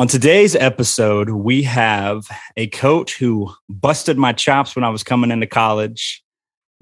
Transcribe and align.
On 0.00 0.06
today's 0.06 0.54
episode, 0.54 1.30
we 1.30 1.64
have 1.64 2.28
a 2.56 2.68
coach 2.68 3.18
who 3.18 3.52
busted 3.68 4.16
my 4.16 4.32
chops 4.32 4.76
when 4.76 4.84
I 4.84 4.90
was 4.90 5.02
coming 5.02 5.32
into 5.32 5.48
college, 5.48 6.22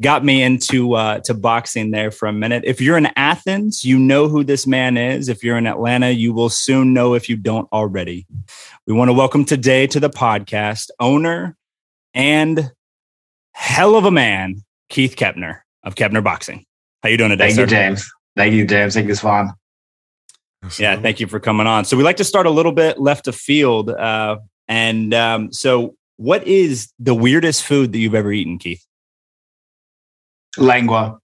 got 0.03 0.23
me 0.23 0.43
into 0.43 0.93
uh, 0.93 1.21
to 1.21 1.33
boxing 1.33 1.93
there 1.93 2.11
for 2.11 2.29
a 2.29 2.33
minute. 2.35 2.65
If 2.67 2.79
you're 2.79 2.99
in 2.99 3.09
Athens, 3.17 3.87
you 3.87 3.99
know 3.99 4.29
who 4.29 4.45
this 4.45 4.67
man 4.67 4.99
is. 4.99 5.31
If 5.31 5.43
you're 5.43 5.57
in 5.57 5.67
Atlanta, 5.67 6.11
you 6.11 6.35
will 6.35 6.51
soon 6.51 6.93
know 6.93 7.15
if 7.15 7.31
you 7.31 7.39
don't 7.39 7.67
already. 7.73 8.27
We 8.87 8.93
want 8.93 9.09
to 9.09 9.15
welcome 9.15 9.47
today 9.47 9.87
to 9.87 9.99
the 9.99 10.11
podcast 10.11 10.91
owner 11.01 11.57
and 12.13 12.71
hell 13.55 13.97
of 13.97 14.05
a 14.05 14.11
man, 14.11 14.63
Keith 14.91 15.17
Keppner 15.17 15.61
of 15.83 15.95
Keppner 15.95 16.23
Boxing. 16.23 16.67
How 17.03 17.09
you 17.09 17.17
doing 17.17 17.31
today? 17.31 17.45
Thank 17.45 17.55
sir? 17.55 17.63
you, 17.63 17.67
James. 17.67 18.13
Thank 18.37 18.53
you, 18.53 18.67
James. 18.67 18.93
Thank 18.93 19.09
you, 19.09 19.15
Sae'Von. 19.15 19.55
Yeah, 20.79 21.01
thank 21.01 21.21
you 21.21 21.27
for 21.27 21.39
coming 21.39 21.67
on. 21.67 21.85
So 21.85 21.97
we 21.97 22.03
like 22.03 22.17
to 22.17 22.25
start 22.25 22.47
a 22.47 22.51
little 22.51 22.73
bit 22.73 22.99
left 22.99 23.29
of 23.29 23.37
field. 23.37 23.91
Uh, 23.91 24.39
and 24.69 25.15
um, 25.15 25.53
so, 25.53 25.95
what 26.17 26.47
is 26.47 26.93
the 26.99 27.15
weirdest 27.15 27.63
food 27.63 27.93
that 27.93 27.99
you've 27.99 28.15
ever 28.15 28.33
eaten, 28.33 28.59
Keith? 28.59 28.85
Lengua, 30.57 31.19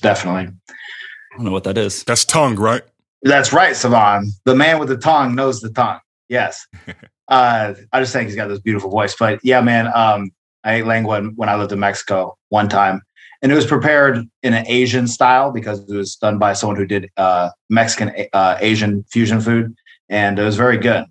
definitely. 0.00 0.52
I 0.68 1.36
don't 1.36 1.46
know 1.46 1.50
what 1.50 1.64
that 1.64 1.78
is. 1.78 2.04
That's 2.04 2.24
tongue, 2.24 2.56
right? 2.56 2.82
That's 3.22 3.52
right, 3.52 3.72
Sae'Von. 3.72 4.26
The 4.44 4.54
man 4.54 4.78
with 4.78 4.88
the 4.88 4.98
tongue 4.98 5.34
knows 5.34 5.60
the 5.60 5.70
tongue. 5.70 5.98
Yes. 6.28 6.66
uh, 7.28 7.74
I 7.92 8.00
just 8.00 8.12
think 8.12 8.28
he's 8.28 8.36
got 8.36 8.48
this 8.48 8.60
beautiful 8.60 8.90
voice. 8.90 9.16
But 9.18 9.40
yeah, 9.42 9.60
man, 9.62 9.90
um, 9.94 10.30
I 10.62 10.74
ate 10.76 10.86
lengua 10.86 11.22
when 11.34 11.48
I 11.48 11.56
lived 11.56 11.72
in 11.72 11.80
Mexico 11.80 12.36
one 12.50 12.68
time. 12.68 13.02
And 13.44 13.52
it 13.52 13.56
was 13.56 13.66
prepared 13.66 14.26
in 14.42 14.54
an 14.54 14.64
Asian 14.66 15.06
style 15.06 15.52
because 15.52 15.80
it 15.80 15.94
was 15.94 16.16
done 16.16 16.38
by 16.38 16.54
someone 16.54 16.78
who 16.78 16.86
did 16.86 17.10
uh, 17.18 17.50
Mexican 17.68 18.10
uh, 18.32 18.56
Asian 18.58 19.04
fusion 19.10 19.38
food. 19.38 19.76
And 20.08 20.38
it 20.38 20.42
was 20.42 20.56
very 20.56 20.78
good. 20.78 21.04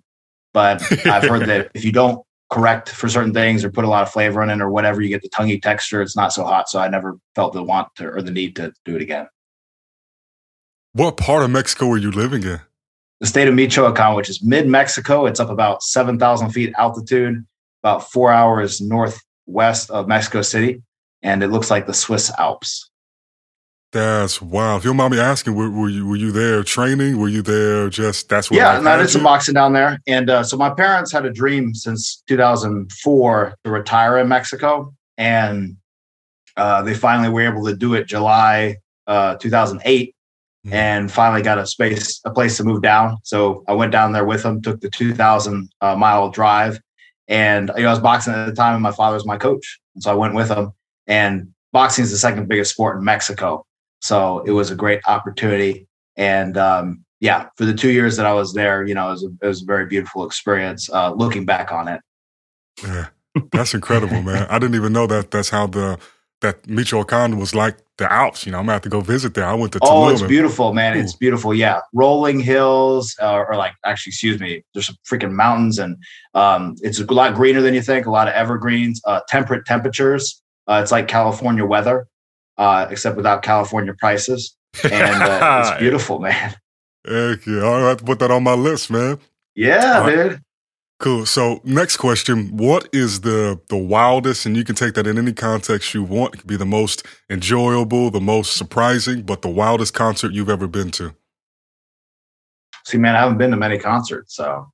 But 0.52 0.82
I've 1.06 1.22
heard 1.22 1.46
that 1.46 1.70
if 1.74 1.84
you 1.84 1.92
don't 1.92 2.20
correct 2.50 2.88
for 2.88 3.08
certain 3.08 3.32
things 3.32 3.64
or 3.64 3.70
put 3.70 3.84
a 3.84 3.88
lot 3.88 4.02
of 4.02 4.10
flavor 4.10 4.42
in 4.42 4.50
it 4.50 4.60
or 4.60 4.68
whatever, 4.68 5.00
you 5.00 5.10
get 5.10 5.22
the 5.22 5.28
tonguey 5.28 5.60
texture. 5.60 6.02
It's 6.02 6.16
not 6.16 6.32
so 6.32 6.42
hot. 6.42 6.68
So 6.68 6.80
I 6.80 6.88
never 6.88 7.16
felt 7.36 7.52
the 7.52 7.62
want 7.62 7.94
to 7.98 8.08
or 8.08 8.20
the 8.20 8.32
need 8.32 8.56
to 8.56 8.72
do 8.84 8.96
it 8.96 9.02
again. 9.02 9.28
What 10.92 11.16
part 11.16 11.44
of 11.44 11.50
Mexico 11.50 11.86
were 11.86 11.98
you 11.98 12.10
living 12.10 12.42
in? 12.42 12.60
The 13.20 13.28
state 13.28 13.46
of 13.46 13.54
Michoacan, 13.54 14.16
which 14.16 14.28
is 14.28 14.42
mid 14.42 14.66
Mexico, 14.66 15.26
it's 15.26 15.38
up 15.38 15.50
about 15.50 15.84
7,000 15.84 16.50
feet 16.50 16.72
altitude, 16.76 17.46
about 17.84 18.10
four 18.10 18.32
hours 18.32 18.80
northwest 18.80 19.88
of 19.92 20.08
Mexico 20.08 20.42
City, 20.42 20.82
and 21.24 21.42
it 21.42 21.48
looks 21.48 21.70
like 21.70 21.86
the 21.86 21.94
Swiss 21.94 22.30
Alps. 22.38 22.88
That's 23.90 24.42
wow. 24.42 24.76
If 24.76 24.84
you 24.84 24.90
don't 24.90 24.96
mind 24.96 25.12
me 25.12 25.20
asking, 25.20 25.54
were, 25.54 25.70
were, 25.70 25.88
you 25.88 26.06
were 26.06 26.16
you 26.16 26.32
there 26.32 26.64
training? 26.64 27.18
Were 27.18 27.28
you 27.28 27.42
there 27.42 27.88
just 27.88 28.28
that's 28.28 28.50
what? 28.50 28.56
Yeah, 28.56 28.80
I 28.80 28.96
did 28.96 29.08
some 29.08 29.22
boxing 29.22 29.54
down 29.54 29.72
there, 29.72 30.00
and 30.08 30.28
uh, 30.28 30.42
so 30.42 30.56
my 30.56 30.70
parents 30.70 31.12
had 31.12 31.24
a 31.24 31.32
dream 31.32 31.74
since 31.74 32.22
2004 32.28 33.54
to 33.62 33.70
retire 33.70 34.18
in 34.18 34.28
Mexico, 34.28 34.92
and 35.16 35.76
uh, 36.56 36.82
they 36.82 36.94
finally 36.94 37.28
were 37.28 37.42
able 37.42 37.64
to 37.66 37.76
do 37.76 37.94
it 37.94 38.08
July 38.08 38.76
uh, 39.06 39.36
2008, 39.36 40.12
mm-hmm. 40.66 40.74
and 40.74 41.12
finally 41.12 41.42
got 41.42 41.58
a 41.58 41.66
space, 41.66 42.20
a 42.24 42.32
place 42.32 42.56
to 42.56 42.64
move 42.64 42.82
down. 42.82 43.18
So 43.22 43.62
I 43.68 43.74
went 43.74 43.92
down 43.92 44.10
there 44.10 44.24
with 44.24 44.42
them, 44.42 44.60
took 44.60 44.80
the 44.80 44.90
2,000 44.90 45.70
uh, 45.80 45.94
mile 45.94 46.30
drive, 46.30 46.80
and 47.28 47.70
you 47.76 47.84
know, 47.84 47.90
I 47.90 47.92
was 47.92 48.00
boxing 48.00 48.34
at 48.34 48.46
the 48.46 48.54
time, 48.54 48.74
and 48.74 48.82
my 48.82 48.90
father 48.90 49.14
was 49.14 49.24
my 49.24 49.36
coach, 49.36 49.78
and 49.94 50.02
so 50.02 50.10
I 50.10 50.14
went 50.14 50.34
with 50.34 50.50
him. 50.50 50.72
And 51.06 51.52
boxing 51.72 52.04
is 52.04 52.10
the 52.10 52.18
second 52.18 52.48
biggest 52.48 52.72
sport 52.72 52.98
in 52.98 53.04
Mexico. 53.04 53.66
So 54.00 54.40
it 54.40 54.52
was 54.52 54.70
a 54.70 54.74
great 54.74 55.00
opportunity. 55.06 55.86
And 56.16 56.56
um, 56.56 57.04
yeah, 57.20 57.48
for 57.56 57.64
the 57.64 57.74
two 57.74 57.90
years 57.90 58.16
that 58.16 58.26
I 58.26 58.32
was 58.32 58.52
there, 58.52 58.86
you 58.86 58.94
know, 58.94 59.08
it 59.08 59.12
was 59.12 59.24
a, 59.24 59.28
it 59.42 59.46
was 59.46 59.62
a 59.62 59.64
very 59.66 59.86
beautiful 59.86 60.26
experience 60.26 60.90
uh, 60.90 61.12
looking 61.12 61.44
back 61.44 61.72
on 61.72 61.88
it. 61.88 62.00
Yeah, 62.82 63.06
that's 63.52 63.74
incredible, 63.74 64.22
man. 64.22 64.46
I 64.50 64.58
didn't 64.58 64.76
even 64.76 64.92
know 64.92 65.06
that 65.06 65.30
that's 65.30 65.50
how 65.50 65.66
the 65.66 65.98
that 66.40 66.68
Michoacan 66.68 67.38
was 67.38 67.54
like 67.54 67.78
the 67.96 68.12
Alps. 68.12 68.44
You 68.44 68.52
know, 68.52 68.58
I'm 68.58 68.64
gonna 68.64 68.74
have 68.74 68.82
to 68.82 68.88
go 68.88 69.00
visit 69.00 69.34
there. 69.34 69.46
I 69.46 69.54
went 69.54 69.72
to 69.72 69.80
Tulum. 69.80 69.90
Oh, 69.90 70.08
it's 70.10 70.22
beautiful, 70.22 70.74
man. 70.74 70.96
Ooh. 70.96 71.00
It's 71.00 71.16
beautiful. 71.16 71.54
Yeah, 71.54 71.80
rolling 71.92 72.40
hills, 72.40 73.16
uh, 73.20 73.44
or 73.48 73.56
like 73.56 73.72
actually, 73.84 74.10
excuse 74.10 74.38
me. 74.40 74.62
There's 74.74 74.86
some 74.86 74.96
freaking 75.10 75.32
mountains, 75.32 75.78
and 75.78 75.96
um, 76.34 76.74
it's 76.82 77.00
a 77.00 77.12
lot 77.12 77.34
greener 77.34 77.62
than 77.62 77.74
you 77.74 77.82
think. 77.82 78.06
A 78.06 78.10
lot 78.10 78.28
of 78.28 78.34
evergreens, 78.34 79.00
uh, 79.06 79.20
temperate 79.28 79.64
temperatures. 79.64 80.42
Uh, 80.66 80.80
it's 80.82 80.92
like 80.92 81.08
California 81.08 81.64
weather 81.64 82.08
uh, 82.58 82.86
except 82.90 83.16
without 83.16 83.42
California 83.42 83.94
prices. 83.98 84.56
And 84.82 85.22
uh, 85.22 85.64
it's 85.66 85.78
beautiful, 85.80 86.18
man. 86.18 86.54
Heck 87.06 87.46
yeah. 87.46 87.62
I'll 87.62 87.88
have 87.88 87.98
to 87.98 88.04
put 88.04 88.18
that 88.20 88.30
on 88.30 88.42
my 88.42 88.54
list, 88.54 88.90
man. 88.90 89.18
Yeah, 89.54 90.00
right. 90.00 90.30
dude. 90.30 90.40
Cool. 91.00 91.26
So 91.26 91.60
next 91.64 91.96
question. 91.98 92.56
What 92.56 92.88
is 92.92 93.20
the 93.20 93.60
the 93.68 93.76
wildest, 93.76 94.46
and 94.46 94.56
you 94.56 94.64
can 94.64 94.74
take 94.74 94.94
that 94.94 95.06
in 95.06 95.18
any 95.18 95.32
context 95.32 95.92
you 95.92 96.02
want. 96.02 96.34
It 96.34 96.38
could 96.38 96.46
be 96.46 96.56
the 96.56 96.64
most 96.64 97.04
enjoyable, 97.28 98.10
the 98.10 98.20
most 98.20 98.56
surprising, 98.56 99.22
but 99.22 99.42
the 99.42 99.50
wildest 99.50 99.92
concert 99.92 100.32
you've 100.32 100.48
ever 100.48 100.66
been 100.66 100.90
to. 100.92 101.14
See, 102.86 102.98
man, 102.98 103.16
I 103.16 103.20
haven't 103.20 103.38
been 103.38 103.50
to 103.50 103.56
many 103.56 103.78
concerts. 103.78 104.36
So, 104.36 104.66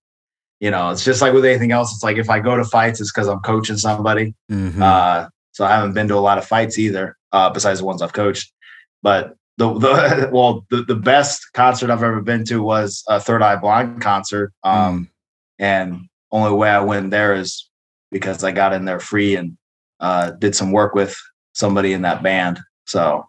you 0.60 0.70
know, 0.70 0.90
it's 0.90 1.04
just 1.04 1.22
like 1.22 1.32
with 1.32 1.44
anything 1.44 1.72
else. 1.72 1.92
It's 1.92 2.02
like 2.02 2.16
if 2.16 2.28
I 2.28 2.38
go 2.40 2.56
to 2.56 2.64
fights, 2.64 3.00
it's 3.00 3.10
because 3.12 3.28
I'm 3.28 3.40
coaching 3.40 3.76
somebody. 3.76 4.34
Mm-hmm. 4.50 4.82
Uh, 4.82 5.28
so 5.52 5.64
I 5.64 5.70
haven't 5.70 5.94
been 5.94 6.08
to 6.08 6.16
a 6.16 6.20
lot 6.20 6.38
of 6.38 6.46
fights 6.46 6.78
either, 6.78 7.16
uh, 7.32 7.50
besides 7.50 7.80
the 7.80 7.86
ones 7.86 8.02
I've 8.02 8.12
coached. 8.12 8.52
But 9.02 9.34
the, 9.56 9.72
the 9.78 10.30
well, 10.32 10.66
the, 10.70 10.82
the 10.82 10.96
best 10.96 11.52
concert 11.54 11.90
I've 11.90 12.02
ever 12.02 12.20
been 12.20 12.44
to 12.46 12.62
was 12.62 13.04
a 13.08 13.20
Third 13.20 13.42
Eye 13.42 13.56
Blind 13.56 14.00
concert. 14.00 14.52
Um, 14.62 15.04
mm. 15.04 15.08
And 15.58 16.00
only 16.32 16.52
way 16.56 16.70
I 16.70 16.80
went 16.80 17.10
there 17.10 17.34
is 17.34 17.68
because 18.10 18.42
I 18.44 18.52
got 18.52 18.72
in 18.72 18.84
there 18.84 19.00
free 19.00 19.36
and 19.36 19.56
uh, 20.00 20.30
did 20.32 20.54
some 20.54 20.72
work 20.72 20.94
with 20.94 21.16
somebody 21.52 21.92
in 21.92 22.02
that 22.02 22.22
band. 22.22 22.60
So 22.86 23.26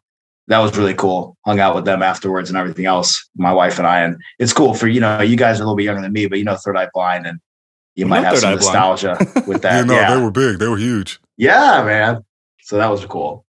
that 0.48 0.60
was 0.60 0.78
really 0.78 0.94
cool. 0.94 1.38
Hung 1.46 1.60
out 1.60 1.76
with 1.76 1.86
them 1.86 2.02
afterwards 2.02 2.50
and 2.50 2.58
everything 2.58 2.86
else. 2.86 3.30
My 3.36 3.54
wife 3.54 3.78
and 3.78 3.88
I, 3.88 4.02
and 4.02 4.18
it's 4.40 4.54
cool 4.54 4.74
for 4.74 4.88
you 4.88 5.00
know 5.00 5.22
you 5.22 5.36
guys 5.36 5.60
are 5.60 5.64
a 5.64 5.66
little 5.66 5.76
bit 5.76 5.84
younger 5.84 6.02
than 6.02 6.14
me, 6.14 6.28
but 6.28 6.40
you 6.40 6.46
know 6.46 6.56
Third 6.56 6.78
Eye 6.78 6.90
Blind, 6.94 7.28
and 7.28 7.40
you 7.96 8.06
might 8.06 8.24
have 8.24 8.38
some 8.38 8.56
nostalgia 8.56 9.18
with 9.48 9.62
that. 9.64 9.76
yeah, 9.76 9.84
no, 9.84 9.94
yeah. 9.94 10.16
they 10.16 10.22
were 10.22 10.32
big. 10.32 10.60
They 10.60 10.68
were 10.68 10.78
huge. 10.78 11.20
Yeah, 11.42 11.84
man. 11.84 12.24
So 12.62 12.78
that 12.78 12.88
was 12.88 13.04
cool. 13.06 13.46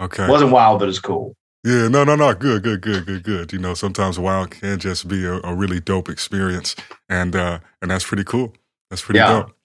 Okay. 0.00 0.24
It 0.24 0.30
wasn't 0.30 0.50
wild, 0.50 0.78
but 0.78 0.88
it's 0.88 0.98
cool. 0.98 1.36
Yeah, 1.62 1.88
no, 1.88 2.02
no, 2.02 2.16
no. 2.16 2.32
Good, 2.32 2.62
good, 2.62 2.80
good, 2.80 3.04
good, 3.04 3.22
good. 3.22 3.52
You 3.52 3.58
know, 3.58 3.74
sometimes 3.74 4.18
wild 4.18 4.52
can 4.52 4.78
just 4.78 5.06
be 5.08 5.26
a, 5.26 5.34
a 5.44 5.54
really 5.54 5.78
dope 5.78 6.08
experience, 6.08 6.74
and 7.10 7.36
uh 7.36 7.58
and 7.82 7.90
that's 7.90 8.06
pretty 8.06 8.24
cool. 8.24 8.54
That's 8.88 9.02
pretty 9.02 9.18
yeah. 9.18 9.40
dope. 9.40 9.56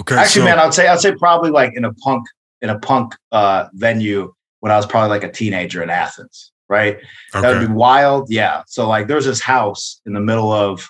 Okay. 0.00 0.16
Actually, 0.16 0.40
so, 0.40 0.44
man, 0.44 0.58
I'd 0.58 0.74
say 0.74 0.88
I'd 0.88 0.98
say 0.98 1.14
probably 1.14 1.52
like 1.52 1.72
in 1.76 1.84
a 1.84 1.94
punk 1.94 2.26
in 2.62 2.70
a 2.70 2.78
punk 2.80 3.14
uh 3.30 3.68
venue 3.74 4.34
when 4.58 4.72
I 4.72 4.76
was 4.76 4.86
probably 4.86 5.10
like 5.10 5.22
a 5.22 5.30
teenager 5.30 5.84
in 5.84 5.90
Athens, 5.90 6.50
right? 6.68 6.96
Okay. 6.96 7.40
That 7.42 7.60
would 7.60 7.68
be 7.68 7.72
wild. 7.72 8.28
Yeah. 8.28 8.64
So 8.66 8.88
like 8.88 9.06
there's 9.06 9.26
this 9.26 9.40
house 9.40 10.00
in 10.04 10.14
the 10.14 10.20
middle 10.20 10.50
of 10.50 10.88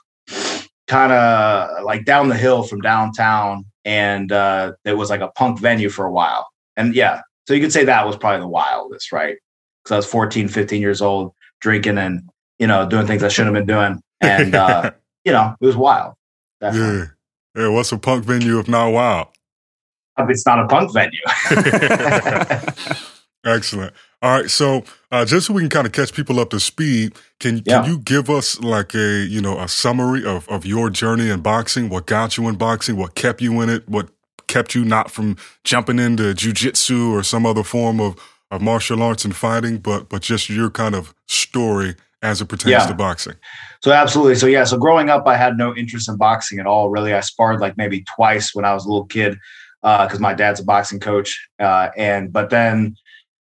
kind 0.87 1.13
of 1.13 1.85
like 1.85 2.07
down 2.07 2.31
the 2.31 2.37
hill 2.37 2.63
from 2.63 2.81
downtown 2.81 3.67
and 3.85 4.33
uh, 4.33 4.73
it 4.85 4.97
was 4.97 5.11
like 5.11 5.21
a 5.21 5.29
punk 5.29 5.59
venue 5.61 5.89
for 5.89 6.05
a 6.07 6.13
while. 6.13 6.49
And 6.77 6.95
yeah, 6.95 7.23
so 7.47 7.55
you 7.55 7.61
could 7.61 7.73
say 7.73 7.85
that 7.85 8.07
was 8.07 8.17
probably 8.17 8.41
the 8.41 8.49
wildest, 8.49 9.13
right? 9.13 9.37
Because 9.83 9.93
I 9.93 9.97
was 9.97 10.07
14, 10.07 10.49
15 10.49 10.81
years 10.81 11.03
old, 11.03 11.33
drinking 11.61 11.99
and 11.99 12.29
you 12.59 12.67
know 12.67 12.89
doing 12.89 13.07
things 13.07 13.23
I 13.23 13.29
shouldn't 13.29 13.55
have 13.57 13.67
been 13.67 13.75
doing, 13.75 14.01
and 14.21 14.55
uh, 14.55 14.91
you 15.25 15.33
know 15.33 15.55
it 15.61 15.65
was 15.65 15.77
wild. 15.77 16.15
Definitely. 16.61 17.09
Yeah, 17.57 17.63
yeah. 17.63 17.69
What's 17.69 17.93
a 17.93 17.99
punk 17.99 18.25
venue 18.25 18.59
if 18.59 18.69
not 18.69 18.91
wild? 18.91 19.29
It's 20.19 20.47
not 20.47 20.59
a 20.61 20.67
punk 20.67 20.93
venue. 20.93 21.19
Excellent. 23.45 23.93
All 24.23 24.39
right, 24.39 24.49
so 24.49 24.85
uh, 25.11 25.25
just 25.25 25.49
so 25.49 25.53
we 25.53 25.63
can 25.63 25.69
kind 25.69 25.87
of 25.87 25.93
catch 25.93 26.15
people 26.15 26.39
up 26.39 26.51
to 26.51 26.61
speed, 26.61 27.17
can 27.41 27.61
yeah. 27.67 27.83
can 27.83 27.91
you 27.91 27.99
give 27.99 28.31
us 28.31 28.61
like 28.61 28.95
a 28.95 29.25
you 29.25 29.41
know 29.41 29.59
a 29.59 29.67
summary 29.67 30.25
of 30.25 30.49
of 30.49 30.65
your 30.65 30.91
journey 30.91 31.29
in 31.29 31.41
boxing? 31.41 31.89
What 31.89 32.07
got 32.07 32.37
you 32.37 32.47
in 32.49 32.55
boxing? 32.55 32.97
What 32.97 33.17
kept 33.17 33.43
you 33.43 33.61
in 33.61 33.69
it? 33.69 33.89
What 33.89 34.11
kept 34.47 34.77
you 34.77 34.85
not 34.85 35.11
from 35.11 35.37
jumping 35.65 35.99
into 35.99 36.35
jujitsu 36.35 37.11
or 37.11 37.25
some 37.25 37.45
other 37.45 37.65
form 37.65 38.01
of 38.01 38.17
of 38.53 38.63
martial 38.63 39.03
arts 39.03 39.25
and 39.25 39.35
fighting, 39.35 39.79
but 39.79 40.09
but 40.09 40.23
just 40.23 40.49
your 40.49 40.71
kind 40.71 40.95
of 40.95 41.13
story 41.27 41.97
as 42.23 42.41
it 42.41 42.47
pertains 42.47 42.71
yeah. 42.71 42.87
to 42.87 42.95
boxing. 42.95 43.35
So 43.83 43.91
absolutely. 43.91 44.37
So 44.37 44.47
yeah. 44.47 44.63
So 44.63 44.79
growing 44.79 45.11
up, 45.11 45.27
I 45.27 45.37
had 45.37 45.59
no 45.59 45.75
interest 45.75 46.09
in 46.09 46.17
boxing 46.17 46.61
at 46.61 46.67
all. 46.67 46.91
Really, 46.91 47.13
I 47.13 47.21
sparred 47.21 47.61
like 47.61 47.77
maybe 47.77 48.05
twice 48.15 48.55
when 48.55 48.65
I 48.65 48.73
was 48.73 48.85
a 48.85 48.89
little 48.89 49.07
kid 49.07 49.37
because 49.81 50.19
uh, 50.19 50.21
my 50.21 50.33
dad's 50.33 50.61
a 50.61 50.65
boxing 50.65 51.01
coach. 51.01 51.49
Uh, 51.59 51.89
and 51.97 52.33
but 52.33 52.51
then 52.51 52.95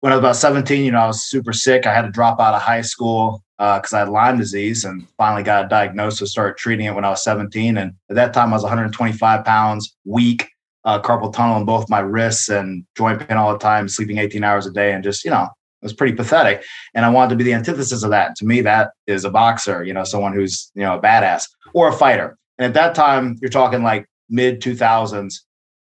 when 0.03 0.11
I 0.11 0.17
was 0.17 0.19
about 0.19 0.35
17, 0.35 0.83
you 0.83 0.91
know, 0.91 0.99
I 0.99 1.07
was 1.07 1.23
super 1.23 1.53
sick. 1.53 1.87
I 1.87 1.93
had 1.93 2.01
to 2.01 2.11
drop 2.11 2.41
out 2.41 2.53
of 2.53 2.61
high 2.61 2.81
school 2.81 3.41
because 3.57 3.93
uh, 3.93 3.95
I 3.95 3.99
had 3.99 4.09
Lyme 4.09 4.37
disease 4.37 4.83
and 4.83 5.07
finally 5.15 5.43
got 5.43 5.63
a 5.63 5.69
diagnosis, 5.69 6.31
started 6.31 6.57
treating 6.57 6.87
it 6.87 6.93
when 6.93 7.05
I 7.05 7.09
was 7.09 7.23
17. 7.23 7.77
And 7.77 7.93
at 8.09 8.17
that 8.17 8.33
time, 8.33 8.49
I 8.49 8.57
was 8.57 8.63
125 8.63 9.45
pounds, 9.45 9.95
weak, 10.03 10.49
uh, 10.83 11.01
carpal 11.01 11.31
tunnel 11.31 11.55
in 11.55 11.63
both 11.63 11.89
my 11.89 11.99
wrists 11.99 12.49
and 12.49 12.85
joint 12.97 13.25
pain 13.25 13.37
all 13.37 13.53
the 13.53 13.59
time, 13.59 13.87
sleeping 13.87 14.17
18 14.17 14.43
hours 14.43 14.65
a 14.65 14.71
day. 14.71 14.91
And 14.91 15.05
just, 15.05 15.23
you 15.23 15.31
know, 15.31 15.43
it 15.43 15.85
was 15.85 15.93
pretty 15.93 16.17
pathetic. 16.17 16.65
And 16.93 17.05
I 17.05 17.09
wanted 17.09 17.29
to 17.29 17.35
be 17.37 17.45
the 17.45 17.53
antithesis 17.53 18.03
of 18.03 18.09
that. 18.09 18.35
To 18.35 18.45
me, 18.45 18.59
that 18.59 18.91
is 19.07 19.23
a 19.23 19.29
boxer, 19.29 19.85
you 19.85 19.93
know, 19.93 20.03
someone 20.03 20.33
who's, 20.33 20.69
you 20.75 20.83
know, 20.83 20.97
a 20.97 21.01
badass 21.01 21.47
or 21.73 21.87
a 21.87 21.93
fighter. 21.93 22.37
And 22.57 22.65
at 22.65 22.73
that 22.73 22.93
time, 22.93 23.37
you're 23.41 23.49
talking 23.49 23.83
like 23.83 24.05
mid 24.29 24.61
2000s 24.61 25.33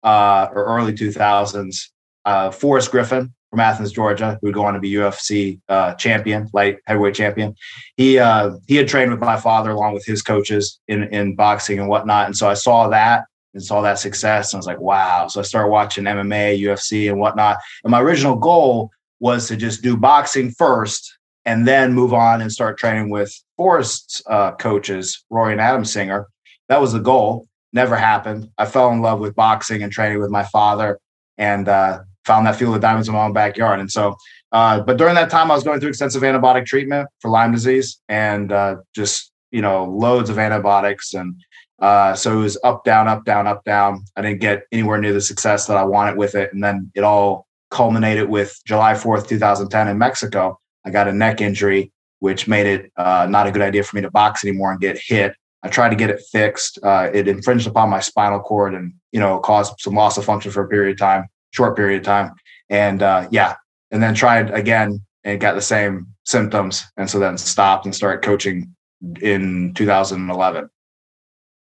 uh, 0.04 0.50
or 0.54 0.66
early 0.66 0.92
2000s. 0.92 1.86
Uh, 2.26 2.52
Forrest 2.52 2.92
Griffin 2.92 3.34
from 3.50 3.60
Athens, 3.60 3.92
Georgia, 3.92 4.38
who 4.42 4.48
would 4.48 4.54
go 4.54 4.66
on 4.66 4.74
to 4.74 4.80
be 4.80 4.92
UFC 4.92 5.60
uh, 5.70 5.94
champion, 5.96 6.48
light 6.54 6.78
heavyweight 6.86 7.16
champion. 7.16 7.56
He 7.98 8.20
uh, 8.20 8.52
he 8.68 8.76
had 8.76 8.88
trained 8.88 9.12
with 9.12 9.20
my 9.20 9.38
father 9.38 9.72
along 9.72 9.94
with 9.94 10.06
his 10.06 10.22
coaches 10.22 10.80
in 10.88 11.04
in 11.06 11.36
boxing 11.36 11.80
and 11.80 11.90
whatnot, 11.90 12.28
and 12.28 12.38
so 12.38 12.50
I 12.50 12.54
saw 12.54 12.90
that 12.90 13.26
and 13.54 13.64
saw 13.64 13.82
that 13.82 14.00
success, 14.00 14.54
and 14.54 14.58
I 14.58 14.60
was 14.60 14.68
like, 14.68 14.80
wow. 14.80 15.28
So 15.28 15.40
I 15.40 15.44
started 15.44 15.70
watching 15.70 16.04
MMA, 16.04 16.62
UFC, 16.62 17.10
and 17.10 17.20
whatnot. 17.20 17.58
And 17.84 17.92
my 17.92 18.02
original 18.02 18.36
goal 18.36 18.92
was 19.20 19.48
to 19.48 19.58
just 19.58 19.82
do 19.82 19.98
boxing 19.98 20.52
first, 20.52 21.18
and 21.46 21.68
then 21.68 21.94
move 21.94 22.14
on 22.14 22.42
and 22.42 22.52
start 22.52 22.78
training 22.78 23.10
with 23.10 23.34
Forrest's 23.58 24.22
uh, 24.28 24.52
coaches, 24.54 25.26
Rory 25.30 25.54
and 25.54 25.62
Adam 25.62 25.86
Singer. 25.86 26.28
That 26.68 26.82
was 26.82 26.94
the 26.94 27.00
goal. 27.00 27.48
Never 27.74 27.96
happened. 27.96 28.50
I 28.58 28.66
fell 28.66 28.92
in 28.92 29.02
love 29.02 29.20
with 29.20 29.36
boxing 29.36 29.84
and 29.84 29.92
training 29.92 30.20
with 30.20 30.30
my 30.30 30.44
father, 30.44 31.00
and 31.38 31.68
uh, 31.68 32.02
found 32.30 32.46
that 32.46 32.56
field 32.56 32.76
of 32.76 32.82
diamonds 32.82 33.08
in 33.08 33.16
my 33.16 33.26
own 33.26 33.34
backyard. 33.34 33.80
And 33.80 33.92
so, 33.92 34.16
uh, 34.52 34.82
but 34.82 34.98
during 34.98 35.16
that 35.16 35.32
time, 35.32 35.50
I 35.50 35.56
was 35.56 35.64
going 35.64 35.80
through 35.80 35.90
extensive 35.90 36.22
antibiotic 36.22 36.68
treatment 36.68 37.10
for 37.22 37.32
Lyme 37.32 37.52
disease 37.52 38.00
and 38.08 38.52
uh, 38.52 38.76
just, 38.94 39.32
you 39.50 39.64
know, 39.64 39.86
loads 39.86 40.30
of 40.30 40.38
antibiotics. 40.38 41.16
And 41.16 41.36
uh, 41.80 42.14
so 42.14 42.34
it 42.34 42.42
was 42.44 42.58
up, 42.64 42.84
down, 42.84 43.08
up, 43.08 43.26
down, 43.26 43.48
up, 43.48 43.64
down. 43.64 44.06
I 44.16 44.22
didn't 44.22 44.42
get 44.42 44.64
anywhere 44.72 45.02
near 45.02 45.12
the 45.12 45.22
success 45.22 45.66
that 45.66 45.78
I 45.78 45.84
wanted 45.84 46.18
with 46.18 46.36
it. 46.36 46.54
And 46.54 46.64
then 46.64 46.92
it 46.94 47.04
all 47.04 47.48
culminated 47.72 48.30
with 48.30 48.56
July 48.68 48.94
4th, 48.94 49.28
2010 49.28 49.88
in 49.88 49.98
Mexico. 49.98 50.60
I 50.86 50.92
got 50.92 51.08
a 51.08 51.14
neck 51.14 51.42
injury, 51.42 51.92
which 52.20 52.48
made 52.48 52.68
it 52.68 52.92
uh, 52.96 53.26
not 53.28 53.48
a 53.48 53.52
good 53.52 53.64
idea 53.64 53.84
for 53.84 53.96
me 53.96 54.04
to 54.04 54.12
box 54.12 54.46
anymore 54.46 54.72
and 54.72 54.80
get 54.80 55.00
hit. 55.04 55.34
I 55.64 55.68
tried 55.68 55.90
to 55.90 55.96
get 55.96 56.12
it 56.12 56.22
fixed. 56.32 56.78
Uh, 56.84 57.10
it 57.12 57.28
infringed 57.28 57.66
upon 57.66 57.90
my 57.90 58.00
spinal 58.00 58.40
cord 58.40 58.76
and, 58.76 58.94
you 59.12 59.20
know, 59.20 59.40
caused 59.40 59.74
some 59.80 59.96
loss 59.96 60.16
of 60.18 60.26
function 60.26 60.52
for 60.52 60.64
a 60.64 60.68
period 60.68 60.92
of 60.92 61.00
time 61.00 61.26
short 61.52 61.76
period 61.76 62.02
of 62.02 62.06
time. 62.06 62.34
And 62.70 63.02
uh, 63.02 63.28
yeah, 63.32 63.56
and 63.92 64.02
then 64.02 64.14
tried 64.14 64.52
again 64.52 65.02
and 65.24 65.40
got 65.40 65.56
the 65.56 65.62
same 65.62 66.08
symptoms. 66.26 66.84
And 66.98 67.10
so 67.10 67.20
then 67.20 67.38
stopped 67.38 67.86
and 67.86 67.96
started 67.96 68.24
coaching 68.24 68.76
in 69.22 69.74
2011. 69.74 70.70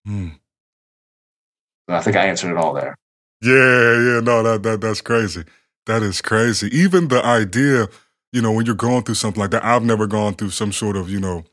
Hmm. 0.05 0.27
I 1.87 2.01
think 2.01 2.17
I 2.17 2.25
answered 2.25 2.51
it 2.51 2.57
all 2.57 2.73
there. 2.73 2.97
Yeah, 3.41 3.53
yeah, 3.53 4.19
no, 4.19 4.43
that, 4.43 4.63
that 4.63 4.81
that's 4.81 5.01
crazy. 5.01 5.43
That 5.85 6.03
is 6.03 6.21
crazy. 6.21 6.67
Even 6.75 7.07
the 7.07 7.23
idea, 7.23 7.87
you 8.33 8.41
know, 8.41 8.51
when 8.51 8.65
you're 8.65 8.75
going 8.75 9.03
through 9.03 9.15
something 9.15 9.39
like 9.39 9.51
that, 9.51 9.63
I've 9.63 9.83
never 9.83 10.07
gone 10.07 10.33
through 10.33 10.49
some 10.49 10.73
sort 10.73 10.97
of, 10.97 11.09
you 11.09 11.19
know, 11.19 11.45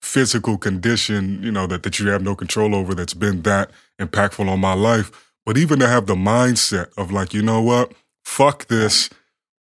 physical 0.00 0.56
condition, 0.56 1.42
you 1.42 1.50
know, 1.50 1.66
that, 1.66 1.82
that 1.82 1.98
you 1.98 2.08
have 2.08 2.22
no 2.22 2.34
control 2.34 2.74
over 2.74 2.94
that's 2.94 3.14
been 3.14 3.42
that 3.42 3.70
impactful 4.00 4.48
on 4.48 4.60
my 4.60 4.74
life. 4.74 5.29
But 5.46 5.56
even 5.56 5.78
to 5.80 5.88
have 5.88 6.06
the 6.06 6.14
mindset 6.14 6.88
of 6.96 7.10
like, 7.10 7.32
you 7.34 7.42
know 7.42 7.62
what, 7.62 7.92
fuck 8.24 8.66
this, 8.66 9.10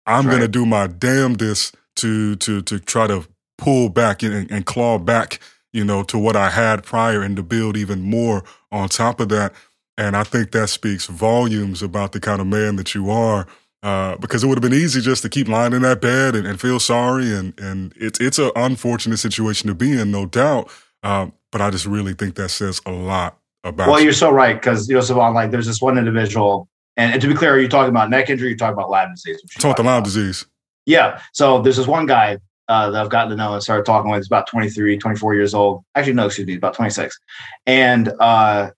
I'm 0.05 0.25
right. 0.25 0.33
gonna 0.33 0.47
do 0.47 0.65
my 0.65 0.87
damnedest 0.87 1.75
to 1.97 2.35
to 2.37 2.61
to 2.63 2.79
try 2.79 3.07
to 3.07 3.25
pull 3.57 3.89
back 3.89 4.23
and, 4.23 4.49
and 4.51 4.65
claw 4.65 4.97
back, 4.97 5.39
you 5.73 5.83
know, 5.83 6.03
to 6.03 6.17
what 6.17 6.35
I 6.35 6.49
had 6.49 6.83
prior 6.83 7.21
and 7.21 7.35
to 7.35 7.43
build 7.43 7.77
even 7.77 8.01
more 8.01 8.43
on 8.71 8.89
top 8.89 9.19
of 9.19 9.29
that. 9.29 9.53
And 9.97 10.15
I 10.15 10.23
think 10.23 10.51
that 10.51 10.69
speaks 10.69 11.07
volumes 11.07 11.83
about 11.83 12.13
the 12.13 12.19
kind 12.19 12.39
of 12.39 12.47
man 12.47 12.77
that 12.77 12.95
you 12.95 13.09
are. 13.09 13.47
Uh, 13.81 14.17
because 14.17 14.43
it 14.43 14.47
would 14.47 14.57
have 14.57 14.69
been 14.69 14.77
easy 14.77 14.99
just 14.99 15.21
to 15.21 15.29
keep 15.29 15.47
lying 15.47 15.71
in 15.71 15.83
that 15.83 16.01
bed 16.01 16.35
and, 16.35 16.45
and 16.45 16.59
feel 16.59 16.81
sorry, 16.81 17.33
and 17.33 17.57
and 17.57 17.93
it's 17.95 18.19
it's 18.19 18.37
an 18.37 18.51
unfortunate 18.57 19.19
situation 19.19 19.69
to 19.69 19.73
be 19.73 19.97
in, 19.97 20.11
no 20.11 20.25
doubt. 20.25 20.69
Um, 21.01 21.31
but 21.49 21.61
I 21.61 21.69
just 21.69 21.85
really 21.85 22.13
think 22.13 22.35
that 22.35 22.49
says 22.49 22.81
a 22.85 22.91
lot 22.91 23.39
about. 23.63 23.89
Well, 23.89 23.99
you're 23.99 24.13
so 24.13 24.31
right 24.31 24.55
because 24.55 24.87
you 24.87 24.95
know, 24.95 25.01
Sae'Von, 25.01 25.33
like 25.33 25.51
there's 25.51 25.67
this 25.67 25.81
one 25.81 25.97
individual, 25.97 26.67
and, 26.97 27.13
and, 27.13 27.21
to 27.21 27.27
be 27.27 27.33
clear, 27.33 27.53
are 27.53 27.59
you 27.59 27.67
talking 27.67 27.89
about 27.89 28.09
neck 28.09 28.29
injury? 28.29 28.49
You're 28.49 28.57
talking 28.57 28.73
about 28.73 28.89
Lyme 28.89 29.11
disease. 29.13 29.41
Talking 29.59 29.85
about 29.85 29.91
Lyme 29.91 30.03
disease. 30.03 30.45
Yeah. 30.85 31.21
So 31.33 31.61
there's 31.61 31.77
this 31.77 31.87
one 31.87 32.05
guy 32.05 32.39
uh, 32.67 32.91
that 32.91 33.01
I've 33.01 33.09
gotten 33.09 33.29
to 33.29 33.35
know 33.35 33.53
and 33.53 33.63
started 33.63 33.85
talking 33.85 34.09
with. 34.09 34.19
He's 34.19 34.27
about 34.27 34.47
23, 34.47 34.97
24 34.97 35.35
years 35.35 35.53
old. 35.53 35.83
Actually, 35.95 36.13
no, 36.13 36.25
excuse 36.25 36.47
me, 36.47 36.55
about 36.55 36.73
26. 36.73 37.17
And 37.65 38.11
uh, 38.19 38.71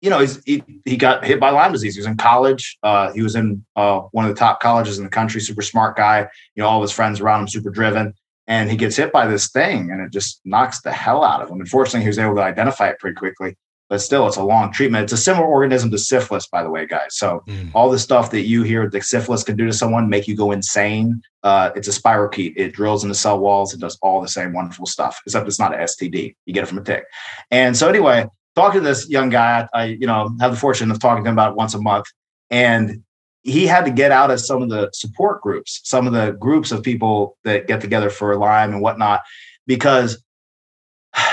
you 0.00 0.10
know, 0.10 0.18
he's, 0.18 0.42
he 0.44 0.64
he 0.84 0.96
got 0.96 1.24
hit 1.24 1.38
by 1.38 1.50
Lyme 1.50 1.72
disease. 1.72 1.94
He 1.94 2.00
was 2.00 2.06
in 2.06 2.16
college. 2.16 2.76
Uh, 2.82 3.12
he 3.12 3.22
was 3.22 3.36
in 3.36 3.64
uh, 3.76 4.00
one 4.10 4.24
of 4.24 4.34
the 4.34 4.38
top 4.38 4.60
colleges 4.60 4.98
in 4.98 5.04
the 5.04 5.10
country. 5.10 5.40
Super 5.40 5.62
smart 5.62 5.96
guy. 5.96 6.28
You 6.54 6.62
know, 6.62 6.68
all 6.68 6.78
of 6.78 6.82
his 6.82 6.92
friends 6.92 7.20
around 7.20 7.42
him 7.42 7.48
super 7.48 7.70
driven. 7.70 8.14
And 8.48 8.68
he 8.68 8.76
gets 8.76 8.96
hit 8.96 9.12
by 9.12 9.28
this 9.28 9.50
thing, 9.50 9.92
and 9.92 10.00
it 10.00 10.12
just 10.12 10.40
knocks 10.44 10.80
the 10.80 10.90
hell 10.90 11.22
out 11.22 11.42
of 11.42 11.48
him. 11.48 11.60
Unfortunately, 11.60 12.00
he 12.00 12.08
was 12.08 12.18
able 12.18 12.34
to 12.34 12.42
identify 12.42 12.88
it 12.88 12.98
pretty 12.98 13.14
quickly 13.14 13.56
but 13.92 14.00
still 14.00 14.26
it's 14.26 14.38
a 14.38 14.42
long 14.42 14.72
treatment. 14.72 15.04
It's 15.04 15.12
a 15.12 15.18
similar 15.18 15.46
organism 15.46 15.90
to 15.90 15.98
syphilis, 15.98 16.46
by 16.46 16.62
the 16.62 16.70
way, 16.70 16.86
guys. 16.86 17.18
So 17.18 17.42
mm. 17.46 17.70
all 17.74 17.90
the 17.90 17.98
stuff 17.98 18.30
that 18.30 18.46
you 18.46 18.62
hear 18.62 18.88
that 18.88 19.04
syphilis 19.04 19.44
can 19.44 19.54
do 19.54 19.66
to 19.66 19.72
someone, 19.74 20.08
make 20.08 20.26
you 20.26 20.34
go 20.34 20.50
insane. 20.50 21.20
Uh, 21.42 21.72
it's 21.76 21.88
a 21.88 22.00
spirochete. 22.00 22.54
It 22.56 22.72
drills 22.72 23.04
into 23.04 23.14
cell 23.14 23.38
walls. 23.38 23.74
It 23.74 23.80
does 23.80 23.98
all 24.00 24.22
the 24.22 24.28
same 24.28 24.54
wonderful 24.54 24.86
stuff, 24.86 25.20
except 25.26 25.46
it's 25.46 25.58
not 25.58 25.74
an 25.74 25.80
STD. 25.80 26.34
You 26.46 26.54
get 26.54 26.62
it 26.62 26.68
from 26.68 26.78
a 26.78 26.82
tick. 26.82 27.04
And 27.50 27.76
so 27.76 27.86
anyway, 27.86 28.24
talking 28.56 28.80
to 28.80 28.88
this 28.88 29.10
young 29.10 29.28
guy, 29.28 29.68
I, 29.74 29.84
you 29.84 30.06
know 30.06 30.34
have 30.40 30.52
the 30.52 30.56
fortune 30.58 30.90
of 30.90 30.98
talking 30.98 31.22
to 31.24 31.28
him 31.28 31.34
about 31.34 31.54
once 31.54 31.74
a 31.74 31.78
month, 31.78 32.06
and 32.48 33.02
he 33.42 33.66
had 33.66 33.84
to 33.84 33.90
get 33.90 34.10
out 34.10 34.30
of 34.30 34.40
some 34.40 34.62
of 34.62 34.70
the 34.70 34.88
support 34.94 35.42
groups, 35.42 35.82
some 35.84 36.06
of 36.06 36.14
the 36.14 36.32
groups 36.40 36.72
of 36.72 36.82
people 36.82 37.36
that 37.44 37.66
get 37.66 37.82
together 37.82 38.08
for 38.08 38.38
Lyme 38.38 38.72
and 38.72 38.80
whatnot, 38.80 39.20
because 39.66 40.24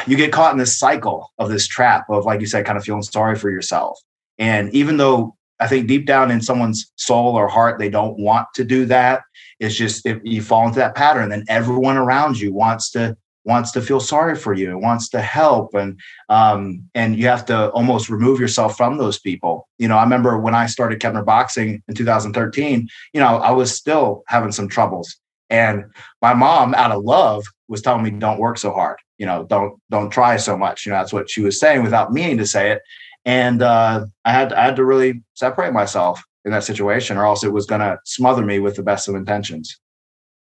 you 0.08 0.18
get 0.18 0.32
caught 0.32 0.52
in 0.52 0.58
this 0.58 0.78
cycle 0.78 1.32
of 1.38 1.50
this 1.50 1.68
trap 1.68 2.10
of, 2.10 2.26
like 2.26 2.42
you 2.42 2.48
said, 2.48 2.66
kind 2.66 2.78
of 2.78 2.84
feeling 2.84 3.04
sorry 3.04 3.36
for 3.36 3.50
yourself. 3.50 4.00
And 4.38 4.74
even 4.74 4.98
though 4.98 5.36
I 5.60 5.68
think 5.68 5.88
deep 5.88 6.06
down 6.06 6.32
in 6.32 6.42
someone's 6.42 6.92
soul 6.96 7.36
or 7.36 7.48
heart, 7.48 7.80
they 7.80 7.90
don't 7.90 8.18
want 8.18 8.48
to 8.56 8.64
do 8.64 8.86
that. 8.86 9.24
It's 9.60 9.76
just 9.76 10.06
if 10.06 10.20
you 10.24 10.42
fall 10.42 10.66
into 10.68 10.80
that 10.80 10.96
pattern, 10.96 11.30
then 11.30 11.44
everyone 11.50 11.98
around 11.98 12.40
you 12.40 12.54
wants 12.54 12.92
to 12.92 13.18
wants 13.46 13.72
to 13.72 13.82
feel 13.82 14.00
sorry 14.00 14.36
for 14.36 14.54
you 14.54 14.70
and 14.70 14.82
wants 14.82 15.10
to 15.10 15.22
help 15.22 15.74
and 15.74 16.00
um, 16.30 16.84
and 16.94 17.18
you 17.18 17.28
have 17.28 17.46
to 17.46 17.70
almost 17.72 18.10
remove 18.10 18.40
yourself 18.40 18.78
from 18.78 18.98
those 18.98 19.18
people 19.18 19.68
you 19.78 19.88
know 19.88 19.98
i 19.98 20.04
remember 20.04 20.38
when 20.38 20.54
i 20.54 20.66
started 20.66 21.00
keppner 21.00 21.26
boxing 21.26 21.82
in 21.88 21.96
2013 21.96 22.88
you 23.14 23.20
know 23.20 23.38
i 23.38 23.50
was 23.50 23.76
still 23.76 24.24
having 24.28 24.52
some 24.52 24.68
troubles 24.68 25.16
and 25.50 25.86
my 26.22 26.34
mom 26.34 26.76
out 26.76 26.92
of 26.92 27.04
love 27.04 27.46
was 27.70 27.82
telling 27.82 28.04
me 28.04 28.12
don't 28.12 28.40
work 28.40 28.58
so 28.58 28.72
hard 28.72 28.98
you 29.20 29.26
know, 29.26 29.44
don't 29.44 29.80
don't 29.92 30.10
try 30.10 30.38
so 30.38 30.58
much. 30.58 30.86
You 30.86 30.92
know, 30.92 30.98
that's 30.98 31.14
what 31.14 31.30
she 31.30 31.42
was 31.42 31.60
saying 31.60 31.84
without 31.84 32.12
meaning 32.12 32.38
to 32.40 32.48
say 32.48 32.72
it. 32.72 32.82
And 33.26 33.62
uh, 33.62 34.06
I 34.26 34.32
had 34.32 34.54
I 34.54 34.64
had 34.64 34.78
to 34.78 34.86
really 34.86 35.22
separate 35.36 35.74
myself 35.74 36.24
in 36.46 36.52
that 36.52 36.64
situation, 36.64 37.18
or 37.18 37.26
else 37.26 37.44
it 37.44 37.54
was 37.54 37.66
going 37.66 37.82
to 37.82 38.00
smother 38.06 38.44
me 38.44 38.60
with 38.60 38.76
the 38.76 38.84
best 38.84 39.08
of 39.08 39.16
intentions. 39.16 39.78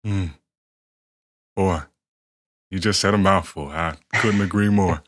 Mm. 0.05 0.31
Boy, 1.55 1.79
you 2.69 2.79
just 2.79 2.99
said 2.99 3.13
a 3.13 3.17
mouthful. 3.17 3.69
I 3.69 3.95
couldn't 4.15 4.41
agree 4.41 4.69
more. 4.69 5.01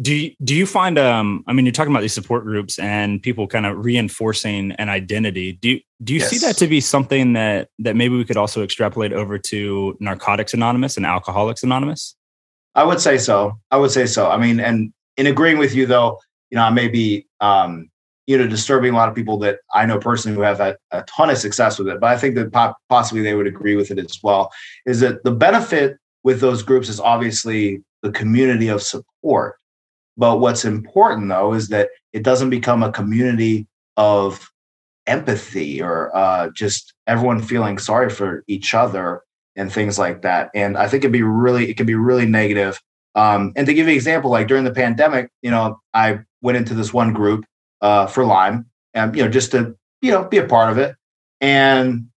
Do 0.00 0.14
you, 0.14 0.34
do 0.44 0.54
you 0.54 0.64
find 0.64 0.98
um 0.98 1.44
I 1.46 1.52
mean 1.52 1.66
you're 1.66 1.72
talking 1.72 1.92
about 1.92 2.02
these 2.02 2.12
support 2.12 2.44
groups 2.44 2.78
and 2.78 3.20
people 3.20 3.46
kind 3.46 3.66
of 3.66 3.84
reinforcing 3.84 4.72
an 4.72 4.88
identity. 4.88 5.52
Do 5.52 5.70
you 5.70 5.80
do 6.02 6.14
you 6.14 6.20
yes. 6.20 6.30
see 6.30 6.38
that 6.38 6.56
to 6.58 6.66
be 6.68 6.80
something 6.80 7.32
that 7.32 7.68
that 7.80 7.96
maybe 7.96 8.16
we 8.16 8.24
could 8.24 8.36
also 8.36 8.62
extrapolate 8.62 9.12
over 9.12 9.38
to 9.38 9.96
Narcotics 9.98 10.54
Anonymous 10.54 10.96
and 10.96 11.04
Alcoholics 11.04 11.62
Anonymous? 11.62 12.14
I 12.74 12.84
would 12.84 13.00
say 13.00 13.18
so. 13.18 13.58
I 13.70 13.76
would 13.76 13.90
say 13.90 14.06
so. 14.06 14.30
I 14.30 14.36
mean, 14.36 14.60
and 14.60 14.92
in 15.16 15.26
agreeing 15.26 15.58
with 15.58 15.74
you 15.74 15.86
though, 15.86 16.20
you 16.50 16.56
know, 16.56 16.62
I 16.62 16.70
may 16.70 16.86
be 16.86 17.26
um, 17.40 17.90
you 18.28 18.36
know, 18.36 18.46
disturbing 18.46 18.92
a 18.92 18.96
lot 18.96 19.08
of 19.08 19.14
people 19.14 19.38
that 19.38 19.60
I 19.72 19.86
know 19.86 19.98
personally 19.98 20.36
who 20.36 20.42
have 20.42 20.58
had 20.58 20.76
a 20.90 21.02
ton 21.04 21.30
of 21.30 21.38
success 21.38 21.78
with 21.78 21.88
it, 21.88 21.98
but 21.98 22.10
I 22.10 22.18
think 22.18 22.34
that 22.34 22.74
possibly 22.90 23.22
they 23.22 23.34
would 23.34 23.46
agree 23.46 23.74
with 23.74 23.90
it 23.90 23.98
as 23.98 24.18
well. 24.22 24.52
Is 24.84 25.00
that 25.00 25.24
the 25.24 25.32
benefit 25.32 25.96
with 26.24 26.40
those 26.40 26.62
groups 26.62 26.90
is 26.90 27.00
obviously 27.00 27.82
the 28.02 28.12
community 28.12 28.68
of 28.68 28.82
support 28.82 29.56
but 30.18 30.40
what's 30.40 30.64
important 30.64 31.28
though 31.28 31.54
is 31.54 31.68
that 31.68 31.88
it 32.12 32.24
doesn't 32.24 32.50
become 32.50 32.82
a 32.82 32.92
community 32.92 33.66
of 33.96 34.50
empathy 35.06 35.80
or 35.80 36.14
uh, 36.14 36.50
just 36.50 36.92
everyone 37.06 37.40
feeling 37.40 37.78
sorry 37.78 38.10
for 38.10 38.44
each 38.46 38.74
other 38.74 39.22
and 39.56 39.72
things 39.72 39.98
like 39.98 40.22
that. 40.22 40.50
And 40.54 40.76
I 40.76 40.88
think 40.88 41.02
it'd 41.02 41.12
be 41.12 41.22
really, 41.22 41.70
it 41.70 41.76
can 41.76 41.86
be 41.86 41.94
really 41.94 42.26
negative. 42.26 42.80
Um, 43.14 43.52
and 43.56 43.66
to 43.66 43.74
give 43.74 43.86
you 43.86 43.92
an 43.92 43.96
example, 43.96 44.30
like 44.30 44.46
during 44.46 44.64
the 44.64 44.72
pandemic, 44.72 45.30
you 45.42 45.50
know, 45.50 45.80
I 45.94 46.20
went 46.42 46.58
into 46.58 46.74
this 46.74 46.92
one 46.92 47.12
group 47.12 47.44
uh, 47.80 48.06
for 48.06 48.24
Lyme, 48.24 48.66
and 48.94 49.14
you 49.16 49.24
know, 49.24 49.30
just 49.30 49.50
to 49.52 49.74
you 50.02 50.12
know 50.12 50.24
be 50.24 50.38
a 50.38 50.46
part 50.46 50.70
of 50.70 50.78
it. 50.78 50.94
And 51.40 52.08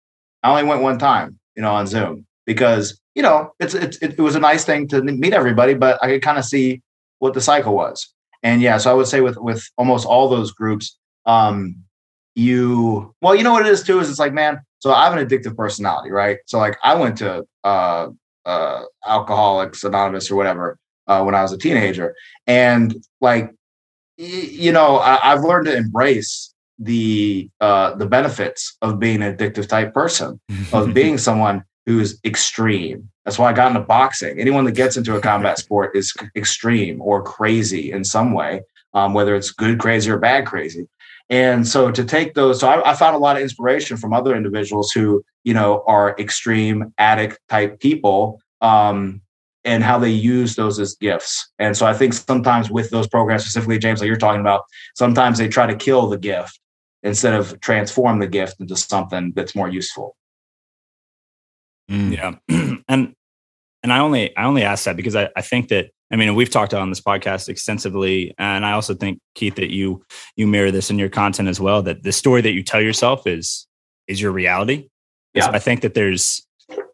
I 0.44 0.52
only 0.52 0.64
went 0.64 0.84
one 0.84 1.00
time, 1.00 1.40
you 1.56 1.64
know, 1.64 1.72
on 1.74 1.88
Zoom 1.88 2.28
because 2.46 3.00
you 3.16 3.24
know 3.24 3.54
it's, 3.60 3.74
it's 3.74 3.98
it, 3.98 4.16
it 4.20 4.22
was 4.22 4.36
a 4.36 4.40
nice 4.40 4.64
thing 4.64 4.88
to 4.90 5.02
meet 5.02 5.34
everybody, 5.34 5.74
but 5.74 5.98
I 6.04 6.08
could 6.08 6.22
kind 6.22 6.38
of 6.38 6.46
see 6.46 6.82
what 7.22 7.34
the 7.34 7.42
cycle 7.42 7.76
was. 7.76 8.12
And 8.44 8.62
yeah, 8.62 8.78
so 8.78 8.90
I 8.90 8.94
would 8.96 9.08
say 9.08 9.22
with 9.22 9.38
with 9.38 9.64
almost 9.78 10.06
all 10.06 10.28
those 10.28 10.52
groups, 10.52 10.98
um, 11.26 11.76
you 12.34 13.14
well, 13.22 13.36
you 13.36 13.44
know 13.44 13.52
what 13.52 13.66
it 13.66 13.72
is 13.72 13.84
too 13.84 14.00
is 14.00 14.10
it's 14.10 14.20
like 14.20 14.34
man. 14.34 14.60
So 14.80 14.92
I 14.92 15.04
have 15.04 15.16
an 15.16 15.26
addictive 15.26 15.56
personality, 15.56 16.10
right? 16.10 16.38
So 16.48 16.58
like 16.58 16.78
I 16.84 16.96
went 16.96 17.20
to 17.20 17.46
uh, 17.64 18.08
uh, 18.46 18.82
Alcoholics 19.06 19.84
Anonymous 19.84 20.32
or 20.32 20.36
whatever 20.36 20.80
uh, 21.08 21.22
when 21.24 21.36
I 21.36 21.44
was 21.44 21.52
a 21.52 21.58
teenager. 21.58 22.16
And 22.48 22.96
like, 23.20 23.52
you 24.18 24.72
know, 24.72 24.98
I, 24.98 25.18
have 25.18 25.44
learned 25.44 25.68
to 25.68 25.76
embrace 25.76 26.52
the 26.80 27.50
uh, 27.60 27.94
the 27.96 28.08
benefits 28.08 28.76
of 28.82 28.98
being 28.98 29.22
an 29.22 29.36
addictive 29.36 29.68
type 29.68 29.94
person, 29.94 30.40
of 30.74 30.94
being 31.00 31.20
someone 31.20 31.64
who's 31.86 32.20
extreme. 32.24 33.10
That's 33.26 33.40
why 33.40 33.50
I 33.50 33.54
got 33.54 33.70
into 33.70 33.82
boxing. 33.82 34.40
Anyone 34.40 34.66
that 34.66 34.74
gets 34.74 34.98
into 34.98 35.16
a 35.16 35.22
combat 35.22 35.58
sport 35.58 35.96
is 35.96 36.14
extreme 36.36 37.02
or 37.02 37.24
crazy 37.24 37.92
in 37.92 38.04
some 38.04 38.34
way, 38.34 38.62
um, 38.94 39.14
whether 39.14 39.36
it's 39.36 39.52
good 39.52 39.80
crazy 39.80 40.10
or 40.12 40.18
bad 40.18 40.46
crazy. 40.46 40.88
And 41.30 41.66
so 41.66 41.92
to 41.92 42.04
take 42.04 42.34
those, 42.34 42.60
so 42.60 42.68
I, 42.68 42.92
I, 42.92 42.94
found 42.94 43.16
a 43.16 43.20
lot 43.20 43.38
of 43.38 43.42
inspiration 43.42 43.96
from 43.96 44.12
other 44.12 44.36
individuals 44.36 44.92
who, 44.92 45.24
you 45.46 45.54
know, 45.54 45.82
are 45.88 46.14
extreme 46.20 46.94
addict 46.98 47.40
type 47.48 47.80
people 47.80 48.42
um, 48.60 49.22
and 49.64 49.82
how 49.82 49.98
they 49.98 50.10
use 50.10 50.56
those 50.56 50.78
as 50.78 50.96
gifts. 50.96 51.50
And 51.58 51.78
so 51.78 51.86
I 51.86 51.94
think 51.94 52.14
sometimes 52.14 52.70
with 52.70 52.90
those 52.90 53.08
programs, 53.08 53.44
specifically, 53.44 53.80
James, 53.80 54.02
like 54.02 54.08
you're 54.08 54.18
talking 54.18 54.42
about, 54.42 54.64
sometimes 54.96 55.38
they 55.38 55.48
try 55.48 55.66
to 55.68 55.76
kill 55.76 56.08
the 56.08 56.18
gift 56.18 56.60
instead 57.02 57.34
of 57.34 57.60
transform 57.62 58.20
the 58.20 58.28
gift 58.28 58.60
into 58.60 58.76
something 58.76 59.32
that's 59.34 59.56
more 59.56 59.70
useful. 59.70 60.18
Mm. 61.92 62.16
Yeah. 62.16 62.76
and 62.88 63.14
and 63.84 63.94
I 63.94 64.00
only 64.00 64.36
I 64.38 64.46
only 64.46 64.64
ask 64.64 64.86
that 64.86 64.96
because 64.96 65.16
I, 65.16 65.30
I 65.36 65.42
think 65.42 65.70
that 65.70 65.90
I 66.12 66.16
mean 66.16 66.34
we've 66.36 66.50
talked 66.50 66.74
on 66.74 66.90
this 66.90 67.02
podcast 67.02 67.50
extensively, 67.50 68.34
and 68.38 68.66
I 68.66 68.72
also 68.72 68.94
think 68.94 69.20
Keith 69.36 69.56
that 69.56 69.72
you 69.72 70.04
you 70.36 70.48
mirror 70.48 70.72
this 70.72 70.90
in 70.90 70.98
your 70.98 71.10
content 71.10 71.50
as 71.50 71.60
well. 71.60 71.82
That 71.82 72.04
the 72.04 72.12
story 72.12 72.42
that 72.42 72.54
you 72.54 72.64
tell 72.64 72.82
yourself 72.82 73.28
is 73.28 73.68
is 74.08 74.22
your 74.22 74.32
reality. 74.32 74.88
Yeah, 75.34 75.46
so 75.46 75.52
I 75.52 75.60
think 75.60 75.82
that 75.82 75.94
there's. 75.94 76.46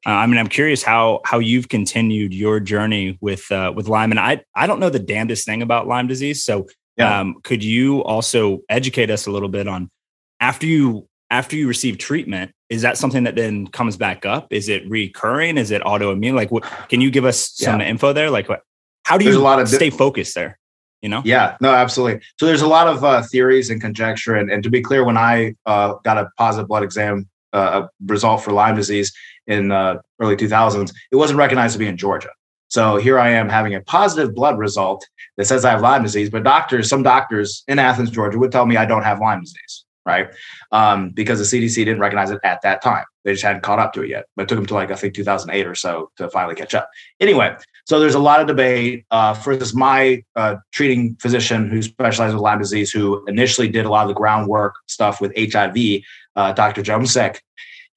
Uh, 0.05 0.11
I 0.11 0.25
mean, 0.25 0.39
I'm 0.39 0.47
curious 0.47 0.81
how 0.81 1.21
how 1.25 1.39
you've 1.39 1.69
continued 1.69 2.33
your 2.33 2.59
journey 2.59 3.17
with 3.21 3.51
uh, 3.51 3.73
with 3.75 3.87
Lyme, 3.87 4.11
and 4.11 4.19
I 4.19 4.43
I 4.55 4.65
don't 4.65 4.79
know 4.79 4.89
the 4.89 4.99
damnedest 4.99 5.45
thing 5.45 5.61
about 5.61 5.87
Lyme 5.87 6.07
disease. 6.07 6.43
So, 6.43 6.67
yeah. 6.95 7.19
um, 7.19 7.35
could 7.43 7.63
you 7.63 8.03
also 8.03 8.61
educate 8.69 9.11
us 9.11 9.27
a 9.27 9.31
little 9.31 9.49
bit 9.49 9.67
on 9.67 9.91
after 10.39 10.65
you 10.65 11.07
after 11.29 11.55
you 11.55 11.67
receive 11.67 11.97
treatment? 11.97 12.51
is 12.69 12.81
that 12.81 12.97
something 12.97 13.23
that 13.23 13.35
then 13.35 13.67
comes 13.67 13.97
back 13.97 14.25
up? 14.25 14.51
Is 14.51 14.67
it 14.67 14.87
recurring? 14.89 15.57
Is 15.57 15.71
it 15.71 15.81
autoimmune? 15.83 16.33
Like, 16.33 16.51
what 16.51 16.63
can 16.89 17.01
you 17.01 17.09
give 17.09 17.25
us 17.25 17.51
some 17.55 17.79
yeah. 17.79 17.87
info 17.87 18.13
there? 18.13 18.29
Like, 18.29 18.49
what, 18.49 18.61
how 19.03 19.17
do 19.17 19.25
you 19.25 19.37
a 19.37 19.39
lot 19.39 19.59
of 19.59 19.69
stay 19.69 19.89
focused 19.89 20.35
there? 20.35 20.59
You 21.01 21.09
know? 21.09 21.21
Yeah, 21.23 21.55
no, 21.61 21.73
absolutely. 21.73 22.21
So 22.39 22.45
there's 22.45 22.63
a 22.63 22.67
lot 22.67 22.87
of 22.87 23.03
uh, 23.03 23.21
theories 23.23 23.69
and 23.69 23.79
conjecture. 23.79 24.35
And, 24.35 24.51
and 24.51 24.63
to 24.63 24.69
be 24.69 24.81
clear, 24.81 25.05
when 25.05 25.15
I 25.15 25.55
uh, 25.65 25.93
got 26.03 26.17
a 26.17 26.27
positive 26.37 26.67
blood 26.67 26.83
exam 26.83 27.29
uh, 27.53 27.87
result 28.05 28.43
for 28.43 28.51
Lyme 28.51 28.75
disease 28.75 29.13
in 29.45 29.71
uh, 29.71 29.99
early 30.19 30.35
2000s, 30.35 30.91
it 31.11 31.15
wasn't 31.15 31.37
recognized 31.37 31.73
to 31.73 31.79
be 31.79 31.87
in 31.87 31.95
Georgia. 31.95 32.29
So 32.69 32.97
here 32.97 33.17
I 33.17 33.29
am 33.29 33.47
having 33.47 33.75
a 33.75 33.81
positive 33.81 34.35
blood 34.35 34.57
result 34.57 35.07
that 35.37 35.45
says 35.45 35.63
I 35.63 35.69
have 35.69 35.81
Lyme 35.81 36.03
disease, 36.03 36.29
but 36.29 36.43
doctors, 36.43 36.89
some 36.89 37.03
doctors 37.03 37.63
in 37.69 37.79
Athens, 37.79 38.09
Georgia, 38.09 38.37
would 38.39 38.51
tell 38.51 38.65
me 38.65 38.75
I 38.75 38.85
don't 38.85 39.03
have 39.03 39.21
Lyme 39.21 39.39
disease 39.39 39.85
right? 40.07 40.29
Um, 40.71 41.11
because 41.11 41.37
the 41.37 41.45
CDC 41.45 41.75
didn't 41.75 41.99
recognize 41.99 42.31
it 42.31 42.39
at 42.43 42.61
that 42.63 42.81
time. 42.81 43.03
They 43.23 43.33
just 43.33 43.43
hadn't 43.43 43.61
caught 43.61 43.77
up 43.77 43.93
to 43.93 44.01
it 44.01 44.09
yet. 44.09 44.25
But 44.35 44.43
it 44.43 44.49
took 44.49 44.57
them 44.57 44.65
to 44.67 44.73
like 44.73 44.89
I 44.89 44.95
think 44.95 45.13
2008 45.13 45.67
or 45.67 45.75
so 45.75 46.11
to 46.17 46.29
finally 46.29 46.55
catch 46.55 46.73
up. 46.73 46.89
Anyway, 47.19 47.55
so 47.85 47.99
there's 47.99 48.15
a 48.15 48.19
lot 48.19 48.39
of 48.39 48.47
debate. 48.47 49.05
Uh, 49.11 49.33
for 49.33 49.55
this, 49.55 49.75
my 49.75 50.23
uh, 50.35 50.55
treating 50.71 51.15
physician 51.15 51.69
who 51.69 51.81
specializes 51.81 52.33
with 52.33 52.41
Lyme 52.41 52.59
disease, 52.59 52.89
who 52.89 53.23
initially 53.27 53.67
did 53.67 53.85
a 53.85 53.89
lot 53.89 54.03
of 54.03 54.07
the 54.07 54.15
groundwork 54.15 54.75
stuff 54.87 55.21
with 55.21 55.33
HIV, 55.37 56.01
uh, 56.35 56.53
Dr. 56.53 56.81
Jemsek, 56.81 57.39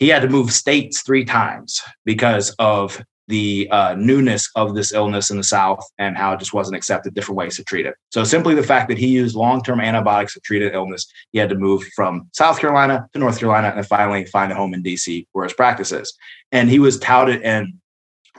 he 0.00 0.08
had 0.08 0.22
to 0.22 0.28
move 0.28 0.50
states 0.50 1.02
three 1.02 1.24
times 1.24 1.80
because 2.04 2.50
of 2.58 3.02
the 3.30 3.68
uh, 3.70 3.94
newness 3.94 4.50
of 4.56 4.74
this 4.74 4.92
illness 4.92 5.30
in 5.30 5.38
the 5.38 5.44
South 5.44 5.82
and 5.98 6.16
how 6.16 6.34
it 6.34 6.38
just 6.38 6.52
wasn't 6.52 6.76
accepted, 6.76 7.14
different 7.14 7.38
ways 7.38 7.56
to 7.56 7.64
treat 7.64 7.86
it. 7.86 7.94
So 8.10 8.24
simply 8.24 8.54
the 8.54 8.62
fact 8.62 8.88
that 8.88 8.98
he 8.98 9.06
used 9.06 9.34
long-term 9.34 9.80
antibiotics 9.80 10.34
to 10.34 10.40
treat 10.40 10.62
an 10.62 10.74
illness, 10.74 11.06
he 11.32 11.38
had 11.38 11.48
to 11.48 11.54
move 11.54 11.82
from 11.96 12.28
South 12.32 12.58
Carolina 12.58 13.08
to 13.12 13.18
North 13.18 13.38
Carolina 13.38 13.72
and 13.74 13.86
finally 13.86 14.26
find 14.26 14.52
a 14.52 14.54
home 14.54 14.74
in 14.74 14.82
DC 14.82 15.26
where 15.32 15.44
his 15.44 15.54
practice 15.54 15.92
is. 15.92 16.12
And 16.52 16.68
he 16.68 16.78
was 16.78 16.98
touted 16.98 17.40
and 17.42 17.74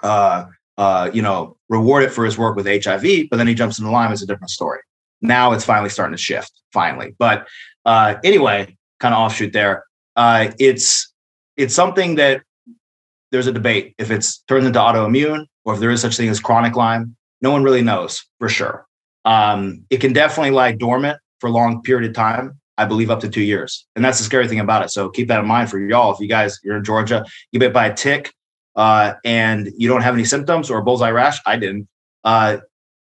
uh, 0.04 0.46
uh, 0.78 1.10
you 1.14 1.22
know 1.22 1.58
rewarded 1.70 2.12
for 2.12 2.26
his 2.26 2.38
work 2.38 2.56
with 2.56 2.66
HIV, 2.66 3.30
but 3.30 3.38
then 3.38 3.48
he 3.48 3.54
jumps 3.54 3.80
into 3.80 3.90
Lyme 3.90 4.12
is 4.12 4.22
a 4.22 4.28
different 4.28 4.52
story. 4.52 4.80
Now 5.22 5.54
it's 5.54 5.66
finally 5.66 5.90
starting 5.90 6.16
to 6.16 6.22
shift, 6.22 6.52
finally. 6.74 7.16
But 7.18 7.48
uh, 7.86 8.16
anyway, 8.24 8.78
kind 9.00 9.14
of 9.14 9.20
offshoot 9.20 9.54
there. 9.54 9.86
Uh, 10.16 10.52
it's 10.60 11.12
it's 11.58 11.76
something 11.76 12.16
that 12.16 12.42
there's 13.32 13.48
a 13.48 13.52
debate 13.52 13.96
if 13.98 14.12
it's 14.12 14.40
turns 14.44 14.66
into 14.66 14.80
autoimmune 14.80 15.46
or 15.66 15.74
if 15.74 15.80
there 15.80 15.92
is 15.92 16.02
such 16.02 16.18
thing 16.18 16.30
as 16.30 16.40
chronic 16.40 16.76
Lyme. 16.76 17.16
No 17.42 17.52
one 17.52 17.64
really 17.64 17.82
knows 17.82 18.24
for 18.40 18.50
sure. 18.50 18.86
Um, 19.26 19.86
it 19.90 19.98
can 19.98 20.14
definitely 20.14 20.52
lie 20.52 20.74
dormant 20.74 21.20
for 21.40 21.48
a 21.48 21.52
long 21.52 21.82
period 21.82 22.10
of 22.10 22.16
time. 22.16 22.60
I 22.78 22.86
believe 22.86 23.12
up 23.12 23.20
to 23.20 23.30
two 23.30 23.44
years, 23.44 23.86
and 23.96 24.04
that's 24.04 24.18
the 24.18 24.24
scary 24.24 24.48
thing 24.48 24.60
about 24.60 24.84
it. 24.84 24.90
So 24.90 25.10
keep 25.10 25.28
that 25.28 25.40
in 25.40 25.46
mind 25.46 25.70
for 25.70 25.80
y'all. 25.80 26.14
If 26.14 26.20
you 26.20 26.28
guys 26.28 26.60
you're 26.64 26.78
in 26.78 26.84
Georgia, 26.84 27.26
you 27.52 27.60
bit 27.60 27.74
by 27.74 27.88
a 27.88 27.94
tick, 27.94 28.34
uh, 28.76 29.14
and 29.24 29.70
you 29.78 29.88
don't 29.88 30.02
have 30.02 30.16
any 30.16 30.26
symptoms 30.26 30.72
or 30.72 30.82
bullseye 30.82 31.12
rash. 31.12 31.40
I 31.46 31.58
didn't. 31.58 31.88
Uh, 32.24 32.58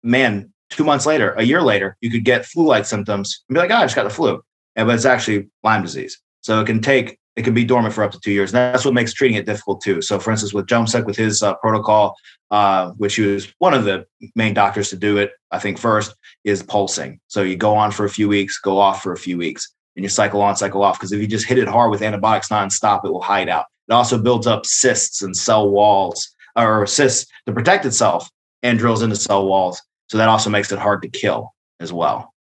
man, 0.03 0.53
two 0.69 0.83
months 0.83 1.05
later, 1.07 1.33
a 1.33 1.43
year 1.43 1.63
later, 1.63 1.97
you 2.01 2.11
could 2.11 2.25
get 2.25 2.45
flu-like 2.45 2.85
symptoms 2.85 3.43
and 3.49 3.55
be 3.55 3.59
like, 3.59 3.71
"Oh, 3.71 3.75
I 3.75 3.85
just 3.85 3.95
got 3.95 4.03
the 4.03 4.09
flu," 4.11 4.43
but 4.75 4.89
it's 4.89 5.05
actually 5.05 5.49
Lyme 5.63 5.81
disease. 5.81 6.21
So 6.41 6.61
it 6.61 6.65
can 6.65 6.81
take 6.81 7.17
it 7.35 7.43
can 7.43 7.53
be 7.53 7.65
dormant 7.65 7.93
for 7.93 8.03
up 8.03 8.11
to 8.11 8.19
two 8.19 8.31
years. 8.31 8.53
And 8.53 8.57
that's 8.57 8.85
what 8.85 8.93
makes 8.93 9.13
treating 9.13 9.37
it 9.37 9.45
difficult 9.45 9.81
too. 9.81 10.01
So, 10.01 10.19
for 10.19 10.31
instance, 10.31 10.53
with 10.53 10.67
Jemsek, 10.67 11.05
with 11.05 11.17
his 11.17 11.43
uh, 11.43 11.55
protocol, 11.55 12.15
uh, 12.51 12.91
which 12.91 13.15
he 13.15 13.23
was 13.23 13.53
one 13.59 13.73
of 13.73 13.83
the 13.83 14.05
main 14.35 14.53
doctors 14.53 14.89
to 14.91 14.95
do 14.95 15.17
it, 15.17 15.31
I 15.51 15.59
think 15.59 15.77
first 15.77 16.15
is 16.43 16.63
pulsing. 16.63 17.19
So 17.27 17.41
you 17.41 17.57
go 17.57 17.75
on 17.75 17.91
for 17.91 18.05
a 18.05 18.09
few 18.09 18.29
weeks, 18.29 18.59
go 18.59 18.77
off 18.77 19.03
for 19.03 19.11
a 19.11 19.17
few 19.17 19.37
weeks, 19.37 19.73
and 19.95 20.03
you 20.03 20.09
cycle 20.09 20.41
on, 20.41 20.55
cycle 20.55 20.83
off. 20.83 20.97
Because 20.97 21.11
if 21.11 21.19
you 21.19 21.27
just 21.27 21.45
hit 21.45 21.57
it 21.57 21.67
hard 21.67 21.91
with 21.91 22.01
antibiotics 22.01 22.49
nonstop, 22.49 23.03
it 23.03 23.11
will 23.11 23.21
hide 23.21 23.49
out. 23.49 23.65
It 23.89 23.93
also 23.93 24.17
builds 24.17 24.47
up 24.47 24.65
cysts 24.65 25.21
and 25.21 25.35
cell 25.35 25.69
walls, 25.69 26.33
or 26.55 26.87
cysts 26.87 27.29
to 27.47 27.53
protect 27.53 27.85
itself, 27.85 28.29
and 28.63 28.79
drills 28.79 29.01
into 29.01 29.15
cell 29.15 29.45
walls. 29.45 29.81
So 30.07 30.17
that 30.17 30.29
also 30.29 30.49
makes 30.49 30.71
it 30.71 30.79
hard 30.79 31.01
to 31.01 31.09
kill 31.09 31.53
as 31.79 31.91
well. 31.91 32.33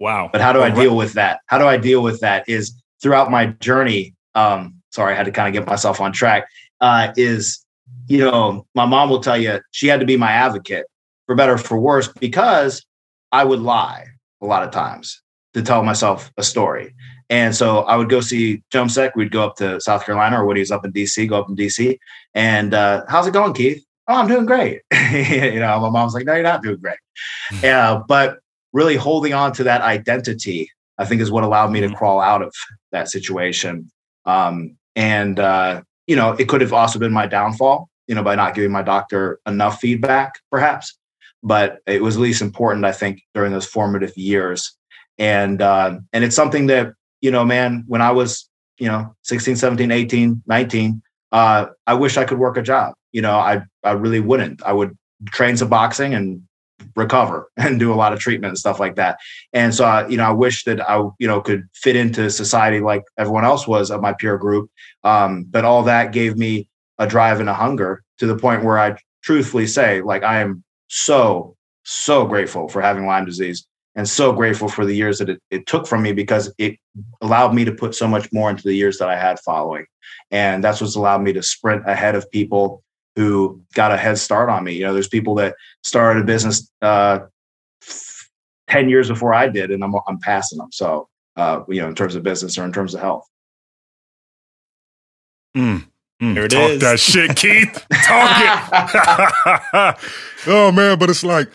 Wow. 0.00 0.28
But 0.30 0.40
how 0.40 0.52
do 0.52 0.62
I 0.62 0.70
deal 0.70 0.96
with 0.96 1.14
that? 1.14 1.40
How 1.46 1.58
do 1.58 1.66
I 1.66 1.76
deal 1.76 2.02
with 2.02 2.20
that? 2.20 2.48
Is 2.48 2.74
throughout 3.02 3.30
my 3.30 3.46
journey, 3.46 4.14
um, 4.34 4.74
sorry, 4.90 5.14
I 5.14 5.16
had 5.16 5.26
to 5.26 5.32
kind 5.32 5.48
of 5.48 5.54
get 5.54 5.68
myself 5.68 6.00
on 6.00 6.12
track, 6.12 6.46
uh, 6.80 7.12
is, 7.16 7.64
you 8.08 8.18
know, 8.18 8.66
my 8.74 8.86
mom 8.86 9.10
will 9.10 9.20
tell 9.20 9.36
you 9.36 9.60
she 9.70 9.88
had 9.88 10.00
to 10.00 10.06
be 10.06 10.16
my 10.16 10.30
advocate 10.30 10.86
for 11.26 11.34
better 11.34 11.56
for 11.56 11.78
worse 11.78 12.08
because 12.08 12.84
I 13.32 13.44
would 13.44 13.60
lie 13.60 14.06
a 14.40 14.46
lot 14.46 14.62
of 14.62 14.70
times 14.70 15.22
to 15.54 15.62
tell 15.62 15.82
myself 15.82 16.32
a 16.36 16.42
story. 16.42 16.94
And 17.30 17.54
so 17.54 17.80
I 17.80 17.96
would 17.96 18.10
go 18.10 18.20
see 18.20 18.62
Jemsek. 18.72 19.12
We'd 19.16 19.30
go 19.30 19.44
up 19.44 19.56
to 19.56 19.80
South 19.80 20.04
Carolina 20.04 20.40
or 20.40 20.44
when 20.44 20.56
he 20.56 20.60
was 20.60 20.70
up 20.70 20.84
in 20.84 20.92
DC, 20.92 21.28
go 21.28 21.40
up 21.40 21.48
in 21.48 21.56
DC. 21.56 21.98
And 22.34 22.74
uh, 22.74 23.04
how's 23.08 23.26
it 23.26 23.32
going, 23.32 23.54
Keith? 23.54 23.84
Oh, 24.08 24.16
I'm 24.16 24.28
doing 24.28 24.44
great. 24.44 24.82
you 25.12 25.60
know, 25.60 25.80
my 25.80 25.88
mom's 25.88 26.12
like, 26.12 26.26
no, 26.26 26.34
you're 26.34 26.42
not 26.42 26.62
doing 26.62 26.76
great. 26.76 26.98
Yeah, 27.62 27.92
uh, 27.92 28.02
but 28.06 28.40
really 28.72 28.96
holding 28.96 29.32
on 29.32 29.52
to 29.54 29.64
that 29.64 29.80
identity 29.80 30.70
I 30.98 31.04
think 31.04 31.20
is 31.20 31.30
what 31.30 31.44
allowed 31.44 31.70
me 31.70 31.80
to 31.80 31.86
mm-hmm. 31.86 31.96
crawl 31.96 32.20
out 32.20 32.42
of 32.42 32.54
that 32.92 33.08
situation. 33.08 33.90
Um, 34.24 34.76
and 34.96 35.38
uh, 35.40 35.82
you 36.06 36.16
know, 36.16 36.32
it 36.32 36.48
could 36.48 36.60
have 36.60 36.72
also 36.72 36.98
been 36.98 37.12
my 37.12 37.26
downfall, 37.26 37.88
you 38.06 38.14
know, 38.14 38.22
by 38.22 38.34
not 38.34 38.54
giving 38.54 38.70
my 38.70 38.82
doctor 38.82 39.40
enough 39.46 39.80
feedback, 39.80 40.34
perhaps. 40.50 40.96
But 41.42 41.78
it 41.86 42.02
was 42.02 42.16
at 42.16 42.22
least 42.22 42.40
important, 42.40 42.84
I 42.84 42.92
think, 42.92 43.20
during 43.34 43.52
those 43.52 43.66
formative 43.66 44.16
years. 44.16 44.76
And 45.18 45.60
uh, 45.60 45.98
and 46.12 46.24
it's 46.24 46.36
something 46.36 46.66
that 46.66 46.92
you 47.20 47.30
know, 47.30 47.44
man, 47.44 47.84
when 47.86 48.02
I 48.02 48.10
was 48.10 48.48
you 48.78 48.88
know 48.88 49.14
16, 49.22 49.56
17, 49.56 49.90
18, 49.90 50.42
19, 50.46 51.02
uh, 51.32 51.66
I 51.86 51.94
wish 51.94 52.16
I 52.16 52.24
could 52.24 52.38
work 52.38 52.56
a 52.56 52.62
job. 52.62 52.94
You 53.12 53.22
know, 53.22 53.36
I 53.36 53.62
I 53.82 53.92
really 53.92 54.20
wouldn't. 54.20 54.62
I 54.62 54.72
would 54.72 54.96
train 55.26 55.56
some 55.56 55.68
boxing 55.68 56.14
and 56.14 56.42
recover 56.96 57.50
and 57.56 57.78
do 57.78 57.92
a 57.92 57.96
lot 57.96 58.12
of 58.12 58.18
treatment 58.18 58.50
and 58.50 58.58
stuff 58.58 58.80
like 58.80 58.96
that. 58.96 59.18
And 59.52 59.74
so, 59.74 59.84
I, 59.84 60.08
you 60.08 60.16
know, 60.16 60.24
I 60.24 60.32
wish 60.32 60.64
that 60.64 60.80
I, 60.88 60.98
you 61.18 61.26
know, 61.26 61.40
could 61.40 61.68
fit 61.74 61.96
into 61.96 62.30
society 62.30 62.80
like 62.80 63.02
everyone 63.18 63.44
else 63.44 63.66
was 63.66 63.90
of 63.90 64.00
my 64.00 64.12
peer 64.12 64.38
group. 64.38 64.70
Um, 65.02 65.44
but 65.44 65.64
all 65.64 65.82
that 65.84 66.12
gave 66.12 66.36
me 66.36 66.68
a 66.98 67.06
drive 67.06 67.40
and 67.40 67.48
a 67.48 67.54
hunger 67.54 68.02
to 68.18 68.26
the 68.26 68.36
point 68.36 68.64
where 68.64 68.78
I 68.78 68.96
truthfully 69.22 69.66
say, 69.66 70.00
like, 70.02 70.22
I 70.22 70.40
am 70.40 70.62
so, 70.88 71.56
so 71.82 72.26
grateful 72.26 72.68
for 72.68 72.80
having 72.80 73.06
Lyme 73.06 73.24
disease 73.24 73.66
and 73.96 74.08
so 74.08 74.32
grateful 74.32 74.68
for 74.68 74.84
the 74.84 74.94
years 74.94 75.18
that 75.18 75.28
it, 75.28 75.40
it 75.50 75.66
took 75.66 75.86
from 75.86 76.02
me 76.02 76.12
because 76.12 76.52
it 76.58 76.76
allowed 77.20 77.54
me 77.54 77.64
to 77.64 77.72
put 77.72 77.94
so 77.94 78.08
much 78.08 78.28
more 78.32 78.50
into 78.50 78.64
the 78.64 78.74
years 78.74 78.98
that 78.98 79.08
I 79.08 79.16
had 79.16 79.38
following. 79.40 79.86
And 80.30 80.62
that's 80.62 80.80
what's 80.80 80.96
allowed 80.96 81.22
me 81.22 81.32
to 81.32 81.42
sprint 81.42 81.88
ahead 81.88 82.14
of 82.14 82.30
people 82.30 82.83
who 83.16 83.60
got 83.74 83.92
a 83.92 83.96
head 83.96 84.18
start 84.18 84.48
on 84.48 84.64
me. 84.64 84.74
You 84.74 84.84
know, 84.84 84.92
there's 84.92 85.08
people 85.08 85.34
that 85.36 85.54
started 85.82 86.22
a 86.22 86.26
business 86.26 86.70
uh, 86.82 87.20
10 88.68 88.88
years 88.88 89.08
before 89.08 89.32
I 89.34 89.48
did, 89.48 89.70
and 89.70 89.84
I'm, 89.84 89.94
I'm 90.08 90.18
passing 90.20 90.58
them. 90.58 90.68
So, 90.72 91.08
uh, 91.36 91.62
you 91.68 91.80
know, 91.80 91.88
in 91.88 91.94
terms 91.94 92.14
of 92.14 92.22
business 92.22 92.58
or 92.58 92.64
in 92.64 92.72
terms 92.72 92.94
of 92.94 93.00
health. 93.00 93.26
Mm, 95.56 95.84
Mm, 96.22 96.34
there 96.34 96.44
it 96.44 96.50
talk 96.50 96.70
is. 96.70 96.80
that 96.80 97.00
shit, 97.00 97.34
Keith. 97.36 97.84
Talk 98.04 98.30
it. 98.40 99.96
oh 100.46 100.70
man, 100.72 100.98
but 100.98 101.10
it's 101.10 101.24
like 101.24 101.50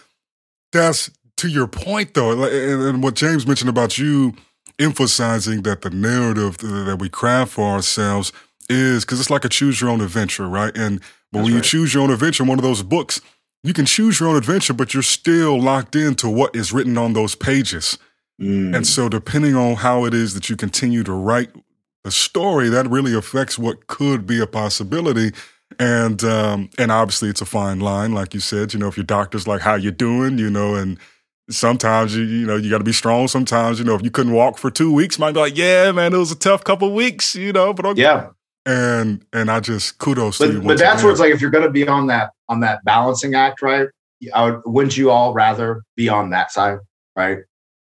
that's 0.73 1.09
to 1.37 1.47
your 1.47 1.65
point 1.67 2.13
though, 2.13 2.43
and 2.43 3.01
what 3.01 3.15
James 3.15 3.47
mentioned 3.47 3.69
about 3.69 3.97
you 3.97 4.33
emphasizing 4.77 5.61
that 5.63 5.81
the 5.81 5.89
narrative 5.89 6.57
that 6.57 6.97
we 6.99 7.09
craft 7.09 7.53
for 7.53 7.63
ourselves 7.69 8.31
is 8.69 9.05
because 9.05 9.19
it's 9.19 9.29
like 9.29 9.45
a 9.45 9.49
choose 9.49 9.79
your 9.79 9.89
own 9.89 10.01
adventure, 10.01 10.47
right? 10.47 10.75
And 10.77 11.01
when 11.31 11.43
right. 11.43 11.53
you 11.53 11.61
choose 11.61 11.93
your 11.93 12.03
own 12.03 12.11
adventure, 12.11 12.43
one 12.43 12.59
of 12.59 12.63
those 12.63 12.83
books, 12.83 13.21
you 13.63 13.73
can 13.73 13.85
choose 13.85 14.19
your 14.19 14.29
own 14.29 14.37
adventure, 14.37 14.73
but 14.73 14.93
you're 14.93 15.03
still 15.03 15.59
locked 15.59 15.95
into 15.95 16.29
what 16.29 16.55
is 16.55 16.71
written 16.71 16.97
on 16.97 17.13
those 17.13 17.35
pages. 17.35 17.97
Mm. 18.41 18.75
And 18.75 18.87
so, 18.87 19.09
depending 19.09 19.55
on 19.55 19.75
how 19.75 20.05
it 20.05 20.13
is 20.13 20.33
that 20.33 20.49
you 20.49 20.55
continue 20.55 21.03
to 21.03 21.11
write 21.11 21.49
the 22.03 22.11
story, 22.11 22.69
that 22.69 22.89
really 22.89 23.13
affects 23.13 23.59
what 23.59 23.87
could 23.87 24.25
be 24.25 24.39
a 24.39 24.47
possibility. 24.47 25.31
And 25.77 26.23
um, 26.23 26.69
and 26.77 26.91
obviously, 26.91 27.29
it's 27.29 27.41
a 27.41 27.45
fine 27.45 27.79
line, 27.79 28.13
like 28.13 28.33
you 28.33 28.39
said. 28.39 28.73
You 28.73 28.79
know, 28.79 28.87
if 28.87 28.97
your 28.97 29.03
doctor's 29.03 29.45
like, 29.45 29.61
"How 29.61 29.75
you 29.75 29.91
doing?" 29.91 30.37
You 30.39 30.49
know, 30.49 30.75
and 30.75 30.97
sometimes 31.49 32.15
you 32.15 32.23
you 32.23 32.47
know 32.47 32.55
you 32.55 32.69
got 32.69 32.79
to 32.79 32.83
be 32.83 32.93
strong. 32.93 33.27
Sometimes 33.27 33.77
you 33.77 33.85
know 33.85 33.95
if 33.95 34.03
you 34.03 34.09
couldn't 34.09 34.33
walk 34.33 34.57
for 34.57 34.71
two 34.71 34.91
weeks, 34.93 35.19
might 35.19 35.33
be 35.33 35.39
like, 35.39 35.57
"Yeah, 35.57 35.91
man, 35.91 36.13
it 36.13 36.17
was 36.17 36.31
a 36.31 36.35
tough 36.37 36.63
couple 36.63 36.91
weeks." 36.93 37.35
You 37.35 37.51
know, 37.51 37.73
but 37.73 37.85
okay. 37.85 38.01
yeah, 38.01 38.29
and 38.69 39.25
and 39.33 39.49
I 39.49 39.59
just 39.59 39.97
kudos 39.97 40.37
but, 40.37 40.47
to 40.47 40.53
you. 40.53 40.61
But 40.61 40.77
that's 40.77 41.01
where 41.01 41.11
it's 41.11 41.19
like 41.19 41.33
if 41.33 41.41
you're 41.41 41.49
going 41.49 41.65
to 41.65 41.71
be 41.71 41.87
on 41.87 42.07
that 42.07 42.31
on 42.47 42.59
that 42.59 42.83
balancing 42.85 43.33
act, 43.33 43.61
right? 43.61 43.87
I 44.33 44.49
would, 44.49 44.61
wouldn't 44.65 44.95
you 44.95 45.09
all 45.09 45.33
rather 45.33 45.81
be 45.95 46.07
on 46.07 46.29
that 46.29 46.51
side, 46.51 46.77
right? 47.15 47.39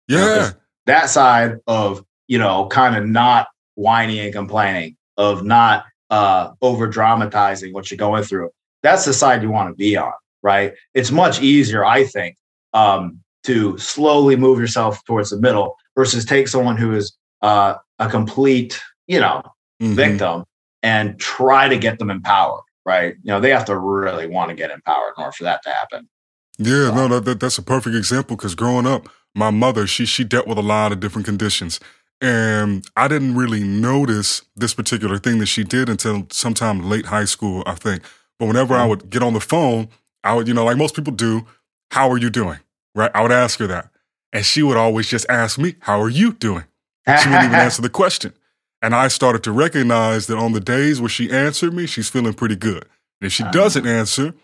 Yeah, 0.08 0.52
that 0.86 1.10
side 1.10 1.58
of 1.66 2.02
you 2.26 2.38
know 2.38 2.68
kind 2.68 2.96
of 2.96 3.06
not 3.06 3.48
whining 3.74 4.18
and 4.20 4.32
complaining, 4.32 4.96
of 5.18 5.44
not 5.44 5.84
uh 6.10 6.52
over 6.62 6.86
dramatizing 6.86 7.74
what 7.74 7.90
you're 7.90 7.98
going 7.98 8.24
through. 8.24 8.50
That's 8.82 9.04
the 9.04 9.12
side 9.12 9.42
you 9.42 9.50
want 9.50 9.70
to 9.70 9.74
be 9.74 9.96
on, 9.96 10.12
right? 10.42 10.72
It's 10.94 11.10
much 11.10 11.42
easier, 11.42 11.84
I 11.84 12.04
think, 12.04 12.36
um, 12.72 13.20
to 13.42 13.76
slowly 13.76 14.36
move 14.36 14.58
yourself 14.58 15.04
towards 15.04 15.30
the 15.30 15.38
middle 15.38 15.76
versus 15.94 16.24
take 16.24 16.48
someone 16.48 16.76
who 16.78 16.94
is 16.94 17.14
uh, 17.42 17.74
a 17.98 18.08
complete, 18.08 18.80
you 19.08 19.20
know, 19.20 19.42
mm-hmm. 19.82 19.94
victim 19.94 20.44
and 20.82 21.18
try 21.18 21.68
to 21.68 21.76
get 21.76 21.98
them 21.98 22.10
empowered, 22.10 22.62
right? 22.84 23.14
You 23.22 23.32
know, 23.32 23.40
they 23.40 23.50
have 23.50 23.64
to 23.66 23.76
really 23.76 24.26
want 24.26 24.50
to 24.50 24.54
get 24.54 24.70
empowered 24.70 25.14
in 25.16 25.24
order 25.24 25.32
for 25.32 25.44
that 25.44 25.62
to 25.64 25.70
happen. 25.70 26.08
Yeah, 26.58 26.88
so. 26.88 27.08
no, 27.08 27.20
that, 27.20 27.40
that's 27.40 27.58
a 27.58 27.62
perfect 27.62 27.96
example 27.96 28.36
because 28.36 28.54
growing 28.54 28.86
up, 28.86 29.08
my 29.34 29.50
mother, 29.50 29.86
she 29.86 30.06
she 30.06 30.24
dealt 30.24 30.46
with 30.46 30.58
a 30.58 30.62
lot 30.62 30.92
of 30.92 31.00
different 31.00 31.26
conditions. 31.26 31.80
And 32.20 32.84
I 32.96 33.06
didn't 33.06 33.36
really 33.36 33.62
notice 33.62 34.42
this 34.56 34.74
particular 34.74 35.18
thing 35.18 35.38
that 35.38 35.46
she 35.46 35.62
did 35.62 35.88
until 35.88 36.26
sometime 36.30 36.88
late 36.88 37.06
high 37.06 37.26
school, 37.26 37.62
I 37.64 37.74
think. 37.74 38.02
But 38.38 38.46
whenever 38.46 38.74
mm-hmm. 38.74 38.82
I 38.82 38.86
would 38.86 39.10
get 39.10 39.22
on 39.22 39.34
the 39.34 39.40
phone, 39.40 39.88
I 40.24 40.34
would, 40.34 40.48
you 40.48 40.54
know, 40.54 40.64
like 40.64 40.76
most 40.76 40.96
people 40.96 41.12
do, 41.12 41.46
how 41.92 42.10
are 42.10 42.18
you 42.18 42.30
doing? 42.30 42.58
Right? 42.94 43.10
I 43.14 43.22
would 43.22 43.30
ask 43.30 43.60
her 43.60 43.68
that. 43.68 43.90
And 44.32 44.44
she 44.44 44.62
would 44.62 44.76
always 44.76 45.08
just 45.08 45.26
ask 45.28 45.58
me, 45.58 45.76
how 45.80 46.00
are 46.00 46.08
you 46.08 46.32
doing? 46.32 46.64
She 47.06 47.28
wouldn't 47.28 47.44
even 47.44 47.54
answer 47.60 47.82
the 47.82 47.88
question. 47.88 48.34
And 48.80 48.94
I 48.94 49.08
started 49.08 49.42
to 49.44 49.52
recognize 49.52 50.26
that 50.28 50.38
on 50.38 50.52
the 50.52 50.60
days 50.60 51.00
where 51.00 51.08
she 51.08 51.30
answered 51.30 51.74
me, 51.74 51.86
she's 51.86 52.08
feeling 52.08 52.34
pretty 52.34 52.56
good. 52.56 52.84
And 53.20 53.26
if 53.26 53.32
she 53.32 53.42
uh-huh. 53.42 53.52
doesn't 53.52 53.86
answer, 53.86 54.34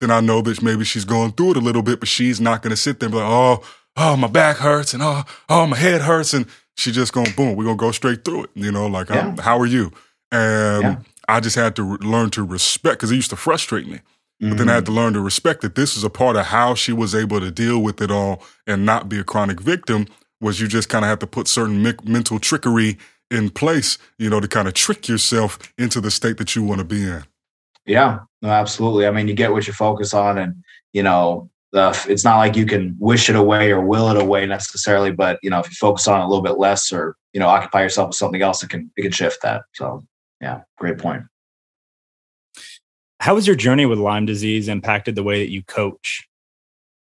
then 0.00 0.10
I 0.10 0.20
know 0.20 0.40
that 0.42 0.62
maybe 0.62 0.84
she's 0.84 1.04
going 1.04 1.32
through 1.32 1.52
it 1.52 1.56
a 1.56 1.60
little 1.60 1.82
bit, 1.82 2.00
but 2.00 2.08
she's 2.08 2.40
not 2.40 2.62
going 2.62 2.70
to 2.70 2.76
sit 2.76 3.00
there 3.00 3.08
and 3.08 3.14
be 3.14 3.18
like, 3.18 3.30
oh, 3.30 3.64
oh, 3.96 4.16
my 4.16 4.28
back 4.28 4.58
hurts 4.58 4.94
and 4.94 5.02
oh, 5.02 5.24
oh, 5.48 5.66
my 5.66 5.76
head 5.76 6.02
hurts. 6.02 6.32
And 6.32 6.46
she's 6.76 6.94
just 6.94 7.12
going, 7.12 7.32
boom, 7.36 7.56
we're 7.56 7.64
going 7.64 7.76
to 7.76 7.80
go 7.80 7.90
straight 7.90 8.24
through 8.24 8.44
it. 8.44 8.50
You 8.54 8.72
know, 8.72 8.86
like, 8.86 9.08
yeah. 9.08 9.34
how 9.40 9.58
are 9.58 9.66
you? 9.66 9.92
And 10.30 10.82
yeah. 10.82 10.96
I 11.28 11.40
just 11.40 11.56
had 11.56 11.76
to 11.76 11.82
re- 11.82 11.98
learn 12.00 12.30
to 12.30 12.44
respect 12.44 12.98
because 12.98 13.10
it 13.10 13.16
used 13.16 13.30
to 13.30 13.36
frustrate 13.36 13.88
me. 13.88 13.96
Mm-hmm. 13.96 14.50
But 14.50 14.58
then 14.58 14.68
I 14.68 14.74
had 14.74 14.84
mm-hmm. 14.84 14.94
to 14.94 15.00
learn 15.00 15.12
to 15.14 15.20
respect 15.20 15.60
that 15.62 15.74
this 15.74 15.96
is 15.96 16.04
a 16.04 16.10
part 16.10 16.36
of 16.36 16.46
how 16.46 16.74
she 16.74 16.92
was 16.92 17.14
able 17.14 17.40
to 17.40 17.50
deal 17.50 17.82
with 17.82 18.00
it 18.00 18.10
all 18.10 18.42
and 18.66 18.86
not 18.86 19.08
be 19.08 19.18
a 19.18 19.24
chronic 19.24 19.60
victim 19.60 20.06
was 20.40 20.60
you 20.60 20.68
just 20.68 20.88
kind 20.88 21.04
of 21.04 21.08
have 21.08 21.18
to 21.18 21.26
put 21.26 21.46
certain 21.46 21.82
me- 21.82 21.92
mental 22.04 22.38
trickery 22.38 22.96
in 23.30 23.50
place, 23.50 23.98
you 24.18 24.28
know, 24.28 24.40
to 24.40 24.48
kind 24.48 24.68
of 24.68 24.74
trick 24.74 25.08
yourself 25.08 25.58
into 25.78 26.00
the 26.00 26.10
state 26.10 26.36
that 26.38 26.56
you 26.56 26.62
want 26.62 26.80
to 26.80 26.84
be 26.84 27.02
in. 27.04 27.24
Yeah, 27.86 28.20
no, 28.42 28.50
absolutely. 28.50 29.06
I 29.06 29.10
mean, 29.10 29.28
you 29.28 29.34
get 29.34 29.52
what 29.52 29.66
you 29.66 29.72
focus 29.72 30.12
on, 30.12 30.38
and 30.38 30.62
you 30.92 31.02
know, 31.02 31.50
uh, 31.72 31.94
it's 32.08 32.24
not 32.24 32.38
like 32.38 32.56
you 32.56 32.66
can 32.66 32.96
wish 32.98 33.30
it 33.30 33.36
away 33.36 33.70
or 33.70 33.80
will 33.80 34.10
it 34.10 34.20
away 34.20 34.46
necessarily, 34.46 35.12
but 35.12 35.38
you 35.42 35.50
know, 35.50 35.60
if 35.60 35.68
you 35.68 35.74
focus 35.74 36.08
on 36.08 36.20
it 36.20 36.24
a 36.24 36.26
little 36.26 36.42
bit 36.42 36.58
less, 36.58 36.92
or 36.92 37.16
you 37.32 37.40
know, 37.40 37.48
occupy 37.48 37.82
yourself 37.82 38.08
with 38.08 38.16
something 38.16 38.42
else, 38.42 38.62
it 38.62 38.70
can 38.70 38.90
it 38.96 39.02
can 39.02 39.12
shift 39.12 39.42
that. 39.42 39.62
So, 39.74 40.04
yeah, 40.40 40.62
great 40.78 40.98
point. 40.98 41.24
How 43.20 43.34
has 43.34 43.46
your 43.46 43.56
journey 43.56 43.86
with 43.86 43.98
Lyme 43.98 44.24
disease 44.24 44.68
impacted 44.68 45.14
the 45.14 45.22
way 45.22 45.40
that 45.40 45.50
you 45.50 45.62
coach? 45.62 46.26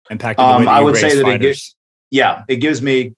Impacted 0.10 0.44
the 0.44 0.48
um, 0.48 0.60
way 0.60 0.66
that 0.66 0.74
I 0.74 0.82
would 0.82 0.96
say 0.96 1.16
that 1.16 1.28
it 1.28 1.42
gives, 1.42 1.76
yeah, 2.12 2.44
it 2.48 2.58
gives 2.58 2.82
me 2.82 3.16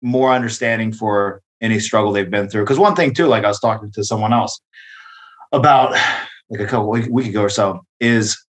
more 0.00 0.32
understanding 0.32 0.92
for 0.92 1.42
any 1.60 1.80
struggle 1.80 2.12
they've 2.12 2.30
been 2.30 2.48
through. 2.48 2.62
Because 2.62 2.78
one 2.78 2.94
thing 2.94 3.14
too, 3.14 3.26
like 3.26 3.44
I 3.44 3.48
was 3.48 3.60
talking 3.60 3.90
to 3.92 4.04
someone 4.04 4.32
else 4.32 4.60
about 5.52 5.92
like 6.50 6.60
a 6.60 6.66
couple 6.66 6.90
week, 6.90 7.06
week 7.10 7.28
ago 7.28 7.42
or 7.42 7.48
so, 7.48 7.84
is 8.00 8.42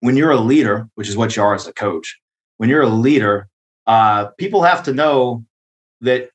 when 0.00 0.16
you're 0.16 0.30
a 0.30 0.40
leader, 0.40 0.88
which 0.94 1.08
is 1.08 1.16
what 1.16 1.36
you 1.36 1.42
are 1.42 1.54
as 1.54 1.66
a 1.66 1.72
coach. 1.72 2.18
When 2.58 2.68
you're 2.68 2.82
a 2.82 2.88
leader, 2.88 3.48
uh, 3.86 4.26
people 4.38 4.62
have 4.62 4.82
to 4.84 4.92
know 4.92 5.44
that 6.00 6.30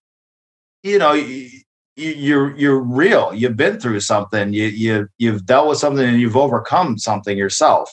you 0.84 0.98
know 0.98 1.14
you, 1.14 1.50
you're 1.96 2.56
you're 2.58 2.80
real. 2.80 3.34
You've 3.34 3.58
been 3.58 3.80
through 3.80 4.00
something. 4.02 4.54
You 4.54 4.68
you 4.68 5.08
you've 5.18 5.46
dealt 5.46 5.70
with 5.70 5.78
something 5.78 6.08
and 6.08 6.20
you've 6.20 6.38
overcome 6.38 6.98
something 6.98 7.38
yourself. 7.38 7.90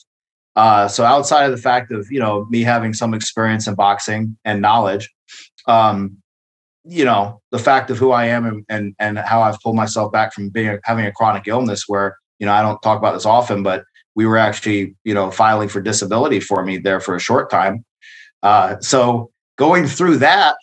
Uh, 0.56 0.88
so 0.88 1.04
outside 1.04 1.44
of 1.44 1.52
the 1.52 1.62
fact 1.62 1.92
of 1.92 2.10
you 2.10 2.18
know 2.18 2.46
me 2.50 2.62
having 2.62 2.92
some 2.92 3.14
experience 3.14 3.66
in 3.66 3.74
boxing 3.74 4.36
and 4.44 4.60
knowledge, 4.60 5.08
um, 5.66 6.16
you 6.84 7.04
know 7.04 7.40
the 7.50 7.58
fact 7.58 7.90
of 7.90 7.98
who 7.98 8.10
I 8.12 8.26
am 8.26 8.46
and 8.46 8.64
and, 8.68 8.94
and 8.98 9.18
how 9.18 9.42
I've 9.42 9.60
pulled 9.60 9.76
myself 9.76 10.12
back 10.12 10.32
from 10.32 10.48
being 10.48 10.78
having 10.84 11.06
a 11.06 11.12
chronic 11.12 11.46
illness 11.46 11.84
where 11.86 12.16
you 12.38 12.46
know 12.46 12.52
I 12.52 12.62
don't 12.62 12.80
talk 12.82 12.98
about 12.98 13.14
this 13.14 13.26
often, 13.26 13.62
but 13.62 13.84
we 14.14 14.26
were 14.26 14.38
actually 14.38 14.96
you 15.04 15.14
know 15.14 15.30
filing 15.30 15.68
for 15.68 15.80
disability 15.80 16.40
for 16.40 16.64
me 16.64 16.78
there 16.78 17.00
for 17.00 17.14
a 17.14 17.20
short 17.20 17.50
time. 17.50 17.84
Uh, 18.42 18.80
so 18.80 19.30
going 19.56 19.86
through 19.86 20.16
that 20.18 20.56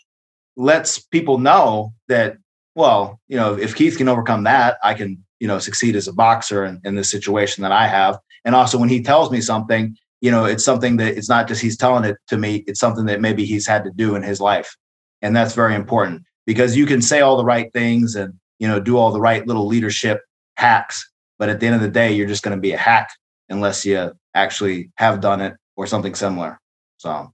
lets 0.55 0.97
people 0.99 1.37
know 1.37 1.93
that 2.07 2.37
well 2.75 3.19
you 3.27 3.37
know 3.37 3.53
if 3.53 3.75
Keith 3.75 3.97
can 3.97 4.09
overcome 4.09 4.43
that, 4.45 4.77
I 4.83 4.93
can 4.95 5.23
you 5.39 5.47
know 5.47 5.59
succeed 5.59 5.95
as 5.95 6.07
a 6.07 6.13
boxer 6.13 6.65
in, 6.65 6.81
in 6.83 6.95
this 6.95 7.11
situation 7.11 7.61
that 7.61 7.71
I 7.71 7.87
have. 7.87 8.17
And 8.43 8.55
also 8.55 8.77
when 8.77 8.89
he 8.89 9.03
tells 9.03 9.29
me 9.29 9.41
something, 9.41 9.95
you 10.21 10.31
know 10.31 10.45
it's 10.45 10.65
something 10.65 10.97
that 10.97 11.15
it's 11.15 11.29
not 11.29 11.47
just 11.47 11.61
he's 11.61 11.77
telling 11.77 12.05
it 12.05 12.17
to 12.29 12.37
me; 12.37 12.63
it's 12.65 12.79
something 12.79 13.05
that 13.05 13.21
maybe 13.21 13.45
he's 13.45 13.67
had 13.67 13.83
to 13.83 13.91
do 13.91 14.15
in 14.15 14.23
his 14.23 14.41
life 14.41 14.75
and 15.21 15.35
that's 15.35 15.53
very 15.53 15.75
important 15.75 16.23
because 16.45 16.75
you 16.75 16.85
can 16.85 17.01
say 17.01 17.21
all 17.21 17.37
the 17.37 17.45
right 17.45 17.71
things 17.73 18.15
and 18.15 18.33
you 18.59 18.67
know 18.67 18.79
do 18.79 18.97
all 18.97 19.11
the 19.11 19.21
right 19.21 19.45
little 19.47 19.67
leadership 19.67 20.21
hacks 20.55 21.09
but 21.37 21.49
at 21.49 21.59
the 21.59 21.65
end 21.65 21.75
of 21.75 21.81
the 21.81 21.89
day 21.89 22.11
you're 22.11 22.27
just 22.27 22.43
going 22.43 22.55
to 22.55 22.61
be 22.61 22.71
a 22.71 22.77
hack 22.77 23.09
unless 23.49 23.85
you 23.85 24.11
actually 24.33 24.91
have 24.95 25.21
done 25.21 25.41
it 25.41 25.55
or 25.75 25.87
something 25.87 26.15
similar. 26.15 26.59
So. 26.97 27.31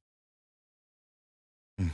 Hmm. 1.77 1.87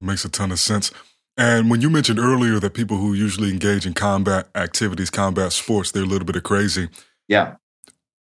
makes 0.00 0.24
a 0.24 0.28
ton 0.28 0.52
of 0.52 0.58
sense. 0.58 0.90
And 1.38 1.70
when 1.70 1.80
you 1.80 1.90
mentioned 1.90 2.18
earlier 2.18 2.58
that 2.60 2.74
people 2.74 2.96
who 2.96 3.12
usually 3.12 3.50
engage 3.50 3.86
in 3.86 3.92
combat 3.92 4.48
activities 4.54 5.10
combat 5.10 5.52
sports 5.52 5.90
they're 5.90 6.02
a 6.02 6.06
little 6.06 6.26
bit 6.26 6.36
of 6.36 6.42
crazy. 6.42 6.88
Yeah 7.28 7.56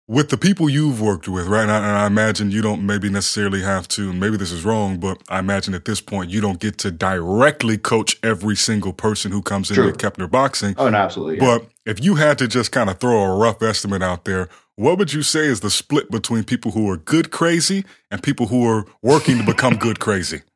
with 0.07 0.29
the 0.29 0.37
people 0.37 0.69
you've 0.69 1.01
worked 1.01 1.27
with, 1.27 1.47
right? 1.47 1.63
And 1.63 1.71
I, 1.71 1.77
and 1.77 1.97
I, 1.97 2.05
imagine 2.05 2.51
you 2.51 2.61
don't 2.61 2.85
maybe 2.85 3.09
necessarily 3.09 3.61
have 3.61 3.87
to, 3.89 4.11
and 4.11 4.19
maybe 4.19 4.37
this 4.37 4.51
is 4.51 4.63
wrong, 4.63 4.99
but 4.99 5.21
I 5.29 5.39
imagine 5.39 5.73
at 5.73 5.85
this 5.85 5.99
point 5.99 6.29
you 6.29 6.41
don't 6.41 6.59
get 6.59 6.77
to 6.79 6.91
directly 6.91 7.77
coach 7.77 8.17
every 8.21 8.55
single 8.55 8.93
person 8.93 9.31
who 9.31 9.41
comes 9.41 9.71
into 9.71 9.91
Keppner 9.93 10.29
Boxing. 10.29 10.75
Oh, 10.77 10.89
no, 10.89 10.97
absolutely. 10.97 11.37
Yeah. 11.37 11.57
But 11.57 11.69
if 11.85 12.03
you 12.03 12.15
had 12.15 12.37
to 12.37 12.47
just 12.47 12.71
kind 12.71 12.89
of 12.89 12.99
throw 12.99 13.19
a 13.19 13.35
rough 13.35 13.63
estimate 13.63 14.03
out 14.03 14.25
there, 14.25 14.47
what 14.75 14.99
would 14.99 15.11
you 15.13 15.23
say 15.23 15.45
is 15.45 15.61
the 15.61 15.71
split 15.71 16.11
between 16.11 16.43
people 16.43 16.71
who 16.71 16.89
are 16.89 16.97
good 16.97 17.31
crazy 17.31 17.83
and 18.11 18.21
people 18.21 18.47
who 18.47 18.67
are 18.67 18.85
working 19.01 19.39
to 19.39 19.45
become 19.45 19.75
good 19.75 19.99
crazy? 19.99 20.41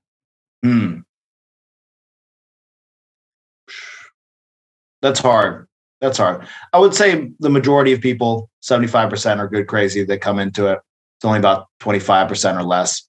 Hmm. 0.62 0.97
That's 5.01 5.21
hard. 5.21 5.69
That's 6.01 6.17
hard. 6.17 6.45
I 6.73 6.79
would 6.79 6.93
say 6.93 7.31
the 7.39 7.49
majority 7.49 7.93
of 7.93 8.01
people, 8.01 8.48
75% 8.61 9.37
are 9.37 9.47
good 9.47 9.67
crazy 9.67 10.03
that 10.03 10.21
come 10.21 10.39
into 10.39 10.67
it. 10.67 10.79
It's 11.17 11.25
only 11.25 11.39
about 11.39 11.67
25% 11.81 12.57
or 12.57 12.63
less. 12.63 13.07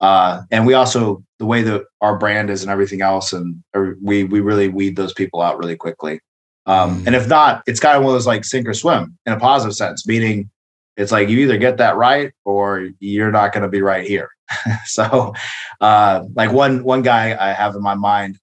Uh, 0.00 0.42
and 0.50 0.66
we 0.66 0.74
also, 0.74 1.22
the 1.38 1.46
way 1.46 1.62
that 1.62 1.84
our 2.00 2.18
brand 2.18 2.50
is 2.50 2.62
and 2.62 2.70
everything 2.70 3.02
else, 3.02 3.32
and 3.32 3.62
we 4.02 4.24
we 4.24 4.40
really 4.40 4.68
weed 4.68 4.96
those 4.96 5.14
people 5.14 5.40
out 5.40 5.58
really 5.58 5.76
quickly. 5.76 6.18
Um, 6.66 7.02
mm. 7.02 7.06
And 7.06 7.14
if 7.14 7.28
not, 7.28 7.62
it's 7.66 7.78
kind 7.78 7.96
of 7.96 8.02
one 8.02 8.10
of 8.10 8.14
those 8.14 8.26
like 8.26 8.44
sink 8.44 8.66
or 8.66 8.74
swim 8.74 9.16
in 9.26 9.32
a 9.32 9.38
positive 9.38 9.76
sense, 9.76 10.06
meaning 10.06 10.50
it's 10.96 11.12
like 11.12 11.28
you 11.28 11.38
either 11.38 11.56
get 11.56 11.78
that 11.78 11.96
right 11.96 12.32
or 12.44 12.90
you're 12.98 13.30
not 13.30 13.52
going 13.52 13.62
to 13.62 13.68
be 13.68 13.80
right 13.80 14.06
here. 14.06 14.28
so, 14.86 15.34
uh, 15.80 16.24
like 16.34 16.52
one 16.52 16.82
one 16.82 17.02
guy 17.02 17.36
I 17.38 17.52
have 17.52 17.76
in 17.76 17.82
my 17.82 17.94
mind, 17.94 18.38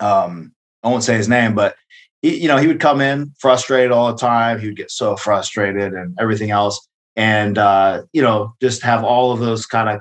um, 0.00 0.54
I 0.82 0.88
won't 0.88 1.04
say 1.04 1.16
his 1.16 1.28
name, 1.28 1.54
but 1.54 1.76
he, 2.22 2.40
you 2.40 2.48
know, 2.48 2.56
he 2.56 2.66
would 2.66 2.80
come 2.80 3.00
in 3.00 3.32
frustrated 3.38 3.92
all 3.92 4.12
the 4.12 4.18
time. 4.18 4.58
He 4.58 4.66
would 4.66 4.76
get 4.76 4.90
so 4.90 5.16
frustrated 5.16 5.94
and 5.94 6.16
everything 6.20 6.50
else. 6.50 6.86
And, 7.16 7.58
uh, 7.58 8.02
you 8.12 8.22
know, 8.22 8.54
just 8.60 8.82
have 8.82 9.04
all 9.04 9.32
of 9.32 9.40
those 9.40 9.66
kind 9.66 9.88
of 9.88 10.00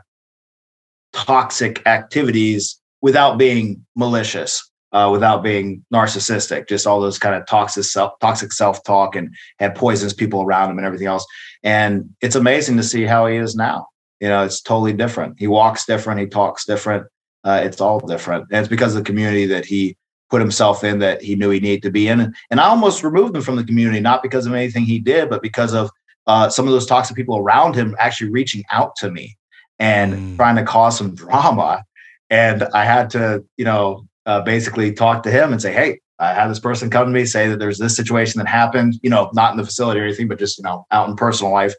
toxic 1.13 1.86
activities 1.88 2.79
without 3.01 3.38
being 3.38 3.86
malicious. 3.95 4.65
Uh, 4.91 5.08
without 5.12 5.43
being 5.43 5.86
narcissistic, 5.93 6.67
just 6.67 6.88
all 6.88 6.99
those 6.99 7.19
kind 7.19 7.36
of 7.36 7.45
toxic 7.45 7.84
self 7.84 8.12
toxic 8.19 8.51
self 8.51 8.84
talk 8.84 9.15
and 9.15 9.29
had 9.60 9.75
poisons 9.75 10.15
people 10.15 10.41
around 10.41 10.71
him 10.71 10.79
and 10.79 10.88
everything 10.88 11.05
else. 11.05 11.23
And 11.62 12.10
it's 12.21 12.36
amazing 12.36 12.75
to 12.77 12.82
see 12.82 13.03
how 13.03 13.27
he 13.27 13.38
is 13.38 13.55
now. 13.55 13.86
You 14.19 14.29
know, 14.29 14.43
it's 14.43 14.62
totally 14.62 14.93
different. 14.93 15.36
He 15.38 15.45
walks 15.45 15.86
different. 15.86 16.19
He 16.21 16.25
talks 16.25 16.65
different. 16.65 17.05
Uh, 17.43 17.62
it's 17.63 17.79
all 17.79 17.99
different. 17.99 18.47
And 18.49 18.62
it's 18.62 18.67
because 18.67 18.95
of 18.95 19.03
the 19.03 19.08
community 19.08 19.45
that 19.45 19.63
he 19.63 19.95
put 20.29 20.41
himself 20.41 20.83
in 20.83 20.99
that 20.99 21.21
he 21.21 21.35
knew 21.35 21.49
he 21.49 21.59
needed 21.59 21.83
to 21.83 21.91
be 21.91 22.07
in. 22.07 22.33
And 22.51 22.59
I 22.59 22.65
almost 22.65 23.03
removed 23.03 23.35
him 23.35 23.41
from 23.41 23.55
the 23.55 23.63
community, 23.63 23.99
not 23.99 24.23
because 24.23 24.45
of 24.45 24.53
anything 24.53 24.83
he 24.83 24.99
did, 24.99 25.29
but 25.29 25.41
because 25.41 25.73
of 25.73 25.89
uh, 26.27 26.49
some 26.49 26.67
of 26.67 26.71
those 26.71 26.85
toxic 26.85 27.15
people 27.15 27.37
around 27.37 27.75
him 27.75 27.95
actually 27.99 28.29
reaching 28.29 28.63
out 28.71 28.95
to 28.97 29.09
me 29.09 29.35
and 29.79 30.13
mm. 30.13 30.35
trying 30.37 30.55
to 30.55 30.63
cause 30.63 30.97
some 30.97 31.15
drama. 31.15 31.83
And 32.29 32.63
I 32.73 32.85
had 32.85 33.09
to, 33.11 33.43
you 33.57 33.65
know, 33.65 34.05
uh, 34.25 34.41
basically 34.41 34.93
talk 34.93 35.23
to 35.23 35.31
him 35.31 35.51
and 35.51 35.61
say, 35.61 35.73
hey, 35.73 35.99
I 36.19 36.33
had 36.33 36.49
this 36.49 36.59
person 36.59 36.89
come 36.89 37.07
to 37.07 37.11
me 37.11 37.25
say 37.25 37.47
that 37.47 37.57
there's 37.57 37.79
this 37.79 37.95
situation 37.95 38.39
that 38.39 38.47
happened, 38.47 38.99
you 39.01 39.09
know, 39.09 39.31
not 39.33 39.51
in 39.51 39.57
the 39.57 39.65
facility 39.65 40.01
or 40.01 40.03
anything, 40.03 40.27
but 40.27 40.37
just, 40.37 40.57
you 40.57 40.63
know, 40.63 40.85
out 40.91 41.09
in 41.09 41.15
personal 41.15 41.51
life. 41.51 41.73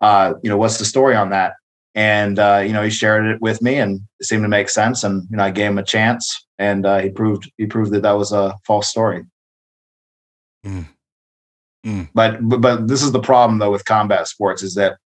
Uh, 0.00 0.34
you 0.42 0.50
know, 0.50 0.56
what's 0.56 0.78
the 0.78 0.84
story 0.84 1.14
on 1.14 1.30
that? 1.30 1.54
And, 1.94 2.38
uh, 2.38 2.62
you 2.66 2.72
know, 2.72 2.82
he 2.82 2.90
shared 2.90 3.24
it 3.24 3.40
with 3.40 3.62
me 3.62 3.76
and 3.76 4.00
it 4.18 4.26
seemed 4.26 4.42
to 4.42 4.48
make 4.48 4.68
sense. 4.68 5.04
And, 5.04 5.26
you 5.30 5.36
know, 5.36 5.44
I 5.44 5.50
gave 5.50 5.70
him 5.70 5.78
a 5.78 5.84
chance 5.84 6.43
and 6.58 6.86
uh, 6.86 6.98
he 6.98 7.10
proved, 7.10 7.50
he 7.56 7.66
proved 7.66 7.92
that 7.92 8.02
that 8.02 8.12
was 8.12 8.32
a 8.32 8.54
false 8.66 8.88
story. 8.88 9.24
Mm. 10.64 10.86
Mm. 11.84 12.08
But, 12.14 12.48
but, 12.48 12.60
but 12.60 12.88
this 12.88 13.02
is 13.02 13.12
the 13.12 13.20
problem 13.20 13.58
though 13.58 13.70
with 13.70 13.84
combat 13.84 14.28
sports 14.28 14.62
is 14.62 14.74
that 14.74 14.96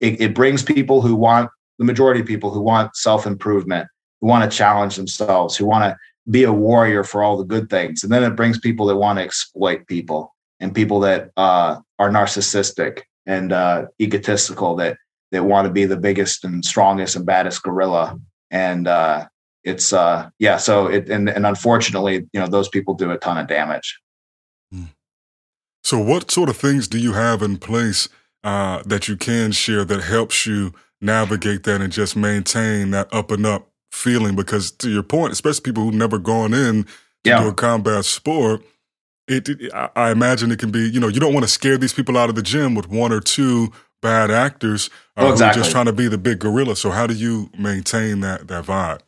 it, 0.00 0.20
it 0.20 0.34
brings 0.34 0.62
people 0.62 1.02
who 1.02 1.14
want 1.14 1.50
the 1.78 1.84
majority 1.84 2.20
of 2.20 2.26
people 2.26 2.50
who 2.50 2.60
want 2.60 2.94
self-improvement, 2.96 3.88
who 4.20 4.26
want 4.26 4.50
to 4.50 4.56
challenge 4.56 4.96
themselves, 4.96 5.56
who 5.56 5.66
want 5.66 5.84
to 5.84 5.96
be 6.30 6.44
a 6.44 6.52
warrior 6.52 7.04
for 7.04 7.22
all 7.22 7.36
the 7.36 7.44
good 7.44 7.70
things. 7.70 8.02
And 8.02 8.12
then 8.12 8.22
it 8.22 8.36
brings 8.36 8.58
people 8.58 8.86
that 8.86 8.96
want 8.96 9.18
to 9.18 9.24
exploit 9.24 9.86
people 9.86 10.34
and 10.60 10.74
people 10.74 11.00
that 11.00 11.30
uh, 11.36 11.78
are 11.98 12.10
narcissistic 12.10 13.02
and 13.26 13.52
uh, 13.52 13.86
egotistical 14.00 14.76
that 14.76 14.96
that 15.30 15.44
want 15.44 15.66
to 15.66 15.72
be 15.72 15.84
the 15.84 15.96
biggest 15.96 16.44
and 16.44 16.64
strongest 16.64 17.14
and 17.14 17.26
baddest 17.26 17.62
gorilla. 17.62 18.18
And 18.50 18.88
uh, 18.88 19.26
it's 19.68 19.92
uh, 19.92 20.30
yeah. 20.38 20.56
So 20.56 20.86
it 20.86 21.08
and 21.08 21.28
and 21.28 21.46
unfortunately, 21.46 22.26
you 22.32 22.40
know, 22.40 22.46
those 22.46 22.68
people 22.68 22.94
do 22.94 23.10
a 23.10 23.18
ton 23.18 23.38
of 23.38 23.46
damage. 23.46 24.00
Hmm. 24.72 24.84
So, 25.84 25.98
what 25.98 26.30
sort 26.30 26.48
of 26.48 26.56
things 26.56 26.88
do 26.88 26.98
you 26.98 27.12
have 27.12 27.42
in 27.42 27.58
place 27.58 28.08
uh, 28.44 28.82
that 28.86 29.08
you 29.08 29.16
can 29.16 29.52
share 29.52 29.84
that 29.84 30.02
helps 30.02 30.46
you 30.46 30.72
navigate 31.00 31.64
that 31.64 31.80
and 31.80 31.92
just 31.92 32.16
maintain 32.16 32.90
that 32.90 33.12
up 33.12 33.30
and 33.30 33.46
up 33.46 33.70
feeling? 33.92 34.34
Because 34.34 34.70
to 34.72 34.90
your 34.90 35.02
point, 35.02 35.32
especially 35.32 35.62
people 35.62 35.84
who've 35.84 35.94
never 35.94 36.18
gone 36.18 36.54
in 36.54 36.84
to 36.84 36.90
yeah. 37.24 37.42
do 37.42 37.48
a 37.48 37.54
combat 37.54 38.04
sport, 38.04 38.62
it, 39.28 39.48
it, 39.48 39.72
I 39.74 40.10
imagine 40.10 40.50
it 40.50 40.58
can 40.58 40.70
be, 40.70 40.88
you 40.88 41.00
know, 41.00 41.08
you 41.08 41.20
don't 41.20 41.34
want 41.34 41.44
to 41.44 41.50
scare 41.50 41.76
these 41.76 41.92
people 41.92 42.16
out 42.16 42.28
of 42.28 42.34
the 42.34 42.42
gym 42.42 42.74
with 42.74 42.88
one 42.88 43.12
or 43.12 43.20
two 43.20 43.70
bad 44.00 44.30
actors 44.30 44.90
uh, 45.16 45.26
oh, 45.26 45.32
exactly. 45.32 45.58
who 45.58 45.60
are 45.60 45.64
just 45.64 45.70
trying 45.70 45.86
to 45.86 45.92
be 45.92 46.08
the 46.08 46.18
big 46.18 46.38
gorilla. 46.38 46.76
So 46.76 46.90
how 46.90 47.06
do 47.06 47.14
you 47.14 47.50
maintain 47.58 48.20
that 48.20 48.48
that 48.48 48.64
vibe? 48.64 49.00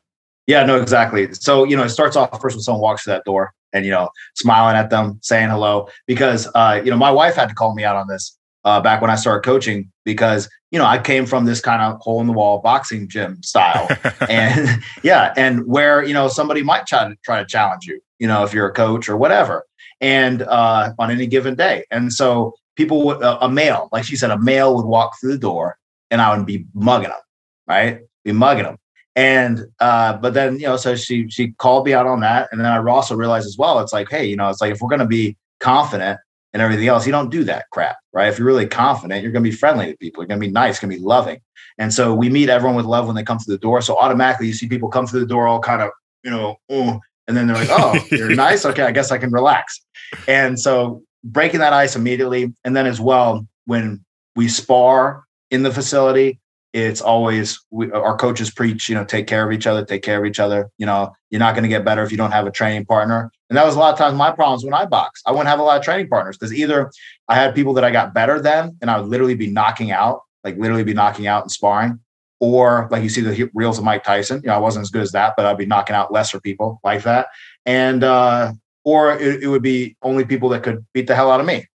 Yeah, 0.46 0.64
no, 0.64 0.80
exactly. 0.80 1.32
So 1.34 1.64
you 1.64 1.76
know, 1.76 1.84
it 1.84 1.90
starts 1.90 2.16
off 2.16 2.40
first 2.40 2.56
when 2.56 2.62
someone 2.62 2.82
walks 2.82 3.04
through 3.04 3.14
that 3.14 3.24
door 3.24 3.52
and 3.72 3.84
you 3.84 3.90
know, 3.90 4.08
smiling 4.34 4.76
at 4.76 4.90
them, 4.90 5.18
saying 5.22 5.48
hello. 5.48 5.88
Because 6.06 6.48
uh, 6.54 6.80
you 6.84 6.90
know, 6.90 6.96
my 6.96 7.10
wife 7.10 7.34
had 7.34 7.48
to 7.48 7.54
call 7.54 7.74
me 7.74 7.84
out 7.84 7.96
on 7.96 8.08
this 8.08 8.36
uh, 8.64 8.80
back 8.80 9.00
when 9.00 9.10
I 9.10 9.14
started 9.14 9.42
coaching 9.44 9.90
because 10.04 10.48
you 10.70 10.78
know 10.78 10.84
I 10.84 10.98
came 10.98 11.26
from 11.26 11.44
this 11.44 11.60
kind 11.60 11.82
of 11.82 12.00
hole 12.00 12.20
in 12.20 12.26
the 12.26 12.32
wall 12.32 12.58
boxing 12.58 13.08
gym 13.08 13.42
style, 13.42 13.88
and 14.28 14.82
yeah, 15.02 15.32
and 15.36 15.66
where 15.66 16.04
you 16.04 16.14
know 16.14 16.28
somebody 16.28 16.62
might 16.62 16.86
try 16.86 17.08
to 17.08 17.16
try 17.24 17.40
to 17.40 17.46
challenge 17.46 17.86
you, 17.86 18.00
you 18.18 18.26
know, 18.26 18.44
if 18.44 18.52
you're 18.52 18.66
a 18.66 18.72
coach 18.72 19.08
or 19.08 19.16
whatever, 19.16 19.64
and 20.00 20.42
uh, 20.42 20.92
on 20.98 21.10
any 21.10 21.26
given 21.26 21.54
day, 21.54 21.84
and 21.90 22.12
so 22.12 22.54
people 22.76 23.04
would 23.04 23.18
a 23.22 23.48
male, 23.48 23.88
like 23.92 24.04
she 24.04 24.16
said, 24.16 24.30
a 24.30 24.38
male 24.38 24.76
would 24.76 24.86
walk 24.86 25.14
through 25.20 25.32
the 25.32 25.38
door, 25.38 25.78
and 26.10 26.20
I 26.20 26.36
would 26.36 26.46
be 26.46 26.66
mugging 26.74 27.10
them, 27.10 27.18
right, 27.66 28.00
be 28.24 28.32
mugging 28.32 28.64
them. 28.64 28.76
And 29.16 29.66
uh, 29.80 30.14
but 30.18 30.34
then 30.34 30.58
you 30.58 30.66
know, 30.66 30.76
so 30.76 30.94
she 30.94 31.28
she 31.28 31.52
called 31.52 31.86
me 31.86 31.92
out 31.92 32.06
on 32.06 32.20
that, 32.20 32.48
and 32.52 32.60
then 32.60 32.66
I 32.66 32.78
also 32.78 33.16
realized 33.16 33.46
as 33.46 33.58
well, 33.58 33.80
it's 33.80 33.92
like, 33.92 34.08
hey, 34.08 34.24
you 34.24 34.36
know, 34.36 34.48
it's 34.48 34.60
like 34.60 34.72
if 34.72 34.80
we're 34.80 34.88
going 34.88 35.00
to 35.00 35.06
be 35.06 35.36
confident 35.60 36.20
and 36.52 36.62
everything 36.62 36.88
else. 36.88 37.06
You 37.06 37.12
don't 37.12 37.30
do 37.30 37.44
that 37.44 37.66
crap, 37.70 37.98
right? 38.12 38.28
If 38.28 38.38
you're 38.38 38.46
really 38.46 38.66
confident, 38.66 39.22
you're 39.22 39.32
going 39.32 39.44
to 39.44 39.50
be 39.50 39.56
friendly 39.56 39.92
to 39.92 39.96
people. 39.98 40.22
You're 40.22 40.28
going 40.28 40.40
to 40.40 40.46
be 40.46 40.52
nice, 40.52 40.80
going 40.80 40.90
to 40.90 40.98
be 40.98 41.04
loving. 41.04 41.40
And 41.78 41.92
so 41.92 42.14
we 42.14 42.28
meet 42.28 42.48
everyone 42.48 42.76
with 42.76 42.86
love 42.86 43.06
when 43.06 43.14
they 43.14 43.22
come 43.22 43.38
through 43.38 43.54
the 43.54 43.60
door. 43.60 43.80
So 43.82 43.96
automatically 43.96 44.48
you 44.48 44.52
see 44.52 44.68
people 44.68 44.88
come 44.88 45.06
through 45.06 45.20
the 45.20 45.26
door 45.26 45.46
all 45.46 45.60
kind 45.60 45.82
of, 45.82 45.90
you 46.24 46.30
know, 46.30 46.56
oh, 46.68 47.00
and 47.28 47.36
then 47.36 47.46
they're 47.46 47.56
like, 47.56 47.68
oh, 47.70 47.98
you're 48.10 48.34
nice. 48.34 48.64
Okay, 48.64 48.82
I 48.82 48.90
guess 48.90 49.12
I 49.12 49.18
can 49.18 49.30
relax. 49.30 49.80
And 50.26 50.58
so 50.58 51.02
breaking 51.22 51.60
that 51.60 51.72
ice 51.72 51.94
immediately. 51.94 52.52
And 52.64 52.76
then 52.76 52.86
as 52.86 53.00
well, 53.00 53.46
when 53.66 54.04
we 54.34 54.48
spar 54.48 55.24
in 55.50 55.62
the 55.62 55.70
facility, 55.70 56.39
it's 56.72 57.00
always 57.00 57.60
we, 57.70 57.90
our 57.90 58.16
coaches 58.16 58.50
preach, 58.50 58.88
you 58.88 58.94
know, 58.94 59.04
take 59.04 59.26
care 59.26 59.44
of 59.44 59.52
each 59.52 59.66
other, 59.66 59.84
take 59.84 60.02
care 60.02 60.20
of 60.20 60.26
each 60.26 60.38
other. 60.38 60.70
You 60.78 60.86
know, 60.86 61.12
you're 61.30 61.40
not 61.40 61.54
going 61.54 61.64
to 61.64 61.68
get 61.68 61.84
better 61.84 62.02
if 62.02 62.10
you 62.10 62.16
don't 62.16 62.30
have 62.30 62.46
a 62.46 62.50
training 62.50 62.86
partner. 62.86 63.30
And 63.48 63.56
that 63.56 63.66
was 63.66 63.74
a 63.74 63.78
lot 63.78 63.92
of 63.92 63.98
times 63.98 64.16
my 64.16 64.30
problems 64.30 64.64
when 64.64 64.74
I 64.74 64.86
boxed. 64.86 65.24
I 65.26 65.32
wouldn't 65.32 65.48
have 65.48 65.58
a 65.58 65.64
lot 65.64 65.78
of 65.78 65.84
training 65.84 66.08
partners 66.08 66.38
because 66.38 66.54
either 66.54 66.90
I 67.28 67.34
had 67.34 67.54
people 67.54 67.74
that 67.74 67.84
I 67.84 67.90
got 67.90 68.14
better 68.14 68.40
than, 68.40 68.76
and 68.80 68.90
I 68.90 69.00
would 69.00 69.08
literally 69.08 69.34
be 69.34 69.48
knocking 69.50 69.90
out, 69.90 70.22
like 70.44 70.56
literally 70.56 70.84
be 70.84 70.94
knocking 70.94 71.26
out 71.26 71.42
and 71.42 71.50
sparring, 71.50 71.98
or 72.38 72.88
like 72.92 73.02
you 73.02 73.08
see 73.08 73.20
the 73.20 73.50
reels 73.52 73.78
of 73.78 73.84
Mike 73.84 74.04
Tyson. 74.04 74.40
You 74.42 74.48
know, 74.48 74.54
I 74.54 74.58
wasn't 74.58 74.84
as 74.84 74.90
good 74.90 75.02
as 75.02 75.12
that, 75.12 75.34
but 75.36 75.46
I'd 75.46 75.58
be 75.58 75.66
knocking 75.66 75.96
out 75.96 76.12
lesser 76.12 76.40
people 76.40 76.80
like 76.84 77.02
that. 77.02 77.28
And 77.66 78.04
uh, 78.04 78.52
or 78.84 79.12
it, 79.16 79.42
it 79.42 79.48
would 79.48 79.62
be 79.62 79.96
only 80.02 80.24
people 80.24 80.48
that 80.50 80.62
could 80.62 80.86
beat 80.92 81.08
the 81.08 81.16
hell 81.16 81.32
out 81.32 81.40
of 81.40 81.46
me. 81.46 81.66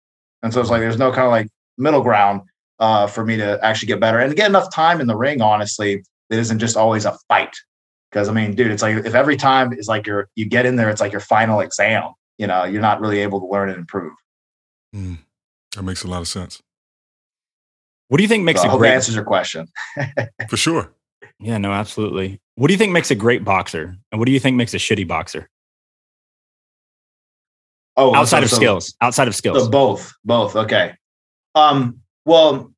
And 0.41 0.53
so 0.53 0.61
it's 0.61 0.69
like 0.69 0.79
there's 0.79 0.97
no 0.97 1.11
kind 1.11 1.25
of 1.25 1.31
like 1.31 1.49
middle 1.77 2.01
ground 2.01 2.41
uh, 2.79 3.07
for 3.07 3.25
me 3.25 3.37
to 3.37 3.59
actually 3.63 3.87
get 3.87 3.99
better 3.99 4.19
and 4.19 4.29
to 4.29 4.35
get 4.35 4.49
enough 4.49 4.73
time 4.73 5.01
in 5.01 5.07
the 5.07 5.15
ring. 5.15 5.41
Honestly, 5.41 6.03
it 6.29 6.39
isn't 6.39 6.59
just 6.59 6.77
always 6.77 7.05
a 7.05 7.17
fight. 7.27 7.55
Because 8.11 8.29
I 8.29 8.33
mean, 8.33 8.55
dude, 8.55 8.71
it's 8.71 8.81
like 8.81 9.05
if 9.05 9.13
every 9.13 9.35
time 9.37 9.73
is 9.73 9.87
like 9.87 10.07
your 10.07 10.29
you 10.35 10.45
get 10.45 10.65
in 10.65 10.75
there, 10.75 10.89
it's 10.89 11.01
like 11.01 11.11
your 11.11 11.21
final 11.21 11.59
exam. 11.59 12.13
You 12.37 12.47
know, 12.47 12.63
you're 12.65 12.81
not 12.81 13.01
really 13.01 13.19
able 13.19 13.39
to 13.39 13.47
learn 13.47 13.69
and 13.69 13.77
improve. 13.77 14.13
Mm, 14.95 15.19
that 15.75 15.83
makes 15.83 16.03
a 16.03 16.07
lot 16.07 16.21
of 16.21 16.27
sense. 16.27 16.61
What 18.07 18.17
do 18.17 18.23
you 18.23 18.29
think 18.29 18.43
makes 18.43 18.61
so 18.61 18.73
a 18.73 18.77
great 18.77 18.93
answers 18.93 19.15
your 19.15 19.23
question? 19.23 19.67
For 20.49 20.57
sure. 20.57 20.93
Yeah, 21.39 21.57
no, 21.57 21.71
absolutely. 21.71 22.39
What 22.55 22.67
do 22.67 22.73
you 22.73 22.77
think 22.77 22.93
makes 22.93 23.11
a 23.11 23.15
great 23.15 23.43
boxer, 23.43 23.97
and 24.11 24.19
what 24.19 24.25
do 24.25 24.31
you 24.31 24.39
think 24.39 24.55
makes 24.55 24.73
a 24.73 24.77
shitty 24.77 25.07
boxer? 25.07 25.49
Oh, 27.97 28.13
outside 28.13 28.39
so, 28.39 28.43
of 28.43 28.49
so, 28.49 28.55
skills, 28.55 28.95
outside 29.01 29.27
of 29.27 29.35
skills. 29.35 29.63
So 29.63 29.69
both, 29.69 30.13
both. 30.23 30.55
Okay. 30.55 30.95
Um, 31.55 32.01
well, 32.25 32.71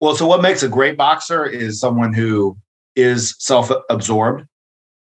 well, 0.00 0.16
so 0.16 0.26
what 0.26 0.42
makes 0.42 0.62
a 0.62 0.68
great 0.68 0.96
boxer 0.96 1.44
is 1.46 1.78
someone 1.78 2.12
who 2.12 2.56
is 2.96 3.36
self-absorbed. 3.38 4.46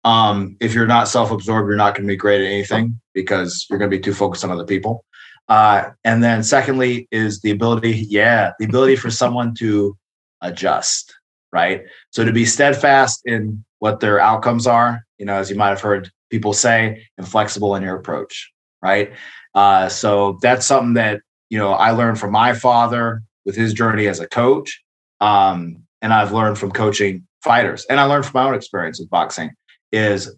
Um, 0.04 0.58
if 0.60 0.74
you're 0.74 0.88
not 0.88 1.08
self-absorbed, 1.08 1.68
you're 1.68 1.78
not 1.78 1.96
going 1.96 2.06
to 2.06 2.12
be 2.12 2.18
great 2.18 2.42
at 2.42 2.48
anything 2.48 3.00
because 3.14 3.66
you're 3.70 3.80
going 3.80 3.90
to 3.90 3.98
be 3.98 4.02
too 4.02 4.14
focused 4.14 4.44
on 4.44 4.52
other 4.52 4.66
people. 4.66 5.06
Uh, 5.48 5.92
and 6.04 6.24
then 6.24 6.44
secondly 6.44 7.08
is 7.12 7.42
the 7.42 7.52
ability, 7.52 8.06
yeah, 8.10 8.52
the 8.60 8.66
ability 8.66 8.96
for 8.96 9.10
someone 9.10 9.54
to 9.56 9.98
adjust, 10.42 11.14
right? 11.52 11.84
So 12.12 12.24
to 12.24 12.32
be 12.32 12.46
steadfast 12.46 13.22
in 13.26 13.64
what 13.80 14.00
their 14.00 14.20
outcomes 14.20 14.68
are, 14.68 15.06
you 15.18 15.26
know, 15.26 15.36
as 15.36 15.50
you 15.50 15.56
might 15.56 15.70
have 15.70 15.82
heard 15.82 16.10
people 16.30 16.54
say, 16.54 17.06
and 17.18 17.28
flexible 17.28 17.76
in 17.76 17.84
your 17.84 17.96
approach, 17.96 18.52
right? 18.82 19.12
Uh, 19.54 19.90
so 19.90 20.40
that's 20.42 20.66
something 20.66 20.94
that 20.94 21.22
you 21.52 21.58
know, 21.58 21.74
I 21.74 21.92
learned 21.92 22.18
from 22.18 22.32
my 22.32 22.54
father 22.54 23.22
with 23.46 23.56
his 23.56 23.74
journey 23.74 24.08
as 24.08 24.22
a 24.22 24.28
coach. 24.28 24.82
Um, 25.20 25.84
and 26.02 26.14
I've 26.14 26.32
learned 26.32 26.58
from 26.58 26.72
coaching 26.72 27.28
fighters. 27.44 27.86
And 27.90 28.00
I 28.00 28.06
learned 28.06 28.26
from 28.26 28.42
my 28.42 28.48
own 28.48 28.56
experience 28.56 29.00
with 29.00 29.10
boxing 29.10 29.52
is 29.92 30.34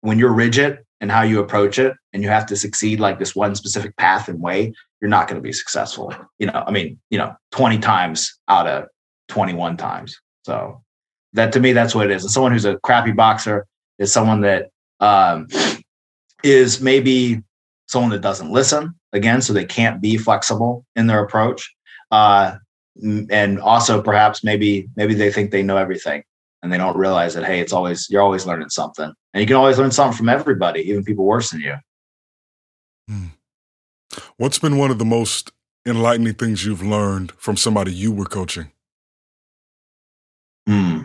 when 0.00 0.18
you're 0.18 0.32
rigid 0.32 0.78
and 1.00 1.10
how 1.10 1.22
you 1.22 1.40
approach 1.40 1.78
it 1.80 1.94
and 2.12 2.22
you 2.22 2.28
have 2.28 2.46
to 2.46 2.56
succeed 2.56 3.00
like 3.00 3.18
this 3.18 3.34
one 3.34 3.56
specific 3.56 3.96
path 3.96 4.28
and 4.28 4.40
way, 4.40 4.72
you're 5.00 5.10
not 5.10 5.26
going 5.26 5.36
to 5.36 5.42
be 5.42 5.52
successful. 5.52 6.14
You 6.38 6.46
know, 6.46 6.62
I 6.64 6.70
mean, 6.70 7.00
you 7.10 7.18
know, 7.18 7.34
20 7.50 7.78
times 7.78 8.38
out 8.48 8.68
of 8.68 8.84
21 9.28 9.76
times. 9.76 10.16
So 10.44 10.82
that 11.32 11.52
to 11.52 11.60
me, 11.60 11.72
that's 11.72 11.96
what 11.96 12.06
it 12.06 12.12
is. 12.12 12.22
And 12.22 12.30
someone 12.30 12.52
who's 12.52 12.64
a 12.64 12.78
crappy 12.78 13.10
boxer 13.10 13.66
is 13.98 14.12
someone 14.12 14.42
that 14.42 14.68
um, 15.00 15.48
is 16.44 16.80
maybe 16.80 17.42
someone 17.88 18.12
that 18.12 18.20
doesn't 18.20 18.52
listen 18.52 18.94
again, 19.14 19.40
so 19.40 19.52
they 19.52 19.64
can't 19.64 20.00
be 20.02 20.18
flexible 20.18 20.84
in 20.96 21.06
their 21.06 21.22
approach. 21.22 21.74
Uh, 22.10 22.56
and 23.30 23.58
also 23.58 24.00
perhaps 24.00 24.44
maybe 24.44 24.88
maybe 24.94 25.14
they 25.14 25.32
think 25.32 25.50
they 25.50 25.62
know 25.62 25.76
everything 25.76 26.22
and 26.62 26.72
they 26.72 26.78
don't 26.78 26.96
realize 26.96 27.34
that 27.34 27.44
hey, 27.44 27.60
it's 27.60 27.72
always 27.72 28.08
you're 28.10 28.22
always 28.22 28.46
learning 28.46 28.70
something, 28.70 29.12
and 29.32 29.40
you 29.40 29.46
can 29.46 29.56
always 29.56 29.78
learn 29.78 29.90
something 29.90 30.16
from 30.16 30.28
everybody, 30.28 30.80
even 30.82 31.04
people 31.04 31.24
worse 31.24 31.50
than 31.50 31.60
you. 31.60 31.74
Hmm. 33.08 33.26
What's 34.36 34.58
been 34.58 34.78
one 34.78 34.90
of 34.90 34.98
the 34.98 35.04
most 35.04 35.52
enlightening 35.86 36.34
things 36.34 36.64
you've 36.64 36.82
learned 36.82 37.32
from 37.32 37.56
somebody 37.56 37.92
you 37.92 38.12
were 38.12 38.26
coaching? 38.26 38.70
Hmm. 40.66 41.02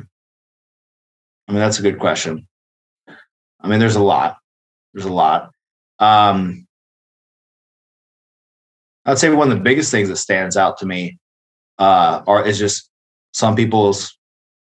I 1.47 1.51
mean, 1.51 1.59
that's 1.59 1.79
a 1.79 1.83
good 1.83 1.99
question. 1.99 2.47
I 3.59 3.67
mean, 3.67 3.79
there's 3.79 3.97
a 3.97 4.03
lot. 4.03 4.37
There's 4.93 5.05
a 5.05 5.11
lot. 5.11 5.51
Um, 5.97 6.67
I'd 9.05 9.19
say 9.19 9.29
one 9.29 9.51
of 9.51 9.57
the 9.57 9.63
biggest 9.63 9.91
things 9.91 10.09
that 10.09 10.17
stands 10.17 10.57
out 10.57 10.77
to 10.79 10.85
me 10.85 11.17
uh, 11.77 12.21
are 12.27 12.45
is 12.45 12.59
just 12.59 12.89
some 13.33 13.55
people's 13.55 14.17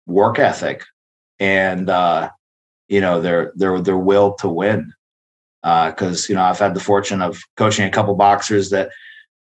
work 0.06 0.38
ethic 0.38 0.84
and 1.38 1.90
uh, 1.90 2.30
you 2.88 3.00
know 3.00 3.20
their 3.20 3.52
their 3.56 3.80
their 3.80 3.98
will 3.98 4.34
to 4.34 4.48
win. 4.48 4.92
Because 5.62 6.24
uh, 6.24 6.26
you 6.28 6.34
know 6.36 6.42
I've 6.42 6.58
had 6.58 6.74
the 6.74 6.80
fortune 6.80 7.20
of 7.20 7.38
coaching 7.56 7.84
a 7.84 7.90
couple 7.90 8.14
boxers 8.14 8.70
that 8.70 8.90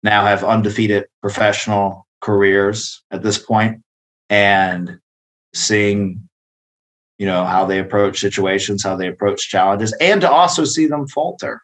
now 0.02 0.24
have 0.24 0.44
undefeated 0.44 1.06
professional 1.20 2.06
careers 2.20 3.02
at 3.10 3.22
this 3.22 3.38
point, 3.38 3.82
and 4.28 4.98
seeing 5.54 6.28
you 7.18 7.26
know 7.26 7.44
how 7.44 7.64
they 7.64 7.78
approach 7.78 8.20
situations, 8.20 8.82
how 8.82 8.96
they 8.96 9.08
approach 9.08 9.48
challenges, 9.48 9.94
and 10.00 10.20
to 10.20 10.30
also 10.30 10.64
see 10.64 10.86
them 10.86 11.06
falter. 11.06 11.62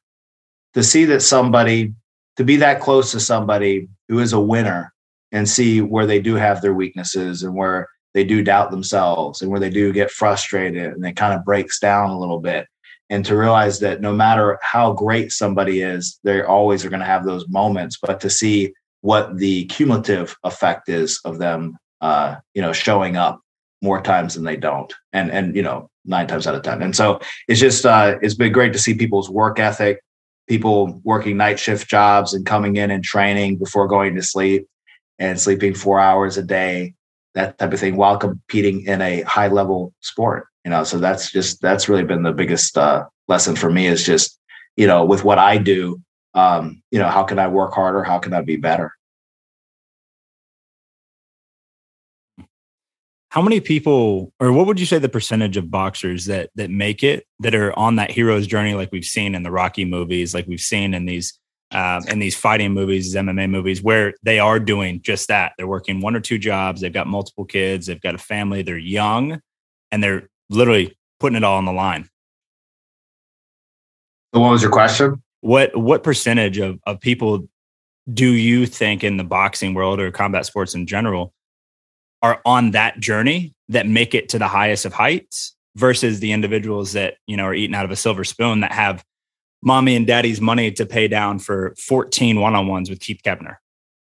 To 0.75 0.83
see 0.83 1.07
that 1.07 1.21
somebody 1.23 1.95
to 2.37 2.44
be 2.44 2.57
that 2.57 2.81
close 2.81 3.12
to 3.12 3.20
somebody 3.20 3.88
who 4.09 4.18
is 4.18 4.33
a 4.33 4.40
winner 4.40 4.92
and 5.33 5.49
see 5.49 5.81
where 5.81 6.07
they 6.07 6.20
do 6.20 6.35
have 6.35 6.62
their 6.62 6.75
weaknesses 6.75 7.42
and 7.42 7.55
where 7.55 7.88
they 8.14 8.25
do 8.25 8.42
doubt 8.42 8.70
themselves 8.70 9.42
and 9.42 9.51
where 9.51 9.61
they 9.61 9.70
do 9.70 9.92
get 9.92 10.11
frustrated 10.11 10.92
and 10.92 11.05
it 11.05 11.16
kind 11.16 11.35
of 11.35 11.44
breaks 11.44 11.79
down 11.79 12.11
a 12.11 12.18
little 12.18 12.40
bit. 12.40 12.66
And 13.09 13.25
to 13.27 13.37
realize 13.37 13.79
that 13.81 14.01
no 14.01 14.12
matter 14.12 14.59
how 14.62 14.92
great 14.92 15.31
somebody 15.33 15.81
is 15.81 16.18
they 16.25 16.42
always 16.42 16.85
are 16.85 16.90
going 16.90 17.01
to 17.01 17.07
have 17.07 17.25
those 17.25 17.49
moments 17.49 17.99
but 18.01 18.20
to 18.20 18.31
see 18.31 18.72
what 19.03 19.37
the 19.37 19.66
cumulative 19.66 20.35
effect 20.42 20.88
is 20.88 21.20
of 21.25 21.38
them 21.38 21.77
uh, 22.01 22.37
you 22.55 22.62
know 22.62 22.72
showing 22.72 23.16
up 23.16 23.40
more 23.83 24.01
times 24.01 24.35
than 24.35 24.44
they 24.44 24.57
don't 24.57 24.92
and 25.12 25.31
and 25.31 25.55
you 25.55 25.62
know 25.62 25.88
nine 26.05 26.27
times 26.27 26.46
out 26.46 26.55
of 26.55 26.62
ten. 26.62 26.83
And 26.83 26.96
so 26.96 27.20
it's 27.49 27.61
just 27.61 27.85
uh, 27.85 28.16
it's 28.22 28.35
been 28.35 28.53
great 28.53 28.72
to 28.72 28.79
see 28.79 28.94
people's 28.94 29.29
work 29.31 29.59
ethic 29.59 30.01
people 30.47 31.01
working 31.05 31.37
night 31.37 31.59
shift 31.59 31.89
jobs 31.89 32.35
and 32.35 32.47
coming 32.47 32.77
in 32.77 32.91
and 32.91 33.03
training 33.03 33.57
before 33.57 33.87
going 33.87 34.15
to 34.15 34.23
sleep 34.23 34.67
and 35.19 35.41
sleeping 35.41 35.75
four 35.75 35.99
hours 35.99 36.37
a 36.37 36.43
day, 36.43 36.95
that 37.35 37.59
type 37.59 37.73
of 37.73 37.81
thing, 37.81 37.97
while 37.97 38.17
competing 38.17 38.85
in 38.87 39.01
a 39.03 39.23
high 39.23 39.49
level 39.49 39.93
sport. 40.01 40.47
You 40.65 40.71
know, 40.71 40.85
so 40.85 40.99
that's 40.99 41.31
just 41.31 41.61
that's 41.61 41.89
really 41.89 42.05
been 42.05 42.23
the 42.23 42.33
biggest 42.33 42.77
uh, 42.77 43.05
lesson 43.29 43.55
for 43.55 43.71
me 43.71 43.87
is 43.87 44.05
just 44.05 44.39
you 44.77 44.87
know 44.87 45.05
with 45.05 45.25
what 45.25 45.39
I 45.39 45.59
do, 45.59 46.01
um, 46.35 46.83
you 46.91 46.99
know, 46.99 47.09
how 47.09 47.25
can 47.25 47.39
I 47.39 47.49
work 47.49 47.73
harder? 47.73 48.05
How 48.05 48.19
can 48.19 48.33
I 48.33 48.43
be 48.43 48.57
better? 48.57 48.93
How 53.31 53.43
many 53.43 53.61
people 53.61 54.33
or 54.41 54.53
what 54.53 54.67
would 54.67 54.81
you 54.81 54.87
say 54.87 54.99
the 54.99 55.09
percentage 55.09 55.57
of 55.57 55.71
boxers 55.71 56.27
that 56.27 56.51
that 56.55 56.71
make 56.71 57.03
it 57.03 57.27
that 57.41 57.55
are 57.55 57.77
on 57.79 57.97
that 57.97 58.11
hero's 58.11 58.47
journey 58.47 58.75
like 58.75 58.91
we've 58.93 59.05
seen 59.05 59.35
in 59.35 59.43
the 59.43 59.51
rocky 59.51 59.85
movies 59.85 60.35
like 60.35 60.47
we've 60.47 60.61
seen 60.61 60.95
in 60.95 61.07
these 61.07 61.39
um, 61.73 62.07
in 62.09 62.21
these 62.21 62.37
fighting 62.37 62.73
movies 62.73 63.05
these 63.12 63.21
mma 63.21 63.51
movies 63.51 63.83
where 63.83 64.15
they 64.23 64.39
are 64.39 64.61
doing 64.61 65.01
just 65.03 65.27
that? 65.29 65.53
They're 65.59 65.67
working 65.67 66.01
one 66.01 66.15
or 66.15 66.21
two 66.21 66.39
jobs 66.39 66.81
they've 66.81 66.93
got 66.93 67.07
multiple 67.09 67.45
kids 67.45 67.87
they've 67.87 68.01
got 68.01 68.15
a 68.15 68.19
family 68.19 68.62
they're 68.62 68.79
young 68.79 69.41
and 69.91 70.03
they're 70.03 70.29
literally 70.49 70.97
putting 71.21 71.37
it 71.37 71.45
all 71.45 71.57
on 71.57 71.65
the 71.65 71.73
line. 71.73 72.09
So 74.35 74.41
what 74.41 74.51
was 74.51 74.62
your 74.62 74.71
question? 74.71 75.23
What 75.41 75.77
what 75.77 76.03
percentage 76.03 76.59
of, 76.59 76.79
of 76.87 77.01
people 77.01 77.49
do 78.12 78.31
you 78.31 78.67
think 78.67 79.03
in 79.03 79.17
the 79.17 79.25
boxing 79.25 79.75
world 79.75 80.01
or 80.01 80.11
combat 80.11 80.47
sports 80.47 80.75
in 80.75 80.87
general 80.87 81.33
are 82.22 82.40
on 82.44 82.72
that 82.72 82.98
journey 82.98 83.55
that 83.68 83.87
make 83.87 84.14
it 84.14 84.29
to 84.31 84.38
the 84.38 84.48
highest 84.48 84.85
of 84.85 84.92
heights 84.92 85.55
versus 85.76 86.20
the 86.20 86.33
individuals 86.33 86.92
that 86.92 87.16
you 87.26 87.37
know 87.37 87.44
are 87.44 87.55
eating 87.55 87.74
out 87.74 87.85
of 87.85 87.90
a 87.90 87.96
silver 87.96 88.24
spoon 88.24 88.61
that 88.61 88.72
have 88.72 89.05
mommy 89.62 89.96
and 89.96 90.07
daddy's 90.07 90.40
money 90.40 90.70
to 90.70 90.87
pay 90.87 91.09
down 91.09 91.38
for 91.38 91.74
14 91.79 92.40
one-on-ones 92.40 92.88
with 92.88 93.00
Keith 93.00 93.20
Keppner. 93.24 93.57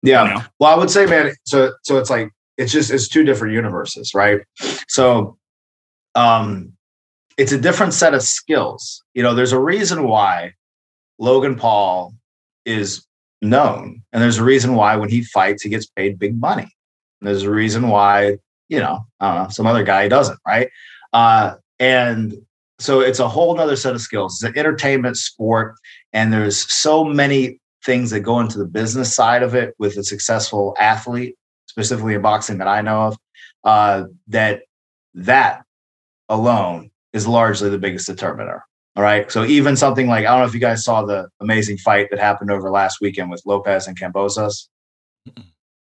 Yeah. 0.02 0.24
You 0.24 0.34
know? 0.34 0.44
Well, 0.60 0.74
I 0.74 0.78
would 0.78 0.90
say, 0.90 1.06
man, 1.06 1.34
so 1.44 1.72
so 1.82 1.98
it's 1.98 2.10
like 2.10 2.30
it's 2.56 2.72
just 2.72 2.90
it's 2.90 3.08
two 3.08 3.24
different 3.24 3.54
universes, 3.54 4.14
right? 4.14 4.40
So 4.88 5.36
um 6.14 6.72
it's 7.36 7.52
a 7.52 7.58
different 7.58 7.92
set 7.92 8.14
of 8.14 8.22
skills. 8.22 9.02
You 9.14 9.22
know, 9.22 9.34
there's 9.34 9.52
a 9.52 9.58
reason 9.58 10.04
why 10.04 10.54
Logan 11.18 11.56
Paul 11.56 12.14
is 12.64 13.06
known, 13.42 14.02
and 14.12 14.22
there's 14.22 14.38
a 14.38 14.44
reason 14.44 14.74
why 14.74 14.96
when 14.96 15.08
he 15.08 15.22
fights, 15.22 15.62
he 15.62 15.68
gets 15.68 15.86
paid 15.86 16.18
big 16.18 16.38
money. 16.38 16.68
There's 17.20 17.42
a 17.42 17.50
reason 17.50 17.88
why, 17.88 18.38
you 18.68 18.80
know, 18.80 19.06
know, 19.20 19.46
some 19.50 19.66
other 19.66 19.84
guy 19.84 20.08
doesn't, 20.08 20.38
right? 20.46 20.68
Uh, 21.12 21.54
and 21.78 22.34
so 22.78 23.00
it's 23.00 23.20
a 23.20 23.28
whole 23.28 23.58
other 23.58 23.76
set 23.76 23.94
of 23.94 24.00
skills. 24.00 24.34
It's 24.34 24.50
an 24.50 24.58
entertainment 24.58 25.16
sport, 25.16 25.76
and 26.12 26.32
there's 26.32 26.58
so 26.72 27.04
many 27.04 27.60
things 27.84 28.10
that 28.10 28.20
go 28.20 28.40
into 28.40 28.58
the 28.58 28.66
business 28.66 29.14
side 29.14 29.42
of 29.42 29.54
it 29.54 29.74
with 29.78 29.96
a 29.96 30.04
successful 30.04 30.76
athlete, 30.78 31.36
specifically 31.66 32.14
in 32.14 32.22
boxing 32.22 32.58
that 32.58 32.68
I 32.68 32.82
know 32.82 33.02
of, 33.02 33.16
uh, 33.64 34.04
that 34.28 34.62
that 35.14 35.64
alone 36.28 36.90
is 37.12 37.26
largely 37.26 37.70
the 37.70 37.78
biggest 37.78 38.06
determiner. 38.06 38.64
All 38.96 39.02
right. 39.02 39.30
So 39.30 39.44
even 39.44 39.76
something 39.76 40.06
like 40.06 40.24
I 40.24 40.30
don't 40.30 40.40
know 40.40 40.46
if 40.46 40.54
you 40.54 40.60
guys 40.60 40.84
saw 40.84 41.04
the 41.04 41.28
amazing 41.40 41.76
fight 41.78 42.08
that 42.10 42.18
happened 42.18 42.50
over 42.50 42.70
last 42.70 43.00
weekend 43.00 43.30
with 43.30 43.42
Lopez 43.44 43.86
and 43.86 43.98
Kambosos. 43.98 44.68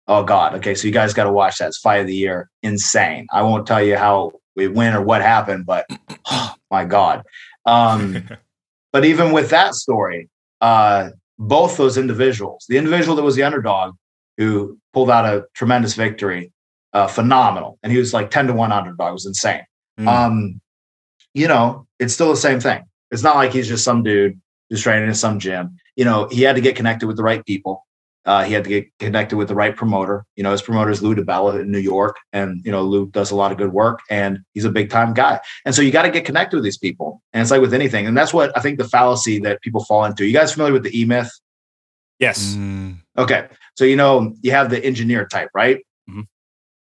Oh 0.08 0.24
God. 0.24 0.56
Okay, 0.56 0.76
so 0.76 0.88
you 0.88 0.94
guys 0.94 1.14
got 1.14 1.26
to 1.26 1.32
watch 1.32 1.58
that. 1.58 1.68
It's 1.68 1.78
fight 1.78 1.98
of 1.98 2.08
the 2.08 2.16
year. 2.16 2.50
Insane. 2.64 3.28
I 3.32 3.44
won't 3.44 3.68
tell 3.68 3.84
you 3.84 3.98
how 3.98 4.34
we 4.56 4.68
win 4.68 4.94
or 4.94 5.02
what 5.02 5.22
happened, 5.22 5.66
but 5.66 5.86
oh, 6.26 6.56
my 6.70 6.86
God. 6.86 7.24
Um, 7.66 8.28
but 8.92 9.06
even 9.06 9.32
with 9.32 9.50
that 9.50 9.76
story, 9.76 10.30
uh, 10.60 11.10
both 11.38 11.78
those 11.78 11.98
individuals, 11.98 12.66
the 12.70 12.78
individual 12.78 13.16
that 13.16 13.24
was 13.24 13.36
the 13.36 13.44
underdog 13.44 13.96
who 14.38 14.78
pulled 14.94 15.10
out 15.10 15.26
a 15.26 15.46
tremendous 15.54 15.94
victory, 15.96 16.52
uh, 16.94 17.08
phenomenal, 17.08 17.80
and 17.84 17.92
he 17.92 17.98
was 17.98 18.14
like 18.14 18.30
ten 18.30 18.48
to 18.48 18.54
one 18.54 18.72
underdog. 18.72 19.10
It 19.10 19.14
was 19.14 19.26
insane. 19.26 19.64
Mm. 20.00 20.08
Um, 20.08 20.62
you 21.34 21.48
know, 21.48 21.88
it's 22.00 22.14
still 22.14 22.30
the 22.30 22.38
same 22.38 22.60
thing. 22.60 22.84
It's 23.12 23.24
not 23.24 23.36
like 23.36 23.54
he's 23.54 23.68
just 23.68 23.84
some 23.84 24.04
dude 24.04 24.40
who's 24.70 24.82
training 24.82 25.08
in 25.08 25.16
some 25.16 25.40
gym. 25.40 25.78
You 25.96 26.06
know, 26.06 26.28
he 26.30 26.44
had 26.44 26.56
to 26.56 26.62
get 26.62 26.76
connected 26.76 27.08
with 27.08 27.18
the 27.18 27.24
right 27.24 27.46
people. 27.46 27.86
Uh, 28.26 28.44
he 28.44 28.54
had 28.54 28.64
to 28.64 28.70
get 28.70 28.88
connected 29.00 29.36
with 29.36 29.48
the 29.48 29.56
right 29.56 29.76
promoter. 29.76 30.26
You 30.36 30.44
know, 30.44 30.52
his 30.52 30.62
promoter 30.62 30.92
is 30.92 31.02
Lou 31.02 31.16
DiBella 31.16 31.62
in 31.62 31.72
New 31.72 31.80
York, 31.80 32.18
and 32.32 32.64
you 32.64 32.72
know 32.72 32.84
Lou 32.84 33.10
does 33.10 33.32
a 33.32 33.36
lot 33.36 33.52
of 33.52 33.58
good 33.58 33.74
work, 33.74 34.00
and 34.12 34.40
he's 34.54 34.66
a 34.66 34.70
big 34.70 34.92
time 34.92 35.14
guy. 35.14 35.40
And 35.66 35.74
so 35.74 35.82
you 35.82 35.92
got 35.92 36.04
to 36.04 36.12
get 36.12 36.26
connected 36.26 36.58
with 36.58 36.64
these 36.64 36.78
people. 36.78 37.22
And 37.34 37.42
it's 37.42 37.50
like 37.50 37.62
with 37.62 37.74
anything, 37.74 38.06
and 38.06 38.16
that's 38.16 38.34
what 38.34 38.56
I 38.56 38.62
think 38.62 38.78
the 38.78 38.88
fallacy 38.88 39.40
that 39.40 39.62
people 39.62 39.84
fall 39.86 40.06
into. 40.06 40.26
You 40.26 40.34
guys 40.34 40.54
familiar 40.54 40.74
with 40.74 40.84
the 40.84 41.00
E 41.00 41.06
Myth? 41.06 41.32
Yes. 42.20 42.54
Mm. 42.56 43.00
Okay, 43.18 43.48
so 43.76 43.86
you 43.86 43.96
know 43.96 44.36
you 44.44 44.52
have 44.52 44.70
the 44.70 44.84
engineer 44.86 45.26
type, 45.26 45.50
right? 45.56 45.78
Mm-hmm. 46.08 46.22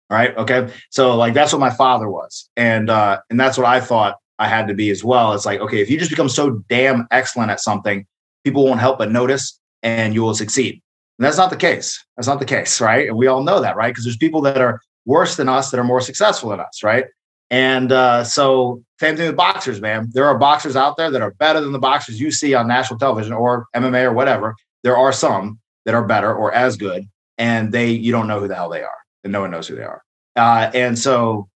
Right. 0.10 0.36
Okay. 0.36 0.74
So 0.90 1.16
like 1.16 1.36
that's 1.36 1.54
what 1.54 1.60
my 1.60 1.70
father 1.70 2.10
was, 2.10 2.50
and 2.58 2.90
uh, 2.90 3.20
and 3.30 3.40
that's 3.40 3.56
what 3.56 3.68
I 3.68 3.82
thought 3.82 4.18
I 4.40 4.48
had 4.48 4.68
to 4.70 4.74
be 4.74 4.90
as 4.90 5.04
well. 5.04 5.34
It's 5.34 5.46
like 5.46 5.60
okay, 5.60 5.80
if 5.80 5.92
you 5.92 6.00
just 6.00 6.10
become 6.10 6.30
so 6.30 6.64
damn 6.70 7.06
excellent 7.12 7.52
at 7.52 7.60
something, 7.60 8.08
people 8.44 8.66
won't 8.66 8.80
help 8.80 8.98
but 8.98 9.12
notice, 9.12 9.60
and 9.84 10.16
you 10.16 10.24
will 10.24 10.34
succeed 10.34 10.82
and 11.20 11.26
that's 11.26 11.38
not 11.38 11.50
the 11.50 11.58
case. 11.58 12.04
That's 12.16 12.30
not 12.30 12.40
the 12.40 12.46
case, 12.46 12.80
right? 12.80 13.10
And 13.10 13.18
we 13.18 13.28
all 13.28 13.44
know 13.44 13.60
that, 13.60 13.76
right? 13.76 13.90
Because 13.90 14.06
there's 14.06 14.16
people 14.16 14.40
that 14.42 14.62
are 14.62 14.80
worse 15.06 15.36
than 15.36 15.50
us 15.50 15.70
that 15.70 15.80
are 15.80 15.84
more 15.84 16.00
successful 16.00 16.50
than 16.50 16.62
us, 16.62 16.82
right? 16.82 17.06
And 17.50 17.92
uh, 17.92 18.24
so, 18.24 18.82
same 19.02 19.18
thing 19.18 19.28
with 19.28 19.36
boxers, 19.36 19.82
man. 19.82 20.10
There 20.14 20.26
are 20.26 20.38
boxers 20.38 20.78
out 20.78 20.96
there 20.96 21.12
that 21.12 21.22
are 21.22 21.32
better 21.32 21.60
than 21.60 21.74
the 21.74 21.80
boxers 21.80 22.22
you 22.22 22.32
see 22.32 22.54
on 22.54 22.70
national 22.70 23.00
television 23.00 23.34
or 23.34 23.68
MMA 23.76 24.04
or 24.04 24.14
whatever. 24.14 24.56
There 24.84 24.96
are 24.96 25.12
some 25.12 25.60
that 25.86 25.94
are 25.94 26.06
better 26.06 26.34
or 26.34 26.54
as 26.54 26.78
good, 26.78 27.06
and 27.38 27.74
they 27.74 27.90
you 27.90 28.14
don't 28.14 28.28
know 28.28 28.40
who 28.40 28.48
the 28.48 28.56
hell 28.56 28.70
they 28.70 28.84
are, 28.84 28.98
and 29.26 29.34
no 29.34 29.42
one 29.42 29.52
knows 29.52 29.68
who 29.68 29.76
they 29.76 29.84
are. 29.84 30.02
Uh, 30.38 30.72
and 30.74 30.98
so, 30.98 31.50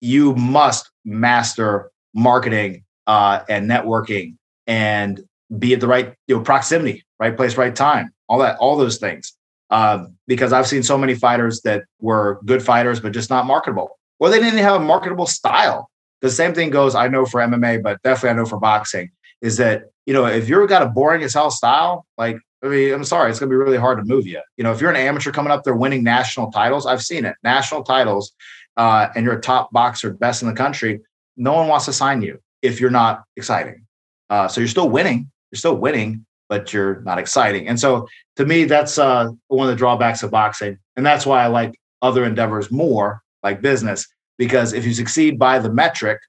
you 0.00 0.34
must 0.34 0.90
master 1.04 1.92
marketing 2.12 2.82
uh, 3.06 3.40
and 3.48 3.70
networking 3.70 4.36
and 4.66 5.22
be 5.58 5.74
at 5.74 5.80
the 5.80 5.86
right 5.86 6.14
you 6.26 6.36
know 6.36 6.42
proximity, 6.42 7.04
right 7.20 7.36
place, 7.36 7.56
right 7.56 7.76
time 7.76 8.10
all 8.28 8.38
that, 8.38 8.58
all 8.58 8.76
those 8.76 8.98
things. 8.98 9.32
Uh, 9.70 10.06
because 10.26 10.52
I've 10.52 10.66
seen 10.66 10.82
so 10.82 10.96
many 10.96 11.14
fighters 11.14 11.60
that 11.62 11.84
were 12.00 12.40
good 12.44 12.62
fighters, 12.62 13.00
but 13.00 13.12
just 13.12 13.30
not 13.30 13.46
marketable. 13.46 13.98
Or 14.20 14.30
they 14.30 14.38
didn't 14.38 14.60
have 14.60 14.80
a 14.80 14.84
marketable 14.84 15.26
style. 15.26 15.90
The 16.22 16.30
same 16.30 16.54
thing 16.54 16.70
goes, 16.70 16.94
I 16.94 17.08
know 17.08 17.26
for 17.26 17.40
MMA, 17.40 17.82
but 17.82 18.00
definitely 18.02 18.30
I 18.30 18.32
know 18.34 18.46
for 18.46 18.58
boxing, 18.58 19.10
is 19.42 19.56
that, 19.58 19.84
you 20.06 20.14
know, 20.14 20.26
if 20.26 20.48
you've 20.48 20.68
got 20.68 20.82
a 20.82 20.86
boring 20.86 21.22
as 21.22 21.34
hell 21.34 21.50
style, 21.50 22.06
like, 22.16 22.38
I 22.62 22.68
mean, 22.68 22.94
I'm 22.94 23.04
sorry, 23.04 23.30
it's 23.30 23.38
going 23.38 23.50
to 23.50 23.52
be 23.52 23.58
really 23.58 23.76
hard 23.76 23.98
to 23.98 24.04
move 24.04 24.26
you. 24.26 24.40
You 24.56 24.64
know, 24.64 24.72
if 24.72 24.80
you're 24.80 24.90
an 24.90 24.96
amateur 24.96 25.30
coming 25.30 25.52
up 25.52 25.64
there 25.64 25.74
winning 25.74 26.02
national 26.02 26.50
titles, 26.50 26.86
I've 26.86 27.02
seen 27.02 27.24
it, 27.24 27.34
national 27.42 27.82
titles, 27.82 28.32
uh, 28.76 29.08
and 29.14 29.24
you're 29.24 29.36
a 29.36 29.40
top 29.40 29.72
boxer, 29.72 30.12
best 30.12 30.42
in 30.42 30.48
the 30.48 30.54
country, 30.54 31.00
no 31.36 31.52
one 31.52 31.68
wants 31.68 31.84
to 31.84 31.92
sign 31.92 32.22
you 32.22 32.40
if 32.62 32.80
you're 32.80 32.90
not 32.90 33.24
exciting. 33.36 33.86
Uh, 34.30 34.48
so 34.48 34.60
you're 34.60 34.68
still 34.68 34.88
winning. 34.88 35.30
You're 35.50 35.58
still 35.58 35.76
winning, 35.76 36.26
but 36.48 36.72
you're 36.72 37.00
not 37.02 37.18
exciting. 37.18 37.68
And 37.68 37.78
so 37.78 38.06
to 38.36 38.44
me, 38.44 38.64
that's 38.64 38.98
uh, 38.98 39.30
one 39.48 39.68
of 39.68 39.72
the 39.72 39.78
drawbacks 39.78 40.22
of 40.22 40.30
boxing. 40.30 40.78
And 40.96 41.04
that's 41.04 41.26
why 41.26 41.42
I 41.42 41.46
like 41.48 41.78
other 42.02 42.24
endeavors 42.24 42.70
more, 42.70 43.22
like 43.42 43.60
business, 43.60 44.06
because 44.38 44.72
if 44.72 44.84
you 44.84 44.92
succeed 44.92 45.38
by 45.38 45.58
the 45.58 45.72
metric, 45.72 46.20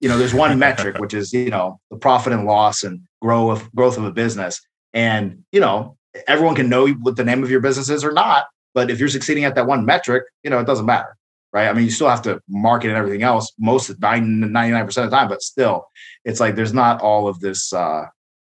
you 0.00 0.08
know, 0.08 0.18
there's 0.18 0.34
one 0.34 0.58
metric, 0.66 0.98
which 0.98 1.14
is, 1.14 1.32
you 1.32 1.50
know, 1.50 1.80
the 1.90 1.96
profit 1.96 2.32
and 2.32 2.46
loss 2.46 2.84
and 2.84 3.00
grow 3.20 3.50
of 3.50 3.70
growth 3.74 3.98
of 3.98 4.04
a 4.04 4.12
business. 4.12 4.60
And, 4.94 5.44
you 5.52 5.60
know, 5.60 5.96
everyone 6.26 6.54
can 6.54 6.68
know 6.68 6.88
what 6.88 7.16
the 7.16 7.24
name 7.24 7.42
of 7.42 7.50
your 7.50 7.60
business 7.60 7.88
is 7.88 8.04
or 8.04 8.12
not. 8.12 8.46
But 8.74 8.90
if 8.90 9.00
you're 9.00 9.08
succeeding 9.08 9.44
at 9.44 9.54
that 9.56 9.66
one 9.66 9.84
metric, 9.84 10.24
you 10.42 10.50
know, 10.50 10.58
it 10.60 10.66
doesn't 10.66 10.86
matter. 10.86 11.16
Right. 11.50 11.66
I 11.66 11.72
mean, 11.72 11.84
you 11.84 11.90
still 11.90 12.10
have 12.10 12.22
to 12.22 12.40
market 12.46 12.88
and 12.88 12.96
everything 12.98 13.22
else 13.22 13.52
most 13.58 13.90
99% 13.90 14.86
of 14.86 14.94
the 14.94 15.08
time, 15.08 15.28
but 15.28 15.40
still, 15.40 15.86
it's 16.26 16.40
like 16.40 16.56
there's 16.56 16.74
not 16.74 17.00
all 17.00 17.26
of 17.26 17.40
this 17.40 17.72
uh 17.72 18.04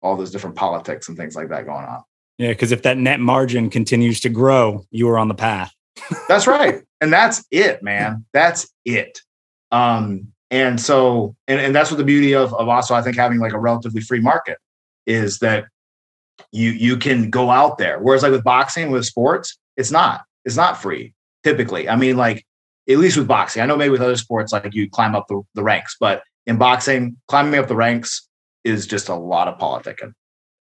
all 0.05 0.15
those 0.15 0.31
different 0.31 0.55
politics 0.55 1.07
and 1.07 1.17
things 1.17 1.35
like 1.35 1.49
that 1.49 1.65
going 1.65 1.85
on. 1.85 2.03
Yeah, 2.37 2.49
because 2.49 2.71
if 2.71 2.83
that 2.83 2.97
net 2.97 3.19
margin 3.19 3.69
continues 3.69 4.19
to 4.21 4.29
grow, 4.29 4.85
you 4.91 5.09
are 5.09 5.17
on 5.17 5.27
the 5.27 5.35
path. 5.35 5.73
that's 6.27 6.47
right. 6.47 6.81
And 7.01 7.11
that's 7.11 7.43
it, 7.51 7.83
man. 7.83 8.25
That's 8.33 8.67
it. 8.85 9.19
Um, 9.69 10.31
and 10.49 10.79
so, 10.79 11.35
and, 11.45 11.59
and 11.59 11.75
that's 11.75 11.91
what 11.91 11.97
the 11.97 12.05
beauty 12.05 12.33
of, 12.33 12.53
of 12.53 12.69
also, 12.69 12.95
I 12.95 13.01
think, 13.01 13.17
having 13.17 13.37
like 13.39 13.51
a 13.51 13.59
relatively 13.59 14.01
free 14.01 14.21
market 14.21 14.57
is 15.05 15.39
that 15.39 15.65
you 16.53 16.71
you 16.71 16.97
can 16.97 17.29
go 17.29 17.51
out 17.51 17.77
there. 17.77 17.99
Whereas 17.99 18.23
like 18.23 18.31
with 18.31 18.45
boxing, 18.45 18.91
with 18.91 19.05
sports, 19.05 19.59
it's 19.75 19.91
not. 19.91 20.21
It's 20.45 20.55
not 20.55 20.81
free 20.81 21.13
typically. 21.45 21.87
I 21.87 21.95
mean, 21.95 22.17
like 22.17 22.45
at 22.89 22.97
least 22.97 23.17
with 23.17 23.27
boxing. 23.27 23.61
I 23.61 23.65
know 23.65 23.77
maybe 23.77 23.91
with 23.91 24.01
other 24.01 24.17
sports, 24.17 24.51
like 24.51 24.73
you 24.73 24.89
climb 24.89 25.15
up 25.15 25.27
the, 25.27 25.41
the 25.53 25.63
ranks, 25.63 25.95
but 25.99 26.23
in 26.45 26.57
boxing, 26.57 27.17
climbing 27.27 27.59
up 27.59 27.67
the 27.67 27.75
ranks 27.75 28.27
is 28.65 28.87
just 28.87 29.07
a 29.07 29.15
lot 29.15 29.47
of 29.47 29.57
politicking, 29.57 30.11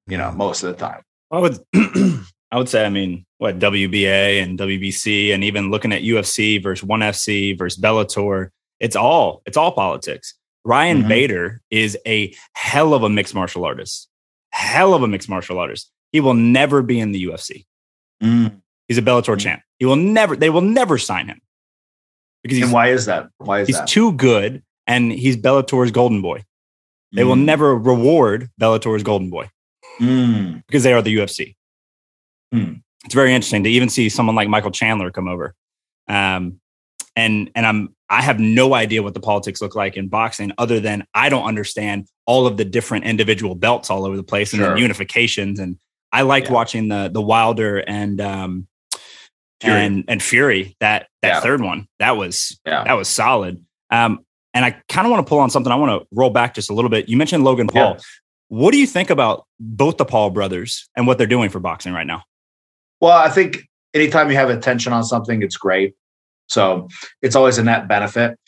you 0.08 0.18
know, 0.18 0.32
most 0.32 0.62
of 0.64 0.70
the 0.70 0.78
time. 0.78 1.02
I 1.32 1.40
would 1.40 1.58
I 2.52 2.58
would 2.58 2.70
say, 2.70 2.86
I 2.86 2.90
mean, 2.90 3.26
what 3.40 3.58
WBA 3.58 4.42
and 4.42 4.60
WBC 4.60 5.34
and 5.34 5.44
even 5.44 5.72
looking 5.72 5.92
at 5.92 6.04
UFC 6.04 6.62
versus 6.62 6.84
ONE 6.84 7.00
FC 7.00 7.58
versus 7.58 7.82
Bellator, 7.82 8.50
it's 8.80 8.96
all 8.96 9.42
it's 9.46 9.58
all 9.58 9.72
politics. 9.72 10.36
Ryan 10.64 11.00
mm-hmm. 11.00 11.08
Bader 11.08 11.62
is 11.70 11.98
a 12.08 12.34
hell 12.54 12.94
of 12.94 13.04
a 13.04 13.10
mixed 13.10 13.36
martial 13.36 13.66
artist. 13.66 14.10
Hell 14.52 14.94
of 14.94 15.04
a 15.04 15.08
mixed 15.08 15.30
martial 15.30 15.60
artist. 15.60 15.92
He 16.12 16.20
will 16.20 16.34
never 16.34 16.82
be 16.82 17.00
in 17.00 17.12
the 17.12 17.26
UFC. 17.26 17.66
Mm. 18.24 18.62
He's 18.88 18.98
a 18.98 19.02
Bellator 19.02 19.36
mm. 19.36 19.40
champ. 19.40 19.62
He 19.80 19.86
will 19.86 19.96
never, 19.96 20.36
they 20.36 20.50
will 20.50 20.62
never 20.62 20.98
sign 20.98 21.28
him. 21.28 21.42
Because 22.42 22.62
and 22.62 22.72
why 22.72 22.90
is 22.90 23.06
that? 23.06 23.28
Why 23.38 23.62
is 23.62 23.68
he's 23.68 23.78
that? 23.78 23.88
too 23.88 24.14
good 24.14 24.64
and 24.88 25.12
he's 25.12 25.36
Bellator's 25.36 25.92
golden 25.92 26.22
boy. 26.22 26.44
They 27.14 27.22
mm. 27.22 27.28
will 27.28 27.36
never 27.36 27.76
reward 27.76 28.50
Bellator's 28.60 29.04
golden 29.04 29.30
boy 29.30 29.50
mm. 30.00 30.64
because 30.68 30.84
they 30.84 30.94
are 30.94 31.02
the 31.02 31.16
UFC. 31.16 31.56
Mm. 32.54 32.82
It's 33.06 33.14
very 33.14 33.34
interesting 33.34 33.64
to 33.64 33.70
even 33.70 33.90
see 33.90 34.10
someone 34.10 34.36
like 34.36 34.50
Michael 34.50 34.72
Chandler 34.72 35.12
come 35.12 35.28
over. 35.28 35.54
Um, 36.08 36.60
and 37.16 37.50
and 37.56 37.66
I'm 37.66 37.96
I 38.10 38.22
have 38.22 38.40
no 38.40 38.74
idea 38.74 39.02
what 39.02 39.14
the 39.14 39.20
politics 39.20 39.62
look 39.62 39.76
like 39.76 39.98
in 39.98 40.10
boxing 40.10 40.52
other 40.58 40.80
than 40.80 41.06
I 41.14 41.30
don't 41.30 41.46
understand 41.46 42.08
all 42.26 42.46
of 42.46 42.58
the 42.58 42.66
different 42.66 43.06
individual 43.06 43.56
belts 43.56 43.90
all 43.90 44.06
over 44.06 44.16
the 44.16 44.24
place 44.24 44.54
and 44.54 44.62
sure. 44.62 44.76
then 44.76 44.78
unifications 44.78 45.60
and 45.60 45.78
I 46.12 46.22
liked 46.22 46.48
yeah. 46.48 46.54
watching 46.54 46.88
the 46.90 47.10
the 47.12 47.22
Wilder 47.22 47.78
and 47.78 48.20
um 48.22 48.68
Fury. 49.62 49.80
and 49.80 50.04
and 50.08 50.22
Fury 50.22 50.76
that 50.80 51.08
that 51.22 51.28
yeah. 51.28 51.40
third 51.40 51.62
one 51.62 51.88
that 52.00 52.18
was 52.18 52.60
yeah. 52.66 52.84
that 52.84 52.94
was 52.94 53.08
solid 53.08 53.64
um 53.90 54.25
and 54.56 54.66
I 54.66 54.72
kind 54.90 55.06
of 55.06 55.12
want 55.12 55.26
to 55.26 55.30
pull 55.30 55.38
on 55.40 55.52
something. 55.52 55.72
I 55.72 55.76
want 55.76 56.02
to 56.02 56.08
roll 56.12 56.32
back 56.32 56.56
just 56.56 56.72
a 56.72 56.74
little 56.74 56.90
bit. 56.90 57.08
You 57.08 57.18
mentioned 57.18 57.44
Logan 57.44 57.68
Paul. 57.68 57.98
What 58.48 58.72
do 58.72 58.80
you 58.80 58.88
think 58.88 59.12
about 59.12 59.46
both 59.60 59.98
the 59.98 60.06
Paul 60.06 60.32
brothers 60.32 60.90
and 60.96 61.06
what 61.06 61.18
they're 61.20 61.28
doing 61.28 61.50
for 61.50 61.60
boxing 61.60 61.94
right 61.94 62.08
now? 62.08 62.24
Well 63.02 63.18
I 63.18 63.30
think 63.30 63.68
anytime 63.94 64.32
you 64.32 64.38
have 64.38 64.50
attention 64.50 64.94
on 64.94 65.04
something 65.04 65.44
it's 65.44 65.58
great. 65.58 65.94
So 66.48 66.88
it's 67.22 67.36
always 67.36 67.58
a 67.58 67.64
net 67.64 67.88
benefit 67.88 68.40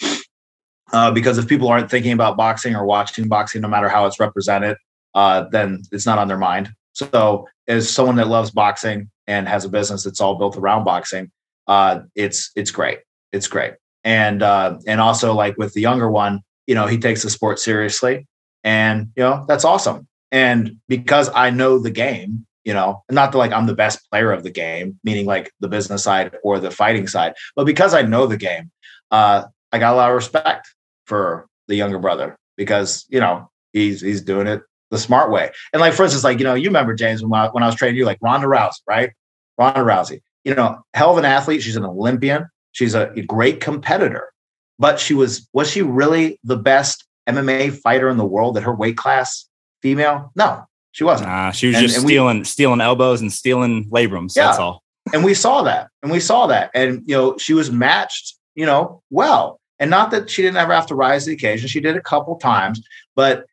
uh, 0.93 1.11
because 1.11 1.37
if 1.37 1.47
people 1.47 1.67
aren't 1.67 1.91
thinking 1.91 2.11
about 2.11 2.37
boxing 2.37 2.75
or 2.75 2.85
watching 2.85 3.27
boxing, 3.27 3.61
no 3.61 3.67
matter 3.67 3.89
how 3.89 4.05
it's 4.05 4.19
represented, 4.19 4.77
uh, 5.15 5.45
then 5.51 5.81
it's 5.91 6.05
not 6.05 6.17
on 6.17 6.27
their 6.27 6.37
mind. 6.37 6.69
So, 6.93 7.47
as 7.67 7.89
someone 7.89 8.15
that 8.15 8.27
loves 8.27 8.51
boxing 8.51 9.09
and 9.27 9.47
has 9.47 9.65
a 9.65 9.69
business 9.69 10.03
that's 10.03 10.21
all 10.21 10.35
built 10.35 10.57
around 10.57 10.83
boxing, 10.83 11.31
uh, 11.67 11.99
it's 12.15 12.51
it's 12.55 12.71
great. 12.71 12.99
It's 13.31 13.47
great, 13.47 13.73
and 14.07 14.41
uh, 14.41 14.79
and 14.87 15.01
also 15.01 15.33
like 15.33 15.57
with 15.57 15.73
the 15.73 15.81
younger 15.81 16.09
one, 16.09 16.41
you 16.65 16.73
know, 16.73 16.87
he 16.87 16.97
takes 16.97 17.23
the 17.23 17.29
sport 17.29 17.59
seriously, 17.59 18.25
and 18.63 19.11
you 19.17 19.23
know 19.23 19.43
that's 19.49 19.65
awesome. 19.65 20.07
And 20.31 20.77
because 20.87 21.29
I 21.35 21.49
know 21.49 21.77
the 21.77 21.91
game, 21.91 22.45
you 22.63 22.73
know, 22.73 23.03
not 23.11 23.33
that 23.33 23.37
like 23.37 23.51
I'm 23.51 23.67
the 23.67 23.75
best 23.75 24.09
player 24.09 24.31
of 24.31 24.43
the 24.43 24.49
game, 24.49 24.97
meaning 25.03 25.25
like 25.25 25.51
the 25.59 25.67
business 25.67 26.05
side 26.05 26.33
or 26.41 26.57
the 26.57 26.71
fighting 26.71 27.05
side, 27.05 27.33
but 27.53 27.65
because 27.65 27.93
I 27.93 28.01
know 28.01 28.27
the 28.27 28.37
game, 28.37 28.71
uh, 29.11 29.43
I 29.73 29.77
got 29.77 29.93
a 29.93 29.97
lot 29.97 30.09
of 30.09 30.15
respect 30.15 30.73
for 31.05 31.47
the 31.67 31.75
younger 31.75 31.99
brother 31.99 32.37
because 32.55 33.05
you 33.09 33.19
know 33.19 33.51
he's 33.73 33.99
he's 33.99 34.21
doing 34.21 34.47
it 34.47 34.61
the 34.89 34.97
smart 34.97 35.31
way. 35.31 35.51
And 35.73 35.81
like 35.81 35.93
for 35.93 36.03
instance, 36.03 36.23
like 36.23 36.39
you 36.39 36.45
know, 36.45 36.53
you 36.53 36.69
remember 36.69 36.93
James 36.93 37.21
when 37.21 37.33
I, 37.33 37.49
when 37.49 37.61
I 37.61 37.65
was 37.65 37.75
training 37.75 37.97
you, 37.97 38.05
like 38.05 38.19
Ronda 38.21 38.47
Rousey, 38.47 38.79
right? 38.87 39.11
Ronda 39.57 39.81
Rousey, 39.81 40.21
you 40.45 40.55
know, 40.55 40.79
hell 40.93 41.11
of 41.11 41.17
an 41.17 41.25
athlete. 41.25 41.61
She's 41.61 41.75
an 41.75 41.83
Olympian. 41.83 42.47
She's 42.77 42.93
a, 42.93 43.11
a 43.15 43.23
great 43.23 43.59
competitor, 43.59 44.31
but 44.77 44.99
she 44.99 45.15
was 45.15 45.49
was 45.51 45.67
she 45.67 45.81
really 45.81 46.39
the 46.43 46.57
best 46.57 47.07
MMA 47.27 47.75
fighter 47.75 48.07
in 48.07 48.17
the 48.17 48.25
world 48.25 48.55
at 48.55 48.61
her 48.61 48.75
weight 48.75 48.97
class? 48.97 49.49
Female? 49.81 50.31
No, 50.35 50.63
she 50.91 51.03
wasn't. 51.03 51.29
Nah, 51.29 51.49
she 51.49 51.65
was 51.65 51.77
and, 51.77 51.87
just 51.87 51.97
and 51.97 52.05
stealing, 52.05 52.37
we, 52.37 52.43
stealing 52.43 52.79
elbows 52.79 53.21
and 53.21 53.33
stealing 53.33 53.89
labrums. 53.89 54.35
Yeah. 54.35 54.45
That's 54.45 54.59
all. 54.59 54.83
And 55.11 55.23
we 55.23 55.33
saw 55.33 55.63
that. 55.63 55.89
And 56.03 56.11
we 56.11 56.19
saw 56.19 56.45
that. 56.45 56.69
And 56.75 57.01
you 57.07 57.15
know, 57.15 57.35
she 57.39 57.55
was 57.55 57.71
matched, 57.71 58.35
you 58.53 58.67
know, 58.67 59.01
well. 59.09 59.59
And 59.79 59.89
not 59.89 60.11
that 60.11 60.29
she 60.29 60.43
didn't 60.43 60.57
ever 60.57 60.73
have 60.73 60.85
to 60.87 60.95
rise 60.95 61.23
to 61.23 61.31
the 61.31 61.35
occasion. 61.35 61.67
She 61.67 61.79
did 61.79 61.97
a 61.97 62.01
couple 62.01 62.35
times, 62.35 62.87
but 63.15 63.47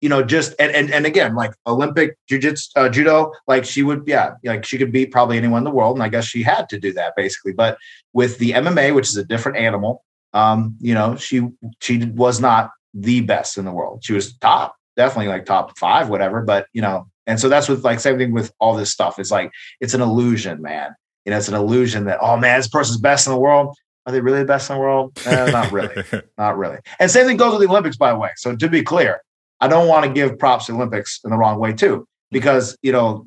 you 0.00 0.08
know, 0.08 0.22
just 0.22 0.54
and 0.58 0.72
and, 0.72 0.90
and 0.90 1.06
again, 1.06 1.34
like 1.34 1.52
Olympic 1.66 2.16
jiu-jitsu, 2.28 2.70
uh, 2.76 2.88
judo, 2.88 3.32
like 3.46 3.64
she 3.64 3.82
would, 3.82 4.04
yeah, 4.06 4.34
like 4.44 4.64
she 4.64 4.78
could 4.78 4.92
beat 4.92 5.10
probably 5.10 5.36
anyone 5.36 5.58
in 5.58 5.64
the 5.64 5.70
world, 5.70 5.96
and 5.96 6.02
I 6.02 6.08
guess 6.08 6.24
she 6.24 6.42
had 6.42 6.68
to 6.70 6.78
do 6.78 6.92
that 6.94 7.14
basically. 7.16 7.52
But 7.52 7.78
with 8.12 8.38
the 8.38 8.52
MMA, 8.52 8.94
which 8.94 9.08
is 9.08 9.16
a 9.16 9.24
different 9.24 9.58
animal, 9.58 10.04
um, 10.32 10.76
you 10.80 10.94
know, 10.94 11.16
she 11.16 11.48
she 11.80 12.04
was 12.04 12.40
not 12.40 12.70
the 12.92 13.20
best 13.20 13.56
in 13.56 13.64
the 13.64 13.72
world. 13.72 14.04
She 14.04 14.12
was 14.12 14.36
top, 14.38 14.76
definitely 14.96 15.28
like 15.28 15.46
top 15.46 15.78
five, 15.78 16.08
whatever. 16.08 16.42
But 16.42 16.66
you 16.72 16.82
know, 16.82 17.08
and 17.26 17.40
so 17.40 17.48
that's 17.48 17.68
with 17.68 17.84
like 17.84 18.00
same 18.00 18.18
thing 18.18 18.32
with 18.32 18.52
all 18.60 18.74
this 18.74 18.90
stuff. 18.90 19.18
It's 19.18 19.30
like 19.30 19.50
it's 19.80 19.94
an 19.94 20.00
illusion, 20.00 20.60
man. 20.60 20.94
You 21.24 21.30
know, 21.30 21.38
it's 21.38 21.48
an 21.48 21.54
illusion 21.54 22.04
that 22.04 22.18
oh 22.20 22.36
man, 22.36 22.58
this 22.58 22.68
person's 22.68 23.00
best 23.00 23.26
in 23.26 23.32
the 23.32 23.38
world. 23.38 23.76
Are 24.06 24.12
they 24.12 24.20
really 24.20 24.40
the 24.40 24.44
best 24.44 24.68
in 24.68 24.76
the 24.76 24.80
world? 24.80 25.18
Eh, 25.24 25.50
not 25.50 25.72
really, 25.72 26.04
not 26.38 26.58
really. 26.58 26.76
And 26.98 27.10
same 27.10 27.26
thing 27.26 27.38
goes 27.38 27.52
with 27.52 27.62
the 27.62 27.68
Olympics, 27.68 27.96
by 27.96 28.12
the 28.12 28.18
way. 28.18 28.30
So 28.36 28.54
to 28.54 28.68
be 28.68 28.82
clear, 28.82 29.22
I 29.64 29.68
don't 29.68 29.88
want 29.88 30.04
to 30.04 30.12
give 30.12 30.38
props 30.38 30.66
to 30.66 30.74
Olympics 30.74 31.20
in 31.24 31.30
the 31.30 31.38
wrong 31.38 31.58
way 31.58 31.72
too, 31.72 32.06
because 32.30 32.76
you 32.82 32.92
know, 32.92 33.26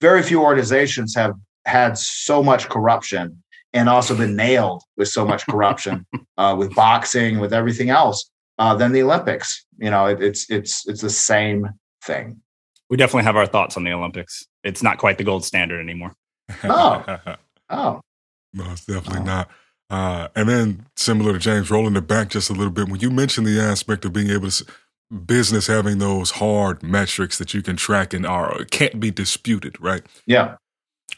very 0.00 0.22
few 0.22 0.40
organizations 0.40 1.14
have 1.14 1.34
had 1.66 1.98
so 1.98 2.42
much 2.42 2.70
corruption 2.70 3.42
and 3.74 3.86
also 3.86 4.16
been 4.16 4.34
nailed 4.34 4.82
with 4.96 5.08
so 5.08 5.26
much 5.26 5.44
corruption 5.44 6.06
uh, 6.38 6.56
with 6.58 6.74
boxing, 6.74 7.38
with 7.38 7.52
everything 7.52 7.90
else 7.90 8.30
uh, 8.58 8.74
than 8.74 8.92
the 8.92 9.02
Olympics. 9.02 9.66
You 9.76 9.90
know, 9.90 10.06
it, 10.06 10.22
it's 10.22 10.48
it's 10.48 10.88
it's 10.88 11.02
the 11.02 11.10
same 11.10 11.68
thing. 12.02 12.40
We 12.88 12.96
definitely 12.96 13.24
have 13.24 13.36
our 13.36 13.46
thoughts 13.46 13.76
on 13.76 13.84
the 13.84 13.92
Olympics. 13.92 14.46
It's 14.64 14.82
not 14.82 14.96
quite 14.96 15.18
the 15.18 15.24
gold 15.24 15.44
standard 15.44 15.80
anymore. 15.80 16.14
Oh, 16.64 17.04
oh, 17.68 18.00
no, 18.54 18.64
it's 18.72 18.86
definitely 18.86 19.20
oh. 19.20 19.24
not. 19.24 19.50
Uh, 19.90 20.28
and 20.34 20.48
then 20.48 20.86
similar 20.96 21.34
to 21.34 21.38
James, 21.38 21.70
rolling 21.70 21.96
it 21.96 22.06
back 22.06 22.30
just 22.30 22.48
a 22.48 22.54
little 22.54 22.72
bit. 22.72 22.88
When 22.88 23.00
you 23.00 23.10
mentioned 23.10 23.46
the 23.46 23.60
aspect 23.60 24.06
of 24.06 24.14
being 24.14 24.30
able 24.30 24.50
to 24.50 24.64
business 25.24 25.66
having 25.66 25.98
those 25.98 26.32
hard 26.32 26.82
metrics 26.82 27.38
that 27.38 27.54
you 27.54 27.62
can 27.62 27.76
track 27.76 28.12
and 28.12 28.26
are 28.26 28.64
can't 28.70 29.00
be 29.00 29.10
disputed, 29.10 29.80
right? 29.80 30.02
Yeah. 30.26 30.56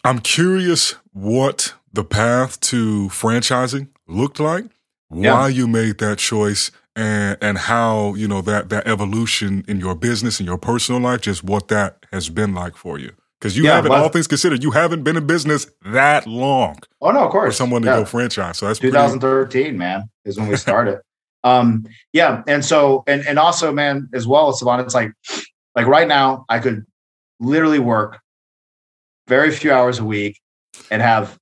I'm 0.04 0.20
curious 0.20 0.94
what 1.12 1.74
the 1.92 2.04
path 2.04 2.60
to 2.60 3.08
franchising 3.08 3.88
looked 4.06 4.40
like, 4.40 4.66
why 5.08 5.22
yeah. 5.22 5.46
you 5.48 5.66
made 5.66 5.98
that 5.98 6.18
choice, 6.18 6.70
and 6.96 7.36
and 7.40 7.58
how 7.58 8.14
you 8.14 8.28
know 8.28 8.40
that 8.42 8.68
that 8.68 8.86
evolution 8.86 9.64
in 9.68 9.80
your 9.80 9.94
business 9.94 10.40
and 10.40 10.46
your 10.46 10.58
personal 10.58 11.00
life, 11.00 11.22
just 11.22 11.44
what 11.44 11.68
that 11.68 12.06
has 12.12 12.28
been 12.28 12.54
like 12.54 12.76
for 12.76 12.98
you. 12.98 13.12
Because 13.40 13.56
you 13.56 13.64
yeah, 13.64 13.76
haven't, 13.76 13.92
all 13.92 14.10
things 14.10 14.26
considered, 14.26 14.62
you 14.62 14.70
haven't 14.70 15.02
been 15.02 15.16
in 15.16 15.26
business 15.26 15.66
that 15.86 16.26
long. 16.26 16.78
Oh 17.00 17.10
no, 17.10 17.24
of 17.24 17.30
course. 17.30 17.54
For 17.54 17.56
someone 17.56 17.82
to 17.82 17.88
yeah. 17.88 17.96
go 17.96 18.04
franchise, 18.04 18.58
so 18.58 18.66
that's 18.66 18.78
2013, 18.78 19.62
pretty... 19.62 19.76
man, 19.76 20.10
is 20.24 20.38
when 20.38 20.48
we 20.48 20.56
started. 20.56 21.00
Um, 21.44 21.86
yeah, 22.12 22.42
and 22.46 22.64
so 22.64 23.02
and 23.06 23.26
and 23.26 23.38
also, 23.38 23.72
man, 23.72 24.08
as 24.14 24.26
well, 24.26 24.48
as 24.48 24.60
Sae'Von, 24.60 24.82
it's 24.84 24.94
like 24.94 25.12
like 25.76 25.86
right 25.86 26.08
now, 26.08 26.44
I 26.48 26.58
could 26.58 26.84
literally 27.40 27.78
work 27.78 28.20
very 29.28 29.50
few 29.50 29.72
hours 29.72 29.98
a 29.98 30.04
week 30.04 30.38
and 30.90 31.00
have 31.02 31.38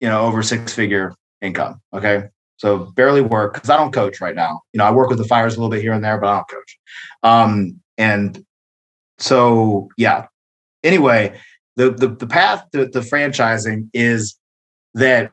you 0.00 0.08
know 0.08 0.22
over 0.26 0.42
six 0.42 0.72
figure 0.74 1.14
income. 1.42 1.80
Okay, 1.94 2.24
So 2.58 2.78
barely 2.96 3.20
work 3.22 3.54
because 3.54 3.70
I 3.70 3.76
don't 3.76 3.92
coach 3.92 4.20
right 4.20 4.34
now. 4.34 4.60
You 4.72 4.78
know, 4.78 4.84
I 4.84 4.90
work 4.92 5.08
with 5.08 5.18
the 5.18 5.24
fires 5.24 5.54
a 5.54 5.58
little 5.58 5.70
bit 5.70 5.82
here 5.82 5.92
and 5.92 6.04
there, 6.04 6.18
but 6.18 6.28
I 6.28 6.36
don't 6.36 6.48
coach. 6.48 6.78
Um, 7.22 7.80
and 7.98 8.44
so 9.18 9.88
yeah. 9.96 10.26
Anyway, 10.84 11.38
the 11.76 11.90
the, 11.90 12.08
the 12.08 12.26
path 12.26 12.64
to, 12.72 12.88
to 12.90 13.00
franchising 13.00 13.88
is 13.92 14.36
that 14.94 15.32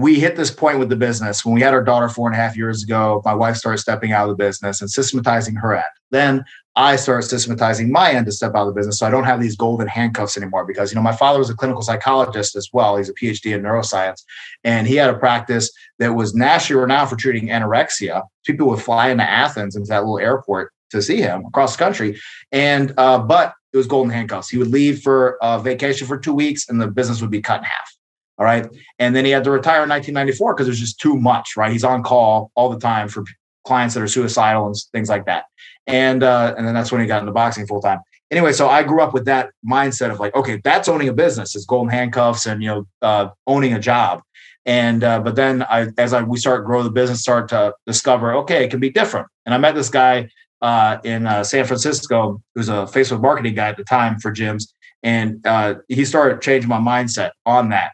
we 0.00 0.20
hit 0.20 0.36
this 0.36 0.50
point 0.50 0.78
with 0.78 0.88
the 0.88 0.96
business 0.96 1.44
when 1.44 1.54
we 1.54 1.60
had 1.60 1.74
our 1.74 1.82
daughter 1.82 2.08
four 2.08 2.28
and 2.28 2.34
a 2.34 2.38
half 2.38 2.56
years 2.56 2.82
ago. 2.82 3.22
My 3.24 3.34
wife 3.34 3.56
started 3.56 3.78
stepping 3.78 4.12
out 4.12 4.28
of 4.28 4.36
the 4.36 4.42
business 4.42 4.80
and 4.80 4.90
systematizing 4.90 5.54
her 5.56 5.74
end. 5.74 5.84
Then 6.10 6.44
I 6.76 6.96
started 6.96 7.26
systematizing 7.26 7.90
my 7.90 8.12
end 8.12 8.26
to 8.26 8.32
step 8.32 8.54
out 8.54 8.66
of 8.66 8.74
the 8.74 8.78
business. 8.78 8.98
So 8.98 9.06
I 9.06 9.10
don't 9.10 9.24
have 9.24 9.40
these 9.40 9.56
golden 9.56 9.88
handcuffs 9.88 10.36
anymore 10.36 10.64
because, 10.64 10.92
you 10.92 10.96
know, 10.96 11.02
my 11.02 11.14
father 11.14 11.38
was 11.38 11.50
a 11.50 11.54
clinical 11.54 11.82
psychologist 11.82 12.54
as 12.56 12.68
well. 12.72 12.96
He's 12.96 13.08
a 13.08 13.14
PhD 13.14 13.54
in 13.54 13.62
neuroscience. 13.62 14.22
And 14.64 14.86
he 14.86 14.96
had 14.96 15.10
a 15.10 15.18
practice 15.18 15.70
that 15.98 16.14
was 16.14 16.34
nationally 16.34 16.80
renowned 16.80 17.10
for 17.10 17.16
treating 17.16 17.48
anorexia. 17.48 18.22
People 18.44 18.68
would 18.68 18.80
fly 18.80 19.10
into 19.10 19.28
Athens 19.28 19.76
into 19.76 19.88
that 19.88 20.00
little 20.00 20.18
airport 20.18 20.72
to 20.90 21.02
see 21.02 21.20
him 21.20 21.44
across 21.46 21.76
the 21.76 21.84
country. 21.84 22.20
And, 22.52 22.94
uh, 22.96 23.18
but 23.18 23.54
it 23.72 23.76
was 23.76 23.86
golden 23.86 24.12
handcuffs. 24.12 24.48
He 24.48 24.58
would 24.58 24.68
leave 24.68 25.02
for 25.02 25.38
a 25.42 25.60
vacation 25.60 26.06
for 26.06 26.18
two 26.18 26.34
weeks 26.34 26.68
and 26.68 26.80
the 26.80 26.88
business 26.88 27.20
would 27.20 27.30
be 27.30 27.42
cut 27.42 27.60
in 27.60 27.64
half. 27.64 27.96
All 28.40 28.46
right. 28.46 28.66
And 28.98 29.14
then 29.14 29.26
he 29.26 29.30
had 29.30 29.44
to 29.44 29.50
retire 29.50 29.82
in 29.82 29.90
1994 29.90 30.54
because 30.54 30.66
it 30.66 30.70
was 30.70 30.80
just 30.80 30.98
too 30.98 31.14
much, 31.14 31.58
right? 31.58 31.70
He's 31.70 31.84
on 31.84 32.02
call 32.02 32.50
all 32.54 32.70
the 32.70 32.78
time 32.78 33.06
for 33.06 33.22
clients 33.66 33.94
that 33.94 34.02
are 34.02 34.08
suicidal 34.08 34.66
and 34.66 34.74
things 34.92 35.10
like 35.10 35.26
that. 35.26 35.44
And 35.86 36.22
uh, 36.22 36.54
and 36.56 36.66
then 36.66 36.72
that's 36.72 36.90
when 36.90 37.02
he 37.02 37.06
got 37.06 37.20
into 37.20 37.32
boxing 37.32 37.66
full 37.66 37.82
time. 37.82 38.00
Anyway, 38.30 38.52
so 38.52 38.68
I 38.68 38.82
grew 38.82 39.02
up 39.02 39.12
with 39.12 39.26
that 39.26 39.50
mindset 39.68 40.10
of 40.10 40.20
like, 40.20 40.34
okay, 40.34 40.58
that's 40.64 40.88
owning 40.88 41.08
a 41.08 41.12
business. 41.12 41.54
It's 41.54 41.66
golden 41.66 41.90
handcuffs 41.90 42.46
and 42.46 42.62
you 42.62 42.68
know 42.68 42.86
uh, 43.02 43.28
owning 43.46 43.74
a 43.74 43.78
job. 43.78 44.22
And 44.64 45.04
uh, 45.04 45.20
but 45.20 45.36
then 45.36 45.62
I, 45.64 45.88
as 45.98 46.14
I 46.14 46.22
we 46.22 46.38
start 46.38 46.64
grow 46.64 46.82
the 46.82 46.90
business, 46.90 47.20
start 47.20 47.48
to 47.50 47.74
discover, 47.86 48.34
okay, 48.36 48.64
it 48.64 48.70
can 48.70 48.80
be 48.80 48.90
different. 48.90 49.26
And 49.44 49.54
I 49.54 49.58
met 49.58 49.74
this 49.74 49.90
guy 49.90 50.30
uh, 50.62 50.96
in 51.04 51.26
uh, 51.26 51.44
San 51.44 51.66
Francisco 51.66 52.40
who's 52.54 52.70
a 52.70 52.86
Facebook 52.86 53.20
marketing 53.20 53.54
guy 53.54 53.68
at 53.68 53.76
the 53.76 53.84
time 53.84 54.18
for 54.18 54.32
gyms, 54.32 54.72
and 55.02 55.46
uh, 55.46 55.74
he 55.88 56.06
started 56.06 56.40
changing 56.40 56.70
my 56.70 56.78
mindset 56.78 57.32
on 57.44 57.68
that. 57.70 57.92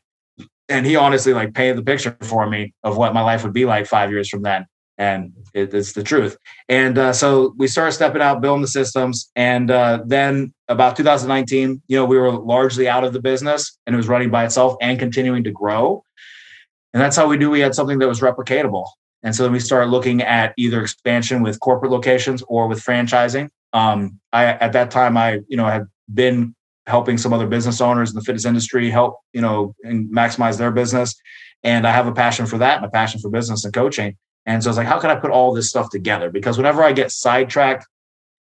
And 0.68 0.84
he 0.84 0.96
honestly 0.96 1.32
like 1.32 1.54
painted 1.54 1.78
the 1.78 1.82
picture 1.82 2.16
for 2.22 2.48
me 2.48 2.74
of 2.82 2.96
what 2.96 3.14
my 3.14 3.22
life 3.22 3.44
would 3.44 3.52
be 3.52 3.64
like 3.64 3.86
five 3.86 4.10
years 4.10 4.28
from 4.28 4.42
then 4.42 4.66
and 4.98 5.32
it, 5.54 5.74
it's 5.74 5.92
the 5.92 6.02
truth. 6.02 6.36
And 6.68 6.98
uh, 6.98 7.12
so 7.12 7.54
we 7.56 7.68
started 7.68 7.92
stepping 7.92 8.22
out, 8.22 8.40
building 8.40 8.62
the 8.62 8.68
systems, 8.68 9.30
and 9.36 9.70
uh, 9.70 10.02
then 10.06 10.54
about 10.68 10.96
2019, 10.96 11.82
you 11.86 11.96
know, 11.96 12.04
we 12.04 12.16
were 12.16 12.32
largely 12.32 12.88
out 12.88 13.04
of 13.04 13.12
the 13.12 13.20
business, 13.20 13.78
and 13.86 13.94
it 13.94 13.96
was 13.96 14.08
running 14.08 14.30
by 14.30 14.44
itself 14.44 14.76
and 14.80 14.98
continuing 14.98 15.44
to 15.44 15.50
grow. 15.50 16.02
And 16.94 17.02
that's 17.02 17.16
how 17.16 17.28
we 17.28 17.36
knew 17.36 17.50
we 17.50 17.60
had 17.60 17.74
something 17.74 17.98
that 17.98 18.08
was 18.08 18.20
replicatable. 18.20 18.86
And 19.22 19.34
so 19.34 19.42
then 19.42 19.52
we 19.52 19.60
started 19.60 19.90
looking 19.90 20.22
at 20.22 20.54
either 20.56 20.80
expansion 20.80 21.42
with 21.42 21.60
corporate 21.60 21.90
locations 21.90 22.42
or 22.48 22.68
with 22.68 22.82
franchising. 22.82 23.48
Um, 23.72 24.20
I 24.32 24.44
at 24.46 24.72
that 24.72 24.90
time 24.90 25.16
I 25.16 25.40
you 25.48 25.56
know 25.56 25.66
had 25.66 25.86
been 26.12 26.54
helping 26.86 27.18
some 27.18 27.32
other 27.32 27.46
business 27.46 27.80
owners 27.80 28.10
in 28.10 28.16
the 28.16 28.22
fitness 28.22 28.44
industry 28.44 28.90
help 28.90 29.18
you 29.32 29.40
know 29.40 29.74
and 29.82 30.10
maximize 30.10 30.58
their 30.58 30.70
business, 30.70 31.14
and 31.62 31.86
I 31.86 31.92
have 31.92 32.06
a 32.06 32.12
passion 32.12 32.46
for 32.46 32.58
that 32.58 32.76
and 32.76 32.86
a 32.86 32.90
passion 32.90 33.20
for 33.20 33.30
business 33.30 33.64
and 33.64 33.72
coaching. 33.72 34.16
And 34.46 34.62
so 34.62 34.68
I 34.68 34.70
was 34.70 34.76
like, 34.76 34.86
how 34.86 35.00
can 35.00 35.10
I 35.10 35.16
put 35.16 35.32
all 35.32 35.52
this 35.52 35.68
stuff 35.68 35.90
together? 35.90 36.30
Because 36.30 36.56
whenever 36.56 36.84
I 36.84 36.92
get 36.92 37.10
sidetracked, 37.10 37.84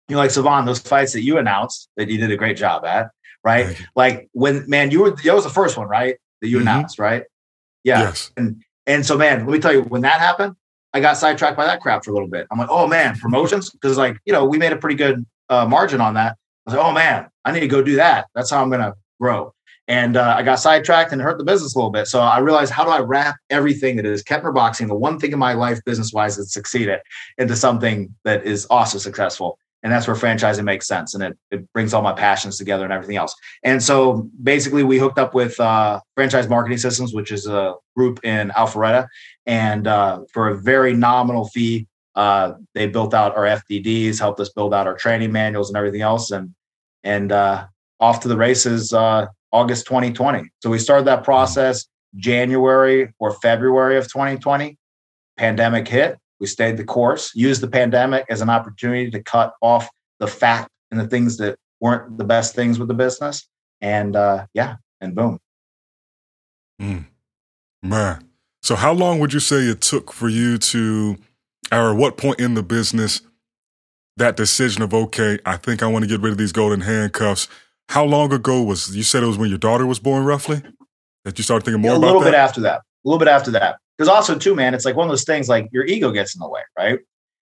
you 0.07 0.15
know, 0.15 0.21
like 0.21 0.31
Sae'Von, 0.31 0.65
those 0.65 0.79
fights 0.79 1.13
that 1.13 1.21
you 1.21 1.37
announced 1.37 1.89
that 1.97 2.09
you 2.09 2.17
did 2.17 2.31
a 2.31 2.37
great 2.37 2.57
job 2.57 2.85
at, 2.85 3.09
right? 3.43 3.77
Like 3.95 4.29
when 4.31 4.67
man, 4.69 4.91
you 4.91 5.01
were 5.01 5.11
that 5.11 5.35
was 5.35 5.43
the 5.43 5.49
first 5.49 5.77
one, 5.77 5.87
right? 5.87 6.17
That 6.41 6.47
you 6.47 6.57
mm-hmm. 6.57 6.67
announced, 6.67 6.99
right? 6.99 7.23
Yeah. 7.83 7.99
Yes. 8.01 8.31
And 8.37 8.63
and 8.87 9.05
so 9.05 9.17
man, 9.17 9.45
let 9.45 9.53
me 9.53 9.59
tell 9.59 9.73
you, 9.73 9.83
when 9.83 10.01
that 10.01 10.19
happened, 10.19 10.55
I 10.93 10.99
got 10.99 11.17
sidetracked 11.17 11.55
by 11.55 11.65
that 11.65 11.81
crap 11.81 12.03
for 12.03 12.11
a 12.11 12.13
little 12.13 12.27
bit. 12.27 12.47
I'm 12.51 12.57
like, 12.57 12.69
oh 12.71 12.87
man, 12.87 13.17
promotions, 13.19 13.69
because 13.69 13.97
like 13.97 14.17
you 14.25 14.33
know 14.33 14.45
we 14.45 14.57
made 14.57 14.71
a 14.71 14.77
pretty 14.77 14.95
good 14.95 15.25
uh, 15.49 15.65
margin 15.67 16.01
on 16.01 16.15
that. 16.15 16.37
Was 16.69 16.77
like, 16.77 16.85
oh 16.85 16.93
man, 16.93 17.27
I 17.45 17.51
need 17.51 17.61
to 17.61 17.67
go 17.67 17.81
do 17.81 17.95
that. 17.95 18.27
That's 18.35 18.51
how 18.51 18.61
I'm 18.61 18.69
gonna 18.69 18.93
grow 19.19 19.53
and 19.89 20.17
uh, 20.17 20.35
I 20.37 20.43
got 20.43 20.59
sidetracked 20.59 21.11
and 21.11 21.21
hurt 21.21 21.39
the 21.39 21.43
business 21.43 21.73
a 21.73 21.77
little 21.77 21.89
bit. 21.89 22.07
So 22.07 22.19
I 22.21 22.37
realized 22.37 22.71
how 22.71 22.83
do 22.83 22.91
I 22.91 22.99
wrap 22.99 23.37
everything 23.49 23.95
that 23.95 24.05
is 24.05 24.23
Keppner 24.23 24.53
Boxing, 24.53 24.87
the 24.87 24.95
one 24.95 25.19
thing 25.19 25.31
in 25.31 25.39
my 25.39 25.53
life 25.53 25.83
business 25.83 26.13
wise 26.13 26.37
that 26.37 26.45
succeeded, 26.45 26.99
into 27.39 27.55
something 27.55 28.13
that 28.23 28.45
is 28.45 28.65
also 28.65 28.99
successful. 28.99 29.57
And 29.81 29.91
that's 29.91 30.07
where 30.07 30.15
franchising 30.15 30.63
makes 30.63 30.87
sense, 30.87 31.15
and 31.15 31.23
it, 31.23 31.37
it 31.51 31.73
brings 31.73 31.93
all 31.93 32.01
my 32.01 32.11
passions 32.11 32.57
together 32.57 32.83
and 32.83 32.91
everything 32.91 33.15
else. 33.15 33.33
And 33.63 33.81
so 33.81 34.29
basically, 34.43 34.83
we 34.83 34.99
hooked 34.99 35.17
up 35.17 35.33
with 35.33 35.57
uh, 35.57 36.01
Franchise 36.15 36.49
Marketing 36.49 36.77
Systems, 36.77 37.13
which 37.13 37.31
is 37.31 37.47
a 37.47 37.75
group 37.95 38.19
in 38.25 38.49
Alpharetta, 38.49 39.07
and 39.45 39.87
uh, 39.87 40.19
for 40.33 40.49
a 40.49 40.57
very 40.57 40.93
nominal 40.93 41.47
fee, 41.47 41.87
uh, 42.15 42.55
they 42.75 42.87
built 42.87 43.13
out 43.13 43.37
our 43.37 43.45
FDDs, 43.45 44.19
helped 44.19 44.41
us 44.41 44.49
build 44.49 44.73
out 44.73 44.85
our 44.85 44.97
training 44.97 45.31
manuals 45.31 45.69
and 45.69 45.77
everything 45.77 46.01
else, 46.01 46.31
and 46.31 46.53
and 47.03 47.31
uh, 47.31 47.65
off 47.99 48.19
to 48.21 48.27
the 48.27 48.37
races 48.37 48.93
uh, 48.93 49.27
August 49.51 49.85
2020. 49.87 50.49
So 50.61 50.69
we 50.69 50.79
started 50.79 51.05
that 51.05 51.23
process 51.23 51.85
January 52.15 53.13
or 53.19 53.33
February 53.33 53.97
of 53.97 54.05
2020. 54.05 54.77
Pandemic 55.37 55.87
hit. 55.87 56.17
We 56.39 56.47
stayed 56.47 56.77
the 56.77 56.83
course, 56.83 57.31
used 57.35 57.61
the 57.61 57.67
pandemic 57.67 58.25
as 58.29 58.41
an 58.41 58.49
opportunity 58.49 59.11
to 59.11 59.21
cut 59.21 59.53
off 59.61 59.89
the 60.19 60.27
fat 60.27 60.69
and 60.91 60.99
the 60.99 61.07
things 61.07 61.37
that 61.37 61.57
weren't 61.81 62.17
the 62.17 62.23
best 62.23 62.55
things 62.55 62.79
with 62.79 62.87
the 62.87 62.93
business. 62.93 63.47
And 63.81 64.15
uh, 64.15 64.45
yeah, 64.53 64.75
and 65.01 65.15
boom. 65.15 65.39
Mm. 66.81 67.05
Man. 67.83 68.25
So 68.61 68.75
how 68.75 68.93
long 68.93 69.19
would 69.19 69.33
you 69.33 69.39
say 69.39 69.57
it 69.63 69.81
took 69.81 70.11
for 70.11 70.29
you 70.29 70.57
to, 70.57 71.17
or 71.71 71.93
what 71.93 72.17
point 72.17 72.39
in 72.39 72.53
the 72.53 72.63
business, 72.63 73.21
that 74.19 74.37
decision 74.37 74.83
of, 74.83 74.93
okay, 74.93 75.39
I 75.45 75.57
think 75.57 75.83
I 75.83 75.87
want 75.87 76.03
to 76.03 76.07
get 76.07 76.21
rid 76.21 76.31
of 76.31 76.37
these 76.37 76.51
golden 76.51 76.81
handcuffs 76.81 77.47
how 77.89 78.05
long 78.05 78.31
ago 78.31 78.61
was 78.61 78.95
you 78.95 79.01
said 79.03 79.23
it 79.23 79.25
was 79.25 79.37
when 79.37 79.49
your 79.49 79.57
daughter 79.57 79.85
was 79.85 79.99
born, 79.99 80.23
roughly? 80.23 80.61
That 81.25 81.37
you 81.37 81.43
started 81.43 81.65
thinking 81.65 81.81
more 81.81 81.91
yeah, 81.91 81.97
about 81.97 82.05
a 82.05 82.07
little 82.07 82.21
that? 82.21 82.31
bit 82.31 82.37
after 82.37 82.61
that. 82.61 82.81
A 82.81 82.83
little 83.03 83.19
bit 83.19 83.27
after 83.27 83.51
that. 83.51 83.77
Because 83.97 84.07
also, 84.07 84.37
too, 84.37 84.55
man, 84.55 84.73
it's 84.73 84.85
like 84.85 84.95
one 84.95 85.07
of 85.07 85.11
those 85.11 85.23
things 85.23 85.49
like 85.49 85.67
your 85.71 85.85
ego 85.85 86.11
gets 86.11 86.35
in 86.35 86.39
the 86.39 86.47
way, 86.47 86.61
right? 86.77 86.99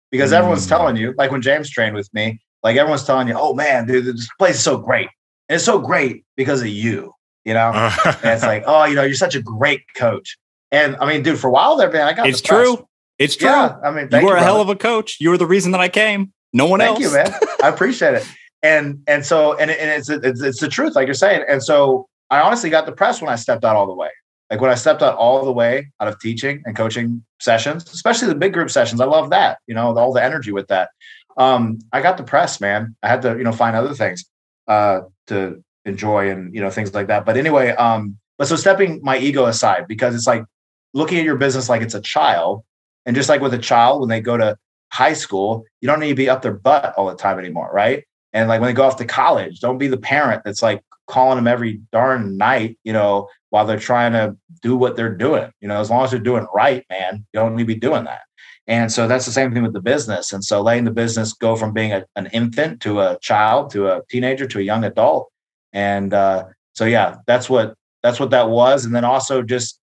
Because 0.10 0.32
mm. 0.32 0.36
everyone's 0.36 0.66
telling 0.66 0.96
you, 0.96 1.14
like 1.18 1.32
when 1.32 1.42
James 1.42 1.70
trained 1.70 1.96
with 1.96 2.12
me, 2.14 2.40
like 2.64 2.78
everyone's 2.78 3.04
telling 3.04 3.28
you, 3.28 3.36
oh 3.38 3.54
man, 3.54 3.86
dude, 3.86 4.06
this 4.06 4.30
place 4.40 4.56
is 4.56 4.64
so 4.64 4.78
great. 4.78 5.10
And 5.50 5.56
it's 5.56 5.66
so 5.66 5.80
great 5.80 6.24
because 6.38 6.62
of 6.62 6.68
you, 6.68 7.14
you 7.44 7.54
know? 7.54 7.72
and 8.06 8.18
it's 8.24 8.44
like, 8.44 8.64
oh, 8.66 8.86
you 8.86 8.96
know, 8.96 9.04
you're 9.04 9.16
such 9.16 9.36
a 9.36 9.42
great 9.42 9.82
coach. 9.96 10.38
And 10.72 10.96
I 10.96 11.08
mean, 11.08 11.24
dude, 11.24 11.40
for 11.40 11.48
a 11.48 11.52
while 11.52 11.76
there, 11.76 11.92
man, 11.92 12.08
I 12.08 12.14
got 12.14 12.28
it's 12.28 12.42
true. 12.42 12.88
It's 13.20 13.36
true. 13.36 13.50
Yeah, 13.50 13.78
I 13.84 13.92
mean, 13.92 14.08
you 14.12 14.26
were 14.26 14.38
you, 14.38 14.38
a 14.38 14.44
hell 14.44 14.62
of 14.62 14.70
a 14.70 14.76
coach. 14.76 15.18
You 15.20 15.32
were 15.32 15.38
the 15.38 15.46
reason 15.46 15.74
that 15.74 15.82
I 15.82 15.90
came. 15.90 16.32
No 16.54 16.66
one 16.68 16.80
thank 16.80 17.02
else. 17.02 17.14
Thank 17.14 17.28
you, 17.28 17.34
man. 17.34 17.50
I 17.64 17.70
appreciate 17.70 18.16
it 18.16 18.28
and 18.64 19.02
and 19.08 19.26
so 19.26 19.58
and, 19.58 19.70
and 19.72 19.90
it's, 19.90 20.10
it's 20.10 20.42
it's 20.42 20.60
the 20.60 20.68
truth, 20.68 20.96
like 20.96 21.08
you're 21.08 21.14
saying. 21.14 21.44
And 21.48 21.64
so 21.64 22.08
I 22.30 22.42
honestly 22.42 22.70
got 22.70 22.86
depressed 22.86 23.22
when 23.22 23.32
I 23.32 23.36
stepped 23.36 23.64
out 23.64 23.76
all 23.76 23.88
the 23.88 23.94
way. 23.94 24.10
Like 24.50 24.62
when 24.62 24.72
I 24.72 24.76
stepped 24.76 25.02
out 25.02 25.16
all 25.18 25.44
the 25.44 25.52
way 25.52 25.92
out 26.00 26.08
of 26.08 26.20
teaching 26.20 26.62
and 26.66 26.76
coaching 26.76 27.24
sessions, 27.40 27.84
especially 27.92 28.30
the 28.30 28.36
big 28.36 28.54
group 28.54 28.70
sessions. 28.70 29.02
I 29.02 29.06
love 29.06 29.30
that, 29.32 29.60
you 29.68 29.76
know, 29.76 29.98
all 29.98 30.14
the 30.14 30.24
energy 30.24 30.54
with 30.54 30.68
that. 30.68 30.90
Um, 31.36 31.80
I 31.92 32.02
got 32.02 32.16
depressed, 32.18 32.62
man. 32.62 32.96
I 33.04 33.10
had 33.10 33.22
to, 33.24 33.38
you 33.38 33.44
know, 33.44 33.52
find 33.52 33.76
other 33.76 33.94
things 33.94 34.24
uh, 34.68 35.02
to 35.28 35.64
enjoy 35.86 36.30
and 36.30 36.54
you 36.54 36.62
know 36.62 36.70
things 36.70 36.94
like 36.94 37.08
that. 37.08 37.26
But 37.26 37.38
anyway, 37.38 37.70
um, 37.72 38.18
but 38.38 38.48
so 38.48 38.56
stepping 38.56 39.00
my 39.04 39.18
ego 39.18 39.46
aside 39.46 39.88
because 39.88 40.16
it's 40.16 40.28
like 40.28 40.44
looking 40.94 41.20
at 41.20 41.26
your 41.26 41.38
business 41.38 41.70
like 41.70 41.82
it's 41.82 41.96
a 41.96 42.02
child, 42.02 42.64
and 43.06 43.16
just 43.16 43.30
like 43.30 43.42
with 43.42 43.54
a 43.54 43.60
child 43.60 44.00
when 44.00 44.10
they 44.10 44.22
go 44.22 44.38
to 44.38 44.58
high 44.92 45.14
school, 45.14 45.66
you 45.82 45.88
don't 45.88 46.00
need 46.00 46.10
to 46.10 46.16
be 46.16 46.30
up 46.30 46.42
their 46.42 46.54
butt 46.54 46.94
all 46.96 47.08
the 47.08 47.16
time 47.16 47.40
anymore, 47.40 47.70
right? 47.74 48.04
And 48.34 48.50
like 48.50 48.62
when 48.62 48.70
they 48.70 48.74
go 48.74 48.84
off 48.84 48.98
to 48.98 49.06
college, 49.06 49.60
don't 49.60 49.78
be 49.78 49.88
the 49.88 49.98
parent 49.98 50.44
that's 50.44 50.62
like 50.62 50.82
calling 51.08 51.38
them 51.38 51.48
every 51.48 51.82
darn 51.92 52.38
night, 52.38 52.78
you 52.84 52.94
know, 52.94 53.28
while 53.50 53.66
they're 53.66 53.80
trying 53.80 54.12
to 54.12 54.36
do 54.62 54.76
what 54.76 54.96
they're 54.96 55.16
doing. 55.16 55.50
You 55.62 55.68
know, 55.68 55.80
as 55.80 55.90
long 55.90 56.04
as 56.04 56.12
they're 56.12 56.20
doing 56.20 56.48
right, 56.54 56.86
man, 56.90 57.26
you 57.34 57.40
don't 57.40 57.56
need 57.56 57.64
to 57.64 57.68
be 57.68 57.76
doing 57.76 58.04
that. 58.04 58.22
And 58.68 58.92
so 58.92 59.08
that's 59.08 59.26
the 59.26 59.32
same 59.32 59.54
thing 59.54 59.64
with 59.64 59.74
the 59.74 59.82
business. 59.82 60.34
And 60.34 60.44
so 60.44 60.62
letting 60.62 60.84
the 60.84 60.92
business 60.92 61.34
go 61.34 61.56
from 61.56 61.72
being 61.72 61.94
a, 61.94 62.06
an 62.18 62.28
infant 62.28 62.82
to 62.82 63.00
a 63.00 63.18
child 63.22 63.72
to 63.72 63.88
a 63.88 64.02
teenager 64.10 64.46
to 64.46 64.60
a 64.60 64.64
young 64.64 64.84
adult. 64.84 65.32
And 65.72 66.14
uh, 66.14 66.46
so 66.74 66.84
yeah, 66.84 67.18
that's 67.28 67.50
what 67.50 67.76
that's 68.04 68.20
what 68.20 68.32
that 68.32 68.50
was. 68.50 68.84
And 68.84 68.94
then 68.94 69.06
also 69.06 69.42
just 69.42 69.80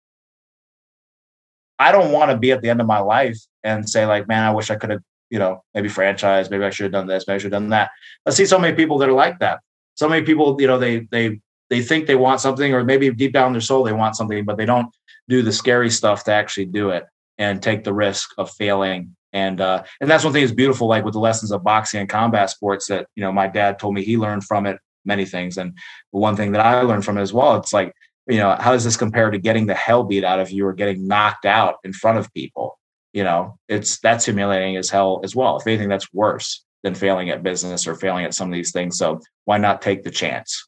I 1.79 1.93
don't 1.93 2.13
want 2.13 2.31
to 2.31 2.39
be 2.39 2.53
at 2.53 2.63
the 2.63 2.71
end 2.71 2.81
of 2.81 2.87
my 2.87 3.01
life 3.01 3.39
and 3.65 3.89
say 3.89 4.07
like, 4.07 4.29
man, 4.29 4.45
I 4.45 4.53
wish 4.53 4.71
I 4.71 4.77
could 4.77 4.91
have 4.91 5.03
you 5.31 5.39
know, 5.39 5.63
maybe 5.75 5.89
franchise, 5.89 6.51
maybe 6.51 6.65
I 6.65 6.71
should 6.71 6.85
have 6.85 6.93
done 6.93 7.07
this, 7.07 7.27
maybe 7.27 7.37
I 7.37 7.39
should 7.39 7.53
have 7.53 7.63
done 7.63 7.71
that. 7.71 7.91
I 8.27 8.31
see 8.31 8.45
so 8.45 8.59
many 8.59 8.75
people 8.75 8.99
that 8.99 9.09
are 9.09 9.13
like 9.13 9.39
that. 9.39 9.61
So 9.95 10.09
many 10.09 10.27
people, 10.27 10.61
you 10.61 10.67
know, 10.67 10.79
they 10.79 11.07
they 11.11 11.41
they 11.71 11.83
think 11.83 12.07
they 12.07 12.17
want 12.17 12.41
something, 12.41 12.75
or 12.75 12.85
maybe 12.85 13.11
deep 13.11 13.33
down 13.33 13.53
their 13.53 13.61
soul 13.61 13.85
they 13.85 13.93
want 13.93 14.17
something, 14.17 14.45
but 14.45 14.57
they 14.57 14.67
don't 14.67 14.93
do 15.29 15.43
the 15.43 15.53
scary 15.53 15.91
stuff 15.91 16.25
to 16.25 16.33
actually 16.33 16.67
do 16.67 16.91
it 16.91 17.07
and 17.39 17.63
take 17.63 17.85
the 17.85 17.95
risk 17.95 18.31
of 18.39 18.51
failing. 18.51 19.15
And 19.33 19.61
uh, 19.61 19.85
and 20.01 20.11
that's 20.11 20.25
one 20.25 20.33
thing 20.33 20.43
that's 20.43 20.55
beautiful, 20.55 20.89
like 20.89 21.05
with 21.05 21.15
the 21.15 21.21
lessons 21.21 21.53
of 21.53 21.63
boxing 21.63 22.01
and 22.01 22.09
combat 22.09 22.51
sports 22.51 22.89
that 22.89 23.07
you 23.15 23.23
know 23.23 23.31
my 23.31 23.47
dad 23.47 23.79
told 23.79 23.95
me 23.95 24.03
he 24.03 24.17
learned 24.17 24.45
from 24.45 24.67
it 24.67 24.79
many 25.05 25.25
things. 25.25 25.57
And 25.57 25.79
one 26.11 26.35
thing 26.35 26.53
that 26.53 26.65
I 26.65 26.83
learned 26.83 27.05
from 27.05 27.19
it 27.19 27.23
as 27.23 27.33
well, 27.33 27.57
it's 27.57 27.73
like 27.73 27.95
you 28.27 28.39
know, 28.39 28.57
how 28.59 28.73
does 28.73 28.85
this 28.85 28.97
compare 28.97 29.31
to 29.31 29.39
getting 29.39 29.67
the 29.67 29.75
hell 29.75 30.03
beat 30.03 30.25
out 30.25 30.41
of 30.41 30.51
you 30.51 30.67
or 30.67 30.73
getting 30.73 31.07
knocked 31.07 31.45
out 31.45 31.77
in 31.85 31.93
front 31.93 32.19
of 32.19 32.33
people? 32.33 32.80
You 33.13 33.25
know, 33.25 33.59
it's 33.69 33.99
that's 34.01 34.25
humiliating 34.25 34.77
as 34.77 34.89
hell 34.89 35.21
as 35.25 35.35
well. 35.35 35.57
If 35.57 35.67
anything, 35.67 35.89
that's 35.89 36.13
worse 36.13 36.65
than 36.83 36.95
failing 36.95 37.31
at 37.31 37.43
business 37.43 37.87
or 37.87 37.95
failing 37.95 38.25
at 38.25 38.35
some 38.35 38.49
of 38.49 38.55
these 38.55 38.73
things. 38.73 38.97
So 38.97 39.21
why 39.45 39.59
not 39.59 39.83
take 39.83 40.05
the 40.05 40.11
chance? 40.11 40.67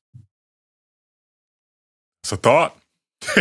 It's 2.23 2.33
a 2.33 2.37
thought. 2.37 2.77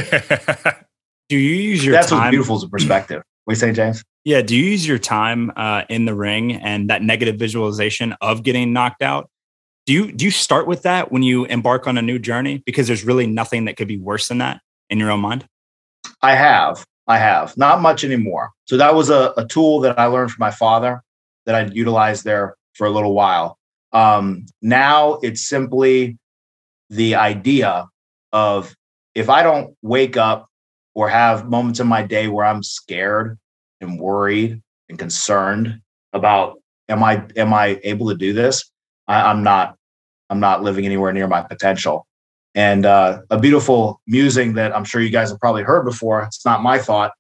do 1.30 1.38
you 1.38 1.40
use 1.40 1.84
your 1.84 1.94
that's 1.94 2.10
time? 2.10 2.20
what's 2.20 2.32
beautiful 2.32 2.56
as 2.58 2.64
a 2.64 2.70
perspective. 2.70 3.24
We 3.48 3.56
say, 3.56 3.74
James? 3.74 4.04
Yeah. 4.24 4.44
Do 4.44 4.56
you 4.56 4.64
use 4.64 4.88
your 4.88 5.00
time 5.00 5.52
uh, 5.56 5.82
in 5.90 6.06
the 6.06 6.14
ring 6.14 6.54
and 6.54 6.92
that 6.92 7.02
negative 7.02 7.38
visualization 7.38 8.14
of 8.22 8.44
getting 8.44 8.72
knocked 8.72 9.02
out? 9.02 9.32
Do 9.88 9.94
you 9.94 10.12
do 10.12 10.26
you 10.26 10.32
start 10.32 10.68
with 10.68 10.84
that 10.84 11.12
when 11.12 11.24
you 11.24 11.46
embark 11.46 11.88
on 11.88 11.98
a 11.98 12.04
new 12.04 12.20
journey? 12.20 12.62
Because 12.64 12.86
there's 12.86 13.04
really 13.04 13.26
nothing 13.26 13.66
that 13.66 13.78
could 13.78 13.88
be 13.88 13.98
worse 13.98 14.28
than 14.28 14.38
that 14.38 14.62
in 14.92 15.00
your 15.00 15.10
own 15.10 15.22
mind. 15.22 15.48
I 16.22 16.36
have. 16.36 16.86
I 17.12 17.18
have. 17.18 17.58
Not 17.58 17.82
much 17.82 18.04
anymore. 18.04 18.52
So 18.66 18.78
that 18.78 18.96
was 18.96 19.10
a, 19.10 19.34
a 19.38 19.46
tool 19.46 19.82
that 19.82 20.00
I 20.00 20.06
learned 20.06 20.32
from 20.32 20.42
my 20.42 20.52
father 20.52 21.04
that 21.46 21.56
I 21.56 21.66
utilized 21.74 22.24
there 22.24 22.56
for 22.74 22.88
a 22.88 22.90
little 22.90 23.14
while. 23.14 23.58
Um, 23.92 24.46
now 24.62 25.20
it's 25.22 25.48
simply 25.48 26.18
the 26.90 27.16
idea 27.16 27.88
of 28.32 28.74
if 29.14 29.30
I 29.30 29.44
don't 29.44 29.76
wake 29.82 30.16
up 30.16 30.48
or 30.96 31.10
have 31.10 31.50
moments 31.50 31.80
in 31.80 31.88
my 31.88 32.02
day 32.02 32.28
where 32.28 32.46
I'm 32.46 32.64
scared 32.64 33.38
and 33.82 34.00
worried 34.00 34.62
and 34.88 34.98
concerned 34.98 35.82
about 36.14 36.62
am 36.88 37.04
I 37.04 37.26
am 37.36 37.54
I 37.54 37.80
able 37.84 38.10
to 38.10 38.16
do 38.16 38.32
this? 38.34 38.72
I, 39.08 39.22
I'm 39.30 39.44
not 39.44 39.76
I'm 40.30 40.40
not 40.40 40.64
living 40.64 40.86
anywhere 40.86 41.12
near 41.12 41.28
my 41.28 41.42
potential. 41.42 42.08
And 42.54 42.86
uh, 42.86 43.22
a 43.30 43.40
beautiful 43.40 44.02
musing 44.08 44.54
that 44.54 44.76
I'm 44.76 44.84
sure 44.84 45.02
you 45.02 45.10
guys 45.10 45.30
have 45.30 45.40
probably 45.40 45.64
heard 45.64 45.86
before. 45.86 46.24
It's 46.24 46.46
not 46.46 46.62
my 46.62 46.78
thought. 46.78 47.14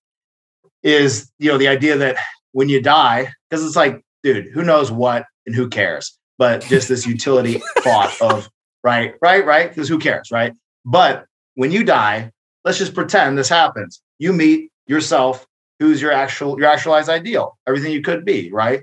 Is 0.84 1.32
you 1.40 1.52
know 1.52 1.58
the 1.58 1.68
idea 1.68 1.96
that 1.98 2.18
when 2.54 2.70
you 2.70 2.82
die, 2.82 3.32
because 3.50 3.66
it's 3.66 3.76
like, 3.76 4.04
dude, 4.24 4.48
who 4.52 4.64
knows 4.64 4.92
what 4.92 5.26
and 5.46 5.56
who 5.56 5.70
cares? 5.70 6.18
But 6.38 6.64
just 6.64 6.90
this 6.90 7.06
utility 7.06 7.62
thought 7.80 8.14
of 8.20 8.50
right, 8.84 9.14
right, 9.22 9.46
right, 9.46 9.70
because 9.70 9.88
who 9.88 10.00
cares, 10.00 10.32
right? 10.32 10.54
But 10.84 11.26
when 11.56 11.72
you 11.72 11.84
die, 11.84 12.32
let's 12.66 12.78
just 12.78 12.96
pretend 12.96 13.38
this 13.38 13.50
happens. 13.50 14.02
You 14.20 14.34
meet 14.34 14.72
yourself, 14.88 15.46
who's 15.80 16.02
your 16.02 16.12
actual 16.12 16.60
your 16.60 16.70
actualized 16.70 17.10
ideal, 17.10 17.58
everything 17.68 17.92
you 17.92 18.02
could 18.02 18.26
be, 18.26 18.52
right? 18.52 18.82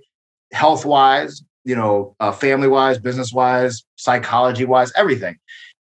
Health 0.53 0.85
wise, 0.85 1.43
you 1.65 1.77
know, 1.77 2.15
uh, 2.21 2.33
family 2.33 2.69
wise, 2.69 2.99
business 2.99 3.33
wise, 3.33 3.85
psychology 3.97 4.65
wise, 4.65 4.93
everything. 4.97 5.37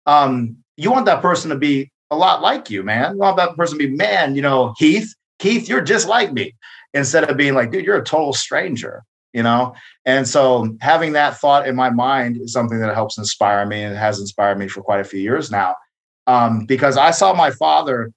Um, 0.09 0.57
you 0.77 0.91
want 0.91 1.07
that 1.07 1.21
person 1.21 1.51
to 1.51 1.57
be 1.57 1.93
a 2.11 2.17
lot 2.17 2.41
like 2.41 2.71
you, 2.71 2.83
man. 2.83 3.13
You 3.13 3.19
want 3.19 3.37
that 3.37 3.55
person 3.57 3.79
to 3.79 3.87
be, 3.87 3.95
man, 3.95 4.35
you 4.35 4.43
know, 4.43 4.75
Heath, 4.79 5.15
Keith, 5.39 5.69
you're 5.69 5.83
just 5.83 6.09
like 6.09 6.33
me. 6.33 6.55
Instead 6.95 7.29
of 7.29 7.37
being 7.37 7.55
like, 7.55 7.71
dude, 7.71 7.85
you're 7.85 7.99
a 7.99 8.05
total 8.05 8.33
stranger, 8.33 9.05
you 9.35 9.43
know? 9.43 9.75
And 10.07 10.27
so 10.27 10.75
having 10.81 11.13
that 11.13 11.39
thought 11.39 11.69
in 11.69 11.77
my 11.77 11.91
mind 11.91 12.39
is 12.39 12.53
something 12.53 12.81
that 12.81 12.95
helps 12.95 13.19
inspire 13.19 13.67
me 13.67 13.83
and 13.83 13.95
has 13.95 14.19
inspired 14.19 14.59
me 14.59 14.69
for 14.69 14.83
quite 14.83 15.01
a 15.01 15.05
few 15.05 15.21
years 15.21 15.51
now. 15.51 15.77
Um, 16.27 16.65
because 16.65 16.97
I 16.97 17.11
saw 17.11 17.35
my 17.35 17.51
father 17.51 18.11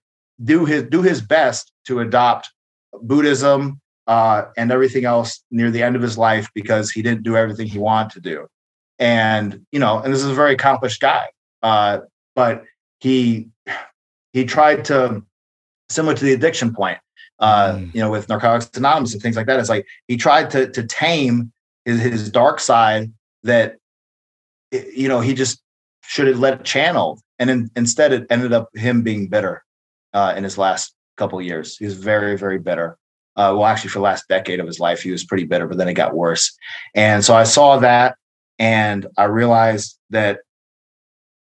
do 0.43 0.65
his 0.65 0.83
do 0.83 1.01
his 1.01 1.21
best 1.21 1.71
to 1.85 1.99
adopt 1.99 2.49
Buddhism 3.01 3.81
uh, 4.07 4.45
and 4.57 4.71
everything 4.71 5.05
else 5.05 5.43
near 5.51 5.69
the 5.71 5.83
end 5.83 5.95
of 5.95 6.01
his 6.01 6.17
life 6.17 6.49
because 6.55 6.91
he 6.91 7.01
didn't 7.01 7.23
do 7.23 7.35
everything 7.35 7.67
he 7.67 7.77
wanted 7.77 8.13
to 8.13 8.21
do. 8.21 8.47
And 8.99 9.65
you 9.71 9.79
know, 9.79 9.99
and 9.99 10.13
this 10.13 10.23
is 10.23 10.29
a 10.29 10.33
very 10.33 10.53
accomplished 10.53 11.01
guy, 11.01 11.27
uh, 11.63 11.99
but 12.35 12.63
he 12.99 13.49
he 14.33 14.45
tried 14.45 14.85
to 14.85 15.23
similar 15.89 16.15
to 16.15 16.23
the 16.23 16.33
addiction 16.33 16.73
point, 16.73 16.97
uh, 17.39 17.73
mm. 17.73 17.93
you 17.93 17.99
know, 17.99 18.09
with 18.09 18.29
Narcotics 18.29 18.69
Anonymous 18.77 19.13
and 19.13 19.21
things 19.21 19.35
like 19.35 19.47
that. 19.47 19.59
It's 19.59 19.69
like 19.69 19.85
he 20.07 20.17
tried 20.17 20.49
to 20.51 20.69
to 20.71 20.83
tame 20.83 21.51
his, 21.85 22.01
his 22.01 22.29
dark 22.29 22.59
side 22.59 23.11
that 23.43 23.77
you 24.71 25.07
know 25.07 25.19
he 25.19 25.33
just 25.33 25.61
should 26.03 26.27
have 26.27 26.39
let 26.39 26.53
it 26.53 26.63
channel, 26.63 27.21
and 27.39 27.49
in, 27.49 27.71
instead 27.75 28.13
it 28.13 28.27
ended 28.29 28.53
up 28.53 28.69
him 28.75 29.01
being 29.01 29.27
bitter 29.27 29.63
uh, 30.13 30.33
in 30.35 30.43
his 30.43 30.57
last 30.57 30.93
couple 31.17 31.41
years. 31.41 31.77
He 31.77 31.85
was 31.85 31.95
very 31.95 32.37
very 32.37 32.59
bitter. 32.59 32.97
Uh, 33.37 33.55
well, 33.55 33.65
actually, 33.65 33.89
for 33.89 33.99
the 33.99 34.03
last 34.03 34.27
decade 34.27 34.59
of 34.59 34.67
his 34.67 34.79
life, 34.79 35.01
he 35.01 35.11
was 35.11 35.23
pretty 35.23 35.45
bitter, 35.45 35.65
but 35.65 35.77
then 35.77 35.87
it 35.87 35.93
got 35.93 36.13
worse. 36.13 36.53
And 36.95 37.23
so 37.23 37.33
I 37.33 37.43
saw 37.43 37.77
that, 37.79 38.17
and 38.59 39.07
I 39.17 39.23
realized 39.23 39.97
that 40.09 40.41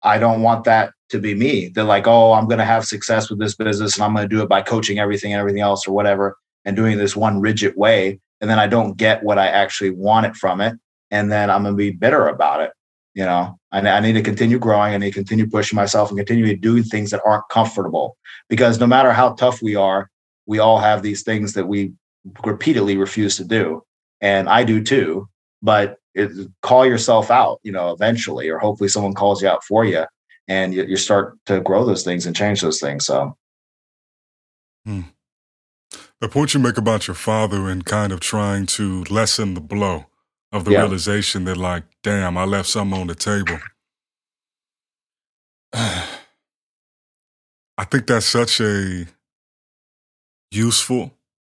I 0.04 0.18
don't 0.18 0.42
want 0.42 0.64
that 0.66 0.94
to 1.10 1.20
be 1.20 1.36
me. 1.36 1.70
They're 1.70 1.84
like, 1.84 2.08
oh, 2.08 2.34
I'm 2.34 2.46
going 2.46 2.60
to 2.60 2.66
have 2.66 2.86
success 2.86 3.30
with 3.30 3.40
this 3.40 3.56
business 3.56 3.96
and 3.96 4.04
I'm 4.04 4.14
going 4.14 4.28
to 4.28 4.36
do 4.36 4.42
it 4.42 4.50
by 4.50 4.62
coaching 4.62 5.00
everything 5.00 5.34
and 5.34 5.40
everything 5.40 5.62
else 5.62 5.88
or 5.88 5.92
whatever 5.94 6.38
and 6.66 6.76
doing 6.76 6.98
this 6.98 7.16
one 7.16 7.42
rigid 7.42 7.76
way. 7.76 8.20
And 8.42 8.50
then 8.50 8.60
I 8.60 8.68
don't 8.68 8.96
get 8.98 9.24
what 9.24 9.38
I 9.38 9.48
actually 9.48 9.90
wanted 9.90 10.38
from 10.38 10.62
it. 10.62 10.76
And 11.12 11.32
then 11.32 11.50
I'm 11.50 11.64
going 11.64 11.74
to 11.74 11.78
be 11.78 11.92
bitter 11.92 12.28
about 12.28 12.62
it. 12.62 12.72
You 13.16 13.26
know, 13.26 13.58
I, 13.72 13.80
I 13.80 14.00
need 14.00 14.14
to 14.14 14.22
continue 14.22 14.60
growing. 14.60 14.94
I 14.94 14.98
need 14.98 15.10
to 15.10 15.20
continue 15.20 15.50
pushing 15.50 15.76
myself 15.76 16.10
and 16.10 16.18
continue 16.18 16.46
to 16.46 16.56
do 16.56 16.84
things 16.84 17.12
that 17.12 17.22
aren't 17.26 17.50
comfortable 17.50 18.16
because 18.48 18.80
no 18.80 18.88
matter 18.88 19.12
how 19.12 19.34
tough 19.34 19.62
we 19.62 19.76
are, 19.76 20.10
we 20.46 20.60
all 20.60 20.80
have 20.80 21.02
these 21.02 21.24
things 21.24 21.54
that 21.54 21.68
we 21.68 21.94
repeatedly 22.46 22.98
refuse 22.98 23.38
to 23.38 23.46
do. 23.46 23.84
And 24.22 24.48
I 24.48 24.64
do 24.64 24.84
too. 24.84 25.28
But 25.62 25.98
it, 26.16 26.50
call 26.62 26.86
yourself 26.86 27.32
out, 27.32 27.60
you 27.64 27.72
know, 27.72 27.92
eventually, 27.92 28.50
or 28.50 28.60
hopefully 28.60 28.90
someone 28.90 29.14
calls 29.14 29.42
you 29.42 29.48
out 29.48 29.64
for 29.64 29.86
you 29.86 30.06
and 30.48 30.74
you, 30.74 30.84
you 30.84 30.98
start 30.98 31.38
to 31.46 31.62
grow 31.62 31.86
those 31.86 32.04
things 32.04 32.26
and 32.26 32.36
change 32.36 32.62
those 32.62 32.80
things. 32.80 33.06
So, 33.06 33.38
hmm. 34.86 35.02
the 36.20 36.28
point 36.28 36.54
you 36.54 36.60
make 36.60 36.78
about 36.78 37.08
your 37.08 37.16
father 37.16 37.70
and 37.70 37.86
kind 37.86 38.12
of 38.12 38.20
trying 38.20 38.66
to 38.68 39.04
lessen 39.10 39.54
the 39.54 39.62
blow 39.62 40.08
of 40.52 40.66
the 40.66 40.72
yeah. 40.72 40.80
realization 40.80 41.46
that, 41.46 41.58
like, 41.58 41.84
damn, 42.04 42.38
I 42.38 42.46
left 42.46 42.68
something 42.68 43.00
on 43.00 43.08
the 43.08 43.16
table. 43.16 43.60
I 45.74 47.86
think 47.86 48.08
that's 48.08 48.26
such 48.26 48.60
a 48.60 49.06
useful 50.52 51.12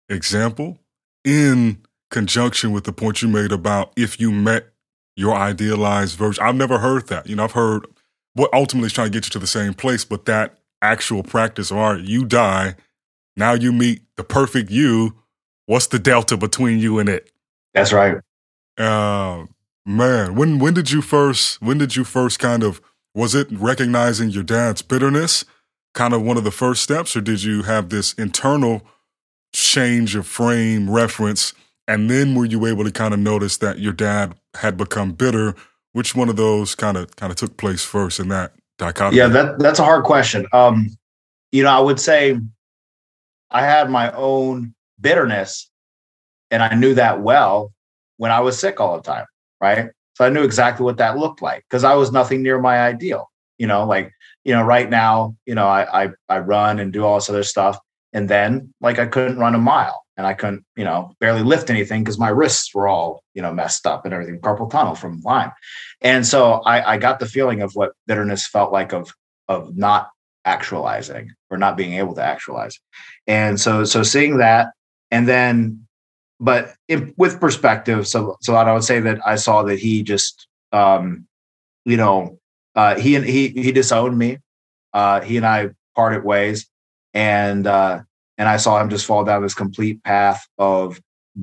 example 0.08 0.78
in 1.24 1.78
conjunction 2.10 2.72
with 2.72 2.84
the 2.84 2.92
point 2.92 3.22
you 3.22 3.28
made 3.28 3.52
about 3.52 3.92
if 3.96 4.20
you 4.20 4.30
met 4.30 4.72
your 5.16 5.34
idealized 5.34 6.16
version. 6.16 6.42
I've 6.42 6.54
never 6.56 6.78
heard 6.78 7.08
that. 7.08 7.26
You 7.26 7.36
know, 7.36 7.44
I've 7.44 7.52
heard 7.52 7.86
what 8.34 8.52
ultimately 8.52 8.86
is 8.86 8.92
trying 8.92 9.08
to 9.08 9.12
get 9.12 9.26
you 9.26 9.30
to 9.30 9.38
the 9.38 9.46
same 9.46 9.74
place, 9.74 10.04
but 10.04 10.24
that 10.26 10.58
actual 10.82 11.22
practice, 11.22 11.70
all 11.70 11.94
right, 11.94 12.00
you 12.04 12.24
die, 12.24 12.74
now 13.36 13.52
you 13.52 13.72
meet 13.72 14.02
the 14.16 14.24
perfect 14.24 14.70
you. 14.70 15.16
What's 15.66 15.88
the 15.88 15.98
delta 15.98 16.36
between 16.36 16.78
you 16.78 16.98
and 16.98 17.08
it? 17.08 17.30
That's 17.74 17.92
right. 17.92 18.16
Uh, 18.76 19.46
man, 19.86 20.34
when 20.34 20.58
when 20.58 20.74
did 20.74 20.90
you 20.90 21.02
first 21.02 21.60
when 21.62 21.78
did 21.78 21.96
you 21.96 22.04
first 22.04 22.38
kind 22.38 22.62
of 22.62 22.80
was 23.14 23.34
it 23.34 23.48
recognizing 23.52 24.30
your 24.30 24.42
dad's 24.42 24.82
bitterness 24.82 25.44
kind 25.94 26.14
of 26.14 26.22
one 26.22 26.36
of 26.36 26.44
the 26.44 26.50
first 26.50 26.82
steps, 26.82 27.16
or 27.16 27.20
did 27.20 27.42
you 27.42 27.62
have 27.62 27.88
this 27.88 28.12
internal 28.14 28.82
change 29.52 30.14
of 30.14 30.26
frame 30.26 30.90
reference? 30.90 31.52
And 31.90 32.08
then 32.08 32.36
were 32.36 32.44
you 32.44 32.66
able 32.66 32.84
to 32.84 32.92
kind 32.92 33.12
of 33.12 33.18
notice 33.18 33.56
that 33.56 33.80
your 33.80 33.92
dad 33.92 34.36
had 34.54 34.76
become 34.76 35.10
bitter 35.10 35.56
which 35.92 36.14
one 36.14 36.28
of 36.28 36.36
those 36.36 36.76
kind 36.76 36.96
of 36.96 37.16
kind 37.16 37.32
of 37.32 37.36
took 37.36 37.56
place 37.56 37.84
first 37.84 38.20
in 38.20 38.28
that 38.28 38.52
dichotomy? 38.78 39.16
Yeah, 39.16 39.26
that 39.26 39.58
that's 39.58 39.80
a 39.80 39.84
hard 39.84 40.04
question. 40.04 40.46
Um, 40.52 40.88
you 41.50 41.64
know, 41.64 41.70
I 41.70 41.80
would 41.80 41.98
say 41.98 42.38
I 43.50 43.62
had 43.62 43.90
my 43.90 44.12
own 44.12 44.72
bitterness, 45.00 45.68
and 46.52 46.62
I 46.62 46.76
knew 46.76 46.94
that 46.94 47.22
well 47.22 47.72
when 48.18 48.30
I 48.30 48.38
was 48.38 48.56
sick 48.56 48.78
all 48.78 48.94
the 48.96 49.02
time, 49.02 49.26
right? 49.60 49.90
So 50.14 50.24
I 50.24 50.28
knew 50.28 50.44
exactly 50.44 50.84
what 50.84 50.98
that 50.98 51.18
looked 51.18 51.42
like 51.42 51.64
because 51.68 51.82
I 51.82 51.94
was 51.94 52.12
nothing 52.12 52.40
near 52.40 52.60
my 52.60 52.82
ideal. 52.82 53.28
You 53.58 53.66
know, 53.66 53.84
like 53.84 54.12
you 54.44 54.54
know, 54.54 54.62
right 54.62 54.88
now, 54.88 55.34
you 55.44 55.56
know, 55.56 55.66
I 55.66 56.04
I, 56.04 56.10
I 56.28 56.38
run 56.38 56.78
and 56.78 56.92
do 56.92 57.04
all 57.04 57.16
this 57.16 57.28
other 57.28 57.42
stuff, 57.42 57.80
and 58.12 58.28
then 58.28 58.72
like 58.80 59.00
I 59.00 59.06
couldn't 59.06 59.38
run 59.38 59.56
a 59.56 59.58
mile 59.58 59.99
and 60.20 60.26
I 60.26 60.34
couldn't, 60.34 60.66
you 60.76 60.84
know, 60.84 61.14
barely 61.18 61.42
lift 61.42 61.70
anything 61.70 62.04
because 62.04 62.18
my 62.18 62.28
wrists 62.28 62.74
were 62.74 62.86
all, 62.86 63.24
you 63.32 63.40
know, 63.40 63.54
messed 63.54 63.86
up 63.86 64.04
and 64.04 64.12
everything, 64.12 64.38
carpal 64.38 64.70
tunnel 64.70 64.94
from 64.94 65.22
Lyme. 65.22 65.50
And 66.02 66.26
so 66.26 66.60
I, 66.66 66.92
I 66.92 66.98
got 66.98 67.20
the 67.20 67.26
feeling 67.26 67.62
of 67.62 67.72
what 67.72 67.92
bitterness 68.06 68.46
felt 68.46 68.70
like 68.70 68.92
of 68.92 69.14
of 69.48 69.78
not 69.78 70.10
actualizing 70.44 71.30
or 71.48 71.56
not 71.56 71.74
being 71.74 71.94
able 71.94 72.14
to 72.16 72.22
actualize. 72.22 72.78
And 73.26 73.58
so 73.58 73.84
so 73.84 74.02
seeing 74.02 74.36
that 74.36 74.72
and 75.10 75.26
then 75.26 75.86
but 76.38 76.74
in, 76.86 77.14
with 77.16 77.40
perspective, 77.40 78.06
so 78.06 78.36
so 78.42 78.54
I 78.54 78.70
would 78.74 78.84
say 78.84 79.00
that 79.00 79.20
I 79.26 79.36
saw 79.36 79.62
that 79.62 79.78
he 79.78 80.02
just 80.02 80.46
um, 80.70 81.26
you 81.86 81.96
know, 81.96 82.38
uh 82.74 83.00
he 83.00 83.16
and 83.16 83.24
he 83.24 83.48
he 83.48 83.72
disowned 83.72 84.18
me. 84.18 84.36
Uh 84.92 85.22
he 85.22 85.38
and 85.38 85.46
I 85.46 85.70
parted 85.96 86.24
ways 86.24 86.68
and 87.14 87.66
uh 87.66 88.00
and 88.40 88.48
I 88.48 88.56
saw 88.56 88.80
him 88.80 88.88
just 88.88 89.04
fall 89.04 89.22
down 89.22 89.42
this 89.42 89.52
complete 89.52 90.02
path 90.02 90.48
of 90.56 90.98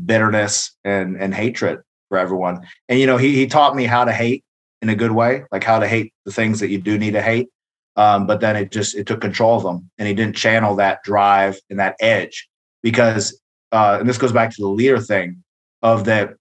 bitterness 0.05 0.75
and 0.83 1.15
and 1.15 1.33
hatred 1.33 1.79
for 2.09 2.17
everyone. 2.17 2.67
And 2.89 2.99
you 2.99 3.05
know, 3.05 3.17
he 3.17 3.35
he 3.35 3.45
taught 3.45 3.75
me 3.75 3.85
how 3.85 4.03
to 4.03 4.11
hate 4.11 4.43
in 4.81 4.89
a 4.89 4.95
good 4.95 5.11
way, 5.11 5.43
like 5.51 5.63
how 5.63 5.77
to 5.77 5.87
hate 5.87 6.11
the 6.25 6.31
things 6.31 6.59
that 6.59 6.69
you 6.69 6.79
do 6.79 6.97
need 6.97 7.11
to 7.11 7.21
hate. 7.21 7.49
Um, 7.95 8.25
but 8.25 8.41
then 8.41 8.55
it 8.55 8.71
just 8.71 8.95
it 8.95 9.05
took 9.05 9.21
control 9.21 9.57
of 9.57 9.63
him, 9.63 9.89
and 9.99 10.07
he 10.07 10.15
didn't 10.15 10.35
channel 10.35 10.75
that 10.77 11.03
drive 11.03 11.59
and 11.69 11.79
that 11.79 11.95
edge 11.99 12.49
because, 12.81 13.39
uh, 13.71 13.97
and 13.99 14.09
this 14.09 14.17
goes 14.17 14.33
back 14.33 14.49
to 14.55 14.61
the 14.61 14.67
leader 14.67 14.99
thing 14.99 15.43
of 15.83 16.05
that. 16.05 16.33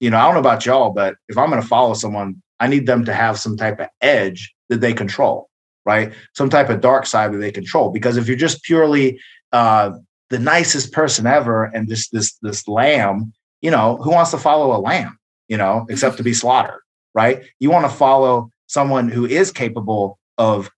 You 0.00 0.10
know, 0.10 0.18
I 0.18 0.24
don't 0.24 0.34
know 0.34 0.40
about 0.40 0.66
y'all, 0.66 0.90
but 0.90 1.14
if 1.28 1.38
I'm 1.38 1.48
going 1.48 1.62
to 1.62 1.68
follow 1.68 1.94
someone, 1.94 2.42
I 2.58 2.66
need 2.66 2.86
them 2.86 3.04
to 3.04 3.14
have 3.14 3.38
some 3.38 3.56
type 3.56 3.78
of 3.78 3.86
edge 4.00 4.52
that 4.68 4.80
they 4.80 4.94
control, 4.94 5.48
right? 5.86 6.12
Some 6.34 6.50
type 6.50 6.70
of 6.70 6.80
dark 6.80 7.06
side 7.06 7.32
that 7.32 7.38
they 7.38 7.52
control. 7.52 7.90
Because 7.90 8.16
if 8.16 8.26
you're 8.26 8.36
just 8.36 8.64
purely 8.64 9.20
uh, 9.52 9.92
the 10.30 10.38
nicest 10.38 10.92
person 10.92 11.26
ever 11.26 11.64
and 11.64 11.88
this 11.88 12.08
this 12.08 12.36
this 12.42 12.66
lamb, 12.66 13.32
you 13.60 13.70
know, 13.70 13.96
who 13.98 14.10
wants 14.10 14.30
to 14.30 14.38
follow 14.38 14.76
a 14.76 14.80
lamb? 14.80 15.18
You 15.48 15.56
know, 15.56 15.86
except 15.90 16.16
to 16.16 16.22
be 16.22 16.32
slaughtered, 16.32 16.80
right? 17.14 17.42
You 17.60 17.70
want 17.70 17.84
to 17.84 17.96
follow 17.96 18.50
someone 18.66 19.08
who 19.08 19.26
is 19.26 19.52
capable 19.52 20.18
of 20.38 20.70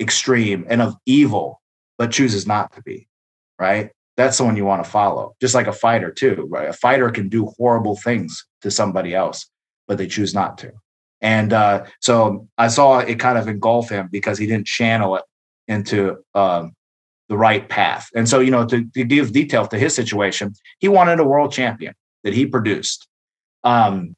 extreme 0.00 0.66
and 0.68 0.82
of 0.82 0.94
evil, 1.06 1.60
but 1.96 2.10
chooses 2.10 2.46
not 2.46 2.72
to 2.74 2.82
be, 2.82 3.08
right? 3.58 3.90
That's 4.16 4.36
someone 4.36 4.56
you 4.56 4.64
want 4.64 4.84
to 4.84 4.90
follow. 4.90 5.34
Just 5.40 5.54
like 5.54 5.66
a 5.66 5.72
fighter, 5.72 6.10
too, 6.10 6.46
right? 6.50 6.68
A 6.68 6.72
fighter 6.72 7.08
can 7.10 7.28
do 7.28 7.46
horrible 7.56 7.96
things 7.96 8.44
to 8.62 8.70
somebody 8.70 9.14
else, 9.14 9.48
but 9.86 9.96
they 9.96 10.06
choose 10.06 10.34
not 10.34 10.58
to. 10.58 10.72
And 11.20 11.52
uh, 11.52 11.86
so 12.00 12.48
I 12.58 12.68
saw 12.68 12.98
it 12.98 13.18
kind 13.18 13.38
of 13.38 13.48
engulf 13.48 13.88
him 13.88 14.08
because 14.10 14.38
he 14.38 14.46
didn't 14.46 14.66
channel 14.66 15.16
it 15.16 15.24
into 15.66 16.18
um, 16.34 16.74
the 17.28 17.36
right 17.36 17.68
path. 17.68 18.08
And 18.14 18.28
so, 18.28 18.40
you 18.40 18.50
know, 18.50 18.66
to, 18.66 18.84
to, 18.94 19.04
give 19.04 19.32
detail 19.32 19.66
to 19.66 19.78
his 19.78 19.94
situation, 19.94 20.54
he 20.78 20.88
wanted 20.88 21.20
a 21.20 21.24
world 21.24 21.52
champion 21.52 21.94
that 22.24 22.32
he 22.32 22.46
produced. 22.46 23.06
Um, 23.64 24.16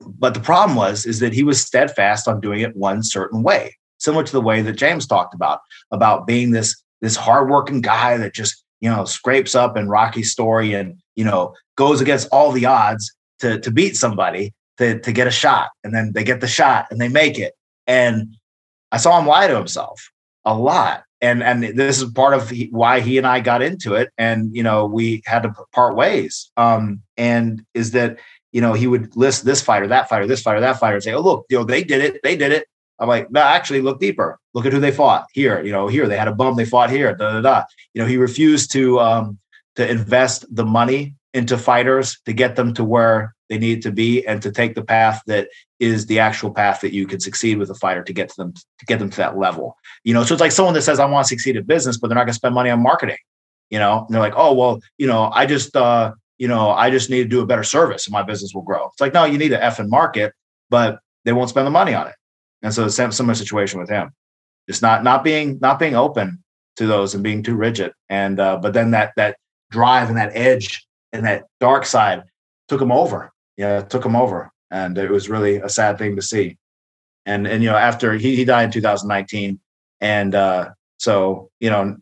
but 0.00 0.34
the 0.34 0.40
problem 0.40 0.76
was 0.76 1.06
is 1.06 1.20
that 1.20 1.32
he 1.32 1.44
was 1.44 1.60
steadfast 1.60 2.26
on 2.26 2.40
doing 2.40 2.60
it 2.60 2.76
one 2.76 3.02
certain 3.02 3.42
way 3.42 3.74
similar 3.98 4.24
to 4.24 4.32
the 4.32 4.40
way 4.40 4.62
that 4.62 4.72
James 4.72 5.06
talked 5.06 5.34
about, 5.34 5.60
about 5.90 6.26
being 6.26 6.52
this 6.52 6.80
this 7.00 7.16
hardworking 7.16 7.80
guy 7.80 8.16
that 8.16 8.34
just 8.34 8.64
you 8.80 8.90
know 8.90 9.04
scrapes 9.04 9.54
up 9.54 9.76
in 9.76 9.88
Rocky's 9.88 10.32
story 10.32 10.72
and 10.72 10.98
you 11.16 11.24
know 11.24 11.54
goes 11.76 12.00
against 12.00 12.28
all 12.32 12.50
the 12.52 12.66
odds 12.66 13.12
to 13.40 13.60
to 13.60 13.70
beat 13.70 13.96
somebody 13.96 14.54
to 14.78 14.98
to 15.00 15.12
get 15.12 15.26
a 15.26 15.32
shot, 15.32 15.70
and 15.84 15.94
then 15.94 16.12
they 16.14 16.24
get 16.24 16.40
the 16.40 16.48
shot 16.48 16.86
and 16.90 17.00
they 17.00 17.08
make 17.08 17.38
it. 17.38 17.54
And 17.86 18.36
I 18.90 18.96
saw 18.96 19.18
him 19.18 19.26
lie 19.26 19.48
to 19.48 19.56
himself 19.56 20.10
a 20.44 20.54
lot, 20.54 21.02
and 21.20 21.42
and 21.42 21.62
this 21.62 22.00
is 22.00 22.10
part 22.10 22.34
of 22.34 22.52
why 22.70 23.00
he 23.00 23.18
and 23.18 23.26
I 23.26 23.40
got 23.40 23.62
into 23.62 23.94
it, 23.94 24.10
and 24.18 24.54
you 24.54 24.62
know 24.62 24.86
we 24.86 25.22
had 25.26 25.42
to 25.42 25.54
part 25.72 25.96
ways. 25.96 26.50
Um, 26.56 27.02
and 27.16 27.64
is 27.74 27.92
that 27.92 28.18
you 28.52 28.60
know 28.60 28.72
he 28.72 28.86
would 28.86 29.16
list 29.16 29.44
this 29.44 29.62
fighter, 29.62 29.86
that 29.88 30.08
fighter, 30.08 30.26
this 30.26 30.42
fighter, 30.42 30.60
that 30.60 30.78
fighter, 30.78 30.96
and 30.96 31.02
say, 31.02 31.12
"Oh 31.12 31.20
look, 31.20 31.46
you 31.50 31.58
know 31.58 31.64
they 31.64 31.82
did 31.82 32.02
it, 32.02 32.20
they 32.22 32.36
did 32.36 32.52
it," 32.52 32.66
I'm 32.98 33.08
like, 33.08 33.30
no, 33.30 33.40
actually 33.40 33.80
look 33.80 34.00
deeper. 34.00 34.38
Look 34.54 34.66
at 34.66 34.72
who 34.72 34.80
they 34.80 34.90
fought 34.90 35.26
here. 35.32 35.62
You 35.62 35.72
know, 35.72 35.88
here 35.88 36.08
they 36.08 36.16
had 36.16 36.28
a 36.28 36.34
bum. 36.34 36.56
They 36.56 36.64
fought 36.64 36.90
here. 36.90 37.14
Da 37.14 37.32
da 37.32 37.40
da. 37.40 37.64
You 37.94 38.02
know, 38.02 38.08
he 38.08 38.16
refused 38.16 38.72
to 38.72 38.98
um, 39.00 39.38
to 39.76 39.88
invest 39.88 40.44
the 40.54 40.64
money 40.64 41.14
into 41.34 41.56
fighters 41.56 42.18
to 42.26 42.32
get 42.32 42.56
them 42.56 42.74
to 42.74 42.84
where 42.84 43.34
they 43.48 43.58
need 43.58 43.82
to 43.82 43.92
be 43.92 44.26
and 44.26 44.42
to 44.42 44.52
take 44.52 44.74
the 44.74 44.84
path 44.84 45.22
that 45.26 45.48
is 45.80 46.06
the 46.06 46.18
actual 46.18 46.50
path 46.50 46.80
that 46.80 46.92
you 46.92 47.06
can 47.06 47.20
succeed 47.20 47.58
with 47.58 47.70
a 47.70 47.74
fighter 47.74 48.02
to 48.02 48.12
get 48.12 48.28
to 48.28 48.36
them 48.36 48.52
to 48.52 48.86
get 48.86 48.98
them 48.98 49.10
to 49.10 49.16
that 49.16 49.38
level. 49.38 49.76
You 50.04 50.14
know, 50.14 50.24
so 50.24 50.34
it's 50.34 50.40
like 50.40 50.52
someone 50.52 50.74
that 50.74 50.82
says 50.82 51.00
I 51.00 51.06
want 51.06 51.26
to 51.26 51.28
succeed 51.28 51.56
in 51.56 51.64
business, 51.64 51.96
but 51.98 52.08
they're 52.08 52.16
not 52.16 52.22
going 52.22 52.28
to 52.28 52.34
spend 52.34 52.54
money 52.54 52.70
on 52.70 52.82
marketing. 52.82 53.18
You 53.70 53.78
know, 53.78 54.04
and 54.06 54.14
they're 54.14 54.22
like, 54.22 54.34
oh 54.36 54.54
well, 54.54 54.80
you 54.96 55.06
know, 55.06 55.30
I 55.32 55.46
just 55.46 55.76
uh, 55.76 56.12
you 56.38 56.48
know, 56.48 56.70
I 56.70 56.90
just 56.90 57.10
need 57.10 57.24
to 57.24 57.28
do 57.28 57.40
a 57.40 57.46
better 57.46 57.64
service 57.64 58.06
and 58.06 58.12
my 58.12 58.22
business 58.22 58.54
will 58.54 58.62
grow. 58.62 58.86
It's 58.86 59.00
like, 59.00 59.14
no, 59.14 59.24
you 59.24 59.38
need 59.38 59.50
to 59.50 59.62
F 59.62 59.78
and 59.78 59.90
market, 59.90 60.32
but 60.70 61.00
they 61.24 61.32
won't 61.32 61.50
spend 61.50 61.66
the 61.66 61.70
money 61.70 61.94
on 61.94 62.06
it. 62.06 62.14
And 62.62 62.72
so 62.72 62.84
the 62.84 62.90
same 62.90 63.12
similar 63.12 63.34
situation 63.34 63.78
with 63.78 63.88
him, 63.88 64.10
just 64.68 64.82
not 64.82 65.04
not 65.04 65.22
being 65.24 65.58
not 65.60 65.78
being 65.78 65.94
open 65.94 66.42
to 66.76 66.86
those 66.86 67.14
and 67.14 67.22
being 67.22 67.42
too 67.42 67.56
rigid. 67.56 67.92
And 68.08 68.40
uh, 68.40 68.58
but 68.58 68.72
then 68.72 68.92
that 68.92 69.12
that 69.16 69.36
drive 69.70 70.08
and 70.08 70.16
that 70.16 70.34
edge 70.34 70.86
and 71.12 71.26
that 71.26 71.44
dark 71.60 71.84
side 71.84 72.22
took 72.68 72.80
him 72.80 72.92
over. 72.92 73.32
Yeah, 73.58 73.82
took 73.82 74.06
him 74.06 74.16
over, 74.16 74.50
and 74.70 74.96
it 74.96 75.10
was 75.10 75.28
really 75.28 75.56
a 75.56 75.68
sad 75.68 75.98
thing 75.98 76.16
to 76.16 76.22
see. 76.22 76.56
And 77.26 77.46
and 77.46 77.62
you 77.62 77.68
know 77.68 77.76
after 77.76 78.14
he 78.14 78.36
he 78.36 78.46
died 78.46 78.64
in 78.64 78.70
2019, 78.70 79.60
and 80.00 80.34
uh, 80.34 80.70
so 80.98 81.50
you 81.60 81.68
know 81.68 81.98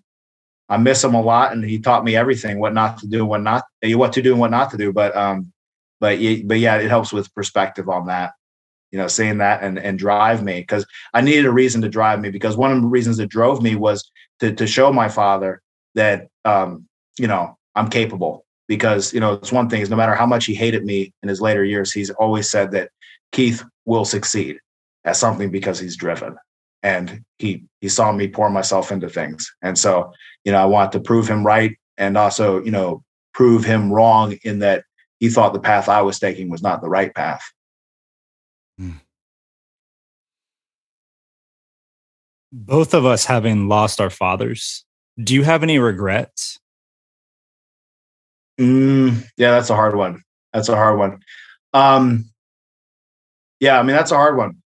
I 0.68 0.76
miss 0.76 1.02
him 1.02 1.14
a 1.14 1.20
lot, 1.20 1.52
and 1.52 1.64
he 1.64 1.80
taught 1.80 2.04
me 2.04 2.14
everything 2.14 2.60
what 2.60 2.74
not 2.74 2.98
to 2.98 3.08
do, 3.08 3.26
what 3.26 3.42
not 3.42 3.64
what 3.82 4.12
to 4.12 4.22
do, 4.22 4.32
and 4.32 4.40
what 4.40 4.52
not 4.52 4.70
to 4.70 4.76
do. 4.76 4.92
But 4.92 5.16
um, 5.16 5.52
but 5.98 6.18
but 6.44 6.58
yeah, 6.58 6.76
it 6.76 6.88
helps 6.90 7.12
with 7.12 7.34
perspective 7.34 7.88
on 7.88 8.06
that 8.06 8.34
you 8.92 8.98
know, 8.98 9.08
saying 9.08 9.38
that 9.38 9.62
and 9.62 9.78
and 9.78 9.98
drive 9.98 10.42
me 10.42 10.60
because 10.60 10.86
I 11.12 11.20
needed 11.20 11.44
a 11.44 11.50
reason 11.50 11.82
to 11.82 11.88
drive 11.90 12.18
me 12.20 12.30
because 12.30 12.56
one 12.56 12.72
of 12.72 12.80
the 12.80 12.86
reasons 12.86 13.18
that 13.18 13.28
drove 13.28 13.62
me 13.62 13.76
was 13.76 14.10
to 14.40 14.54
to 14.54 14.66
show 14.66 14.90
my 14.90 15.08
father 15.08 15.60
that 15.94 16.28
um, 16.46 16.86
you 17.18 17.26
know, 17.26 17.58
I'm 17.74 17.90
capable 17.90 18.45
because 18.68 19.12
you 19.12 19.20
know 19.20 19.34
it's 19.34 19.52
one 19.52 19.68
thing 19.68 19.80
is 19.80 19.90
no 19.90 19.96
matter 19.96 20.14
how 20.14 20.26
much 20.26 20.46
he 20.46 20.54
hated 20.54 20.84
me 20.84 21.12
in 21.22 21.28
his 21.28 21.40
later 21.40 21.64
years, 21.64 21.92
he's 21.92 22.10
always 22.10 22.50
said 22.50 22.70
that 22.72 22.90
Keith 23.32 23.64
will 23.84 24.04
succeed 24.04 24.58
at 25.04 25.16
something 25.16 25.50
because 25.50 25.78
he's 25.78 25.96
driven 25.96 26.36
and 26.82 27.22
he 27.38 27.64
he 27.80 27.88
saw 27.88 28.12
me 28.12 28.28
pour 28.28 28.50
myself 28.50 28.92
into 28.92 29.08
things 29.08 29.50
and 29.62 29.78
so 29.78 30.12
you 30.44 30.52
know 30.52 30.58
i 30.58 30.64
want 30.64 30.92
to 30.92 31.00
prove 31.00 31.26
him 31.26 31.46
right 31.46 31.78
and 31.96 32.18
also 32.18 32.62
you 32.64 32.70
know 32.70 33.02
prove 33.32 33.64
him 33.64 33.90
wrong 33.90 34.36
in 34.42 34.58
that 34.58 34.84
he 35.18 35.30
thought 35.30 35.54
the 35.54 35.60
path 35.60 35.88
i 35.88 36.02
was 36.02 36.18
taking 36.18 36.50
was 36.50 36.62
not 36.62 36.82
the 36.82 36.88
right 36.88 37.14
path 37.14 37.42
Mm. 38.80 39.00
Both 42.52 42.94
of 42.94 43.04
us 43.04 43.24
having 43.24 43.68
lost 43.68 44.00
our 44.00 44.10
fathers, 44.10 44.84
do 45.22 45.34
you 45.34 45.42
have 45.42 45.62
any 45.62 45.78
regrets? 45.78 46.58
Mm, 48.58 49.24
yeah, 49.36 49.50
that's 49.50 49.70
a 49.70 49.74
hard 49.74 49.96
one. 49.96 50.22
That's 50.52 50.68
a 50.68 50.76
hard 50.76 50.98
one. 50.98 51.18
Um, 51.74 52.30
yeah, 53.60 53.78
I 53.78 53.82
mean, 53.82 53.96
that's 53.96 54.10
a 54.12 54.16
hard 54.16 54.36
one. 54.36 54.62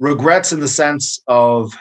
Regrets 0.00 0.52
in 0.52 0.60
the 0.60 0.68
sense 0.68 1.20
of 1.26 1.76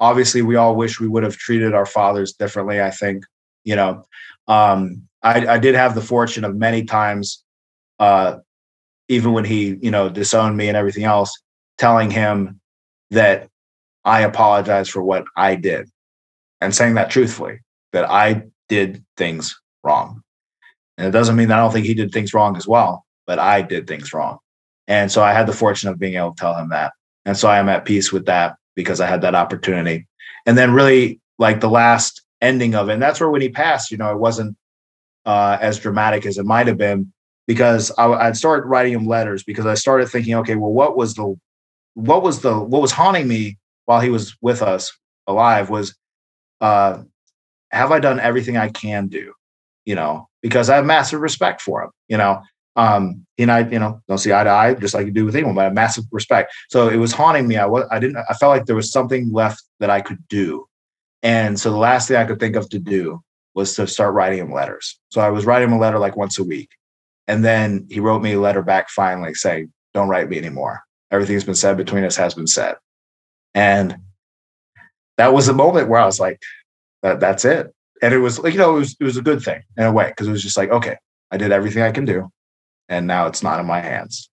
obviously 0.00 0.42
we 0.42 0.56
all 0.56 0.74
wish 0.74 0.98
we 0.98 1.08
would 1.08 1.22
have 1.22 1.36
treated 1.36 1.74
our 1.74 1.86
fathers 1.86 2.32
differently. 2.32 2.80
I 2.80 2.90
think, 2.90 3.24
you 3.64 3.76
know, 3.76 4.04
um, 4.48 5.02
I, 5.22 5.46
I 5.46 5.58
did 5.58 5.74
have 5.74 5.94
the 5.94 6.00
fortune 6.00 6.44
of 6.44 6.56
many 6.56 6.84
times 6.84 7.44
uh, 7.98 8.38
even 9.08 9.32
when 9.32 9.44
he, 9.44 9.76
you 9.82 9.90
know, 9.90 10.08
disowned 10.08 10.56
me 10.56 10.68
and 10.68 10.76
everything 10.76 11.04
else, 11.04 11.36
telling 11.78 12.10
him 12.10 12.60
that 13.10 13.48
I 14.04 14.22
apologize 14.22 14.88
for 14.88 15.02
what 15.02 15.24
I 15.36 15.56
did 15.56 15.88
and 16.60 16.74
saying 16.74 16.94
that 16.94 17.10
truthfully, 17.10 17.60
that 17.92 18.10
I 18.10 18.44
did 18.68 19.04
things 19.16 19.60
wrong. 19.82 20.22
And 20.98 21.06
it 21.06 21.10
doesn't 21.12 21.36
mean 21.36 21.48
that 21.48 21.58
I 21.58 21.62
don't 21.62 21.72
think 21.72 21.86
he 21.86 21.94
did 21.94 22.12
things 22.12 22.34
wrong 22.34 22.56
as 22.56 22.66
well, 22.66 23.06
but 23.26 23.38
I 23.38 23.62
did 23.62 23.86
things 23.86 24.12
wrong. 24.12 24.38
And 24.86 25.10
so 25.10 25.22
I 25.22 25.32
had 25.32 25.46
the 25.46 25.52
fortune 25.52 25.88
of 25.88 25.98
being 25.98 26.14
able 26.14 26.34
to 26.34 26.40
tell 26.40 26.54
him 26.54 26.68
that. 26.70 26.92
And 27.24 27.36
so 27.36 27.48
I 27.48 27.58
am 27.58 27.68
at 27.68 27.84
peace 27.84 28.12
with 28.12 28.26
that 28.26 28.56
because 28.74 29.00
I 29.00 29.06
had 29.06 29.22
that 29.22 29.34
opportunity. 29.34 30.06
And 30.46 30.56
then 30.58 30.72
really 30.72 31.20
like 31.38 31.60
the 31.60 31.70
last 31.70 32.22
ending 32.40 32.74
of 32.74 32.88
it, 32.88 32.94
and 32.94 33.02
that's 33.02 33.20
where 33.20 33.30
when 33.30 33.42
he 33.42 33.50
passed, 33.50 33.90
you 33.90 33.98
know, 33.98 34.10
it 34.10 34.18
wasn't 34.18 34.56
uh, 35.26 35.58
as 35.60 35.78
dramatic 35.78 36.26
as 36.26 36.38
it 36.38 36.46
might 36.46 36.66
have 36.66 36.78
been, 36.78 37.12
because 37.46 37.90
I, 37.98 38.06
I'd 38.06 38.36
start 38.36 38.66
writing 38.66 38.92
him 38.92 39.06
letters 39.06 39.42
because 39.42 39.66
I 39.66 39.74
started 39.74 40.08
thinking, 40.08 40.34
okay, 40.36 40.54
well, 40.54 40.72
what 40.72 40.96
was 40.96 41.14
the 41.14 41.36
what 41.94 42.22
was 42.22 42.40
the 42.40 42.58
what 42.58 42.80
was 42.80 42.92
haunting 42.92 43.26
me 43.26 43.58
while 43.86 44.00
he 44.00 44.10
was 44.10 44.36
with 44.40 44.62
us 44.62 44.96
alive 45.26 45.68
was 45.68 45.96
uh 46.60 47.02
have 47.70 47.92
I 47.92 48.00
done 48.00 48.20
everything 48.20 48.56
I 48.56 48.68
can 48.68 49.08
do? 49.08 49.32
You 49.84 49.94
know, 49.94 50.28
because 50.42 50.70
I 50.70 50.76
have 50.76 50.86
massive 50.86 51.20
respect 51.20 51.62
for 51.62 51.82
him, 51.82 51.90
you 52.08 52.16
know. 52.16 52.42
Um, 52.76 53.26
and 53.36 53.50
I, 53.50 53.68
you 53.68 53.78
know, 53.78 54.00
don't 54.08 54.18
see 54.18 54.32
eye 54.32 54.44
to 54.44 54.50
eye, 54.50 54.74
just 54.74 54.94
like 54.94 55.06
you 55.06 55.12
do 55.12 55.24
with 55.24 55.34
anyone, 55.34 55.54
but 55.54 55.62
I 55.62 55.64
have 55.64 55.74
massive 55.74 56.04
respect. 56.12 56.52
So 56.68 56.88
it 56.88 56.96
was 56.96 57.12
haunting 57.12 57.48
me. 57.48 57.56
I 57.56 57.66
was, 57.66 57.84
I 57.90 57.98
didn't, 57.98 58.18
I 58.28 58.34
felt 58.34 58.56
like 58.56 58.66
there 58.66 58.76
was 58.76 58.92
something 58.92 59.32
left 59.32 59.62
that 59.80 59.90
I 59.90 60.00
could 60.00 60.26
do. 60.28 60.66
And 61.22 61.58
so 61.58 61.70
the 61.70 61.76
last 61.76 62.08
thing 62.08 62.16
I 62.16 62.24
could 62.24 62.40
think 62.40 62.56
of 62.56 62.68
to 62.70 62.78
do 62.78 63.22
was 63.54 63.74
to 63.74 63.86
start 63.86 64.14
writing 64.14 64.38
him 64.38 64.52
letters. 64.52 64.98
So 65.10 65.20
I 65.20 65.30
was 65.30 65.44
writing 65.44 65.68
him 65.68 65.74
a 65.74 65.78
letter 65.78 65.98
like 65.98 66.16
once 66.16 66.38
a 66.38 66.44
week. 66.44 66.70
And 67.26 67.44
then 67.44 67.86
he 67.90 68.00
wrote 68.00 68.22
me 68.22 68.32
a 68.32 68.40
letter 68.40 68.62
back 68.62 68.88
finally 68.88 69.34
saying, 69.34 69.72
Don't 69.92 70.08
write 70.08 70.28
me 70.28 70.38
anymore. 70.38 70.80
Everything's 71.10 71.44
been 71.44 71.54
said 71.54 71.76
between 71.76 72.04
us 72.04 72.16
has 72.16 72.34
been 72.34 72.46
said. 72.46 72.76
And 73.54 73.96
that 75.16 75.32
was 75.32 75.46
the 75.46 75.52
moment 75.52 75.88
where 75.88 76.00
I 76.00 76.06
was 76.06 76.20
like, 76.20 76.40
that, 77.02 77.20
that's 77.20 77.44
it. 77.44 77.72
And 78.02 78.14
it 78.14 78.18
was 78.18 78.38
like, 78.38 78.54
you 78.54 78.58
know, 78.58 78.76
it 78.76 78.78
was, 78.80 78.96
it 78.98 79.04
was 79.04 79.16
a 79.16 79.22
good 79.22 79.42
thing 79.42 79.62
in 79.76 79.84
a 79.84 79.92
way, 79.92 80.08
because 80.08 80.26
it 80.26 80.32
was 80.32 80.42
just 80.42 80.56
like, 80.56 80.70
okay, 80.70 80.96
I 81.30 81.36
did 81.36 81.52
everything 81.52 81.82
I 81.82 81.90
can 81.90 82.04
do. 82.04 82.30
And 82.88 83.06
now 83.06 83.26
it's 83.26 83.42
not 83.42 83.60
in 83.60 83.66
my 83.66 83.80
hands. 83.80 84.28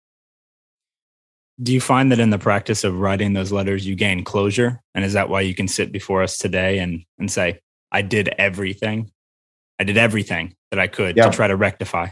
Do 1.61 1.73
you 1.73 1.81
find 1.81 2.11
that 2.11 2.19
in 2.19 2.29
the 2.29 2.37
practice 2.37 2.83
of 2.83 2.99
writing 2.99 3.33
those 3.33 3.51
letters, 3.51 3.85
you 3.85 3.95
gain 3.95 4.23
closure? 4.23 4.81
And 4.95 5.03
is 5.03 5.13
that 5.13 5.29
why 5.29 5.41
you 5.41 5.55
can 5.55 5.67
sit 5.67 5.91
before 5.91 6.23
us 6.23 6.37
today 6.37 6.79
and, 6.79 7.03
and 7.17 7.31
say, 7.31 7.59
I 7.91 8.03
did 8.03 8.29
everything? 8.37 9.11
I 9.79 9.83
did 9.83 9.97
everything 9.97 10.55
that 10.71 10.79
I 10.79 10.87
could 10.87 11.17
yeah. 11.17 11.29
to 11.29 11.35
try 11.35 11.47
to 11.47 11.55
rectify. 11.55 12.09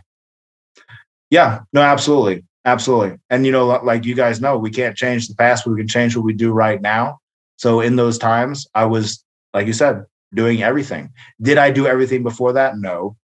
Yeah, 1.29 1.61
no, 1.73 1.81
absolutely. 1.81 2.43
absolutely. 2.65 3.17
And 3.29 3.45
you 3.45 3.51
know, 3.51 3.67
like 3.67 4.05
you 4.05 4.15
guys 4.15 4.41
know, 4.41 4.57
we 4.57 4.71
can't 4.71 4.97
change 4.97 5.27
the 5.27 5.35
past, 5.35 5.65
we 5.65 5.77
can 5.77 5.87
change 5.87 6.15
what 6.15 6.25
we 6.25 6.33
do 6.33 6.51
right 6.51 6.81
now. 6.81 7.19
So 7.57 7.79
in 7.79 7.95
those 7.95 8.17
times, 8.17 8.67
I 8.75 8.85
was, 8.85 9.23
like 9.53 9.67
you 9.67 9.73
said, 9.73 10.03
doing 10.35 10.61
everything. 10.61 11.09
Did 11.41 11.57
I 11.57 11.71
do 11.71 11.87
everything 11.87 12.23
before 12.23 12.53
that? 12.53 12.77
No. 12.77 13.17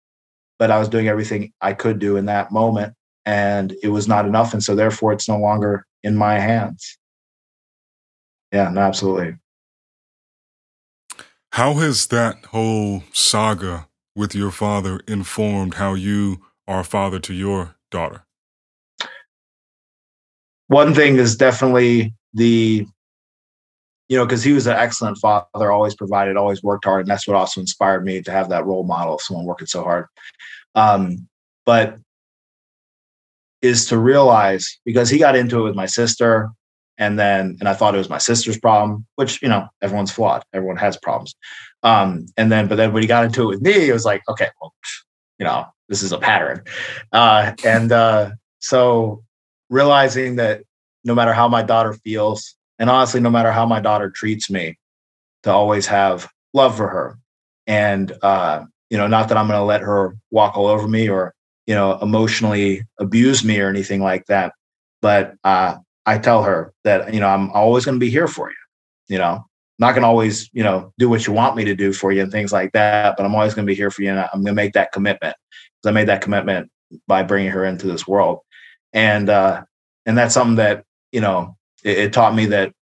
But 0.58 0.70
I 0.70 0.78
was 0.78 0.88
doing 0.88 1.08
everything 1.08 1.52
I 1.60 1.72
could 1.74 1.98
do 1.98 2.16
in 2.16 2.26
that 2.26 2.50
moment. 2.50 2.94
And 3.24 3.74
it 3.82 3.88
was 3.88 4.08
not 4.08 4.26
enough. 4.26 4.52
And 4.52 4.62
so 4.62 4.74
therefore 4.74 5.12
it's 5.12 5.28
no 5.28 5.38
longer 5.38 5.86
in 6.02 6.16
my 6.16 6.38
hands. 6.38 6.98
Yeah, 8.52 8.68
no, 8.70 8.80
absolutely. 8.80 9.36
How 11.52 11.74
has 11.74 12.06
that 12.08 12.46
whole 12.46 13.04
saga 13.12 13.88
with 14.16 14.34
your 14.34 14.50
father 14.50 15.00
informed 15.06 15.74
how 15.74 15.94
you 15.94 16.40
are 16.66 16.80
a 16.80 16.84
father 16.84 17.18
to 17.20 17.34
your 17.34 17.76
daughter? 17.90 18.24
One 20.68 20.94
thing 20.94 21.16
is 21.16 21.36
definitely 21.36 22.14
the, 22.32 22.86
you 24.12 24.18
know, 24.18 24.26
because 24.26 24.44
he 24.44 24.52
was 24.52 24.66
an 24.66 24.76
excellent 24.76 25.16
father, 25.16 25.72
always 25.72 25.94
provided, 25.94 26.36
always 26.36 26.62
worked 26.62 26.84
hard. 26.84 27.00
And 27.00 27.08
that's 27.08 27.26
what 27.26 27.34
also 27.34 27.62
inspired 27.62 28.04
me 28.04 28.20
to 28.20 28.30
have 28.30 28.50
that 28.50 28.66
role 28.66 28.84
model 28.84 29.14
of 29.14 29.22
someone 29.22 29.46
working 29.46 29.66
so 29.66 29.82
hard. 29.82 30.04
Um, 30.74 31.28
but 31.64 31.96
is 33.62 33.86
to 33.86 33.96
realize 33.96 34.78
because 34.84 35.08
he 35.08 35.18
got 35.18 35.34
into 35.34 35.60
it 35.60 35.62
with 35.62 35.74
my 35.74 35.86
sister 35.86 36.50
and 36.98 37.18
then 37.18 37.56
and 37.58 37.68
i 37.70 37.72
thought 37.72 37.94
it 37.94 37.98
was 37.98 38.10
my 38.10 38.18
sister's 38.18 38.58
problem 38.58 39.06
which 39.14 39.40
you 39.40 39.48
know 39.48 39.66
everyone's 39.80 40.10
flawed 40.10 40.42
everyone 40.52 40.76
has 40.76 40.98
problems 40.98 41.34
um 41.84 42.26
and 42.36 42.52
then 42.52 42.66
but 42.66 42.74
then 42.74 42.92
when 42.92 43.02
he 43.02 43.06
got 43.06 43.24
into 43.24 43.44
it 43.44 43.46
with 43.46 43.62
me 43.62 43.88
it 43.88 43.92
was 43.92 44.04
like 44.04 44.20
okay 44.28 44.48
well 44.60 44.74
you 45.38 45.46
know 45.46 45.64
this 45.88 46.02
is 46.02 46.12
a 46.12 46.18
pattern 46.18 46.60
uh 47.12 47.52
and 47.64 47.92
uh 47.92 48.30
so 48.58 49.22
realizing 49.70 50.36
that 50.36 50.60
no 51.04 51.14
matter 51.14 51.32
how 51.32 51.48
my 51.48 51.62
daughter 51.62 51.94
feels 52.04 52.56
and 52.82 52.90
honestly 52.90 53.20
no 53.20 53.30
matter 53.30 53.50
how 53.50 53.64
my 53.64 53.80
daughter 53.80 54.10
treats 54.10 54.50
me 54.50 54.76
to 55.42 55.50
always 55.50 55.86
have 55.86 56.28
love 56.52 56.76
for 56.76 56.88
her 56.88 57.16
and 57.66 58.12
uh 58.20 58.62
you 58.90 58.98
know 58.98 59.06
not 59.06 59.28
that 59.28 59.38
i'm 59.38 59.46
going 59.46 59.58
to 59.58 59.64
let 59.64 59.80
her 59.80 60.14
walk 60.30 60.58
all 60.58 60.66
over 60.66 60.86
me 60.86 61.08
or 61.08 61.32
you 61.66 61.74
know 61.74 61.98
emotionally 62.02 62.82
abuse 63.00 63.42
me 63.42 63.58
or 63.58 63.70
anything 63.70 64.02
like 64.02 64.26
that 64.26 64.52
but 65.00 65.34
uh 65.44 65.76
I 66.06 66.18
tell 66.18 66.42
her 66.42 66.72
that, 66.84 67.12
you 67.14 67.20
know, 67.20 67.28
I'm 67.28 67.50
always 67.50 67.84
going 67.84 67.96
to 67.96 68.04
be 68.04 68.10
here 68.10 68.28
for 68.28 68.50
you. 68.50 68.56
You 69.08 69.18
know, 69.18 69.44
not 69.78 69.92
going 69.92 70.02
to 70.02 70.08
always, 70.08 70.48
you 70.52 70.62
know, 70.62 70.92
do 70.98 71.08
what 71.08 71.26
you 71.26 71.32
want 71.32 71.56
me 71.56 71.64
to 71.64 71.74
do 71.74 71.92
for 71.92 72.12
you 72.12 72.22
and 72.22 72.32
things 72.32 72.52
like 72.52 72.72
that, 72.72 73.16
but 73.16 73.26
I'm 73.26 73.34
always 73.34 73.54
going 73.54 73.66
to 73.66 73.70
be 73.70 73.76
here 73.76 73.90
for 73.90 74.02
you. 74.02 74.10
And 74.10 74.20
I'm 74.20 74.42
going 74.42 74.46
to 74.46 74.52
make 74.52 74.72
that 74.72 74.92
commitment 74.92 75.36
because 75.82 75.90
I 75.90 75.92
made 75.92 76.08
that 76.08 76.22
commitment 76.22 76.70
by 77.06 77.22
bringing 77.22 77.50
her 77.50 77.64
into 77.64 77.86
this 77.86 78.06
world. 78.06 78.40
And, 78.92 79.28
uh, 79.28 79.64
and 80.06 80.16
that's 80.16 80.34
something 80.34 80.56
that, 80.56 80.84
you 81.10 81.20
know, 81.20 81.56
it, 81.82 81.98
it 81.98 82.12
taught 82.12 82.34
me 82.34 82.46
that 82.46 82.72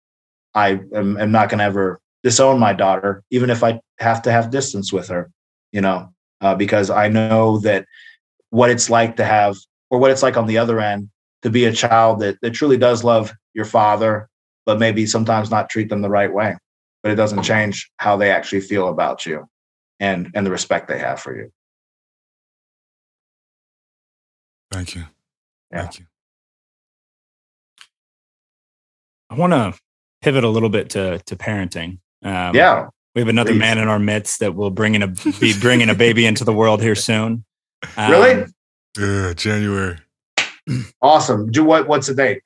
I 0.54 0.80
am, 0.94 1.18
am 1.18 1.32
not 1.32 1.48
going 1.48 1.58
to 1.58 1.64
ever 1.64 2.00
disown 2.22 2.58
my 2.58 2.72
daughter, 2.72 3.22
even 3.30 3.50
if 3.50 3.62
I 3.62 3.80
have 3.98 4.22
to 4.22 4.32
have 4.32 4.50
distance 4.50 4.92
with 4.92 5.08
her, 5.08 5.30
you 5.72 5.80
know, 5.80 6.12
uh, 6.40 6.54
because 6.54 6.90
I 6.90 7.08
know 7.08 7.58
that 7.58 7.86
what 8.50 8.70
it's 8.70 8.90
like 8.90 9.16
to 9.16 9.24
have, 9.24 9.56
or 9.90 9.98
what 9.98 10.10
it's 10.10 10.22
like 10.22 10.36
on 10.36 10.46
the 10.46 10.58
other 10.58 10.80
end 10.80 11.08
to 11.42 11.50
be 11.50 11.64
a 11.64 11.72
child 11.72 12.20
that, 12.20 12.38
that 12.42 12.50
truly 12.50 12.76
does 12.76 13.04
love 13.04 13.32
your 13.54 13.64
father, 13.64 14.28
but 14.66 14.78
maybe 14.78 15.06
sometimes 15.06 15.50
not 15.50 15.70
treat 15.70 15.88
them 15.88 16.02
the 16.02 16.10
right 16.10 16.32
way. 16.32 16.56
But 17.02 17.12
it 17.12 17.16
doesn't 17.16 17.42
change 17.42 17.90
how 17.96 18.16
they 18.16 18.30
actually 18.30 18.60
feel 18.60 18.88
about 18.88 19.24
you 19.24 19.48
and 20.00 20.30
and 20.34 20.46
the 20.46 20.50
respect 20.50 20.88
they 20.88 20.98
have 20.98 21.20
for 21.20 21.34
you. 21.34 21.50
Thank 24.70 24.94
you. 24.94 25.04
Yeah. 25.72 25.82
Thank 25.82 26.00
you. 26.00 26.06
I 29.30 29.34
want 29.34 29.52
to 29.52 29.74
pivot 30.20 30.44
a 30.44 30.48
little 30.48 30.68
bit 30.68 30.90
to 30.90 31.20
to 31.20 31.36
parenting. 31.36 31.98
Um, 32.22 32.54
yeah, 32.54 32.88
we 33.14 33.20
have 33.20 33.28
another 33.28 33.52
Please. 33.52 33.58
man 33.58 33.78
in 33.78 33.88
our 33.88 33.98
midst 33.98 34.40
that 34.40 34.54
will 34.54 34.70
bring 34.70 34.94
in 34.94 35.02
a 35.02 35.08
be 35.40 35.58
bringing 35.58 35.88
a 35.88 35.94
baby 35.94 36.26
into 36.26 36.44
the 36.44 36.52
world 36.52 36.82
here 36.82 36.96
soon. 36.96 37.44
Um, 37.96 38.10
really? 38.10 38.44
Yeah, 38.98 39.32
January. 39.34 39.98
awesome. 41.00 41.50
Do 41.50 41.64
what? 41.64 41.88
What's 41.88 42.08
the 42.08 42.14
date? 42.14 42.42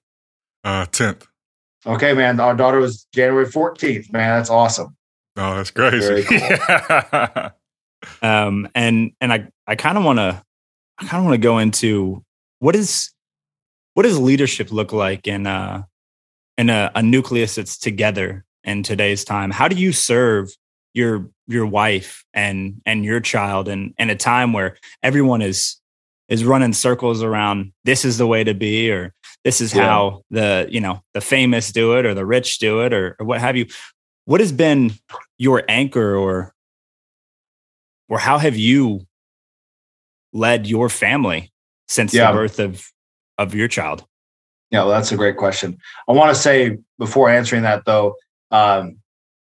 Uh, 0.62 0.86
tenth. 0.86 1.26
Okay, 1.86 2.12
man. 2.12 2.38
Our 2.38 2.54
daughter 2.54 2.78
was 2.78 3.06
January 3.14 3.46
fourteenth. 3.46 4.12
Man, 4.12 4.38
that's 4.38 4.50
awesome. 4.50 4.96
Oh, 5.36 5.56
that's 5.56 5.70
crazy. 5.70 6.22
Cool. 6.22 7.50
um, 8.22 8.68
and 8.74 9.12
and 9.20 9.32
I 9.32 9.48
I 9.66 9.74
kind 9.74 9.98
of 9.98 10.04
want 10.04 10.18
to 10.18 10.42
I 10.98 11.04
kind 11.06 11.20
of 11.20 11.24
want 11.24 11.34
to 11.34 11.44
go 11.44 11.58
into 11.58 12.22
what 12.58 12.76
is 12.76 13.10
what 13.94 14.04
does 14.04 14.18
leadership 14.18 14.70
look 14.70 14.92
like 14.92 15.26
in 15.26 15.46
uh 15.46 15.84
in 16.56 16.70
a, 16.70 16.90
a 16.94 17.02
nucleus 17.02 17.56
that's 17.56 17.78
together 17.78 18.44
in 18.62 18.82
today's 18.82 19.24
time. 19.24 19.50
How 19.50 19.68
do 19.68 19.76
you 19.76 19.92
serve 19.92 20.50
your 20.94 21.28
your 21.46 21.66
wife 21.66 22.24
and 22.32 22.80
and 22.86 23.04
your 23.04 23.20
child 23.20 23.68
and 23.68 23.92
in 23.98 24.10
a 24.10 24.16
time 24.16 24.52
where 24.52 24.76
everyone 25.02 25.42
is 25.42 25.76
is 26.28 26.44
running 26.44 26.72
circles 26.72 27.22
around 27.22 27.72
this 27.84 28.04
is 28.04 28.16
the 28.16 28.26
way 28.26 28.44
to 28.44 28.54
be 28.54 28.90
or 28.90 29.12
this 29.42 29.60
is 29.60 29.74
yeah. 29.74 29.82
how 29.82 30.22
the 30.30 30.66
you 30.70 30.80
know 30.80 31.02
the 31.12 31.20
famous 31.20 31.72
do 31.72 31.98
it 31.98 32.06
or 32.06 32.14
the 32.14 32.24
rich 32.24 32.58
do 32.58 32.80
it 32.80 32.94
or, 32.94 33.16
or 33.18 33.26
what 33.26 33.40
have 33.40 33.56
you 33.56 33.66
what 34.24 34.40
has 34.40 34.52
been 34.52 34.92
your 35.36 35.62
anchor 35.68 36.16
or 36.16 36.54
or 38.08 38.18
how 38.18 38.38
have 38.38 38.56
you 38.56 39.00
led 40.32 40.66
your 40.66 40.88
family 40.88 41.52
since 41.88 42.14
yeah. 42.14 42.30
the 42.30 42.38
birth 42.38 42.58
of 42.58 42.88
of 43.36 43.54
your 43.54 43.68
child 43.68 44.06
yeah 44.70 44.80
well, 44.80 44.90
that's 44.90 45.12
a 45.12 45.16
great 45.16 45.36
question 45.36 45.76
i 46.08 46.12
want 46.12 46.34
to 46.34 46.40
say 46.40 46.76
before 46.98 47.28
answering 47.30 47.62
that 47.62 47.84
though 47.84 48.14
um, 48.50 48.96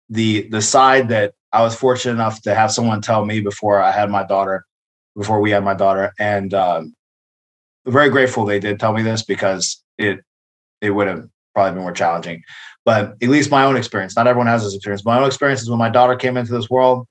the 0.09 0.49
the 0.49 0.63
side 0.63 1.09
that 1.09 1.35
i 1.53 1.63
was 1.63 1.75
fortunate 1.75 2.13
enough 2.13 2.41
to 2.43 2.55
have 2.55 2.71
someone 2.71 3.01
tell 3.01 3.25
me 3.25 3.41
before 3.41 3.81
i 3.81 3.91
had 3.91 4.11
my 4.11 4.25
daughter 4.25 4.65
before 5.17 5.41
we 5.41 5.51
had 5.51 5.65
my 5.65 5.75
daughter, 5.75 6.13
and 6.19 6.55
um, 6.55 6.95
very 7.87 8.11
grateful 8.11 8.45
they 8.45 8.61
did 8.61 8.79
tell 8.79 8.93
me 8.93 9.03
this 9.03 9.23
because 9.23 9.83
it 9.99 10.21
it 10.81 10.91
would 10.91 11.09
have 11.09 11.29
probably 11.55 11.73
been 11.73 11.83
more 11.83 11.93
challenging. 11.93 12.43
But 12.85 13.17
at 13.23 13.29
least 13.29 13.51
my 13.51 13.65
own 13.65 13.77
experience, 13.77 14.17
not 14.17 14.27
everyone 14.27 14.47
has 14.47 14.65
this 14.65 14.75
experience. 14.75 15.05
My 15.05 15.19
own 15.19 15.27
experience 15.27 15.61
is 15.61 15.69
when 15.69 15.79
my 15.79 15.91
daughter 15.91 16.17
came 16.17 16.37
into 16.37 16.53
this 16.53 16.71
world. 16.71 17.07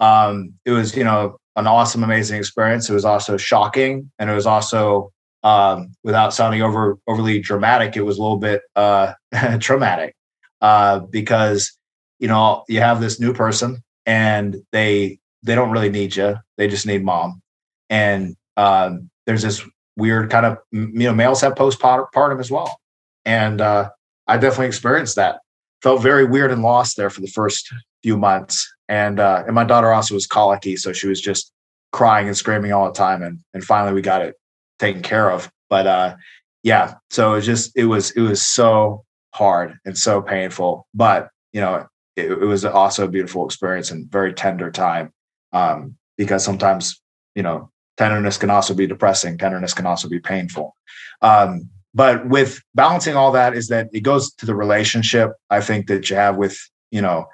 Um, 0.00 0.54
it 0.64 0.72
was 0.72 0.96
you 0.96 1.04
know 1.04 1.38
an 1.56 1.66
awesome, 1.66 2.02
amazing 2.02 2.38
experience. 2.38 2.88
It 2.88 2.94
was 2.94 3.04
also 3.04 3.36
shocking, 3.36 4.10
and 4.18 4.30
it 4.30 4.34
was 4.34 4.46
also 4.46 5.12
um, 5.42 5.94
without 6.04 6.32
sounding 6.34 6.62
over 6.62 6.98
overly 7.06 7.40
dramatic, 7.40 7.96
it 7.96 8.02
was 8.02 8.18
a 8.18 8.22
little 8.22 8.38
bit 8.38 8.62
uh, 8.76 9.14
traumatic 9.60 10.14
uh, 10.60 11.00
because 11.00 11.76
you 12.18 12.28
know 12.28 12.64
you 12.68 12.80
have 12.80 13.00
this 13.00 13.20
new 13.20 13.32
person 13.32 13.82
and 14.06 14.56
they 14.72 15.18
they 15.42 15.54
don't 15.54 15.70
really 15.70 15.90
need 15.90 16.14
you; 16.16 16.36
they 16.56 16.68
just 16.68 16.86
need 16.86 17.04
mom. 17.04 17.42
And 17.90 18.36
um, 18.56 19.10
there's 19.26 19.42
this 19.42 19.62
weird 19.96 20.30
kind 20.30 20.46
of 20.46 20.58
you 20.70 20.88
know 20.88 21.14
males 21.14 21.40
have 21.40 21.54
postpartum 21.54 22.40
as 22.40 22.50
well, 22.50 22.80
and 23.24 23.60
uh, 23.60 23.90
I 24.26 24.36
definitely 24.36 24.66
experienced 24.66 25.16
that. 25.16 25.40
Felt 25.82 26.00
very 26.00 26.24
weird 26.24 26.52
and 26.52 26.62
lost 26.62 26.96
there 26.96 27.10
for 27.10 27.20
the 27.20 27.26
first 27.26 27.72
few 28.04 28.16
months, 28.16 28.72
and 28.88 29.18
uh, 29.18 29.42
and 29.46 29.54
my 29.54 29.64
daughter 29.64 29.92
also 29.92 30.14
was 30.14 30.28
colicky, 30.28 30.76
so 30.76 30.92
she 30.92 31.08
was 31.08 31.20
just 31.20 31.52
crying 31.90 32.28
and 32.28 32.36
screaming 32.36 32.72
all 32.72 32.86
the 32.86 32.94
time, 32.96 33.22
and 33.22 33.40
and 33.52 33.64
finally 33.64 33.92
we 33.92 34.00
got 34.00 34.22
it 34.22 34.36
taken 34.82 35.02
care 35.02 35.30
of. 35.30 35.50
But 35.70 35.86
uh, 35.86 36.16
yeah, 36.62 36.94
so 37.10 37.34
it 37.34 37.42
just 37.42 37.72
it 37.76 37.86
was 37.86 38.10
it 38.10 38.20
was 38.20 38.44
so 38.44 39.04
hard 39.32 39.78
and 39.86 39.96
so 39.96 40.20
painful, 40.20 40.86
but 40.92 41.30
you 41.52 41.60
know 41.60 41.86
it, 42.16 42.30
it 42.30 42.44
was 42.44 42.64
also 42.64 43.04
a 43.04 43.08
beautiful 43.08 43.46
experience 43.46 43.90
and 43.90 44.10
very 44.10 44.34
tender 44.34 44.70
time 44.70 45.12
um, 45.52 45.96
because 46.18 46.44
sometimes 46.44 47.00
you 47.34 47.42
know 47.42 47.70
tenderness 47.96 48.36
can 48.36 48.50
also 48.50 48.74
be 48.74 48.86
depressing. 48.86 49.38
Tenderness 49.38 49.72
can 49.72 49.86
also 49.86 50.08
be 50.08 50.20
painful. 50.20 50.76
Um, 51.22 51.70
but 51.94 52.26
with 52.28 52.60
balancing 52.74 53.16
all 53.16 53.32
that 53.32 53.54
is 53.54 53.68
that 53.68 53.88
it 53.92 54.00
goes 54.00 54.32
to 54.34 54.46
the 54.46 54.54
relationship 54.54 55.32
i 55.50 55.60
think 55.60 55.88
that 55.88 56.08
you 56.08 56.16
have 56.16 56.36
with 56.36 56.58
you 56.90 57.02
know 57.02 57.26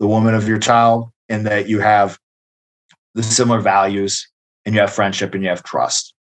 the 0.00 0.06
woman 0.06 0.34
of 0.34 0.48
your 0.48 0.58
child 0.58 1.10
and 1.28 1.46
that 1.46 1.68
you 1.68 1.80
have 1.80 2.18
the 3.14 3.22
similar 3.22 3.60
values 3.60 4.26
and 4.64 4.74
you 4.74 4.80
have 4.80 4.92
friendship 4.92 5.34
and 5.34 5.42
you 5.42 5.50
have 5.50 5.62
trust 5.62 6.14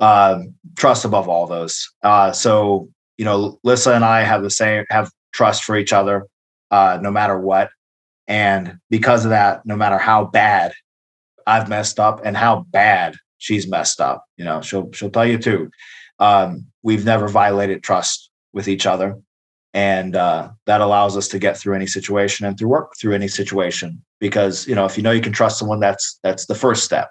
um, 0.00 0.54
trust 0.76 1.04
above 1.04 1.28
all 1.28 1.46
those 1.46 1.88
uh, 2.02 2.32
so 2.32 2.88
you 3.16 3.24
know 3.24 3.58
lissa 3.62 3.94
and 3.94 4.04
i 4.04 4.22
have 4.22 4.42
the 4.42 4.50
same 4.50 4.84
have 4.90 5.10
trust 5.32 5.64
for 5.64 5.76
each 5.76 5.92
other 5.92 6.26
uh, 6.70 6.98
no 7.02 7.10
matter 7.10 7.38
what 7.38 7.70
and 8.26 8.78
because 8.88 9.24
of 9.24 9.30
that 9.30 9.64
no 9.64 9.76
matter 9.76 9.98
how 9.98 10.24
bad 10.24 10.72
i've 11.46 11.68
messed 11.68 12.00
up 12.00 12.20
and 12.24 12.36
how 12.36 12.64
bad 12.70 13.14
she's 13.40 13.66
messed 13.66 14.00
up. 14.00 14.24
You 14.36 14.44
know, 14.44 14.60
she'll 14.60 14.92
she'll 14.92 15.10
tell 15.10 15.26
you 15.26 15.38
too. 15.38 15.70
Um, 16.20 16.66
we've 16.82 17.04
never 17.04 17.26
violated 17.26 17.82
trust 17.82 18.30
with 18.52 18.68
each 18.68 18.86
other, 18.86 19.18
and 19.74 20.14
uh, 20.14 20.50
that 20.66 20.80
allows 20.80 21.16
us 21.16 21.26
to 21.28 21.38
get 21.40 21.56
through 21.56 21.74
any 21.74 21.86
situation 21.86 22.46
and 22.46 22.56
through 22.56 22.68
work 22.68 22.92
through 23.00 23.14
any 23.14 23.28
situation. 23.28 24.00
Because 24.20 24.68
you 24.68 24.76
know, 24.76 24.84
if 24.84 24.96
you 24.96 25.02
know 25.02 25.10
you 25.10 25.22
can 25.22 25.32
trust 25.32 25.58
someone, 25.58 25.80
that's 25.80 26.20
that's 26.22 26.46
the 26.46 26.54
first 26.54 26.84
step. 26.84 27.10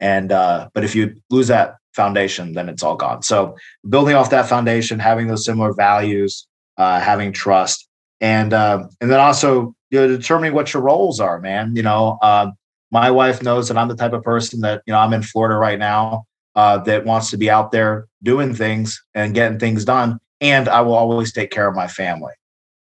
And 0.00 0.32
uh, 0.32 0.68
but 0.74 0.82
if 0.82 0.94
you 0.96 1.14
lose 1.30 1.46
that 1.48 1.76
foundation, 1.96 2.52
then 2.52 2.68
it's 2.68 2.82
all 2.82 2.94
gone. 2.94 3.22
So 3.22 3.56
building 3.88 4.14
off 4.14 4.30
that 4.30 4.48
foundation, 4.48 4.98
having 5.00 5.26
those 5.26 5.44
similar 5.44 5.72
values, 5.72 6.46
uh, 6.76 7.00
having 7.00 7.32
trust, 7.32 7.88
and 8.20 8.52
uh, 8.52 8.86
and 9.00 9.10
then 9.10 9.18
also 9.18 9.74
you 9.90 10.00
know, 10.00 10.08
determining 10.08 10.54
what 10.54 10.72
your 10.72 10.82
roles 10.82 11.18
are, 11.18 11.40
man. 11.40 11.74
You 11.74 11.82
know, 11.82 12.18
uh, 12.22 12.50
my 12.92 13.10
wife 13.10 13.42
knows 13.42 13.68
that 13.68 13.76
I'm 13.76 13.88
the 13.88 13.96
type 13.96 14.12
of 14.12 14.22
person 14.22 14.60
that 14.60 14.82
you 14.86 14.92
know 14.92 14.98
I'm 14.98 15.12
in 15.14 15.22
Florida 15.22 15.56
right 15.56 15.78
now 15.78 16.26
uh, 16.54 16.78
that 16.78 17.04
wants 17.04 17.30
to 17.30 17.38
be 17.38 17.50
out 17.50 17.72
there 17.72 18.06
doing 18.22 18.54
things 18.54 19.02
and 19.14 19.34
getting 19.34 19.58
things 19.58 19.84
done, 19.84 20.18
and 20.40 20.68
I 20.68 20.82
will 20.82 20.94
always 20.94 21.32
take 21.32 21.50
care 21.50 21.66
of 21.66 21.74
my 21.74 21.88
family 21.88 22.34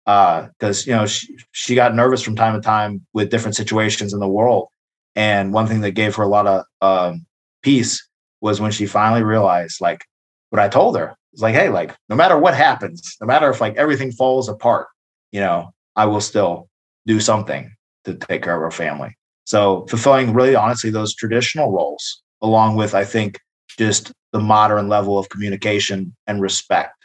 because 0.06 0.88
uh, 0.88 0.92
you 0.92 0.96
know 0.96 1.06
she, 1.06 1.38
she 1.52 1.76
got 1.76 1.96
nervous 1.96 2.22
from 2.22 2.36
time 2.36 2.56
to 2.56 2.62
time 2.62 3.06
with 3.14 3.30
different 3.30 3.56
situations 3.56 4.12
in 4.14 4.20
the 4.20 4.28
world, 4.28 4.68
and 5.16 5.54
one 5.54 5.68
thing 5.68 5.82
that 5.82 5.92
gave 5.92 6.16
her 6.16 6.24
a 6.24 6.28
lot 6.28 6.48
of 6.48 6.66
um, 6.82 7.26
peace 7.62 8.08
was 8.44 8.60
when 8.60 8.72
she 8.72 8.86
finally 8.86 9.24
realized 9.24 9.80
like 9.80 10.06
what 10.50 10.62
I 10.62 10.68
told 10.68 10.98
her. 10.98 11.16
It's 11.32 11.42
like, 11.42 11.56
hey, 11.56 11.70
like 11.70 11.96
no 12.10 12.16
matter 12.16 12.38
what 12.38 12.54
happens, 12.54 13.16
no 13.22 13.26
matter 13.26 13.50
if 13.50 13.62
like 13.62 13.78
everything 13.78 14.12
falls 14.12 14.50
apart, 14.50 14.88
you 15.32 15.40
know, 15.40 15.74
I 15.96 16.06
will 16.06 16.22
still 16.22 16.68
do 17.08 17.22
something 17.22 17.74
to 18.04 18.16
take 18.16 18.44
care 18.44 18.56
of 18.56 18.62
our 18.62 18.70
family. 18.70 19.18
So 19.46 19.88
fulfilling 19.90 20.34
really 20.34 20.56
honestly 20.56 20.92
those 20.92 21.16
traditional 21.16 21.72
roles, 21.72 22.22
along 22.42 22.76
with 22.76 22.94
I 22.94 23.06
think 23.06 23.40
just 23.78 24.12
the 24.34 24.40
modern 24.40 24.90
level 24.90 25.18
of 25.18 25.30
communication 25.30 26.14
and 26.28 26.42
respect. 26.42 26.96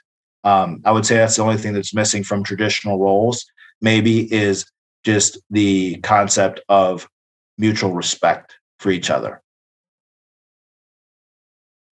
Um, 0.43 0.83
I 0.85 0.91
would 0.91 1.07
say 1.07 1.17
that's 1.17 1.37
the 1.37 1.43
only 1.43 1.57
thing 1.57 1.73
that's 1.73 1.95
missing 1.95 2.25
from 2.25 2.43
traditional 2.43 2.99
roles, 2.99 3.47
maybe 3.81 4.33
is 4.33 4.67
just 5.05 5.39
the 5.51 5.97
concept 6.01 6.61
of 6.69 7.09
mutual 7.59 7.93
respect 7.93 8.57
for 8.81 8.91
each 8.91 9.09
other 9.09 9.41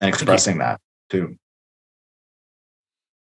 and 0.00 0.08
expressing 0.08 0.58
that 0.58 0.80
too. 1.10 1.36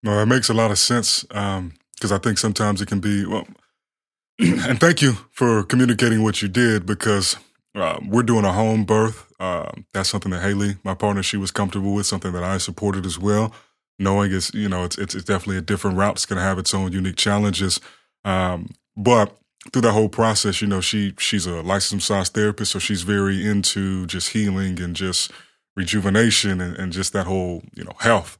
No, 0.02 0.20
it 0.20 0.26
makes 0.26 0.48
a 0.48 0.54
lot 0.54 0.70
of 0.70 0.78
sense 0.78 1.22
because 1.22 1.58
um, 1.58 1.72
I 2.12 2.18
think 2.18 2.38
sometimes 2.38 2.80
it 2.80 2.88
can 2.88 3.00
be 3.00 3.26
well. 3.26 3.46
and 4.38 4.78
thank 4.78 5.00
you 5.00 5.12
for 5.32 5.62
communicating 5.62 6.22
what 6.22 6.42
you 6.42 6.48
did 6.48 6.84
because 6.84 7.36
uh, 7.74 7.98
we're 8.06 8.22
doing 8.22 8.44
a 8.44 8.52
home 8.52 8.84
birth. 8.84 9.32
Uh, 9.40 9.70
that's 9.92 10.08
something 10.10 10.30
that 10.30 10.42
Haley, 10.42 10.76
my 10.84 10.94
partner, 10.94 11.22
she 11.22 11.36
was 11.36 11.50
comfortable 11.50 11.94
with. 11.94 12.06
Something 12.06 12.32
that 12.32 12.44
I 12.44 12.58
supported 12.58 13.06
as 13.06 13.18
well. 13.18 13.54
Knowing 13.98 14.32
it's 14.32 14.52
you 14.52 14.68
know 14.68 14.84
it's 14.84 14.98
it's, 14.98 15.14
it's 15.14 15.24
definitely 15.24 15.56
a 15.56 15.62
different 15.62 15.96
route. 15.96 16.16
It's 16.16 16.26
going 16.26 16.38
to 16.38 16.42
have 16.42 16.58
its 16.58 16.74
own 16.74 16.92
unique 16.92 17.16
challenges. 17.16 17.80
Um, 18.24 18.70
but 18.96 19.36
through 19.72 19.82
that 19.82 19.92
whole 19.92 20.08
process, 20.08 20.60
you 20.60 20.68
know, 20.68 20.80
she 20.80 21.14
she's 21.18 21.46
a 21.46 21.62
licensed 21.62 22.10
massage 22.10 22.28
therapist, 22.28 22.72
so 22.72 22.78
she's 22.78 23.02
very 23.02 23.46
into 23.46 24.06
just 24.06 24.30
healing 24.30 24.80
and 24.80 24.94
just 24.94 25.32
rejuvenation 25.76 26.60
and, 26.60 26.76
and 26.76 26.92
just 26.92 27.12
that 27.12 27.26
whole, 27.26 27.62
you 27.74 27.84
know, 27.84 27.94
health, 27.98 28.38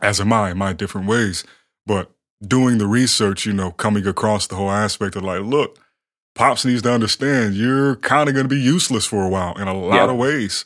as 0.00 0.20
am 0.20 0.32
I 0.32 0.50
in 0.50 0.58
my 0.58 0.72
different 0.72 1.06
ways. 1.06 1.44
But 1.86 2.10
doing 2.46 2.78
the 2.78 2.86
research, 2.86 3.46
you 3.46 3.52
know, 3.52 3.70
coming 3.70 4.06
across 4.06 4.46
the 4.46 4.56
whole 4.56 4.70
aspect 4.70 5.16
of 5.16 5.22
like, 5.22 5.42
look, 5.42 5.78
Pops 6.34 6.64
needs 6.64 6.82
to 6.82 6.92
understand 6.92 7.54
you're 7.54 7.96
kind 7.96 8.28
of 8.28 8.34
going 8.34 8.48
to 8.48 8.54
be 8.54 8.60
useless 8.60 9.04
for 9.04 9.24
a 9.24 9.28
while 9.28 9.54
in 9.58 9.68
a 9.68 9.74
lot 9.74 9.96
yep. 9.96 10.08
of 10.08 10.16
ways. 10.16 10.64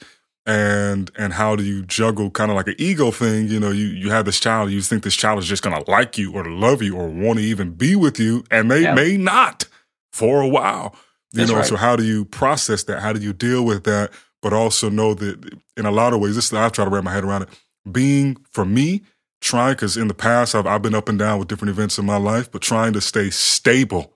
And 0.49 1.11
and 1.19 1.33
how 1.33 1.57
do 1.57 1.65
you 1.65 1.83
juggle 1.83 2.31
kind 2.31 2.53
of 2.53 2.57
like 2.57 2.69
an 2.69 2.77
ego 2.79 3.11
thing? 3.11 3.49
You 3.49 3.59
know, 3.59 3.73
you 3.73 3.87
you 3.87 4.11
have 4.11 4.27
this 4.27 4.39
child, 4.39 4.71
you 4.71 4.81
think 4.81 5.03
this 5.03 5.17
child 5.17 5.41
is 5.41 5.49
just 5.49 5.65
going 5.65 5.77
to 5.77 5.91
like 5.91 6.17
you 6.17 6.33
or 6.33 6.45
love 6.49 6.83
you 6.83 6.97
or 6.97 7.09
want 7.09 7.41
to 7.41 7.45
even 7.45 7.73
be 7.73 7.97
with 7.97 8.21
you, 8.21 8.45
and 8.49 8.71
they 8.71 8.83
yep. 8.83 8.95
may 8.95 9.17
not 9.17 9.67
for 10.13 10.41
a 10.41 10.47
while. 10.47 10.95
You 11.33 11.39
That's 11.39 11.51
know, 11.51 11.57
right. 11.57 11.67
so 11.67 11.77
how 11.77 11.97
do 11.97 12.05
you 12.05 12.25
process 12.25 12.85
that? 12.85 13.01
How 13.01 13.13
do 13.13 13.21
you 13.21 13.33
deal 13.33 13.65
with 13.65 13.83
that? 13.85 14.13
But 14.43 14.53
also 14.53 14.91
know 14.91 15.15
that 15.15 15.59
in 15.77 15.87
a 15.87 15.91
lot 15.91 16.13
of 16.13 16.21
ways, 16.21 16.37
this 16.37 16.47
is 16.47 16.53
I 16.53 16.69
try 16.69 16.85
to 16.85 16.91
wrap 16.91 17.05
my 17.05 17.13
head 17.13 17.25
around 17.25 17.43
it. 17.43 17.49
Being 17.91 18.37
for 18.51 18.65
me, 18.65 19.03
trying 19.41 19.75
because 19.75 19.97
in 19.97 20.09
the 20.09 20.15
past 20.15 20.55
I've 20.55 20.67
I've 20.67 20.83
been 20.83 20.95
up 20.95 21.09
and 21.09 21.19
down 21.19 21.39
with 21.39 21.49
different 21.49 21.71
events 21.71 21.99
in 21.99 22.07
my 22.07 22.17
life, 22.17 22.51
but 22.51 22.63
trying 22.63 22.93
to 22.95 23.01
stay 23.01 23.31
stable 23.31 24.13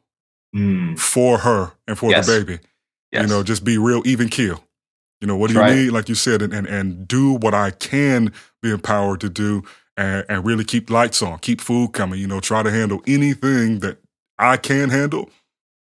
mm. 0.55 0.99
for 0.99 1.39
her 1.39 1.73
and 1.87 1.99
for 1.99 2.11
yes. 2.11 2.27
the 2.27 2.41
baby. 2.41 2.61
Yes. 3.13 3.23
You 3.23 3.29
know, 3.29 3.43
just 3.43 3.65
be 3.65 3.79
real 3.79 4.03
even 4.05 4.29
keel. 4.29 4.63
You 5.21 5.27
know, 5.27 5.37
what 5.37 5.49
do 5.49 5.55
That's 5.55 5.71
you 5.71 5.75
right. 5.75 5.85
need? 5.85 5.91
Like 5.91 6.09
you 6.09 6.15
said, 6.15 6.43
and, 6.43 6.53
and 6.53 6.67
and 6.67 7.07
do 7.07 7.35
what 7.35 7.55
I 7.55 7.71
can 7.71 8.33
be 8.63 8.71
empowered 8.71 9.21
to 9.21 9.29
do 9.29 9.63
and, 9.97 10.25
and 10.29 10.45
really 10.45 10.65
keep 10.65 10.91
lights 10.91 11.23
on, 11.23 11.39
keep 11.39 11.61
food 11.61 11.93
coming, 11.93 12.21
you 12.21 12.27
know, 12.27 12.41
try 12.41 12.63
to 12.63 12.71
handle 12.71 13.03
anything 13.07 13.81
that 13.81 13.99
I 14.39 14.57
can 14.57 14.89
handle 14.91 15.29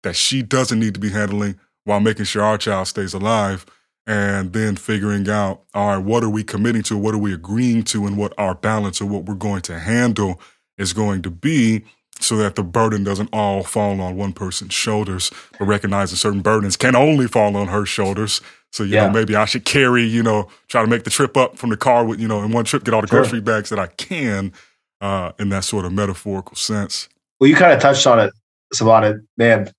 that 0.02 0.16
she 0.16 0.42
doesn't 0.42 0.78
need 0.78 0.94
to 0.94 1.00
be 1.00 1.10
handling 1.10 1.58
while 1.84 2.00
making 2.00 2.24
sure 2.24 2.42
our 2.42 2.58
child 2.58 2.88
stays 2.88 3.12
alive 3.12 3.66
and 4.06 4.52
then 4.52 4.76
figuring 4.76 5.28
out, 5.28 5.62
all 5.74 5.88
right, 5.88 6.04
what 6.04 6.22
are 6.22 6.30
we 6.30 6.44
committing 6.44 6.82
to? 6.84 6.96
What 6.96 7.14
are 7.14 7.18
we 7.18 7.34
agreeing 7.34 7.82
to? 7.84 8.06
And 8.06 8.16
what 8.16 8.32
our 8.38 8.54
balance 8.54 9.00
or 9.00 9.06
what 9.06 9.24
we're 9.24 9.34
going 9.34 9.62
to 9.62 9.78
handle 9.78 10.40
is 10.78 10.92
going 10.92 11.22
to 11.22 11.30
be 11.30 11.84
so 12.20 12.36
that 12.36 12.54
the 12.54 12.62
burden 12.62 13.04
doesn't 13.04 13.28
all 13.32 13.62
fall 13.62 14.00
on 14.00 14.16
one 14.16 14.32
person's 14.32 14.72
shoulders, 14.72 15.30
but 15.58 15.66
recognizing 15.66 16.16
certain 16.16 16.40
burdens 16.40 16.76
can 16.76 16.96
only 16.96 17.26
fall 17.26 17.56
on 17.56 17.68
her 17.68 17.84
shoulders. 17.84 18.40
So, 18.72 18.84
you 18.84 18.94
yeah. 18.94 19.06
know, 19.06 19.12
maybe 19.12 19.36
I 19.36 19.44
should 19.44 19.64
carry, 19.64 20.04
you 20.04 20.22
know, 20.22 20.48
try 20.68 20.82
to 20.82 20.88
make 20.88 21.04
the 21.04 21.10
trip 21.10 21.36
up 21.36 21.58
from 21.58 21.70
the 21.70 21.76
car 21.76 22.04
with, 22.04 22.20
you 22.20 22.28
know, 22.28 22.42
in 22.42 22.52
one 22.52 22.64
trip, 22.64 22.84
get 22.84 22.94
all 22.94 23.00
the 23.00 23.06
sure. 23.06 23.20
grocery 23.20 23.40
bags 23.40 23.70
that 23.70 23.78
I 23.78 23.88
can 23.88 24.52
uh, 25.00 25.32
in 25.38 25.48
that 25.50 25.64
sort 25.64 25.84
of 25.84 25.92
metaphorical 25.92 26.56
sense. 26.56 27.08
Well, 27.40 27.50
you 27.50 27.56
kind 27.56 27.72
of 27.72 27.80
touched 27.80 28.06
on 28.06 28.18
it, 28.18 28.32
Savannah. 28.72 29.16
Man, 29.36 29.70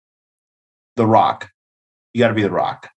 the 0.96 1.08
rock. 1.08 1.50
You 2.14 2.20
got 2.20 2.30
to 2.30 2.34
be 2.34 2.44
the 2.44 2.52
rock. 2.52 2.90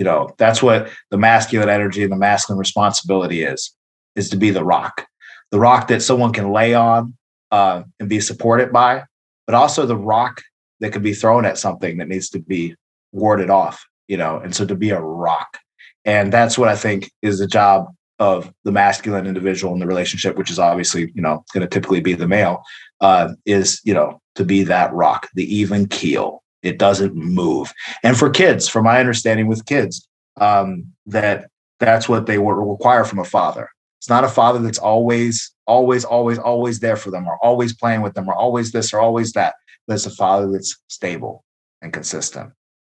You 0.00 0.04
know, 0.04 0.30
that's 0.38 0.62
what 0.62 0.88
the 1.10 1.18
masculine 1.18 1.68
energy 1.68 2.02
and 2.02 2.10
the 2.10 2.16
masculine 2.16 2.58
responsibility 2.58 3.42
is, 3.42 3.76
is 4.16 4.30
to 4.30 4.36
be 4.38 4.48
the 4.48 4.64
rock, 4.64 5.06
the 5.50 5.60
rock 5.60 5.88
that 5.88 6.00
someone 6.00 6.32
can 6.32 6.52
lay 6.52 6.72
on 6.72 7.18
uh, 7.50 7.82
and 8.00 8.08
be 8.08 8.18
supported 8.18 8.72
by, 8.72 9.04
but 9.46 9.54
also 9.54 9.84
the 9.84 9.98
rock 9.98 10.40
that 10.80 10.94
can 10.94 11.02
be 11.02 11.12
thrown 11.12 11.44
at 11.44 11.58
something 11.58 11.98
that 11.98 12.08
needs 12.08 12.30
to 12.30 12.38
be 12.38 12.74
warded 13.12 13.50
off, 13.50 13.84
you 14.08 14.16
know, 14.16 14.38
and 14.38 14.56
so 14.56 14.64
to 14.64 14.74
be 14.74 14.88
a 14.88 14.98
rock. 14.98 15.58
And 16.06 16.32
that's 16.32 16.56
what 16.56 16.70
I 16.70 16.76
think 16.76 17.12
is 17.20 17.38
the 17.38 17.46
job 17.46 17.88
of 18.18 18.50
the 18.64 18.72
masculine 18.72 19.26
individual 19.26 19.74
in 19.74 19.80
the 19.80 19.86
relationship, 19.86 20.34
which 20.38 20.50
is 20.50 20.58
obviously, 20.58 21.12
you 21.14 21.20
know, 21.20 21.44
going 21.52 21.60
to 21.60 21.68
typically 21.68 22.00
be 22.00 22.14
the 22.14 22.26
male, 22.26 22.62
uh, 23.02 23.34
is, 23.44 23.82
you 23.84 23.92
know, 23.92 24.18
to 24.36 24.46
be 24.46 24.62
that 24.62 24.94
rock, 24.94 25.28
the 25.34 25.44
even 25.54 25.86
keel, 25.86 26.39
it 26.62 26.78
doesn't 26.78 27.14
move. 27.14 27.72
And 28.02 28.16
for 28.16 28.30
kids, 28.30 28.68
from 28.68 28.84
my 28.84 29.00
understanding 29.00 29.46
with 29.46 29.66
kids, 29.66 30.06
um, 30.40 30.86
that 31.06 31.48
that's 31.78 32.08
what 32.08 32.26
they 32.26 32.38
require 32.38 33.04
from 33.04 33.18
a 33.18 33.24
father. 33.24 33.70
It's 33.98 34.08
not 34.08 34.24
a 34.24 34.28
father 34.28 34.58
that's 34.60 34.78
always, 34.78 35.52
always, 35.66 36.04
always, 36.04 36.38
always 36.38 36.80
there 36.80 36.96
for 36.96 37.10
them, 37.10 37.26
or 37.26 37.38
always 37.42 37.74
playing 37.74 38.02
with 38.02 38.14
them, 38.14 38.28
or 38.28 38.34
always 38.34 38.72
this, 38.72 38.92
or 38.92 39.00
always 39.00 39.32
that. 39.32 39.54
But 39.86 39.94
it's 39.94 40.06
a 40.06 40.10
father 40.10 40.50
that's 40.50 40.78
stable 40.88 41.44
and 41.82 41.92
consistent. 41.92 42.52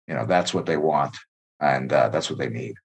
You 0.07 0.15
know, 0.15 0.25
that's 0.25 0.53
what 0.53 0.65
they 0.65 0.77
want, 0.77 1.15
and 1.59 1.91
uh, 1.91 2.09
that's 2.09 2.29
what 2.29 2.39
they 2.39 2.49
need. 2.49 2.75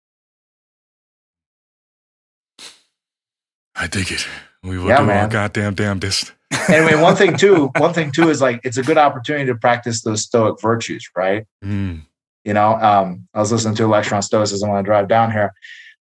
I 3.74 3.86
dig 3.86 4.12
it. 4.12 4.26
We 4.62 4.76
will 4.76 4.88
yeah, 4.88 4.98
do 4.98 5.06
man. 5.06 5.24
our 5.24 5.28
goddamn 5.28 5.74
damnedest 5.74 6.32
anyway, 6.68 7.00
one 7.00 7.16
thing 7.16 7.36
too, 7.36 7.70
one 7.78 7.92
thing 7.92 8.10
too 8.10 8.28
is 8.28 8.40
like 8.40 8.60
it's 8.64 8.76
a 8.76 8.82
good 8.82 8.98
opportunity 8.98 9.46
to 9.46 9.54
practice 9.54 10.02
those 10.02 10.22
stoic 10.22 10.60
virtues, 10.60 11.08
right? 11.16 11.46
Mm. 11.64 12.02
You 12.44 12.54
know, 12.54 12.74
um, 12.74 13.28
I 13.34 13.40
was 13.40 13.52
listening 13.52 13.76
to 13.76 13.84
a 13.84 13.86
lecture 13.86 14.14
on 14.14 14.22
stoicism 14.22 14.68
when 14.68 14.78
I 14.78 14.82
drive 14.82 15.08
down 15.08 15.30
here 15.30 15.52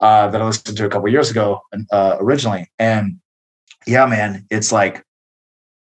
uh, 0.01 0.27
that 0.27 0.41
I 0.41 0.45
listened 0.45 0.77
to 0.77 0.85
a 0.85 0.89
couple 0.89 1.09
years 1.09 1.31
ago 1.31 1.61
uh, 1.91 2.17
originally, 2.19 2.69
and 2.77 3.19
yeah, 3.87 4.05
man, 4.05 4.45
it's 4.49 4.71
like 4.71 5.03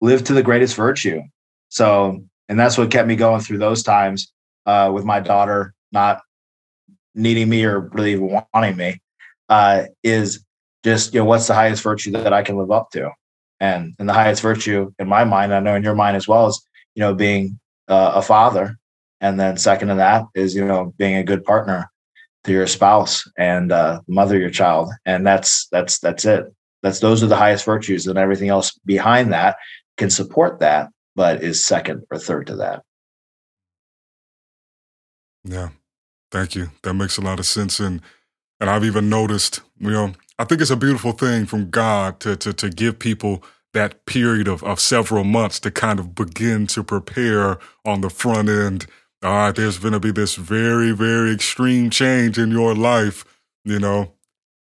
live 0.01 0.23
to 0.25 0.33
the 0.33 0.43
greatest 0.43 0.75
virtue. 0.75 1.21
So, 1.69 2.23
and 2.49 2.59
that's 2.59 2.77
what 2.77 2.91
kept 2.91 3.07
me 3.07 3.15
going 3.15 3.41
through 3.41 3.59
those 3.59 3.83
times 3.83 4.31
uh, 4.65 4.91
with 4.93 5.05
my 5.05 5.19
daughter 5.19 5.73
not 5.91 6.21
needing 7.15 7.47
me 7.47 7.63
or 7.63 7.79
really 7.93 8.17
wanting 8.17 8.75
me. 8.75 8.99
Uh, 9.49 9.85
is 10.03 10.43
just 10.83 11.13
you 11.13 11.19
know 11.19 11.25
what's 11.25 11.47
the 11.47 11.53
highest 11.53 11.83
virtue 11.83 12.11
that 12.11 12.33
I 12.33 12.43
can 12.43 12.57
live 12.57 12.71
up 12.71 12.91
to, 12.91 13.11
and 13.63 13.95
and 13.97 14.09
the 14.09 14.13
highest 14.13 14.41
virtue 14.41 14.91
in 14.99 15.07
my 15.07 15.23
mind, 15.23 15.53
I 15.53 15.61
know 15.61 15.75
in 15.75 15.83
your 15.83 15.95
mind 15.95 16.17
as 16.17 16.27
well, 16.27 16.47
is 16.47 16.61
you 16.95 16.99
know 16.99 17.15
being 17.15 17.59
uh, 17.87 18.11
a 18.15 18.21
father, 18.21 18.77
and 19.21 19.39
then 19.39 19.57
second 19.57 19.87
to 19.87 19.95
that 19.95 20.25
is 20.35 20.53
you 20.53 20.65
know 20.65 20.93
being 20.97 21.15
a 21.15 21.23
good 21.23 21.45
partner 21.45 21.89
to 22.43 22.51
your 22.51 22.67
spouse 22.67 23.23
and 23.37 23.71
uh, 23.71 24.01
mother 24.05 24.37
your 24.37 24.49
child, 24.49 24.91
and 25.05 25.25
that's 25.25 25.67
that's 25.71 25.99
that's 25.99 26.25
it. 26.25 26.53
That's 26.83 26.99
those 26.99 27.23
are 27.23 27.27
the 27.27 27.37
highest 27.37 27.63
virtues, 27.63 28.05
and 28.05 28.19
everything 28.19 28.49
else 28.49 28.77
behind 28.85 29.31
that 29.31 29.55
can 29.97 30.09
support 30.09 30.59
that, 30.59 30.89
but 31.15 31.41
is 31.41 31.63
second 31.63 32.03
or 32.11 32.19
third 32.19 32.47
to 32.47 32.57
that. 32.57 32.83
Yeah, 35.45 35.69
thank 36.31 36.53
you. 36.53 36.71
That 36.83 36.95
makes 36.95 37.17
a 37.17 37.21
lot 37.21 37.39
of 37.39 37.45
sense, 37.45 37.79
and 37.79 38.01
and 38.59 38.69
I've 38.69 38.83
even 38.83 39.09
noticed, 39.09 39.61
you 39.79 39.91
know, 39.91 40.13
I 40.39 40.45
think 40.45 40.61
it's 40.61 40.71
a 40.71 40.77
beautiful 40.77 41.13
thing 41.13 41.45
from 41.45 41.69
God 41.69 42.19
to 42.21 42.35
to 42.37 42.53
to 42.53 42.69
give 42.69 42.99
people 42.99 43.43
that 43.73 44.05
period 44.05 44.47
of, 44.47 44.63
of 44.63 44.79
several 44.79 45.23
months 45.23 45.59
to 45.61 45.71
kind 45.71 45.99
of 45.99 46.15
begin 46.15 46.67
to 46.67 46.83
prepare 46.83 47.59
on 47.85 48.01
the 48.01 48.09
front 48.09 48.49
end. 48.49 48.85
All 49.23 49.33
right, 49.33 49.55
there's 49.55 49.79
going 49.79 49.93
to 49.93 49.99
be 49.99 50.11
this 50.11 50.35
very, 50.35 50.91
very 50.91 51.33
extreme 51.33 51.89
change 51.89 52.37
in 52.39 52.51
your 52.51 52.75
life, 52.75 53.25
you 53.65 53.79
know. 53.79 54.11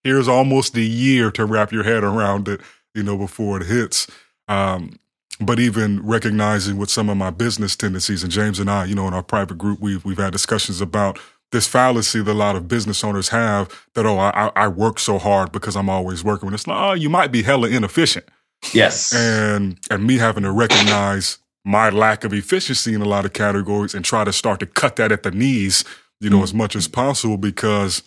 here's 0.04 0.28
almost 0.28 0.76
a 0.76 0.82
year 0.82 1.30
to 1.32 1.44
wrap 1.44 1.72
your 1.72 1.84
head 1.84 2.04
around 2.04 2.48
it, 2.48 2.60
you 2.94 3.02
know, 3.02 3.16
before 3.16 3.60
it 3.60 3.66
hits. 3.66 4.06
Um, 4.48 4.94
but 5.40 5.58
even 5.60 6.04
recognizing 6.06 6.76
with 6.76 6.90
some 6.90 7.08
of 7.08 7.16
my 7.16 7.30
business 7.30 7.76
tendencies, 7.76 8.22
and 8.22 8.32
James 8.32 8.58
and 8.60 8.70
I, 8.70 8.84
you 8.84 8.94
know, 8.94 9.08
in 9.08 9.14
our 9.14 9.22
private 9.22 9.58
group, 9.58 9.80
we've 9.80 10.04
we've 10.04 10.18
had 10.18 10.32
discussions 10.32 10.80
about 10.80 11.18
this 11.52 11.66
fallacy 11.66 12.22
that 12.22 12.30
a 12.30 12.34
lot 12.34 12.56
of 12.56 12.68
business 12.68 13.02
owners 13.02 13.28
have 13.28 13.86
that 13.94 14.06
oh, 14.06 14.18
I, 14.18 14.50
I 14.54 14.68
work 14.68 14.98
so 14.98 15.18
hard 15.18 15.52
because 15.52 15.76
I'm 15.76 15.88
always 15.88 16.22
working. 16.22 16.46
When 16.46 16.54
it's 16.54 16.66
like, 16.66 16.78
oh, 16.78 16.92
you 16.92 17.10
might 17.10 17.32
be 17.32 17.42
hella 17.42 17.68
inefficient. 17.68 18.26
Yes, 18.72 19.14
and 19.14 19.78
and 19.90 20.06
me 20.06 20.18
having 20.18 20.42
to 20.42 20.52
recognize 20.52 21.38
my 21.64 21.90
lack 21.90 22.24
of 22.24 22.32
efficiency 22.32 22.94
in 22.94 23.02
a 23.02 23.08
lot 23.08 23.24
of 23.24 23.32
categories 23.32 23.94
and 23.94 24.04
try 24.04 24.24
to 24.24 24.32
start 24.32 24.60
to 24.60 24.66
cut 24.66 24.96
that 24.96 25.12
at 25.12 25.22
the 25.22 25.30
knees, 25.30 25.84
you 26.20 26.30
know, 26.30 26.36
mm-hmm. 26.36 26.44
as 26.44 26.54
much 26.54 26.76
as 26.76 26.88
possible 26.88 27.36
because 27.36 28.02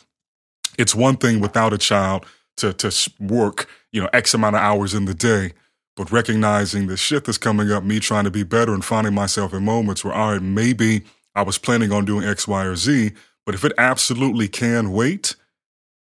it's 0.78 0.96
one 0.96 1.18
thing 1.18 1.40
without 1.40 1.74
a 1.74 1.78
child 1.78 2.26
to 2.58 2.74
to 2.74 3.12
work, 3.20 3.68
you 3.92 4.02
know, 4.02 4.10
X 4.14 4.34
amount 4.34 4.56
of 4.56 4.62
hours 4.62 4.94
in 4.94 5.06
the 5.06 5.14
day 5.14 5.54
but 5.96 6.12
recognizing 6.12 6.88
the 6.88 6.98
shit 6.98 7.26
that's 7.26 7.38
coming 7.38 7.72
up, 7.72 7.84
me 7.84 8.00
trying 8.00 8.24
to 8.24 8.32
be 8.32 8.44
better 8.44 8.74
and 8.74 8.84
finding 8.84 9.14
myself 9.14 9.54
in 9.54 9.64
moments 9.64 10.04
where, 10.04 10.14
all 10.14 10.32
right, 10.32 10.42
maybe 10.42 11.04
I 11.36 11.44
was 11.44 11.58
planning 11.58 11.92
on 11.92 12.06
doing 12.06 12.28
X, 12.28 12.48
Y, 12.48 12.64
or 12.64 12.76
Z, 12.76 13.12
but 13.46 13.56
if 13.56 13.64
it 13.66 13.74
absolutely 13.78 14.48
can 14.48 14.92
wait, 14.92 15.36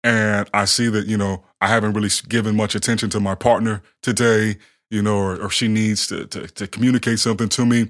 and 0.02 0.48
I 0.52 0.66
see 0.66 0.88
that, 0.88 1.06
you 1.06 1.16
know, 1.16 1.44
I 1.60 1.68
haven't 1.68 1.94
really 1.94 2.10
given 2.28 2.56
much 2.56 2.74
attention 2.74 3.10
to 3.10 3.20
my 3.20 3.34
partner 3.34 3.82
today, 4.02 4.56
you 4.90 5.02
know, 5.02 5.16
or, 5.16 5.40
or 5.40 5.50
she 5.50 5.66
needs 5.66 6.06
to, 6.08 6.26
to, 6.26 6.46
to, 6.46 6.66
communicate 6.66 7.18
something 7.18 7.48
to 7.48 7.64
me, 7.64 7.88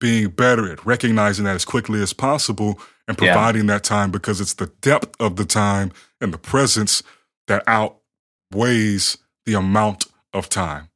being 0.00 0.28
better 0.28 0.70
at 0.70 0.86
recognizing 0.86 1.44
that 1.44 1.56
as 1.56 1.64
quickly 1.64 2.00
as 2.00 2.12
possible 2.12 2.78
and 3.08 3.18
providing 3.18 3.66
yeah. 3.66 3.74
that 3.74 3.84
time 3.84 4.10
because 4.10 4.40
it's 4.40 4.54
the 4.54 4.66
depth 4.80 5.16
of 5.20 5.36
the 5.36 5.44
time 5.44 5.90
and 6.20 6.32
the 6.32 6.38
presence 6.38 7.02
that 7.48 7.64
outweighs 7.66 9.18
the 9.44 9.54
amount 9.54 10.06
of 10.32 10.48
time 10.48 10.88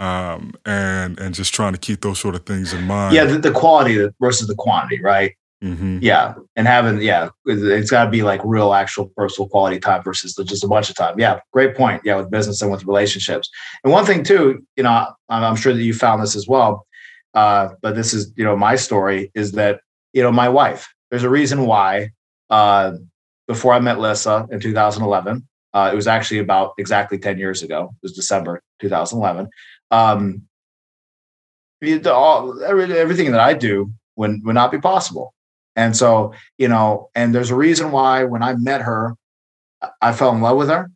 um, 0.00 0.52
and 0.64 1.18
and 1.18 1.34
just 1.34 1.54
trying 1.54 1.72
to 1.72 1.78
keep 1.78 2.00
those 2.00 2.18
sort 2.18 2.34
of 2.34 2.46
things 2.46 2.72
in 2.72 2.84
mind. 2.84 3.14
Yeah, 3.14 3.24
the, 3.24 3.38
the 3.38 3.50
quality 3.50 4.08
versus 4.20 4.46
the 4.46 4.54
quantity, 4.54 5.00
right? 5.00 5.34
Mm-hmm. 5.62 5.98
Yeah, 6.02 6.34
and 6.54 6.68
having 6.68 7.02
yeah, 7.02 7.30
it's 7.46 7.90
got 7.90 8.04
to 8.04 8.10
be 8.10 8.22
like 8.22 8.40
real, 8.44 8.72
actual 8.74 9.10
personal 9.16 9.48
quality 9.48 9.80
time 9.80 10.04
versus 10.04 10.34
just 10.34 10.62
a 10.62 10.68
bunch 10.68 10.88
of 10.88 10.96
time. 10.96 11.18
Yeah, 11.18 11.40
great 11.52 11.76
point. 11.76 12.02
Yeah, 12.04 12.16
with 12.16 12.30
business 12.30 12.62
and 12.62 12.70
with 12.70 12.84
relationships. 12.84 13.50
And 13.82 13.92
one 13.92 14.04
thing 14.04 14.22
too, 14.22 14.64
you 14.76 14.84
know, 14.84 15.08
I'm 15.28 15.56
sure 15.56 15.72
that 15.72 15.82
you 15.82 15.94
found 15.94 16.22
this 16.22 16.36
as 16.36 16.46
well. 16.46 16.86
Uh, 17.34 17.70
but 17.82 17.96
this 17.96 18.14
is 18.14 18.32
you 18.36 18.44
know 18.44 18.56
my 18.56 18.76
story 18.76 19.32
is 19.34 19.52
that 19.52 19.80
you 20.12 20.22
know 20.22 20.30
my 20.30 20.48
wife. 20.48 20.88
There's 21.10 21.24
a 21.24 21.30
reason 21.30 21.66
why. 21.66 22.10
Uh, 22.50 22.92
before 23.46 23.72
I 23.72 23.80
met 23.80 23.98
Lissa 23.98 24.46
in 24.50 24.60
2011, 24.60 25.48
uh, 25.72 25.90
it 25.90 25.96
was 25.96 26.06
actually 26.06 26.38
about 26.38 26.74
exactly 26.76 27.18
10 27.18 27.38
years 27.38 27.62
ago. 27.62 27.94
It 27.94 28.02
was 28.02 28.12
December 28.12 28.62
2011 28.80 29.48
um, 29.90 30.42
all, 32.06 32.62
everything 32.64 33.32
that 33.32 33.40
I 33.40 33.54
do 33.54 33.92
would, 34.16 34.44
would 34.44 34.54
not 34.54 34.72
be 34.72 34.78
possible. 34.78 35.34
And 35.78 35.96
so, 35.96 36.34
you 36.58 36.66
know, 36.66 37.08
and 37.14 37.32
there's 37.32 37.50
a 37.50 37.54
reason 37.54 37.92
why 37.92 38.24
when 38.24 38.42
I 38.42 38.54
met 38.54 38.82
her, 38.82 39.14
I 40.02 40.12
fell 40.12 40.34
in 40.34 40.40
love 40.40 40.56
with 40.56 40.68
her 40.70 40.90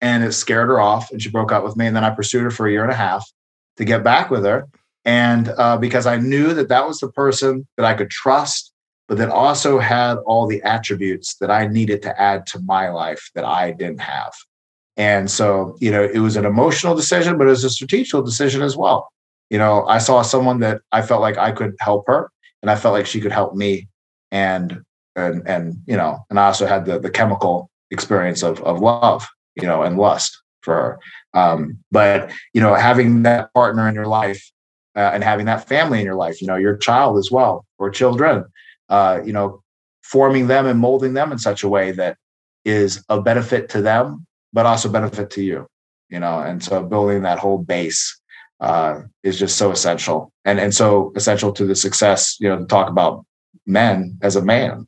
and 0.00 0.22
it 0.22 0.30
scared 0.34 0.68
her 0.68 0.80
off 0.80 1.10
and 1.10 1.20
she 1.20 1.28
broke 1.28 1.50
up 1.50 1.64
with 1.64 1.76
me. 1.76 1.88
And 1.88 1.96
then 1.96 2.04
I 2.04 2.10
pursued 2.10 2.44
her 2.44 2.52
for 2.52 2.68
a 2.68 2.70
year 2.70 2.84
and 2.84 2.92
a 2.92 2.96
half 2.96 3.28
to 3.76 3.84
get 3.84 4.04
back 4.04 4.30
with 4.30 4.44
her. 4.44 4.68
And 5.04 5.48
uh, 5.58 5.78
because 5.78 6.06
I 6.06 6.16
knew 6.16 6.54
that 6.54 6.68
that 6.68 6.86
was 6.86 7.00
the 7.00 7.10
person 7.10 7.66
that 7.76 7.84
I 7.84 7.94
could 7.94 8.08
trust, 8.08 8.72
but 9.08 9.18
that 9.18 9.30
also 9.30 9.80
had 9.80 10.18
all 10.26 10.46
the 10.46 10.62
attributes 10.62 11.34
that 11.40 11.50
I 11.50 11.66
needed 11.66 12.00
to 12.02 12.20
add 12.20 12.46
to 12.48 12.60
my 12.60 12.88
life 12.90 13.30
that 13.34 13.44
I 13.44 13.72
didn't 13.72 14.00
have. 14.00 14.32
And 14.96 15.28
so, 15.28 15.76
you 15.80 15.90
know, 15.90 16.04
it 16.04 16.20
was 16.20 16.36
an 16.36 16.44
emotional 16.44 16.94
decision, 16.94 17.36
but 17.36 17.48
it 17.48 17.50
was 17.50 17.64
a 17.64 17.70
strategic 17.70 18.24
decision 18.24 18.62
as 18.62 18.76
well. 18.76 19.08
You 19.48 19.58
know, 19.58 19.84
I 19.86 19.98
saw 19.98 20.22
someone 20.22 20.60
that 20.60 20.82
I 20.92 21.02
felt 21.02 21.20
like 21.20 21.36
I 21.36 21.50
could 21.50 21.74
help 21.80 22.06
her 22.06 22.30
and 22.62 22.70
I 22.70 22.76
felt 22.76 22.94
like 22.94 23.06
she 23.06 23.20
could 23.20 23.32
help 23.32 23.56
me. 23.56 23.88
And, 24.30 24.82
and, 25.16 25.46
and, 25.46 25.76
you 25.86 25.96
know, 25.96 26.24
and 26.30 26.38
I 26.38 26.46
also 26.46 26.66
had 26.66 26.84
the, 26.84 26.98
the 26.98 27.10
chemical 27.10 27.70
experience 27.90 28.42
of, 28.42 28.60
of 28.62 28.80
love, 28.80 29.26
you 29.56 29.66
know, 29.66 29.82
and 29.82 29.96
lust 29.96 30.40
for 30.62 30.74
her. 30.74 30.98
Um, 31.34 31.78
but, 31.90 32.30
you 32.54 32.60
know, 32.60 32.74
having 32.74 33.22
that 33.22 33.52
partner 33.54 33.88
in 33.88 33.94
your 33.94 34.06
life 34.06 34.50
uh, 34.96 35.10
and 35.12 35.24
having 35.24 35.46
that 35.46 35.68
family 35.68 36.00
in 36.00 36.04
your 36.04 36.14
life, 36.16 36.40
you 36.40 36.46
know, 36.46 36.56
your 36.56 36.76
child 36.76 37.18
as 37.18 37.30
well, 37.30 37.64
or 37.78 37.90
children, 37.90 38.44
uh, 38.88 39.20
you 39.24 39.32
know, 39.32 39.62
forming 40.02 40.46
them 40.48 40.66
and 40.66 40.78
molding 40.80 41.14
them 41.14 41.32
in 41.32 41.38
such 41.38 41.62
a 41.62 41.68
way 41.68 41.92
that 41.92 42.16
is 42.64 43.04
a 43.08 43.20
benefit 43.20 43.68
to 43.70 43.80
them 43.80 44.26
but 44.52 44.66
also 44.66 44.88
benefit 44.88 45.30
to 45.30 45.42
you 45.42 45.66
you 46.08 46.18
know 46.18 46.40
and 46.40 46.62
so 46.62 46.82
building 46.82 47.22
that 47.22 47.38
whole 47.38 47.58
base 47.58 48.18
uh, 48.60 49.00
is 49.22 49.38
just 49.38 49.56
so 49.56 49.70
essential 49.70 50.30
and 50.44 50.60
and 50.60 50.74
so 50.74 51.12
essential 51.16 51.52
to 51.52 51.64
the 51.64 51.74
success 51.74 52.36
you 52.40 52.48
know 52.48 52.58
to 52.58 52.66
talk 52.66 52.88
about 52.88 53.24
men 53.66 54.18
as 54.22 54.36
a 54.36 54.42
man 54.42 54.86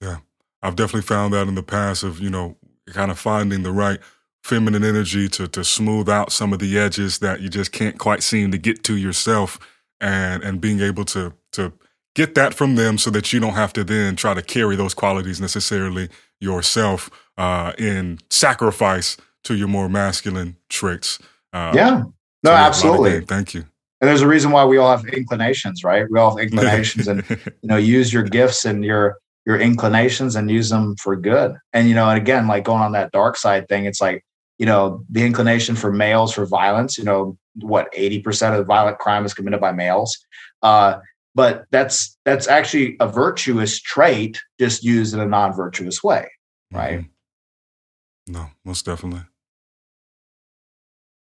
yeah 0.00 0.18
i've 0.62 0.76
definitely 0.76 1.02
found 1.02 1.32
that 1.32 1.48
in 1.48 1.54
the 1.54 1.62
past 1.62 2.02
of 2.02 2.20
you 2.20 2.30
know 2.30 2.56
kind 2.86 3.10
of 3.10 3.18
finding 3.18 3.62
the 3.62 3.72
right 3.72 4.00
feminine 4.42 4.84
energy 4.84 5.28
to 5.28 5.46
to 5.46 5.62
smooth 5.64 6.08
out 6.08 6.32
some 6.32 6.52
of 6.52 6.58
the 6.58 6.78
edges 6.78 7.18
that 7.18 7.40
you 7.40 7.48
just 7.48 7.72
can't 7.72 7.98
quite 7.98 8.22
seem 8.22 8.50
to 8.50 8.58
get 8.58 8.82
to 8.82 8.96
yourself 8.96 9.58
and 10.00 10.42
and 10.42 10.60
being 10.60 10.80
able 10.80 11.04
to 11.04 11.32
to 11.52 11.72
get 12.14 12.34
that 12.34 12.52
from 12.52 12.74
them 12.74 12.98
so 12.98 13.10
that 13.10 13.32
you 13.32 13.38
don't 13.38 13.54
have 13.54 13.72
to 13.72 13.84
then 13.84 14.16
try 14.16 14.34
to 14.34 14.42
carry 14.42 14.74
those 14.74 14.92
qualities 14.92 15.40
necessarily 15.40 16.08
yourself 16.40 17.10
uh, 17.36 17.72
in 17.78 18.18
sacrifice 18.28 19.16
to 19.44 19.54
your 19.54 19.68
more 19.68 19.88
masculine 19.88 20.56
traits. 20.68 21.20
Uh, 21.52 21.72
yeah, 21.74 22.02
no, 22.42 22.50
so 22.50 22.52
absolutely. 22.52 23.20
Thank 23.20 23.54
you. 23.54 23.64
And 24.00 24.08
there's 24.08 24.22
a 24.22 24.28
reason 24.28 24.52
why 24.52 24.64
we 24.64 24.76
all 24.76 24.96
have 24.96 25.06
inclinations, 25.08 25.82
right? 25.82 26.06
We 26.08 26.18
all 26.20 26.36
have 26.36 26.42
inclinations, 26.42 27.08
and 27.08 27.24
you 27.62 27.68
know, 27.68 27.76
use 27.76 28.12
your 28.12 28.22
gifts 28.22 28.64
and 28.64 28.84
your 28.84 29.16
your 29.44 29.58
inclinations 29.58 30.36
and 30.36 30.50
use 30.50 30.68
them 30.68 30.94
for 30.96 31.16
good. 31.16 31.56
And 31.72 31.88
you 31.88 31.94
know, 31.94 32.08
and 32.08 32.18
again, 32.18 32.46
like 32.46 32.64
going 32.64 32.82
on 32.82 32.92
that 32.92 33.12
dark 33.12 33.36
side 33.36 33.68
thing, 33.68 33.86
it's 33.86 34.00
like 34.00 34.24
you 34.58 34.66
know 34.66 35.04
the 35.10 35.24
inclination 35.24 35.74
for 35.74 35.92
males 35.92 36.32
for 36.32 36.46
violence. 36.46 36.96
You 36.96 37.04
know, 37.04 37.36
what 37.56 37.88
eighty 37.92 38.20
percent 38.20 38.54
of 38.54 38.58
the 38.58 38.64
violent 38.64 38.98
crime 38.98 39.24
is 39.24 39.34
committed 39.34 39.60
by 39.60 39.72
males. 39.72 40.16
Uh, 40.62 40.98
but 41.34 41.66
that's 41.70 42.16
that's 42.24 42.48
actually 42.48 42.96
a 43.00 43.08
virtuous 43.08 43.80
trait, 43.80 44.40
just 44.60 44.84
used 44.84 45.14
in 45.14 45.20
a 45.20 45.26
non-virtuous 45.26 46.02
way, 46.02 46.28
right? 46.72 47.00
Mm-hmm. 47.00 48.32
No, 48.32 48.46
most 48.64 48.84
definitely. 48.84 49.20
I 49.20 49.26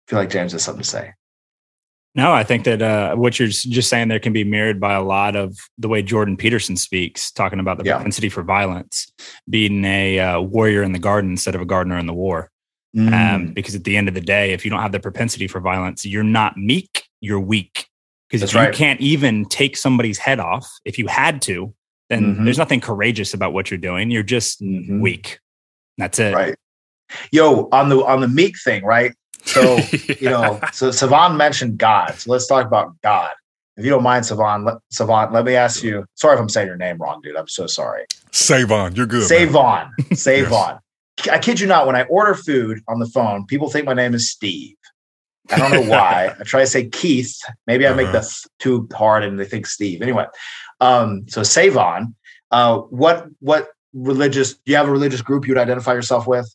feel 0.08 0.20
like 0.20 0.30
James 0.30 0.52
has 0.52 0.64
something 0.64 0.84
to 0.84 0.90
say. 0.90 1.14
No, 2.16 2.32
I 2.32 2.44
think 2.44 2.66
that 2.66 2.82
uh, 2.82 3.16
what 3.16 3.40
you're 3.40 3.48
just 3.48 3.90
saying 3.90 4.08
there 4.08 4.20
can 4.20 4.34
be 4.34 4.44
mirrored 4.44 4.80
by 4.80 4.94
a 4.94 5.02
lot 5.02 5.36
of 5.36 5.58
the 5.80 5.88
way 5.88 6.04
Jordan 6.04 6.38
Peterson 6.38 6.78
speaks, 6.78 7.32
talking 7.32 7.60
about 7.60 7.80
the 7.80 7.86
yeah. 7.86 7.96
propensity 7.96 8.30
for 8.30 8.44
violence, 8.44 9.12
being 9.50 9.84
a 9.84 10.20
uh, 10.20 10.42
warrior 10.42 10.84
in 10.84 10.92
the 10.92 11.00
garden 11.00 11.32
instead 11.32 11.56
of 11.56 11.62
a 11.62 11.66
gardener 11.66 11.98
in 11.98 12.06
the 12.06 12.14
war. 12.14 12.52
Um, 12.96 13.08
mm. 13.08 13.34
Um, 13.36 13.54
because 13.54 13.74
at 13.74 13.84
the 13.84 13.98
end 13.98 14.08
of 14.08 14.14
the 14.14 14.22
day, 14.22 14.52
if 14.54 14.64
you 14.64 14.70
don't 14.70 14.82
have 14.82 14.92
the 14.92 15.00
propensity 15.00 15.48
for 15.48 15.60
violence, 15.60 16.06
you're 16.06 16.24
not 16.24 16.56
meek, 16.56 17.06
you're 17.22 17.40
weak. 17.40 17.88
Because 18.30 18.44
if 18.44 18.54
right. 18.54 18.68
you 18.68 18.74
can't 18.74 19.02
even 19.02 19.46
take 19.46 19.76
somebody's 19.76 20.20
head 20.20 20.40
off, 20.40 20.70
if 20.86 21.00
you 21.00 21.08
had 21.08 21.42
to, 21.44 21.74
then 22.10 22.36
mm-hmm. 22.36 22.46
there's 22.46 22.60
nothing 22.60 22.80
courageous 22.80 23.34
about 23.34 23.54
what 23.54 23.72
you're 23.72 23.80
doing. 23.80 24.12
You're 24.12 24.22
just 24.22 24.62
mm-hmm. 24.62 25.00
weak. 25.00 25.40
That's 25.98 26.20
it. 26.20 26.36
Right 26.36 26.56
yo, 27.32 27.68
on 27.72 27.90
the 27.90 28.04
on 28.04 28.22
the 28.22 28.28
meek 28.28 28.56
thing, 28.64 28.84
right? 28.84 29.14
So 29.46 29.78
you 30.20 30.30
know, 30.30 30.60
so 30.72 30.90
Sae'Von 30.90 31.38
mentioned 31.38 31.78
God. 31.78 32.16
So 32.16 32.32
let's 32.32 32.48
talk 32.48 32.66
about 32.66 33.00
God. 33.02 33.32
If 33.76 33.84
you 33.86 33.90
don't 33.90 34.04
mind, 34.04 34.26
Sae'Von, 34.26 34.66
let, 34.66 34.78
Sae'Von, 34.94 35.32
let 35.32 35.46
me 35.46 35.56
ask 35.56 35.84
you. 35.84 36.06
Sorry 36.16 36.36
if 36.36 36.42
I'm 36.42 36.50
saying 36.50 36.68
your 36.68 36.78
name 36.78 36.98
wrong, 36.98 37.22
dude. 37.24 37.36
I'm 37.36 37.48
so 37.48 37.68
sorry. 37.68 38.06
Sae'Von, 38.32 38.96
you're 38.96 39.08
good. 39.08 39.30
Sae'Von, 39.30 39.90
Sae'Von. 40.12 40.80
yes. 41.26 41.30
I 41.30 41.40
kid 41.40 41.60
you 41.60 41.68
not. 41.68 41.88
When 41.88 41.96
I 41.96 42.04
order 42.04 42.36
food 42.36 42.82
on 42.88 43.00
the 43.00 43.08
phone, 43.08 43.46
people 43.46 43.70
think 43.70 43.86
my 43.86 43.94
name 43.94 44.14
is 44.14 44.30
Steve. 44.30 44.76
I 45.52 45.58
don't 45.58 45.72
know 45.72 45.92
why. 45.92 46.34
I 46.40 46.44
try 46.44 46.62
to 46.62 46.68
say 46.68 46.88
Keith. 46.88 47.36
Maybe 47.68 47.86
I 47.86 47.90
uh-huh. 47.90 47.98
make 47.98 48.12
that 48.12 48.26
too 48.60 48.88
hard, 48.94 49.24
and 49.24 49.40
they 49.40 49.46
think 49.46 49.66
Steve. 49.66 50.02
Anyway, 50.02 50.26
um, 50.80 51.26
so 51.28 51.42
Sae'Von. 51.42 52.14
Uh, 52.52 52.78
what 52.78 53.26
what 53.40 53.70
religious? 53.94 54.54
Do 54.54 54.72
you 54.72 54.76
have 54.76 54.88
a 54.88 54.92
religious 54.92 55.22
group 55.22 55.48
you 55.48 55.54
would 55.54 55.62
identify 55.62 55.94
yourself 55.94 56.28
with? 56.28 56.54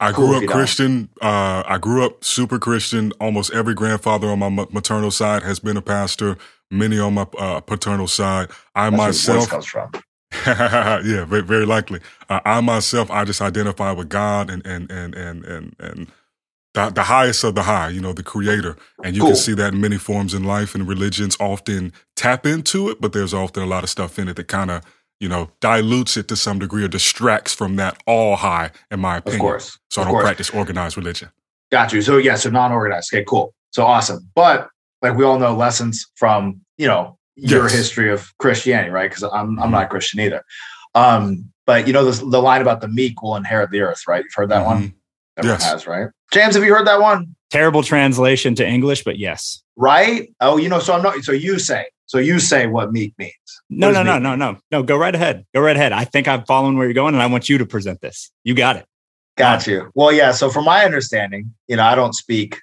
I 0.00 0.12
grew 0.12 0.36
up 0.36 0.44
Christian. 0.46 1.08
Uh, 1.20 1.62
I 1.66 1.78
grew 1.78 2.04
up 2.04 2.22
super 2.22 2.58
Christian. 2.58 3.12
Almost 3.20 3.52
every 3.52 3.74
grandfather 3.74 4.28
on 4.28 4.38
my 4.38 4.48
maternal 4.48 5.10
side 5.10 5.42
has 5.42 5.58
been 5.58 5.76
a 5.76 5.82
pastor. 5.82 6.36
Many 6.70 6.98
on 6.98 7.14
my 7.14 7.26
uh, 7.36 7.60
paternal 7.60 8.06
side. 8.06 8.50
I 8.74 8.90
That's 8.90 8.98
myself 8.98 9.48
comes 9.48 9.66
from. 9.66 9.90
yeah, 10.46 11.24
very, 11.24 11.42
very 11.42 11.66
likely. 11.66 12.00
Uh, 12.28 12.40
I 12.44 12.60
myself, 12.60 13.10
I 13.10 13.24
just 13.24 13.40
identify 13.40 13.92
with 13.92 14.08
God 14.08 14.50
and 14.50 14.64
and 14.66 14.90
and 14.90 15.14
and 15.14 15.44
and 15.44 15.76
and 15.80 16.12
the, 16.74 16.90
the 16.90 17.04
highest 17.04 17.42
of 17.44 17.54
the 17.54 17.62
high. 17.62 17.88
You 17.88 18.00
know, 18.00 18.12
the 18.12 18.22
Creator, 18.22 18.76
and 19.02 19.16
you 19.16 19.22
cool. 19.22 19.30
can 19.30 19.36
see 19.36 19.54
that 19.54 19.72
in 19.72 19.80
many 19.80 19.96
forms 19.96 20.34
in 20.34 20.44
life 20.44 20.74
and 20.74 20.86
religions. 20.86 21.36
Often 21.40 21.92
tap 22.14 22.46
into 22.46 22.88
it, 22.90 23.00
but 23.00 23.12
there's 23.12 23.34
often 23.34 23.62
a 23.62 23.66
lot 23.66 23.82
of 23.82 23.90
stuff 23.90 24.18
in 24.18 24.28
it 24.28 24.36
that 24.36 24.48
kind 24.48 24.70
of 24.70 24.82
you 25.20 25.28
know, 25.28 25.50
dilutes 25.60 26.16
it 26.16 26.28
to 26.28 26.36
some 26.36 26.58
degree 26.58 26.84
or 26.84 26.88
distracts 26.88 27.54
from 27.54 27.76
that 27.76 28.00
all 28.06 28.36
high, 28.36 28.70
in 28.90 29.00
my 29.00 29.16
opinion. 29.16 29.40
Of 29.40 29.42
course. 29.42 29.78
So 29.90 30.02
I 30.02 30.04
don't 30.04 30.20
practice 30.20 30.50
organized 30.50 30.96
religion. 30.96 31.30
Got 31.70 31.92
you. 31.92 32.02
So 32.02 32.16
yeah, 32.16 32.36
so 32.36 32.50
non-organized. 32.50 33.12
Okay, 33.12 33.24
cool. 33.26 33.52
So 33.70 33.84
awesome. 33.84 34.28
But 34.34 34.68
like 35.02 35.16
we 35.16 35.24
all 35.24 35.38
know 35.38 35.54
lessons 35.54 36.06
from, 36.16 36.60
you 36.76 36.86
know, 36.86 37.18
your 37.36 37.64
yes. 37.64 37.72
history 37.72 38.10
of 38.10 38.32
Christianity, 38.38 38.90
right? 38.90 39.10
Because 39.10 39.22
I'm 39.22 39.58
I'm 39.60 39.70
not 39.70 39.90
Christian 39.90 40.20
either. 40.20 40.44
Um, 40.94 41.50
but 41.66 41.86
you 41.86 41.92
know 41.92 42.10
the, 42.10 42.24
the 42.24 42.40
line 42.40 42.62
about 42.62 42.80
the 42.80 42.88
meek 42.88 43.22
will 43.22 43.36
inherit 43.36 43.70
the 43.70 43.80
earth, 43.80 44.02
right? 44.08 44.24
You've 44.24 44.32
heard 44.34 44.48
that 44.48 44.66
mm-hmm. 44.66 44.82
one? 44.82 44.94
Everyone 45.36 45.60
yes. 45.60 45.70
has, 45.70 45.86
right? 45.86 46.08
James, 46.32 46.54
have 46.54 46.64
you 46.64 46.74
heard 46.74 46.86
that 46.86 47.00
one? 47.00 47.36
Terrible 47.50 47.82
translation 47.82 48.54
to 48.56 48.66
English, 48.66 49.04
but 49.04 49.18
yes. 49.18 49.62
Right? 49.76 50.32
Oh, 50.40 50.56
you 50.56 50.68
know, 50.68 50.78
so 50.80 50.94
I'm 50.94 51.02
not 51.02 51.22
so 51.22 51.32
you 51.32 51.58
say. 51.58 51.86
So 52.06 52.18
you 52.18 52.38
say 52.38 52.66
what 52.66 52.92
meek 52.92 53.14
means. 53.18 53.32
No, 53.68 53.90
no, 53.90 54.02
no, 54.02 54.18
no, 54.18 54.34
no. 54.34 54.56
No, 54.70 54.82
go 54.82 54.96
right 54.96 55.14
ahead. 55.14 55.46
Go 55.54 55.60
right 55.60 55.76
ahead. 55.76 55.92
I 55.92 56.04
think 56.04 56.26
I'm 56.26 56.44
following 56.44 56.76
where 56.76 56.86
you're 56.86 56.94
going 56.94 57.14
and 57.14 57.22
I 57.22 57.26
want 57.26 57.48
you 57.48 57.58
to 57.58 57.66
present 57.66 58.00
this. 58.00 58.30
You 58.44 58.54
got 58.54 58.76
it. 58.76 58.86
Got 59.36 59.66
you. 59.66 59.90
Well, 59.94 60.10
yeah. 60.12 60.32
So 60.32 60.50
from 60.50 60.64
my 60.64 60.84
understanding, 60.84 61.54
you 61.68 61.76
know, 61.76 61.84
I 61.84 61.94
don't 61.94 62.14
speak 62.14 62.58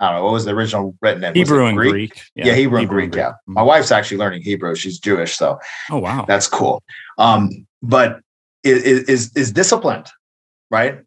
I 0.00 0.06
don't 0.06 0.16
know 0.16 0.24
what 0.24 0.32
was 0.32 0.46
the 0.46 0.52
original 0.52 0.96
written 1.02 1.22
in 1.22 1.34
Hebrew 1.34 1.66
and 1.66 1.76
Greek. 1.76 1.92
Greek. 1.92 2.22
Yeah. 2.34 2.46
yeah, 2.46 2.54
Hebrew, 2.54 2.78
and 2.78 2.88
Greek. 2.88 3.14
Yeah, 3.14 3.30
mm-hmm. 3.30 3.52
my 3.52 3.62
wife's 3.62 3.92
actually 3.92 4.16
learning 4.16 4.42
Hebrew. 4.42 4.74
She's 4.74 4.98
Jewish, 4.98 5.36
so 5.36 5.58
oh 5.90 5.98
wow, 5.98 6.24
that's 6.26 6.46
cool. 6.46 6.82
Um, 7.18 7.66
but 7.82 8.20
is 8.64 8.82
is 8.82 9.36
is 9.36 9.52
disciplined, 9.52 10.10
right? 10.70 11.00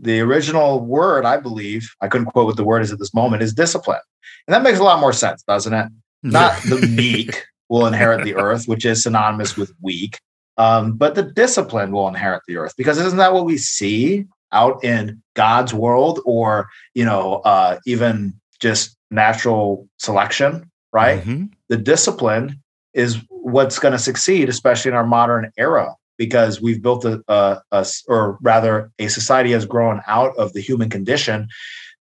The 0.00 0.20
original 0.20 0.80
word, 0.80 1.24
I 1.24 1.36
believe, 1.36 1.94
I 2.00 2.08
couldn't 2.08 2.28
quote 2.28 2.46
what 2.46 2.56
the 2.56 2.64
word 2.64 2.82
is 2.82 2.92
at 2.92 2.98
this 2.98 3.14
moment, 3.14 3.42
is 3.42 3.52
discipline, 3.52 4.00
and 4.46 4.54
that 4.54 4.62
makes 4.62 4.78
a 4.78 4.84
lot 4.84 5.00
more 5.00 5.12
sense, 5.12 5.42
doesn't 5.42 5.72
it? 5.72 5.88
Not 6.22 6.60
the 6.62 6.86
meek 6.86 7.44
will 7.68 7.86
inherit 7.86 8.24
the 8.24 8.34
earth, 8.34 8.66
which 8.66 8.84
is 8.84 9.02
synonymous 9.02 9.56
with 9.56 9.72
weak, 9.80 10.18
um, 10.56 10.92
but 10.92 11.14
the 11.14 11.22
discipline 11.22 11.92
will 11.92 12.08
inherit 12.08 12.42
the 12.46 12.56
earth 12.56 12.74
because 12.76 12.98
isn't 12.98 13.18
that 13.18 13.32
what 13.32 13.44
we 13.44 13.56
see 13.56 14.26
out 14.52 14.84
in 14.84 15.22
God's 15.34 15.72
world 15.72 16.20
or, 16.26 16.68
you 16.94 17.04
know, 17.04 17.36
uh, 17.44 17.78
even 17.86 18.34
just 18.60 18.96
natural 19.10 19.88
selection, 19.98 20.70
right? 20.92 21.20
Mm-hmm. 21.20 21.46
The 21.68 21.78
discipline 21.78 22.60
is 22.92 23.18
what's 23.28 23.78
going 23.78 23.92
to 23.92 23.98
succeed, 23.98 24.48
especially 24.48 24.90
in 24.90 24.96
our 24.96 25.06
modern 25.06 25.50
era, 25.56 25.94
because 26.18 26.60
we've 26.60 26.82
built 26.82 27.04
a, 27.04 27.22
a, 27.28 27.60
a, 27.72 27.86
or 28.08 28.38
rather, 28.42 28.90
a 28.98 29.08
society 29.08 29.52
has 29.52 29.66
grown 29.66 30.00
out 30.06 30.36
of 30.36 30.52
the 30.52 30.60
human 30.60 30.90
condition 30.90 31.48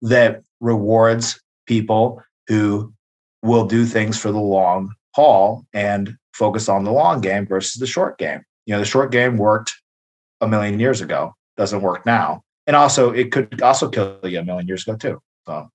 that 0.01 0.41
rewards 0.59 1.39
people 1.65 2.21
who 2.47 2.93
will 3.43 3.65
do 3.65 3.85
things 3.85 4.19
for 4.19 4.31
the 4.31 4.39
long 4.39 4.93
haul 5.15 5.65
and 5.73 6.15
focus 6.33 6.69
on 6.69 6.83
the 6.83 6.91
long 6.91 7.21
game 7.21 7.45
versus 7.45 7.79
the 7.79 7.87
short 7.87 8.17
game. 8.17 8.41
You 8.65 8.73
know, 8.73 8.79
the 8.79 8.85
short 8.85 9.11
game 9.11 9.37
worked 9.37 9.73
a 10.39 10.47
million 10.47 10.79
years 10.79 11.01
ago 11.01 11.33
doesn't 11.57 11.81
work 11.81 12.05
now. 12.05 12.43
And 12.67 12.75
also, 12.75 13.11
it 13.11 13.31
could 13.31 13.61
also 13.61 13.89
kill 13.89 14.19
you 14.23 14.39
a 14.39 14.43
million 14.43 14.67
years 14.67 14.87
ago 14.87 14.95
too. 14.95 15.21
So, 15.45 15.69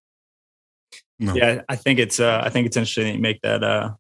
no. 1.19 1.35
yeah, 1.35 1.63
I 1.69 1.77
think 1.77 1.99
it's 1.99 2.21
uh, 2.21 2.41
I 2.45 2.51
think 2.51 2.67
it's 2.67 2.77
interesting 2.77 3.07
that 3.07 3.15
you 3.15 3.21
make 3.21 3.41
that 3.43 3.65
uh, 3.65 3.91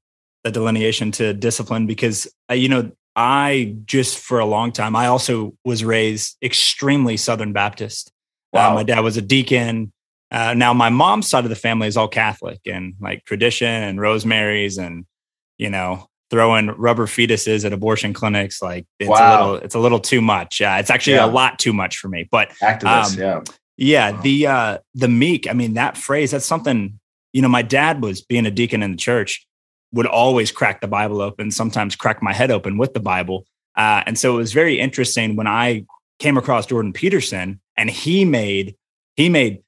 that 0.44 0.52
delineation 0.52 1.10
to 1.12 1.34
discipline 1.34 1.86
because 1.86 2.28
uh, 2.50 2.54
you 2.54 2.68
know 2.68 2.90
I 3.16 3.76
just 3.86 4.18
for 4.18 4.38
a 4.38 4.44
long 4.44 4.72
time 4.72 4.94
I 4.94 5.06
also 5.06 5.54
was 5.64 5.82
raised 5.82 6.36
extremely 6.42 7.16
Southern 7.16 7.52
Baptist. 7.52 8.12
Uh, 8.52 8.58
wow. 8.58 8.70
Uh, 8.70 8.74
my 8.74 8.82
dad 8.82 9.00
was 9.00 9.16
a 9.16 9.22
deacon. 9.22 9.92
Uh, 10.30 10.54
now 10.54 10.74
my 10.74 10.90
mom's 10.90 11.28
side 11.28 11.44
of 11.44 11.50
the 11.50 11.56
family 11.56 11.88
is 11.88 11.96
all 11.96 12.08
Catholic 12.08 12.60
and 12.66 12.94
like 13.00 13.24
tradition 13.24 13.68
and 13.68 14.00
rosemaries 14.00 14.76
and 14.76 15.06
you 15.56 15.70
know 15.70 16.06
throwing 16.30 16.66
rubber 16.68 17.06
fetuses 17.06 17.64
at 17.64 17.72
abortion 17.72 18.12
clinics 18.12 18.60
like 18.60 18.86
it's 18.98 19.08
wow. 19.08 19.16
a 19.16 19.30
little 19.30 19.56
it's 19.64 19.74
a 19.74 19.78
little 19.78 20.00
too 20.00 20.20
much 20.20 20.60
yeah 20.60 20.78
it's 20.78 20.90
actually 20.90 21.14
yeah. 21.14 21.24
a 21.24 21.28
lot 21.28 21.58
too 21.58 21.72
much 21.72 21.98
for 21.98 22.08
me 22.08 22.28
but 22.30 22.50
activists 22.62 23.14
um, 23.14 23.20
yeah 23.20 23.40
yeah 23.76 24.10
wow. 24.10 24.20
the 24.22 24.46
uh 24.46 24.78
the 24.94 25.08
meek 25.08 25.48
i 25.48 25.52
mean 25.52 25.74
that 25.74 25.96
phrase 25.96 26.32
that's 26.32 26.44
something 26.44 26.98
you 27.32 27.42
know 27.42 27.48
my 27.48 27.62
dad 27.62 28.02
was 28.02 28.22
being 28.22 28.44
a 28.44 28.50
deacon 28.50 28.82
in 28.82 28.90
the 28.90 28.96
church 28.96 29.46
would 29.96 30.06
always 30.06 30.52
crack 30.52 30.80
the 30.80 30.86
bible 30.86 31.20
open 31.20 31.50
sometimes 31.50 31.96
crack 31.96 32.22
my 32.22 32.32
head 32.32 32.50
open 32.50 32.78
with 32.78 32.94
the 32.94 33.00
bible. 33.00 33.46
Uh, 33.76 34.02
and 34.06 34.18
so 34.18 34.34
it 34.34 34.38
was 34.38 34.52
very 34.52 34.78
interesting 34.78 35.36
when 35.36 35.46
i 35.46 35.84
came 36.18 36.38
across 36.38 36.66
jordan 36.66 36.92
peterson 36.92 37.60
and 37.76 37.90
he 37.90 38.24
made 38.24 38.74
he 39.16 39.28
made 39.28 39.62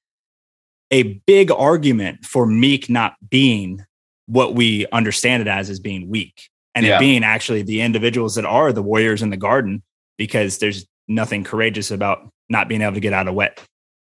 a 0.90 1.02
big 1.26 1.50
argument 1.50 2.24
for 2.24 2.46
meek 2.46 2.88
not 2.88 3.14
being 3.28 3.84
what 4.26 4.54
we 4.54 4.86
understand 4.92 5.42
it 5.42 5.48
as 5.48 5.68
as 5.70 5.80
being 5.80 6.08
weak 6.08 6.48
and 6.74 6.86
yeah. 6.86 6.96
it 6.96 7.00
being 7.00 7.24
actually 7.24 7.62
the 7.62 7.80
individuals 7.80 8.34
that 8.34 8.44
are 8.44 8.72
the 8.72 8.82
warriors 8.82 9.22
in 9.22 9.30
the 9.30 9.36
garden 9.36 9.82
because 10.16 10.58
there's 10.58 10.86
nothing 11.06 11.44
courageous 11.44 11.90
about 11.90 12.28
not 12.48 12.68
being 12.68 12.82
able 12.82 12.94
to 12.94 13.00
get 13.00 13.12
out 13.12 13.28
a 13.28 13.32
wet 13.32 13.62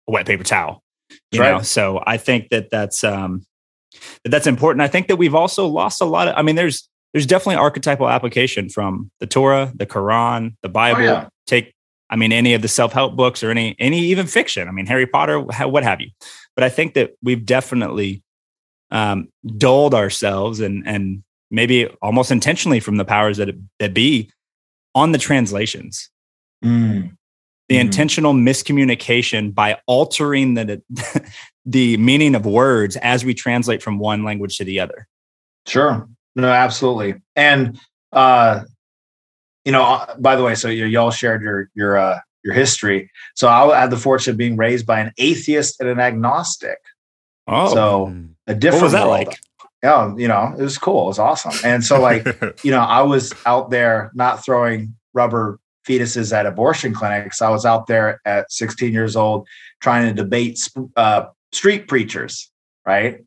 a 0.07 0.11
wet 0.11 0.26
paper 0.26 0.43
towel 0.43 0.84
you 1.32 1.39
know? 1.39 1.61
so 1.61 2.01
i 2.05 2.17
think 2.17 2.49
that 2.49 2.70
that's 2.70 3.03
um 3.03 3.45
that 4.24 4.30
that's 4.30 4.48
important 4.48 4.82
i 4.82 4.88
think 4.88 5.08
that 5.08 5.16
we've 5.16 5.36
also 5.36 5.68
lost 5.68 6.02
a 6.02 6.06
lot 6.06 6.28
of 6.28 6.34
i 6.38 6.42
mean 6.42 6.56
there's 6.56 6.90
there's 7.14 7.26
definitely 7.26 7.56
archetypal 7.56 8.10
application 8.10 8.70
from 8.70 9.10
the 9.20 9.28
torah 9.28 9.72
the 9.76 9.86
quran 9.86 10.56
the 10.62 10.70
bible 10.70 11.02
oh, 11.02 11.06
yeah. 11.06 11.28
take 11.48 11.74
i 12.10 12.16
mean 12.16 12.32
any 12.32 12.54
of 12.54 12.62
the 12.62 12.68
self-help 12.68 13.16
books 13.16 13.44
or 13.44 13.52
any 13.52 13.76
any 13.80 14.00
even 14.00 14.28
fiction 14.28 14.68
i 14.68 14.72
mean 14.72 14.86
harry 14.86 15.08
potter 15.08 15.40
what 15.40 15.84
have 15.84 16.02
you 16.02 16.10
but 16.56 16.64
i 16.64 16.70
think 16.70 16.94
that 16.94 17.12
we've 17.22 17.46
definitely 17.46 18.24
um, 18.92 19.28
dulled 19.58 19.94
ourselves 19.94 20.60
and 20.60 20.88
and 20.88 21.24
maybe 21.52 21.88
almost 22.02 22.32
intentionally 22.32 22.80
from 22.80 22.98
the 22.98 23.06
powers 23.06 23.38
that 23.38 23.50
that 23.80 23.94
be 23.94 24.32
on 24.96 25.12
the 25.12 25.18
translations. 25.18 26.10
Mm. 26.64 27.16
The 27.70 27.76
mm. 27.76 27.82
intentional 27.82 28.34
miscommunication 28.34 29.54
by 29.54 29.80
altering 29.86 30.56
the 30.56 30.82
the 31.66 31.97
meaning 31.97 32.36
of 32.36 32.45
words 32.45 32.95
as 32.97 33.24
we 33.26 33.34
translate 33.34 33.84
from 33.84 33.99
one 33.99 34.24
language 34.24 34.57
to 34.57 34.64
the 34.64 34.80
other. 34.80 35.07
Sure. 35.68 36.07
No, 36.36 36.49
absolutely. 36.49 37.16
And 37.36 37.80
uh, 38.12 38.62
you 39.66 39.72
know, 39.72 39.84
uh, 39.84 40.16
by 40.18 40.36
the 40.36 40.43
way, 40.43 40.55
so 40.55 40.70
you, 40.70 40.86
y'all 40.86 41.12
shared 41.12 41.41
your 41.41 41.70
your 41.76 41.97
uh, 41.97 42.20
your 42.43 42.53
history. 42.53 43.12
So 43.36 43.47
I 43.47 43.80
had 43.80 43.91
the 43.91 43.97
fortune 43.97 44.32
of 44.32 44.38
being 44.38 44.57
raised 44.57 44.86
by 44.86 44.99
an 44.99 45.12
atheist 45.18 45.80
and 45.80 45.89
an 45.89 45.99
agnostic. 45.99 46.78
Oh, 47.47 47.74
so 47.74 48.16
a 48.47 48.55
different. 48.55 48.82
What 48.82 48.84
was 48.84 48.91
that 48.93 49.07
world. 49.07 49.28
like? 49.28 49.39
Yeah, 49.84 50.14
you 50.18 50.28
know, 50.28 50.53
it 50.57 50.62
was 50.62 50.78
cool. 50.78 51.03
It 51.03 51.07
was 51.07 51.20
awesome. 51.20 51.53
And 51.64 51.84
so, 51.86 52.01
like, 52.01 52.26
you 52.64 52.72
know, 52.72 52.82
I 52.82 53.01
was 53.01 53.34
out 53.45 53.70
there 53.70 54.12
not 54.14 54.43
throwing 54.43 54.95
rubber 55.14 55.60
fetuses 55.88 56.34
at 56.34 56.45
abortion 56.45 56.93
clinics. 56.93 57.41
I 57.41 57.49
was 57.49 57.66
out 57.66 57.88
there 57.88 58.22
at 58.26 58.51
16 58.51 58.91
years 58.91 59.16
old 59.16 59.47
trying 59.82 60.07
to 60.07 60.14
debate 60.14 60.60
uh, 60.95 61.26
street 61.52 61.88
preachers, 61.88 62.52
right? 62.86 63.24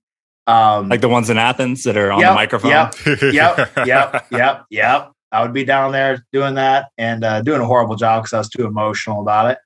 Um, 0.47 0.89
like 0.89 1.01
the 1.01 1.09
ones 1.09 1.31
in 1.31 1.39
Athens 1.39 1.85
that 1.85 1.97
are 1.97 2.11
on 2.11 2.20
yep, 2.20 2.31
the 2.31 2.35
microphone. 2.35 2.70
Yep, 2.70 2.95
yep, 3.33 3.73
yep, 3.87 4.27
yep, 4.31 4.64
yep. 4.70 5.12
I 5.31 5.43
would 5.43 5.53
be 5.53 5.64
down 5.64 5.93
there 5.93 6.25
doing 6.33 6.55
that 6.55 6.91
and 6.99 7.25
uh, 7.25 7.41
doing 7.43 7.61
a 7.61 7.64
horrible 7.64 7.97
job 7.97 8.23
because 8.23 8.33
I 8.35 8.39
was 8.39 8.51
too 8.51 8.66
emotional 8.66 9.23
about 9.23 9.53
it. 9.53 9.59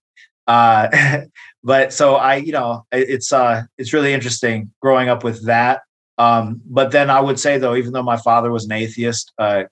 Uh, 0.46 1.22
but 1.64 1.92
so 1.92 2.16
I, 2.16 2.36
you 2.36 2.52
know, 2.52 2.86
it's 2.92 3.32
uh, 3.32 3.62
it's 3.78 3.92
really 3.92 4.12
interesting 4.12 4.72
growing 4.80 5.08
up 5.08 5.24
with 5.24 5.44
that. 5.46 5.82
Um, 6.18 6.60
but 6.66 6.92
then 6.92 7.10
I 7.10 7.20
would 7.20 7.38
say 7.38 7.58
though, 7.58 7.74
even 7.74 7.92
though 7.92 8.02
my 8.02 8.16
father 8.16 8.50
was 8.50 8.64
an 8.64 8.72
atheist, 8.72 9.32
uh, 9.38 9.64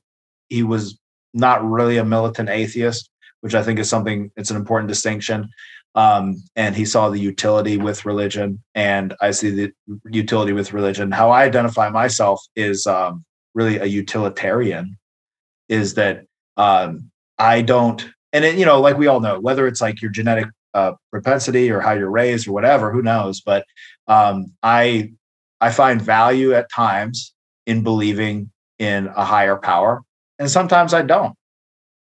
he 0.49 0.63
was 0.63 0.99
not 1.33 1.65
really 1.65 1.97
a 1.97 2.05
militant 2.05 2.49
atheist, 2.49 3.11
which 3.41 3.55
I 3.55 3.63
think 3.63 3.79
is 3.79 3.89
something. 3.89 4.31
It's 4.37 4.51
an 4.51 4.57
important 4.57 4.89
distinction. 4.89 5.49
Um, 5.95 6.43
and 6.57 6.75
he 6.75 6.85
saw 6.85 7.09
the 7.09 7.21
utility 7.21 7.77
with 7.77 8.05
religion, 8.05 8.63
and 8.75 9.15
I 9.21 9.31
see 9.31 9.51
the 9.51 9.73
utility 10.11 10.53
with 10.53 10.73
religion. 10.73 11.13
How 11.13 11.31
I 11.31 11.45
identify 11.45 11.89
myself 11.89 12.45
is 12.57 12.87
um, 12.87 13.25
really 13.55 13.79
a 13.79 13.85
utilitarian. 13.85 14.99
Is 15.69 15.95
that 15.95 16.25
um, 16.57 17.11
I 17.39 17.63
don't, 17.63 18.05
and 18.33 18.45
it, 18.45 18.59
you 18.59 18.65
know, 18.65 18.81
like 18.81 18.99
we 18.99 19.07
all 19.07 19.21
know, 19.21 19.39
whether 19.39 19.67
it's 19.67 19.81
like 19.81 20.03
your 20.03 20.11
genetic 20.11 20.47
uh, 20.75 20.93
propensity 21.11 21.71
or 21.71 21.81
how 21.81 21.93
you're 21.93 22.11
raised 22.11 22.49
or 22.49 22.53
whatever, 22.53 22.93
who 22.93 23.03
knows? 23.03 23.41
But 23.41 23.65
um, 24.09 24.53
I 24.63 25.13
I 25.61 25.71
find 25.71 26.03
value 26.03 26.53
at 26.55 26.71
times 26.71 27.33
in 27.67 27.83
believing 27.85 28.51
in 28.81 29.07
a 29.07 29.25
higher 29.25 29.57
power, 29.57 30.03
and 30.41 30.51
sometimes 30.51 30.93
I 30.93 31.03
don't. 31.03 31.37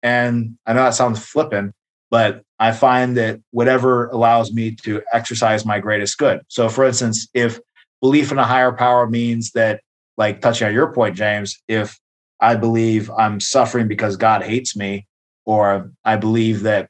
And 0.01 0.57
I 0.65 0.73
know 0.73 0.83
that 0.83 0.95
sounds 0.95 1.23
flippant, 1.23 1.73
but 2.09 2.41
I 2.59 2.71
find 2.71 3.17
that 3.17 3.39
whatever 3.51 4.07
allows 4.07 4.53
me 4.53 4.75
to 4.83 5.01
exercise 5.11 5.65
my 5.65 5.79
greatest 5.79 6.17
good. 6.17 6.41
So, 6.47 6.69
for 6.69 6.85
instance, 6.85 7.27
if 7.33 7.59
belief 8.01 8.31
in 8.31 8.37
a 8.37 8.45
higher 8.45 8.71
power 8.71 9.07
means 9.09 9.51
that, 9.51 9.81
like 10.17 10.39
touching 10.39 10.67
on 10.67 10.73
your 10.73 10.93
point, 10.93 11.15
James, 11.15 11.61
if 11.67 11.99
I 12.39 12.55
believe 12.55 13.11
I'm 13.11 13.39
suffering 13.39 13.87
because 13.87 14.15
God 14.15 14.43
hates 14.43 14.75
me, 14.75 15.05
or 15.45 15.91
I 16.05 16.15
believe 16.15 16.61
that, 16.63 16.89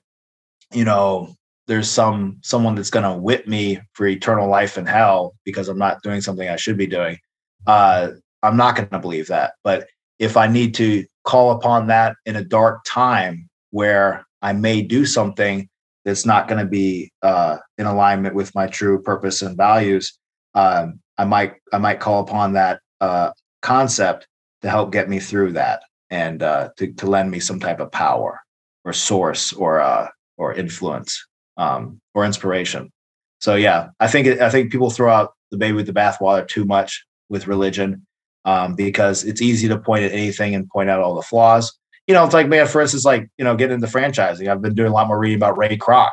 you 0.72 0.86
know, 0.86 1.36
there's 1.68 1.90
some 1.90 2.38
someone 2.44 2.76
that's 2.76 2.92
going 2.92 3.04
to 3.04 3.18
whip 3.18 3.48
me 3.48 3.80
for 3.94 4.06
eternal 4.06 4.48
life 4.48 4.78
in 4.78 4.86
hell 4.86 5.36
because 5.44 5.68
I'm 5.68 5.80
not 5.80 6.04
doing 6.04 6.22
something 6.22 6.48
I 6.48 6.56
should 6.58 6.78
be 6.78 6.88
doing. 6.88 7.18
Uh, 7.66 8.10
I'm 8.44 8.58
not 8.58 8.76
going 8.76 8.90
to 8.90 9.00
believe 9.00 9.28
that. 9.28 9.54
But 9.64 9.88
if 10.20 10.38
I 10.38 10.48
need 10.48 10.76
to 10.76 11.06
call 11.24 11.52
upon 11.52 11.88
that 11.88 12.16
in 12.26 12.36
a 12.36 12.44
dark 12.44 12.84
time 12.86 13.50
where 13.72 14.25
I 14.42 14.54
may 14.54 14.82
do 14.82 15.06
something 15.06 15.70
that's 16.06 16.26
not 16.26 16.48
going 16.48 16.60
to 16.60 16.70
be 16.70 17.12
uh, 17.24 17.58
in 17.78 17.88
alignment 17.88 18.36
with 18.36 18.54
my 18.56 18.68
true 18.68 19.02
purpose 19.02 19.42
and 19.42 19.58
values, 19.58 20.18
um, 20.54 21.00
I 21.18 21.26
might 21.26 21.54
I 21.74 21.78
might 21.78 22.00
call 22.00 22.22
upon 22.22 22.54
that 22.54 22.80
uh, 23.02 23.32
concept 23.62 24.28
to 24.62 24.70
help 24.70 24.92
get 24.92 25.10
me 25.10 25.20
through 25.20 25.54
that 25.54 25.84
and 26.10 26.42
uh, 26.44 26.70
to 26.78 26.94
to 26.94 27.06
lend 27.08 27.32
me 27.32 27.40
some 27.40 27.60
type 27.60 27.80
of 27.80 27.92
power 27.92 28.40
or 28.84 28.94
source 28.94 29.52
or 29.54 29.82
uh, 29.82 30.08
or 30.38 30.54
influence 30.54 31.26
um, 31.58 32.00
or 32.14 32.26
inspiration. 32.26 32.92
So 33.40 33.56
yeah, 33.56 33.90
I 34.00 34.08
think 34.08 34.28
I 34.42 34.50
think 34.50 34.72
people 34.72 34.90
throw 34.90 35.12
out 35.12 35.34
the 35.52 35.58
baby 35.58 35.76
with 35.76 35.88
the 35.88 35.94
bathwater 35.94 36.48
too 36.48 36.66
much 36.66 37.06
with 37.30 37.48
religion 37.48 38.06
um, 38.46 38.76
because 38.76 39.24
it's 39.24 39.42
easy 39.42 39.68
to 39.68 39.80
point 39.80 40.04
at 40.04 40.12
anything 40.12 40.56
and 40.56 40.70
point 40.70 40.90
out 40.90 41.02
all 41.02 41.16
the 41.16 41.22
flaws 41.22 41.78
you 42.08 42.14
know, 42.14 42.24
it's 42.24 42.34
like, 42.34 42.48
man, 42.48 42.68
for 42.68 42.82
instance, 42.82 43.06
like, 43.06 43.30
you 43.38 43.44
know, 43.44 43.56
getting 43.56 43.76
into 43.76 43.88
franchising. 43.88 44.48
I've 44.48 44.62
been 44.62 44.76
doing 44.76 44.92
a 44.92 44.94
lot 44.94 45.08
more 45.08 45.18
reading 45.18 45.38
about 45.38 45.58
Ray 45.58 45.78
Kroc. 45.78 46.12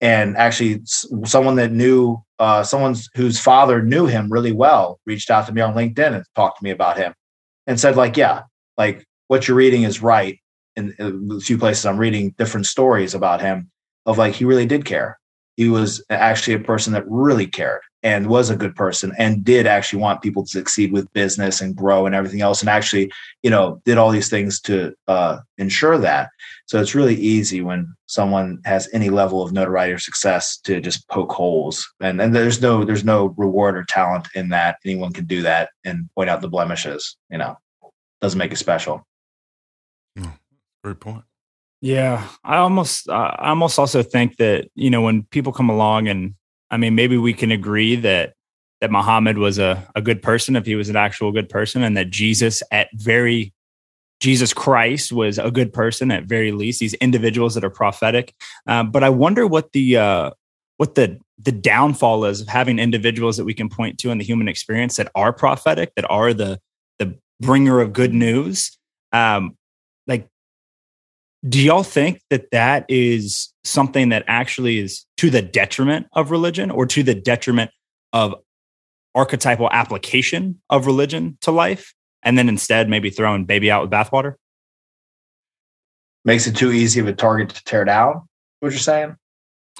And 0.00 0.36
actually, 0.36 0.80
someone 1.24 1.54
that 1.56 1.70
knew, 1.70 2.20
uh, 2.40 2.64
someone 2.64 2.96
whose 3.14 3.38
father 3.38 3.82
knew 3.82 4.06
him 4.06 4.32
really 4.32 4.50
well 4.50 4.98
reached 5.06 5.30
out 5.30 5.46
to 5.46 5.52
me 5.52 5.60
on 5.60 5.74
LinkedIn 5.74 6.14
and 6.14 6.24
talked 6.34 6.58
to 6.58 6.64
me 6.64 6.70
about 6.70 6.96
him 6.96 7.14
and 7.68 7.78
said, 7.78 7.94
like, 7.94 8.16
yeah, 8.16 8.42
like 8.76 9.04
what 9.28 9.46
you're 9.46 9.56
reading 9.56 9.84
is 9.84 10.02
right. 10.02 10.38
In, 10.74 10.94
in 10.98 11.28
a 11.30 11.38
few 11.38 11.56
places, 11.56 11.86
I'm 11.86 11.98
reading 11.98 12.34
different 12.38 12.66
stories 12.66 13.14
about 13.14 13.40
him 13.40 13.70
of 14.06 14.18
like, 14.18 14.34
he 14.34 14.44
really 14.44 14.66
did 14.66 14.84
care. 14.84 15.18
He 15.56 15.68
was 15.68 16.04
actually 16.10 16.54
a 16.54 16.60
person 16.60 16.94
that 16.94 17.04
really 17.06 17.46
cared 17.46 17.82
and 18.02 18.26
was 18.26 18.50
a 18.50 18.56
good 18.56 18.74
person 18.74 19.12
and 19.18 19.44
did 19.44 19.66
actually 19.66 20.00
want 20.00 20.22
people 20.22 20.42
to 20.42 20.48
succeed 20.48 20.92
with 20.92 21.12
business 21.12 21.60
and 21.60 21.76
grow 21.76 22.06
and 22.06 22.14
everything 22.14 22.40
else 22.40 22.60
and 22.60 22.68
actually 22.68 23.10
you 23.42 23.50
know 23.50 23.80
did 23.84 23.98
all 23.98 24.10
these 24.10 24.28
things 24.28 24.60
to 24.60 24.94
uh, 25.08 25.38
ensure 25.58 25.98
that. 25.98 26.30
So 26.66 26.80
it's 26.80 26.94
really 26.94 27.16
easy 27.16 27.60
when 27.60 27.94
someone 28.06 28.60
has 28.64 28.88
any 28.92 29.10
level 29.10 29.42
of 29.42 29.52
notoriety 29.52 29.92
or 29.92 29.98
success 29.98 30.56
to 30.58 30.80
just 30.80 31.06
poke 31.08 31.32
holes. 31.32 31.88
And 32.00 32.20
and 32.20 32.34
there's 32.34 32.60
no 32.60 32.84
there's 32.84 33.04
no 33.04 33.34
reward 33.36 33.76
or 33.76 33.84
talent 33.84 34.28
in 34.34 34.48
that. 34.50 34.78
Anyone 34.84 35.12
can 35.12 35.26
do 35.26 35.42
that 35.42 35.70
and 35.84 36.08
point 36.14 36.30
out 36.30 36.40
the 36.40 36.48
blemishes 36.48 37.16
you 37.30 37.38
know. 37.38 37.56
Doesn't 38.20 38.38
make 38.38 38.52
it 38.52 38.56
special. 38.56 39.06
Hmm. 40.16 40.30
great 40.84 41.00
point. 41.00 41.24
Yeah. 41.80 42.28
I 42.44 42.58
almost 42.58 43.08
i 43.10 43.48
almost 43.48 43.78
also 43.78 44.02
think 44.02 44.36
that 44.36 44.68
you 44.74 44.90
know 44.90 45.02
when 45.02 45.24
people 45.24 45.52
come 45.52 45.70
along 45.70 46.08
and 46.08 46.34
I 46.72 46.78
mean, 46.78 46.94
maybe 46.94 47.18
we 47.18 47.34
can 47.34 47.52
agree 47.52 47.96
that 47.96 48.32
that 48.80 48.90
Muhammad 48.90 49.38
was 49.38 49.60
a, 49.60 49.88
a 49.94 50.02
good 50.02 50.22
person 50.22 50.56
if 50.56 50.66
he 50.66 50.74
was 50.74 50.88
an 50.88 50.96
actual 50.96 51.30
good 51.30 51.48
person, 51.48 51.84
and 51.84 51.96
that 51.96 52.10
Jesus 52.10 52.62
at 52.72 52.88
very 52.94 53.52
Jesus 54.18 54.54
Christ 54.54 55.12
was 55.12 55.38
a 55.38 55.50
good 55.50 55.72
person 55.72 56.10
at 56.10 56.24
very 56.24 56.50
least. 56.50 56.80
These 56.80 56.94
individuals 56.94 57.54
that 57.54 57.64
are 57.64 57.70
prophetic, 57.70 58.34
um, 58.66 58.90
but 58.90 59.04
I 59.04 59.10
wonder 59.10 59.46
what 59.46 59.72
the 59.72 59.98
uh, 59.98 60.30
what 60.78 60.94
the 60.94 61.20
the 61.38 61.52
downfall 61.52 62.24
is 62.24 62.40
of 62.40 62.48
having 62.48 62.78
individuals 62.78 63.36
that 63.36 63.44
we 63.44 63.54
can 63.54 63.68
point 63.68 63.98
to 63.98 64.10
in 64.10 64.18
the 64.18 64.24
human 64.24 64.48
experience 64.48 64.96
that 64.96 65.10
are 65.14 65.32
prophetic, 65.32 65.94
that 65.94 66.10
are 66.10 66.32
the 66.32 66.58
the 66.98 67.16
bringer 67.40 67.80
of 67.80 67.92
good 67.92 68.14
news. 68.14 68.78
Um, 69.12 69.56
like 70.06 70.26
do 71.46 71.60
y'all 71.60 71.82
think 71.82 72.22
that 72.30 72.50
that 72.52 72.86
is 72.88 73.51
something 73.64 74.08
that 74.10 74.24
actually 74.26 74.78
is 74.78 75.06
to 75.18 75.30
the 75.30 75.42
detriment 75.42 76.06
of 76.12 76.30
religion 76.30 76.70
or 76.70 76.86
to 76.86 77.02
the 77.02 77.14
detriment 77.14 77.70
of 78.12 78.34
archetypal 79.14 79.68
application 79.70 80.60
of 80.70 80.86
religion 80.86 81.38
to 81.42 81.50
life 81.50 81.94
and 82.22 82.36
then 82.36 82.48
instead 82.48 82.88
maybe 82.88 83.10
throwing 83.10 83.44
baby 83.44 83.70
out 83.70 83.82
with 83.82 83.90
bathwater? 83.90 84.34
Makes 86.24 86.46
it 86.46 86.56
too 86.56 86.72
easy 86.72 87.00
of 87.00 87.08
a 87.08 87.12
target 87.12 87.50
to 87.50 87.64
tear 87.64 87.84
down 87.84 88.28
what 88.60 88.70
you're 88.70 88.78
saying? 88.78 89.16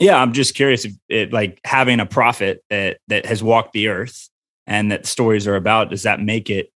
Yeah 0.00 0.16
i'm 0.16 0.32
just 0.32 0.54
curious 0.54 0.84
if 0.84 0.92
it 1.08 1.32
like 1.32 1.60
having 1.64 2.00
a 2.00 2.06
prophet 2.06 2.64
that 2.70 2.98
that 3.08 3.26
has 3.26 3.42
walked 3.42 3.72
the 3.72 3.88
earth 3.88 4.28
and 4.66 4.90
that 4.90 5.06
stories 5.06 5.46
are 5.46 5.56
about 5.56 5.90
does 5.90 6.04
that 6.04 6.20
make 6.20 6.48
it 6.48 6.72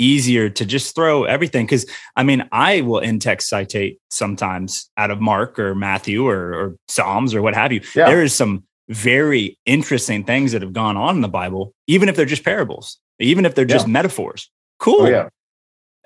easier 0.00 0.48
to 0.48 0.64
just 0.64 0.94
throw 0.94 1.24
everything 1.24 1.66
because 1.66 1.86
i 2.16 2.22
mean 2.22 2.48
i 2.52 2.80
will 2.80 2.98
in-text 2.98 3.48
citate 3.48 3.98
sometimes 4.10 4.90
out 4.96 5.10
of 5.10 5.20
mark 5.20 5.58
or 5.58 5.74
matthew 5.74 6.26
or, 6.26 6.54
or 6.54 6.76
psalms 6.88 7.34
or 7.34 7.42
what 7.42 7.54
have 7.54 7.70
you. 7.72 7.80
Yeah. 7.94 8.06
there 8.06 8.22
is 8.22 8.34
some 8.34 8.64
very 8.88 9.58
interesting 9.66 10.24
things 10.24 10.52
that 10.52 10.62
have 10.62 10.72
gone 10.72 10.96
on 10.96 11.16
in 11.16 11.20
the 11.20 11.28
bible 11.28 11.74
even 11.86 12.08
if 12.08 12.16
they're 12.16 12.24
just 12.24 12.44
parables 12.44 12.98
even 13.18 13.44
if 13.44 13.54
they're 13.54 13.66
just 13.66 13.86
metaphors. 13.86 14.48
Oh, 14.50 14.56
cool. 14.78 15.02
oh, 15.02 15.08
yeah. 15.08 15.28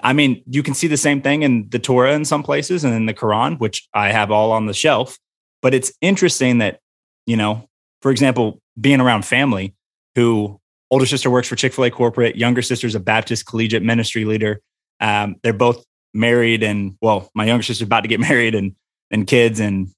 I 0.03 0.13
mean 0.13 0.43
you 0.47 0.65
can 0.65 0.75
see 0.75 0.89
the 0.89 0.97
same 0.97 1.23
thing 1.23 1.43
in 1.43 1.69
the 1.69 1.79
torah 1.79 2.13
in 2.13 2.25
some 2.25 2.43
places 2.43 2.83
and 2.83 2.93
in 2.93 3.07
the 3.07 3.15
quran 3.15 3.59
which 3.61 3.89
i 3.95 4.11
have 4.11 4.31
all 4.31 4.51
on 4.51 4.67
the 4.67 4.75
shelf 4.75 5.19
but 5.63 5.73
it's 5.73 5.93
interesting 6.01 6.59
that 6.59 6.81
you 7.27 7.37
know 7.37 7.69
for 8.03 8.11
example 8.11 8.61
being 8.79 9.01
around 9.01 9.25
family 9.25 9.75
who 10.17 10.61
Older 10.95 11.07
sister 11.07 11.29
works 11.29 11.49
for 11.49 11.57
Chick 11.57 11.73
fil 11.73 11.87
A 11.87 11.91
corporate. 11.91 12.37
Younger 12.37 12.63
sister's 12.63 12.95
a 12.95 13.01
Baptist 13.01 13.47
collegiate 13.47 13.83
ministry 13.83 14.25
leader. 14.25 14.61
Um, 15.01 15.35
they're 15.43 15.53
both 15.53 15.85
married, 16.15 16.63
and 16.63 16.97
well, 17.03 17.33
my 17.35 17.45
younger 17.45 17.65
sister's 17.65 17.85
about 17.85 18.03
to 18.03 18.09
get 18.09 18.21
married 18.31 18.55
and 18.55 18.77
and 19.11 19.27
kids, 19.27 19.59
and 19.59 19.89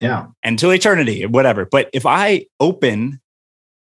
yeah, 0.00 0.28
until 0.42 0.72
eternity, 0.72 1.26
whatever. 1.26 1.66
But 1.66 1.90
if 1.92 2.06
I 2.06 2.46
open 2.60 3.20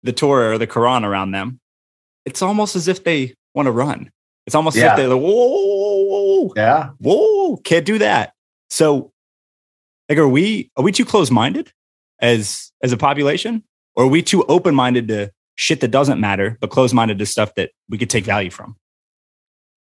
the 0.03 0.11
Torah 0.11 0.55
or 0.55 0.57
the 0.57 0.67
Quran 0.67 1.05
around 1.05 1.31
them, 1.31 1.61
it's 2.25 2.41
almost 2.41 2.75
as 2.75 2.89
if 2.89 3.05
they 3.05 3.33
want 3.55 3.67
to 3.67 3.71
run. 3.71 4.11
It's 4.45 4.53
almost 4.53 4.75
yeah. 4.75 4.87
as 4.87 4.91
if 4.91 4.97
they're 4.97 5.07
like, 5.07 5.21
whoa, 5.21 5.47
whoa, 5.47 6.03
whoa, 6.03 6.53
yeah, 6.57 6.89
whoa, 6.99 7.55
can't 7.63 7.85
do 7.85 7.97
that. 7.99 8.33
So, 8.69 9.13
like, 10.09 10.17
are 10.17 10.27
we 10.27 10.69
are 10.75 10.83
we 10.83 10.91
too 10.91 11.05
close 11.05 11.31
minded 11.31 11.71
as 12.19 12.73
as 12.83 12.91
a 12.91 12.97
population, 12.97 13.63
or 13.95 14.03
are 14.03 14.09
we 14.09 14.21
too 14.21 14.43
open 14.49 14.75
minded 14.75 15.07
to 15.07 15.31
shit 15.57 15.81
that 15.81 15.89
doesn't 15.89 16.21
matter, 16.21 16.57
but 16.61 16.69
closed 16.69 16.93
minded 16.93 17.19
to 17.19 17.25
stuff 17.25 17.55
that 17.55 17.71
we 17.89 17.97
could 17.97 18.09
take 18.09 18.23
value 18.23 18.49
from? 18.49 18.77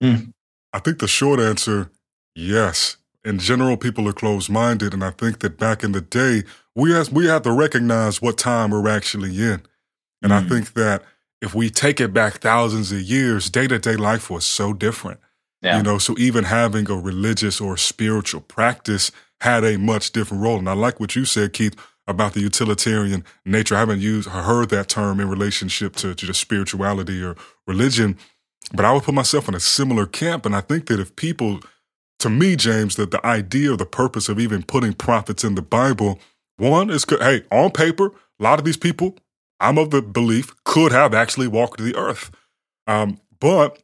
Mm. 0.04 0.34
I 0.72 0.80
think 0.80 1.00
the 1.00 1.08
short 1.08 1.40
answer, 1.40 1.90
yes. 2.36 2.98
In 3.26 3.40
general, 3.40 3.78
people 3.78 4.08
are 4.08 4.14
closed 4.14 4.50
minded. 4.50 4.94
And 4.94 5.04
I 5.04 5.12
think 5.12 5.40
that 5.40 5.58
back 5.58 5.84
in 5.84 5.94
the 5.94 6.02
day, 6.02 6.44
we 6.76 6.92
have, 6.92 7.12
we 7.12 7.28
have 7.28 7.44
to 7.44 7.52
recognize 7.52 8.22
what 8.22 8.38
time 8.38 8.72
we're 8.72 8.90
actually 8.90 9.42
in. 9.42 9.62
And 10.22 10.32
mm. 10.32 10.46
I 10.46 10.48
think 10.48 10.74
that 10.74 11.04
if 11.42 11.56
we 11.56 11.70
take 11.70 12.02
it 12.02 12.14
back 12.14 12.36
thousands 12.36 12.92
of 12.92 13.02
years, 13.02 13.50
day 13.50 13.68
to 13.68 13.80
day 13.80 13.96
life 13.96 14.30
was 14.30 14.46
so 14.46 14.74
different. 14.74 15.20
Yeah. 15.62 15.78
You 15.78 15.84
know, 15.84 15.98
so 15.98 16.16
even 16.18 16.44
having 16.44 16.92
a 16.92 16.96
religious 16.96 17.62
or 17.62 17.78
spiritual 17.78 18.42
practice 18.42 19.12
had 19.40 19.64
a 19.64 19.78
much 19.78 20.12
different 20.12 20.44
role. 20.44 20.60
And 20.60 20.70
I 20.70 20.74
like 20.74 21.00
what 21.00 21.16
you 21.16 21.24
said, 21.24 21.54
Keith 21.54 21.76
about 22.08 22.34
the 22.34 22.42
utilitarian 22.42 23.24
nature. 23.46 23.76
I 23.76 23.80
haven't 23.80 24.02
used 24.02 24.30
heard 24.30 24.70
that 24.70 24.90
term 24.90 25.20
in 25.20 25.30
relationship 25.30 25.96
to, 25.98 26.14
to 26.16 26.34
spirituality 26.34 27.24
or 27.24 27.36
religion, 27.66 28.18
but 28.74 28.86
I 28.86 28.92
would 28.92 29.04
put 29.04 29.14
myself 29.14 29.48
in 29.48 29.56
a 29.56 29.60
similar 29.60 30.06
camp. 30.06 30.46
And 30.46 30.56
I 30.56 30.62
think 30.62 30.88
that 30.88 31.00
if 31.00 31.16
people, 31.16 31.62
to 32.20 32.30
me, 32.30 32.56
James, 32.56 32.96
that 32.98 33.12
the 33.12 33.26
idea 33.26 33.74
or 33.74 33.78
the 33.78 33.86
purpose 33.86 34.28
of 34.30 34.40
even 34.40 34.64
putting 34.64 34.94
prophets 34.94 35.44
in 35.44 35.56
the 35.56 35.62
Bible, 35.62 36.20
one 36.58 36.90
is, 36.90 37.06
hey, 37.10 37.44
on 37.52 37.72
paper, 37.72 38.08
a 38.40 38.44
lot 38.44 38.60
of 38.60 38.66
these 38.66 38.78
people, 38.78 39.18
I'm 39.60 39.78
of 39.78 39.92
the 39.92 40.02
belief, 40.02 40.54
could 40.66 40.92
have 40.92 41.14
actually 41.14 41.48
walked 41.48 41.80
the 41.80 41.96
earth. 41.96 42.32
Um, 42.86 43.20
but 43.40 43.82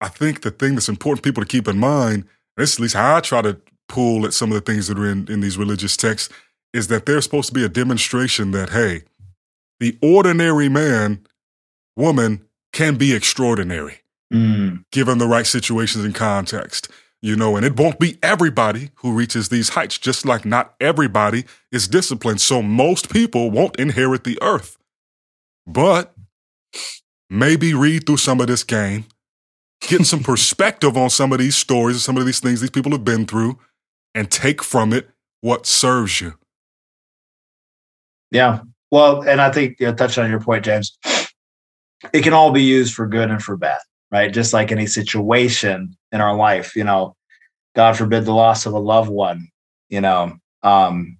I 0.00 0.08
think 0.08 0.42
the 0.42 0.50
thing 0.50 0.74
that's 0.74 0.88
important 0.88 1.24
people 1.24 1.42
to 1.42 1.48
keep 1.48 1.68
in 1.68 1.78
mind, 1.78 2.24
this 2.56 2.72
is 2.72 2.76
at 2.76 2.82
least 2.82 2.94
how 2.94 3.16
I 3.16 3.20
try 3.20 3.42
to 3.42 3.60
pull 3.88 4.26
at 4.26 4.34
some 4.34 4.50
of 4.50 4.54
the 4.54 4.60
things 4.60 4.88
that 4.88 4.98
are 4.98 5.10
in, 5.10 5.30
in 5.30 5.40
these 5.40 5.58
religious 5.58 5.96
texts, 5.96 6.32
is 6.76 6.88
that 6.88 7.06
there's 7.06 7.24
supposed 7.24 7.48
to 7.48 7.54
be 7.54 7.64
a 7.64 7.68
demonstration 7.68 8.50
that, 8.50 8.70
hey, 8.70 9.02
the 9.80 9.96
ordinary 10.02 10.68
man, 10.68 11.26
woman 11.96 12.46
can 12.72 12.96
be 12.96 13.14
extraordinary 13.14 14.00
mm. 14.32 14.84
given 14.92 15.16
the 15.16 15.26
right 15.26 15.46
situations 15.46 16.04
and 16.04 16.14
context. 16.14 16.90
You 17.22 17.34
know, 17.34 17.56
and 17.56 17.64
it 17.64 17.78
won't 17.78 17.98
be 17.98 18.18
everybody 18.22 18.90
who 18.96 19.12
reaches 19.12 19.48
these 19.48 19.70
heights, 19.70 19.96
just 19.98 20.26
like 20.26 20.44
not 20.44 20.74
everybody 20.80 21.44
is 21.72 21.88
disciplined. 21.88 22.42
So 22.42 22.60
most 22.60 23.10
people 23.10 23.50
won't 23.50 23.76
inherit 23.76 24.24
the 24.24 24.38
earth. 24.42 24.76
But 25.66 26.14
maybe 27.30 27.72
read 27.72 28.06
through 28.06 28.18
some 28.18 28.40
of 28.40 28.48
this 28.48 28.62
game, 28.62 29.06
get 29.80 30.04
some 30.04 30.20
perspective 30.22 30.96
on 30.96 31.08
some 31.08 31.32
of 31.32 31.38
these 31.38 31.56
stories, 31.56 31.96
and 31.96 32.02
some 32.02 32.18
of 32.18 32.26
these 32.26 32.38
things 32.38 32.60
these 32.60 32.70
people 32.70 32.92
have 32.92 33.04
been 33.04 33.24
through, 33.24 33.58
and 34.14 34.30
take 34.30 34.62
from 34.62 34.92
it 34.92 35.08
what 35.40 35.66
serves 35.66 36.20
you. 36.20 36.34
Yeah. 38.30 38.60
Well, 38.90 39.22
and 39.22 39.40
I 39.40 39.50
think 39.50 39.76
you 39.80 39.86
know, 39.86 39.94
touching 39.94 40.24
on 40.24 40.30
your 40.30 40.40
point, 40.40 40.64
James, 40.64 40.96
it 42.12 42.22
can 42.22 42.32
all 42.32 42.52
be 42.52 42.62
used 42.62 42.94
for 42.94 43.06
good 43.06 43.30
and 43.30 43.42
for 43.42 43.56
bad, 43.56 43.80
right? 44.10 44.32
Just 44.32 44.52
like 44.52 44.70
any 44.70 44.86
situation 44.86 45.96
in 46.12 46.20
our 46.20 46.36
life, 46.36 46.76
you 46.76 46.84
know, 46.84 47.16
God 47.74 47.96
forbid 47.96 48.24
the 48.24 48.32
loss 48.32 48.66
of 48.66 48.72
a 48.72 48.78
loved 48.78 49.10
one, 49.10 49.48
you 49.88 50.00
know, 50.00 50.36
um, 50.62 51.18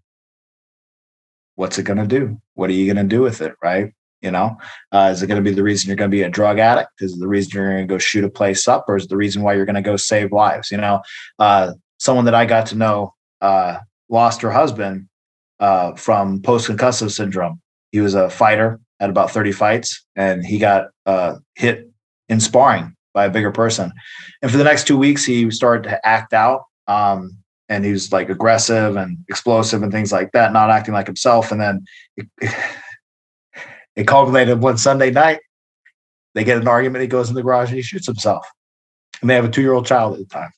what's 1.55 1.79
it 1.79 1.85
going 1.85 1.99
to 1.99 2.07
do? 2.07 2.41
What 2.55 2.71
are 2.71 2.75
you 2.75 2.93
going 2.93 3.09
to 3.09 3.17
do 3.17 3.23
with 3.23 3.41
it, 3.41 3.55
right? 3.63 3.93
You 4.23 4.31
know, 4.31 4.57
uh, 4.93 5.11
is 5.13 5.23
it 5.23 5.27
going 5.27 5.43
to 5.43 5.49
be 5.49 5.55
the 5.55 5.63
reason 5.63 5.89
you're 5.89 5.97
going 5.97 6.11
to 6.11 6.17
be 6.17 6.23
a 6.23 6.31
drug 6.31 6.59
addict? 6.59 6.91
Is 7.01 7.15
it 7.15 7.21
the 7.21 7.29
reason 7.29 7.53
you're 7.53 7.71
going 7.71 7.87
to 7.87 7.95
go 7.95 7.99
shoot 7.99 8.25
a 8.25 8.31
place 8.31 8.67
up, 8.67 8.87
or 8.89 8.97
is 8.97 9.05
it 9.05 9.11
the 9.11 9.17
reason 9.17 9.43
why 9.43 9.55
you're 9.55 9.67
going 9.67 9.77
to 9.77 9.83
go 9.83 9.97
save 9.97 10.33
lives? 10.33 10.71
You 10.71 10.79
know, 10.79 11.03
uh, 11.39 11.73
someone 11.99 12.25
that 12.25 12.35
I 12.35 12.47
got 12.47 12.67
to 12.69 12.77
know 12.77 13.15
uh, 13.41 13.79
lost 14.09 14.43
her 14.43 14.51
husband 14.51 15.09
uh, 15.61 15.95
from 15.95 16.43
post 16.43 16.69
concussive 16.69 17.11
syndrome. 17.11 17.61
He 17.93 18.01
was 18.01 18.15
a 18.15 18.31
fighter 18.31 18.81
at 19.01 19.11
about 19.11 19.31
30 19.31 19.53
fights, 19.53 20.05
and 20.17 20.45
he 20.45 20.59
got 20.59 20.89
uh, 21.07 21.37
hit 21.55 21.91
in 22.29 22.41
sparring 22.41 22.95
by 23.15 23.27
a 23.27 23.31
bigger 23.31 23.53
person. 23.53 23.93
And 24.43 24.51
for 24.51 24.57
the 24.59 24.65
next 24.65 24.87
two 24.87 24.99
weeks, 24.99 25.25
he 25.25 25.51
started 25.51 25.89
to 25.89 26.07
act 26.07 26.33
out. 26.33 26.65
Um, 26.87 27.39
and 27.69 27.85
he 27.85 27.93
was 27.93 28.13
like 28.13 28.29
aggressive 28.29 28.97
and 28.97 29.19
explosive 29.29 29.83
and 29.83 29.91
things 29.91 30.13
like 30.13 30.33
that, 30.33 30.53
not 30.53 30.71
acting 30.71 30.95
like 30.95 31.07
himself. 31.07 31.51
And 31.51 31.61
then 31.61 31.85
it, 32.17 32.27
it 33.97 34.07
culminated 34.07 34.61
one 34.61 34.79
Sunday 34.79 35.11
night. 35.11 35.41
They 36.35 36.45
get 36.45 36.59
an 36.59 36.69
argument. 36.69 37.03
He 37.03 37.09
goes 37.09 37.29
in 37.29 37.35
the 37.35 37.43
garage 37.43 37.69
and 37.69 37.77
he 37.77 37.83
shoots 37.83 38.07
himself. 38.07 38.47
And 39.21 39.31
they 39.31 39.35
have 39.35 39.47
a 39.47 39.51
two 39.51 39.63
year 39.63 39.73
old 39.73 39.87
child 39.87 40.13
at 40.13 40.19
the 40.21 40.27
time. 40.27 40.51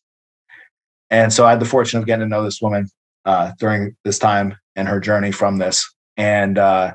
And 1.10 1.32
so 1.32 1.46
I 1.46 1.50
had 1.50 1.60
the 1.60 1.64
fortune 1.64 2.00
of 2.00 2.06
getting 2.06 2.26
to 2.26 2.28
know 2.28 2.42
this 2.42 2.60
woman 2.60 2.88
uh, 3.28 3.52
during 3.58 3.94
this 4.04 4.18
time 4.18 4.56
and 4.74 4.88
her 4.88 4.98
journey 4.98 5.30
from 5.30 5.58
this. 5.58 5.86
And 6.16 6.56
uh, 6.56 6.94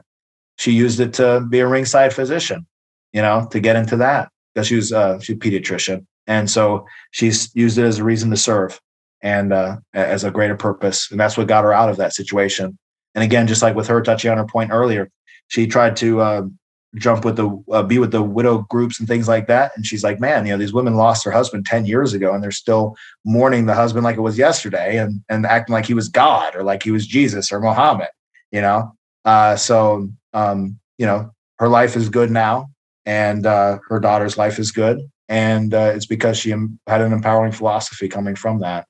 she 0.57 0.71
used 0.71 0.99
it 0.99 1.13
to 1.13 1.45
be 1.47 1.59
a 1.59 1.67
ringside 1.67 2.11
physician, 2.11 2.65
you 3.13 3.21
know, 3.21 3.47
to 3.51 3.59
get 3.59 3.75
into 3.75 3.97
that 3.97 4.29
because 4.53 4.67
she 4.67 4.75
was 4.75 4.91
uh, 4.91 5.19
she's 5.19 5.35
a 5.35 5.39
pediatrician. 5.39 6.05
And 6.25 6.49
so 6.49 6.87
she's 7.11 7.53
used 7.55 7.77
it 7.77 7.83
as 7.83 7.99
a 7.99 8.03
reason 8.03 8.31
to 8.31 8.37
serve 8.37 8.81
and 9.21 9.53
uh, 9.53 9.77
as 9.93 10.23
a 10.23 10.31
greater 10.31 10.55
purpose. 10.55 11.11
And 11.11 11.19
that's 11.19 11.37
what 11.37 11.47
got 11.47 11.65
her 11.65 11.73
out 11.73 11.89
of 11.89 11.97
that 11.97 12.13
situation. 12.13 12.79
And 13.13 13.23
again, 13.23 13.45
just 13.45 13.61
like 13.61 13.75
with 13.75 13.87
her 13.87 14.01
touching 14.01 14.31
on 14.31 14.37
her 14.37 14.45
point 14.45 14.71
earlier, 14.71 15.11
she 15.49 15.67
tried 15.67 15.95
to 15.97 16.19
uh, 16.21 16.41
jump 16.95 17.25
with 17.25 17.35
the 17.35 17.63
uh, 17.71 17.83
be 17.83 17.97
with 17.97 18.11
the 18.11 18.21
widow 18.21 18.65
groups 18.69 18.99
and 18.99 19.07
things 19.07 19.27
like 19.27 19.47
that. 19.47 19.71
And 19.75 19.85
she's 19.85 20.03
like, 20.03 20.19
man, 20.19 20.45
you 20.45 20.51
know, 20.51 20.57
these 20.57 20.73
women 20.73 20.95
lost 20.95 21.23
their 21.23 21.33
husband 21.33 21.65
10 21.65 21.85
years 21.85 22.13
ago 22.13 22.33
and 22.33 22.43
they're 22.43 22.51
still 22.51 22.95
mourning 23.25 23.65
the 23.65 23.73
husband 23.73 24.03
like 24.03 24.17
it 24.17 24.21
was 24.21 24.37
yesterday 24.37 24.97
and, 24.97 25.23
and 25.29 25.45
acting 25.45 25.73
like 25.73 25.85
he 25.85 25.93
was 25.93 26.07
God 26.07 26.55
or 26.55 26.63
like 26.63 26.83
he 26.83 26.91
was 26.91 27.07
Jesus 27.07 27.51
or 27.51 27.59
Muhammad, 27.59 28.09
you 28.51 28.61
know? 28.61 28.95
Uh, 29.25 29.55
so, 29.55 30.09
um, 30.33 30.79
you 30.97 31.05
know, 31.05 31.31
her 31.59 31.67
life 31.67 31.95
is 31.95 32.09
good 32.09 32.29
now 32.29 32.69
and 33.05 33.45
uh, 33.45 33.79
her 33.89 33.99
daughter's 33.99 34.37
life 34.37 34.59
is 34.59 34.71
good. 34.71 34.99
And 35.29 35.73
uh, 35.73 35.93
it's 35.95 36.05
because 36.05 36.37
she 36.37 36.51
had 36.51 37.01
an 37.01 37.13
empowering 37.13 37.53
philosophy 37.53 38.07
coming 38.07 38.35
from 38.35 38.59
that. 38.59 38.87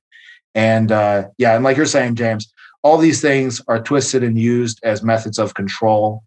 And 0.55 0.91
uh, 0.91 1.29
yeah, 1.37 1.55
and 1.55 1.63
like 1.63 1.77
you're 1.77 1.85
saying, 1.85 2.15
James, 2.15 2.51
all 2.83 2.97
these 2.97 3.21
things 3.21 3.61
are 3.67 3.81
twisted 3.81 4.23
and 4.23 4.37
used 4.37 4.79
as 4.83 5.03
methods 5.03 5.39
of 5.39 5.53
control. 5.53 6.23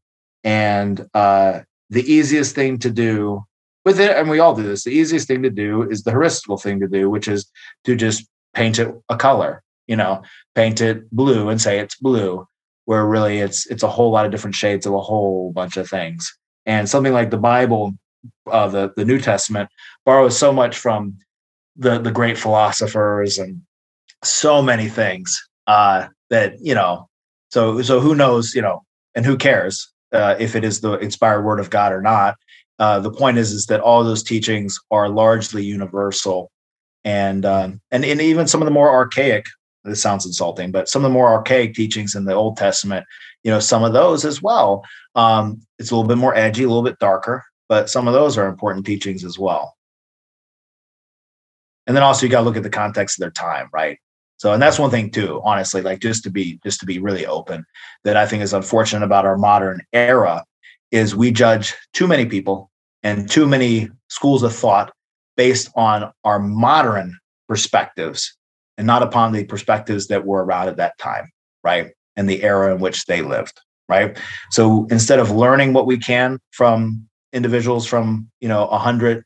And 0.46 1.04
uh, 1.12 1.62
the 1.90 2.10
easiest 2.10 2.54
thing 2.54 2.78
to 2.78 2.90
do 2.90 3.44
with 3.84 3.98
it, 3.98 4.16
and 4.16 4.30
we 4.30 4.38
all 4.38 4.54
do 4.54 4.62
this, 4.62 4.84
the 4.84 4.90
easiest 4.90 5.26
thing 5.26 5.42
to 5.42 5.50
do 5.50 5.82
is 5.82 6.04
the 6.04 6.12
heuristical 6.12 6.62
thing 6.62 6.78
to 6.80 6.86
do, 6.86 7.10
which 7.10 7.26
is 7.26 7.50
to 7.84 7.96
just 7.96 8.28
paint 8.54 8.78
it 8.78 8.94
a 9.08 9.16
color, 9.16 9.64
you 9.88 9.96
know, 9.96 10.22
paint 10.54 10.80
it 10.80 11.10
blue 11.10 11.48
and 11.48 11.60
say 11.60 11.80
it's 11.80 11.96
blue, 11.96 12.46
where 12.84 13.04
really 13.04 13.38
it's 13.38 13.66
it's 13.66 13.82
a 13.82 13.88
whole 13.88 14.12
lot 14.12 14.24
of 14.24 14.30
different 14.30 14.54
shades 14.54 14.86
of 14.86 14.94
a 14.94 15.00
whole 15.00 15.52
bunch 15.52 15.76
of 15.76 15.90
things. 15.90 16.32
And 16.64 16.88
something 16.88 17.12
like 17.12 17.30
the 17.30 17.38
Bible, 17.38 17.94
uh, 18.48 18.68
the 18.68 18.92
the 18.96 19.04
New 19.04 19.18
Testament, 19.18 19.68
borrows 20.04 20.38
so 20.38 20.52
much 20.52 20.78
from 20.78 21.18
the 21.74 21.98
the 21.98 22.12
great 22.12 22.38
philosophers 22.38 23.36
and 23.36 23.62
so 24.22 24.62
many 24.62 24.88
things 24.88 25.44
uh, 25.66 26.06
that 26.30 26.54
you 26.60 26.74
know. 26.74 27.08
So 27.50 27.82
so 27.82 27.98
who 27.98 28.14
knows, 28.14 28.54
you 28.54 28.62
know, 28.62 28.84
and 29.16 29.26
who 29.26 29.36
cares 29.36 29.92
uh, 30.16 30.36
if 30.38 30.56
it 30.56 30.64
is 30.64 30.80
the 30.80 30.94
inspired 30.98 31.42
word 31.42 31.60
of 31.60 31.70
God 31.70 31.92
or 31.92 32.02
not? 32.02 32.36
Uh, 32.78 33.00
the 33.00 33.10
point 33.10 33.38
is 33.38 33.52
is 33.52 33.66
that 33.66 33.80
all 33.80 34.04
those 34.04 34.22
teachings 34.22 34.78
are 34.90 35.08
largely 35.08 35.64
universal, 35.64 36.50
and 37.04 37.44
um, 37.44 37.80
and 37.90 38.04
and 38.04 38.20
even 38.20 38.46
some 38.46 38.60
of 38.60 38.66
the 38.66 38.72
more 38.72 38.90
archaic. 38.90 39.46
This 39.84 40.02
sounds 40.02 40.26
insulting, 40.26 40.72
but 40.72 40.88
some 40.88 41.04
of 41.04 41.10
the 41.10 41.14
more 41.14 41.28
archaic 41.28 41.74
teachings 41.74 42.16
in 42.16 42.24
the 42.24 42.34
Old 42.34 42.56
Testament, 42.56 43.06
you 43.44 43.52
know, 43.52 43.60
some 43.60 43.84
of 43.84 43.92
those 43.92 44.24
as 44.24 44.42
well. 44.42 44.84
Um, 45.14 45.62
it's 45.78 45.92
a 45.92 45.94
little 45.96 46.08
bit 46.08 46.18
more 46.18 46.34
edgy, 46.34 46.64
a 46.64 46.68
little 46.68 46.82
bit 46.82 46.98
darker, 46.98 47.44
but 47.68 47.88
some 47.88 48.08
of 48.08 48.12
those 48.12 48.36
are 48.36 48.48
important 48.48 48.84
teachings 48.84 49.24
as 49.24 49.38
well. 49.38 49.76
And 51.86 51.94
then 51.94 52.02
also 52.02 52.26
you 52.26 52.30
got 52.32 52.40
to 52.40 52.44
look 52.44 52.56
at 52.56 52.64
the 52.64 52.70
context 52.70 53.16
of 53.16 53.20
their 53.20 53.30
time, 53.30 53.68
right? 53.72 53.98
So, 54.38 54.52
and 54.52 54.60
that's 54.60 54.78
one 54.78 54.90
thing 54.90 55.10
too, 55.10 55.40
honestly, 55.44 55.80
like 55.80 56.00
just 56.00 56.22
to 56.24 56.30
be 56.30 56.60
just 56.62 56.80
to 56.80 56.86
be 56.86 56.98
really 56.98 57.26
open, 57.26 57.64
that 58.04 58.16
I 58.16 58.26
think 58.26 58.42
is 58.42 58.52
unfortunate 58.52 59.04
about 59.04 59.24
our 59.24 59.38
modern 59.38 59.80
era 59.92 60.44
is 60.90 61.16
we 61.16 61.30
judge 61.30 61.74
too 61.92 62.06
many 62.06 62.26
people 62.26 62.70
and 63.02 63.28
too 63.28 63.46
many 63.46 63.88
schools 64.08 64.42
of 64.42 64.54
thought 64.54 64.92
based 65.36 65.70
on 65.74 66.12
our 66.24 66.38
modern 66.38 67.16
perspectives 67.48 68.36
and 68.78 68.86
not 68.86 69.02
upon 69.02 69.32
the 69.32 69.44
perspectives 69.44 70.08
that 70.08 70.26
were 70.26 70.44
around 70.44 70.68
at 70.68 70.76
that 70.76 70.96
time, 70.98 71.30
right? 71.64 71.92
And 72.16 72.28
the 72.28 72.42
era 72.42 72.74
in 72.74 72.80
which 72.80 73.06
they 73.06 73.22
lived, 73.22 73.60
right? 73.88 74.18
So 74.50 74.86
instead 74.90 75.18
of 75.18 75.30
learning 75.30 75.72
what 75.72 75.86
we 75.86 75.98
can 75.98 76.38
from 76.50 77.08
individuals 77.32 77.86
from, 77.86 78.30
you 78.40 78.48
know, 78.48 78.66
100, 78.66 79.24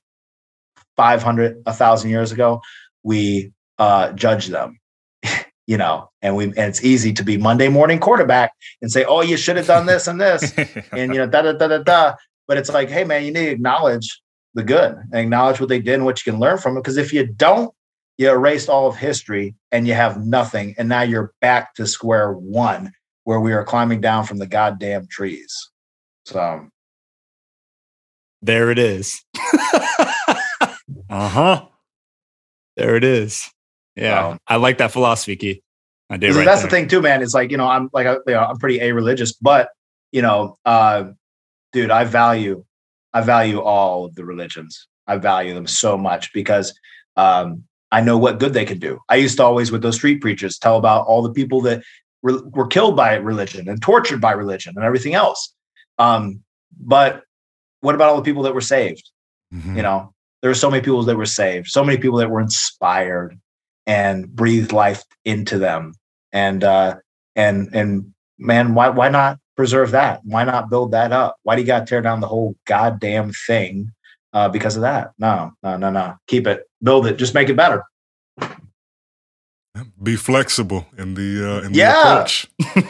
500, 0.96 1.56
1,000 1.64 2.10
years 2.10 2.32
ago, 2.32 2.60
we 3.02 3.52
uh, 3.78 4.12
judge 4.12 4.48
them 4.48 4.79
you 5.70 5.76
know, 5.76 6.10
and 6.20 6.34
we 6.34 6.46
and 6.46 6.58
it's 6.58 6.82
easy 6.82 7.12
to 7.12 7.22
be 7.22 7.36
Monday 7.36 7.68
morning 7.68 8.00
quarterback 8.00 8.50
and 8.82 8.90
say, 8.90 9.04
oh, 9.04 9.20
you 9.20 9.36
should 9.36 9.56
have 9.56 9.68
done 9.68 9.86
this 9.86 10.08
and 10.08 10.20
this, 10.20 10.52
and 10.92 11.14
you 11.14 11.18
know, 11.18 11.28
da 11.28 11.42
da 11.42 11.52
da 11.52 11.68
da 11.68 11.78
da. 11.78 12.14
But 12.48 12.56
it's 12.56 12.70
like, 12.70 12.88
hey 12.88 13.04
man, 13.04 13.24
you 13.24 13.30
need 13.30 13.44
to 13.44 13.50
acknowledge 13.52 14.20
the 14.54 14.64
good 14.64 14.96
and 14.96 15.14
acknowledge 15.14 15.60
what 15.60 15.68
they 15.68 15.78
did 15.78 15.94
and 15.94 16.04
what 16.04 16.26
you 16.26 16.32
can 16.32 16.40
learn 16.40 16.58
from 16.58 16.76
it. 16.76 16.80
Because 16.80 16.96
if 16.96 17.12
you 17.12 17.24
don't, 17.24 17.72
you 18.18 18.28
erased 18.28 18.68
all 18.68 18.88
of 18.88 18.96
history 18.96 19.54
and 19.70 19.86
you 19.86 19.94
have 19.94 20.20
nothing, 20.26 20.74
and 20.76 20.88
now 20.88 21.02
you're 21.02 21.32
back 21.40 21.72
to 21.74 21.86
square 21.86 22.32
one 22.32 22.90
where 23.22 23.38
we 23.38 23.52
are 23.52 23.64
climbing 23.64 24.00
down 24.00 24.24
from 24.24 24.38
the 24.38 24.48
goddamn 24.48 25.06
trees. 25.06 25.70
So 26.24 26.66
there 28.42 28.72
it 28.72 28.78
is. 28.80 29.22
uh 31.08 31.28
huh. 31.28 31.66
There 32.76 32.96
it 32.96 33.04
is. 33.04 33.48
Yeah, 34.00 34.38
I 34.46 34.56
like 34.56 34.78
that 34.78 34.92
philosophy, 34.92 35.36
Keith. 35.36 35.60
I 36.08 36.16
do. 36.16 36.28
Right 36.28 36.44
that's 36.44 36.62
there. 36.62 36.70
the 36.70 36.76
thing 36.76 36.88
too, 36.88 37.00
man. 37.00 37.22
It's 37.22 37.34
like 37.34 37.50
you 37.50 37.56
know, 37.56 37.68
I'm 37.68 37.88
like 37.92 38.06
you 38.26 38.34
know, 38.34 38.40
I'm 38.40 38.58
pretty 38.58 38.80
a 38.80 38.92
religious, 38.92 39.32
but 39.32 39.70
you 40.12 40.22
know, 40.22 40.58
uh, 40.64 41.04
dude, 41.72 41.90
I 41.90 42.04
value, 42.04 42.64
I 43.12 43.20
value 43.20 43.60
all 43.60 44.04
of 44.04 44.14
the 44.14 44.24
religions. 44.24 44.86
I 45.06 45.16
value 45.16 45.54
them 45.54 45.66
so 45.66 45.96
much 45.96 46.32
because 46.32 46.72
um, 47.16 47.64
I 47.92 48.00
know 48.00 48.18
what 48.18 48.38
good 48.38 48.52
they 48.52 48.64
can 48.64 48.78
do. 48.78 49.00
I 49.08 49.16
used 49.16 49.36
to 49.38 49.44
always, 49.44 49.72
with 49.72 49.82
those 49.82 49.96
street 49.96 50.20
preachers, 50.20 50.58
tell 50.58 50.76
about 50.76 51.06
all 51.06 51.22
the 51.22 51.32
people 51.32 51.60
that 51.62 51.82
re- 52.22 52.40
were 52.44 52.66
killed 52.66 52.96
by 52.96 53.14
religion 53.14 53.68
and 53.68 53.82
tortured 53.82 54.20
by 54.20 54.32
religion 54.32 54.74
and 54.76 54.84
everything 54.84 55.14
else. 55.14 55.52
Um, 55.98 56.42
but 56.78 57.24
what 57.80 57.94
about 57.94 58.10
all 58.10 58.16
the 58.16 58.22
people 58.22 58.44
that 58.44 58.54
were 58.54 58.60
saved? 58.60 59.10
Mm-hmm. 59.52 59.76
You 59.76 59.82
know, 59.82 60.14
there 60.40 60.50
were 60.50 60.54
so 60.54 60.70
many 60.70 60.82
people 60.82 61.02
that 61.02 61.16
were 61.16 61.26
saved, 61.26 61.68
so 61.68 61.84
many 61.84 61.98
people 61.98 62.18
that 62.18 62.30
were 62.30 62.40
inspired, 62.40 63.38
and 63.90 64.28
breathe 64.28 64.70
life 64.70 65.02
into 65.24 65.58
them. 65.58 65.94
And 66.32 66.62
uh, 66.62 66.98
and 67.34 67.74
and 67.74 68.14
man, 68.38 68.74
why 68.74 68.88
why 68.88 69.08
not 69.08 69.40
preserve 69.56 69.90
that? 69.90 70.20
Why 70.22 70.44
not 70.44 70.70
build 70.70 70.92
that 70.92 71.10
up? 71.10 71.36
Why 71.42 71.56
do 71.56 71.62
you 71.62 71.66
got 71.66 71.80
to 71.80 71.86
tear 71.86 72.00
down 72.00 72.20
the 72.20 72.28
whole 72.28 72.54
goddamn 72.66 73.32
thing 73.48 73.90
uh, 74.32 74.48
because 74.48 74.76
of 74.76 74.82
that? 74.82 75.10
No, 75.18 75.50
no, 75.64 75.76
no, 75.76 75.90
no. 75.90 76.14
Keep 76.28 76.46
it, 76.46 76.62
build 76.80 77.08
it, 77.08 77.16
just 77.16 77.34
make 77.34 77.48
it 77.48 77.56
better. 77.56 77.82
Be 80.00 80.14
flexible 80.14 80.86
in 80.96 81.14
the 81.14 81.30
uh, 81.44 81.66
in 81.66 81.74
yeah, 81.74 81.92
the 81.92 82.12
approach. 82.12 82.48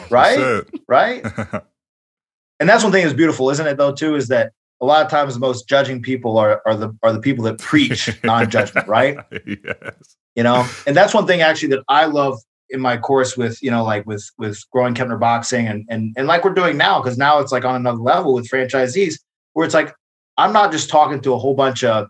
right, 0.11 0.65
right. 0.87 1.25
and 2.61 2.69
that's 2.69 2.85
one 2.85 2.93
thing 2.93 3.05
that's 3.05 3.17
beautiful, 3.17 3.49
isn't 3.49 3.67
it? 3.67 3.79
Though, 3.79 3.95
too, 3.95 4.17
is 4.17 4.29
that 4.29 4.53
a 4.83 4.85
lot 4.85 5.03
of 5.03 5.11
times 5.11 5.33
the 5.33 5.41
most 5.41 5.67
judging 5.67 6.03
people 6.03 6.37
are 6.37 6.61
are 6.67 6.77
the 6.77 6.95
are 7.03 7.13
the 7.15 7.21
people 7.21 7.45
that 7.45 7.59
preach 7.59 8.11
non-judgment, 8.25 8.87
right? 8.87 9.17
yes 9.47 10.17
you 10.41 10.45
know? 10.45 10.67
And 10.87 10.97
that's 10.97 11.13
one 11.13 11.27
thing 11.27 11.43
actually 11.43 11.69
that 11.69 11.85
i 11.91 12.07
love 12.07 12.39
in 12.71 12.81
my 12.81 12.97
course 12.97 13.37
with 13.37 13.63
you 13.63 13.71
know 13.71 13.85
like 13.85 14.07
with 14.07 14.25
with 14.39 14.59
growing 14.71 14.95
Keppner 14.95 15.21
Boxing 15.21 15.67
and 15.67 15.85
and, 15.91 16.15
and 16.17 16.27
like 16.27 16.45
we're 16.45 16.55
doing 16.55 16.79
now 16.79 17.03
because 17.03 17.19
now 17.19 17.41
it's 17.41 17.53
like 17.53 17.67
on 17.67 17.77
another 17.77 17.99
level 17.99 18.33
with 18.33 18.49
franchisees 18.49 19.17
where 19.53 19.67
it's 19.67 19.75
like 19.75 19.93
i'm 20.39 20.53
not 20.55 20.73
just 20.73 20.89
talking 20.89 21.21
to 21.21 21.35
a 21.35 21.39
whole 21.39 21.55
bunch 21.55 21.85
of 21.85 22.09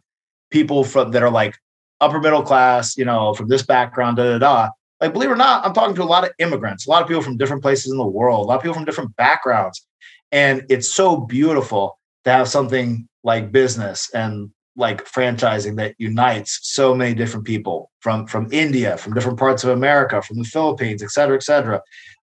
people 0.50 0.84
from 0.84 1.10
that 1.10 1.24
are 1.24 1.30
like 1.42 1.56
upper 2.00 2.20
middle 2.20 2.42
class 2.42 2.96
you 2.96 3.04
know 3.04 3.34
from 3.34 3.48
this 3.48 3.64
background 3.64 4.16
da 4.16 4.22
da 4.22 4.38
da. 4.38 4.68
Like 5.00 5.12
believe 5.12 5.30
it 5.30 5.32
or 5.32 5.36
not 5.36 5.66
i'm 5.66 5.74
talking 5.74 5.96
to 5.96 6.04
a 6.04 6.12
lot 6.14 6.24
of 6.24 6.30
immigrants 6.38 6.86
a 6.86 6.90
lot 6.90 7.02
of 7.02 7.08
people 7.08 7.22
from 7.22 7.36
different 7.36 7.62
places 7.62 7.90
in 7.90 7.98
the 7.98 8.06
world 8.06 8.44
a 8.44 8.48
lot 8.48 8.56
of 8.58 8.62
people 8.62 8.74
from 8.74 8.84
different 8.84 9.16
backgrounds. 9.16 9.84
And 10.30 10.64
it's 10.68 10.88
so 10.94 11.16
beautiful 11.16 11.98
to 12.24 12.30
have 12.30 12.46
something 12.46 13.08
like 13.24 13.50
business 13.50 14.08
and 14.14 14.50
like 14.80 15.04
franchising 15.04 15.76
that 15.76 15.94
unites 15.98 16.58
so 16.62 16.94
many 16.94 17.14
different 17.14 17.46
people 17.46 17.90
from 18.00 18.26
from 18.26 18.48
India, 18.52 18.96
from 18.96 19.14
different 19.14 19.38
parts 19.38 19.62
of 19.62 19.70
America, 19.70 20.20
from 20.22 20.38
the 20.38 20.44
Philippines, 20.44 21.02
et 21.02 21.10
cetera, 21.10 21.36
et 21.36 21.42
cetera. 21.42 21.80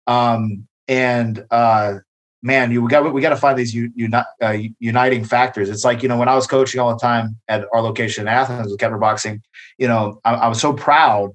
Um, 0.07 0.67
and 0.87 1.45
uh, 1.51 1.99
man, 2.41 2.71
you 2.71 2.81
we 2.81 2.89
got 2.89 3.13
we 3.13 3.21
got 3.21 3.29
to 3.29 3.37
find 3.37 3.57
these 3.57 3.73
uni, 3.73 4.09
uh, 4.41 4.57
uniting 4.79 5.23
factors. 5.23 5.69
It's 5.69 5.85
like 5.85 6.03
you 6.03 6.09
know 6.09 6.17
when 6.17 6.29
I 6.29 6.35
was 6.35 6.47
coaching 6.47 6.81
all 6.81 6.93
the 6.93 6.99
time 6.99 7.37
at 7.47 7.65
our 7.73 7.81
location 7.81 8.23
in 8.23 8.27
Athens 8.27 8.71
with 8.71 8.79
Keppner 8.79 8.99
Boxing, 8.99 9.41
you 9.77 9.87
know 9.87 10.19
I, 10.25 10.33
I 10.33 10.47
was 10.47 10.59
so 10.59 10.73
proud 10.73 11.31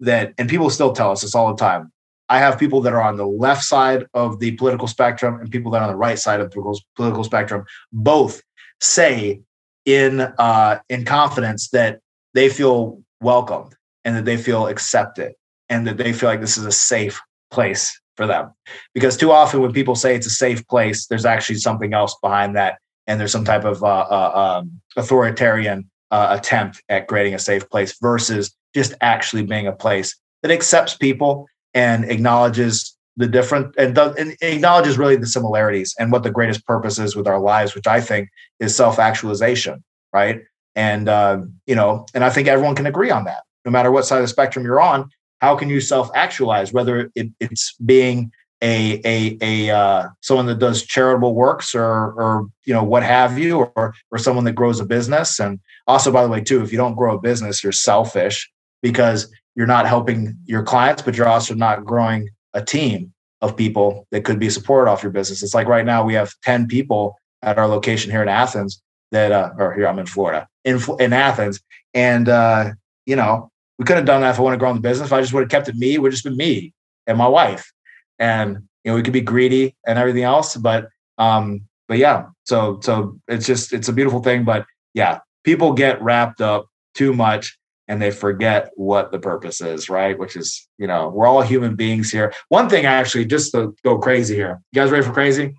that, 0.00 0.34
and 0.38 0.48
people 0.48 0.70
still 0.70 0.92
tell 0.92 1.10
us 1.10 1.22
this 1.22 1.34
all 1.34 1.48
the 1.48 1.58
time. 1.58 1.90
I 2.28 2.38
have 2.38 2.58
people 2.58 2.80
that 2.82 2.92
are 2.92 3.02
on 3.02 3.16
the 3.16 3.26
left 3.26 3.62
side 3.62 4.06
of 4.12 4.40
the 4.40 4.52
political 4.56 4.88
spectrum 4.88 5.40
and 5.40 5.50
people 5.50 5.70
that 5.70 5.78
are 5.78 5.84
on 5.84 5.90
the 5.90 5.96
right 5.96 6.18
side 6.18 6.40
of 6.40 6.50
the 6.50 6.80
political 6.96 7.24
spectrum. 7.24 7.64
Both 7.92 8.42
say 8.80 9.42
in 9.86 10.20
uh, 10.20 10.78
in 10.88 11.04
confidence 11.04 11.70
that 11.70 12.00
they 12.34 12.48
feel 12.50 13.00
welcomed 13.20 13.74
and 14.04 14.16
that 14.16 14.24
they 14.24 14.36
feel 14.36 14.66
accepted 14.66 15.32
and 15.68 15.86
that 15.86 15.96
they 15.96 16.12
feel 16.12 16.28
like 16.28 16.40
this 16.40 16.58
is 16.58 16.66
a 16.66 16.72
safe 16.72 17.20
place 17.50 17.98
for 18.16 18.26
them. 18.26 18.52
Because 18.94 19.16
too 19.16 19.32
often 19.32 19.60
when 19.60 19.72
people 19.72 19.94
say 19.94 20.14
it's 20.14 20.26
a 20.26 20.30
safe 20.30 20.66
place, 20.68 21.06
there's 21.06 21.24
actually 21.24 21.56
something 21.56 21.94
else 21.94 22.16
behind 22.22 22.56
that, 22.56 22.78
and 23.06 23.18
there's 23.18 23.32
some 23.32 23.44
type 23.44 23.64
of 23.64 23.82
uh, 23.82 24.06
uh, 24.10 24.58
um, 24.60 24.80
authoritarian 24.96 25.88
uh, 26.10 26.36
attempt 26.38 26.82
at 26.88 27.08
creating 27.08 27.34
a 27.34 27.38
safe 27.38 27.68
place 27.70 27.96
versus 28.00 28.54
just 28.74 28.94
actually 29.00 29.42
being 29.42 29.66
a 29.66 29.72
place 29.72 30.18
that 30.42 30.50
accepts 30.50 30.96
people 30.96 31.46
and 31.74 32.04
acknowledges 32.10 32.95
the 33.16 33.26
different 33.26 33.74
and, 33.78 33.94
does, 33.94 34.14
and 34.16 34.36
acknowledges 34.42 34.98
really 34.98 35.16
the 35.16 35.26
similarities 35.26 35.94
and 35.98 36.12
what 36.12 36.22
the 36.22 36.30
greatest 36.30 36.66
purpose 36.66 36.98
is 36.98 37.16
with 37.16 37.26
our 37.26 37.40
lives, 37.40 37.74
which 37.74 37.86
I 37.86 38.00
think 38.00 38.28
is 38.60 38.74
self-actualization, 38.76 39.82
right? 40.12 40.42
And 40.74 41.08
uh, 41.08 41.42
you 41.66 41.74
know, 41.74 42.06
and 42.14 42.24
I 42.24 42.30
think 42.30 42.48
everyone 42.48 42.74
can 42.74 42.86
agree 42.86 43.10
on 43.10 43.24
that, 43.24 43.44
no 43.64 43.70
matter 43.70 43.90
what 43.90 44.04
side 44.04 44.18
of 44.18 44.24
the 44.24 44.28
spectrum 44.28 44.64
you're 44.64 44.80
on 44.80 45.10
how 45.40 45.56
can 45.56 45.68
you 45.68 45.80
self-actualize 45.80 46.72
whether 46.72 47.10
it, 47.14 47.28
it's 47.40 47.74
being 47.84 48.30
a 48.62 49.00
a 49.04 49.38
a 49.42 49.70
uh, 49.70 50.08
someone 50.22 50.46
that 50.46 50.58
does 50.58 50.82
charitable 50.82 51.34
works 51.34 51.74
or 51.74 51.84
or 51.84 52.46
you 52.64 52.72
know 52.72 52.82
what 52.82 53.02
have 53.02 53.38
you 53.38 53.58
or 53.76 53.94
or 54.10 54.18
someone 54.18 54.44
that 54.44 54.52
grows 54.52 54.80
a 54.80 54.84
business 54.84 55.38
and 55.38 55.60
also 55.86 56.10
by 56.10 56.22
the 56.22 56.28
way 56.28 56.40
too 56.40 56.62
if 56.62 56.72
you 56.72 56.78
don't 56.78 56.94
grow 56.94 57.16
a 57.16 57.20
business 57.20 57.62
you're 57.62 57.72
selfish 57.72 58.50
because 58.82 59.30
you're 59.54 59.66
not 59.66 59.86
helping 59.86 60.36
your 60.46 60.62
clients 60.62 61.02
but 61.02 61.16
you're 61.16 61.28
also 61.28 61.54
not 61.54 61.84
growing 61.84 62.28
a 62.56 62.64
team 62.64 63.12
of 63.40 63.56
people 63.56 64.06
that 64.10 64.24
could 64.24 64.40
be 64.40 64.50
supported 64.50 64.90
off 64.90 65.02
your 65.02 65.12
business 65.12 65.42
it's 65.42 65.54
like 65.54 65.68
right 65.68 65.86
now 65.86 66.02
we 66.02 66.14
have 66.14 66.32
10 66.42 66.66
people 66.66 67.14
at 67.42 67.58
our 67.58 67.68
location 67.68 68.10
here 68.10 68.22
in 68.22 68.28
Athens 68.28 68.82
that 69.12 69.30
uh 69.30 69.50
or 69.58 69.72
here 69.74 69.86
I'm 69.86 70.00
in 70.00 70.06
Florida 70.06 70.48
in 70.64 70.80
in 70.98 71.12
Athens 71.12 71.60
and 71.94 72.28
uh 72.28 72.72
you 73.04 73.14
know 73.14 73.50
we 73.78 73.84
could 73.84 73.96
have 73.96 74.06
done 74.06 74.22
that 74.22 74.30
if 74.30 74.38
I 74.38 74.42
want 74.42 74.54
to 74.54 74.58
grow 74.58 74.72
the 74.72 74.80
business. 74.80 75.08
If 75.08 75.12
I 75.12 75.20
just 75.20 75.32
would 75.32 75.42
have 75.42 75.50
kept 75.50 75.68
it 75.68 75.76
me, 75.76 75.94
it 75.94 76.02
would 76.02 76.12
just 76.12 76.24
been 76.24 76.36
me 76.36 76.72
and 77.06 77.18
my 77.18 77.28
wife. 77.28 77.70
And 78.18 78.58
you 78.84 78.90
know, 78.90 78.94
we 78.94 79.02
could 79.02 79.12
be 79.12 79.20
greedy 79.20 79.76
and 79.86 79.98
everything 79.98 80.22
else. 80.22 80.56
But 80.56 80.88
um, 81.18 81.62
but 81.88 81.98
yeah, 81.98 82.26
so 82.44 82.80
so 82.82 83.18
it's 83.28 83.46
just 83.46 83.72
it's 83.72 83.88
a 83.88 83.92
beautiful 83.92 84.22
thing. 84.22 84.44
But 84.44 84.66
yeah, 84.94 85.18
people 85.44 85.72
get 85.72 86.00
wrapped 86.00 86.40
up 86.40 86.66
too 86.94 87.12
much 87.12 87.58
and 87.88 88.00
they 88.02 88.10
forget 88.10 88.70
what 88.74 89.12
the 89.12 89.18
purpose 89.18 89.60
is, 89.60 89.88
right? 89.88 90.18
Which 90.18 90.36
is, 90.36 90.68
you 90.78 90.86
know, 90.86 91.08
we're 91.08 91.26
all 91.26 91.42
human 91.42 91.76
beings 91.76 92.10
here. 92.10 92.32
One 92.48 92.68
thing 92.68 92.86
I 92.86 92.94
actually, 92.94 93.26
just 93.26 93.52
to 93.52 93.74
go 93.84 93.98
crazy 93.98 94.34
here. 94.34 94.60
You 94.72 94.82
guys 94.82 94.90
ready 94.90 95.04
for 95.04 95.12
crazy? 95.12 95.54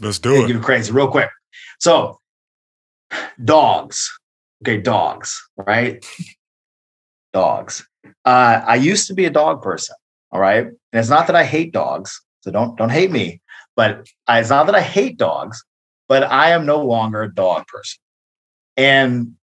Let's 0.00 0.18
do 0.18 0.44
it. 0.44 0.46
Give 0.46 0.62
crazy 0.62 0.92
real 0.92 1.08
quick. 1.08 1.30
So 1.78 2.18
dogs. 3.42 4.10
Okay, 4.62 4.78
dogs, 4.78 5.42
right? 5.56 6.04
dogs. 7.32 7.86
Uh, 8.24 8.62
I 8.66 8.74
used 8.76 9.06
to 9.06 9.14
be 9.14 9.24
a 9.24 9.30
dog 9.30 9.62
person. 9.62 9.96
All 10.32 10.40
right. 10.40 10.66
And 10.66 10.76
it's 10.92 11.08
not 11.08 11.26
that 11.26 11.36
I 11.36 11.44
hate 11.44 11.72
dogs. 11.72 12.20
So 12.42 12.50
don't 12.50 12.76
don't 12.76 12.90
hate 12.90 13.10
me. 13.10 13.40
But 13.76 14.06
I, 14.26 14.40
it's 14.40 14.50
not 14.50 14.66
that 14.66 14.74
I 14.74 14.82
hate 14.82 15.16
dogs, 15.16 15.64
but 16.08 16.24
I 16.24 16.50
am 16.50 16.66
no 16.66 16.82
longer 16.82 17.22
a 17.22 17.34
dog 17.34 17.66
person. 17.66 18.00
And 18.76 19.34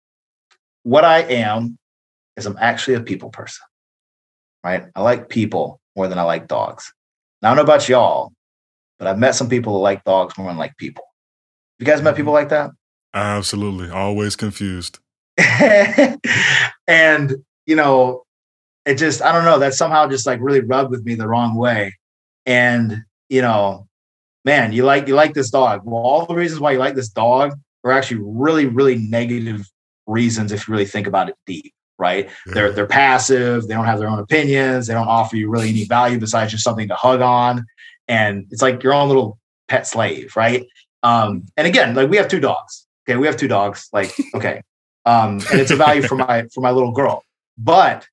what 0.82 1.04
I 1.04 1.20
am 1.20 1.78
is 2.36 2.46
I'm 2.46 2.58
actually 2.60 2.94
a 2.94 3.00
people 3.00 3.30
person. 3.30 3.64
Right. 4.64 4.84
I 4.94 5.02
like 5.02 5.28
people 5.28 5.80
more 5.94 6.08
than 6.08 6.18
I 6.18 6.22
like 6.22 6.48
dogs. 6.48 6.92
Now 7.40 7.50
I 7.50 7.54
don't 7.54 7.64
know 7.64 7.72
about 7.72 7.88
y'all, 7.88 8.32
but 8.98 9.08
I've 9.08 9.18
met 9.18 9.34
some 9.34 9.48
people 9.48 9.74
that 9.74 9.78
like 9.80 10.04
dogs 10.04 10.36
more 10.36 10.48
than 10.48 10.56
like 10.56 10.76
people. 10.76 11.04
You 11.78 11.86
guys 11.86 12.02
met 12.02 12.16
people 12.16 12.32
like 12.32 12.48
that? 12.48 12.70
Absolutely. 13.14 13.90
Always 13.90 14.36
confused. 14.36 14.98
and 15.38 17.36
you 17.66 17.76
know, 17.76 18.24
it 18.84 18.94
just 18.96 19.22
I 19.22 19.32
don't 19.32 19.44
know 19.44 19.58
that 19.58 19.74
somehow 19.74 20.08
just 20.08 20.26
like 20.26 20.40
really 20.40 20.60
rubbed 20.60 20.90
with 20.90 21.04
me 21.04 21.14
the 21.14 21.28
wrong 21.28 21.56
way. 21.56 21.94
And 22.46 23.04
you 23.28 23.42
know, 23.42 23.86
man, 24.44 24.72
you 24.72 24.84
like 24.84 25.08
you 25.08 25.14
like 25.14 25.34
this 25.34 25.50
dog. 25.50 25.82
Well, 25.84 26.02
all 26.02 26.26
the 26.26 26.34
reasons 26.34 26.60
why 26.60 26.72
you 26.72 26.78
like 26.78 26.94
this 26.94 27.08
dog 27.08 27.52
are 27.84 27.92
actually 27.92 28.22
really 28.22 28.66
really 28.66 28.96
negative 28.96 29.68
reasons 30.06 30.52
if 30.52 30.66
you 30.66 30.72
really 30.72 30.86
think 30.86 31.06
about 31.06 31.28
it 31.28 31.36
deep. 31.46 31.72
Right? 31.98 32.28
Yeah. 32.46 32.54
They're 32.54 32.72
they're 32.72 32.86
passive. 32.86 33.66
They 33.66 33.74
don't 33.74 33.86
have 33.86 33.98
their 33.98 34.08
own 34.08 34.18
opinions. 34.18 34.86
They 34.86 34.94
don't 34.94 35.08
offer 35.08 35.36
you 35.36 35.48
really 35.48 35.70
any 35.70 35.84
value 35.84 36.18
besides 36.18 36.52
just 36.52 36.64
something 36.64 36.88
to 36.88 36.94
hug 36.94 37.20
on. 37.20 37.64
And 38.08 38.46
it's 38.50 38.62
like 38.62 38.82
your 38.82 38.92
own 38.94 39.08
little 39.08 39.38
pet 39.68 39.86
slave, 39.86 40.36
right? 40.36 40.66
Um, 41.02 41.44
and 41.56 41.66
again, 41.66 41.94
like 41.94 42.10
we 42.10 42.16
have 42.16 42.28
two 42.28 42.40
dogs. 42.40 42.86
Okay, 43.08 43.16
we 43.16 43.26
have 43.26 43.36
two 43.36 43.48
dogs. 43.48 43.88
Like 43.92 44.14
okay, 44.34 44.62
um, 45.04 45.40
and 45.50 45.60
it's 45.60 45.70
a 45.70 45.76
value 45.76 46.02
for 46.02 46.16
my 46.16 46.46
for 46.54 46.60
my 46.60 46.70
little 46.70 46.92
girl. 46.92 47.22
But 47.56 48.06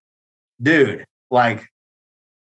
dude, 0.61 1.05
like 1.31 1.68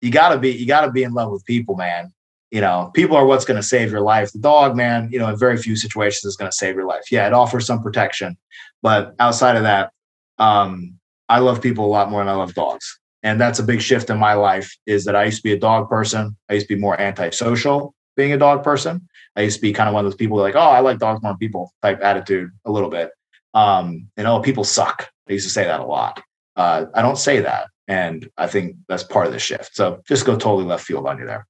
you 0.02 0.12
gotta 0.12 0.38
be 0.38 0.52
you 0.52 0.68
gotta 0.68 0.92
be 0.92 1.04
in 1.04 1.14
love 1.14 1.32
with 1.32 1.46
people, 1.46 1.76
man. 1.76 2.12
You 2.52 2.62
know, 2.62 2.92
people 2.94 3.16
are 3.16 3.26
what's 3.26 3.46
gonna 3.46 3.64
save 3.64 3.92
your 3.92 4.02
life. 4.02 4.32
The 4.32 4.40
dog, 4.40 4.76
man, 4.76 5.10
you 5.12 5.18
know, 5.18 5.30
in 5.30 5.38
very 5.38 5.58
few 5.58 5.76
situations 5.76 6.26
is 6.26 6.36
gonna 6.36 6.52
save 6.52 6.76
your 6.76 6.86
life. 6.86 7.12
Yeah, 7.12 7.26
it 7.26 7.34
offers 7.34 7.66
some 7.66 7.82
protection. 7.82 8.38
But 8.82 9.16
outside 9.20 9.56
of 9.56 9.64
that, 9.64 9.92
um, 10.38 11.00
I 11.34 11.40
love 11.40 11.64
people 11.64 11.84
a 11.84 11.88
lot 11.88 12.12
more 12.12 12.22
than 12.22 12.30
I 12.30 12.38
love 12.38 12.54
dogs. 12.54 13.00
And 13.24 13.42
that's 13.42 13.58
a 13.58 13.64
big 13.64 13.82
shift 13.82 14.12
in 14.12 14.20
my 14.20 14.36
life 14.36 14.72
is 14.86 15.04
that 15.06 15.16
I 15.16 15.24
used 15.24 15.38
to 15.38 15.44
be 15.44 15.54
a 15.54 15.58
dog 15.58 15.90
person. 15.90 16.38
I 16.48 16.54
used 16.54 16.68
to 16.68 16.76
be 16.76 16.80
more 16.80 17.00
antisocial 17.02 17.96
being 18.16 18.34
a 18.34 18.38
dog 18.38 18.64
person. 18.64 19.08
I 19.36 19.42
used 19.42 19.56
to 19.56 19.62
be 19.64 19.74
kind 19.74 19.90
of 19.90 19.96
one 19.96 20.06
of 20.06 20.12
those 20.12 20.18
people 20.18 20.38
like, 20.38 20.56
oh, 20.56 20.60
I 20.60 20.82
like 20.82 21.00
dogs 21.00 21.24
more 21.24 21.32
than 21.32 21.40
people 21.40 21.74
type 21.82 22.04
attitude 22.04 22.52
a 22.66 22.72
little 22.72 22.92
bit. 22.92 23.10
Um, 23.56 24.10
and 24.16 24.28
oh, 24.28 24.42
people 24.42 24.64
suck. 24.64 25.10
I 25.28 25.34
used 25.34 25.48
to 25.48 25.52
say 25.52 25.64
that 25.64 25.80
a 25.80 25.86
lot. 25.86 26.22
Uh, 26.56 26.86
I 26.94 27.02
don't 27.02 27.18
say 27.18 27.40
that. 27.40 27.70
And 27.88 28.30
I 28.38 28.46
think 28.46 28.76
that's 28.88 29.04
part 29.04 29.26
of 29.26 29.34
the 29.34 29.40
shift. 29.40 29.76
So 29.76 30.04
just 30.08 30.28
go 30.28 30.34
totally 30.34 30.66
left 30.66 30.86
field 30.86 31.08
on 31.08 31.18
you 31.18 31.26
there. 31.26 31.48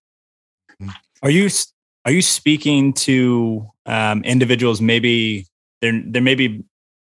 Are 1.22 1.30
you 1.30 1.50
are 2.06 2.12
you 2.12 2.22
speaking 2.22 2.94
to 2.94 3.68
um, 3.86 4.24
individuals? 4.24 4.80
Maybe 4.80 5.48
there 5.82 6.02
there 6.06 6.22
may 6.22 6.36
be 6.36 6.64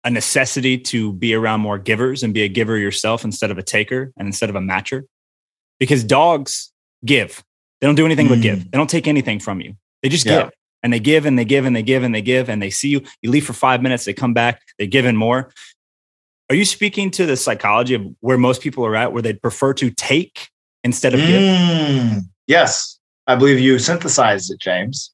a 0.05 0.10
necessity 0.10 0.78
to 0.78 1.12
be 1.12 1.35
around 1.35 1.60
more 1.60 1.78
givers 1.78 2.22
and 2.22 2.32
be 2.32 2.43
a 2.43 2.48
giver 2.48 2.78
yourself 2.78 3.24
instead 3.24 3.51
of 3.51 3.59
a 3.59 3.62
taker 3.62 4.12
and 4.16 4.27
instead 4.27 4.48
of 4.48 4.56
a 4.56 4.60
matcher, 4.60 5.02
because 5.78 6.05
dogs 6.05 6.72
give. 7.05 7.43
They 7.81 7.86
don't 7.86 7.94
do 7.94 8.06
anything 8.06 8.27
mm. 8.27 8.31
but 8.31 8.40
give. 8.40 8.59
Mm. 8.59 8.70
They 8.70 8.78
don't 8.78 8.90
take 8.90 9.06
anything 9.06 9.40
from 9.40 9.60
you. 9.60 9.74
They 10.02 10.09
just 10.09 10.27
yeah. 10.27 10.44
give 10.44 10.52
and 10.82 10.93
they 10.93 11.01
give 11.01 11.27
and 11.27 11.39
they 11.39 11.44
give 11.44 11.64
and 11.64 11.77
they 11.77 11.82
give 11.82 12.02
and 12.02 12.14
they 12.14 12.22
give 12.22 12.48
and 12.48 12.62
they 12.62 12.70
see 12.70 12.89
you. 12.89 13.02
You 13.22 13.31
leave 13.31 13.47
for 13.47 13.52
five 13.52 13.82
minutes, 13.82 14.05
they 14.05 14.14
come 14.14 14.35
back, 14.35 14.62
they 14.78 14.86
give 14.86 15.05
in 15.05 15.16
more. 15.16 15.52
Are 16.48 16.56
you 16.56 16.64
speaking 16.64 17.10
to 17.12 17.27
the 17.27 17.36
psychology 17.36 17.94
of 17.94 18.02
where 18.20 18.39
most 18.39 18.60
people 18.60 18.85
are 18.85 18.97
at, 18.97 19.12
where 19.12 19.22
they'd 19.22 19.40
prefer 19.40 19.72
to 19.74 19.90
take 19.90 20.48
instead 20.82 21.14
of 21.14 21.20
mm, 21.20 22.14
give? 22.14 22.24
Yes, 22.47 22.98
I 23.27 23.36
believe 23.36 23.60
you 23.60 23.78
synthesized 23.78 24.51
it, 24.51 24.59
James. 24.59 25.12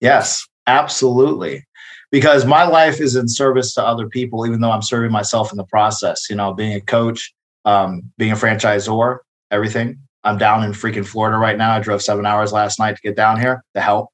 Yes, 0.00 0.44
absolutely. 0.66 1.64
Because 2.12 2.44
my 2.44 2.64
life 2.64 3.00
is 3.00 3.16
in 3.16 3.26
service 3.26 3.74
to 3.74 3.84
other 3.84 4.08
people, 4.08 4.46
even 4.46 4.60
though 4.60 4.70
I'm 4.70 4.82
serving 4.82 5.10
myself 5.10 5.50
in 5.50 5.56
the 5.56 5.64
process. 5.64 6.28
You 6.30 6.36
know, 6.36 6.54
being 6.54 6.74
a 6.74 6.80
coach, 6.80 7.34
um, 7.64 8.02
being 8.18 8.30
a 8.30 8.36
franchisor, 8.36 9.18
everything. 9.50 9.98
I'm 10.22 10.38
down 10.38 10.62
in 10.62 10.70
freaking 10.70 11.06
Florida 11.06 11.38
right 11.38 11.58
now. 11.58 11.72
I 11.72 11.80
drove 11.80 12.02
seven 12.02 12.26
hours 12.26 12.52
last 12.52 12.78
night 12.78 12.94
to 12.94 13.02
get 13.02 13.16
down 13.16 13.40
here 13.40 13.64
to 13.74 13.80
help. 13.80 14.10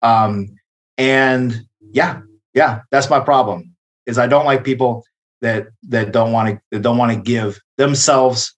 Um, 0.00 0.54
and 0.96 1.60
yeah, 1.92 2.20
yeah, 2.54 2.80
that's 2.90 3.10
my 3.10 3.20
problem. 3.20 3.74
Is 4.06 4.16
I 4.16 4.26
don't 4.26 4.46
like 4.46 4.64
people 4.64 5.04
that 5.40 5.66
that 5.88 6.12
don't 6.12 6.32
want 6.32 6.48
to 6.48 6.60
that 6.70 6.82
don't 6.82 6.98
want 6.98 7.12
to 7.12 7.20
give 7.20 7.60
themselves 7.76 8.54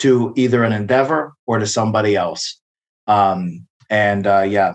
to 0.00 0.32
either 0.36 0.64
an 0.64 0.72
endeavor 0.72 1.32
or 1.46 1.58
to 1.58 1.66
somebody 1.66 2.16
else. 2.16 2.60
Um, 3.06 3.66
and 3.90 4.26
uh, 4.26 4.42
yeah, 4.42 4.74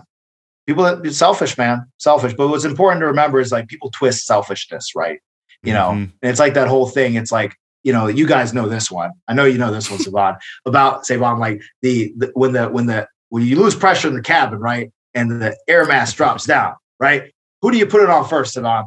people 0.66 0.86
are 0.86 1.10
selfish, 1.10 1.56
man, 1.58 1.86
selfish. 1.98 2.34
But 2.34 2.48
what's 2.48 2.64
important 2.64 3.00
to 3.02 3.06
remember 3.06 3.40
is 3.40 3.52
like 3.52 3.68
people 3.68 3.90
twist 3.90 4.26
selfishness, 4.26 4.94
right? 4.94 5.20
You 5.62 5.72
know, 5.72 5.90
mm-hmm. 5.90 6.12
and 6.22 6.30
it's 6.30 6.40
like 6.40 6.54
that 6.54 6.68
whole 6.68 6.86
thing. 6.86 7.14
It's 7.14 7.32
like 7.32 7.56
you 7.84 7.92
know, 7.92 8.06
you 8.06 8.26
guys 8.26 8.52
know 8.52 8.68
this 8.68 8.90
one. 8.90 9.12
I 9.28 9.34
know 9.34 9.44
you 9.44 9.58
know 9.58 9.70
this 9.70 9.90
one, 9.90 10.00
Sae'Von. 10.00 10.36
about 10.66 11.04
Sae'Von, 11.04 11.38
like 11.38 11.62
the, 11.82 12.12
the 12.16 12.30
when 12.34 12.52
the 12.52 12.66
when 12.68 12.86
the 12.86 13.06
when 13.28 13.44
you 13.44 13.56
lose 13.56 13.74
pressure 13.74 14.08
in 14.08 14.14
the 14.14 14.22
cabin, 14.22 14.58
right, 14.58 14.90
and 15.14 15.42
the 15.42 15.56
air 15.68 15.84
mass 15.84 16.12
drops 16.12 16.46
down, 16.46 16.74
right? 16.98 17.32
Who 17.62 17.70
do 17.70 17.78
you 17.78 17.86
put 17.86 18.02
it 18.02 18.10
on 18.10 18.26
first, 18.26 18.56
Sae'Von? 18.56 18.86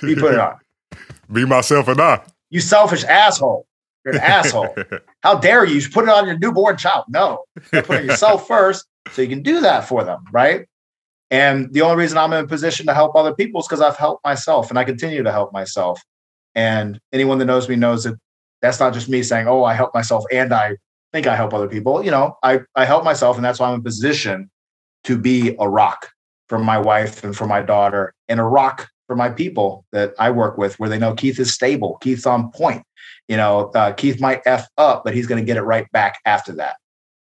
Who 0.00 0.08
you 0.08 0.16
put 0.16 0.34
it 0.34 0.40
on? 0.40 0.56
Be 1.32 1.44
myself 1.44 1.88
and 1.88 2.00
I. 2.00 2.22
You 2.50 2.60
selfish 2.60 3.04
asshole. 3.04 3.66
You're 4.04 4.14
an 4.14 4.20
asshole. 4.20 4.74
How 5.22 5.34
dare 5.34 5.64
you? 5.64 5.76
You 5.76 5.88
put 5.90 6.04
it 6.04 6.10
on 6.10 6.26
your 6.26 6.38
newborn 6.38 6.78
child. 6.78 7.04
No, 7.08 7.44
you 7.72 7.82
put 7.82 8.00
it 8.00 8.04
yourself 8.06 8.46
first 8.46 8.86
so 9.12 9.22
you 9.22 9.28
can 9.28 9.42
do 9.42 9.60
that 9.60 9.86
for 9.86 10.04
them, 10.04 10.24
right? 10.32 10.66
And 11.30 11.72
the 11.72 11.82
only 11.82 11.96
reason 11.96 12.16
I'm 12.16 12.32
in 12.32 12.44
a 12.44 12.48
position 12.48 12.86
to 12.86 12.94
help 12.94 13.14
other 13.14 13.34
people 13.34 13.60
is 13.60 13.66
because 13.66 13.80
I've 13.80 13.96
helped 13.96 14.24
myself 14.24 14.70
and 14.70 14.78
I 14.78 14.84
continue 14.84 15.22
to 15.22 15.32
help 15.32 15.52
myself. 15.52 16.00
And 16.54 16.98
anyone 17.12 17.38
that 17.38 17.44
knows 17.44 17.68
me 17.68 17.76
knows 17.76 18.04
that 18.04 18.14
that's 18.62 18.80
not 18.80 18.94
just 18.94 19.08
me 19.08 19.22
saying, 19.22 19.46
oh, 19.46 19.64
I 19.64 19.74
help 19.74 19.94
myself 19.94 20.24
and 20.32 20.52
I 20.52 20.76
think 21.12 21.26
I 21.26 21.36
help 21.36 21.52
other 21.52 21.68
people. 21.68 22.02
You 22.02 22.10
know, 22.10 22.36
I, 22.42 22.60
I 22.74 22.84
help 22.84 23.04
myself 23.04 23.36
and 23.36 23.44
that's 23.44 23.60
why 23.60 23.68
I'm 23.68 23.74
in 23.74 23.80
a 23.80 23.84
position 23.84 24.50
to 25.04 25.18
be 25.18 25.54
a 25.60 25.68
rock 25.68 26.10
for 26.48 26.58
my 26.58 26.78
wife 26.78 27.22
and 27.22 27.36
for 27.36 27.46
my 27.46 27.60
daughter 27.60 28.14
and 28.28 28.40
a 28.40 28.44
rock 28.44 28.88
for 29.06 29.14
my 29.14 29.28
people 29.28 29.84
that 29.92 30.14
I 30.18 30.30
work 30.30 30.58
with 30.58 30.78
where 30.80 30.88
they 30.88 30.98
know 30.98 31.14
Keith 31.14 31.38
is 31.38 31.52
stable. 31.52 31.98
Keith's 32.00 32.26
on 32.26 32.50
point. 32.52 32.82
You 33.28 33.36
know, 33.36 33.70
uh, 33.74 33.92
Keith 33.92 34.20
might 34.20 34.40
F 34.46 34.66
up, 34.78 35.04
but 35.04 35.14
he's 35.14 35.26
going 35.26 35.40
to 35.40 35.46
get 35.46 35.58
it 35.58 35.62
right 35.62 35.90
back 35.92 36.18
after 36.24 36.52
that 36.54 36.76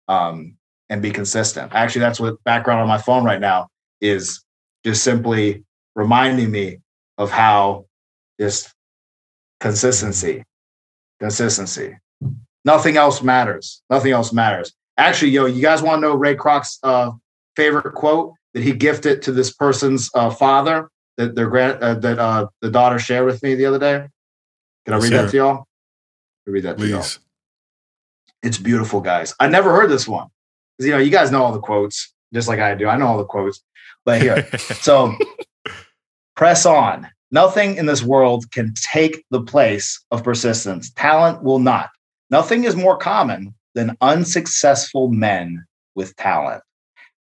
um, 0.08 0.56
and 0.90 1.02
be 1.02 1.12
consistent. 1.12 1.74
Actually, 1.74 2.02
that's 2.02 2.20
what 2.20 2.42
background 2.46 2.80
on 2.80 2.88
my 2.88 2.98
phone 2.98 3.26
right 3.26 3.42
now 3.42 3.68
is 4.02 4.44
just 4.86 5.04
simply 5.04 5.64
reminding 5.96 6.52
me 6.52 6.80
of 7.18 7.32
how 7.32 7.86
just 8.40 8.74
consistency, 9.60 10.44
consistency. 11.20 11.98
Nothing 12.66 12.98
else 12.98 13.22
matters. 13.22 13.82
Nothing 13.90 14.12
else 14.12 14.34
matters. 14.34 14.74
Actually, 14.98 15.32
yo, 15.32 15.46
you 15.46 15.62
guys 15.62 15.82
want 15.82 15.98
to 15.98 16.08
know 16.08 16.16
Ray 16.16 16.36
Kroc's 16.36 16.80
uh, 16.84 17.12
favorite 17.56 17.94
quote 17.94 18.34
that 18.54 18.64
he 18.64 18.74
gifted 18.74 19.22
to 19.24 19.32
this 19.32 19.54
person's 19.54 20.10
uh, 20.16 20.30
father 20.30 20.90
that 21.18 21.36
their 21.36 21.48
grand 21.48 21.82
uh, 21.84 21.96
that 21.96 22.20
uh, 22.20 22.48
the 22.62 22.70
daughter 22.70 23.00
shared 23.00 23.26
with 23.26 23.42
me 23.44 23.56
the 23.56 23.66
other 23.66 23.80
day? 23.80 24.08
Can 24.86 24.94
I 24.94 24.98
read 24.98 25.14
that 25.14 25.32
to 25.32 25.38
y'all? 25.38 25.68
read 26.46 26.64
that 26.64 26.78
Please. 26.78 26.90
to 26.90 26.96
y'all. 26.96 27.06
It's 28.44 28.58
beautiful, 28.58 29.02
guys. 29.02 29.34
I 29.40 29.48
never 29.48 29.72
heard 29.72 29.90
this 29.90 30.08
one. 30.08 30.28
You 30.80 30.92
know, 30.92 30.98
you 30.98 31.10
guys 31.10 31.32
know 31.32 31.44
all 31.44 31.52
the 31.52 31.60
quotes, 31.60 32.14
just 32.34 32.48
like 32.48 32.60
I 32.60 32.76
do. 32.76 32.88
I 32.88 32.98
know 32.98 33.08
all 33.08 33.18
the 33.18 33.26
quotes. 33.26 33.62
But 34.08 34.22
here, 34.22 34.48
so 34.58 35.18
press 36.38 36.66
on. 36.66 37.10
Nothing 37.30 37.76
in 37.76 37.88
this 37.88 38.04
world 38.04 38.50
can 38.52 38.74
take 38.94 39.26
the 39.32 39.42
place 39.42 40.02
of 40.12 40.24
persistence. 40.24 40.94
Talent 40.94 41.44
will 41.44 41.60
not. 41.60 41.90
Nothing 42.30 42.64
is 42.64 42.74
more 42.74 42.98
common 42.98 43.54
than 43.76 43.98
unsuccessful 44.00 45.10
men 45.10 45.66
with 45.94 46.16
talent. 46.16 46.64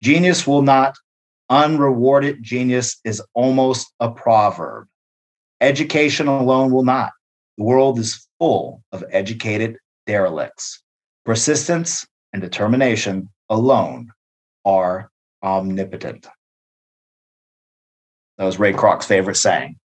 Genius 0.03 0.45
will 0.45 0.61
not. 0.61 0.97
Unrewarded 1.49 2.43
genius 2.43 2.99
is 3.05 3.21
almost 3.33 3.93
a 4.01 4.11
proverb. 4.11 4.87
Education 5.61 6.27
alone 6.27 6.69
will 6.69 6.83
not. 6.83 7.13
The 7.57 7.63
world 7.63 7.97
is 7.97 8.27
full 8.39 8.83
of 8.91 9.05
educated 9.09 9.77
derelicts. 10.05 10.83
Persistence 11.23 12.05
and 12.33 12.41
determination 12.41 13.29
alone 13.49 14.11
are 14.65 15.09
omnipotent. 15.41 16.27
That 18.37 18.45
was 18.45 18.59
Ray 18.59 18.73
Kroc's 18.73 19.05
favorite 19.05 19.35
saying. 19.35 19.77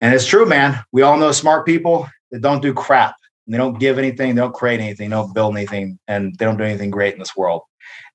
And 0.00 0.14
it's 0.14 0.26
true, 0.26 0.46
man. 0.46 0.82
We 0.92 1.02
all 1.02 1.16
know 1.16 1.32
smart 1.32 1.66
people 1.66 2.08
that 2.30 2.40
don't 2.40 2.62
do 2.62 2.72
crap. 2.72 3.14
They 3.48 3.56
don't 3.56 3.80
give 3.80 3.98
anything, 3.98 4.34
they 4.34 4.42
don't 4.42 4.52
create 4.52 4.78
anything, 4.78 5.08
they 5.08 5.16
don't 5.16 5.34
build 5.34 5.56
anything, 5.56 5.98
and 6.06 6.36
they 6.36 6.44
don't 6.44 6.58
do 6.58 6.64
anything 6.64 6.90
great 6.90 7.14
in 7.14 7.18
this 7.18 7.34
world. 7.34 7.62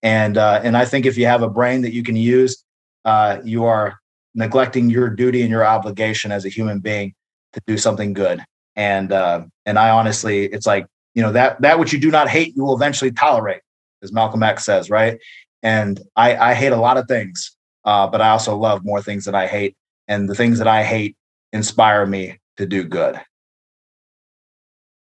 And 0.03 0.38
uh, 0.38 0.61
and 0.64 0.78
I 0.78 0.86
think 0.86 1.07
if 1.07 1.18
you 1.18 1.26
have 1.26 1.41
a 1.41 1.49
brain 1.49 1.82
that 1.82 1.94
you 1.94 2.03
can 2.03 2.15
use, 2.15 2.64
uh, 3.03 3.40
you 3.44 3.65
are 3.65 3.98
neglecting 4.36 4.91
your 4.91 5.10
duty 5.10 5.41
and 5.41 5.49
your 5.49 5.65
obligation 5.65 6.32
as 6.32 6.45
a 6.45 6.49
human 6.49 6.80
being 6.80 7.14
to 7.53 7.61
do 7.65 7.78
something 7.78 8.14
good. 8.14 8.44
And 8.76 9.11
uh, 9.11 9.45
and 9.65 9.80
I 9.80 9.90
honestly, 9.90 10.45
it's 10.45 10.68
like 10.68 10.86
you 11.15 11.24
know 11.24 11.32
that 11.32 11.60
that 11.61 11.80
which 11.80 11.94
you 11.94 11.99
do 11.99 12.11
not 12.11 12.30
hate, 12.30 12.56
you 12.56 12.64
will 12.64 12.76
eventually 12.76 13.11
tolerate, 13.11 13.61
as 14.03 14.11
Malcolm 14.11 14.44
X 14.44 14.65
says, 14.65 14.91
right? 14.91 15.20
And 15.64 15.99
I, 16.15 16.36
I 16.36 16.53
hate 16.53 16.74
a 16.74 16.78
lot 16.78 16.98
of 16.98 17.07
things, 17.07 17.56
uh, 17.85 18.07
but 18.07 18.22
I 18.22 18.30
also 18.30 18.57
love 18.57 18.84
more 18.84 19.01
things 19.01 19.26
that 19.26 19.35
I 19.35 19.47
hate. 19.47 19.76
And 20.07 20.30
the 20.30 20.35
things 20.35 20.57
that 20.57 20.68
I 20.68 20.84
hate 20.84 21.15
inspire 21.51 22.05
me 22.05 22.39
to 22.57 22.65
do 22.65 22.84
good. 22.84 23.19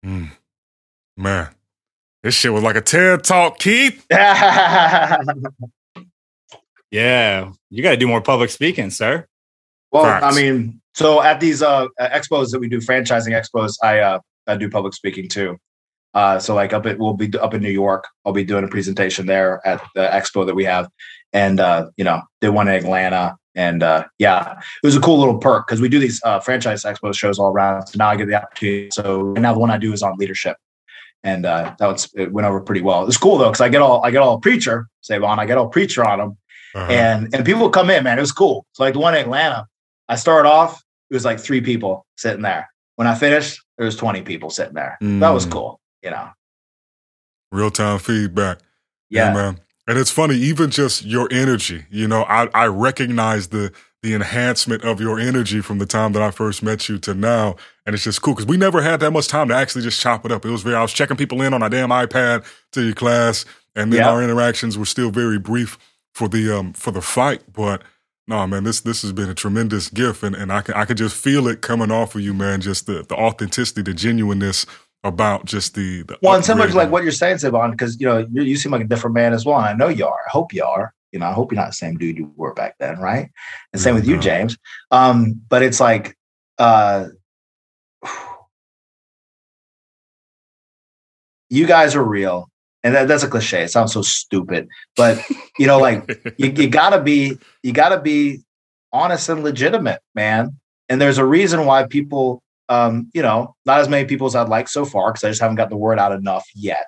Mm. 0.05 0.30
Man, 1.16 1.48
this 2.22 2.34
shit 2.34 2.52
was 2.52 2.62
like 2.62 2.76
a 2.76 2.80
TED 2.80 3.24
talk, 3.24 3.59
Keith. 3.59 4.05
yeah, 6.90 7.52
you 7.68 7.82
got 7.82 7.90
to 7.90 7.97
do 7.97 8.09
more 8.09 8.20
public 8.22 8.51
speaking, 8.51 8.90
sir. 8.90 9.26
Well, 9.92 10.05
Facts. 10.05 10.24
I 10.24 10.40
mean, 10.40 10.80
so 10.94 11.22
at 11.22 11.40
these 11.40 11.62
uh, 11.62 11.88
expos 12.01 12.51
that 12.51 12.60
we 12.60 12.68
do, 12.68 12.78
franchising 12.78 13.32
expos, 13.32 13.74
I 13.82 13.98
uh, 13.98 14.20
I 14.47 14.56
do 14.56 14.70
public 14.70 14.94
speaking 14.94 15.28
too. 15.28 15.59
Uh, 16.15 16.39
so 16.39 16.55
like 16.55 16.73
up 16.73 16.87
at 16.87 16.99
we'll 16.99 17.15
be 17.15 17.31
up 17.39 17.55
in 17.55 17.62
New 17.62 17.70
York. 17.70 18.07
I'll 18.24 18.32
be 18.32 18.45
doing 18.45 18.65
a 18.65 18.69
presentation 18.69 19.27
there 19.27 19.61
at 19.66 19.82
the 19.95 20.03
expo 20.03 20.45
that 20.47 20.55
we 20.55 20.65
have, 20.65 20.89
and 21.32 21.61
uh, 21.61 21.89
you 21.97 22.05
know 22.05 22.23
did 22.41 22.51
one 22.51 22.69
in 22.69 22.74
Atlanta, 22.74 23.37
and 23.55 23.82
uh, 23.82 24.05
yeah, 24.19 24.59
it 24.82 24.87
was 24.87 24.97
a 24.97 25.01
cool 25.01 25.19
little 25.19 25.39
perk 25.39 25.66
because 25.66 25.81
we 25.81 25.89
do 25.89 26.01
these 26.01 26.20
uh, 26.24 26.41
franchise 26.41 26.82
expo 26.82 27.15
shows 27.15 27.39
all 27.39 27.53
around. 27.53 27.87
So 27.87 27.99
now 27.99 28.09
I 28.09 28.16
get 28.16 28.27
the 28.27 28.35
opportunity. 28.35 28.89
So 28.93 29.35
now 29.39 29.53
the 29.53 29.61
one 29.61 29.70
I 29.70 29.78
do 29.78 29.93
is 29.93 30.03
on 30.03 30.16
leadership, 30.16 30.57
and 31.23 31.47
uh, 31.47 31.74
that 31.78 31.87
was 31.87 32.11
it 32.15 32.32
went 32.32 32.47
over 32.47 32.61
pretty 32.61 32.82
well. 32.82 33.07
It's 33.07 33.16
cool 33.16 33.39
though 33.39 33.49
because 33.49 33.61
I 33.61 33.69
get 33.69 33.82
all 33.82 34.05
I 34.05 34.11
get 34.11 34.23
all 34.23 34.41
preacher 34.41 34.89
Sae'Von, 35.09 35.39
I 35.39 35.47
get 35.47 35.59
all 35.59 35.69
preacher 35.69 36.05
on 36.05 36.19
them, 36.19 36.39
uh-huh. 36.74 36.93
and 36.93 37.35
and 37.35 37.45
people 37.45 37.70
come 37.70 37.91
in, 37.91 38.05
man. 38.05 38.19
It 38.19 38.23
was 38.23 38.32
cool. 38.32 38.66
So 38.73 38.82
like 38.82 38.95
the 38.95 39.01
one 39.01 39.15
in 39.15 39.20
Atlanta, 39.20 39.66
I 40.09 40.16
started 40.16 40.49
off. 40.49 40.82
It 41.11 41.15
was 41.15 41.24
like 41.24 41.41
three 41.41 41.61
people 41.61 42.07
sitting 42.16 42.43
there. 42.43 42.69
When 42.97 43.09
I 43.09 43.15
finished, 43.15 43.61
there 43.78 43.87
was 43.87 43.97
twenty 43.97 44.23
people 44.23 44.51
sitting 44.51 44.74
there. 44.74 44.99
Mm. 45.03 45.20
That 45.20 45.31
was 45.31 45.47
mm. 45.47 45.53
cool 45.53 45.80
you 46.02 46.10
know. 46.10 46.31
Real 47.52 47.70
time 47.70 47.98
feedback. 47.98 48.59
Yeah. 49.09 49.28
yeah. 49.28 49.35
man. 49.35 49.60
And 49.86 49.98
it's 49.98 50.10
funny, 50.10 50.36
even 50.36 50.70
just 50.70 51.05
your 51.05 51.27
energy, 51.32 51.85
you 51.90 52.06
know, 52.06 52.22
I, 52.22 52.48
I 52.55 52.66
recognize 52.66 53.48
the 53.48 53.72
the 54.02 54.14
enhancement 54.14 54.82
of 54.82 55.01
your 55.01 55.18
energy 55.18 55.60
from 55.60 55.78
the 55.78 55.86
time 55.86 56.12
that 56.12 56.22
I 56.22 56.31
first 56.31 56.62
met 56.62 56.89
you 56.89 56.98
to 57.01 57.12
now. 57.12 57.56
And 57.85 57.94
it's 57.94 58.05
just 58.05 58.22
cool 58.22 58.35
because 58.35 58.47
we 58.47 58.56
never 58.56 58.81
had 58.81 59.01
that 59.01 59.10
much 59.10 59.28
time 59.28 59.48
to 59.48 59.55
actually 59.55 59.82
just 59.82 60.01
chop 60.01 60.24
it 60.24 60.32
up. 60.32 60.44
It 60.44 60.51
was 60.51 60.62
very, 60.62 60.77
I 60.77 60.82
was 60.82 60.93
checking 60.93 61.18
people 61.18 61.43
in 61.43 61.52
on 61.52 61.62
our 61.62 61.68
damn 61.68 61.90
iPad 61.90 62.47
to 62.72 62.82
your 62.82 62.94
class. 62.94 63.44
And 63.77 63.93
then 63.93 64.01
yeah. 64.01 64.10
our 64.10 64.22
interactions 64.22 64.78
were 64.78 64.86
still 64.86 65.10
very 65.10 65.39
brief 65.39 65.78
for 66.14 66.28
the, 66.28 66.56
um, 66.59 66.72
for 66.72 66.93
the 66.93 67.02
fight. 67.02 67.43
But 67.52 67.82
no, 68.27 68.47
man, 68.47 68.64
this, 68.64 68.81
this 68.81 69.02
has 69.02 69.12
been 69.12 69.28
a 69.28 69.35
tremendous 69.35 69.90
gift. 69.90 70.22
And, 70.22 70.35
and 70.35 70.51
I 70.51 70.62
can, 70.62 70.74
I 70.77 70.86
can 70.86 70.97
just 70.97 71.14
feel 71.14 71.47
it 71.47 71.60
coming 71.60 71.90
off 71.90 72.14
of 72.14 72.22
you, 72.22 72.32
man. 72.32 72.62
Just 72.62 72.86
the, 72.86 73.02
the 73.02 73.16
authenticity, 73.16 73.82
the 73.82 73.93
genuineness 73.93 74.64
about 75.02 75.47
just 75.47 75.74
the, 75.74 76.02
the 76.02 76.18
well, 76.22 76.35
and 76.35 76.44
similar 76.44 76.68
to 76.68 76.77
like 76.77 76.90
what 76.90 77.02
you're 77.02 77.12
saying, 77.12 77.36
Sae'Von, 77.36 77.70
because 77.70 77.98
you 78.01 78.06
know 78.06 78.27
you, 78.31 78.43
you 78.43 78.56
seem 78.56 78.72
like 78.72 78.82
a 78.82 78.86
different 78.86 79.14
man 79.14 79.32
as 79.32 79.47
well. 79.47 79.56
And 79.59 79.66
I 79.66 79.72
know 79.72 79.89
you 79.89 80.06
are. 80.06 80.18
I 80.27 80.31
hope 80.31 80.52
you 80.52 80.64
are. 80.64 80.93
You 81.12 81.18
know, 81.18 81.27
I 81.27 81.32
hope 81.32 81.51
you're 81.51 81.60
not 81.60 81.68
the 81.68 81.74
same 81.74 81.97
dude 81.97 82.18
you 82.18 82.32
were 82.36 82.55
back 82.55 82.77
then, 82.78 82.98
right? 82.98 83.31
And 83.72 83.82
same 83.82 83.94
with 83.94 84.06
you, 84.06 84.18
James. 84.18 84.56
Um, 84.93 85.40
but 85.48 85.62
it's 85.62 85.81
like, 85.81 86.16
uh, 86.59 87.06
you 91.51 91.66
guys 91.66 91.97
are 91.97 92.05
real, 92.05 92.48
and 92.85 92.94
that, 92.94 93.09
that's 93.09 93.24
a 93.24 93.28
cliche. 93.28 93.64
It 93.64 93.70
sounds 93.70 93.93
so 93.93 94.02
stupid, 94.02 94.68
but 94.97 95.24
you 95.59 95.66
know, 95.66 95.78
like 95.78 96.09
you, 96.36 96.51
you 96.51 96.68
gotta 96.70 97.02
be, 97.02 97.39
you 97.62 97.72
gotta 97.72 98.01
be 98.01 98.40
honest 98.93 99.28
and 99.28 99.43
legitimate, 99.43 100.01
man. 100.14 100.56
And 100.89 101.01
there's 101.01 101.18
a 101.18 101.24
reason 101.24 101.66
why 101.66 101.86
people 101.86 102.43
um, 102.70 103.10
you 103.12 103.20
know, 103.20 103.55
not 103.66 103.80
as 103.80 103.88
many 103.88 104.06
people 104.06 104.28
as 104.28 104.36
I'd 104.36 104.48
like 104.48 104.68
so 104.68 104.84
far 104.84 105.12
because 105.12 105.24
I 105.24 105.28
just 105.28 105.40
haven't 105.40 105.56
got 105.56 105.68
the 105.68 105.76
word 105.76 105.98
out 105.98 106.12
enough 106.12 106.47
yet. 106.55 106.86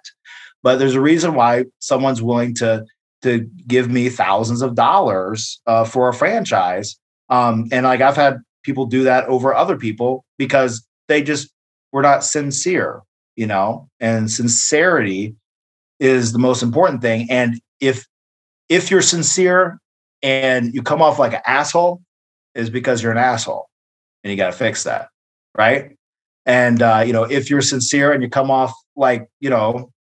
But 0.63 0.79
there's 0.79 0.95
a 0.95 1.01
reason 1.01 1.35
why 1.35 1.65
someone's 1.81 2.23
willing 2.23 2.55
to 2.55 2.87
to 3.23 3.41
give 3.67 3.91
me 3.91 4.09
thousands 4.09 4.63
of 4.63 4.75
dollars 4.75 5.61
uh, 5.67 5.85
for 5.85 6.09
a 6.09 6.15
franchise. 6.15 6.99
Um, 7.29 7.69
and 7.71 7.85
like 7.85 8.01
I've 8.01 8.17
had 8.17 8.39
people 8.63 8.87
do 8.87 9.05
that 9.05 9.27
over 9.27 9.55
other 9.55 9.77
people 9.77 10.25
because 10.39 10.87
they 11.09 11.23
just 11.23 11.53
were 11.93 12.03
not 12.03 12.25
sincere, 12.25 13.03
you 13.37 13.47
know. 13.47 13.89
And 13.99 14.31
sincerity 14.31 15.35
is 15.99 16.33
the 16.33 16.39
most 16.39 16.63
important 16.63 17.03
thing. 17.03 17.27
And 17.29 17.61
if 17.81 18.07
if 18.69 18.89
you're 18.89 19.03
sincere 19.03 19.81
and 20.23 20.73
you 20.73 20.83
come 20.83 21.03
off 21.03 21.19
like 21.19 21.33
an 21.35 21.43
asshole, 21.45 22.01
is 22.55 22.71
because 22.71 23.03
you're 23.03 23.13
an 23.13 23.19
asshole, 23.19 23.69
and 24.23 24.31
you 24.31 24.37
got 24.37 24.47
to 24.47 24.53
fix 24.53 24.85
that 24.85 25.09
right? 25.57 25.97
And 26.47 26.83
uh, 26.83 27.03
you 27.07 27.13
know, 27.13 27.25
if 27.25 27.51
you're 27.51 27.63
sincere 27.63 28.13
and 28.13 28.23
you 28.23 28.29
come 28.29 28.51
off 28.51 28.73
like 28.97 29.29
you 29.41 29.51
know, 29.51 29.93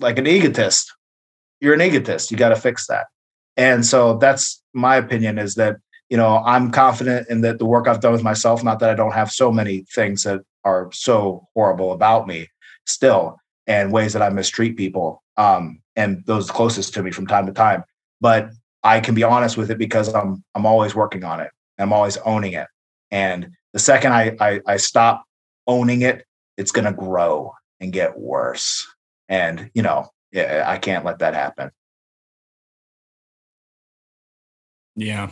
like 0.00 0.18
an 0.18 0.26
egotist, 0.26 0.92
you're 1.60 1.74
an 1.74 1.80
egotist. 1.80 2.30
You 2.30 2.36
got 2.36 2.50
to 2.50 2.56
fix 2.56 2.86
that. 2.88 3.06
And 3.56 3.86
so 3.86 4.18
that's 4.18 4.62
my 4.74 4.96
opinion 4.96 5.38
is 5.38 5.54
that 5.54 5.76
you 6.10 6.16
know 6.16 6.42
I'm 6.44 6.70
confident 6.70 7.28
in 7.28 7.40
that 7.42 7.58
the 7.58 7.66
work 7.66 7.88
I've 7.88 8.00
done 8.00 8.12
with 8.12 8.22
myself. 8.22 8.62
Not 8.64 8.80
that 8.80 8.90
I 8.90 8.94
don't 8.94 9.12
have 9.14 9.30
so 9.30 9.50
many 9.52 9.84
things 9.94 10.22
that 10.24 10.40
are 10.64 10.90
so 10.92 11.46
horrible 11.54 11.92
about 11.92 12.26
me 12.26 12.48
still, 12.86 13.38
and 13.66 13.92
ways 13.92 14.12
that 14.12 14.22
I 14.22 14.28
mistreat 14.30 14.76
people, 14.76 15.22
um, 15.36 15.80
and 15.94 16.24
those 16.26 16.50
closest 16.50 16.94
to 16.94 17.02
me 17.02 17.10
from 17.10 17.26
time 17.26 17.46
to 17.46 17.52
time. 17.52 17.84
But 18.20 18.50
I 18.82 19.00
can 19.00 19.14
be 19.14 19.22
honest 19.22 19.56
with 19.56 19.70
it 19.70 19.78
because 19.78 20.12
I'm 20.14 20.44
I'm 20.54 20.66
always 20.66 20.94
working 20.94 21.24
on 21.24 21.40
it. 21.40 21.50
I'm 21.78 21.92
always 21.92 22.16
owning 22.18 22.52
it. 22.52 22.66
And 23.10 23.50
the 23.76 23.80
second 23.80 24.14
I, 24.14 24.34
I, 24.40 24.60
I 24.66 24.76
stop 24.78 25.26
owning 25.66 26.00
it, 26.00 26.24
it's 26.56 26.72
going 26.72 26.86
to 26.86 26.94
grow 26.94 27.52
and 27.78 27.92
get 27.92 28.18
worse. 28.18 28.86
And, 29.28 29.70
you 29.74 29.82
know, 29.82 30.08
I 30.34 30.78
can't 30.78 31.04
let 31.04 31.18
that 31.18 31.34
happen. 31.34 31.70
Yeah. 34.94 35.28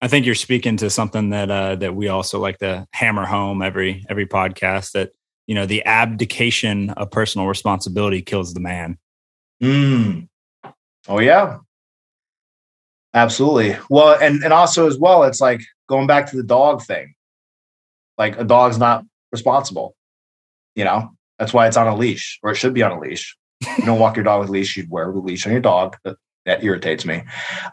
I 0.00 0.06
think 0.06 0.26
you're 0.26 0.36
speaking 0.36 0.76
to 0.76 0.90
something 0.90 1.30
that 1.30 1.50
uh, 1.50 1.74
that 1.74 1.96
we 1.96 2.06
also 2.06 2.38
like 2.38 2.58
to 2.58 2.86
hammer 2.92 3.26
home 3.26 3.62
every 3.62 4.04
every 4.08 4.26
podcast 4.26 4.92
that 4.92 5.10
you 5.48 5.56
know 5.56 5.66
the 5.66 5.84
abdication 5.84 6.90
of 6.90 7.10
personal 7.10 7.48
responsibility 7.48 8.22
kills 8.22 8.54
the 8.54 8.60
man. 8.60 8.96
Mm. 9.60 10.28
Oh 11.08 11.18
yeah, 11.18 11.58
absolutely. 13.12 13.76
Well, 13.90 14.16
and 14.22 14.44
and 14.44 14.52
also 14.52 14.86
as 14.86 14.96
well, 14.96 15.24
it's 15.24 15.40
like 15.40 15.62
going 15.88 16.06
back 16.06 16.30
to 16.30 16.36
the 16.36 16.44
dog 16.44 16.84
thing. 16.84 17.16
Like 18.18 18.38
a 18.38 18.44
dog's 18.44 18.78
not 18.78 19.04
responsible. 19.32 19.94
You 20.74 20.84
know, 20.84 21.10
that's 21.38 21.54
why 21.54 21.66
it's 21.66 21.76
on 21.76 21.86
a 21.86 21.96
leash, 21.96 22.38
or 22.42 22.50
it 22.50 22.56
should 22.56 22.74
be 22.74 22.82
on 22.82 22.92
a 22.92 23.00
leash. 23.00 23.36
You 23.78 23.84
don't 23.84 23.98
walk 23.98 24.16
your 24.16 24.24
dog 24.24 24.40
with 24.40 24.48
a 24.50 24.52
leash; 24.52 24.76
you'd 24.76 24.90
wear 24.90 25.10
a 25.10 25.18
leash 25.18 25.46
on 25.46 25.52
your 25.52 25.60
dog. 25.60 25.96
That, 26.04 26.16
that 26.46 26.64
irritates 26.64 27.04
me. 27.04 27.22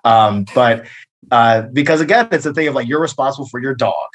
Um, 0.03 0.45
but 0.53 0.85
uh, 1.31 1.63
because 1.73 2.01
again, 2.01 2.27
it's 2.31 2.45
a 2.45 2.53
thing 2.53 2.67
of 2.67 2.75
like 2.75 2.87
you're 2.87 3.01
responsible 3.01 3.47
for 3.47 3.59
your 3.59 3.73
dog. 3.73 4.09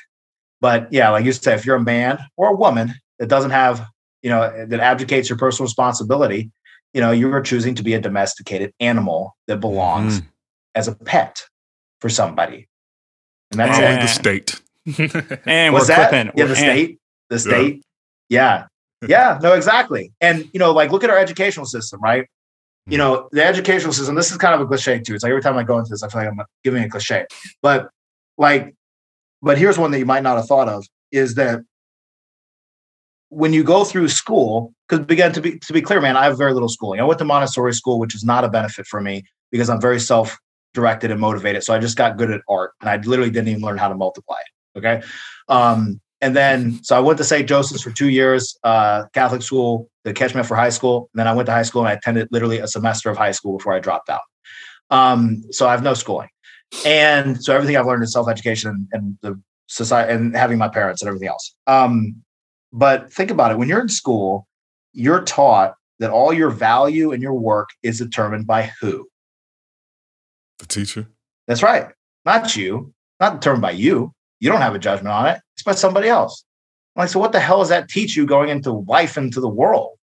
But 0.61 0.93
yeah, 0.93 1.11
like 1.11 1.25
you 1.25 1.33
said, 1.33 1.59
if 1.59 1.65
you're 1.65 1.77
a 1.77 1.83
man 1.83 2.19
or 2.37 2.51
a 2.51 2.57
woman 2.57 2.95
that 3.19 3.29
doesn't 3.29 3.51
have, 3.51 3.87
you 4.23 4.31
know, 4.31 4.67
that 4.67 4.81
abdicates 4.81 5.29
your 5.29 5.39
personal 5.39 5.67
responsibility, 5.67 6.51
you 6.93 7.01
know, 7.01 7.11
you 7.11 7.33
are 7.33 7.41
choosing 7.41 7.75
to 7.77 7.83
be 7.83 7.95
a 7.95 8.01
domesticated 8.01 8.73
animal 8.79 9.37
that 9.47 9.59
belongs 9.59 10.21
mm. 10.21 10.27
as 10.75 10.87
a 10.87 10.95
pet 10.95 11.43
for 12.01 12.09
somebody. 12.09 12.69
And 13.51 13.59
that's 13.59 13.79
Only 13.79 13.97
the 13.97 14.07
state. 14.07 14.61
and 15.47 15.73
What's 15.73 15.89
we're 15.89 15.97
that? 15.97 16.11
Clipping. 16.11 16.33
Yeah, 16.37 16.45
the 16.47 16.57
state. 16.57 16.99
The 17.29 17.39
state. 17.39 17.83
Yeah. 18.29 18.67
yeah. 19.03 19.09
yeah. 19.09 19.39
No, 19.43 19.53
exactly. 19.55 20.13
And 20.21 20.49
you 20.53 20.59
know, 20.59 20.73
like 20.73 20.91
look 20.91 21.05
at 21.05 21.11
our 21.11 21.19
educational 21.19 21.67
system, 21.67 22.01
right? 22.01 22.27
You 22.87 22.95
mm. 22.95 22.99
know, 22.99 23.29
the 23.33 23.45
educational 23.45 23.93
system, 23.93 24.15
this 24.15 24.31
is 24.31 24.39
kind 24.39 24.55
of 24.55 24.61
a 24.61 24.67
cliche 24.67 25.01
too. 25.01 25.15
It's 25.15 25.23
like 25.23 25.31
every 25.31 25.43
time 25.43 25.57
I 25.57 25.63
go 25.63 25.79
into 25.79 25.91
this, 25.91 26.03
I 26.03 26.09
feel 26.09 26.23
like 26.23 26.31
I'm 26.31 26.41
giving 26.65 26.83
a 26.83 26.89
cliche. 26.89 27.27
But 27.63 27.91
like, 28.39 28.75
but 29.43 29.59
here's 29.59 29.79
one 29.79 29.91
that 29.91 29.99
you 29.99 30.07
might 30.07 30.23
not 30.23 30.37
have 30.37 30.47
thought 30.47 30.69
of 30.69 30.87
is 31.13 31.35
that 31.35 31.61
when 33.29 33.53
you 33.53 33.63
go 33.63 33.85
through 33.85 34.09
school, 34.09 34.73
because 34.89 35.05
again, 35.07 35.33
to 35.33 35.41
be 35.41 35.59
to 35.59 35.73
be 35.73 35.81
clear, 35.81 36.01
man, 36.01 36.17
I 36.17 36.25
have 36.25 36.37
very 36.37 36.53
little 36.53 36.69
schooling. 36.69 37.01
I 37.01 37.05
went 37.05 37.19
to 37.21 37.25
Montessori 37.25 37.75
school, 37.75 37.99
which 37.99 38.15
is 38.15 38.25
not 38.25 38.45
a 38.45 38.49
benefit 38.49 38.87
for 38.87 39.01
me 39.01 39.23
because 39.51 39.71
I'm 39.71 39.81
very 39.81 40.01
self-directed 40.01 41.11
and 41.11 41.21
motivated. 41.21 41.63
So 41.63 41.73
I 41.73 41.79
just 41.79 41.97
got 41.97 42.17
good 42.17 42.31
at 42.31 42.41
art, 42.49 42.73
and 42.81 42.91
I 42.91 42.97
literally 42.97 43.31
didn't 43.31 43.49
even 43.49 43.63
learn 43.63 43.79
how 43.79 43.89
to 43.89 43.95
multiply. 43.95 44.39
Okay, 44.77 45.03
um, 45.49 46.01
and 46.21 46.37
then 46.37 46.83
so 46.83 46.97
I 46.97 47.01
went 47.01 47.19
to 47.19 47.25
St. 47.25 47.49
Joseph's 47.49 47.83
for 47.83 47.91
two 47.91 48.09
years, 48.09 48.59
uh, 48.65 49.05
Catholic 49.13 49.43
school 49.43 49.91
the 50.05 50.13
catchment 50.13 50.47
for 50.47 50.57
high 50.57 50.71
school. 50.71 51.11
And 51.13 51.21
then 51.21 51.29
I 51.29 51.35
went 51.35 51.47
to 51.47 51.53
high 51.53 51.63
school 51.63 51.83
and 51.83 51.89
I 51.89 51.93
attended 51.93 52.29
literally 52.31 52.59
a 52.59 52.67
semester 52.67 53.11
of 53.11 53.17
high 53.17 53.33
school 53.33 53.59
before 53.59 53.75
I 53.75 53.81
dropped 53.81 54.09
out. 54.09 54.23
Um, 54.91 55.43
so 55.51 55.69
I 55.69 55.73
have 55.73 55.83
no 55.83 55.95
schooling, 55.95 56.29
and 56.85 57.43
so 57.43 57.55
everything 57.55 57.77
I've 57.77 57.87
learned 57.87 58.03
is 58.03 58.13
self-education 58.13 58.71
and, 58.71 58.89
and 58.93 59.19
the 59.23 59.41
society 59.69 60.13
and 60.13 60.35
having 60.35 60.59
my 60.59 60.69
parents 60.69 61.01
and 61.01 61.09
everything 61.09 61.29
else. 61.29 61.55
Um, 61.69 62.17
but 62.73 63.13
think 63.13 63.31
about 63.31 63.53
it 63.53 63.59
when 63.59 63.69
you're 63.69 63.81
in 63.81 63.89
school, 63.89 64.49
you're 64.93 65.23
taught 65.23 65.77
that 66.01 66.11
all 66.11 66.33
your 66.33 66.51
value 66.51 67.13
and 67.13 67.23
your 67.23 67.35
work 67.35 67.69
is 67.85 67.99
determined 67.99 68.49
by 68.49 68.73
who? 68.81 69.07
The 70.59 70.67
teacher. 70.67 71.07
That's 71.47 71.63
right. 71.63 71.87
Not 72.25 72.57
you, 72.57 72.93
not 73.21 73.41
determined 73.41 73.63
by 73.63 73.73
you. 73.73 74.13
You 74.41 74.51
don't 74.51 74.61
have 74.61 74.75
a 74.75 74.79
judgment 74.79 75.13
on 75.13 75.27
it. 75.27 75.41
It's 75.55 75.63
by 75.63 75.73
somebody 75.73 76.09
else. 76.09 76.45
I'm 76.97 77.03
like, 77.03 77.11
so 77.11 77.21
what 77.21 77.33
the 77.33 77.41
hell 77.41 77.61
does 77.61 77.69
that 77.69 77.89
teach 77.89 78.17
you 78.17 78.27
going 78.27 78.49
into 78.49 78.73
life, 78.73 79.17
into 79.17 79.41
the 79.41 79.49
world? 79.49 79.97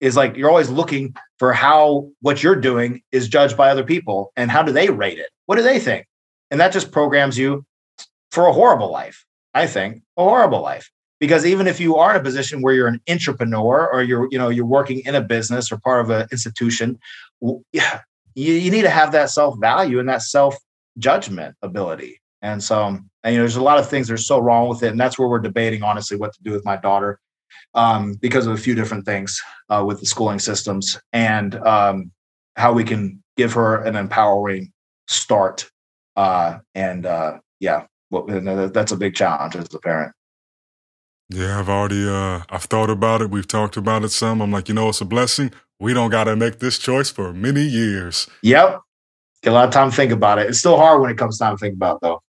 Is 0.00 0.16
like 0.16 0.36
you're 0.36 0.50
always 0.50 0.68
looking 0.68 1.14
for 1.38 1.52
how 1.52 2.10
what 2.20 2.42
you're 2.42 2.56
doing 2.56 3.02
is 3.12 3.28
judged 3.28 3.56
by 3.56 3.70
other 3.70 3.84
people 3.84 4.32
and 4.36 4.50
how 4.50 4.62
do 4.62 4.72
they 4.72 4.90
rate 4.90 5.18
it? 5.18 5.30
What 5.46 5.56
do 5.56 5.62
they 5.62 5.78
think? 5.78 6.06
And 6.50 6.60
that 6.60 6.72
just 6.72 6.92
programs 6.92 7.38
you 7.38 7.64
for 8.30 8.46
a 8.46 8.52
horrible 8.52 8.90
life. 8.90 9.24
I 9.54 9.66
think 9.66 10.02
a 10.16 10.24
horrible 10.24 10.60
life 10.60 10.90
because 11.20 11.46
even 11.46 11.66
if 11.66 11.80
you 11.80 11.96
are 11.96 12.10
in 12.10 12.20
a 12.20 12.22
position 12.22 12.60
where 12.60 12.74
you're 12.74 12.88
an 12.88 13.00
entrepreneur 13.08 13.88
or 13.90 14.02
you're 14.02 14.28
you 14.30 14.38
know 14.38 14.48
you're 14.48 14.66
working 14.66 15.00
in 15.06 15.14
a 15.14 15.20
business 15.20 15.70
or 15.70 15.78
part 15.78 16.00
of 16.00 16.10
an 16.10 16.26
institution 16.32 16.98
yeah 17.72 18.00
you, 18.34 18.52
you 18.54 18.70
need 18.70 18.82
to 18.82 18.90
have 18.90 19.12
that 19.12 19.30
self 19.30 19.58
value 19.60 19.98
and 19.98 20.08
that 20.08 20.22
self 20.22 20.56
judgment 20.98 21.54
ability 21.62 22.20
and 22.44 22.62
so 22.62 22.86
and, 22.86 23.02
you 23.24 23.32
know 23.32 23.42
there's 23.42 23.56
a 23.56 23.62
lot 23.62 23.78
of 23.78 23.88
things 23.88 24.06
that 24.06 24.14
are 24.14 24.18
so 24.18 24.38
wrong 24.38 24.68
with 24.68 24.82
it 24.84 24.88
and 24.88 25.00
that's 25.00 25.18
where 25.18 25.26
we're 25.26 25.40
debating 25.40 25.82
honestly 25.82 26.16
what 26.16 26.32
to 26.32 26.42
do 26.44 26.52
with 26.52 26.64
my 26.64 26.76
daughter 26.76 27.18
um, 27.74 28.14
because 28.20 28.46
of 28.46 28.52
a 28.52 28.56
few 28.56 28.74
different 28.74 29.04
things 29.04 29.40
uh, 29.70 29.82
with 29.84 29.98
the 29.98 30.06
schooling 30.06 30.38
systems 30.38 31.00
and 31.12 31.56
um, 31.66 32.12
how 32.56 32.72
we 32.72 32.84
can 32.84 33.20
give 33.36 33.52
her 33.52 33.82
an 33.82 33.96
empowering 33.96 34.70
start 35.08 35.68
uh, 36.16 36.58
and 36.76 37.06
uh, 37.06 37.38
yeah 37.58 37.86
well, 38.10 38.24
that's 38.68 38.92
a 38.92 38.96
big 38.96 39.16
challenge 39.16 39.56
as 39.56 39.74
a 39.74 39.80
parent 39.80 40.12
yeah, 41.30 41.58
I've 41.58 41.70
already 41.70 42.06
uh 42.06 42.42
I've 42.50 42.64
thought 42.64 42.90
about 42.90 43.22
it. 43.22 43.30
We've 43.30 43.48
talked 43.48 43.78
about 43.78 44.04
it 44.04 44.10
some. 44.10 44.42
I'm 44.42 44.52
like, 44.52 44.68
you 44.68 44.74
know, 44.74 44.90
it's 44.90 45.00
a 45.00 45.06
blessing. 45.06 45.52
We 45.80 45.94
don't 45.94 46.10
got 46.10 46.24
to 46.24 46.36
make 46.36 46.58
this 46.58 46.78
choice 46.78 47.10
for 47.10 47.32
many 47.32 47.62
years. 47.62 48.28
Yep. 48.42 48.78
Get 49.42 49.50
a 49.50 49.54
lot 49.54 49.64
of 49.66 49.72
time 49.72 49.90
to 49.90 49.96
think 49.96 50.12
about 50.12 50.38
it. 50.38 50.48
It's 50.48 50.58
still 50.58 50.76
hard 50.76 51.00
when 51.00 51.10
it 51.10 51.16
comes 51.16 51.38
time 51.38 51.56
to 51.56 51.58
think 51.58 51.76
about 51.76 51.96
it, 51.96 52.00
though. 52.02 52.22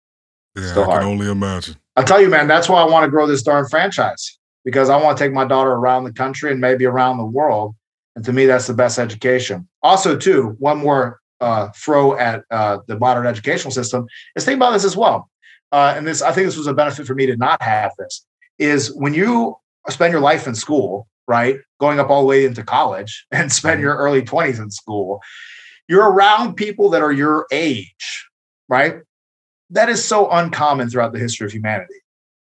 Yeah, 0.57 0.71
still 0.71 0.83
I 0.83 0.87
hard. 0.87 1.01
can 1.01 1.11
only 1.11 1.31
imagine. 1.31 1.77
I 1.97 2.03
tell 2.03 2.21
you, 2.21 2.29
man, 2.29 2.47
that's 2.47 2.69
why 2.69 2.81
I 2.81 2.85
want 2.85 3.05
to 3.05 3.11
grow 3.11 3.27
this 3.27 3.43
darn 3.43 3.69
franchise 3.69 4.39
because 4.65 4.89
I 4.91 4.97
want 4.97 5.19
to 5.19 5.25
take 5.25 5.33
my 5.33 5.45
daughter 5.45 5.73
around 5.73 6.05
the 6.05 6.13
country 6.13 6.51
and 6.51 6.61
maybe 6.61 6.85
around 6.85 7.19
the 7.19 7.25
world. 7.27 7.75
And 8.17 8.25
to 8.25 8.33
me, 8.33 8.47
that's 8.47 8.67
the 8.67 8.75
best 8.75 8.99
education. 8.99 9.69
Also, 9.83 10.17
too, 10.17 10.57
one 10.59 10.79
more 10.79 11.21
uh, 11.41 11.69
throw 11.75 12.17
at 12.17 12.45
uh, 12.51 12.79
the 12.87 12.99
modern 12.99 13.27
educational 13.27 13.73
system 13.73 14.07
is 14.37 14.45
think 14.45 14.57
about 14.57 14.73
this 14.73 14.85
as 14.85 14.97
well. 14.97 15.29
Uh, 15.73 15.95
and 15.97 16.07
this, 16.07 16.23
I 16.23 16.33
think, 16.33 16.47
this 16.47 16.57
was 16.57 16.67
a 16.67 16.75
benefit 16.75 17.07
for 17.07 17.15
me 17.15 17.27
to 17.27 17.37
not 17.37 17.61
have 17.63 17.93
this 17.99 18.25
is 18.59 18.95
when 18.95 19.15
you 19.15 19.57
spend 19.89 20.13
your 20.13 20.21
life 20.21 20.47
in 20.47 20.55
school, 20.55 21.09
right? 21.27 21.57
Going 21.81 21.99
up 21.99 22.11
all 22.11 22.21
the 22.21 22.27
way 22.27 22.45
into 22.45 22.63
college 22.63 23.27
and 23.33 23.51
spend 23.51 23.77
mm-hmm. 23.77 23.85
your 23.85 23.97
early 23.97 24.23
20s 24.23 24.61
in 24.61 24.71
school, 24.71 25.21
you're 25.89 26.11
around 26.11 26.55
people 26.55 26.91
that 26.91 27.03
are 27.03 27.13
your 27.13 27.47
age, 27.51 28.29
right? 28.69 28.97
That 29.73 29.89
is 29.89 30.05
so 30.05 30.31
uncommon 30.31 30.89
throughout 30.89 31.13
the 31.13 31.19
history 31.19 31.47
of 31.47 31.53
humanity. 31.53 31.95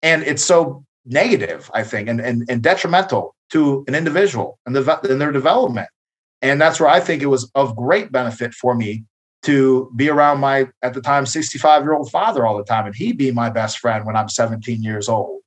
And 0.01 0.23
it's 0.23 0.43
so 0.43 0.85
negative, 1.05 1.69
I 1.73 1.83
think, 1.83 2.09
and, 2.09 2.19
and, 2.19 2.45
and 2.49 2.61
detrimental 2.61 3.35
to 3.51 3.83
an 3.87 3.95
individual 3.95 4.59
and, 4.65 4.75
the, 4.75 4.99
and 5.09 5.19
their 5.19 5.31
development. 5.31 5.89
And 6.41 6.61
that's 6.61 6.79
where 6.79 6.89
I 6.89 6.99
think 6.99 7.21
it 7.21 7.27
was 7.27 7.49
of 7.55 7.75
great 7.75 8.11
benefit 8.11 8.53
for 8.53 8.75
me 8.75 9.03
to 9.43 9.91
be 9.95 10.09
around 10.09 10.39
my, 10.39 10.67
at 10.81 10.93
the 10.93 11.01
time, 11.01 11.25
65 11.25 11.83
year 11.83 11.93
old 11.93 12.11
father 12.11 12.45
all 12.45 12.57
the 12.57 12.63
time. 12.63 12.85
And 12.85 12.95
he 12.95 13.13
be 13.13 13.31
my 13.31 13.49
best 13.49 13.79
friend 13.79 14.05
when 14.05 14.15
I'm 14.15 14.29
17 14.29 14.81
years 14.81 15.07
old 15.07 15.41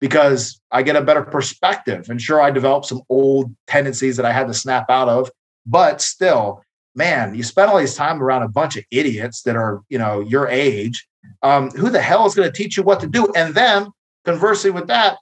because 0.00 0.60
I 0.70 0.82
get 0.82 0.96
a 0.96 1.02
better 1.02 1.22
perspective. 1.22 2.08
And 2.08 2.20
sure, 2.20 2.40
I 2.40 2.50
developed 2.50 2.86
some 2.86 3.02
old 3.08 3.54
tendencies 3.66 4.16
that 4.16 4.26
I 4.26 4.32
had 4.32 4.46
to 4.46 4.54
snap 4.54 4.90
out 4.90 5.08
of, 5.08 5.30
but 5.66 6.00
still, 6.00 6.62
man, 6.94 7.34
you 7.34 7.42
spend 7.42 7.70
all 7.70 7.78
this 7.78 7.96
time 7.96 8.22
around 8.22 8.42
a 8.42 8.48
bunch 8.48 8.76
of 8.76 8.84
idiots 8.90 9.42
that 9.42 9.56
are, 9.56 9.80
you 9.88 9.98
know, 9.98 10.20
your 10.20 10.46
age. 10.48 11.07
Um, 11.42 11.70
who 11.70 11.90
the 11.90 12.00
hell 12.02 12.26
is 12.26 12.34
going 12.34 12.50
to 12.50 12.56
teach 12.56 12.76
you 12.76 12.82
what 12.82 13.00
to 13.00 13.06
do? 13.06 13.32
And 13.36 13.54
then 13.54 13.88
conversely 14.24 14.70
with 14.70 14.88
that, 14.88 15.18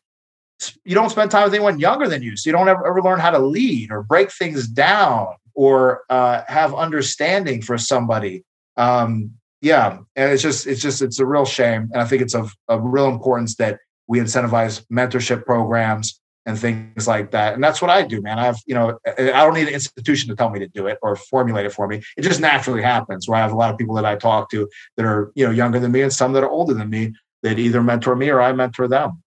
you 0.84 0.94
don't 0.94 1.10
spend 1.10 1.30
time 1.30 1.44
with 1.44 1.55
anyone 1.55 1.78
younger 1.78 2.09
than 2.09 2.22
you. 2.22 2.36
So 2.36 2.48
you 2.48 2.52
don't 2.52 2.68
ever, 2.68 2.86
ever 2.86 3.02
learn 3.02 3.20
how 3.20 3.30
to 3.30 3.38
lead 3.38 3.90
or 3.90 4.02
break 4.02 4.32
things 4.32 4.66
down 4.66 5.28
or 5.55 6.02
uh, 6.09 6.43
have 6.48 6.74
understanding 6.74 7.60
for 7.60 7.76
somebody. 7.76 8.44
Um, 8.76 9.32
yeah. 9.60 9.98
And 10.16 10.32
it's 10.32 10.43
just, 10.43 10.66
it's 10.66 10.80
just, 10.80 11.02
it's 11.02 11.18
a 11.18 11.26
real 11.26 11.44
shame. 11.44 11.90
And 11.93 12.01
I 12.01 12.06
think 12.06 12.22
it's 12.22 12.34
of, 12.34 12.55
of 12.68 12.80
real 12.84 13.09
importance 13.09 13.56
that 13.56 13.78
we 14.06 14.18
incentivize 14.18 14.84
mentorship 14.90 15.44
programs 15.44 16.20
and 16.47 16.59
things 16.59 17.09
like 17.09 17.32
that. 17.32 17.55
And 17.55 17.62
that's 17.62 17.82
what 17.82 17.90
I 17.90 18.02
do, 18.02 18.23
man. 18.23 18.39
I 18.39 18.44
have, 18.44 18.59
you 18.66 18.74
know, 18.74 18.98
I 19.06 19.44
don't 19.44 19.55
need 19.55 19.66
an 19.66 19.74
institution 19.74 20.31
to 20.31 20.36
tell 20.36 20.48
me 20.48 20.60
to 20.60 20.68
do 20.68 20.86
it 20.86 20.98
or 21.02 21.16
formulate 21.16 21.66
it 21.66 21.73
for 21.73 21.89
me. 21.89 22.02
It 22.16 22.23
just 22.23 22.40
naturally 22.40 22.82
happens 22.82 23.28
where 23.28 23.39
I 23.39 23.43
have 23.43 23.52
a 23.52 23.56
lot 23.56 23.73
of 23.73 23.78
people 23.78 23.97
that 23.97 24.06
I 24.06 24.14
talk 24.14 24.51
to 24.51 24.68
that 24.97 25.05
are, 25.05 25.32
you 25.35 25.44
know, 25.44 25.52
younger 25.52 25.81
than 25.81 25.90
me 25.90 26.02
and 26.02 26.12
some 26.12 26.32
that 26.35 26.44
are 26.44 26.48
older 26.48 26.73
than 26.73 26.89
me 26.89 27.12
that 27.43 27.59
either 27.59 27.82
mentor 27.82 28.14
me 28.14 28.31
or 28.31 28.40
I 28.40 28.52
mentor 28.52 28.86
them. 28.86 29.23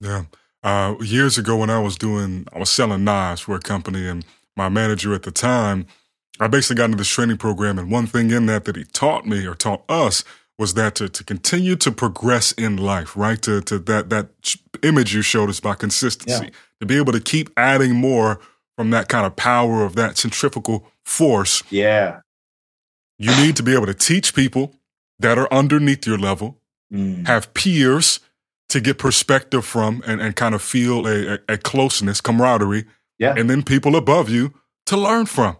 Yeah. 0.00 0.24
Uh, 0.62 0.94
years 1.00 1.38
ago 1.38 1.56
when 1.56 1.70
I 1.70 1.78
was 1.78 1.96
doing, 1.96 2.46
I 2.52 2.58
was 2.58 2.70
selling 2.70 3.04
knives 3.04 3.42
for 3.42 3.54
a 3.54 3.60
company 3.60 4.08
and 4.08 4.24
my 4.56 4.68
manager 4.68 5.14
at 5.14 5.22
the 5.22 5.30
time, 5.30 5.86
I 6.40 6.48
basically 6.48 6.76
got 6.76 6.86
into 6.86 6.98
this 6.98 7.08
training 7.08 7.36
program. 7.36 7.78
And 7.78 7.90
one 7.90 8.06
thing 8.06 8.30
in 8.30 8.46
that 8.46 8.64
that 8.64 8.76
he 8.76 8.84
taught 8.84 9.26
me 9.26 9.46
or 9.46 9.54
taught 9.54 9.84
us 9.88 10.24
was 10.58 10.74
that 10.74 10.96
to, 10.96 11.08
to 11.08 11.22
continue 11.22 11.76
to 11.76 11.92
progress 11.92 12.52
in 12.52 12.76
life, 12.76 13.16
right? 13.16 13.40
To, 13.42 13.60
to 13.62 13.78
that, 13.78 14.10
that 14.10 14.30
image 14.82 15.14
you 15.14 15.22
showed 15.22 15.48
us 15.48 15.60
by 15.60 15.74
consistency, 15.74 16.46
yeah. 16.46 16.50
to 16.80 16.86
be 16.86 16.96
able 16.96 17.12
to 17.12 17.20
keep 17.20 17.50
adding 17.56 17.94
more 17.94 18.40
from 18.76 18.90
that 18.90 19.08
kind 19.08 19.24
of 19.24 19.36
power 19.36 19.84
of 19.84 19.94
that 19.94 20.18
centrifugal 20.18 20.86
force. 21.04 21.62
Yeah. 21.70 22.20
You 23.18 23.34
need 23.36 23.56
to 23.56 23.62
be 23.62 23.72
able 23.72 23.86
to 23.86 23.94
teach 23.94 24.34
people 24.34 24.74
that 25.18 25.38
are 25.38 25.52
underneath 25.52 26.06
your 26.06 26.18
level, 26.18 26.58
mm. 26.92 27.26
have 27.26 27.54
peers 27.54 28.20
to 28.68 28.80
get 28.80 28.98
perspective 28.98 29.64
from 29.64 30.02
and, 30.06 30.20
and 30.20 30.36
kind 30.36 30.54
of 30.54 30.62
feel 30.62 31.06
a, 31.06 31.34
a, 31.34 31.38
a 31.48 31.58
closeness, 31.58 32.20
camaraderie. 32.20 32.84
Yeah. 33.18 33.34
And 33.36 33.48
then 33.48 33.62
people 33.62 33.96
above 33.96 34.28
you 34.28 34.54
to 34.86 34.96
learn 34.96 35.26
from. 35.26 35.56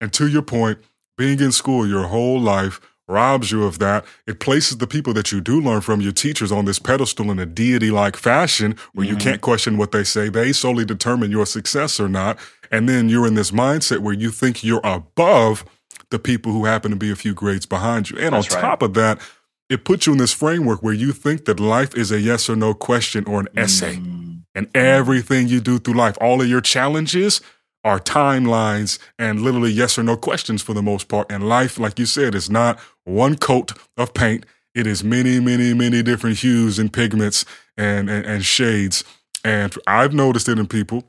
And 0.00 0.12
to 0.14 0.26
your 0.26 0.42
point, 0.42 0.78
being 1.18 1.40
in 1.40 1.52
school 1.52 1.86
your 1.86 2.04
whole 2.04 2.40
life, 2.40 2.80
robs 3.12 3.52
you 3.52 3.64
of 3.64 3.78
that. 3.78 4.04
It 4.26 4.40
places 4.40 4.78
the 4.78 4.86
people 4.86 5.12
that 5.14 5.30
you 5.30 5.40
do 5.40 5.60
learn 5.60 5.82
from, 5.82 6.00
your 6.00 6.12
teachers, 6.12 6.50
on 6.50 6.64
this 6.64 6.78
pedestal 6.78 7.30
in 7.30 7.38
a 7.38 7.46
deity 7.46 7.90
like 7.90 8.16
fashion 8.16 8.76
where 8.94 9.06
mm-hmm. 9.06 9.14
you 9.14 9.20
can't 9.20 9.40
question 9.40 9.76
what 9.76 9.92
they 9.92 10.04
say. 10.04 10.28
They 10.28 10.52
solely 10.52 10.84
determine 10.84 11.30
your 11.30 11.46
success 11.46 12.00
or 12.00 12.08
not. 12.08 12.38
And 12.70 12.88
then 12.88 13.08
you're 13.08 13.26
in 13.26 13.34
this 13.34 13.50
mindset 13.50 13.98
where 13.98 14.14
you 14.14 14.30
think 14.30 14.64
you're 14.64 14.80
above 14.82 15.64
the 16.10 16.18
people 16.18 16.52
who 16.52 16.64
happen 16.64 16.90
to 16.90 16.96
be 16.96 17.10
a 17.10 17.16
few 17.16 17.34
grades 17.34 17.66
behind 17.66 18.10
you. 18.10 18.18
And 18.18 18.34
That's 18.34 18.54
on 18.54 18.60
top 18.60 18.82
right. 18.82 18.88
of 18.88 18.94
that, 18.94 19.20
it 19.68 19.84
puts 19.84 20.06
you 20.06 20.12
in 20.12 20.18
this 20.18 20.32
framework 20.32 20.82
where 20.82 20.92
you 20.92 21.12
think 21.12 21.44
that 21.46 21.60
life 21.60 21.94
is 21.96 22.12
a 22.12 22.20
yes 22.20 22.48
or 22.48 22.56
no 22.56 22.74
question 22.74 23.24
or 23.26 23.40
an 23.40 23.48
essay. 23.56 23.96
Mm-hmm. 23.96 24.32
And 24.54 24.68
everything 24.76 25.48
you 25.48 25.60
do 25.60 25.78
through 25.78 25.94
life, 25.94 26.16
all 26.20 26.42
of 26.42 26.48
your 26.48 26.60
challenges, 26.60 27.40
are 27.84 27.98
timelines 27.98 28.98
and 29.18 29.42
literally 29.42 29.70
yes 29.70 29.98
or 29.98 30.02
no 30.02 30.16
questions 30.16 30.62
for 30.62 30.74
the 30.74 30.82
most 30.82 31.08
part. 31.08 31.30
And 31.30 31.48
life, 31.48 31.78
like 31.78 31.98
you 31.98 32.06
said, 32.06 32.34
is 32.34 32.48
not 32.48 32.78
one 33.04 33.36
coat 33.36 33.72
of 33.96 34.14
paint. 34.14 34.46
It 34.74 34.86
is 34.86 35.02
many, 35.02 35.40
many, 35.40 35.74
many 35.74 36.02
different 36.02 36.38
hues 36.38 36.78
and 36.78 36.92
pigments 36.92 37.44
and, 37.76 38.08
and, 38.08 38.24
and 38.24 38.44
shades. 38.44 39.04
And 39.44 39.74
I've 39.86 40.14
noticed 40.14 40.48
it 40.48 40.58
in 40.58 40.66
people 40.66 41.04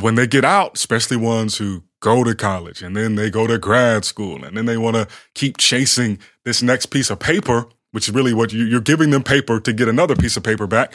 when 0.00 0.14
they 0.14 0.26
get 0.26 0.44
out, 0.44 0.76
especially 0.76 1.16
ones 1.16 1.58
who 1.58 1.82
go 2.00 2.24
to 2.24 2.34
college 2.34 2.82
and 2.82 2.96
then 2.96 3.14
they 3.14 3.30
go 3.30 3.46
to 3.46 3.58
grad 3.58 4.04
school 4.04 4.44
and 4.44 4.56
then 4.56 4.66
they 4.66 4.76
want 4.76 4.96
to 4.96 5.06
keep 5.34 5.56
chasing 5.56 6.18
this 6.44 6.62
next 6.62 6.86
piece 6.86 7.10
of 7.10 7.18
paper, 7.18 7.66
which 7.92 8.08
is 8.08 8.14
really 8.14 8.34
what 8.34 8.52
you, 8.52 8.64
you're 8.64 8.80
giving 8.80 9.10
them 9.10 9.22
paper 9.22 9.60
to 9.60 9.72
get 9.72 9.88
another 9.88 10.16
piece 10.16 10.36
of 10.36 10.42
paper 10.42 10.66
back. 10.66 10.92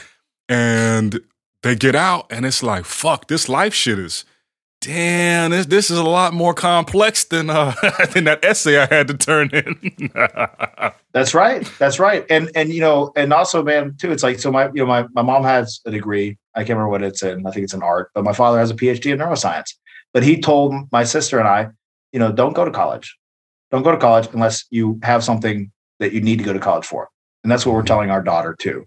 And 0.47 1.19
they 1.63 1.75
get 1.75 1.95
out 1.95 2.27
and 2.29 2.45
it's 2.45 2.63
like, 2.63 2.85
fuck, 2.85 3.27
this 3.27 3.47
life 3.47 3.73
shit 3.73 3.99
is 3.99 4.25
damn, 4.81 5.51
this 5.51 5.65
this 5.65 5.91
is 5.91 5.97
a 5.97 6.03
lot 6.03 6.33
more 6.33 6.53
complex 6.53 7.25
than 7.25 7.49
uh 7.49 7.73
than 8.13 8.25
that 8.25 8.43
essay 8.43 8.79
I 8.79 8.85
had 8.85 9.07
to 9.07 9.13
turn 9.15 9.49
in. 9.51 10.11
That's 11.11 11.33
right. 11.33 11.69
That's 11.79 11.99
right. 11.99 12.25
And 12.29 12.51
and 12.55 12.71
you 12.71 12.81
know, 12.81 13.11
and 13.15 13.33
also, 13.33 13.63
man, 13.63 13.95
too, 13.97 14.11
it's 14.11 14.23
like 14.23 14.39
so 14.39 14.51
my 14.51 14.67
you 14.67 14.83
know, 14.83 14.85
my, 14.85 15.05
my 15.13 15.21
mom 15.21 15.43
has 15.43 15.79
a 15.85 15.91
degree. 15.91 16.37
I 16.55 16.59
can't 16.59 16.77
remember 16.77 16.89
what 16.89 17.03
it's 17.03 17.23
in. 17.23 17.45
I 17.45 17.51
think 17.51 17.63
it's 17.63 17.73
in 17.73 17.83
art, 17.83 18.11
but 18.13 18.23
my 18.23 18.33
father 18.33 18.59
has 18.59 18.71
a 18.71 18.75
PhD 18.75 19.11
in 19.11 19.19
neuroscience. 19.19 19.73
But 20.13 20.23
he 20.23 20.39
told 20.41 20.73
my 20.91 21.03
sister 21.03 21.39
and 21.39 21.47
I, 21.47 21.69
you 22.11 22.19
know, 22.19 22.31
don't 22.31 22.53
go 22.53 22.65
to 22.65 22.71
college. 22.71 23.15
Don't 23.71 23.83
go 23.83 23.91
to 23.91 23.97
college 23.97 24.27
unless 24.33 24.65
you 24.71 24.99
have 25.03 25.23
something 25.23 25.71
that 25.99 26.13
you 26.13 26.21
need 26.21 26.39
to 26.39 26.43
go 26.43 26.53
to 26.53 26.59
college 26.59 26.85
for. 26.85 27.09
And 27.43 27.51
that's 27.51 27.65
what 27.65 27.73
we're 27.73 27.81
mm-hmm. 27.81 27.87
telling 27.87 28.11
our 28.11 28.23
daughter 28.23 28.55
too. 28.59 28.85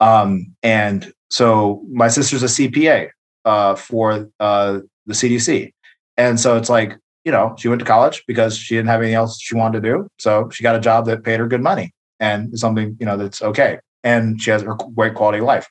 Um, 0.00 0.54
and 0.62 1.12
so 1.30 1.82
my 1.90 2.08
sister's 2.08 2.42
a 2.42 2.46
CPA 2.46 3.10
uh, 3.44 3.76
for 3.76 4.28
uh, 4.40 4.80
the 5.06 5.14
CDC. 5.14 5.72
And 6.16 6.38
so 6.38 6.56
it's 6.56 6.70
like, 6.70 6.96
you 7.24 7.32
know, 7.32 7.54
she 7.58 7.68
went 7.68 7.80
to 7.80 7.86
college 7.86 8.22
because 8.26 8.56
she 8.56 8.76
didn't 8.76 8.88
have 8.88 9.00
anything 9.00 9.14
else 9.14 9.40
she 9.40 9.54
wanted 9.54 9.82
to 9.82 9.88
do. 9.88 10.08
So 10.18 10.48
she 10.50 10.62
got 10.62 10.76
a 10.76 10.80
job 10.80 11.06
that 11.06 11.24
paid 11.24 11.40
her 11.40 11.48
good 11.48 11.62
money 11.62 11.92
and 12.20 12.56
something, 12.58 12.96
you 13.00 13.06
know, 13.06 13.16
that's 13.16 13.42
okay. 13.42 13.78
And 14.02 14.40
she 14.40 14.50
has 14.50 14.62
a 14.62 14.76
great 14.94 15.14
quality 15.14 15.38
of 15.38 15.44
life. 15.44 15.66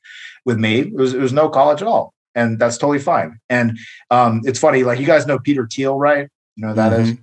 With 0.46 0.58
me, 0.58 0.80
it 0.80 0.94
was, 0.94 1.14
it 1.14 1.20
was 1.20 1.34
no 1.34 1.50
college 1.50 1.82
at 1.82 1.88
all. 1.88 2.14
And 2.36 2.58
that's 2.58 2.78
totally 2.78 3.00
fine. 3.00 3.40
And 3.50 3.78
um, 4.10 4.42
it's 4.44 4.60
funny, 4.60 4.84
like 4.84 5.00
you 5.00 5.06
guys 5.06 5.28
know 5.28 5.38
Peter 5.38 5.68
Thiel, 5.72 5.98
right? 5.98 6.28
You 6.56 6.68
know 6.68 6.74
that 6.74 6.92
mm-hmm. 6.92 7.12
is. 7.12 7.18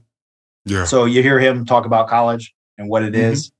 Yeah. 0.67 0.85
So 0.85 1.05
you 1.05 1.23
hear 1.23 1.41
him 1.41 1.65
talk 1.65 1.85
about 1.85 2.09
college 2.09 2.55
and 2.79 2.89
what 2.89 3.03
it 3.03 3.15
mm-hmm. 3.15 3.33
is. 3.33 3.51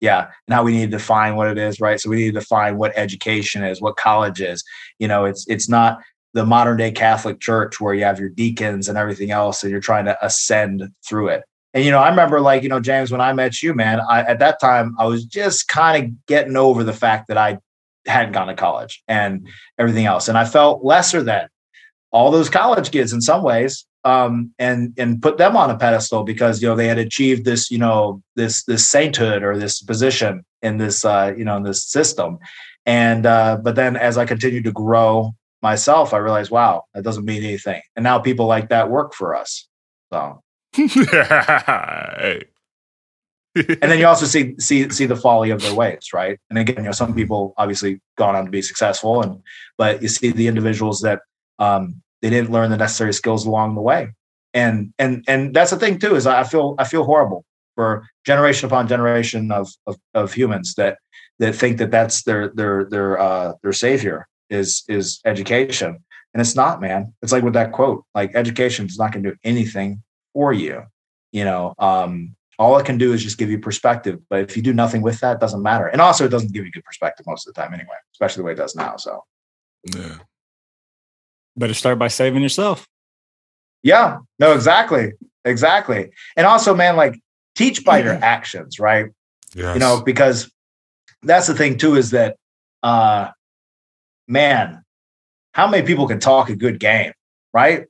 Yeah. 0.00 0.30
And 0.46 0.54
how 0.54 0.62
we 0.62 0.72
need 0.72 0.90
to 0.90 0.96
define 0.96 1.36
what 1.36 1.48
it 1.48 1.58
is, 1.58 1.80
right? 1.80 2.00
So 2.00 2.08
we 2.08 2.16
need 2.16 2.34
to 2.34 2.40
define 2.40 2.78
what 2.78 2.92
education 2.96 3.64
is, 3.64 3.80
what 3.80 3.96
college 3.96 4.40
is. 4.40 4.64
You 4.98 5.08
know, 5.08 5.24
it's 5.24 5.46
it's 5.48 5.68
not 5.68 5.98
the 6.32 6.46
modern 6.46 6.76
day 6.76 6.92
Catholic 6.92 7.40
Church 7.40 7.80
where 7.80 7.94
you 7.94 8.04
have 8.04 8.20
your 8.20 8.28
deacons 8.28 8.88
and 8.88 8.96
everything 8.96 9.30
else, 9.30 9.62
and 9.62 9.70
you're 9.70 9.80
trying 9.80 10.04
to 10.04 10.24
ascend 10.24 10.88
through 11.06 11.28
it. 11.28 11.44
And 11.74 11.84
you 11.84 11.90
know, 11.90 11.98
I 11.98 12.08
remember 12.08 12.40
like 12.40 12.62
you 12.62 12.68
know, 12.68 12.80
James, 12.80 13.10
when 13.10 13.20
I 13.20 13.32
met 13.32 13.62
you, 13.62 13.74
man, 13.74 14.00
I, 14.08 14.22
at 14.22 14.38
that 14.40 14.60
time 14.60 14.94
I 14.98 15.06
was 15.06 15.24
just 15.24 15.68
kind 15.68 16.04
of 16.04 16.26
getting 16.26 16.56
over 16.56 16.84
the 16.84 16.92
fact 16.92 17.28
that 17.28 17.38
I 17.38 17.58
hadn't 18.06 18.32
gone 18.32 18.48
to 18.48 18.54
college 18.54 19.02
and 19.08 19.46
everything 19.78 20.06
else, 20.06 20.28
and 20.28 20.36
I 20.38 20.44
felt 20.44 20.84
lesser 20.84 21.22
than 21.22 21.48
all 22.12 22.30
those 22.30 22.48
college 22.48 22.90
kids 22.90 23.12
in 23.12 23.20
some 23.20 23.42
ways, 23.42 23.86
um, 24.04 24.52
and 24.58 24.94
and 24.98 25.22
put 25.22 25.38
them 25.38 25.56
on 25.56 25.70
a 25.70 25.78
pedestal 25.78 26.24
because 26.24 26.62
you 26.62 26.68
know 26.68 26.76
they 26.76 26.88
had 26.88 26.98
achieved 26.98 27.44
this, 27.44 27.70
you 27.70 27.78
know, 27.78 28.22
this 28.36 28.64
this 28.64 28.88
sainthood 28.88 29.42
or 29.42 29.58
this 29.58 29.82
position 29.82 30.44
in 30.62 30.78
this, 30.78 31.04
uh, 31.04 31.32
you 31.36 31.44
know, 31.44 31.56
in 31.56 31.62
this 31.62 31.84
system. 31.84 32.38
And 32.86 33.26
uh, 33.26 33.58
but 33.62 33.76
then 33.76 33.96
as 33.96 34.16
I 34.18 34.24
continued 34.24 34.64
to 34.64 34.72
grow 34.72 35.34
myself, 35.62 36.14
I 36.14 36.18
realized, 36.18 36.50
wow, 36.50 36.84
that 36.94 37.04
doesn't 37.04 37.24
mean 37.24 37.42
anything. 37.44 37.82
And 37.96 38.02
now 38.02 38.18
people 38.18 38.46
like 38.46 38.68
that 38.70 38.90
work 38.90 39.14
for 39.14 39.34
us. 39.34 39.68
So. 40.12 40.42
and 43.56 43.82
then 43.82 43.98
you 43.98 44.06
also 44.06 44.26
see 44.26 44.54
see 44.58 44.88
see 44.90 45.06
the 45.06 45.16
folly 45.16 45.50
of 45.50 45.60
their 45.60 45.74
ways, 45.74 46.10
right? 46.14 46.38
And 46.48 46.58
again, 46.58 46.76
you 46.76 46.82
know, 46.84 46.92
some 46.92 47.14
people 47.14 47.54
obviously 47.56 48.00
gone 48.16 48.36
on 48.36 48.44
to 48.44 48.50
be 48.50 48.62
successful, 48.62 49.22
and 49.22 49.42
but 49.76 50.02
you 50.02 50.08
see 50.08 50.30
the 50.30 50.46
individuals 50.46 51.00
that 51.00 51.22
um, 51.58 52.00
they 52.22 52.30
didn't 52.30 52.52
learn 52.52 52.70
the 52.70 52.76
necessary 52.76 53.12
skills 53.12 53.46
along 53.46 53.74
the 53.74 53.80
way, 53.80 54.12
and 54.54 54.92
and 55.00 55.24
and 55.26 55.54
that's 55.54 55.72
the 55.72 55.76
thing 55.78 55.98
too 55.98 56.14
is 56.14 56.26
I 56.26 56.44
feel 56.44 56.76
I 56.78 56.84
feel 56.84 57.04
horrible 57.04 57.44
for 57.74 58.06
generation 58.24 58.66
upon 58.66 58.86
generation 58.86 59.50
of 59.50 59.68
of, 59.86 59.96
of 60.14 60.32
humans 60.32 60.74
that 60.76 60.98
that 61.40 61.54
think 61.56 61.78
that 61.78 61.90
that's 61.90 62.22
their 62.22 62.50
their 62.50 62.84
their 62.84 63.18
uh, 63.18 63.54
their 63.64 63.72
savior, 63.72 64.28
is 64.50 64.84
is 64.88 65.20
education. 65.24 65.98
And 66.32 66.40
it's 66.40 66.54
not 66.54 66.80
man. 66.80 67.12
It's 67.22 67.32
like 67.32 67.42
with 67.42 67.54
that 67.54 67.72
quote 67.72 68.04
like 68.14 68.34
education 68.34 68.86
is 68.86 68.98
not 68.98 69.12
going 69.12 69.24
to 69.24 69.30
do 69.30 69.36
anything 69.44 70.02
for 70.32 70.52
you 70.52 70.84
you 71.32 71.44
know 71.44 71.74
um 71.78 72.34
all 72.58 72.76
it 72.76 72.84
can 72.84 72.98
do 72.98 73.14
is 73.14 73.22
just 73.22 73.38
give 73.38 73.50
you 73.50 73.58
perspective. 73.58 74.18
But 74.28 74.40
if 74.40 74.54
you 74.54 74.62
do 74.62 74.74
nothing 74.74 75.00
with 75.00 75.18
that 75.20 75.36
it 75.36 75.40
doesn't 75.40 75.62
matter. 75.62 75.86
And 75.86 76.02
also 76.02 76.26
it 76.26 76.28
doesn't 76.28 76.52
give 76.52 76.66
you 76.66 76.70
good 76.70 76.84
perspective 76.84 77.24
most 77.26 77.48
of 77.48 77.54
the 77.54 77.60
time 77.60 77.72
anyway 77.72 77.96
especially 78.14 78.42
the 78.42 78.44
way 78.44 78.52
it 78.52 78.56
does 78.56 78.76
now 78.76 78.96
so. 78.96 79.24
Yeah. 79.94 80.18
Better 81.56 81.74
start 81.74 81.98
by 81.98 82.08
saving 82.08 82.42
yourself. 82.42 82.86
Yeah. 83.82 84.18
No 84.38 84.52
exactly. 84.52 85.12
Exactly. 85.44 86.10
And 86.36 86.46
also 86.46 86.74
man 86.74 86.96
like 86.96 87.18
teach 87.54 87.84
by 87.84 88.02
your 88.02 88.14
actions 88.22 88.78
right? 88.78 89.06
Yes. 89.54 89.74
you 89.74 89.80
know 89.80 90.02
because 90.02 90.50
that's 91.22 91.46
the 91.46 91.54
thing 91.54 91.78
too 91.78 91.96
is 91.96 92.10
that 92.10 92.36
uh 92.82 93.30
man, 94.30 94.84
how 95.52 95.66
many 95.66 95.86
people 95.86 96.06
can 96.06 96.20
talk 96.20 96.48
a 96.48 96.56
good 96.56 96.78
game, 96.78 97.12
right? 97.52 97.86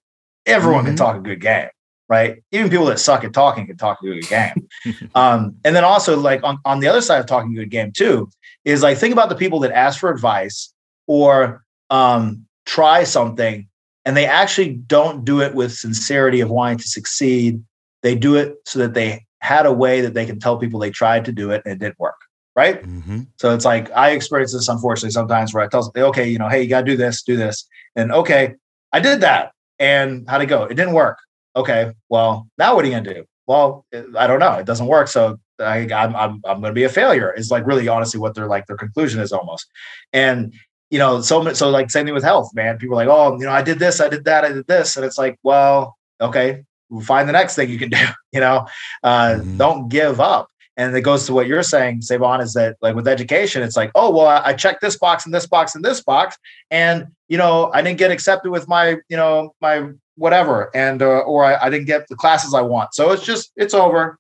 Everyone 0.46 0.80
mm-hmm. 0.80 0.88
can 0.88 0.96
talk 0.96 1.16
a 1.16 1.20
good 1.20 1.40
game, 1.40 1.68
right? 2.08 2.42
Even 2.50 2.70
people 2.70 2.86
that 2.86 2.98
suck 2.98 3.22
at 3.22 3.34
talking 3.34 3.66
can 3.66 3.76
talk 3.76 3.98
a 4.02 4.06
good 4.06 4.26
game. 4.26 4.68
um, 5.14 5.54
and 5.64 5.76
then 5.76 5.84
also, 5.84 6.18
like 6.18 6.42
on, 6.42 6.58
on 6.64 6.80
the 6.80 6.88
other 6.88 7.02
side 7.02 7.20
of 7.20 7.26
talking 7.26 7.52
a 7.52 7.60
good 7.60 7.70
game 7.70 7.92
too, 7.92 8.28
is 8.64 8.82
like 8.82 8.96
think 8.96 9.12
about 9.12 9.28
the 9.28 9.36
people 9.36 9.60
that 9.60 9.72
ask 9.72 10.00
for 10.00 10.10
advice 10.10 10.72
or 11.06 11.62
um, 11.90 12.46
try 12.64 13.04
something 13.04 13.68
and 14.06 14.16
they 14.16 14.26
actually 14.26 14.70
don't 14.70 15.24
do 15.24 15.42
it 15.42 15.54
with 15.54 15.72
sincerity 15.72 16.40
of 16.40 16.48
wanting 16.50 16.78
to 16.78 16.88
succeed. 16.88 17.62
They 18.02 18.14
do 18.14 18.36
it 18.36 18.56
so 18.64 18.78
that 18.78 18.94
they 18.94 19.26
had 19.40 19.66
a 19.66 19.72
way 19.72 20.00
that 20.00 20.14
they 20.14 20.24
can 20.24 20.38
tell 20.40 20.56
people 20.56 20.80
they 20.80 20.90
tried 20.90 21.26
to 21.26 21.32
do 21.32 21.50
it 21.50 21.62
and 21.64 21.74
it 21.74 21.78
didn't 21.78 21.98
work 21.98 22.16
right? 22.60 22.82
Mm-hmm. 22.82 23.20
So 23.36 23.54
it's 23.54 23.64
like 23.64 23.90
I 23.92 24.10
experience 24.10 24.52
this 24.52 24.68
unfortunately 24.68 25.12
sometimes 25.12 25.54
where 25.54 25.64
I 25.64 25.68
tell 25.68 25.90
okay, 25.96 26.28
you 26.28 26.38
know, 26.38 26.48
hey, 26.48 26.62
you 26.62 26.68
got 26.68 26.80
to 26.80 26.90
do 26.92 26.96
this, 26.96 27.22
do 27.22 27.36
this, 27.36 27.66
and 27.96 28.12
okay, 28.12 28.54
I 28.92 29.00
did 29.00 29.22
that, 29.22 29.52
and 29.78 30.28
how'd 30.28 30.42
it 30.42 30.46
go? 30.46 30.64
It 30.64 30.74
didn't 30.74 30.92
work. 30.92 31.18
Okay, 31.56 31.92
well, 32.10 32.46
now 32.58 32.74
what 32.74 32.84
are 32.84 32.88
you 32.88 32.94
gonna 32.94 33.14
do? 33.14 33.24
Well, 33.46 33.86
I 34.22 34.26
don't 34.26 34.40
know. 34.40 34.54
It 34.54 34.66
doesn't 34.66 34.86
work, 34.86 35.08
so 35.08 35.38
I, 35.58 35.78
I'm 35.92 36.14
I'm 36.14 36.32
I'm 36.44 36.60
gonna 36.60 36.72
be 36.72 36.84
a 36.84 36.90
failure. 36.90 37.32
Is 37.32 37.50
like 37.50 37.66
really 37.66 37.88
honestly 37.88 38.20
what 38.20 38.34
they're 38.34 38.52
like 38.54 38.66
their 38.66 38.76
conclusion 38.76 39.20
is 39.20 39.32
almost, 39.32 39.66
and 40.12 40.52
you 40.90 40.98
know, 40.98 41.22
so 41.22 41.52
so 41.54 41.70
like 41.70 41.90
same 41.90 42.04
thing 42.04 42.14
with 42.14 42.24
health, 42.32 42.50
man. 42.54 42.76
People 42.76 42.94
are 42.94 43.04
like, 43.04 43.14
oh, 43.16 43.38
you 43.38 43.46
know, 43.46 43.52
I 43.52 43.62
did 43.62 43.78
this, 43.78 44.00
I 44.00 44.08
did 44.08 44.24
that, 44.26 44.44
I 44.44 44.52
did 44.52 44.66
this, 44.66 44.96
and 44.96 45.06
it's 45.06 45.16
like, 45.16 45.38
well, 45.42 45.96
okay, 46.20 46.62
find 47.02 47.26
the 47.26 47.32
next 47.32 47.54
thing 47.56 47.70
you 47.70 47.78
can 47.78 47.90
do. 47.90 47.98
You 48.32 48.38
know, 48.38 48.68
uh, 49.02 49.40
mm-hmm. 49.40 49.56
don't 49.56 49.88
give 49.88 50.20
up. 50.20 50.46
And 50.76 50.96
it 50.96 51.02
goes 51.02 51.26
to 51.26 51.34
what 51.34 51.46
you're 51.46 51.62
saying, 51.62 52.00
Sae'Von, 52.00 52.40
is 52.40 52.54
that 52.54 52.76
like 52.80 52.94
with 52.94 53.08
education, 53.08 53.62
it's 53.62 53.76
like, 53.76 53.90
oh, 53.94 54.10
well, 54.10 54.26
I 54.26 54.54
checked 54.54 54.80
this 54.80 54.96
box 54.96 55.26
and 55.26 55.34
this 55.34 55.46
box 55.46 55.74
and 55.74 55.84
this 55.84 56.00
box. 56.02 56.38
And, 56.70 57.08
you 57.28 57.36
know, 57.36 57.70
I 57.74 57.82
didn't 57.82 57.98
get 57.98 58.10
accepted 58.10 58.50
with 58.50 58.66
my, 58.68 58.96
you 59.08 59.16
know, 59.16 59.54
my 59.60 59.90
whatever. 60.16 60.70
And, 60.74 61.02
uh, 61.02 61.20
or 61.20 61.44
I, 61.44 61.66
I 61.66 61.70
didn't 61.70 61.86
get 61.86 62.06
the 62.08 62.16
classes 62.16 62.54
I 62.54 62.62
want. 62.62 62.94
So 62.94 63.10
it's 63.10 63.24
just, 63.24 63.52
it's 63.56 63.74
over, 63.74 64.18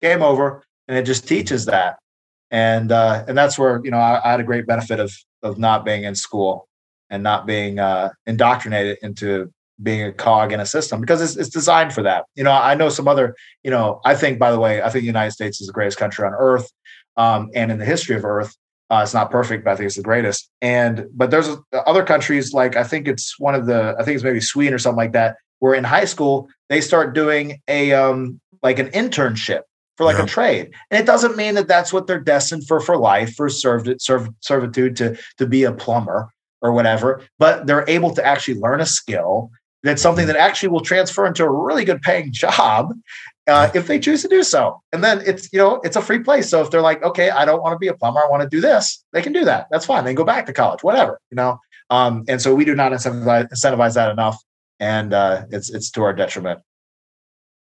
game 0.00 0.22
over. 0.22 0.64
And 0.86 0.96
it 0.96 1.04
just 1.04 1.28
teaches 1.28 1.66
that. 1.66 1.98
And, 2.50 2.92
uh, 2.92 3.24
and 3.28 3.36
that's 3.36 3.58
where, 3.58 3.80
you 3.84 3.90
know, 3.90 3.98
I, 3.98 4.20
I 4.24 4.30
had 4.30 4.40
a 4.40 4.44
great 4.44 4.66
benefit 4.66 5.00
of, 5.00 5.12
of 5.42 5.58
not 5.58 5.84
being 5.84 6.04
in 6.04 6.14
school 6.14 6.68
and 7.10 7.22
not 7.22 7.46
being 7.46 7.78
uh, 7.78 8.10
indoctrinated 8.26 8.98
into 9.02 9.52
being 9.82 10.02
a 10.02 10.12
cog 10.12 10.52
in 10.52 10.60
a 10.60 10.66
system 10.66 11.00
because 11.00 11.20
it's, 11.22 11.36
it's 11.36 11.48
designed 11.48 11.92
for 11.92 12.02
that. 12.02 12.24
You 12.34 12.44
know, 12.44 12.52
I 12.52 12.74
know 12.74 12.88
some 12.88 13.06
other, 13.06 13.36
you 13.62 13.70
know, 13.70 14.00
I 14.04 14.14
think, 14.14 14.38
by 14.38 14.50
the 14.50 14.58
way, 14.58 14.82
I 14.82 14.90
think 14.90 15.02
the 15.02 15.06
United 15.06 15.32
States 15.32 15.60
is 15.60 15.66
the 15.66 15.72
greatest 15.72 15.98
country 15.98 16.26
on 16.26 16.34
earth. 16.34 16.70
Um, 17.16 17.50
and 17.54 17.70
in 17.70 17.78
the 17.78 17.84
history 17.84 18.16
of 18.16 18.24
earth, 18.24 18.56
uh, 18.90 19.00
it's 19.02 19.14
not 19.14 19.30
perfect, 19.30 19.64
but 19.64 19.72
I 19.72 19.76
think 19.76 19.86
it's 19.86 19.96
the 19.96 20.02
greatest. 20.02 20.50
And, 20.62 21.06
but 21.12 21.30
there's 21.30 21.48
other 21.86 22.04
countries 22.04 22.52
like, 22.52 22.76
I 22.76 22.84
think 22.84 23.06
it's 23.06 23.38
one 23.38 23.54
of 23.54 23.66
the, 23.66 23.94
I 23.98 24.04
think 24.04 24.16
it's 24.16 24.24
maybe 24.24 24.40
Sweden 24.40 24.74
or 24.74 24.78
something 24.78 24.96
like 24.96 25.12
that, 25.12 25.36
where 25.58 25.74
in 25.74 25.84
high 25.84 26.06
school, 26.06 26.48
they 26.68 26.80
start 26.80 27.14
doing 27.14 27.60
a, 27.68 27.92
um, 27.92 28.40
like 28.62 28.78
an 28.78 28.88
internship 28.88 29.62
for 29.96 30.04
like 30.04 30.16
yeah. 30.16 30.24
a 30.24 30.26
trade. 30.26 30.70
And 30.90 31.00
it 31.00 31.06
doesn't 31.06 31.36
mean 31.36 31.54
that 31.54 31.68
that's 31.68 31.92
what 31.92 32.06
they're 32.06 32.20
destined 32.20 32.66
for 32.66 32.80
for 32.80 32.96
life, 32.96 33.34
for 33.34 33.48
served, 33.48 34.00
served, 34.00 34.30
servitude 34.40 34.96
to, 34.96 35.18
to 35.36 35.46
be 35.46 35.64
a 35.64 35.72
plumber 35.72 36.30
or 36.62 36.72
whatever, 36.72 37.22
but 37.38 37.66
they're 37.66 37.88
able 37.88 38.14
to 38.14 38.24
actually 38.24 38.58
learn 38.58 38.80
a 38.80 38.86
skill 38.86 39.50
that's 39.82 40.02
something 40.02 40.26
that 40.26 40.36
actually 40.36 40.68
will 40.70 40.80
transfer 40.80 41.26
into 41.26 41.44
a 41.44 41.50
really 41.50 41.84
good 41.84 42.02
paying 42.02 42.32
job 42.32 42.92
uh, 43.46 43.70
if 43.74 43.86
they 43.86 43.98
choose 43.98 44.22
to 44.22 44.28
do 44.28 44.42
so. 44.42 44.80
And 44.92 45.02
then 45.02 45.22
it's, 45.24 45.52
you 45.52 45.58
know, 45.58 45.80
it's 45.84 45.96
a 45.96 46.02
free 46.02 46.18
place. 46.18 46.50
So 46.50 46.60
if 46.62 46.70
they're 46.70 46.82
like, 46.82 47.02
okay, 47.02 47.30
I 47.30 47.44
don't 47.44 47.62
want 47.62 47.74
to 47.74 47.78
be 47.78 47.88
a 47.88 47.94
plumber, 47.94 48.20
I 48.20 48.28
want 48.28 48.42
to 48.42 48.48
do 48.48 48.60
this, 48.60 49.04
they 49.12 49.22
can 49.22 49.32
do 49.32 49.44
that. 49.44 49.68
That's 49.70 49.86
fine. 49.86 50.04
They 50.04 50.10
can 50.10 50.16
go 50.16 50.24
back 50.24 50.46
to 50.46 50.52
college, 50.52 50.82
whatever, 50.82 51.20
you 51.30 51.36
know. 51.36 51.58
Um, 51.90 52.24
and 52.28 52.42
so 52.42 52.54
we 52.54 52.64
do 52.64 52.74
not 52.74 52.92
incentivize, 52.92 53.48
incentivize 53.50 53.94
that 53.94 54.10
enough. 54.10 54.42
And 54.80 55.12
uh, 55.12 55.46
it's 55.50 55.70
it's 55.70 55.90
to 55.92 56.02
our 56.02 56.12
detriment. 56.12 56.60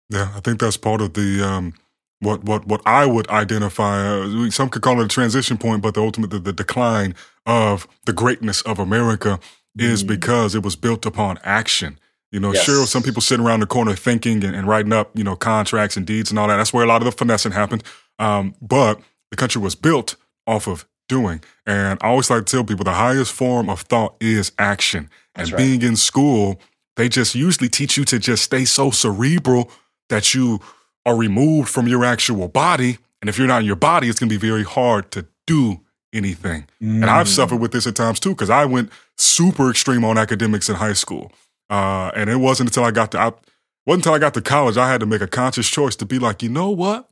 Yeah, 0.08 0.32
I 0.34 0.40
think 0.40 0.60
that's 0.60 0.78
part 0.78 1.02
of 1.02 1.12
the 1.12 1.42
um, 1.46 1.74
what 2.20 2.44
what 2.44 2.66
what 2.66 2.80
I 2.86 3.04
would 3.04 3.28
identify. 3.28 4.06
Uh, 4.06 4.50
some 4.50 4.70
could 4.70 4.80
call 4.80 5.00
it 5.00 5.04
a 5.04 5.08
transition 5.08 5.58
point, 5.58 5.82
but 5.82 5.92
the 5.92 6.00
ultimate 6.00 6.30
the, 6.30 6.38
the 6.38 6.52
decline 6.54 7.14
of 7.44 7.86
the 8.06 8.12
greatness 8.14 8.62
of 8.62 8.78
America 8.78 9.40
is 9.76 10.04
mm. 10.04 10.08
because 10.08 10.54
it 10.54 10.62
was 10.62 10.76
built 10.76 11.04
upon 11.04 11.38
action. 11.42 11.98
You 12.32 12.40
know, 12.40 12.52
yes. 12.52 12.64
sure, 12.64 12.86
some 12.86 13.02
people 13.02 13.20
sitting 13.20 13.44
around 13.44 13.60
the 13.60 13.66
corner 13.66 13.94
thinking 13.94 14.42
and, 14.42 14.56
and, 14.56 14.66
writing 14.66 14.92
up, 14.92 15.10
you 15.14 15.22
know, 15.22 15.36
contracts 15.36 15.98
and 15.98 16.06
deeds 16.06 16.30
and 16.30 16.38
all 16.38 16.48
that. 16.48 16.56
That's 16.56 16.72
where 16.72 16.82
a 16.82 16.88
lot 16.88 17.02
of 17.02 17.04
the 17.04 17.12
finessing 17.12 17.52
happened. 17.52 17.84
Um, 18.18 18.54
but 18.62 19.00
the 19.30 19.36
country 19.36 19.60
was 19.60 19.74
built 19.74 20.16
off 20.46 20.66
of 20.66 20.86
doing. 21.08 21.42
And 21.66 21.98
I 22.00 22.08
always 22.08 22.30
like 22.30 22.46
to 22.46 22.50
tell 22.50 22.64
people 22.64 22.84
the 22.84 22.94
highest 22.94 23.32
form 23.32 23.68
of 23.68 23.82
thought 23.82 24.16
is 24.18 24.50
action. 24.58 25.10
And 25.34 25.52
right. 25.52 25.58
being 25.58 25.82
in 25.82 25.94
school, 25.94 26.58
they 26.96 27.10
just 27.10 27.34
usually 27.34 27.68
teach 27.68 27.98
you 27.98 28.04
to 28.06 28.18
just 28.18 28.44
stay 28.44 28.64
so 28.64 28.90
cerebral 28.90 29.70
that 30.08 30.32
you 30.32 30.60
are 31.04 31.16
removed 31.16 31.68
from 31.68 31.86
your 31.86 32.02
actual 32.02 32.48
body. 32.48 32.98
And 33.20 33.28
if 33.28 33.36
you're 33.36 33.46
not 33.46 33.60
in 33.60 33.66
your 33.66 33.76
body, 33.76 34.08
it's 34.08 34.18
going 34.18 34.30
to 34.30 34.38
be 34.38 34.46
very 34.46 34.64
hard 34.64 35.10
to 35.12 35.26
do 35.46 35.80
anything. 36.14 36.66
Mm. 36.82 37.02
And 37.02 37.04
I've 37.06 37.26
mm. 37.26 37.34
suffered 37.34 37.60
with 37.60 37.72
this 37.72 37.86
at 37.86 37.94
times 37.94 38.20
too, 38.20 38.30
because 38.30 38.50
I 38.50 38.64
went 38.64 38.90
super 39.16 39.70
extreme 39.70 40.04
on 40.04 40.16
academics 40.16 40.68
in 40.68 40.76
high 40.76 40.92
school. 40.94 41.30
Uh, 41.72 42.10
and 42.14 42.28
it 42.28 42.36
wasn't 42.36 42.68
until 42.68 42.84
I 42.84 42.90
got 42.90 43.12
to, 43.12 43.18
I, 43.18 43.32
wasn't 43.86 44.04
until 44.04 44.12
I 44.12 44.18
got 44.18 44.34
to 44.34 44.42
college, 44.42 44.76
I 44.76 44.90
had 44.90 45.00
to 45.00 45.06
make 45.06 45.22
a 45.22 45.26
conscious 45.26 45.70
choice 45.70 45.96
to 45.96 46.04
be 46.04 46.18
like, 46.18 46.42
you 46.42 46.50
know 46.50 46.68
what? 46.68 47.08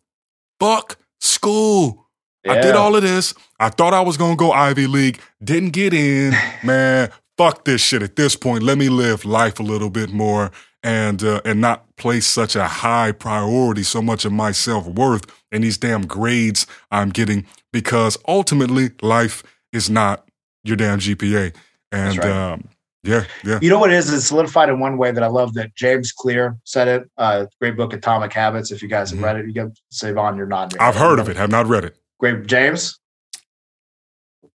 Fuck 0.60 0.98
school. 1.18 2.10
Yeah. 2.44 2.52
I 2.52 2.60
did 2.60 2.74
all 2.74 2.94
of 2.94 3.02
this. 3.02 3.32
I 3.58 3.70
thought 3.70 3.94
I 3.94 4.02
was 4.02 4.18
going 4.18 4.32
to 4.32 4.38
go 4.38 4.52
Ivy 4.52 4.86
League. 4.86 5.18
Didn't 5.42 5.70
get 5.70 5.94
in. 5.94 6.34
Man, 6.62 7.10
fuck 7.38 7.64
this 7.64 7.80
shit 7.80 8.02
at 8.02 8.16
this 8.16 8.36
point. 8.36 8.62
Let 8.62 8.76
me 8.76 8.90
live 8.90 9.24
life 9.24 9.60
a 9.60 9.62
little 9.62 9.88
bit 9.88 10.12
more 10.12 10.50
and 10.82 11.22
uh, 11.22 11.40
and 11.46 11.62
not 11.62 11.96
place 11.96 12.26
such 12.26 12.54
a 12.54 12.66
high 12.66 13.12
priority, 13.12 13.82
so 13.82 14.02
much 14.02 14.26
of 14.26 14.32
my 14.32 14.52
self 14.52 14.86
worth 14.86 15.24
in 15.50 15.62
these 15.62 15.78
damn 15.78 16.06
grades 16.06 16.66
I'm 16.90 17.08
getting, 17.08 17.46
because 17.72 18.18
ultimately 18.28 18.90
life 19.00 19.42
is 19.72 19.88
not 19.88 20.28
your 20.64 20.76
damn 20.76 20.98
GPA. 20.98 21.54
And 21.92 22.18
right. 22.18 22.30
um, 22.30 22.68
yeah, 23.02 23.24
yeah. 23.44 23.58
You 23.62 23.70
know 23.70 23.78
what 23.78 23.90
it 23.90 23.96
is? 23.96 24.12
It's 24.12 24.26
solidified 24.26 24.68
in 24.68 24.78
one 24.78 24.98
way 24.98 25.10
that 25.10 25.22
I 25.22 25.28
love 25.28 25.54
that 25.54 25.74
James 25.74 26.12
Clear 26.12 26.56
said 26.64 26.88
it. 26.88 27.10
Uh, 27.16 27.46
great 27.60 27.76
book, 27.76 27.92
Atomic 27.92 28.32
Habits. 28.32 28.70
If 28.70 28.82
you 28.82 28.88
guys 28.88 29.10
have 29.10 29.16
mm-hmm. 29.16 29.24
read 29.24 29.36
it, 29.36 29.46
you 29.46 29.54
can 29.54 29.72
save 29.90 30.18
on 30.18 30.36
your 30.36 30.46
non. 30.46 30.68
I've 30.78 30.96
heard 30.96 31.18
of 31.18 31.28
it, 31.28 31.36
have 31.36 31.50
not 31.50 31.66
read 31.66 31.84
it. 31.84 31.96
Great, 32.18 32.46
James. 32.46 32.98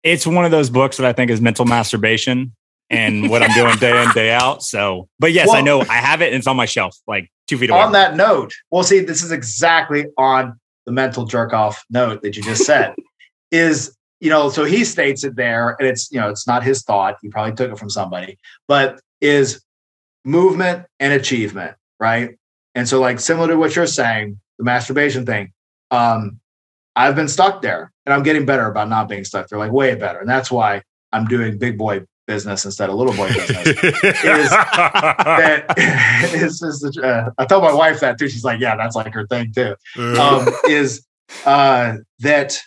It's 0.03 0.25
one 0.25 0.45
of 0.45 0.51
those 0.51 0.69
books 0.69 0.97
that 0.97 1.05
I 1.05 1.13
think 1.13 1.29
is 1.29 1.39
mental 1.39 1.65
masturbation 1.65 2.55
and 2.89 3.29
what 3.29 3.43
I'm 3.43 3.53
doing 3.53 3.75
day 3.77 4.03
in 4.03 4.11
day 4.11 4.31
out. 4.31 4.63
So, 4.63 5.07
but 5.19 5.31
yes, 5.31 5.47
well, 5.47 5.57
I 5.57 5.61
know 5.61 5.81
I 5.81 5.97
have 5.97 6.21
it 6.21 6.27
and 6.27 6.35
it's 6.35 6.47
on 6.47 6.57
my 6.57 6.65
shelf, 6.65 6.97
like 7.07 7.29
two 7.47 7.59
feet 7.59 7.69
away. 7.69 7.79
On 7.79 7.91
that 7.91 8.15
note, 8.15 8.53
well, 8.71 8.83
see, 8.83 8.99
this 8.99 9.21
is 9.21 9.31
exactly 9.31 10.07
on 10.17 10.59
the 10.87 10.91
mental 10.91 11.25
jerk 11.25 11.53
off 11.53 11.83
note 11.91 12.23
that 12.23 12.35
you 12.35 12.43
just 12.43 12.65
said. 12.65 12.95
is 13.51 13.95
you 14.21 14.29
know, 14.29 14.49
so 14.49 14.63
he 14.63 14.85
states 14.85 15.23
it 15.23 15.35
there, 15.35 15.75
and 15.79 15.87
it's, 15.87 16.11
you 16.11 16.19
know, 16.19 16.29
it's 16.29 16.47
not 16.47 16.63
his 16.63 16.83
thought. 16.83 17.17
He 17.21 17.27
probably 17.27 17.53
took 17.53 17.71
it 17.71 17.79
from 17.79 17.89
somebody, 17.89 18.37
but 18.67 19.01
is 19.19 19.63
movement 20.23 20.85
and 20.99 21.11
achievement, 21.11 21.75
right? 21.99 22.37
And 22.75 22.87
so, 22.87 23.01
like, 23.01 23.19
similar 23.19 23.47
to 23.47 23.57
what 23.57 23.75
you're 23.75 23.87
saying, 23.87 24.39
the 24.59 24.63
masturbation 24.63 25.25
thing, 25.25 25.51
um, 25.89 26.39
I've 26.95 27.15
been 27.15 27.27
stuck 27.27 27.63
there 27.63 27.91
and 28.05 28.13
I'm 28.13 28.21
getting 28.21 28.45
better 28.45 28.67
about 28.67 28.89
not 28.89 29.09
being 29.09 29.25
stuck 29.25 29.47
there, 29.49 29.57
like, 29.57 29.71
way 29.71 29.95
better. 29.95 30.19
And 30.19 30.29
that's 30.29 30.51
why 30.51 30.83
I'm 31.11 31.25
doing 31.25 31.57
big 31.57 31.77
boy 31.77 32.05
business 32.27 32.63
instead 32.63 32.89
of 32.89 32.95
little 32.95 33.13
boy 33.13 33.27
business. 33.29 33.67
is 33.67 34.49
that 34.51 35.65
is, 36.35 36.61
is 36.61 36.79
the, 36.79 37.01
uh, 37.03 37.31
I 37.39 37.45
told 37.45 37.63
my 37.63 37.73
wife 37.73 37.99
that 38.01 38.19
too. 38.19 38.29
She's 38.29 38.43
like, 38.45 38.59
yeah, 38.59 38.75
that's 38.77 38.95
like 38.95 39.13
her 39.13 39.25
thing 39.25 39.51
too. 39.51 39.75
Um, 39.97 40.47
is 40.69 41.05
uh, 41.45 41.95
that 42.19 42.61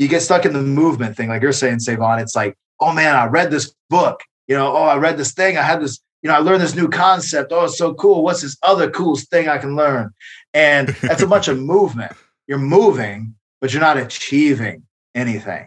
you 0.00 0.08
get 0.08 0.22
stuck 0.22 0.46
in 0.46 0.54
the 0.54 0.62
movement 0.62 1.14
thing, 1.14 1.28
like 1.28 1.42
you're 1.42 1.52
saying, 1.52 1.76
Sae'Von. 1.76 2.22
It's 2.22 2.34
like, 2.34 2.56
oh 2.80 2.90
man, 2.94 3.14
I 3.14 3.26
read 3.26 3.50
this 3.50 3.74
book. 3.90 4.22
You 4.48 4.56
know, 4.56 4.74
oh, 4.74 4.84
I 4.84 4.96
read 4.96 5.18
this 5.18 5.32
thing. 5.32 5.58
I 5.58 5.62
had 5.62 5.82
this. 5.82 6.00
You 6.22 6.28
know, 6.28 6.36
I 6.36 6.38
learned 6.38 6.62
this 6.62 6.74
new 6.74 6.88
concept. 6.88 7.52
Oh, 7.52 7.64
it's 7.64 7.76
so 7.76 7.92
cool. 7.94 8.24
What's 8.24 8.40
this 8.40 8.56
other 8.62 8.90
cool 8.90 9.16
thing 9.16 9.48
I 9.48 9.58
can 9.58 9.76
learn? 9.76 10.10
And 10.54 10.88
that's 11.02 11.22
a 11.22 11.26
bunch 11.26 11.48
of 11.48 11.58
movement. 11.74 12.12
You're 12.46 12.58
moving, 12.58 13.34
but 13.60 13.74
you're 13.74 13.82
not 13.82 13.98
achieving 13.98 14.84
anything. 15.14 15.66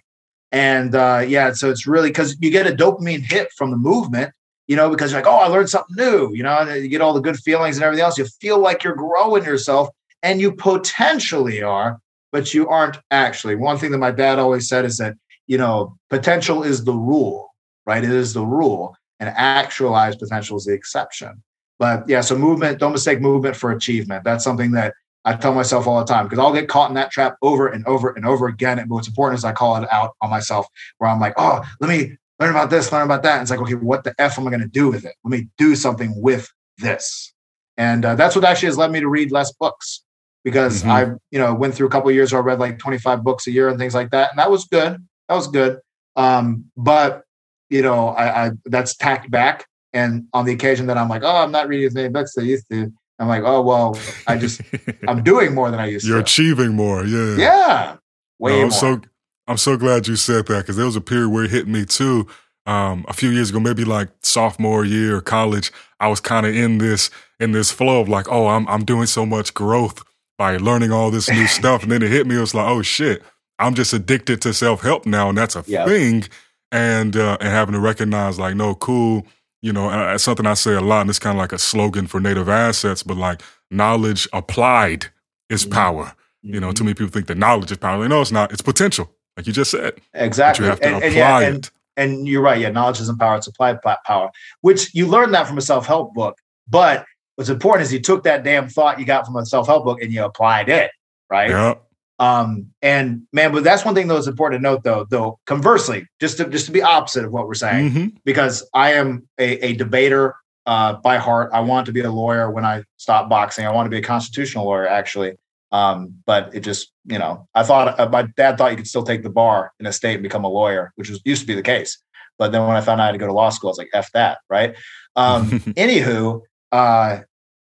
And 0.51 0.95
uh, 0.95 1.23
yeah, 1.27 1.53
so 1.53 1.69
it's 1.69 1.85
really 1.85 2.09
because 2.09 2.35
you 2.39 2.49
get 2.49 2.65
a 2.65 2.75
dopamine 2.75 3.21
hit 3.21 3.51
from 3.55 3.69
the 3.69 3.77
movement, 3.77 4.33
you 4.67 4.75
know, 4.75 4.89
because 4.89 5.11
you're 5.11 5.21
like, 5.21 5.31
oh, 5.31 5.37
I 5.37 5.47
learned 5.47 5.69
something 5.69 5.95
new, 5.95 6.33
you 6.33 6.41
know, 6.41 6.57
and 6.57 6.81
you 6.81 6.89
get 6.89 7.01
all 7.01 7.13
the 7.13 7.21
good 7.21 7.37
feelings 7.37 7.77
and 7.77 7.83
everything 7.83 8.03
else. 8.03 8.17
You 8.17 8.25
feel 8.25 8.57
like 8.57 8.83
you're 8.83 8.95
growing 8.95 9.43
yourself, 9.43 9.89
and 10.23 10.41
you 10.41 10.53
potentially 10.53 11.61
are, 11.61 11.99
but 12.33 12.53
you 12.53 12.67
aren't 12.67 12.97
actually. 13.11 13.55
One 13.55 13.77
thing 13.77 13.91
that 13.91 13.99
my 13.99 14.11
dad 14.11 14.39
always 14.39 14.67
said 14.67 14.83
is 14.83 14.97
that, 14.97 15.15
you 15.47 15.57
know, 15.57 15.95
potential 16.09 16.63
is 16.63 16.83
the 16.83 16.93
rule, 16.93 17.53
right? 17.85 18.03
It 18.03 18.09
is 18.09 18.33
the 18.33 18.43
rule, 18.43 18.97
and 19.19 19.29
actualized 19.29 20.19
potential 20.19 20.57
is 20.57 20.65
the 20.65 20.73
exception. 20.73 21.41
But 21.77 22.09
yeah, 22.09 22.21
so 22.21 22.35
movement, 22.35 22.79
don't 22.79 22.91
mistake 22.91 23.21
movement 23.21 23.55
for 23.55 23.71
achievement. 23.71 24.23
That's 24.23 24.43
something 24.43 24.71
that 24.71 24.95
I 25.25 25.35
tell 25.35 25.53
myself 25.53 25.87
all 25.87 25.99
the 25.99 26.05
time 26.05 26.25
because 26.25 26.39
I'll 26.39 26.53
get 26.53 26.67
caught 26.67 26.89
in 26.89 26.95
that 26.95 27.11
trap 27.11 27.37
over 27.41 27.67
and 27.67 27.85
over 27.85 28.09
and 28.09 28.25
over 28.25 28.47
again. 28.47 28.79
And 28.79 28.89
what's 28.89 29.07
important 29.07 29.37
is 29.37 29.45
I 29.45 29.53
call 29.53 29.81
it 29.81 29.87
out 29.91 30.15
on 30.21 30.29
myself 30.29 30.65
where 30.97 31.09
I'm 31.09 31.19
like, 31.19 31.35
oh, 31.37 31.61
let 31.79 31.89
me 31.89 32.17
learn 32.39 32.49
about 32.49 32.69
this, 32.71 32.91
learn 32.91 33.05
about 33.05 33.23
that. 33.23 33.33
And 33.33 33.41
it's 33.43 33.51
like, 33.51 33.61
okay, 33.61 33.75
what 33.75 34.03
the 34.03 34.15
F 34.17 34.39
am 34.39 34.47
I 34.47 34.49
going 34.49 34.61
to 34.61 34.67
do 34.67 34.89
with 34.89 35.05
it? 35.05 35.13
Let 35.23 35.39
me 35.39 35.49
do 35.57 35.75
something 35.75 36.13
with 36.17 36.49
this. 36.79 37.31
And 37.77 38.05
uh, 38.05 38.15
that's 38.15 38.35
what 38.35 38.43
actually 38.43 38.67
has 38.67 38.77
led 38.77 38.91
me 38.91 38.99
to 39.01 39.07
read 39.07 39.31
less 39.31 39.51
books 39.53 40.02
because 40.43 40.81
mm-hmm. 40.81 40.91
I, 40.91 41.15
you 41.31 41.39
know, 41.39 41.53
went 41.53 41.73
through 41.73 41.87
a 41.87 41.89
couple 41.89 42.11
years 42.11 42.33
where 42.33 42.41
I 42.41 42.45
read 42.45 42.59
like 42.59 42.79
25 42.79 43.23
books 43.23 43.47
a 43.47 43.51
year 43.51 43.69
and 43.69 43.79
things 43.79 43.95
like 43.95 44.11
that. 44.11 44.31
And 44.31 44.39
that 44.39 44.51
was 44.51 44.65
good. 44.65 45.05
That 45.29 45.35
was 45.35 45.47
good. 45.47 45.79
Um, 46.15 46.65
but, 46.75 47.23
you 47.69 47.81
know, 47.81 48.09
I, 48.09 48.45
I 48.45 48.51
that's 48.65 48.95
tacked 48.95 49.31
back. 49.31 49.65
And 49.93 50.25
on 50.33 50.45
the 50.45 50.53
occasion 50.53 50.87
that 50.87 50.97
I'm 50.97 51.07
like, 51.07 51.23
oh, 51.23 51.35
I'm 51.35 51.51
not 51.51 51.67
reading 51.67 51.85
as 51.85 51.93
many 51.93 52.09
books 52.09 52.37
as 52.37 52.43
I 52.43 52.47
used 52.47 52.67
to, 52.71 52.91
I'm 53.19 53.27
like, 53.27 53.43
oh 53.45 53.61
well, 53.61 53.97
I 54.27 54.37
just 54.37 54.61
I'm 55.07 55.23
doing 55.23 55.53
more 55.53 55.69
than 55.71 55.79
I 55.79 55.85
used 55.85 56.05
You're 56.05 56.21
to. 56.21 56.43
You're 56.43 56.53
achieving 56.53 56.75
more, 56.75 57.05
yeah. 57.05 57.35
Yeah. 57.37 57.95
Way 58.39 58.51
no, 58.51 58.55
I'm 58.55 58.61
more. 58.63 58.71
so 58.71 59.01
I'm 59.47 59.57
so 59.57 59.77
glad 59.77 60.07
you 60.07 60.15
said 60.15 60.47
that 60.47 60.61
because 60.61 60.77
there 60.77 60.85
was 60.85 60.95
a 60.95 61.01
period 61.01 61.29
where 61.29 61.43
it 61.43 61.51
hit 61.51 61.67
me 61.67 61.85
too. 61.85 62.27
Um, 62.65 63.05
a 63.09 63.13
few 63.13 63.29
years 63.29 63.49
ago, 63.49 63.59
maybe 63.59 63.83
like 63.83 64.09
sophomore 64.21 64.85
year 64.85 65.17
of 65.17 65.25
college, 65.25 65.71
I 65.99 66.07
was 66.07 66.21
kind 66.21 66.45
of 66.45 66.55
in 66.55 66.77
this 66.77 67.09
in 67.39 67.51
this 67.51 67.71
flow 67.71 68.01
of 68.01 68.09
like, 68.09 68.31
oh, 68.31 68.47
I'm 68.47 68.67
I'm 68.67 68.85
doing 68.85 69.05
so 69.05 69.25
much 69.25 69.53
growth 69.53 70.01
by 70.43 70.57
learning 70.57 70.91
all 70.91 71.09
this 71.11 71.29
new 71.29 71.47
stuff, 71.59 71.83
and 71.83 71.91
then 71.91 72.03
it 72.03 72.11
hit 72.11 72.27
me. 72.27 72.35
It 72.35 72.41
was 72.41 72.53
like, 72.53 72.67
oh 72.67 72.81
shit, 72.81 73.23
I'm 73.59 73.75
just 73.75 73.93
addicted 73.93 74.41
to 74.41 74.53
self 74.53 74.81
help 74.81 75.05
now, 75.05 75.29
and 75.29 75.37
that's 75.37 75.55
a 75.55 75.63
yep. 75.67 75.87
thing. 75.87 76.25
And 76.71 77.15
uh, 77.15 77.37
and 77.39 77.49
having 77.49 77.73
to 77.73 77.79
recognize 77.79 78.39
like, 78.39 78.55
no, 78.55 78.75
cool 78.75 79.25
you 79.63 79.71
know, 79.71 79.89
uh, 79.89 80.13
it's 80.13 80.25
something 80.25 80.45
I 80.45 80.55
say 80.55 80.73
a 80.73 80.81
lot, 80.81 81.01
and 81.01 81.09
it's 81.09 81.19
kind 81.19 81.37
of 81.37 81.39
like 81.39 81.53
a 81.53 81.57
slogan 81.57 82.05
for 82.05 82.19
native 82.19 82.49
assets, 82.49 83.01
but 83.01 83.15
like 83.15 83.41
knowledge 83.71 84.27
applied 84.33 85.07
is 85.49 85.63
mm-hmm. 85.63 85.73
power. 85.73 86.05
Mm-hmm. 86.05 86.53
You 86.53 86.59
know, 86.59 86.73
too 86.73 86.83
many 86.83 86.93
people 86.93 87.11
think 87.11 87.27
that 87.27 87.37
knowledge 87.37 87.71
is 87.71 87.77
power. 87.77 88.05
Know 88.09 88.21
it's 88.21 88.31
not, 88.31 88.51
it's 88.51 88.61
potential, 88.61 89.09
like 89.37 89.47
you 89.47 89.53
just 89.53 89.71
said. 89.71 90.01
Exactly. 90.13 90.65
You 90.65 90.69
have 90.69 90.81
to 90.81 90.87
and, 90.87 90.97
apply 90.97 91.07
and 91.07 91.15
yeah, 91.15 91.39
it. 91.39 91.47
And, 91.47 91.71
and 91.95 92.27
you're 92.27 92.41
right. 92.41 92.59
Yeah, 92.59 92.71
knowledge 92.71 92.99
isn't 92.99 93.17
power, 93.17 93.37
it's 93.37 93.47
applied 93.47 93.79
power, 93.81 94.31
which 94.59 94.93
you 94.93 95.07
learned 95.07 95.33
that 95.33 95.47
from 95.47 95.57
a 95.57 95.61
self 95.61 95.87
help 95.87 96.13
book. 96.13 96.37
But 96.67 97.05
what's 97.35 97.49
important 97.49 97.85
is 97.85 97.93
you 97.93 97.99
took 97.99 98.23
that 98.23 98.43
damn 98.43 98.69
thought 98.69 98.99
you 98.99 99.05
got 99.05 99.25
from 99.25 99.35
a 99.35 99.45
self 99.45 99.67
help 99.67 99.85
book 99.85 100.01
and 100.01 100.11
you 100.11 100.23
applied 100.23 100.69
it, 100.69 100.91
right? 101.29 101.49
Yeah. 101.49 101.75
Um, 102.19 102.67
and 102.81 103.23
man, 103.33 103.51
but 103.51 103.63
that's 103.63 103.83
one 103.83 103.95
thing 103.95 104.07
that 104.07 104.13
was 104.13 104.27
important 104.27 104.59
to 104.59 104.63
note 104.63 104.83
though, 104.83 105.05
though 105.09 105.39
conversely, 105.45 106.07
just 106.19 106.37
to 106.37 106.45
just 106.45 106.67
to 106.67 106.71
be 106.71 106.81
opposite 106.81 107.25
of 107.25 107.31
what 107.31 107.47
we're 107.47 107.53
saying, 107.53 107.89
mm-hmm. 107.89 108.07
because 108.23 108.67
I 108.73 108.93
am 108.93 109.27
a, 109.39 109.57
a 109.65 109.73
debater 109.73 110.35
uh, 110.65 110.93
by 110.93 111.17
heart. 111.17 111.49
I 111.53 111.61
want 111.61 111.85
to 111.87 111.91
be 111.91 112.01
a 112.01 112.11
lawyer 112.11 112.49
when 112.51 112.65
I 112.65 112.83
stop 112.97 113.29
boxing. 113.29 113.65
I 113.65 113.71
want 113.71 113.87
to 113.87 113.89
be 113.89 113.97
a 113.97 114.01
constitutional 114.01 114.65
lawyer 114.65 114.87
actually. 114.87 115.33
Um, 115.73 116.13
but 116.27 116.53
it 116.53 116.59
just, 116.59 116.91
you 117.05 117.17
know, 117.17 117.47
I 117.55 117.63
thought 117.63 117.99
uh, 117.99 118.07
my 118.07 118.27
dad 118.37 118.59
thought 118.59 118.69
you 118.69 118.77
could 118.77 118.87
still 118.87 119.03
take 119.03 119.23
the 119.23 119.29
bar 119.31 119.73
in 119.79 119.87
a 119.87 119.91
state 119.91 120.13
and 120.13 120.23
become 120.23 120.43
a 120.43 120.49
lawyer, 120.49 120.93
which 120.95 121.09
was 121.09 121.19
used 121.25 121.41
to 121.41 121.47
be 121.47 121.55
the 121.55 121.63
case. 121.63 121.97
But 122.37 122.51
then 122.51 122.65
when 122.67 122.75
I 122.75 122.81
found 122.81 123.01
out 123.01 123.05
I 123.05 123.07
had 123.07 123.11
to 123.13 123.17
go 123.17 123.25
to 123.25 123.33
law 123.33 123.49
school, 123.49 123.69
I 123.69 123.71
was 123.71 123.77
like, 123.79 123.89
F 123.91 124.11
that, 124.13 124.37
right? 124.49 124.75
Um, 125.15 125.49
anywho, 125.59 126.41
uh, 126.73 127.21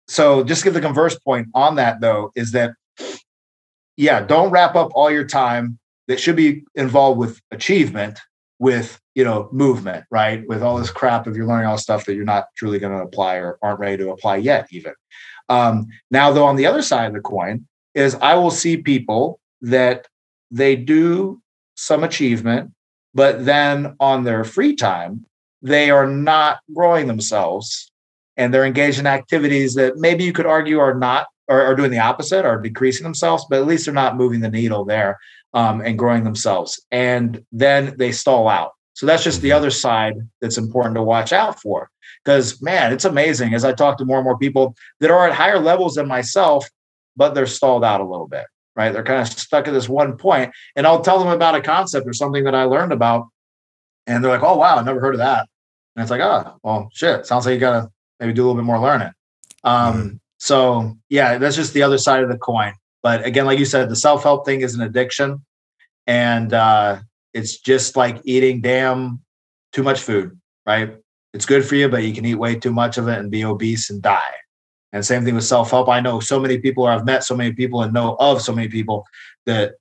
so 0.08 0.44
just 0.44 0.64
give 0.64 0.74
the 0.74 0.80
converse 0.80 1.18
point 1.18 1.48
on 1.54 1.76
that 1.76 2.00
though, 2.00 2.32
is 2.34 2.52
that 2.52 2.72
yeah, 3.96 4.20
don't 4.20 4.50
wrap 4.50 4.74
up 4.74 4.90
all 4.94 5.10
your 5.10 5.26
time 5.26 5.78
that 6.08 6.20
should 6.20 6.36
be 6.36 6.64
involved 6.74 7.18
with 7.18 7.40
achievement 7.50 8.18
with 8.58 9.00
you 9.14 9.24
know 9.24 9.48
movement 9.52 10.04
right? 10.10 10.46
With 10.48 10.62
all 10.62 10.76
this 10.76 10.90
crap 10.90 11.26
if 11.26 11.36
you're 11.36 11.46
learning 11.46 11.66
all 11.66 11.78
stuff 11.78 12.04
that 12.04 12.14
you're 12.14 12.24
not 12.24 12.46
truly 12.56 12.78
going 12.78 12.96
to 12.96 13.04
apply 13.04 13.36
or 13.36 13.58
aren't 13.62 13.80
ready 13.80 13.96
to 13.98 14.10
apply 14.10 14.36
yet 14.36 14.66
even. 14.70 14.92
Um, 15.48 15.86
now 16.10 16.32
though 16.32 16.46
on 16.46 16.56
the 16.56 16.66
other 16.66 16.82
side 16.82 17.06
of 17.06 17.14
the 17.14 17.20
coin 17.20 17.66
is 17.94 18.16
i 18.16 18.34
will 18.34 18.50
see 18.50 18.76
people 18.76 19.38
that 19.62 20.08
they 20.50 20.74
do 20.74 21.40
some 21.76 22.02
achievement 22.02 22.72
but 23.14 23.44
then 23.44 23.94
on 24.00 24.24
their 24.24 24.42
free 24.42 24.74
time 24.74 25.24
they 25.62 25.90
are 25.90 26.08
not 26.08 26.58
growing 26.74 27.06
themselves 27.06 27.92
and 28.36 28.52
they're 28.52 28.64
engaged 28.64 28.98
in 28.98 29.06
activities 29.06 29.74
that 29.74 29.96
maybe 29.96 30.24
you 30.24 30.32
could 30.32 30.46
argue 30.46 30.78
are 30.78 30.94
not 30.94 31.26
or 31.48 31.62
are 31.62 31.74
doing 31.76 31.90
the 31.90 31.98
opposite 31.98 32.44
or 32.44 32.60
decreasing 32.60 33.04
themselves 33.04 33.46
but 33.48 33.58
at 33.58 33.66
least 33.66 33.84
they're 33.84 33.94
not 33.94 34.16
moving 34.16 34.40
the 34.40 34.50
needle 34.50 34.84
there 34.84 35.18
um, 35.56 35.80
and 35.80 35.98
growing 35.98 36.22
themselves. 36.22 36.80
And 36.90 37.42
then 37.50 37.94
they 37.96 38.12
stall 38.12 38.46
out. 38.46 38.72
So 38.92 39.06
that's 39.06 39.24
just 39.24 39.40
the 39.40 39.48
mm-hmm. 39.48 39.56
other 39.56 39.70
side 39.70 40.14
that's 40.40 40.58
important 40.58 40.94
to 40.96 41.02
watch 41.02 41.32
out 41.32 41.60
for. 41.60 41.90
Because, 42.24 42.60
man, 42.60 42.92
it's 42.92 43.06
amazing 43.06 43.54
as 43.54 43.64
I 43.64 43.72
talk 43.72 43.98
to 43.98 44.04
more 44.04 44.18
and 44.18 44.24
more 44.24 44.38
people 44.38 44.76
that 45.00 45.10
are 45.10 45.26
at 45.26 45.34
higher 45.34 45.58
levels 45.58 45.94
than 45.94 46.06
myself, 46.06 46.68
but 47.16 47.34
they're 47.34 47.46
stalled 47.46 47.84
out 47.84 48.00
a 48.00 48.04
little 48.04 48.28
bit, 48.28 48.44
right? 48.74 48.92
They're 48.92 49.04
kind 49.04 49.20
of 49.20 49.28
stuck 49.28 49.66
at 49.66 49.72
this 49.72 49.88
one 49.88 50.18
point. 50.18 50.52
And 50.76 50.86
I'll 50.86 51.00
tell 51.00 51.18
them 51.18 51.28
about 51.28 51.54
a 51.54 51.62
concept 51.62 52.06
or 52.06 52.12
something 52.12 52.44
that 52.44 52.54
I 52.54 52.64
learned 52.64 52.92
about. 52.92 53.28
And 54.06 54.22
they're 54.22 54.32
like, 54.32 54.42
oh, 54.42 54.56
wow, 54.56 54.76
I 54.76 54.82
never 54.82 55.00
heard 55.00 55.14
of 55.14 55.18
that. 55.18 55.48
And 55.94 56.02
it's 56.02 56.10
like, 56.10 56.20
oh, 56.20 56.58
well, 56.62 56.90
shit. 56.92 57.24
Sounds 57.24 57.46
like 57.46 57.54
you 57.54 57.60
got 57.60 57.80
to 57.80 57.90
maybe 58.20 58.32
do 58.32 58.43
a 58.43 58.47
little 58.47 58.60
bit 58.60 58.66
more 58.66 58.78
learning. 58.78 59.10
Um, 59.64 59.94
mm-hmm. 59.94 60.16
So, 60.38 60.97
yeah, 61.09 61.38
that's 61.38 61.56
just 61.56 61.72
the 61.72 61.82
other 61.82 61.98
side 61.98 62.22
of 62.22 62.30
the 62.30 62.38
coin. 62.38 62.74
But 63.02 63.24
again, 63.24 63.47
like 63.47 63.59
you 63.59 63.64
said, 63.64 63.88
the 63.88 63.97
self 63.97 64.22
help 64.22 64.44
thing 64.44 64.60
is 64.62 64.74
an 64.74 64.82
addiction, 64.82 65.44
and 66.06 66.52
uh, 66.52 66.98
it's 67.32 67.59
just 67.59 67.97
like 67.97 68.20
eating 68.24 68.60
damn 68.60 69.20
too 69.72 69.82
much 69.82 70.01
food, 70.01 70.38
right? 70.66 70.97
It's 71.32 71.47
good 71.47 71.64
for 71.64 71.74
you, 71.74 71.88
but 71.88 72.02
you 72.02 72.14
can 72.14 72.24
eat 72.24 72.34
way 72.34 72.56
too 72.56 72.72
much 72.72 72.98
of 72.98 73.09
it 73.09 73.18
and 73.18 73.30
be 73.30 73.44
obese 73.44 73.90
and 73.90 74.01
die. 74.02 74.34
And 74.93 75.05
same 75.05 75.24
thing 75.24 75.34
with 75.34 75.44
self 75.44 75.70
help. 75.70 75.88
I 75.88 76.01
know 76.01 76.20
so 76.20 76.40
many 76.40 76.59
people, 76.59 76.84
or 76.84 76.90
I've 76.90 77.05
met 77.05 77.24
so 77.24 77.36
many 77.36 77.52
people 77.52 77.82
and 77.82 77.93
know 77.93 78.16
of 78.18 78.40
so 78.40 78.55
many 78.55 78.68
people 78.68 79.05
that 79.44 79.74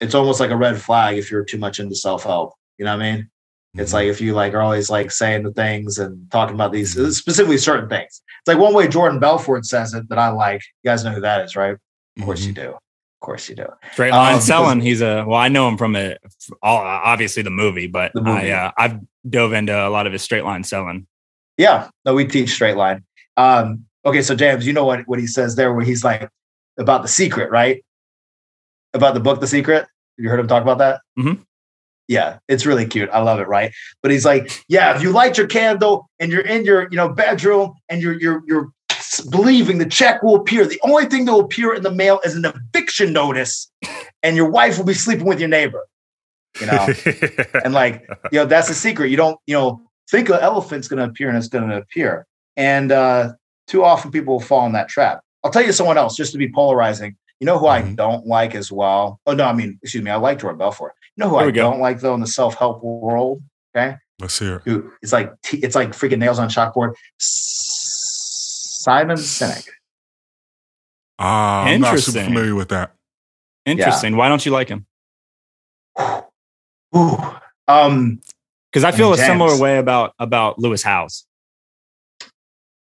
it's 0.00 0.14
almost 0.14 0.40
like 0.40 0.50
a 0.50 0.56
red 0.56 0.80
flag 0.80 1.18
if 1.18 1.30
you're 1.30 1.44
too 1.44 1.58
much 1.58 1.80
into 1.80 1.96
self 1.96 2.22
help. 2.22 2.54
You 2.78 2.84
know 2.84 2.96
what 2.96 3.04
I 3.04 3.16
mean? 3.16 3.30
Mm-hmm. 3.74 3.80
It's 3.80 3.92
like 3.92 4.08
if 4.08 4.20
you 4.20 4.34
like 4.34 4.52
are 4.54 4.60
always 4.60 4.90
like 4.90 5.10
saying 5.10 5.44
the 5.44 5.52
things 5.52 5.98
and 5.98 6.30
talking 6.30 6.54
about 6.54 6.72
these 6.72 6.96
mm-hmm. 6.96 7.10
specifically 7.10 7.58
certain 7.58 7.88
things. 7.88 8.22
It's 8.40 8.48
like 8.48 8.58
one 8.58 8.74
way 8.74 8.88
Jordan 8.88 9.20
Belfort 9.20 9.64
says 9.64 9.94
it 9.94 10.08
that 10.08 10.18
I 10.18 10.28
like. 10.30 10.62
You 10.82 10.90
guys 10.90 11.04
know 11.04 11.12
who 11.12 11.20
that 11.20 11.44
is, 11.44 11.54
right? 11.54 11.76
Of 12.18 12.24
course 12.24 12.40
mm-hmm. 12.40 12.48
you 12.48 12.54
do. 12.54 12.68
Of 12.70 13.26
course 13.26 13.48
you 13.48 13.54
do. 13.54 13.66
Straight 13.92 14.12
line 14.12 14.34
um, 14.36 14.40
selling. 14.40 14.80
He's 14.80 15.02
a 15.02 15.24
well. 15.26 15.38
I 15.38 15.48
know 15.48 15.68
him 15.68 15.76
from 15.76 15.94
a 15.94 16.16
obviously 16.62 17.42
the 17.42 17.50
movie, 17.50 17.86
but 17.86 18.12
the 18.14 18.22
movie. 18.22 18.52
I 18.52 18.66
uh, 18.66 18.70
I've 18.78 18.98
dove 19.28 19.52
into 19.52 19.76
a 19.76 19.90
lot 19.90 20.06
of 20.06 20.12
his 20.12 20.22
straight 20.22 20.44
line 20.44 20.64
selling. 20.64 21.06
Yeah, 21.58 21.90
no, 22.06 22.14
we 22.14 22.26
teach 22.26 22.50
straight 22.50 22.76
line. 22.76 23.04
Um, 23.36 23.84
okay, 24.06 24.22
so 24.22 24.34
James, 24.34 24.66
you 24.66 24.72
know 24.72 24.86
what 24.86 25.06
what 25.06 25.18
he 25.18 25.26
says 25.26 25.54
there, 25.54 25.72
where 25.74 25.84
he's 25.84 26.02
like 26.02 26.30
about 26.78 27.02
the 27.02 27.08
secret, 27.08 27.50
right? 27.50 27.84
About 28.94 29.14
the 29.14 29.20
book, 29.20 29.40
The 29.40 29.46
Secret. 29.46 29.82
Have 29.82 29.88
you 30.18 30.28
heard 30.30 30.40
him 30.40 30.48
talk 30.48 30.62
about 30.62 30.78
that? 30.78 31.00
Mm-hmm. 31.18 31.42
Yeah, 32.10 32.40
it's 32.48 32.66
really 32.66 32.86
cute. 32.86 33.08
I 33.10 33.20
love 33.22 33.38
it, 33.38 33.46
right? 33.46 33.72
But 34.02 34.10
he's 34.10 34.24
like, 34.24 34.64
yeah, 34.66 34.96
if 34.96 35.00
you 35.00 35.12
light 35.12 35.38
your 35.38 35.46
candle 35.46 36.10
and 36.18 36.32
you're 36.32 36.40
in 36.40 36.64
your, 36.64 36.88
you 36.90 36.96
know, 36.96 37.08
bedroom 37.08 37.74
and 37.88 38.02
you're 38.02 38.18
you're 38.20 38.42
you're 38.48 38.72
believing 39.30 39.78
the 39.78 39.86
check 39.86 40.20
will 40.20 40.34
appear. 40.34 40.66
The 40.66 40.80
only 40.82 41.06
thing 41.06 41.24
that 41.26 41.32
will 41.32 41.42
appear 41.42 41.72
in 41.72 41.84
the 41.84 41.90
mail 41.92 42.20
is 42.24 42.34
an 42.34 42.44
eviction 42.46 43.12
notice, 43.12 43.70
and 44.24 44.34
your 44.34 44.50
wife 44.50 44.76
will 44.76 44.84
be 44.84 44.92
sleeping 44.92 45.24
with 45.24 45.38
your 45.38 45.48
neighbor. 45.48 45.86
You 46.60 46.66
know, 46.66 46.88
and 47.64 47.72
like 47.72 48.04
you 48.32 48.40
know, 48.40 48.44
that's 48.44 48.66
the 48.66 48.74
secret. 48.74 49.10
You 49.10 49.16
don't 49.16 49.38
you 49.46 49.54
know 49.54 49.80
think 50.10 50.30
an 50.30 50.40
elephant's 50.40 50.88
going 50.88 50.98
to 50.98 51.08
appear 51.08 51.28
and 51.28 51.38
it's 51.38 51.46
going 51.46 51.68
to 51.68 51.76
appear, 51.76 52.26
and 52.56 52.90
uh, 52.90 53.34
too 53.68 53.84
often 53.84 54.10
people 54.10 54.34
will 54.34 54.40
fall 54.40 54.66
in 54.66 54.72
that 54.72 54.88
trap. 54.88 55.20
I'll 55.44 55.52
tell 55.52 55.64
you 55.64 55.70
someone 55.70 55.96
else 55.96 56.16
just 56.16 56.32
to 56.32 56.38
be 56.38 56.50
polarizing. 56.50 57.16
You 57.38 57.46
know 57.46 57.56
who 57.56 57.66
mm-hmm. 57.66 57.90
I 57.90 57.94
don't 57.94 58.26
like 58.26 58.56
as 58.56 58.72
well? 58.72 59.20
Oh 59.26 59.32
no, 59.32 59.44
I 59.44 59.52
mean, 59.52 59.78
excuse 59.80 60.02
me, 60.02 60.10
I 60.10 60.16
like 60.16 60.40
Jordan 60.40 60.58
Belfort. 60.58 60.94
You 61.16 61.24
know 61.24 61.30
who 61.30 61.36
I 61.36 61.50
don't 61.50 61.80
like 61.80 62.00
though 62.00 62.14
in 62.14 62.20
the 62.20 62.26
self 62.26 62.56
help 62.56 62.82
world? 62.82 63.42
Okay, 63.76 63.96
let's 64.20 64.38
hear. 64.38 64.56
It. 64.56 64.62
Who 64.64 64.92
it's 65.02 65.12
like 65.12 65.32
it's 65.52 65.74
like 65.74 65.90
freaking 65.90 66.18
nails 66.18 66.38
on 66.38 66.48
chalkboard. 66.48 66.94
Simon 67.18 69.16
Sinek. 69.16 69.68
Ah, 71.18 71.64
I'm 71.64 71.80
not 71.80 71.98
super 71.98 72.24
familiar 72.24 72.54
with 72.54 72.70
that. 72.70 72.94
Interesting. 73.66 74.12
Yeah. 74.12 74.18
Why 74.18 74.28
don't 74.28 74.44
you 74.44 74.52
like 74.52 74.68
him? 74.68 74.86
Ooh, 76.96 77.18
um, 77.68 78.20
because 78.72 78.84
I 78.84 78.92
feel 78.92 79.12
a 79.12 79.18
similar 79.18 79.58
way 79.58 79.78
about 79.78 80.14
about 80.18 80.58
Lewis 80.58 80.82
Howes. 80.82 81.26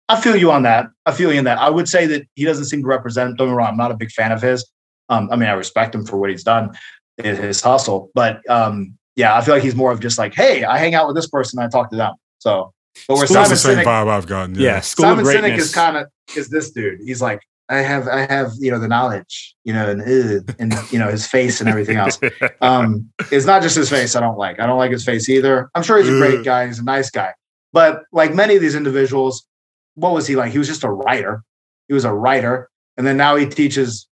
I 0.09 0.21
feel 0.21 0.37
you 0.37 0.51
on 0.51 0.63
that. 0.63 0.87
I 1.05 1.13
feel 1.13 1.33
you 1.33 1.39
in 1.39 1.45
that. 1.45 1.59
I 1.59 1.69
would 1.69 1.89
say 1.89 2.07
that 2.07 2.27
he 2.35 2.45
doesn't 2.45 2.67
seem 2.67 2.81
to 2.81 2.87
represent. 2.87 3.37
Don't 3.37 3.49
get 3.49 3.53
me 3.53 3.57
wrong. 3.57 3.69
I'm 3.69 3.77
not 3.77 3.91
a 3.91 3.97
big 3.97 4.11
fan 4.11 4.33
of 4.33 4.41
his. 4.41 4.67
Um, 5.11 5.29
I 5.31 5.37
mean, 5.37 5.49
I 5.49 5.53
respect 5.53 5.95
him 5.95 6.05
for 6.05 6.17
what 6.17 6.31
he's 6.31 6.45
done, 6.45 6.77
his 7.19 7.61
hustle. 7.61 8.11
But 8.15 8.49
um, 8.51 8.97
yeah, 9.17 9.37
I 9.37 9.41
feel 9.43 9.55
like 9.55 9.63
he's 9.63 9.75
more 9.75 9.93
of 9.93 10.01
just 10.01 10.19
like, 10.19 10.35
hey, 10.35 10.65
I 10.65 10.79
hang 10.79 10.95
out 10.95 11.07
with 11.07 11.17
this 11.17 11.29
person, 11.29 11.59
I 11.59 11.69
talk 11.69 11.91
to 11.91 11.97
them. 11.97 12.15
So 12.39 12.73
but 13.07 13.17
where 13.17 13.27
Simon 13.27 13.51
the 13.51 13.57
same 13.57 13.79
Sinek, 13.79 13.85
vibe 13.85 14.09
I've 14.09 14.27
gotten. 14.27 14.55
Yeah, 14.55 14.63
yeah 14.63 14.81
Simon 14.81 15.25
Sinek 15.25 15.57
is 15.57 15.75
kind 15.75 15.97
of 15.97 16.07
is 16.37 16.49
this 16.49 16.71
dude. 16.71 17.01
He's 17.05 17.23
like, 17.23 17.41
I 17.69 17.79
have 17.79 18.09
I 18.09 18.27
have 18.27 18.53
you 18.59 18.71
know 18.71 18.79
the 18.79 18.89
knowledge, 18.89 19.55
you 19.65 19.73
know, 19.73 19.89
and 19.91 20.01
uh, 20.03 20.53
and 20.59 20.75
you 20.91 20.99
know 20.99 21.09
his 21.09 21.27
face 21.27 21.61
and 21.61 21.69
everything 21.69 21.97
else. 21.97 22.19
Um, 22.61 23.11
it's 23.31 23.47
not 23.47 23.63
just 23.63 23.77
his 23.77 23.89
face 23.89 24.17
I 24.17 24.21
don't 24.21 24.37
like. 24.37 24.59
I 24.59 24.67
don't 24.67 24.79
like 24.79 24.91
his 24.91 25.05
face 25.05 25.29
either. 25.29 25.71
I'm 25.75 25.83
sure 25.83 25.99
he's 25.99 26.09
a 26.09 26.19
great 26.19 26.45
guy. 26.45 26.67
He's 26.67 26.79
a 26.79 26.85
nice 26.85 27.11
guy, 27.11 27.35
but 27.73 28.03
like 28.13 28.35
many 28.35 28.57
of 28.57 28.63
these 28.63 28.75
individuals, 28.75 29.47
what 29.95 30.13
was 30.13 30.27
he 30.27 30.35
like? 30.35 30.51
He 30.53 30.59
was 30.59 30.67
just 30.67 30.85
a 30.85 30.91
writer. 30.91 31.43
He 31.87 31.95
was 31.95 32.05
a 32.05 32.13
writer, 32.13 32.69
and 32.97 33.07
then 33.07 33.17
now 33.17 33.37
he 33.37 33.47
teaches 33.47 34.09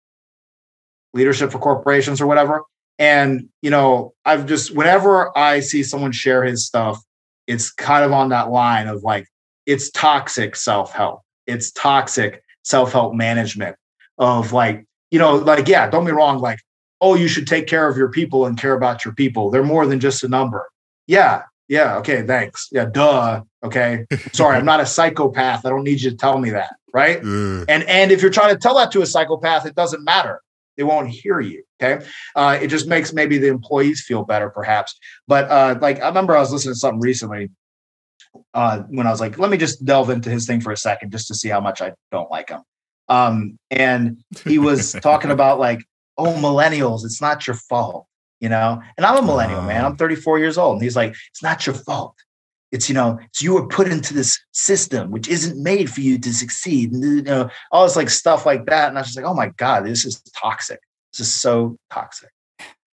leadership 1.14 1.52
for 1.52 1.60
corporations 1.60 2.20
or 2.22 2.28
whatever. 2.28 2.64
And 3.00 3.50
you 3.62 3.70
know, 3.70 4.14
I've 4.26 4.46
just 4.46 4.76
whenever 4.76 5.36
I 5.38 5.60
see 5.60 5.84
someone 5.84 6.12
share 6.12 6.44
his 6.44 6.66
stuff, 6.66 7.02
it's 7.48 7.72
kind 7.72 8.04
of 8.04 8.12
on 8.12 8.30
that 8.30 8.50
line 8.50 8.88
of 8.88 9.04
like 9.04 9.28
it's 9.66 9.90
toxic 9.92 10.56
self-help. 10.56 11.22
It's 11.48 11.72
toxic 11.72 12.44
self-help 12.64 13.14
management 13.14 13.76
of 14.18 14.54
like 14.54 14.86
you 15.12 15.20
know 15.20 15.36
like 15.36 15.68
yeah 15.68 15.90
don't 15.90 16.06
be 16.06 16.12
wrong 16.12 16.40
like 16.40 16.60
oh 17.02 17.16
you 17.16 17.28
should 17.28 17.48
take 17.48 17.68
care 17.68 17.90
of 17.90 17.98
your 17.98 18.10
people 18.10 18.46
and 18.46 18.58
care 18.58 18.74
about 18.74 19.04
your 19.04 19.14
people. 19.14 19.50
They're 19.50 19.64
more 19.64 19.86
than 19.86 20.00
just 20.00 20.24
a 20.24 20.28
number. 20.28 20.70
Yeah 21.08 21.44
yeah 21.68 21.98
okay 21.98 22.22
thanks. 22.26 22.70
Yeah 22.72 22.86
duh 22.86 23.42
okay. 23.64 24.06
Sorry 24.34 24.58
i'm 24.58 24.66
not 24.66 24.80
a 24.80 24.86
psychopath. 24.86 25.66
I 25.66 25.70
don't 25.70 25.84
need 25.84 26.02
you 26.02 26.12
to 26.12 26.18
tell 26.18 26.38
me 26.38 26.52
that 26.52 26.76
right? 26.94 27.22
And 27.68 27.84
and 27.84 28.12
if 28.12 28.22
you're 28.22 28.32
trying 28.32 28.54
to 28.54 28.60
tell 28.60 28.76
that 28.76 28.92
to 28.92 29.02
a 29.02 29.06
psychopath 29.06 29.66
it 29.66 29.76
doesn't 29.76 30.04
matter. 30.04 30.42
They 30.78 30.84
won't 30.84 31.10
hear 31.10 31.40
you. 31.40 31.64
Okay. 31.84 32.06
Uh, 32.36 32.58
it 32.62 32.68
just 32.68 32.88
makes 32.88 33.14
maybe 33.14 33.38
the 33.38 33.48
employees 33.48 34.04
feel 34.06 34.24
better, 34.24 34.50
perhaps. 34.50 34.98
But 35.28 35.50
uh, 35.50 35.78
like 35.82 36.02
I 36.02 36.08
remember 36.08 36.36
I 36.36 36.40
was 36.40 36.52
listening 36.52 36.76
to 36.76 36.80
something 36.80 37.02
recently 37.02 37.50
uh, 38.54 38.84
when 38.90 39.08
I 39.08 39.12
was 39.12 39.20
like, 39.20 39.38
let 39.38 39.52
me 39.52 39.58
just 39.58 39.84
delve 39.84 40.10
into 40.10 40.30
his 40.30 40.46
thing 40.46 40.62
for 40.62 40.72
a 40.72 40.78
second 40.78 41.12
just 41.12 41.28
to 41.28 41.36
see 41.36 41.50
how 41.50 41.60
much 41.60 41.82
I 41.82 41.94
don't 42.12 42.32
like 42.32 42.50
him. 42.50 42.62
Um, 43.10 43.60
and 43.70 44.24
he 44.46 44.60
was 44.60 44.94
talking 45.02 45.32
about 45.32 45.60
like, 45.60 45.84
oh, 46.18 46.34
millennials, 46.34 47.04
it's 47.04 47.22
not 47.22 47.46
your 47.46 47.56
fault, 47.56 48.08
you 48.40 48.50
know? 48.50 48.82
And 48.98 49.06
I'm 49.06 49.24
a 49.24 49.26
millennial, 49.26 49.62
man. 49.62 49.84
I'm 49.84 49.98
34 49.98 50.40
years 50.40 50.58
old. 50.58 50.76
And 50.76 50.84
he's 50.84 50.96
like, 50.96 51.16
it's 51.32 51.44
not 51.44 51.66
your 51.66 51.76
fault. 51.76 52.16
It's 52.72 52.90
you 52.90 52.96
know, 52.96 53.20
it's 53.26 53.44
you 53.44 53.54
were 53.54 53.68
put 53.68 53.88
into 53.88 54.16
this 54.16 54.40
system 54.52 55.12
which 55.12 55.28
isn't 55.28 55.62
made 55.62 55.92
for 55.92 56.02
you 56.02 56.18
to 56.18 56.34
succeed, 56.34 56.92
and 56.92 57.04
you 57.04 57.22
know, 57.22 57.48
all 57.72 57.84
this 57.86 57.96
like 57.96 58.10
stuff 58.10 58.48
like 58.48 58.66
that. 58.66 58.90
And 58.90 58.98
I 58.98 59.02
was 59.02 59.10
just 59.10 59.18
like, 59.18 59.28
oh 59.28 59.36
my 59.36 59.50
god, 59.50 59.86
this 59.86 60.06
is 60.06 60.24
toxic 60.36 60.80
just 61.14 61.42
so 61.42 61.78
toxic. 61.92 62.30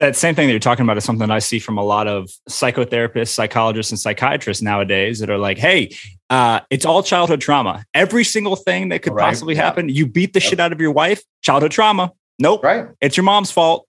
That 0.01 0.17
same 0.17 0.35
thing 0.35 0.47
that 0.47 0.53
you're 0.53 0.61
talking 0.61 0.85
about 0.85 0.97
is 0.97 1.05
something 1.05 1.31
I 1.31 1.41
see 1.41 1.59
from 1.59 1.77
a 1.77 1.85
lot 1.85 2.09
of 2.09 2.31
psychotherapists, 2.49 3.29
psychologists, 3.29 3.93
and 3.93 3.99
psychiatrists 3.99 4.63
nowadays 4.63 5.19
that 5.19 5.29
are 5.29 5.37
like, 5.37 5.59
hey, 5.59 5.95
uh, 6.31 6.61
it's 6.71 6.87
all 6.87 7.03
childhood 7.03 7.43
trauma. 7.43 7.85
Every 7.93 8.25
single 8.25 8.57
thing 8.57 8.89
that 8.89 9.03
could 9.03 9.13
right. 9.13 9.25
possibly 9.25 9.57
yeah. 9.57 9.63
happen, 9.63 9.91
you 9.91 10.07
beat 10.07 10.33
the 10.33 10.41
yep. 10.41 10.49
shit 10.49 10.61
out 10.61 10.73
of 10.73 10.81
your 10.81 10.93
wife, 10.93 11.23
childhood 11.43 11.73
trauma. 11.73 12.13
Nope. 12.39 12.65
Right. 12.65 12.87
It's 13.03 13.19
your 13.19 13.25
mom's 13.25 13.51
fault. 13.51 13.87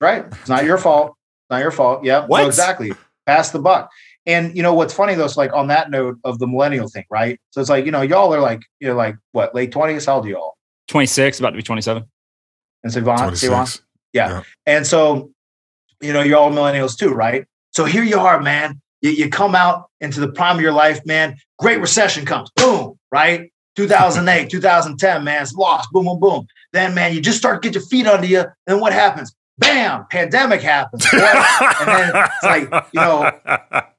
Right. 0.00 0.24
It's 0.24 0.48
not 0.48 0.64
your 0.64 0.78
fault. 0.78 1.14
Not 1.50 1.60
your 1.60 1.72
fault. 1.72 2.04
Yeah. 2.04 2.24
What? 2.26 2.40
No, 2.40 2.46
exactly. 2.46 2.92
Pass 3.26 3.50
the 3.50 3.58
buck. 3.58 3.90
And 4.24 4.56
you 4.56 4.62
know 4.62 4.74
what's 4.74 4.92
funny 4.92 5.14
though 5.14 5.24
It's 5.24 5.38
like 5.38 5.52
on 5.54 5.68
that 5.68 5.90
note 5.90 6.18
of 6.24 6.38
the 6.38 6.46
millennial 6.46 6.88
thing, 6.88 7.04
right? 7.10 7.40
So 7.50 7.60
it's 7.60 7.70
like, 7.70 7.86
you 7.86 7.90
know, 7.90 8.02
y'all 8.02 8.32
are 8.34 8.40
like, 8.40 8.60
you're 8.80 8.94
like 8.94 9.16
what, 9.32 9.54
late 9.54 9.72
20s? 9.72 10.06
How 10.06 10.16
old 10.16 10.26
are 10.26 10.28
y'all? 10.28 10.54
26, 10.88 11.38
about 11.38 11.50
to 11.50 11.56
be 11.56 11.62
27 11.62 12.04
and 12.82 12.92
so 12.92 13.00
Yvonne, 13.00 13.34
yeah. 14.12 14.28
yeah. 14.28 14.42
And 14.66 14.86
so, 14.86 15.30
you 16.00 16.12
know, 16.12 16.22
you're 16.22 16.38
all 16.38 16.50
millennials 16.50 16.96
too, 16.96 17.10
right? 17.10 17.46
So 17.72 17.84
here 17.84 18.02
you 18.02 18.18
are, 18.18 18.40
man. 18.40 18.80
You, 19.00 19.10
you 19.10 19.28
come 19.28 19.54
out 19.54 19.90
into 20.00 20.20
the 20.20 20.28
prime 20.28 20.56
of 20.56 20.62
your 20.62 20.72
life, 20.72 21.04
man. 21.04 21.36
Great 21.58 21.80
recession 21.80 22.24
comes, 22.24 22.50
boom, 22.56 22.98
right? 23.12 23.52
2008, 23.76 24.50
2010, 24.50 25.24
man, 25.24 25.42
it's 25.42 25.54
lost, 25.54 25.90
boom, 25.92 26.06
boom, 26.06 26.20
boom. 26.20 26.46
Then, 26.72 26.94
man, 26.94 27.14
you 27.14 27.20
just 27.20 27.38
start 27.38 27.62
to 27.62 27.68
get 27.68 27.74
your 27.74 27.86
feet 27.86 28.06
under 28.06 28.26
you. 28.26 28.44
Then 28.66 28.80
what 28.80 28.92
happens? 28.92 29.34
Bam, 29.58 30.06
pandemic 30.10 30.62
happens. 30.62 31.06
and 31.12 31.20
then 31.20 32.12
it's 32.14 32.42
like, 32.42 32.86
you 32.92 33.00
know, 33.00 33.30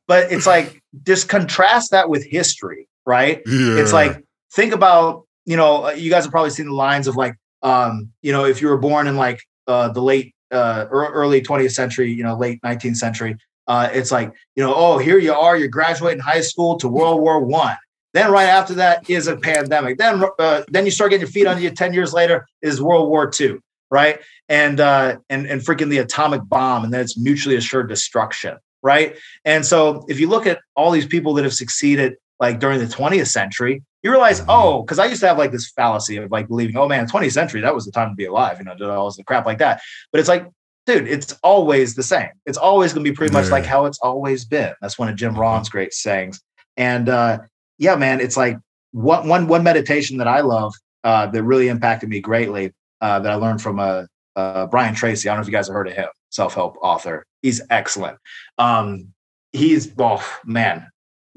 but 0.07 0.31
it's 0.31 0.47
like, 0.47 0.81
just 1.06 1.30
contrast 1.30 1.91
that 1.91 2.10
with 2.10 2.26
history, 2.26 2.88
right? 3.06 3.41
Yeah. 3.45 3.77
It's 3.77 3.93
like, 3.93 4.23
think 4.53 4.73
about, 4.73 5.26
you 5.45 5.57
know, 5.57 5.85
uh, 5.85 5.91
you 5.91 6.10
guys 6.10 6.23
have 6.23 6.31
probably 6.31 6.49
seen 6.51 6.68
the 6.68 6.73
lines 6.73 7.07
of 7.07 7.15
like 7.15 7.35
um, 7.61 8.11
you 8.22 8.31
know, 8.31 8.45
if 8.45 8.61
you 8.61 8.68
were 8.68 8.77
born 8.77 9.07
in 9.07 9.15
like 9.15 9.41
uh, 9.68 9.90
the 9.90 10.02
late, 10.02 10.34
uh, 10.52 10.86
early 10.91 11.41
20th 11.41 11.72
century, 11.72 12.11
you 12.11 12.23
know, 12.23 12.36
late 12.36 12.61
19th 12.61 12.98
century, 12.98 13.38
uh, 13.68 13.88
it's 13.94 14.11
like, 14.11 14.34
you 14.56 14.64
know, 14.64 14.73
oh, 14.76 14.98
here 14.98 15.19
you 15.19 15.31
are, 15.31 15.56
you're 15.56 15.68
graduating 15.68 16.19
high 16.19 16.41
school 16.41 16.77
to 16.77 16.88
World 16.88 17.22
War 17.22 17.40
One. 17.40 17.77
Then 18.14 18.31
right 18.31 18.48
after 18.48 18.73
that 18.76 19.07
is 19.10 19.27
a 19.27 19.38
pandemic. 19.38 19.99
Then 19.99 20.23
uh, 20.40 20.64
then 20.68 20.86
you 20.86 20.91
start 20.91 21.11
getting 21.11 21.22
your 21.22 21.31
feet 21.31 21.45
under 21.45 21.61
you. 21.61 21.69
Ten 21.69 21.94
years 21.94 22.11
later 22.11 22.48
is 22.64 22.81
World 22.81 23.10
War 23.10 23.30
Two, 23.30 23.61
right? 23.91 24.19
And 24.48 24.80
uh, 24.80 25.18
and 25.30 25.45
and 25.45 25.61
freaking 25.61 25.90
the 25.90 25.99
atomic 25.99 26.41
bomb, 26.45 26.84
and 26.84 26.91
then 26.91 27.02
it's 27.02 27.18
mutually 27.18 27.56
assured 27.56 27.88
destruction, 27.88 28.57
right? 28.81 29.15
And 29.45 29.64
so 29.64 30.03
if 30.10 30.19
you 30.19 30.27
look 30.27 30.48
at 30.48 30.60
all 30.76 30.90
these 30.90 31.06
people 31.06 31.36
that 31.36 31.44
have 31.44 31.53
succeeded, 31.53 32.15
like 32.39 32.59
during 32.59 32.79
the 32.79 32.85
20th 32.85 33.27
century, 33.27 33.83
you 34.03 34.11
realize, 34.11 34.39
mm-hmm. 34.41 34.49
oh, 34.49 34.81
because 34.83 34.99
I 34.99 35.05
used 35.05 35.21
to 35.21 35.27
have 35.27 35.37
like 35.37 35.51
this 35.51 35.71
fallacy 35.71 36.17
of 36.17 36.31
like 36.31 36.47
believing, 36.47 36.77
oh 36.77 36.87
man, 36.87 37.07
20th 37.07 37.33
century, 37.33 37.61
that 37.61 37.75
was 37.75 37.85
the 37.85 37.91
time 37.91 38.09
to 38.09 38.15
be 38.15 38.25
alive, 38.25 38.57
you 38.59 38.65
know, 38.65 38.75
did 38.75 38.89
all 38.89 39.09
this 39.09 39.19
crap 39.25 39.45
like 39.45 39.59
that. 39.59 39.81
But 40.11 40.19
it's 40.19 40.29
like 40.29 40.47
dude, 40.89 41.07
it's 41.07 41.33
always 41.43 41.93
the 41.93 42.03
same. 42.03 42.29
It's 42.47 42.57
always 42.57 42.93
going 42.93 43.05
to 43.05 43.11
be 43.11 43.15
pretty 43.15 43.31
much 43.31 43.45
yeah. 43.45 43.51
like 43.51 43.65
how 43.65 43.85
it's 43.85 43.99
always 43.99 44.45
been. 44.45 44.73
That's 44.81 44.97
one 44.97 45.07
of 45.07 45.15
Jim 45.15 45.33
mm-hmm. 45.33 45.41
Rohn's 45.41 45.69
great 45.69 45.93
sayings. 45.93 46.41
And 46.77 47.09
uh, 47.09 47.39
yeah, 47.77 47.95
man, 47.95 48.19
it's 48.19 48.35
like 48.35 48.57
one, 48.91 49.27
one, 49.27 49.47
one 49.47 49.63
meditation 49.63 50.17
that 50.17 50.27
I 50.27 50.41
love 50.41 50.73
uh, 51.03 51.27
that 51.27 51.43
really 51.43 51.67
impacted 51.67 52.09
me 52.09 52.21
greatly 52.21 52.73
uh, 53.01 53.19
that 53.19 53.31
I 53.31 53.35
learned 53.35 53.61
from 53.61 53.79
uh, 53.79 54.05
uh, 54.35 54.65
Brian 54.65 54.95
Tracy. 54.95 55.29
I 55.29 55.33
don't 55.33 55.39
know 55.39 55.41
if 55.41 55.47
you 55.47 55.53
guys 55.53 55.67
have 55.67 55.75
heard 55.75 55.87
of 55.87 55.93
him, 55.93 56.07
self 56.29 56.55
help 56.55 56.77
author. 56.81 57.23
He's 57.43 57.61
excellent. 57.69 58.17
Um, 58.57 59.13
he's, 59.51 59.93
oh 59.99 60.25
man, 60.43 60.87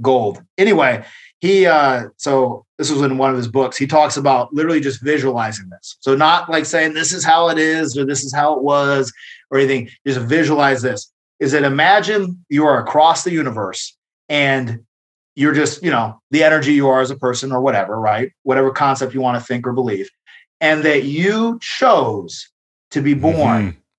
gold. 0.00 0.42
Anyway, 0.58 1.04
he 1.42 1.66
uh 1.66 2.04
so 2.16 2.64
this 2.78 2.90
was 2.90 3.02
in 3.02 3.18
one 3.18 3.28
of 3.28 3.36
his 3.36 3.48
books 3.48 3.76
he 3.76 3.86
talks 3.86 4.16
about 4.16 4.54
literally 4.54 4.80
just 4.80 5.02
visualizing 5.02 5.68
this 5.68 5.98
so 6.00 6.14
not 6.14 6.48
like 6.48 6.64
saying 6.64 6.94
this 6.94 7.12
is 7.12 7.22
how 7.22 7.48
it 7.48 7.58
is 7.58 7.98
or 7.98 8.06
this 8.06 8.24
is 8.24 8.32
how 8.32 8.54
it 8.54 8.62
was 8.62 9.12
or 9.50 9.58
anything 9.58 9.90
just 10.06 10.20
visualize 10.20 10.80
this 10.80 11.12
is 11.40 11.52
that 11.52 11.64
imagine 11.64 12.42
you 12.48 12.64
are 12.64 12.78
across 12.78 13.24
the 13.24 13.32
universe 13.32 13.96
and 14.30 14.80
you're 15.34 15.52
just 15.52 15.82
you 15.82 15.90
know 15.90 16.18
the 16.30 16.42
energy 16.42 16.72
you 16.72 16.88
are 16.88 17.00
as 17.00 17.10
a 17.10 17.16
person 17.16 17.52
or 17.52 17.60
whatever 17.60 18.00
right 18.00 18.32
whatever 18.44 18.70
concept 18.70 19.12
you 19.12 19.20
want 19.20 19.38
to 19.38 19.44
think 19.44 19.66
or 19.66 19.72
believe 19.72 20.08
and 20.60 20.84
that 20.84 21.02
you 21.02 21.58
chose 21.60 22.48
to 22.92 23.02
be 23.02 23.14
born 23.14 23.34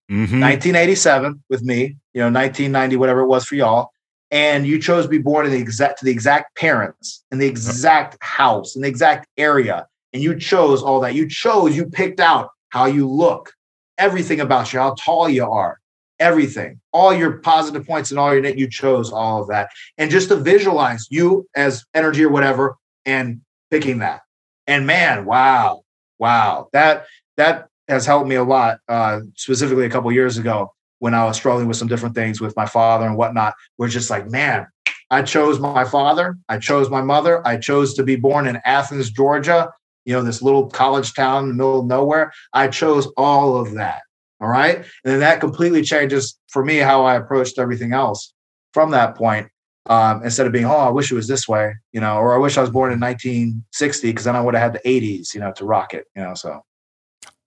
mm-hmm. 0.09 0.23
Mm-hmm. 0.23 0.39
1987 0.39 1.43
with 1.49 1.61
me 1.61 1.97
you 2.13 2.21
know 2.21 2.31
1990 2.31 2.95
whatever 2.95 3.19
it 3.21 3.27
was 3.27 3.45
for 3.45 3.55
y'all 3.55 3.92
and 4.33 4.65
you 4.65 4.79
chose 4.79 5.05
to 5.05 5.09
be 5.09 5.19
born 5.19 5.45
in 5.45 5.51
the 5.51 5.59
exact 5.59 5.99
to 5.99 6.05
the 6.05 6.11
exact 6.11 6.57
parents 6.57 7.23
in 7.31 7.37
the 7.37 7.45
exact 7.45 8.17
house 8.21 8.75
in 8.75 8.81
the 8.81 8.87
exact 8.87 9.27
area. 9.37 9.87
And 10.11 10.21
you 10.21 10.37
chose 10.37 10.83
all 10.83 10.99
that. 11.01 11.15
You 11.15 11.29
chose 11.29 11.77
you 11.77 11.85
picked 11.85 12.19
out 12.19 12.49
how 12.69 12.85
you 12.85 13.07
look. 13.07 13.53
Everything 13.97 14.41
about 14.41 14.73
you 14.73 14.79
how 14.79 14.95
tall 14.99 15.29
you 15.29 15.45
are 15.45 15.79
everything. 16.19 16.79
All 16.93 17.13
your 17.13 17.39
positive 17.39 17.85
points 17.85 18.09
and 18.09 18.19
all 18.19 18.31
your 18.33 18.41
net. 18.41 18.57
you 18.57 18.69
chose 18.69 19.11
all 19.11 19.41
of 19.41 19.49
that. 19.49 19.69
And 19.97 20.09
just 20.09 20.29
to 20.29 20.35
visualize 20.35 21.07
you 21.09 21.47
as 21.55 21.83
energy 21.93 22.23
or 22.23 22.29
whatever 22.29 22.77
and 23.05 23.41
picking 23.69 23.99
that. 23.99 24.21
And 24.65 24.87
man 24.87 25.25
wow 25.25 25.83
wow. 26.17 26.69
That 26.73 27.05
that 27.37 27.67
has 27.87 28.05
helped 28.05 28.27
me 28.27 28.35
a 28.35 28.43
lot 28.43 28.79
uh, 28.87 29.19
specifically 29.35 29.85
a 29.85 29.89
couple 29.89 30.11
years 30.11 30.37
ago 30.37 30.73
when 31.03 31.13
I 31.13 31.25
was 31.25 31.35
struggling 31.35 31.67
with 31.67 31.75
some 31.75 31.89
different 31.89 32.15
things 32.15 32.39
with 32.39 32.55
my 32.55 32.65
father 32.65 33.05
and 33.05 33.17
whatnot, 33.17 33.55
we're 33.77 33.89
just 33.89 34.09
like, 34.09 34.31
man, 34.31 34.65
I 35.11 35.21
chose 35.21 35.59
my 35.59 35.83
father, 35.83 36.37
I 36.47 36.59
chose 36.59 36.89
my 36.89 37.01
mother, 37.01 37.45
I 37.45 37.57
chose 37.57 37.93
to 37.95 38.03
be 38.03 38.15
born 38.15 38.47
in 38.47 38.61
Athens, 38.63 39.11
Georgia, 39.11 39.69
you 40.05 40.13
know, 40.13 40.23
this 40.23 40.41
little 40.41 40.69
college 40.69 41.13
town 41.13 41.43
in 41.43 41.49
the 41.49 41.55
middle 41.55 41.81
of 41.81 41.87
nowhere. 41.87 42.31
I 42.53 42.69
chose 42.69 43.11
all 43.17 43.57
of 43.57 43.73
that. 43.73 44.03
All 44.39 44.47
right. 44.47 44.77
And 44.77 44.85
then 45.03 45.19
that 45.19 45.41
completely 45.41 45.81
changes 45.81 46.39
for 46.47 46.63
me 46.63 46.77
how 46.77 47.03
I 47.03 47.17
approached 47.17 47.59
everything 47.59 47.91
else 47.91 48.33
from 48.71 48.91
that 48.91 49.17
point. 49.17 49.49
Um, 49.87 50.23
instead 50.23 50.47
of 50.47 50.53
being, 50.53 50.63
oh, 50.63 50.77
I 50.77 50.89
wish 50.89 51.11
it 51.11 51.15
was 51.15 51.27
this 51.27 51.49
way, 51.49 51.75
you 51.91 51.99
know, 51.99 52.15
or 52.15 52.33
I 52.33 52.37
wish 52.37 52.57
I 52.57 52.61
was 52.61 52.69
born 52.69 52.93
in 52.93 52.99
1960 53.01 54.09
because 54.09 54.23
then 54.23 54.37
I 54.37 54.41
would 54.41 54.55
have 54.55 54.71
had 54.71 54.81
the 54.81 54.89
80s, 54.89 55.33
you 55.33 55.41
know, 55.41 55.51
to 55.57 55.65
rock 55.65 55.93
it, 55.93 56.05
you 56.15 56.23
know. 56.23 56.33
So 56.33 56.61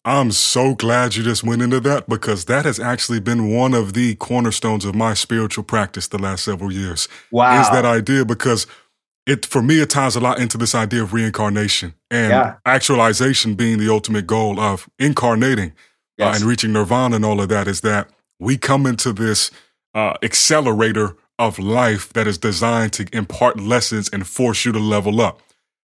I'm 0.06 0.30
so 0.30 0.76
glad 0.76 1.16
you 1.16 1.24
just 1.24 1.42
went 1.42 1.62
into 1.62 1.80
that 1.80 2.08
because 2.08 2.44
that 2.44 2.64
has 2.64 2.78
actually 2.78 3.18
been 3.18 3.52
one 3.52 3.74
of 3.74 3.92
the 3.92 4.14
cornerstones 4.14 4.84
of 4.84 4.94
my 4.94 5.14
spiritual 5.14 5.64
practice 5.64 6.06
the 6.06 6.16
last 6.16 6.44
several 6.44 6.72
years. 6.72 7.08
Wow. 7.32 7.60
Is 7.60 7.68
that 7.70 7.84
idea 7.84 8.24
because 8.24 8.68
it 9.26 9.44
for 9.44 9.60
me 9.60 9.80
it 9.80 9.90
ties 9.90 10.14
a 10.14 10.20
lot 10.20 10.38
into 10.38 10.56
this 10.56 10.76
idea 10.76 11.02
of 11.02 11.12
reincarnation 11.12 11.92
and 12.08 12.30
yeah. 12.30 12.54
actualization 12.64 13.56
being 13.56 13.78
the 13.78 13.90
ultimate 13.90 14.28
goal 14.28 14.60
of 14.60 14.88
incarnating 15.00 15.72
yes. 16.16 16.34
uh, 16.34 16.36
and 16.36 16.44
reaching 16.44 16.72
nirvana 16.72 17.16
and 17.16 17.24
all 17.24 17.40
of 17.40 17.48
that 17.48 17.66
is 17.66 17.80
that 17.80 18.08
we 18.38 18.56
come 18.56 18.86
into 18.86 19.12
this 19.12 19.50
uh, 19.92 20.14
accelerator 20.22 21.16
of 21.36 21.58
life 21.58 22.12
that 22.12 22.28
is 22.28 22.38
designed 22.38 22.92
to 22.92 23.08
impart 23.12 23.58
lessons 23.58 24.08
and 24.10 24.28
force 24.28 24.64
you 24.64 24.70
to 24.70 24.78
level 24.78 25.20
up. 25.20 25.40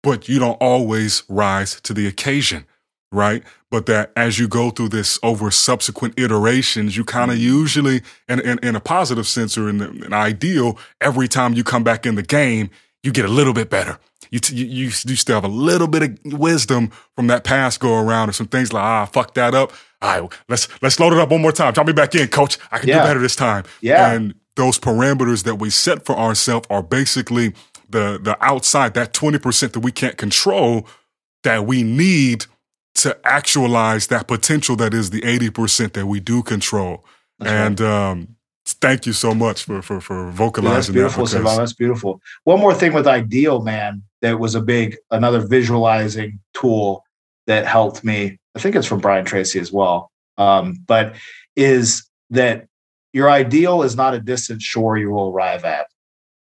But 0.02 0.30
you 0.30 0.40
don't 0.40 0.56
always 0.62 1.24
rise 1.28 1.82
to 1.82 1.94
the 1.94 2.08
occasion 2.08 2.66
right? 3.12 3.44
But 3.70 3.86
that 3.88 4.14
as 4.16 4.40
you 4.40 4.48
go 4.48 4.70
through 4.70 4.90
this 4.90 5.20
over 5.22 5.52
subsequent 5.52 6.18
iterations, 6.18 6.96
you 6.96 7.04
kind 7.04 7.32
of 7.32 7.38
usually, 7.38 8.02
in, 8.30 8.40
in, 8.40 8.60
in, 8.64 8.76
a 8.78 8.80
positive 8.80 9.28
sense 9.28 9.58
or 9.58 9.68
in 9.68 9.82
an 9.82 10.14
ideal, 10.14 10.80
every 11.02 11.28
time 11.28 11.54
you 11.54 11.66
come 11.66 11.84
back 11.84 12.06
in 12.06 12.16
the 12.16 12.24
game, 12.24 12.70
you 13.04 13.12
get 13.12 13.26
a 13.26 13.30
little 13.30 13.54
bit 13.54 13.70
better. 13.70 14.00
You, 14.32 14.40
t- 14.40 14.56
you, 14.56 14.66
you, 14.86 14.90
still 14.90 15.36
have 15.36 15.44
a 15.44 15.50
little 15.50 15.88
bit 15.88 16.04
of 16.04 16.40
wisdom 16.40 16.92
from 17.16 17.28
that 17.28 17.44
past 17.44 17.82
go 17.82 18.00
around 18.00 18.30
or 18.30 18.34
some 18.34 18.48
things 18.48 18.72
like, 18.72 18.84
ah, 18.84 19.06
fuck 19.06 19.34
that 19.34 19.54
up. 19.54 19.74
All 20.02 20.22
right, 20.22 20.34
let's, 20.48 20.70
let's 20.82 21.00
load 21.00 21.12
it 21.12 21.20
up 21.20 21.30
one 21.30 21.42
more 21.42 21.52
time. 21.52 21.74
Drop 21.74 21.88
me 21.88 21.94
back 21.94 22.16
in, 22.16 22.30
coach. 22.30 22.58
I 22.72 22.80
can 22.80 22.88
yeah. 22.88 23.00
do 23.00 23.08
better 23.08 23.20
this 23.20 23.36
time. 23.36 23.66
Yeah. 23.82 24.12
And 24.12 24.36
those 24.56 24.80
parameters 24.80 25.44
that 25.44 25.56
we 25.56 25.70
set 25.70 26.06
for 26.06 26.18
ourselves 26.18 26.68
are 26.70 26.84
basically 26.84 27.54
the, 27.90 28.18
the 28.22 28.38
outside, 28.40 28.94
that 28.94 29.14
20% 29.14 29.74
that 29.74 29.80
we 29.80 29.92
can't 29.92 30.18
control 30.18 30.88
that 31.44 31.66
we 31.66 31.84
need– 31.84 32.46
to 32.98 33.18
actualize 33.24 34.08
that 34.08 34.28
potential 34.28 34.76
that 34.76 34.94
is 34.94 35.12
the 35.12 35.22
80% 35.22 35.94
that 35.94 36.08
we 36.08 36.20
do 36.20 36.42
control. 36.42 37.06
That's 37.40 37.52
and 37.52 37.80
right. 37.80 38.10
um, 38.12 38.36
thank 38.66 39.06
you 39.06 39.14
so 39.14 39.34
much 39.34 39.64
for 39.64 39.82
for, 39.82 40.02
for 40.02 40.32
vocalizing 40.32 40.94
Dude, 40.94 41.06
that's 41.06 41.16
beautiful, 41.16 41.44
that. 41.44 41.58
That's 41.58 41.74
beautiful. 41.74 42.22
One 42.44 42.60
more 42.60 42.74
thing 42.74 42.94
with 42.94 43.08
Ideal, 43.08 43.62
man, 43.62 44.02
that 44.22 44.40
was 44.40 44.56
a 44.56 44.62
big, 44.62 44.98
another 45.12 45.46
visualizing 45.46 46.40
tool 46.54 47.04
that 47.46 47.66
helped 47.66 48.04
me. 48.04 48.40
I 48.56 48.60
think 48.60 48.76
it's 48.76 48.88
from 48.88 49.00
Brian 49.00 49.26
Tracy 49.26 49.60
as 49.60 49.72
well. 49.72 50.12
Um, 50.38 50.78
but 50.88 51.16
is 51.56 52.08
that 52.32 52.68
your 53.14 53.30
ideal 53.30 53.84
is 53.84 53.96
not 53.96 54.14
a 54.14 54.20
distant 54.20 54.62
shore 54.62 54.98
you 54.98 55.12
will 55.12 55.30
arrive 55.30 55.64
at. 55.66 55.88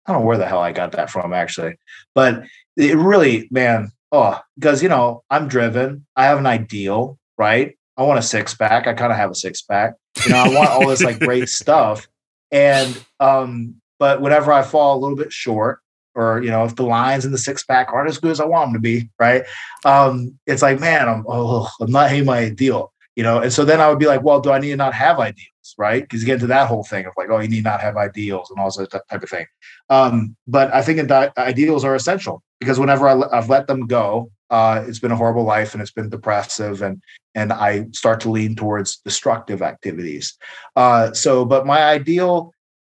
I 0.05 0.11
don't 0.11 0.21
know 0.21 0.27
where 0.27 0.37
the 0.37 0.45
hell 0.45 0.59
I 0.59 0.73
got 0.73 0.91
that 0.93 1.09
from 1.09 1.33
actually, 1.33 1.77
but 2.13 2.43
it 2.75 2.97
really, 2.97 3.47
man, 3.51 3.91
oh, 4.13 4.39
because 4.55 4.81
you 4.81 4.87
know, 4.87 5.23
I'm 5.29 5.49
driven. 5.49 6.05
I 6.15 6.25
have 6.25 6.37
an 6.37 6.45
ideal, 6.45 7.19
right? 7.37 7.75
I 7.97 8.03
want 8.03 8.19
a 8.19 8.23
six 8.23 8.53
pack. 8.55 8.87
I 8.87 8.93
kind 8.93 9.11
of 9.11 9.17
have 9.17 9.31
a 9.31 9.35
six 9.35 9.61
pack. 9.61 9.95
You 10.25 10.31
know, 10.31 10.37
I 10.37 10.47
want 10.47 10.69
all 10.69 10.87
this 10.87 11.03
like 11.03 11.19
great 11.19 11.49
stuff. 11.49 12.07
And 12.51 13.03
um, 13.19 13.75
but 13.99 14.21
whenever 14.21 14.53
I 14.53 14.61
fall 14.61 14.97
a 14.97 15.01
little 15.01 15.17
bit 15.17 15.33
short, 15.33 15.79
or 16.15 16.41
you 16.43 16.51
know, 16.51 16.63
if 16.63 16.75
the 16.75 16.83
lines 16.83 17.25
in 17.25 17.31
the 17.31 17.37
six 17.37 17.63
pack 17.63 17.91
aren't 17.91 18.09
as 18.09 18.19
good 18.19 18.31
as 18.31 18.39
I 18.39 18.45
want 18.45 18.67
them 18.67 18.73
to 18.75 18.79
be, 18.79 19.09
right? 19.19 19.43
Um, 19.83 20.37
it's 20.45 20.61
like, 20.61 20.79
man, 20.79 21.09
I'm 21.09 21.25
oh, 21.27 21.67
I'm 21.81 21.91
not 21.91 22.11
hitting 22.11 22.25
my 22.25 22.39
ideal, 22.39 22.92
you 23.15 23.23
know. 23.23 23.39
And 23.39 23.51
so 23.51 23.65
then 23.65 23.81
I 23.81 23.89
would 23.89 23.99
be 23.99 24.07
like, 24.07 24.23
well, 24.23 24.39
do 24.39 24.51
I 24.51 24.59
need 24.59 24.71
to 24.71 24.75
not 24.75 24.93
have 24.93 25.19
ideals, 25.19 25.75
right? 25.77 26.03
Because 26.03 26.21
you 26.21 26.25
get 26.25 26.35
into 26.35 26.47
that 26.47 26.67
whole 26.67 26.83
thing 26.83 27.05
of 27.05 27.13
like, 27.17 27.29
oh, 27.29 27.39
you 27.39 27.47
need 27.47 27.63
not 27.63 27.81
have 27.81 27.97
ideals 27.97 28.49
and 28.49 28.59
all 28.59 28.71
that 28.71 28.91
type 29.09 29.23
of 29.23 29.29
thing. 29.29 29.45
Um, 29.89 30.35
but 30.47 30.73
I 30.73 30.81
think 30.81 31.11
ideals 31.37 31.83
are 31.83 31.95
essential 31.95 32.43
because 32.59 32.79
whenever 32.79 33.07
I, 33.07 33.35
have 33.35 33.49
let 33.49 33.67
them 33.67 33.87
go, 33.87 34.31
uh, 34.49 34.83
it's 34.87 34.99
been 34.99 35.11
a 35.11 35.15
horrible 35.15 35.43
life 35.43 35.73
and 35.73 35.81
it's 35.81 35.91
been 35.91 36.09
depressive, 36.09 36.81
and 36.81 37.01
and 37.33 37.51
I 37.51 37.87
start 37.91 38.19
to 38.21 38.29
lean 38.29 38.55
towards 38.55 38.97
destructive 38.97 39.61
activities. 39.63 40.37
Uh, 40.75 41.11
so, 41.13 41.43
but 41.43 41.65
my 41.65 41.83
ideal 41.83 42.53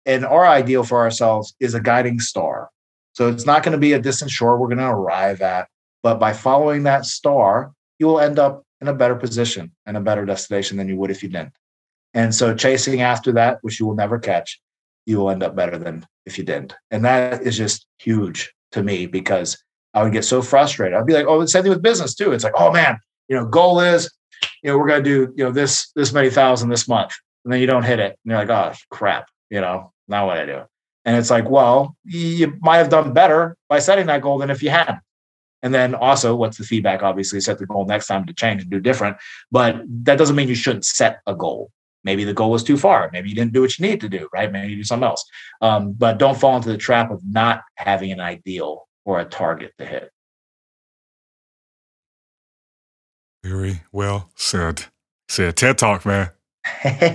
and 0.06 0.26
our 0.26 0.46
ideal 0.46 0.84
for 0.84 1.00
ourselves 1.00 1.56
is 1.60 1.74
a 1.74 1.80
guiding 1.80 2.20
star. 2.20 2.70
So 3.14 3.30
it's 3.30 3.46
not 3.46 3.64
going 3.64 3.72
to 3.72 3.80
be 3.80 3.94
a 3.94 4.00
distant 4.00 4.30
shore 4.30 4.58
we're 4.58 4.68
going 4.68 4.80
to 4.80 4.90
arrive 4.90 5.42
at, 5.42 5.68
but 6.04 6.20
by 6.20 6.34
following 6.34 6.84
that 6.84 7.06
star, 7.06 7.72
you 7.98 8.08
will 8.08 8.20
end 8.20 8.38
up 8.38 8.66
in 8.82 8.88
a 8.88 8.94
better 8.94 9.16
position 9.16 9.72
and 9.86 9.98
a 9.98 10.02
better 10.02 10.26
destination 10.26 10.78
than 10.78 10.88
you 10.88 10.98
would 10.98 11.12
if 11.12 11.24
you 11.24 11.30
didn't. 11.30 11.54
And 12.14 12.34
so 12.34 12.56
chasing 12.56 13.02
after 13.02 13.32
that, 13.34 13.60
which 13.62 13.80
you 13.80 13.86
will 13.86 13.96
never 13.96 14.20
catch, 14.20 14.62
you 15.06 15.20
will 15.20 15.30
end 15.30 15.44
up 15.44 15.56
better 15.56 15.78
than 15.78 16.06
if 16.26 16.38
you 16.38 16.44
didn't. 16.44 16.76
And 16.92 17.06
that 17.06 17.44
is 17.44 17.58
just 17.58 17.86
huge 18.00 18.54
to 18.72 18.84
me 18.84 19.06
because 19.06 19.62
I 19.94 20.04
would 20.04 20.14
get 20.14 20.26
so 20.26 20.42
frustrated. 20.42 20.98
I'd 20.98 21.06
be 21.06 21.14
like, 21.14 21.28
oh, 21.28 21.40
the 21.40 21.48
same 21.48 21.64
thing 21.64 21.72
with 21.72 21.82
business 21.82 22.16
too. 22.16 22.32
It's 22.32 22.44
like, 22.44 22.54
oh 22.58 22.72
man, 22.72 23.00
you 23.28 23.36
know, 23.36 23.46
goal 23.46 23.80
is, 23.80 24.12
you 24.64 24.72
know, 24.72 24.78
we're 24.78 24.88
gonna 24.88 25.04
do, 25.04 25.34
you 25.36 25.44
know, 25.44 25.52
this 25.52 25.92
this 25.96 26.12
many 26.12 26.30
thousand 26.30 26.70
this 26.70 26.88
month, 26.88 27.14
and 27.44 27.54
then 27.54 27.62
you 27.62 27.68
don't 27.68 27.84
hit 27.84 28.00
it, 28.00 28.18
and 28.24 28.32
you're 28.32 28.38
like, 28.38 28.50
oh 28.50 28.74
crap, 28.90 29.28
you 29.50 29.62
know, 29.62 29.94
now 30.08 30.28
what 30.28 30.38
I 30.38 30.46
do? 30.46 30.62
And 31.06 31.16
it's 31.16 31.30
like, 31.30 31.50
well, 31.50 31.96
you 32.04 32.58
might 32.62 32.78
have 32.78 32.90
done 32.90 33.14
better 33.14 33.56
by 33.70 33.80
setting 33.80 34.08
that 34.08 34.22
goal 34.22 34.40
than 34.40 34.50
if 34.50 34.64
you 34.64 34.72
hadn't. 34.72 35.00
And 35.66 35.74
then 35.74 35.96
also, 35.96 36.36
what's 36.36 36.60
the 36.60 36.64
feedback? 36.64 37.02
Obviously, 37.02 37.42
set 37.42 37.58
the 37.58 37.66
goal 37.66 37.88
next 37.88 38.06
time 38.06 38.28
to 38.28 38.34
change 38.36 38.62
and 38.62 38.70
do 38.70 38.80
different. 38.80 39.18
But 39.52 39.82
that 40.04 40.20
doesn't 40.20 40.36
mean 40.36 40.48
you 40.48 40.54
shouldn't 40.54 40.86
set 40.86 41.22
a 41.26 41.34
goal. 41.34 41.72
Maybe 42.04 42.24
the 42.24 42.36
goal 42.36 42.52
was 42.52 42.64
too 42.64 42.78
far. 42.78 43.10
Maybe 43.12 43.30
you 43.30 43.36
didn't 43.36 43.54
do 43.54 43.62
what 43.62 43.80
you 43.80 43.88
need 43.88 44.00
to 44.02 44.08
do, 44.08 44.30
right? 44.32 44.52
Maybe 44.52 44.74
you 44.74 44.76
do 44.76 44.84
something 44.84 45.08
else. 45.08 45.26
Um, 45.64 45.94
but 45.94 46.20
don't 46.20 46.40
fall 46.40 46.56
into 46.56 46.70
the 46.70 46.78
trap 46.78 47.10
of 47.10 47.20
not 47.26 47.64
having 47.78 48.12
an 48.12 48.20
ideal 48.20 48.88
or 49.06 49.20
a 49.20 49.26
target 49.26 49.74
to 49.80 49.88
hit. 49.88 50.12
Very 53.44 53.82
well 53.92 54.30
said. 54.36 54.86
Said 55.30 55.56
TED 55.56 55.80
Talk, 55.80 56.06
man. 56.06 56.30
That's 56.84 57.10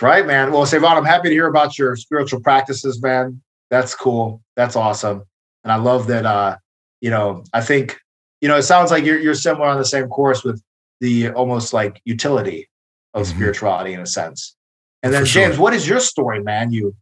right, 0.00 0.26
man. 0.26 0.52
Well, 0.52 0.64
Sae'Von, 0.64 0.96
I'm 0.96 1.04
happy 1.04 1.28
to 1.28 1.34
hear 1.34 1.48
about 1.48 1.78
your 1.78 1.96
spiritual 1.96 2.40
practices, 2.40 3.02
man. 3.02 3.42
That's 3.72 3.94
cool. 3.94 4.42
That's 4.54 4.76
awesome. 4.76 5.24
And 5.64 5.72
I 5.72 5.76
love 5.76 6.06
that 6.08 6.26
uh, 6.26 6.58
you 7.00 7.10
know, 7.10 7.42
I 7.54 7.62
think, 7.62 7.98
you 8.42 8.48
know, 8.48 8.56
it 8.56 8.62
sounds 8.62 8.90
like 8.90 9.04
you're 9.04 9.18
you're 9.18 9.34
similar 9.34 9.66
on 9.66 9.78
the 9.78 9.84
same 9.84 10.08
course 10.08 10.44
with 10.44 10.62
the 11.00 11.30
almost 11.30 11.72
like 11.72 12.00
utility 12.04 12.68
of 13.14 13.26
mm-hmm. 13.26 13.36
spirituality 13.36 13.94
in 13.94 14.00
a 14.00 14.06
sense. 14.06 14.54
And 15.02 15.12
then 15.12 15.24
James, 15.24 15.58
what 15.58 15.74
is 15.74 15.88
your 15.88 15.98
story, 15.98 16.40
man? 16.42 16.70
You 16.70 16.94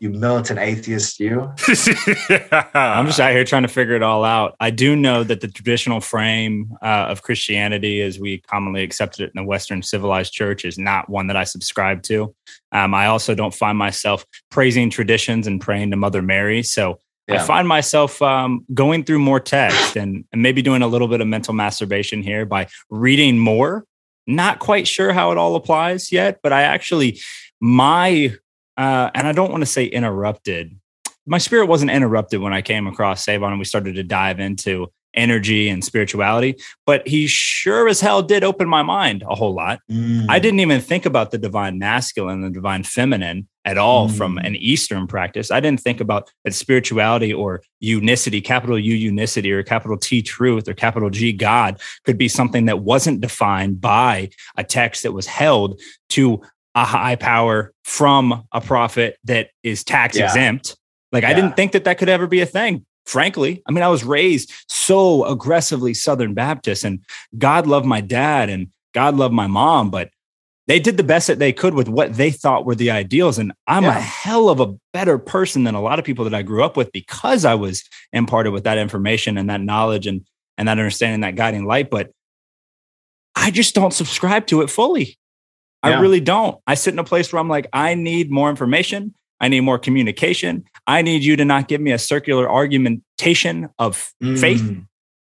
you 0.00 0.08
militant 0.08 0.58
atheist, 0.58 1.20
you. 1.20 1.40
I'm 2.74 3.06
just 3.06 3.20
out 3.20 3.32
here 3.32 3.44
trying 3.44 3.62
to 3.62 3.68
figure 3.68 3.94
it 3.94 4.02
all 4.02 4.24
out. 4.24 4.56
I 4.58 4.70
do 4.70 4.96
know 4.96 5.22
that 5.22 5.42
the 5.42 5.48
traditional 5.48 6.00
frame 6.00 6.72
uh, 6.80 7.08
of 7.10 7.20
Christianity, 7.20 8.00
as 8.00 8.18
we 8.18 8.38
commonly 8.38 8.82
accepted 8.82 9.24
it 9.24 9.32
in 9.34 9.42
the 9.42 9.46
Western 9.46 9.82
civilized 9.82 10.32
church, 10.32 10.64
is 10.64 10.78
not 10.78 11.10
one 11.10 11.26
that 11.26 11.36
I 11.36 11.44
subscribe 11.44 12.02
to. 12.04 12.34
Um, 12.72 12.94
I 12.94 13.06
also 13.06 13.34
don't 13.34 13.52
find 13.52 13.76
myself 13.76 14.24
praising 14.50 14.88
traditions 14.88 15.46
and 15.46 15.60
praying 15.60 15.90
to 15.90 15.96
Mother 15.96 16.22
Mary. 16.22 16.62
So 16.62 16.98
yeah. 17.28 17.34
I 17.34 17.38
find 17.46 17.68
myself 17.68 18.22
um, 18.22 18.64
going 18.72 19.04
through 19.04 19.18
more 19.18 19.38
text 19.38 19.96
and, 19.96 20.24
and 20.32 20.40
maybe 20.40 20.62
doing 20.62 20.80
a 20.80 20.88
little 20.88 21.08
bit 21.08 21.20
of 21.20 21.26
mental 21.26 21.52
masturbation 21.52 22.22
here 22.22 22.46
by 22.46 22.68
reading 22.88 23.38
more. 23.38 23.84
Not 24.26 24.60
quite 24.60 24.88
sure 24.88 25.12
how 25.12 25.30
it 25.30 25.36
all 25.36 25.56
applies 25.56 26.10
yet, 26.10 26.40
but 26.42 26.54
I 26.54 26.62
actually, 26.62 27.20
my 27.60 28.34
uh, 28.80 29.10
and 29.14 29.28
I 29.28 29.32
don't 29.32 29.50
want 29.50 29.60
to 29.60 29.66
say 29.66 29.84
interrupted. 29.84 30.74
My 31.26 31.36
spirit 31.36 31.66
wasn't 31.66 31.90
interrupted 31.90 32.40
when 32.40 32.54
I 32.54 32.62
came 32.62 32.86
across 32.86 33.26
Sae'Von 33.26 33.50
and 33.50 33.58
we 33.58 33.66
started 33.66 33.94
to 33.96 34.02
dive 34.02 34.40
into 34.40 34.90
energy 35.12 35.68
and 35.68 35.84
spirituality, 35.84 36.56
but 36.86 37.06
he 37.06 37.26
sure 37.26 37.88
as 37.88 38.00
hell 38.00 38.22
did 38.22 38.42
open 38.42 38.68
my 38.68 38.82
mind 38.82 39.22
a 39.28 39.34
whole 39.34 39.52
lot. 39.52 39.80
Mm. 39.90 40.26
I 40.30 40.38
didn't 40.38 40.60
even 40.60 40.80
think 40.80 41.04
about 41.04 41.30
the 41.30 41.36
divine 41.36 41.78
masculine, 41.78 42.36
and 42.36 42.44
the 42.44 42.50
divine 42.50 42.84
feminine 42.84 43.48
at 43.66 43.76
all 43.76 44.08
mm. 44.08 44.16
from 44.16 44.38
an 44.38 44.56
Eastern 44.56 45.06
practice. 45.06 45.50
I 45.50 45.60
didn't 45.60 45.80
think 45.80 46.00
about 46.00 46.30
that 46.44 46.54
spirituality 46.54 47.34
or 47.34 47.62
unicity, 47.80 48.40
capital 48.40 48.78
U 48.78 48.94
unicity 48.94 49.52
or 49.52 49.62
capital 49.62 49.98
T 49.98 50.22
truth 50.22 50.68
or 50.68 50.74
capital 50.74 51.10
G 51.10 51.34
God 51.34 51.78
could 52.04 52.16
be 52.16 52.28
something 52.28 52.64
that 52.64 52.78
wasn't 52.78 53.20
defined 53.20 53.80
by 53.80 54.30
a 54.56 54.64
text 54.64 55.02
that 55.02 55.12
was 55.12 55.26
held 55.26 55.80
to 56.10 56.40
a 56.74 56.84
high 56.84 57.16
power 57.16 57.72
from 57.84 58.44
a 58.52 58.60
profit 58.60 59.16
that 59.24 59.50
is 59.62 59.84
tax 59.84 60.16
yeah. 60.16 60.26
exempt. 60.26 60.76
Like 61.12 61.22
yeah. 61.22 61.30
I 61.30 61.34
didn't 61.34 61.56
think 61.56 61.72
that 61.72 61.84
that 61.84 61.98
could 61.98 62.08
ever 62.08 62.26
be 62.26 62.40
a 62.40 62.46
thing. 62.46 62.86
Frankly, 63.06 63.62
I 63.66 63.72
mean, 63.72 63.82
I 63.82 63.88
was 63.88 64.04
raised 64.04 64.52
so 64.68 65.24
aggressively 65.24 65.94
Southern 65.94 66.34
Baptist, 66.34 66.84
and 66.84 67.00
God 67.36 67.66
loved 67.66 67.86
my 67.86 68.00
dad 68.00 68.50
and 68.50 68.68
God 68.94 69.16
loved 69.16 69.34
my 69.34 69.46
mom, 69.46 69.90
but 69.90 70.10
they 70.66 70.78
did 70.78 70.96
the 70.96 71.02
best 71.02 71.26
that 71.26 71.40
they 71.40 71.52
could 71.52 71.74
with 71.74 71.88
what 71.88 72.14
they 72.14 72.30
thought 72.30 72.64
were 72.64 72.76
the 72.76 72.92
ideals. 72.92 73.38
And 73.38 73.52
I'm 73.66 73.82
yeah. 73.82 73.98
a 73.98 74.00
hell 74.00 74.48
of 74.48 74.60
a 74.60 74.76
better 74.92 75.18
person 75.18 75.64
than 75.64 75.74
a 75.74 75.80
lot 75.80 75.98
of 75.98 76.04
people 76.04 76.24
that 76.24 76.34
I 76.34 76.42
grew 76.42 76.62
up 76.62 76.76
with 76.76 76.92
because 76.92 77.44
I 77.44 77.54
was 77.54 77.82
imparted 78.12 78.52
with 78.52 78.64
that 78.64 78.78
information 78.78 79.36
and 79.36 79.50
that 79.50 79.60
knowledge 79.60 80.06
and 80.06 80.24
and 80.56 80.68
that 80.68 80.78
understanding, 80.78 81.22
that 81.22 81.34
guiding 81.34 81.64
light. 81.64 81.90
But 81.90 82.12
I 83.34 83.50
just 83.50 83.74
don't 83.74 83.92
subscribe 83.92 84.46
to 84.48 84.60
it 84.60 84.70
fully. 84.70 85.18
I 85.82 86.00
really 86.00 86.20
don't. 86.20 86.60
I 86.66 86.74
sit 86.74 86.92
in 86.92 86.98
a 86.98 87.04
place 87.04 87.32
where 87.32 87.40
I'm 87.40 87.48
like, 87.48 87.66
I 87.72 87.94
need 87.94 88.30
more 88.30 88.50
information. 88.50 89.14
I 89.40 89.48
need 89.48 89.60
more 89.60 89.78
communication. 89.78 90.64
I 90.86 91.02
need 91.02 91.24
you 91.24 91.36
to 91.36 91.44
not 91.44 91.68
give 91.68 91.80
me 91.80 91.92
a 91.92 91.98
circular 91.98 92.50
argumentation 92.50 93.70
of 93.78 94.12
mm. 94.22 94.38
faith. 94.38 94.62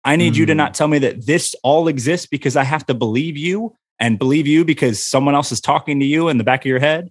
I 0.03 0.18
need 0.18 0.34
mm. 0.34 0.38
you 0.38 0.45
to 0.48 0.53
mm. 0.53 0.57
not 0.57 0.73
tell 0.73 0.90
me 0.90 0.99
that 0.99 1.26
this 1.26 1.56
all 1.64 1.88
exists 1.88 2.27
because 2.27 2.57
I 2.57 2.64
have 2.64 2.86
to 2.88 2.94
believe 2.94 3.38
you 3.38 3.73
and 3.99 4.19
believe 4.19 4.48
you 4.48 4.65
because 4.65 5.02
someone 5.02 5.36
else 5.36 5.52
is 5.52 5.61
talking 5.61 5.99
to 6.02 6.06
you 6.06 6.27
in 6.27 6.38
the 6.38 6.44
back 6.44 6.61
of 6.61 6.65
your 6.65 6.80
head. 6.80 7.10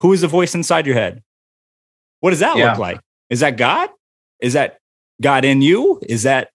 Who 0.00 0.12
is 0.12 0.22
the 0.22 0.28
voice 0.28 0.54
inside 0.54 0.86
your 0.86 0.96
head? 0.96 1.22
What 2.20 2.30
does 2.30 2.40
that 2.40 2.56
yeah. 2.56 2.70
look 2.70 2.78
like? 2.78 3.00
Is 3.28 3.40
that 3.40 3.56
God? 3.56 3.90
Is 4.40 4.54
that 4.54 4.78
God 5.20 5.44
in 5.44 5.62
you? 5.62 6.00
Is 6.02 6.24
that 6.24 6.50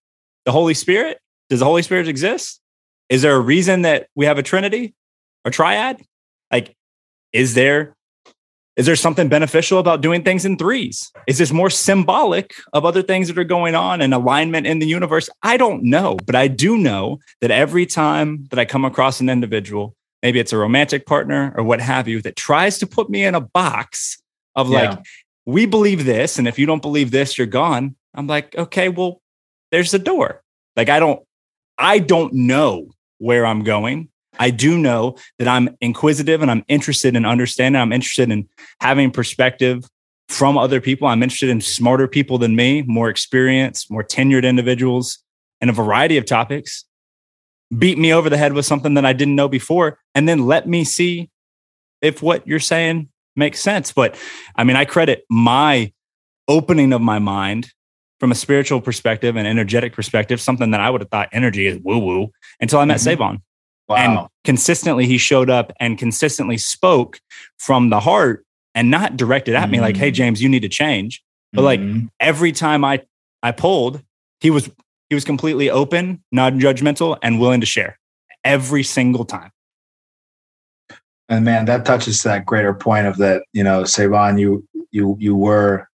the 0.45 0.51
Holy 0.51 0.73
Spirit? 0.73 1.19
Does 1.49 1.59
the 1.59 1.65
Holy 1.65 1.83
Spirit 1.83 2.07
exist? 2.07 2.59
Is 3.09 3.21
there 3.21 3.35
a 3.35 3.39
reason 3.39 3.83
that 3.83 4.07
we 4.15 4.25
have 4.25 4.37
a 4.37 4.43
Trinity 4.43 4.95
or 5.45 5.51
triad? 5.51 6.01
Like, 6.55 6.73
is 7.33 7.53
there 7.53 7.97
is 8.77 8.85
there 8.85 8.95
something 8.95 9.27
beneficial 9.27 9.79
about 9.79 10.01
doing 10.01 10.23
things 10.23 10.45
in 10.45 10.57
threes? 10.57 11.11
Is 11.27 11.37
this 11.37 11.51
more 11.51 11.69
symbolic 11.69 12.53
of 12.71 12.85
other 12.85 13.01
things 13.01 13.27
that 13.27 13.37
are 13.37 13.45
going 13.57 13.75
on 13.75 14.01
and 14.01 14.13
alignment 14.13 14.67
in 14.67 14.79
the 14.79 14.87
universe? 14.87 15.29
I 15.43 15.57
don't 15.57 15.83
know, 15.83 16.17
but 16.25 16.35
I 16.35 16.47
do 16.47 16.77
know 16.77 17.19
that 17.41 17.51
every 17.51 17.85
time 17.85 18.47
that 18.51 18.59
I 18.59 18.65
come 18.65 18.85
across 18.85 19.21
an 19.21 19.29
individual, 19.29 19.95
maybe 20.23 20.39
it's 20.39 20.53
a 20.53 20.57
romantic 20.57 21.05
partner 21.05 21.53
or 21.57 21.63
what 21.63 21.81
have 21.81 22.07
you, 22.07 22.21
that 22.21 22.35
tries 22.35 22.77
to 22.79 22.87
put 22.87 23.09
me 23.09 23.23
in 23.23 23.35
a 23.35 23.41
box 23.41 24.21
of 24.55 24.69
yeah. 24.69 24.89
like, 24.89 24.99
we 25.45 25.65
believe 25.65 26.05
this, 26.05 26.37
and 26.37 26.47
if 26.47 26.57
you 26.59 26.65
don't 26.65 26.81
believe 26.81 27.11
this, 27.11 27.37
you're 27.37 27.47
gone. 27.47 27.95
I'm 28.13 28.27
like, 28.27 28.55
okay, 28.57 28.89
well, 28.89 29.21
there's 29.71 29.91
the 29.91 29.99
door. 29.99 30.41
Like, 30.75 30.89
I 30.89 30.99
don't, 30.99 31.21
I 31.77 31.99
don't 31.99 32.33
know 32.33 32.89
where 33.19 33.45
I'm 33.45 33.63
going. 33.63 34.09
I 34.39 34.49
do 34.49 34.77
know 34.77 35.15
that 35.39 35.47
I'm 35.47 35.75
inquisitive 35.81 36.41
and 36.41 36.51
I'm 36.51 36.63
interested 36.67 37.15
in 37.15 37.25
understanding. 37.25 37.81
I'm 37.81 37.93
interested 37.93 38.31
in 38.31 38.47
having 38.81 39.11
perspective 39.11 39.83
from 40.27 40.57
other 40.57 40.81
people. 40.81 41.07
I'm 41.07 41.23
interested 41.23 41.49
in 41.49 41.61
smarter 41.61 42.07
people 42.07 42.37
than 42.37 42.55
me, 42.55 42.81
more 42.83 43.09
experienced, 43.09 43.91
more 43.91 44.03
tenured 44.03 44.43
individuals 44.43 45.19
in 45.61 45.69
a 45.69 45.73
variety 45.73 46.17
of 46.17 46.25
topics. 46.25 46.85
Beat 47.75 47.97
me 47.97 48.13
over 48.13 48.29
the 48.29 48.37
head 48.37 48.53
with 48.53 48.65
something 48.65 48.93
that 48.95 49.05
I 49.05 49.13
didn't 49.13 49.35
know 49.35 49.47
before, 49.47 49.99
and 50.13 50.29
then 50.29 50.45
let 50.45 50.67
me 50.67 50.83
see 50.83 51.29
if 52.01 52.21
what 52.21 52.47
you're 52.47 52.59
saying 52.59 53.09
makes 53.35 53.59
sense. 53.59 53.91
But 53.91 54.15
I 54.55 54.63
mean, 54.63 54.75
I 54.75 54.85
credit 54.85 55.25
my 55.29 55.91
opening 56.47 56.93
of 56.93 57.01
my 57.01 57.19
mind 57.19 57.71
from 58.19 58.31
a 58.31 58.35
spiritual 58.35 58.81
perspective 58.81 59.35
and 59.35 59.47
energetic 59.47 59.93
perspective, 59.93 60.39
something 60.39 60.71
that 60.71 60.79
I 60.79 60.89
would 60.89 61.01
have 61.01 61.09
thought 61.09 61.29
energy 61.31 61.67
is 61.67 61.77
woo 61.83 61.99
woo 61.99 62.31
until 62.61 62.79
I 62.79 62.85
met 62.85 62.99
mm-hmm. 62.99 63.21
Sae'Von. 63.21 63.41
Wow. 63.87 63.95
And 63.97 64.29
consistently 64.43 65.05
he 65.05 65.17
showed 65.17 65.49
up 65.49 65.71
and 65.79 65.97
consistently 65.97 66.57
spoke 66.57 67.19
from 67.59 67.89
the 67.89 67.99
heart 67.99 68.45
and 68.73 68.89
not 68.89 69.15
directed 69.15 69.55
at 69.55 69.63
mm-hmm. 69.63 69.71
me 69.71 69.81
like, 69.81 69.95
hey, 69.95 70.11
mm. 70.11 70.15
James, 70.15 70.41
you 70.41 70.49
need 70.49 70.61
to 70.61 70.69
change. 70.69 71.23
But 71.53 71.61
mm-hmm. 71.61 71.99
like 71.99 72.09
every 72.19 72.51
time 72.51 72.83
I 72.83 73.03
I 73.43 73.51
pulled, 73.51 74.01
he 74.39 74.49
was 74.49 74.69
he 75.09 75.15
was 75.15 75.23
completely 75.23 75.69
open, 75.69 76.23
non-judgmental, 76.31 77.17
and 77.21 77.39
willing 77.39 77.61
to 77.61 77.65
share 77.65 77.99
every 78.43 78.83
single 78.83 79.23
time. 79.23 79.51
And 81.29 81.45
man, 81.45 81.65
that 81.65 81.85
touches 81.85 82.21
that 82.23 82.45
greater 82.45 82.73
point 82.73 83.07
of 83.07 83.17
that, 83.17 83.43
you 83.53 83.63
know, 83.63 83.83
Sae'Von, 83.83 84.39
you 84.39 84.67
you 84.91 85.15
you 85.19 85.35
were 85.35 85.87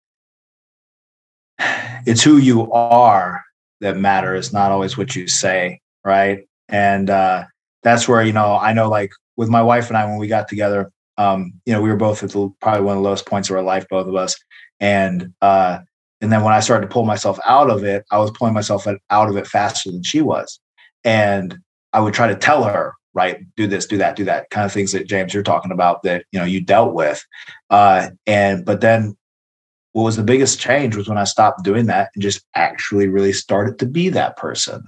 it's 2.07 2.23
who 2.23 2.37
you 2.37 2.71
are 2.73 3.43
that 3.81 3.97
matters, 3.97 4.53
not 4.53 4.71
always 4.71 4.97
what 4.97 5.17
you 5.17 5.27
say, 5.29 5.81
right? 6.05 6.47
And 6.69 7.11
uh 7.11 7.45
that's 7.89 8.09
where 8.09 8.23
you 8.23 8.33
know 8.33 8.57
I 8.57 8.73
know 8.73 8.89
like 8.89 9.13
with 9.37 9.49
my 9.49 9.63
wife 9.63 9.89
and 9.89 9.97
I 9.97 10.05
when 10.05 10.19
we 10.19 10.27
got 10.27 10.49
together, 10.49 10.91
um, 11.17 11.53
you 11.65 11.73
know, 11.73 11.81
we 11.81 11.89
were 11.89 11.97
both 11.97 12.23
at 12.23 12.31
the, 12.31 12.51
probably 12.61 12.83
one 12.83 12.97
of 12.97 13.03
the 13.03 13.09
lowest 13.09 13.27
points 13.27 13.51
of 13.51 13.57
our 13.57 13.63
life, 13.63 13.87
both 13.89 14.07
of 14.07 14.15
us, 14.15 14.37
and 14.81 15.33
uh, 15.43 15.81
and 16.21 16.33
then 16.33 16.43
when 16.43 16.55
I 16.55 16.61
started 16.61 16.87
to 16.87 16.93
pull 16.93 17.05
myself 17.05 17.39
out 17.45 17.71
of 17.71 17.85
it, 17.85 18.05
I 18.11 18.19
was 18.19 18.31
pulling 18.31 18.55
myself 18.55 18.87
out 19.11 19.29
of 19.29 19.37
it 19.37 19.47
faster 19.47 19.91
than 19.91 20.03
she 20.03 20.21
was, 20.21 20.61
and 21.05 21.59
I 21.93 22.01
would 22.01 22.15
try 22.15 22.29
to 22.29 22.37
tell 22.37 22.65
her, 22.65 22.95
right, 23.15 23.41
do 23.57 23.67
this, 23.67 23.87
do 23.87 23.99
that, 23.99 24.17
do 24.17 24.25
that, 24.25 24.51
kind 24.51 24.65
of 24.67 24.73
things 24.73 24.93
that 24.93 25.09
James 25.09 25.35
you're 25.35 25.43
talking 25.43 25.73
about 25.73 26.03
that 26.05 26.25
you 26.33 26.39
know 26.39 26.47
you 26.47 26.61
dealt 26.61 26.95
with, 26.95 27.25
uh, 27.71 28.11
and 28.27 28.65
but 28.65 28.81
then 28.81 29.17
what 29.93 30.05
was 30.05 30.17
the 30.17 30.23
biggest 30.23 30.61
change 30.61 30.95
was 30.95 31.09
when 31.09 31.19
I 31.19 31.25
stopped 31.25 31.65
doing 31.65 31.87
that 31.87 32.11
and 32.15 32.23
just 32.23 32.45
actually 32.55 33.09
really 33.09 33.33
started 33.33 33.79
to 33.81 33.87
be 33.87 34.11
that 34.11 34.37
person 34.37 34.85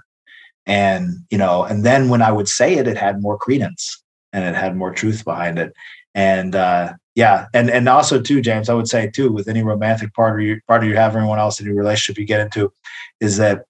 and 0.67 1.11
you 1.31 1.39
know 1.39 1.65
and 1.65 1.85
then 1.85 2.09
when 2.09 2.23
i 2.23 2.31
would 2.31 2.49
say 2.49 2.75
it 2.75 2.87
it 2.87 2.97
had 2.97 3.23
more 3.23 3.39
credence 3.39 4.03
and 4.33 4.45
it 4.45 4.59
had 4.59 4.77
more 4.77 4.93
truth 4.93 5.25
behind 5.25 5.59
it. 5.59 5.73
And 6.15 6.55
uh, 6.55 6.95
yeah, 7.15 7.47
and 7.55 7.71
and 7.71 7.89
also 7.89 8.21
too, 8.21 8.41
James, 8.41 8.69
I 8.69 8.75
would 8.75 8.89
say 8.89 9.11
too, 9.11 9.31
with 9.31 9.49
any 9.49 9.63
romantic 9.63 10.13
partner 10.15 10.41
you 10.41 10.61
partner 10.67 10.89
you 10.89 10.97
have, 10.97 11.17
anyone 11.17 11.39
else, 11.39 11.61
any 11.61 11.71
relationship 11.71 12.19
you 12.19 12.27
get 12.27 12.41
into, 12.41 12.73
is 13.21 13.37
that 13.37 13.65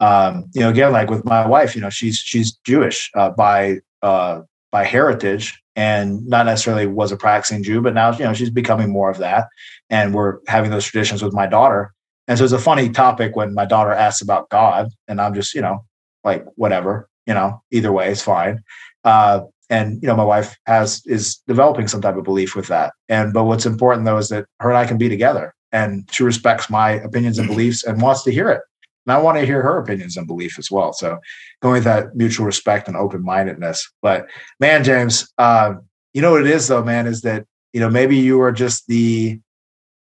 um, 0.00 0.44
you 0.54 0.60
know, 0.60 0.68
again, 0.68 0.92
like 0.92 1.08
with 1.08 1.24
my 1.24 1.46
wife, 1.46 1.74
you 1.74 1.80
know, 1.80 1.90
she's 1.90 2.18
she's 2.18 2.52
Jewish 2.66 3.10
uh, 3.14 3.30
by 3.30 3.78
uh, 4.02 4.42
by 4.70 4.84
heritage 4.84 5.58
and 5.74 6.26
not 6.26 6.46
necessarily 6.46 6.86
was 6.86 7.12
a 7.12 7.16
practicing 7.16 7.62
Jew, 7.62 7.80
but 7.80 7.94
now 7.94 8.12
you 8.12 8.24
know 8.24 8.34
she's 8.34 8.50
becoming 8.50 8.90
more 8.90 9.10
of 9.10 9.18
that, 9.18 9.48
and 9.88 10.14
we're 10.14 10.38
having 10.48 10.70
those 10.70 10.86
traditions 10.86 11.22
with 11.22 11.32
my 11.32 11.46
daughter. 11.46 11.92
And 12.28 12.36
so 12.36 12.44
it's 12.44 12.52
a 12.52 12.58
funny 12.58 12.90
topic 12.90 13.36
when 13.36 13.54
my 13.54 13.64
daughter 13.64 13.92
asks 13.92 14.20
about 14.20 14.50
God, 14.50 14.90
and 15.08 15.20
I'm 15.20 15.32
just 15.32 15.54
you 15.54 15.62
know 15.62 15.84
like 16.26 16.44
whatever, 16.56 17.08
you 17.26 17.32
know, 17.32 17.62
either 17.70 17.92
way 17.92 18.10
is 18.10 18.20
fine. 18.20 18.62
Uh, 19.04 19.40
and 19.70 20.02
you 20.02 20.08
know, 20.08 20.16
my 20.16 20.24
wife 20.24 20.56
has 20.66 21.02
is 21.06 21.36
developing 21.46 21.88
some 21.88 22.02
type 22.02 22.16
of 22.16 22.24
belief 22.24 22.54
with 22.54 22.66
that. 22.68 22.92
And 23.08 23.32
but 23.32 23.44
what's 23.44 23.66
important 23.66 24.04
though 24.04 24.18
is 24.18 24.28
that 24.28 24.46
her 24.60 24.68
and 24.68 24.78
I 24.78 24.86
can 24.86 24.98
be 24.98 25.08
together, 25.08 25.54
and 25.72 26.08
she 26.12 26.24
respects 26.24 26.68
my 26.68 26.90
opinions 26.90 27.38
and 27.38 27.48
beliefs 27.52 27.84
and 27.84 28.02
wants 28.02 28.22
to 28.24 28.32
hear 28.32 28.50
it. 28.50 28.60
And 29.06 29.12
I 29.12 29.18
want 29.18 29.38
to 29.38 29.46
hear 29.46 29.62
her 29.62 29.78
opinions 29.78 30.16
and 30.16 30.26
belief 30.26 30.58
as 30.58 30.70
well. 30.70 30.92
So 30.92 31.18
going 31.62 31.74
with 31.74 31.84
that 31.84 32.16
mutual 32.16 32.44
respect 32.44 32.88
and 32.88 32.96
open 32.96 33.22
mindedness. 33.22 33.88
But 34.02 34.26
man, 34.58 34.82
James, 34.82 35.32
uh, 35.38 35.74
you 36.12 36.22
know 36.22 36.32
what 36.32 36.42
it 36.42 36.50
is 36.50 36.66
though, 36.68 36.84
man, 36.84 37.06
is 37.06 37.22
that 37.22 37.44
you 37.72 37.80
know 37.80 37.90
maybe 37.90 38.16
you 38.16 38.40
are 38.42 38.52
just 38.52 38.86
the 38.88 39.40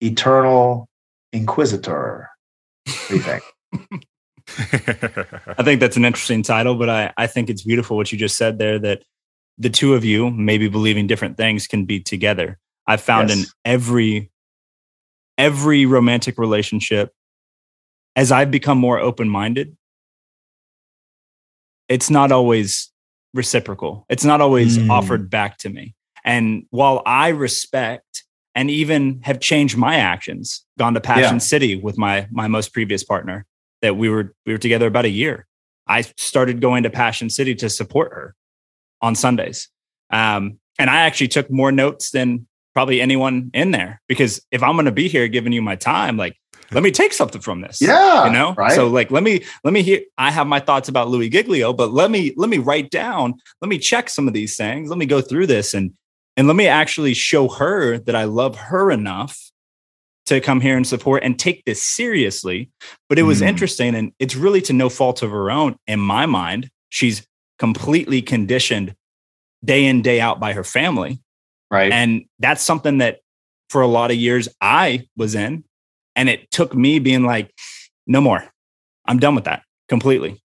eternal 0.01 0.89
inquisitor. 1.33 2.29
What 2.85 3.09
do 3.09 3.15
you 3.17 3.23
think? 3.23 4.05
I 5.59 5.63
think 5.63 5.81
that's 5.81 5.97
an 5.97 6.05
interesting 6.05 6.43
title, 6.43 6.75
but 6.75 6.89
I, 6.89 7.13
I 7.17 7.27
think 7.27 7.51
it's 7.51 7.63
beautiful 7.63 7.97
what 7.97 8.13
you 8.13 8.19
just 8.19 8.37
said 8.37 8.59
there 8.59 8.79
that 8.79 9.03
the 9.59 9.71
two 9.71 9.95
of 9.95 10.05
you, 10.05 10.31
maybe 10.31 10.69
believing 10.69 11.07
different 11.07 11.37
things, 11.37 11.67
can 11.67 11.85
be 11.85 12.01
together. 12.01 12.59
I've 12.87 13.01
found 13.01 13.29
yes. 13.29 13.39
in 13.39 13.45
every 13.65 14.31
every 15.39 15.87
romantic 15.87 16.39
relationship, 16.39 17.13
as 18.17 18.31
I've 18.33 18.51
become 18.51 18.79
more 18.79 18.99
open 18.99 19.29
minded, 19.29 19.77
it's 21.89 22.11
not 22.11 22.33
always 22.33 22.91
reciprocal. 23.35 24.05
It's 24.09 24.25
not 24.25 24.41
always 24.41 24.79
mm. 24.79 24.91
offered 24.91 25.31
back 25.31 25.59
to 25.59 25.71
me. 25.71 25.95
And 26.25 26.67
while 26.71 27.03
I 27.07 27.29
respect 27.29 28.25
and 28.55 28.71
even 28.71 29.21
have 29.23 29.41
changed 29.41 29.77
my 29.77 29.97
actions, 29.97 30.65
gone 30.79 30.95
to 30.95 31.01
Passion 31.01 31.37
yeah. 31.37 31.39
City 31.39 31.77
with 31.77 31.99
my 31.99 32.29
my 32.31 32.49
most 32.49 32.73
previous 32.73 33.03
partner, 33.03 33.47
that 33.83 33.97
we 33.97 34.09
were 34.09 34.35
we 34.47 34.53
were 34.53 34.59
together 34.59 34.87
about 34.87 35.05
a 35.05 35.11
year. 35.11 35.47
I 35.87 36.03
started 36.17 36.61
going 36.61 36.85
to 36.85 36.91
Passion 36.91 37.29
City 37.29 37.55
to 37.57 37.69
support 37.69 38.13
her 38.13 38.35
on 39.03 39.15
Sundays. 39.15 39.69
Um, 40.11 40.59
and 40.79 40.89
I 40.89 41.01
actually 41.01 41.29
took 41.29 41.51
more 41.51 41.73
notes 41.73 42.11
than 42.11 42.47
probably 42.75 43.01
anyone 43.01 43.51
in 43.53 43.73
there 43.73 44.01
because 44.09 44.41
if 44.51 44.63
I'm 44.63 44.75
going 44.75 44.87
to 44.87 44.93
be 44.93 45.09
here 45.09 45.29
giving 45.29 45.53
you 45.53 45.61
my 45.61 45.77
time, 45.77 46.17
like 46.17 46.37
let 46.71 46.83
me 46.83 46.91
take 46.91 47.13
something 47.13 47.41
from 47.41 47.61
this. 47.61 47.83
Yeah. 47.83 48.27
You 48.27 48.33
know? 48.33 48.55
Right. 48.55 48.73
So 48.73 48.89
like 48.89 49.11
let 49.11 49.23
me 49.23 49.45
let 49.65 49.75
me 49.75 49.83
hear 49.83 50.01
I 50.17 50.31
have 50.31 50.47
my 50.47 50.61
thoughts 50.61 50.89
about 50.89 51.09
Louis 51.09 51.29
Giglio, 51.29 51.73
but 51.73 51.93
let 51.93 52.11
me 52.11 52.33
let 52.37 52.49
me 52.49 52.59
write 52.59 52.91
down, 52.91 53.35
let 53.61 53.69
me 53.69 53.79
check 53.79 54.09
some 54.09 54.29
of 54.29 54.35
these 54.35 54.57
things. 54.57 54.89
Let 54.89 54.99
me 54.99 55.07
go 55.07 55.21
through 55.21 55.49
this 55.49 55.75
and 55.75 55.93
and 56.37 56.47
let 56.47 56.57
me 56.57 56.67
actually 56.67 57.15
show 57.15 57.49
her 57.49 57.99
that 57.99 58.17
I 58.17 58.25
love 58.25 58.57
her 58.57 58.91
enough 58.91 59.52
to 60.41 60.45
come 60.45 60.61
here 60.61 60.77
and 60.77 60.87
support 60.87 61.23
and 61.23 61.39
take 61.39 61.65
this 61.65 61.83
seriously. 61.83 62.71
But 63.09 63.19
it 63.19 63.23
was 63.23 63.41
mm. 63.41 63.47
interesting 63.47 63.95
and 63.95 64.13
it's 64.19 64.37
really 64.37 64.61
to 64.63 64.73
no 64.73 64.89
fault 64.89 65.23
of 65.23 65.31
her 65.31 65.51
own 65.51 65.77
in 65.87 66.01
my 66.01 66.27
mind. 66.27 66.71
She's 66.89 67.27
completely 67.59 68.23
conditioned 68.23 68.95
day 69.65 69.85
in, 69.87 70.03
day 70.03 70.21
out 70.21 70.41
by 70.41 70.53
her 70.53 70.65
family. 70.65 71.21
Right. 71.71 71.93
And 71.93 72.25
that's 72.39 72.63
something 72.63 72.99
that 72.99 73.21
for 73.71 73.81
a 73.81 73.87
lot 73.87 74.11
of 74.11 74.17
years 74.17 74.49
I 74.61 75.09
was 75.17 75.35
in. 75.35 75.65
And 76.15 76.29
it 76.29 76.51
took 76.51 76.75
me 76.75 76.99
being 76.99 77.25
like, 77.25 77.55
no 78.07 78.21
more. 78.21 78.45
I'm 79.07 79.19
done 79.19 79.35
with 79.35 79.45
that 79.45 79.63
completely. 79.89 80.43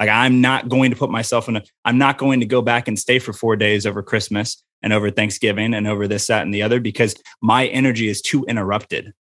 Like 0.00 0.08
I'm 0.08 0.40
not 0.40 0.68
going 0.68 0.90
to 0.90 0.96
put 0.96 1.10
myself 1.10 1.48
in 1.48 1.56
a, 1.56 1.62
I'm 1.84 1.98
not 1.98 2.18
going 2.18 2.40
to 2.40 2.46
go 2.46 2.62
back 2.62 2.88
and 2.88 2.98
stay 2.98 3.18
for 3.18 3.32
four 3.32 3.56
days 3.56 3.86
over 3.86 4.02
Christmas 4.02 4.62
and 4.84 4.92
over 4.92 5.10
Thanksgiving 5.10 5.72
and 5.72 5.88
over 5.88 6.06
this, 6.06 6.26
that, 6.26 6.42
and 6.42 6.52
the 6.52 6.62
other 6.62 6.78
because 6.78 7.16
my 7.40 7.66
energy 7.68 8.06
is 8.06 8.20
too 8.20 8.44
interrupted. 8.44 9.14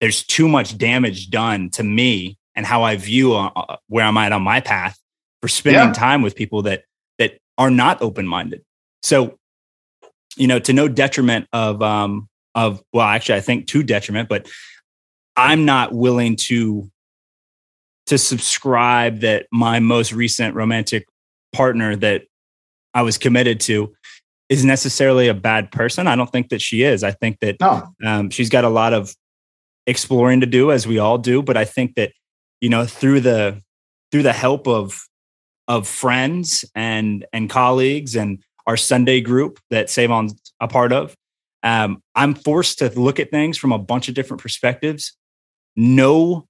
There's 0.00 0.24
too 0.24 0.48
much 0.48 0.76
damage 0.76 1.30
done 1.30 1.70
to 1.70 1.84
me 1.84 2.36
and 2.56 2.66
how 2.66 2.82
I 2.82 2.96
view 2.96 3.34
uh, 3.34 3.50
uh 3.54 3.76
where 3.86 4.04
I'm 4.04 4.16
at 4.16 4.32
on 4.32 4.42
my 4.42 4.60
path 4.60 4.98
for 5.40 5.48
spending 5.48 5.88
yeah. 5.88 5.92
time 5.92 6.22
with 6.22 6.34
people 6.34 6.62
that 6.62 6.82
that 7.18 7.38
are 7.56 7.70
not 7.70 8.02
open 8.02 8.26
minded. 8.26 8.62
So, 9.02 9.38
you 10.36 10.48
know, 10.48 10.58
to 10.58 10.72
no 10.72 10.88
detriment 10.88 11.46
of 11.52 11.80
um 11.80 12.28
of 12.56 12.82
well, 12.92 13.06
actually, 13.06 13.36
I 13.36 13.40
think 13.40 13.68
to 13.68 13.84
detriment, 13.84 14.28
but 14.28 14.50
I'm 15.36 15.64
not 15.66 15.92
willing 15.92 16.34
to 16.48 16.90
to 18.06 18.18
subscribe 18.18 19.20
that 19.20 19.46
my 19.52 19.78
most 19.78 20.12
recent 20.12 20.56
romantic 20.56 21.06
partner 21.52 21.94
that 21.94 22.22
I 22.92 23.02
was 23.02 23.18
committed 23.18 23.60
to 23.60 23.94
is 24.48 24.64
necessarily 24.64 25.28
a 25.28 25.34
bad 25.34 25.70
person. 25.70 26.06
I 26.06 26.16
don't 26.16 26.30
think 26.30 26.48
that 26.48 26.62
she 26.62 26.82
is. 26.82 27.04
I 27.04 27.12
think 27.12 27.40
that 27.40 27.56
no. 27.60 27.92
um, 28.04 28.30
she's 28.30 28.48
got 28.48 28.64
a 28.64 28.68
lot 28.68 28.92
of 28.92 29.14
exploring 29.86 30.40
to 30.40 30.46
do, 30.46 30.72
as 30.72 30.86
we 30.86 30.98
all 30.98 31.18
do. 31.18 31.42
But 31.42 31.56
I 31.56 31.64
think 31.64 31.94
that 31.96 32.12
you 32.60 32.68
know 32.68 32.86
through 32.86 33.20
the 33.20 33.60
through 34.10 34.22
the 34.22 34.32
help 34.32 34.66
of 34.66 35.02
of 35.66 35.86
friends 35.86 36.64
and 36.74 37.26
and 37.32 37.50
colleagues 37.50 38.16
and 38.16 38.42
our 38.66 38.76
Sunday 38.76 39.20
group 39.20 39.58
that 39.70 39.86
Sae'Von's 39.86 40.34
a 40.60 40.68
part 40.68 40.92
of, 40.92 41.14
um, 41.62 42.02
I'm 42.14 42.34
forced 42.34 42.78
to 42.78 42.88
look 43.00 43.18
at 43.18 43.30
things 43.30 43.56
from 43.56 43.72
a 43.72 43.78
bunch 43.78 44.08
of 44.08 44.14
different 44.14 44.42
perspectives. 44.42 45.16
No 45.74 46.46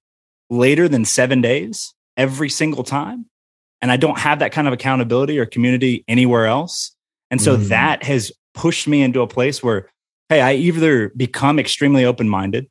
later 0.49 0.87
than 0.87 1.05
seven 1.05 1.41
days 1.41 1.93
every 2.17 2.49
single 2.49 2.83
time, 2.83 3.25
and 3.81 3.91
I 3.91 3.97
don't 3.97 4.19
have 4.19 4.39
that 4.39 4.51
kind 4.51 4.67
of 4.67 4.73
accountability 4.73 5.37
or 5.37 5.45
community 5.45 6.03
anywhere 6.07 6.45
else. 6.45 6.95
And 7.31 7.41
so 7.41 7.57
mm. 7.57 7.67
that 7.67 8.03
has 8.03 8.31
pushed 8.53 8.87
me 8.87 9.01
into 9.01 9.21
a 9.21 9.27
place 9.27 9.63
where, 9.63 9.89
hey, 10.29 10.41
I 10.41 10.53
either 10.53 11.09
become 11.09 11.59
extremely 11.59 12.05
open 12.05 12.27
minded 12.27 12.67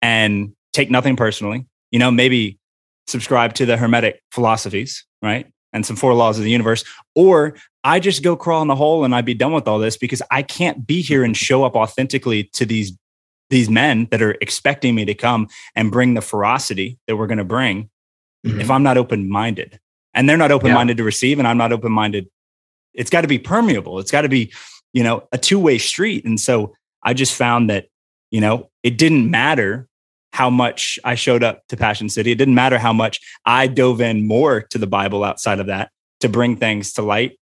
and 0.00 0.52
take 0.72 0.90
nothing 0.90 1.16
personally, 1.16 1.66
you 1.90 1.98
know, 1.98 2.10
maybe 2.10 2.58
subscribe 3.06 3.54
to 3.54 3.66
the 3.66 3.76
Hermetic 3.76 4.22
philosophies, 4.30 5.04
right? 5.22 5.46
And 5.72 5.86
some 5.86 5.96
four 5.96 6.14
laws 6.14 6.38
of 6.38 6.44
the 6.44 6.50
universe, 6.50 6.84
or 7.14 7.56
I 7.84 7.98
just 7.98 8.22
go 8.22 8.36
crawl 8.36 8.62
in 8.62 8.68
the 8.68 8.76
hole 8.76 9.04
and 9.04 9.14
I'd 9.14 9.24
be 9.24 9.34
done 9.34 9.52
with 9.52 9.66
all 9.66 9.78
this 9.78 9.96
because 9.96 10.22
I 10.30 10.42
can't 10.42 10.86
be 10.86 11.02
here 11.02 11.24
and 11.24 11.36
show 11.36 11.64
up 11.64 11.74
authentically 11.74 12.44
to 12.54 12.66
these 12.66 12.92
these 13.50 13.68
men 13.68 14.08
that 14.10 14.22
are 14.22 14.34
expecting 14.40 14.94
me 14.94 15.04
to 15.04 15.12
come 15.12 15.46
and 15.76 15.90
bring 15.90 16.14
the 16.14 16.22
ferocity 16.22 16.98
that 17.06 17.16
we're 17.16 17.26
going 17.26 17.36
to 17.36 17.44
bring 17.44 17.90
mm-hmm. 18.46 18.60
if 18.62 18.70
I'm 18.70 18.82
not 18.82 18.96
open 18.96 19.28
minded. 19.28 19.78
And 20.14 20.26
they're 20.26 20.38
not 20.38 20.50
open 20.50 20.72
minded 20.72 20.94
yeah. 20.96 21.02
to 21.02 21.04
receive, 21.04 21.38
and 21.38 21.46
I'm 21.46 21.58
not 21.58 21.72
open 21.72 21.92
minded 21.92 22.28
it's 22.94 23.10
got 23.10 23.22
to 23.22 23.28
be 23.28 23.38
permeable. 23.38 23.98
It's 23.98 24.10
got 24.10 24.22
to 24.22 24.28
be, 24.28 24.52
you 24.92 25.02
know, 25.02 25.28
a 25.32 25.38
two 25.38 25.58
way 25.58 25.78
street. 25.78 26.24
And 26.24 26.40
so 26.40 26.74
I 27.02 27.14
just 27.14 27.34
found 27.34 27.70
that, 27.70 27.86
you 28.30 28.40
know, 28.40 28.70
it 28.82 28.98
didn't 28.98 29.30
matter 29.30 29.88
how 30.32 30.48
much 30.48 30.98
I 31.04 31.14
showed 31.14 31.42
up 31.42 31.66
to 31.68 31.76
Passion 31.76 32.08
City. 32.08 32.32
It 32.32 32.36
didn't 32.36 32.54
matter 32.54 32.78
how 32.78 32.92
much 32.92 33.20
I 33.44 33.66
dove 33.66 34.00
in 34.00 34.26
more 34.26 34.62
to 34.70 34.78
the 34.78 34.86
Bible 34.86 35.24
outside 35.24 35.60
of 35.60 35.66
that 35.66 35.90
to 36.20 36.28
bring 36.28 36.56
things 36.56 36.94
to 36.94 37.02
light 37.02 37.38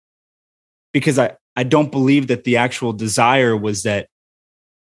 because 0.93 1.19
I, 1.19 1.37
I 1.57 1.65
don't 1.65 1.91
believe 1.91 2.29
that 2.29 2.45
the 2.45 2.57
actual 2.57 2.93
desire 2.93 3.57
was 3.57 3.83
that 3.83 4.09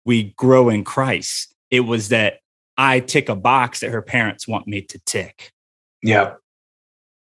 we 0.06 0.34
grow 0.36 0.70
in 0.70 0.84
Christ. 0.84 1.56
It 1.72 1.82
was 1.82 2.10
that 2.10 2.40
I 2.78 3.00
tick 3.00 3.30
a 3.30 3.36
box 3.36 3.80
that 3.80 3.92
her 3.92 4.02
parents 4.02 4.48
want 4.48 4.68
me 4.68 4.82
to 4.82 5.00
tick. 5.06 5.52
Yeah. 6.02 6.34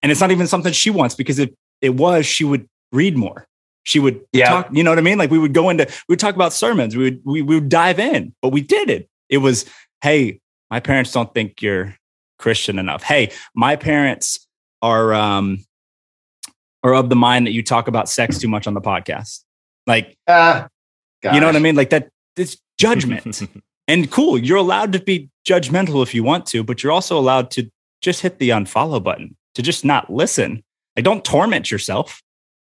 And 0.02 0.12
it's 0.12 0.20
not 0.20 0.30
even 0.30 0.46
something 0.46 0.72
she 0.72 0.90
wants 0.90 1.14
because 1.14 1.38
if 1.38 1.50
it 1.80 1.94
was, 1.94 2.26
she 2.26 2.44
would 2.44 2.68
read 2.92 3.16
more. 3.16 3.46
She 3.84 3.98
would 4.00 4.20
yeah. 4.32 4.48
talk, 4.48 4.68
you 4.70 4.82
know 4.82 4.90
what 4.90 4.98
I 4.98 5.02
mean? 5.02 5.18
Like 5.18 5.30
we 5.30 5.38
would 5.38 5.54
go 5.54 5.70
into, 5.70 5.86
we 6.08 6.12
would 6.12 6.20
talk 6.20 6.34
about 6.34 6.52
sermons. 6.52 6.96
We 6.96 7.04
would, 7.04 7.20
we, 7.24 7.42
we 7.42 7.54
would 7.54 7.68
dive 7.68 7.98
in, 7.98 8.34
but 8.42 8.50
we 8.50 8.60
did 8.60 8.90
it. 8.90 9.08
It 9.28 9.38
was, 9.38 9.64
hey, 10.02 10.40
my 10.70 10.80
parents 10.80 11.12
don't 11.12 11.32
think 11.32 11.62
you're 11.62 11.96
Christian 12.38 12.78
enough. 12.78 13.02
Hey, 13.02 13.32
my 13.54 13.76
parents 13.76 14.46
are, 14.82 15.14
um, 15.14 15.64
are 16.82 16.94
of 16.94 17.08
the 17.08 17.16
mind 17.16 17.46
that 17.46 17.52
you 17.52 17.62
talk 17.62 17.88
about 17.88 18.08
sex 18.08 18.38
too 18.38 18.48
much 18.48 18.66
on 18.66 18.74
the 18.74 18.80
podcast. 18.80 19.42
Like, 19.86 20.16
uh, 20.26 20.68
you 21.24 21.40
know 21.40 21.46
what 21.46 21.56
I 21.56 21.60
mean? 21.60 21.74
Like 21.74 21.90
that, 21.90 22.10
it's 22.36 22.58
judgment. 22.78 23.42
and 23.88 24.10
cool, 24.10 24.38
you're 24.38 24.58
allowed 24.58 24.92
to 24.92 25.00
be 25.00 25.30
judgmental 25.46 26.02
if 26.02 26.14
you 26.14 26.22
want 26.22 26.46
to, 26.46 26.62
but 26.62 26.82
you're 26.82 26.92
also 26.92 27.18
allowed 27.18 27.50
to 27.52 27.70
just 28.02 28.20
hit 28.20 28.38
the 28.38 28.50
unfollow 28.50 29.02
button, 29.02 29.36
to 29.54 29.62
just 29.62 29.84
not 29.84 30.12
listen. 30.12 30.62
Like, 30.94 31.04
don't 31.04 31.24
torment 31.24 31.70
yourself 31.70 32.22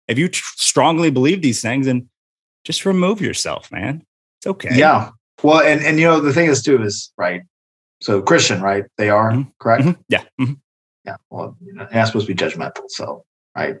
if 0.07 0.17
you 0.17 0.27
tr- 0.27 0.53
strongly 0.57 1.11
believe 1.11 1.41
these 1.41 1.61
things 1.61 1.87
and 1.87 2.07
just 2.63 2.85
remove 2.85 3.21
yourself, 3.21 3.71
man. 3.71 4.05
It's 4.39 4.47
okay. 4.47 4.69
Yeah. 4.73 5.11
Well, 5.41 5.61
and 5.61 5.81
and 5.81 5.99
you 5.99 6.05
know 6.05 6.19
the 6.19 6.33
thing 6.33 6.49
is 6.49 6.61
too 6.61 6.81
is 6.81 7.11
right. 7.17 7.41
So 8.01 8.21
Christian, 8.21 8.61
right? 8.61 8.85
They 8.97 9.09
are 9.09 9.31
mm-hmm. 9.31 9.49
correct. 9.59 9.83
Mm-hmm. 9.83 10.01
Yeah. 10.09 10.23
Mm-hmm. 10.39 10.53
Yeah. 11.05 11.15
Well, 11.29 11.57
you're 11.61 11.75
not 11.75 11.91
supposed 12.07 12.27
to 12.27 12.33
be 12.33 12.35
judgmental. 12.35 12.83
So 12.87 13.25
right. 13.55 13.77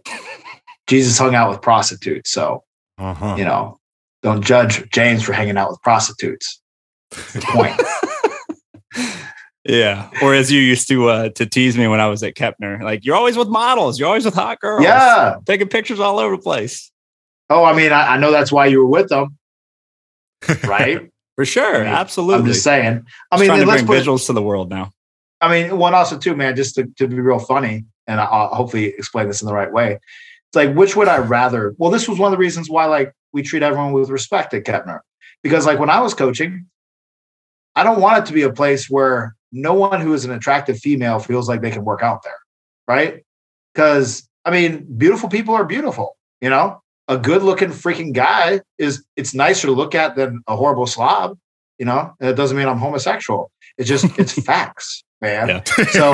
Jesus 0.87 1.17
hung 1.17 1.35
out 1.35 1.49
with 1.49 1.61
prostitutes, 1.61 2.31
so 2.31 2.63
uh-huh. 2.97 3.35
you 3.37 3.45
know 3.45 3.79
don't 4.21 4.43
judge 4.43 4.89
James 4.91 5.23
for 5.23 5.33
hanging 5.33 5.57
out 5.57 5.69
with 5.69 5.81
prostitutes. 5.81 6.61
That's 7.11 7.33
the 7.33 7.41
point. 7.41 7.79
yeah. 9.65 10.09
Or 10.21 10.33
as 10.33 10.51
you 10.51 10.59
used 10.59 10.87
to 10.89 11.09
uh, 11.09 11.29
to 11.29 11.45
tease 11.45 11.77
me 11.77 11.87
when 11.87 11.99
I 11.99 12.07
was 12.07 12.23
at 12.23 12.35
Keppner, 12.35 12.81
like 12.83 13.05
you're 13.05 13.15
always 13.15 13.37
with 13.37 13.47
models, 13.47 13.99
you're 13.99 14.07
always 14.07 14.25
with 14.25 14.33
hot 14.33 14.59
girls. 14.59 14.83
Yeah. 14.83 15.37
Taking 15.45 15.67
pictures 15.67 15.99
all 15.99 16.19
over 16.19 16.35
the 16.35 16.41
place. 16.41 16.91
Oh, 17.49 17.63
I 17.63 17.73
mean, 17.73 17.91
I, 17.91 18.15
I 18.15 18.17
know 18.17 18.31
that's 18.31 18.51
why 18.51 18.65
you 18.67 18.79
were 18.79 18.89
with 18.89 19.09
them. 19.09 19.37
Right? 20.65 21.09
For 21.35 21.45
sure. 21.45 21.77
I 21.77 21.79
mean, 21.79 21.87
Absolutely. 21.87 22.41
I'm 22.41 22.45
just 22.45 22.63
saying. 22.63 23.05
I 23.31 23.39
mean, 23.39 23.49
to 23.49 23.65
let's 23.65 23.81
bring 23.81 24.01
visuals 24.01 24.27
to 24.27 24.33
the 24.33 24.41
world 24.41 24.69
now. 24.69 24.91
I 25.41 25.49
mean, 25.49 25.77
one 25.77 25.93
also 25.93 26.17
too, 26.17 26.35
man, 26.35 26.55
just 26.55 26.75
to, 26.75 26.85
to 26.97 27.07
be 27.07 27.19
real 27.19 27.39
funny, 27.39 27.85
and 28.07 28.19
I'll 28.19 28.47
hopefully 28.49 28.85
explain 28.85 29.27
this 29.27 29.41
in 29.41 29.47
the 29.47 29.53
right 29.53 29.71
way. 29.71 29.93
It's 29.93 30.55
like, 30.55 30.75
which 30.75 30.95
would 30.95 31.07
I 31.07 31.17
rather? 31.17 31.75
Well, 31.77 31.91
this 31.91 32.07
was 32.07 32.19
one 32.19 32.31
of 32.31 32.37
the 32.37 32.41
reasons 32.41 32.69
why, 32.69 32.85
like, 32.85 33.13
we 33.33 33.41
treat 33.41 33.63
everyone 33.63 33.93
with 33.93 34.09
respect 34.09 34.53
at 34.53 34.63
Keppner. 34.63 34.99
Because, 35.41 35.65
like, 35.65 35.79
when 35.79 35.89
I 35.89 35.99
was 35.99 36.13
coaching, 36.13 36.67
I 37.75 37.83
don't 37.83 37.99
want 37.99 38.19
it 38.19 38.27
to 38.27 38.33
be 38.33 38.43
a 38.43 38.53
place 38.53 38.89
where 38.89 39.35
no 39.53 39.73
one 39.73 40.01
who 40.01 40.13
is 40.13 40.25
an 40.25 40.31
attractive 40.31 40.79
female 40.79 41.19
feels 41.19 41.47
like 41.47 41.61
they 41.61 41.71
can 41.71 41.85
work 41.85 42.01
out 42.01 42.23
there, 42.23 42.39
right? 42.87 43.23
Because, 43.73 44.27
I 44.43 44.51
mean, 44.51 44.85
beautiful 44.97 45.29
people 45.29 45.53
are 45.53 45.63
beautiful, 45.63 46.17
you 46.41 46.49
know? 46.49 46.81
A 47.07 47.17
good 47.17 47.43
looking 47.43 47.69
freaking 47.69 48.13
guy 48.13 48.61
is, 48.77 49.05
it's 49.15 49.33
nicer 49.33 49.67
to 49.67 49.73
look 49.73 49.93
at 49.93 50.15
than 50.15 50.41
a 50.47 50.55
horrible 50.55 50.87
slob, 50.87 51.37
you 51.77 51.85
know? 51.85 52.13
And 52.19 52.29
it 52.29 52.35
doesn't 52.35 52.57
mean 52.57 52.67
I'm 52.67 52.79
homosexual. 52.79 53.51
It's 53.77 53.87
just, 53.87 54.05
it's 54.17 54.33
facts, 54.45 55.03
man. 55.21 55.47
Yeah. 55.47 55.63
So, 55.91 56.13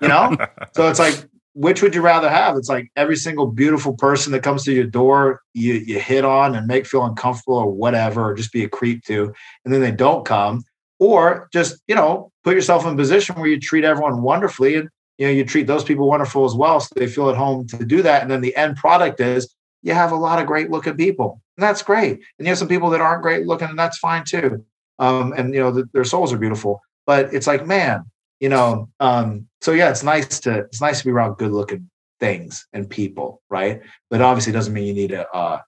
you 0.00 0.08
know? 0.08 0.36
So 0.74 0.88
it's 0.88 0.98
like, 0.98 1.22
which 1.54 1.82
would 1.82 1.94
you 1.94 2.00
rather 2.00 2.28
have? 2.28 2.56
It's 2.56 2.68
like 2.68 2.90
every 2.96 3.16
single 3.16 3.46
beautiful 3.46 3.94
person 3.94 4.32
that 4.32 4.42
comes 4.42 4.64
to 4.64 4.72
your 4.72 4.86
door, 4.86 5.40
you 5.54 5.74
you 5.74 6.00
hit 6.00 6.24
on 6.24 6.56
and 6.56 6.66
make 6.66 6.84
feel 6.84 7.04
uncomfortable 7.04 7.56
or 7.56 7.70
whatever, 7.70 8.30
or 8.30 8.34
just 8.34 8.52
be 8.52 8.64
a 8.64 8.68
creep 8.68 9.04
to, 9.04 9.32
and 9.64 9.72
then 9.72 9.80
they 9.80 9.92
don't 9.92 10.26
come, 10.26 10.64
or 10.98 11.48
just 11.52 11.80
you 11.86 11.94
know 11.94 12.30
put 12.44 12.54
yourself 12.54 12.84
in 12.86 12.94
a 12.94 12.96
position 12.96 13.34
where 13.36 13.48
you 13.48 13.58
treat 13.58 13.84
everyone 13.84 14.22
wonderfully 14.22 14.76
and 14.76 14.88
you 15.18 15.26
know 15.26 15.32
you 15.32 15.44
treat 15.44 15.66
those 15.66 15.84
people 15.84 16.08
wonderful 16.08 16.44
as 16.44 16.54
well, 16.54 16.80
so 16.80 16.88
they 16.96 17.06
feel 17.06 17.30
at 17.30 17.36
home 17.36 17.66
to 17.68 17.84
do 17.84 18.02
that, 18.02 18.22
and 18.22 18.30
then 18.30 18.40
the 18.40 18.56
end 18.56 18.76
product 18.76 19.20
is 19.20 19.54
you 19.82 19.94
have 19.94 20.12
a 20.12 20.16
lot 20.16 20.40
of 20.40 20.46
great 20.46 20.70
looking 20.70 20.96
people, 20.96 21.40
and 21.56 21.62
that's 21.62 21.82
great, 21.82 22.12
and 22.38 22.46
you 22.46 22.46
have 22.46 22.58
some 22.58 22.68
people 22.68 22.90
that 22.90 23.00
aren't 23.00 23.22
great 23.22 23.46
looking, 23.46 23.68
and 23.68 23.78
that's 23.78 23.98
fine 23.98 24.24
too, 24.24 24.64
um, 24.98 25.32
and 25.36 25.54
you 25.54 25.60
know 25.60 25.70
the, 25.70 25.88
their 25.92 26.04
souls 26.04 26.32
are 26.32 26.38
beautiful, 26.38 26.80
but 27.06 27.32
it's 27.32 27.46
like 27.46 27.66
man, 27.66 28.04
you 28.40 28.48
know 28.48 28.88
um, 29.00 29.46
so 29.60 29.72
yeah 29.72 29.90
it's 29.90 30.02
nice 30.02 30.40
to 30.40 30.58
it's 30.58 30.80
nice 30.80 30.98
to 30.98 31.04
be 31.04 31.10
around 31.10 31.36
good 31.36 31.52
looking 31.52 31.88
things 32.20 32.66
and 32.72 32.88
people 32.88 33.42
right? 33.50 33.82
But 34.10 34.20
obviously 34.20 34.52
doesn't 34.52 34.74
mean 34.74 34.86
you 34.86 34.94
need 34.94 35.10
to 35.10 35.28
uh, 35.30 35.60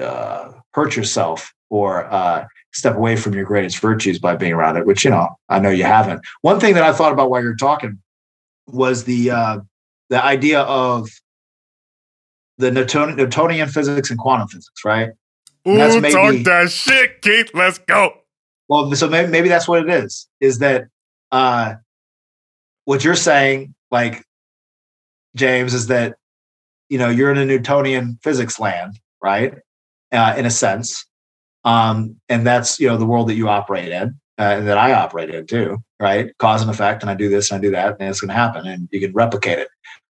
uh, 0.00 0.52
hurt 0.72 0.96
yourself 0.96 1.52
or 1.68 2.04
uh, 2.12 2.46
step 2.72 2.94
away 2.96 3.16
from 3.16 3.34
your 3.34 3.44
greatest 3.44 3.78
virtues 3.78 4.18
by 4.18 4.36
being 4.36 4.52
around 4.52 4.76
it 4.76 4.86
which 4.86 5.04
you 5.04 5.10
know 5.10 5.28
i 5.48 5.58
know 5.58 5.70
you 5.70 5.84
haven't 5.84 6.20
one 6.42 6.60
thing 6.60 6.74
that 6.74 6.82
i 6.82 6.92
thought 6.92 7.12
about 7.12 7.30
while 7.30 7.42
you're 7.42 7.56
talking 7.56 7.98
was 8.66 9.04
the 9.04 9.30
uh, 9.30 9.58
the 10.08 10.22
idea 10.22 10.60
of 10.62 11.08
the 12.58 12.70
Newton- 12.70 13.16
Newtonian 13.16 13.68
physics 13.68 14.10
and 14.10 14.18
quantum 14.18 14.48
physics, 14.48 14.84
right? 14.84 15.10
Ooh, 15.68 15.76
that's 15.76 16.00
maybe, 16.00 16.12
talk 16.12 16.44
that 16.44 16.70
shit, 16.70 17.22
Keith. 17.22 17.50
Let's 17.54 17.78
go. 17.78 18.12
Well, 18.68 18.94
so 18.94 19.08
maybe, 19.08 19.30
maybe 19.30 19.48
that's 19.48 19.68
what 19.68 19.82
it 19.82 19.90
is. 19.90 20.28
Is 20.40 20.58
that 20.58 20.88
uh, 21.32 21.74
what 22.84 23.04
you're 23.04 23.14
saying, 23.14 23.74
like 23.90 24.24
James, 25.34 25.74
is 25.74 25.88
that 25.88 26.16
you 26.88 26.98
know 26.98 27.08
you're 27.08 27.30
in 27.30 27.38
a 27.38 27.44
Newtonian 27.44 28.18
physics 28.22 28.58
land, 28.58 28.98
right? 29.22 29.54
Uh, 30.12 30.34
in 30.36 30.46
a 30.46 30.50
sense, 30.50 31.04
um, 31.66 32.16
and 32.30 32.46
that's 32.46 32.80
you 32.80 32.88
know 32.88 32.96
the 32.96 33.04
world 33.04 33.28
that 33.28 33.34
you 33.34 33.50
operate 33.50 33.92
in, 33.92 34.18
uh, 34.38 34.54
and 34.56 34.66
that 34.66 34.78
I 34.78 34.94
operate 34.94 35.28
in 35.28 35.46
too, 35.46 35.78
right? 36.00 36.32
Cause 36.38 36.62
and 36.62 36.70
effect, 36.70 37.02
and 37.02 37.10
I 37.10 37.14
do 37.14 37.28
this 37.28 37.50
and 37.50 37.58
I 37.58 37.60
do 37.60 37.72
that, 37.72 37.96
and 38.00 38.08
it's 38.08 38.22
going 38.22 38.30
to 38.30 38.34
happen, 38.34 38.66
and 38.66 38.88
you 38.90 39.00
can 39.00 39.12
replicate 39.12 39.58
it. 39.58 39.68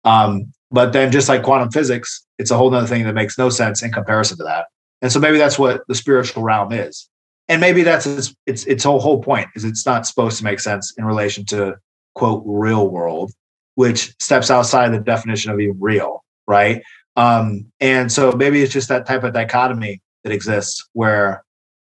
Um, 0.06 0.54
but 0.72 0.94
then, 0.94 1.12
just 1.12 1.28
like 1.28 1.44
quantum 1.44 1.72
physics, 1.72 2.26
it's 2.38 2.52
a 2.52 2.58
whole 2.58 2.74
other 2.74 2.88
thing 2.88 3.04
that 3.04 3.14
makes 3.14 3.38
no 3.38 3.50
sense 3.50 3.84
in 3.84 3.92
comparison 3.92 4.38
to 4.38 4.44
that. 4.46 4.68
And 5.02 5.12
so 5.12 5.20
maybe 5.20 5.38
that's 5.38 5.60
what 5.60 5.82
the 5.88 5.96
spiritual 5.96 6.44
realm 6.44 6.72
is 6.72 7.10
and 7.50 7.60
maybe 7.60 7.82
that's 7.84 8.06
its 8.06 8.34
its 8.46 8.64
its 8.66 8.84
whole 8.84 9.00
whole 9.00 9.22
point 9.22 9.50
is 9.56 9.66
it's 9.66 9.86
not 9.86 10.06
supposed 10.06 10.38
to 10.38 10.44
make 10.44 10.60
sense 10.60 10.94
in 10.98 11.04
relation 11.04 11.44
to 11.46 11.76
quote 12.14 12.44
real 12.46 12.88
world, 12.88 13.32
which 13.76 14.14
steps 14.20 14.52
outside 14.52 14.94
the 14.94 15.00
definition 15.00 15.52
of 15.52 15.60
even 15.60 15.78
real, 15.80 16.24
right? 16.48 16.84
Um, 17.16 17.66
and 17.80 18.12
so 18.12 18.32
maybe 18.32 18.62
it's 18.62 18.72
just 18.72 18.88
that 18.90 19.08
type 19.08 19.24
of 19.24 19.34
dichotomy 19.34 20.00
that 20.24 20.34
exists 20.34 20.88
where 20.94 21.44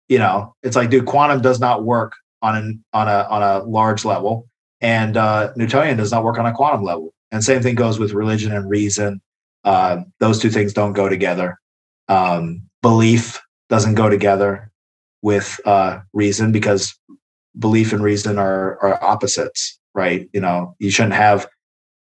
you 0.09 0.17
know 0.17 0.55
it's 0.63 0.75
like 0.75 0.89
dude 0.89 1.05
quantum 1.05 1.41
does 1.41 1.59
not 1.59 1.83
work 1.83 2.13
on 2.41 2.55
an 2.55 2.83
on 2.93 3.07
a 3.07 3.27
on 3.29 3.41
a 3.41 3.63
large 3.63 4.05
level 4.05 4.47
and 4.81 5.17
uh, 5.17 5.51
newtonian 5.55 5.97
does 5.97 6.11
not 6.11 6.23
work 6.23 6.37
on 6.37 6.45
a 6.45 6.53
quantum 6.53 6.83
level 6.83 7.13
and 7.31 7.43
same 7.43 7.61
thing 7.61 7.75
goes 7.75 7.99
with 7.99 8.13
religion 8.13 8.51
and 8.51 8.69
reason 8.69 9.21
uh, 9.63 9.97
those 10.19 10.39
two 10.39 10.49
things 10.49 10.73
don't 10.73 10.93
go 10.93 11.09
together 11.09 11.57
um, 12.07 12.61
belief 12.81 13.41
doesn't 13.69 13.95
go 13.95 14.09
together 14.09 14.71
with 15.21 15.59
uh, 15.65 15.99
reason 16.13 16.51
because 16.51 16.93
belief 17.57 17.93
and 17.93 18.03
reason 18.03 18.37
are, 18.37 18.79
are 18.83 19.03
opposites, 19.03 19.79
right? 19.93 20.29
You 20.33 20.41
know, 20.41 20.75
you 20.79 20.91
shouldn't 20.91 21.15
have 21.15 21.47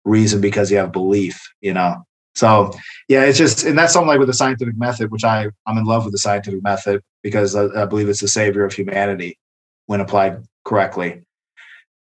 reason 0.04 0.42
because 0.42 0.72
you 0.72 0.78
have 0.78 0.92
belief, 0.92 1.40
you 1.62 1.74
know. 1.74 2.04
So 2.36 2.72
yeah, 3.08 3.24
it's 3.24 3.38
just 3.38 3.64
and 3.64 3.78
that's 3.78 3.94
something 3.94 4.08
like 4.08 4.20
with 4.20 4.28
the 4.28 4.34
scientific 4.34 4.78
method, 4.78 5.12
which 5.12 5.24
I 5.24 5.48
I'm 5.68 5.78
in 5.78 5.86
love 5.86 6.06
with 6.06 6.14
the 6.14 6.20
scientific 6.20 6.64
method 6.64 7.02
because 7.22 7.56
I, 7.56 7.84
I 7.84 7.86
believe 7.86 8.10
it's 8.10 8.22
the 8.22 8.28
savior 8.28 8.66
of 8.66 8.74
humanity 8.74 9.38
when 9.86 10.02
applied 10.02 10.44
correctly. 10.66 11.24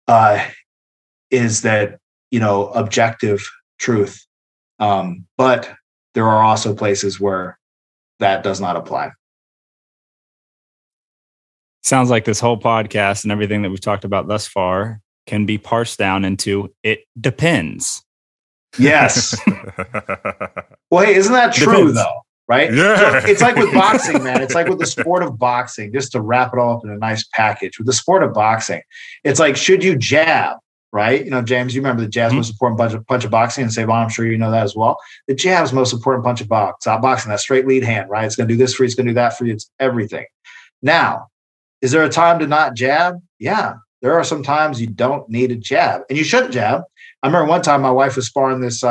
Uh, 0.07 0.45
is 1.31 1.63
that 1.63 1.99
you 2.31 2.41
know 2.41 2.69
objective 2.69 3.49
truth, 3.79 4.27
um, 4.81 5.27
but 5.37 5.71
there 6.15 6.27
are 6.27 6.43
also 6.43 6.75
places 6.75 7.21
where 7.21 7.59
that 8.19 8.43
does 8.43 8.61
not 8.61 8.77
apply 8.77 9.13
sounds 11.89 12.11
like 12.11 12.25
this 12.25 12.39
whole 12.39 12.59
podcast 12.59 13.25
and 13.25 13.33
everything 13.33 13.63
that 13.63 13.71
we've 13.71 13.81
talked 13.81 14.05
about 14.05 14.29
thus 14.29 14.47
far 14.47 15.01
can 15.27 15.47
be 15.47 15.59
parsed 15.59 15.99
down 15.99 16.25
into 16.25 16.73
it 16.83 17.01
depends. 17.21 18.05
Yes. 18.79 19.39
well, 20.91 21.05
hey, 21.05 21.15
isn't 21.15 21.33
that 21.33 21.55
true 21.55 21.73
depends. 21.73 21.95
though? 21.95 22.21
Right? 22.49 22.73
Yeah. 22.73 23.21
So 23.21 23.29
it's 23.29 23.43
like 23.43 23.57
with 23.57 23.73
boxing, 23.75 24.23
man. 24.23 24.43
It's 24.43 24.55
like 24.55 24.69
with 24.69 24.79
the 24.79 24.87
sport 24.87 25.23
of 25.23 25.39
boxing, 25.39 25.93
just 25.93 26.13
to 26.13 26.21
wrap 26.21 26.53
it 26.53 26.59
all 26.59 26.77
up 26.77 26.85
in 26.85 26.91
a 26.91 26.97
nice 26.97 27.25
package. 27.35 27.79
With 27.79 27.87
the 27.87 27.93
sport 27.93 28.23
of 28.23 28.33
boxing, 28.33 28.83
it's 29.25 29.39
like, 29.39 29.57
should 29.57 29.85
you 29.85 29.97
jab? 29.97 30.57
Right? 30.91 31.23
You 31.23 31.31
know, 31.31 31.43
James, 31.43 31.75
you 31.75 31.83
remember 31.83 32.01
the 32.01 32.09
jab's 32.09 32.31
mm-hmm. 32.31 32.39
most 32.39 32.51
important 32.51 32.79
punch 32.79 32.95
of, 32.95 33.07
punch 33.07 33.25
of 33.25 33.31
boxing, 33.31 33.65
and 33.65 33.71
Sae'Von, 33.71 34.05
I'm 34.05 34.09
sure 34.09 34.27
you 34.27 34.39
know 34.39 34.51
that 34.51 34.63
as 34.63 34.75
well. 34.75 34.97
The 35.27 35.35
jab's 35.35 35.75
most 35.75 35.93
important 35.93 36.25
punch 36.25 36.41
of 36.41 36.49
box, 36.49 36.87
uh, 36.87 36.97
boxing, 36.99 37.31
that 37.31 37.41
straight 37.41 37.67
lead 37.67 37.85
hand, 37.85 38.09
right? 38.09 38.25
It's 38.25 38.37
going 38.37 38.49
to 38.49 38.55
do 38.55 38.59
this 38.59 38.75
for 38.75 38.85
you, 38.85 38.87
it's 38.87 38.95
going 38.95 39.07
to 39.07 39.11
do 39.11 39.17
that 39.17 39.37
for 39.37 39.45
you, 39.45 39.53
it's 39.53 39.71
everything. 39.79 40.25
Now, 40.81 41.27
is 41.83 41.91
there 41.91 42.03
a 42.05 42.09
time 42.09 42.39
to 42.39 42.47
not 42.47 42.75
jab? 42.75 43.17
Yeah, 43.39 43.75
there 44.01 44.15
are 44.15 44.25
some 44.25 44.43
times 44.43 44.81
you 44.81 44.87
don't 44.87 45.29
need 45.29 45.51
a 45.51 45.57
jab, 45.57 46.03
and 46.09 46.17
you 46.17 46.25
shouldn't 46.25 46.55
jab. 46.55 46.83
I 47.23 47.27
remember 47.27 47.49
one 47.49 47.63
time 47.63 47.83
my 47.83 47.91
wife 47.91 48.17
was 48.17 48.27
sparring 48.27 48.61
this 48.61 48.85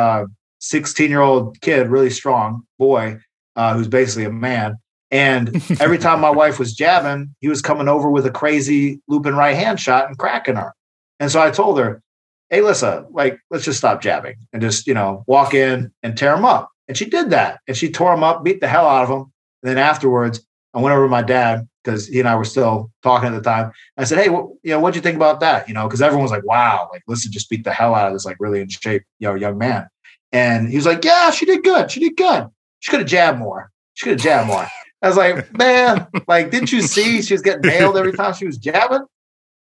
16 0.59 1.05
uh, 1.05 1.09
year 1.09 1.21
old 1.21 1.59
kid, 1.61 1.87
really 1.87 2.09
strong 2.09 2.63
boy, 2.77 3.19
uh, 3.55 3.73
who's 3.73 3.87
basically 3.87 4.25
a 4.25 4.31
man. 4.31 4.75
And 5.11 5.55
every 5.81 5.97
time 5.97 6.19
my 6.19 6.29
wife 6.29 6.59
was 6.59 6.73
jabbing, 6.73 7.33
he 7.39 7.47
was 7.47 7.61
coming 7.61 7.87
over 7.87 8.09
with 8.09 8.25
a 8.25 8.31
crazy 8.31 9.01
looping 9.07 9.35
right 9.35 9.55
hand 9.55 9.79
shot 9.79 10.07
and 10.07 10.17
cracking 10.17 10.55
her. 10.55 10.73
And 11.19 11.31
so 11.31 11.41
I 11.41 11.51
told 11.51 11.79
her, 11.79 12.01
Hey, 12.49 12.61
Lissa, 12.61 13.05
like, 13.11 13.39
let's 13.49 13.65
just 13.65 13.77
stop 13.77 14.01
jabbing 14.01 14.35
and 14.53 14.61
just, 14.61 14.87
you 14.87 14.93
know, 14.93 15.25
walk 15.27 15.53
in 15.53 15.91
and 16.01 16.17
tear 16.17 16.33
him 16.33 16.45
up. 16.45 16.69
And 16.87 16.95
she 16.97 17.05
did 17.05 17.29
that. 17.31 17.59
And 17.67 17.75
she 17.75 17.91
tore 17.91 18.13
him 18.13 18.23
up, 18.23 18.43
beat 18.43 18.61
the 18.61 18.69
hell 18.69 18.87
out 18.87 19.03
of 19.03 19.09
him. 19.09 19.33
And 19.63 19.69
then 19.69 19.77
afterwards, 19.77 20.46
I 20.77 20.79
went 20.79 20.93
over 20.93 21.05
to 21.05 21.09
my 21.09 21.23
dad 21.23 21.67
because 21.83 22.05
he 22.07 22.19
and 22.19 22.29
I 22.29 22.35
were 22.35 22.45
still 22.45 22.91
talking 23.01 23.29
at 23.29 23.33
the 23.33 23.41
time. 23.41 23.71
I 23.97 24.03
said, 24.03 24.19
"Hey, 24.19 24.29
what, 24.29 24.47
you 24.61 24.69
know, 24.69 24.79
what'd 24.79 24.95
you 24.95 25.01
think 25.01 25.15
about 25.15 25.39
that?" 25.39 25.67
You 25.67 25.73
know, 25.73 25.87
because 25.87 26.03
everyone 26.03 26.21
was 26.21 26.31
like, 26.31 26.45
"Wow, 26.45 26.87
like 26.93 27.01
listen, 27.07 27.31
just 27.31 27.49
beat 27.49 27.63
the 27.63 27.73
hell 27.73 27.95
out 27.95 28.07
of 28.07 28.13
this 28.13 28.25
like 28.25 28.37
really 28.39 28.61
in 28.61 28.69
shape, 28.69 29.01
you 29.17 29.27
know, 29.27 29.33
young 29.33 29.57
man." 29.57 29.87
And 30.31 30.69
he 30.69 30.75
was 30.75 30.85
like, 30.85 31.03
"Yeah, 31.03 31.31
she 31.31 31.47
did 31.47 31.63
good. 31.63 31.89
She 31.89 31.99
did 31.99 32.15
good. 32.15 32.47
She 32.79 32.91
could 32.91 32.99
have 32.99 33.09
jabbed 33.09 33.39
more. 33.39 33.71
She 33.95 34.05
could 34.05 34.19
have 34.19 34.21
jabbed 34.21 34.47
more." 34.49 34.67
I 35.01 35.07
was 35.07 35.17
like, 35.17 35.51
"Man, 35.57 36.05
like, 36.27 36.51
didn't 36.51 36.71
you 36.71 36.83
see 36.83 37.23
she 37.23 37.33
was 37.33 37.41
getting 37.41 37.67
nailed 37.67 37.97
every 37.97 38.13
time 38.13 38.35
she 38.35 38.45
was 38.45 38.57
jabbing?" 38.57 39.05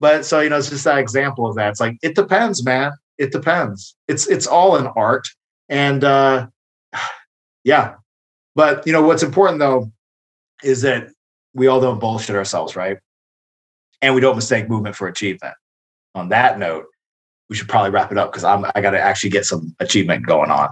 But 0.01 0.25
so 0.25 0.41
you 0.41 0.49
know, 0.49 0.57
it's 0.57 0.69
just 0.69 0.83
that 0.83 0.97
example 0.97 1.47
of 1.47 1.55
that. 1.55 1.69
It's 1.69 1.79
like 1.79 1.97
it 2.01 2.15
depends, 2.15 2.65
man. 2.65 2.91
It 3.17 3.31
depends. 3.31 3.95
It's 4.09 4.27
it's 4.27 4.45
all 4.45 4.75
an 4.75 4.87
art, 4.87 5.29
and 5.69 6.03
uh, 6.03 6.47
yeah. 7.63 7.95
But 8.55 8.85
you 8.85 8.91
know 8.91 9.03
what's 9.03 9.23
important 9.23 9.59
though 9.59 9.89
is 10.63 10.81
that 10.81 11.09
we 11.53 11.67
all 11.67 11.81
don't 11.81 11.99
bullshit 11.99 12.35
ourselves, 12.35 12.75
right? 12.75 12.97
And 14.01 14.13
we 14.13 14.21
don't 14.21 14.35
mistake 14.35 14.69
movement 14.69 14.95
for 14.95 15.07
achievement. 15.07 15.55
On 16.15 16.29
that 16.29 16.59
note, 16.59 16.85
we 17.49 17.55
should 17.55 17.69
probably 17.69 17.91
wrap 17.91 18.11
it 18.11 18.17
up 18.17 18.31
because 18.31 18.43
I'm 18.43 18.65
I 18.75 18.81
got 18.81 18.91
to 18.91 19.01
actually 19.01 19.29
get 19.29 19.45
some 19.45 19.75
achievement 19.79 20.25
going 20.25 20.51
on. 20.51 20.69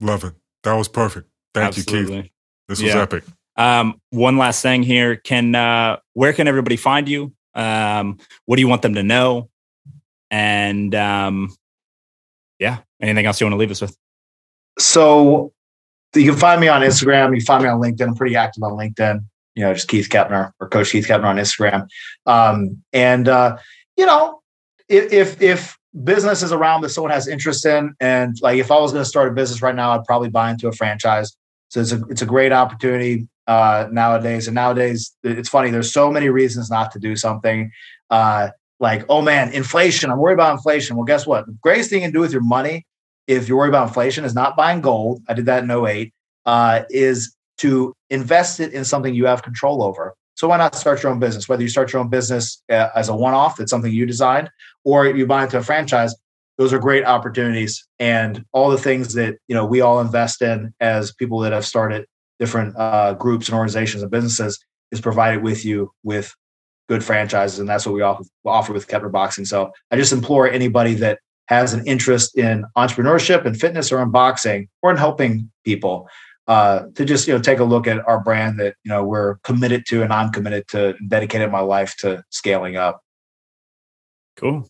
Love 0.00 0.24
it. 0.24 0.34
That 0.62 0.74
was 0.74 0.88
perfect. 0.88 1.28
Thank 1.54 1.76
Absolutely. 1.78 2.16
you, 2.16 2.22
Keith. 2.22 2.30
This 2.68 2.82
was 2.82 2.94
yeah. 2.94 3.02
epic. 3.02 3.24
Um, 3.56 4.00
one 4.10 4.36
last 4.36 4.62
thing 4.62 4.82
here. 4.82 5.16
Can 5.16 5.54
uh, 5.54 5.98
where 6.12 6.32
can 6.32 6.48
everybody 6.48 6.76
find 6.76 7.08
you? 7.08 7.32
Um, 7.54 8.18
what 8.46 8.56
do 8.56 8.62
you 8.62 8.68
want 8.68 8.82
them 8.82 8.94
to 8.94 9.02
know? 9.02 9.48
And 10.30 10.94
um, 10.94 11.54
yeah, 12.58 12.78
anything 13.00 13.26
else 13.26 13.40
you 13.40 13.46
want 13.46 13.54
to 13.54 13.58
leave 13.58 13.70
us 13.70 13.80
with? 13.80 13.96
So 14.78 15.52
you 16.14 16.30
can 16.30 16.38
find 16.38 16.60
me 16.60 16.68
on 16.68 16.82
Instagram. 16.82 17.34
You 17.34 17.40
find 17.42 17.62
me 17.62 17.68
on 17.68 17.80
LinkedIn. 17.80 18.08
I'm 18.08 18.14
pretty 18.14 18.36
active 18.36 18.62
on 18.62 18.72
LinkedIn. 18.72 19.24
You 19.54 19.64
know, 19.64 19.74
just 19.74 19.88
Keith 19.88 20.08
Keppner 20.08 20.52
or 20.60 20.68
Coach 20.68 20.90
Keith 20.90 21.06
Keppner 21.06 21.24
on 21.24 21.36
Instagram. 21.36 21.86
Um, 22.26 22.82
and 22.92 23.28
uh, 23.28 23.56
you 23.96 24.06
know, 24.06 24.40
if, 24.88 25.12
if 25.12 25.42
if 25.42 25.78
business 26.02 26.42
is 26.42 26.50
around 26.50 26.80
that 26.82 26.88
someone 26.88 27.12
has 27.12 27.28
interest 27.28 27.64
in, 27.64 27.94
and 28.00 28.36
like 28.42 28.58
if 28.58 28.70
I 28.70 28.78
was 28.78 28.92
going 28.92 29.02
to 29.04 29.08
start 29.08 29.28
a 29.28 29.32
business 29.32 29.62
right 29.62 29.74
now, 29.74 29.92
I'd 29.92 30.04
probably 30.04 30.28
buy 30.28 30.50
into 30.50 30.68
a 30.68 30.72
franchise. 30.72 31.36
So 31.68 31.80
it's 31.80 31.92
a 31.92 32.02
it's 32.08 32.22
a 32.22 32.26
great 32.26 32.52
opportunity 32.52 33.28
uh, 33.46 33.88
nowadays. 33.90 34.48
And 34.48 34.54
nowadays, 34.54 35.14
it's 35.22 35.48
funny. 35.48 35.70
There's 35.70 35.92
so 35.92 36.10
many 36.10 36.28
reasons 36.28 36.70
not 36.70 36.90
to 36.92 36.98
do 36.98 37.16
something. 37.16 37.70
Uh, 38.10 38.48
like, 38.80 39.04
oh 39.08 39.22
man, 39.22 39.52
inflation. 39.52 40.10
I'm 40.10 40.18
worried 40.18 40.34
about 40.34 40.52
inflation. 40.52 40.96
Well, 40.96 41.04
guess 41.04 41.26
what? 41.26 41.46
The 41.46 41.56
greatest 41.62 41.90
thing 41.90 42.02
you 42.02 42.06
can 42.06 42.12
do 42.12 42.20
with 42.20 42.32
your 42.32 42.42
money, 42.42 42.86
if 43.26 43.48
you're 43.48 43.58
worried 43.58 43.70
about 43.70 43.88
inflation, 43.88 44.24
is 44.24 44.34
not 44.34 44.56
buying 44.56 44.80
gold. 44.80 45.22
I 45.28 45.34
did 45.34 45.46
that 45.46 45.64
in 45.64 45.70
08. 45.70 46.12
Uh, 46.46 46.82
is 46.90 47.34
to 47.58 47.94
invest 48.10 48.60
it 48.60 48.72
in 48.72 48.84
something 48.84 49.14
you 49.14 49.26
have 49.26 49.42
control 49.42 49.82
over. 49.82 50.14
So 50.34 50.48
why 50.48 50.58
not 50.58 50.74
start 50.74 51.02
your 51.02 51.12
own 51.12 51.20
business? 51.20 51.48
Whether 51.48 51.62
you 51.62 51.68
start 51.68 51.92
your 51.92 52.00
own 52.00 52.10
business 52.10 52.62
uh, 52.68 52.88
as 52.94 53.08
a 53.08 53.16
one-off, 53.16 53.56
that's 53.56 53.70
something 53.70 53.92
you 53.92 54.04
designed, 54.04 54.50
or 54.82 55.06
you 55.06 55.26
buy 55.26 55.44
into 55.44 55.58
a 55.58 55.62
franchise, 55.62 56.14
those 56.58 56.72
are 56.72 56.78
great 56.78 57.04
opportunities. 57.04 57.86
And 57.98 58.44
all 58.52 58.70
the 58.70 58.78
things 58.78 59.14
that 59.14 59.36
you 59.48 59.54
know 59.54 59.64
we 59.64 59.80
all 59.80 60.00
invest 60.00 60.42
in 60.42 60.74
as 60.80 61.12
people 61.12 61.38
that 61.40 61.52
have 61.52 61.64
started 61.64 62.06
different 62.38 62.76
uh, 62.76 63.14
groups 63.14 63.48
and 63.48 63.54
organizations 63.54 64.02
and 64.02 64.10
businesses 64.10 64.58
is 64.90 65.00
provided 65.00 65.42
with 65.42 65.64
you 65.64 65.92
with 66.02 66.34
good 66.88 67.02
franchises, 67.02 67.58
and 67.58 67.68
that's 67.68 67.86
what 67.86 67.94
we 67.94 68.02
offer, 68.02 68.24
offer 68.44 68.72
with 68.72 68.88
Keppner 68.88 69.10
Boxing. 69.10 69.44
So 69.44 69.72
I 69.90 69.96
just 69.96 70.12
implore 70.12 70.48
anybody 70.48 70.94
that 70.94 71.20
has 71.46 71.74
an 71.74 71.86
interest 71.86 72.36
in 72.38 72.64
entrepreneurship 72.76 73.44
and 73.44 73.58
fitness 73.58 73.92
or 73.92 74.02
in 74.02 74.10
boxing 74.10 74.68
or 74.82 74.90
in 74.90 74.96
helping 74.96 75.50
people 75.64 76.08
uh, 76.46 76.86
to 76.94 77.04
just 77.04 77.26
you 77.26 77.34
know 77.34 77.40
take 77.40 77.58
a 77.58 77.64
look 77.64 77.86
at 77.86 78.06
our 78.06 78.20
brand 78.20 78.58
that 78.60 78.74
you 78.84 78.90
know 78.90 79.04
we're 79.04 79.36
committed 79.36 79.84
to 79.86 80.02
and 80.02 80.12
I'm 80.12 80.30
committed 80.30 80.68
to 80.68 80.94
dedicated 81.08 81.50
my 81.50 81.60
life 81.60 81.96
to 81.98 82.22
scaling 82.30 82.76
up. 82.76 83.00
Cool. 84.36 84.68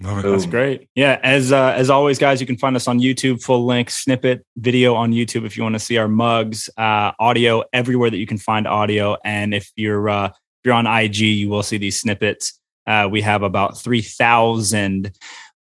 That's 0.00 0.44
great. 0.46 0.88
Yeah, 0.94 1.18
as 1.22 1.52
uh, 1.52 1.72
as 1.76 1.88
always, 1.88 2.18
guys, 2.18 2.40
you 2.40 2.46
can 2.46 2.58
find 2.58 2.76
us 2.76 2.88
on 2.88 3.00
YouTube, 3.00 3.42
full 3.42 3.64
length 3.64 3.92
snippet 3.92 4.44
video 4.56 4.94
on 4.94 5.12
YouTube 5.12 5.46
if 5.46 5.56
you 5.56 5.62
want 5.62 5.76
to 5.76 5.78
see 5.78 5.96
our 5.96 6.08
mugs, 6.08 6.68
uh, 6.76 7.12
audio 7.18 7.62
everywhere 7.72 8.10
that 8.10 8.18
you 8.18 8.26
can 8.26 8.36
find 8.36 8.66
audio. 8.66 9.16
And 9.24 9.54
if 9.54 9.70
you're 9.76 10.08
uh, 10.08 10.26
if 10.26 10.34
you're 10.64 10.74
on 10.74 10.86
IG, 10.86 11.16
you 11.18 11.48
will 11.48 11.62
see 11.62 11.78
these 11.78 11.98
snippets. 11.98 12.60
Uh, 12.86 13.08
we 13.10 13.20
have 13.22 13.42
about 13.42 13.78
three 13.78 14.02
thousand 14.02 15.12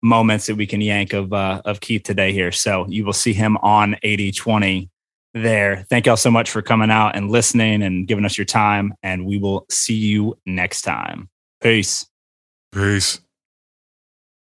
moments 0.02 0.48
that 0.48 0.56
we 0.56 0.65
can 0.65 0.81
yank 0.81 1.14
of 1.14 1.31
uh, 1.34 1.61
of 1.65 1.80
Keith 1.80 2.03
today 2.03 2.34
here. 2.34 2.52
So 2.52 2.85
you 2.88 3.06
will 3.06 3.14
see 3.14 3.34
him 3.34 3.57
on 3.57 3.95
8020 4.03 4.89
there. 5.34 5.85
Thank 5.89 6.06
y'all 6.06 6.18
so 6.18 6.31
much 6.31 6.49
for 6.49 6.61
coming 6.61 6.91
out 6.91 7.15
and 7.15 7.30
listening 7.30 7.84
and 7.84 8.07
giving 8.07 8.26
us 8.26 8.38
your 8.38 8.45
time. 8.45 8.93
And 9.03 9.26
we 9.26 9.38
will 9.38 9.65
see 9.69 9.95
you 9.95 10.38
next 10.45 10.81
time. 10.81 11.30
Peace. 11.61 12.07
Peace. 12.72 13.22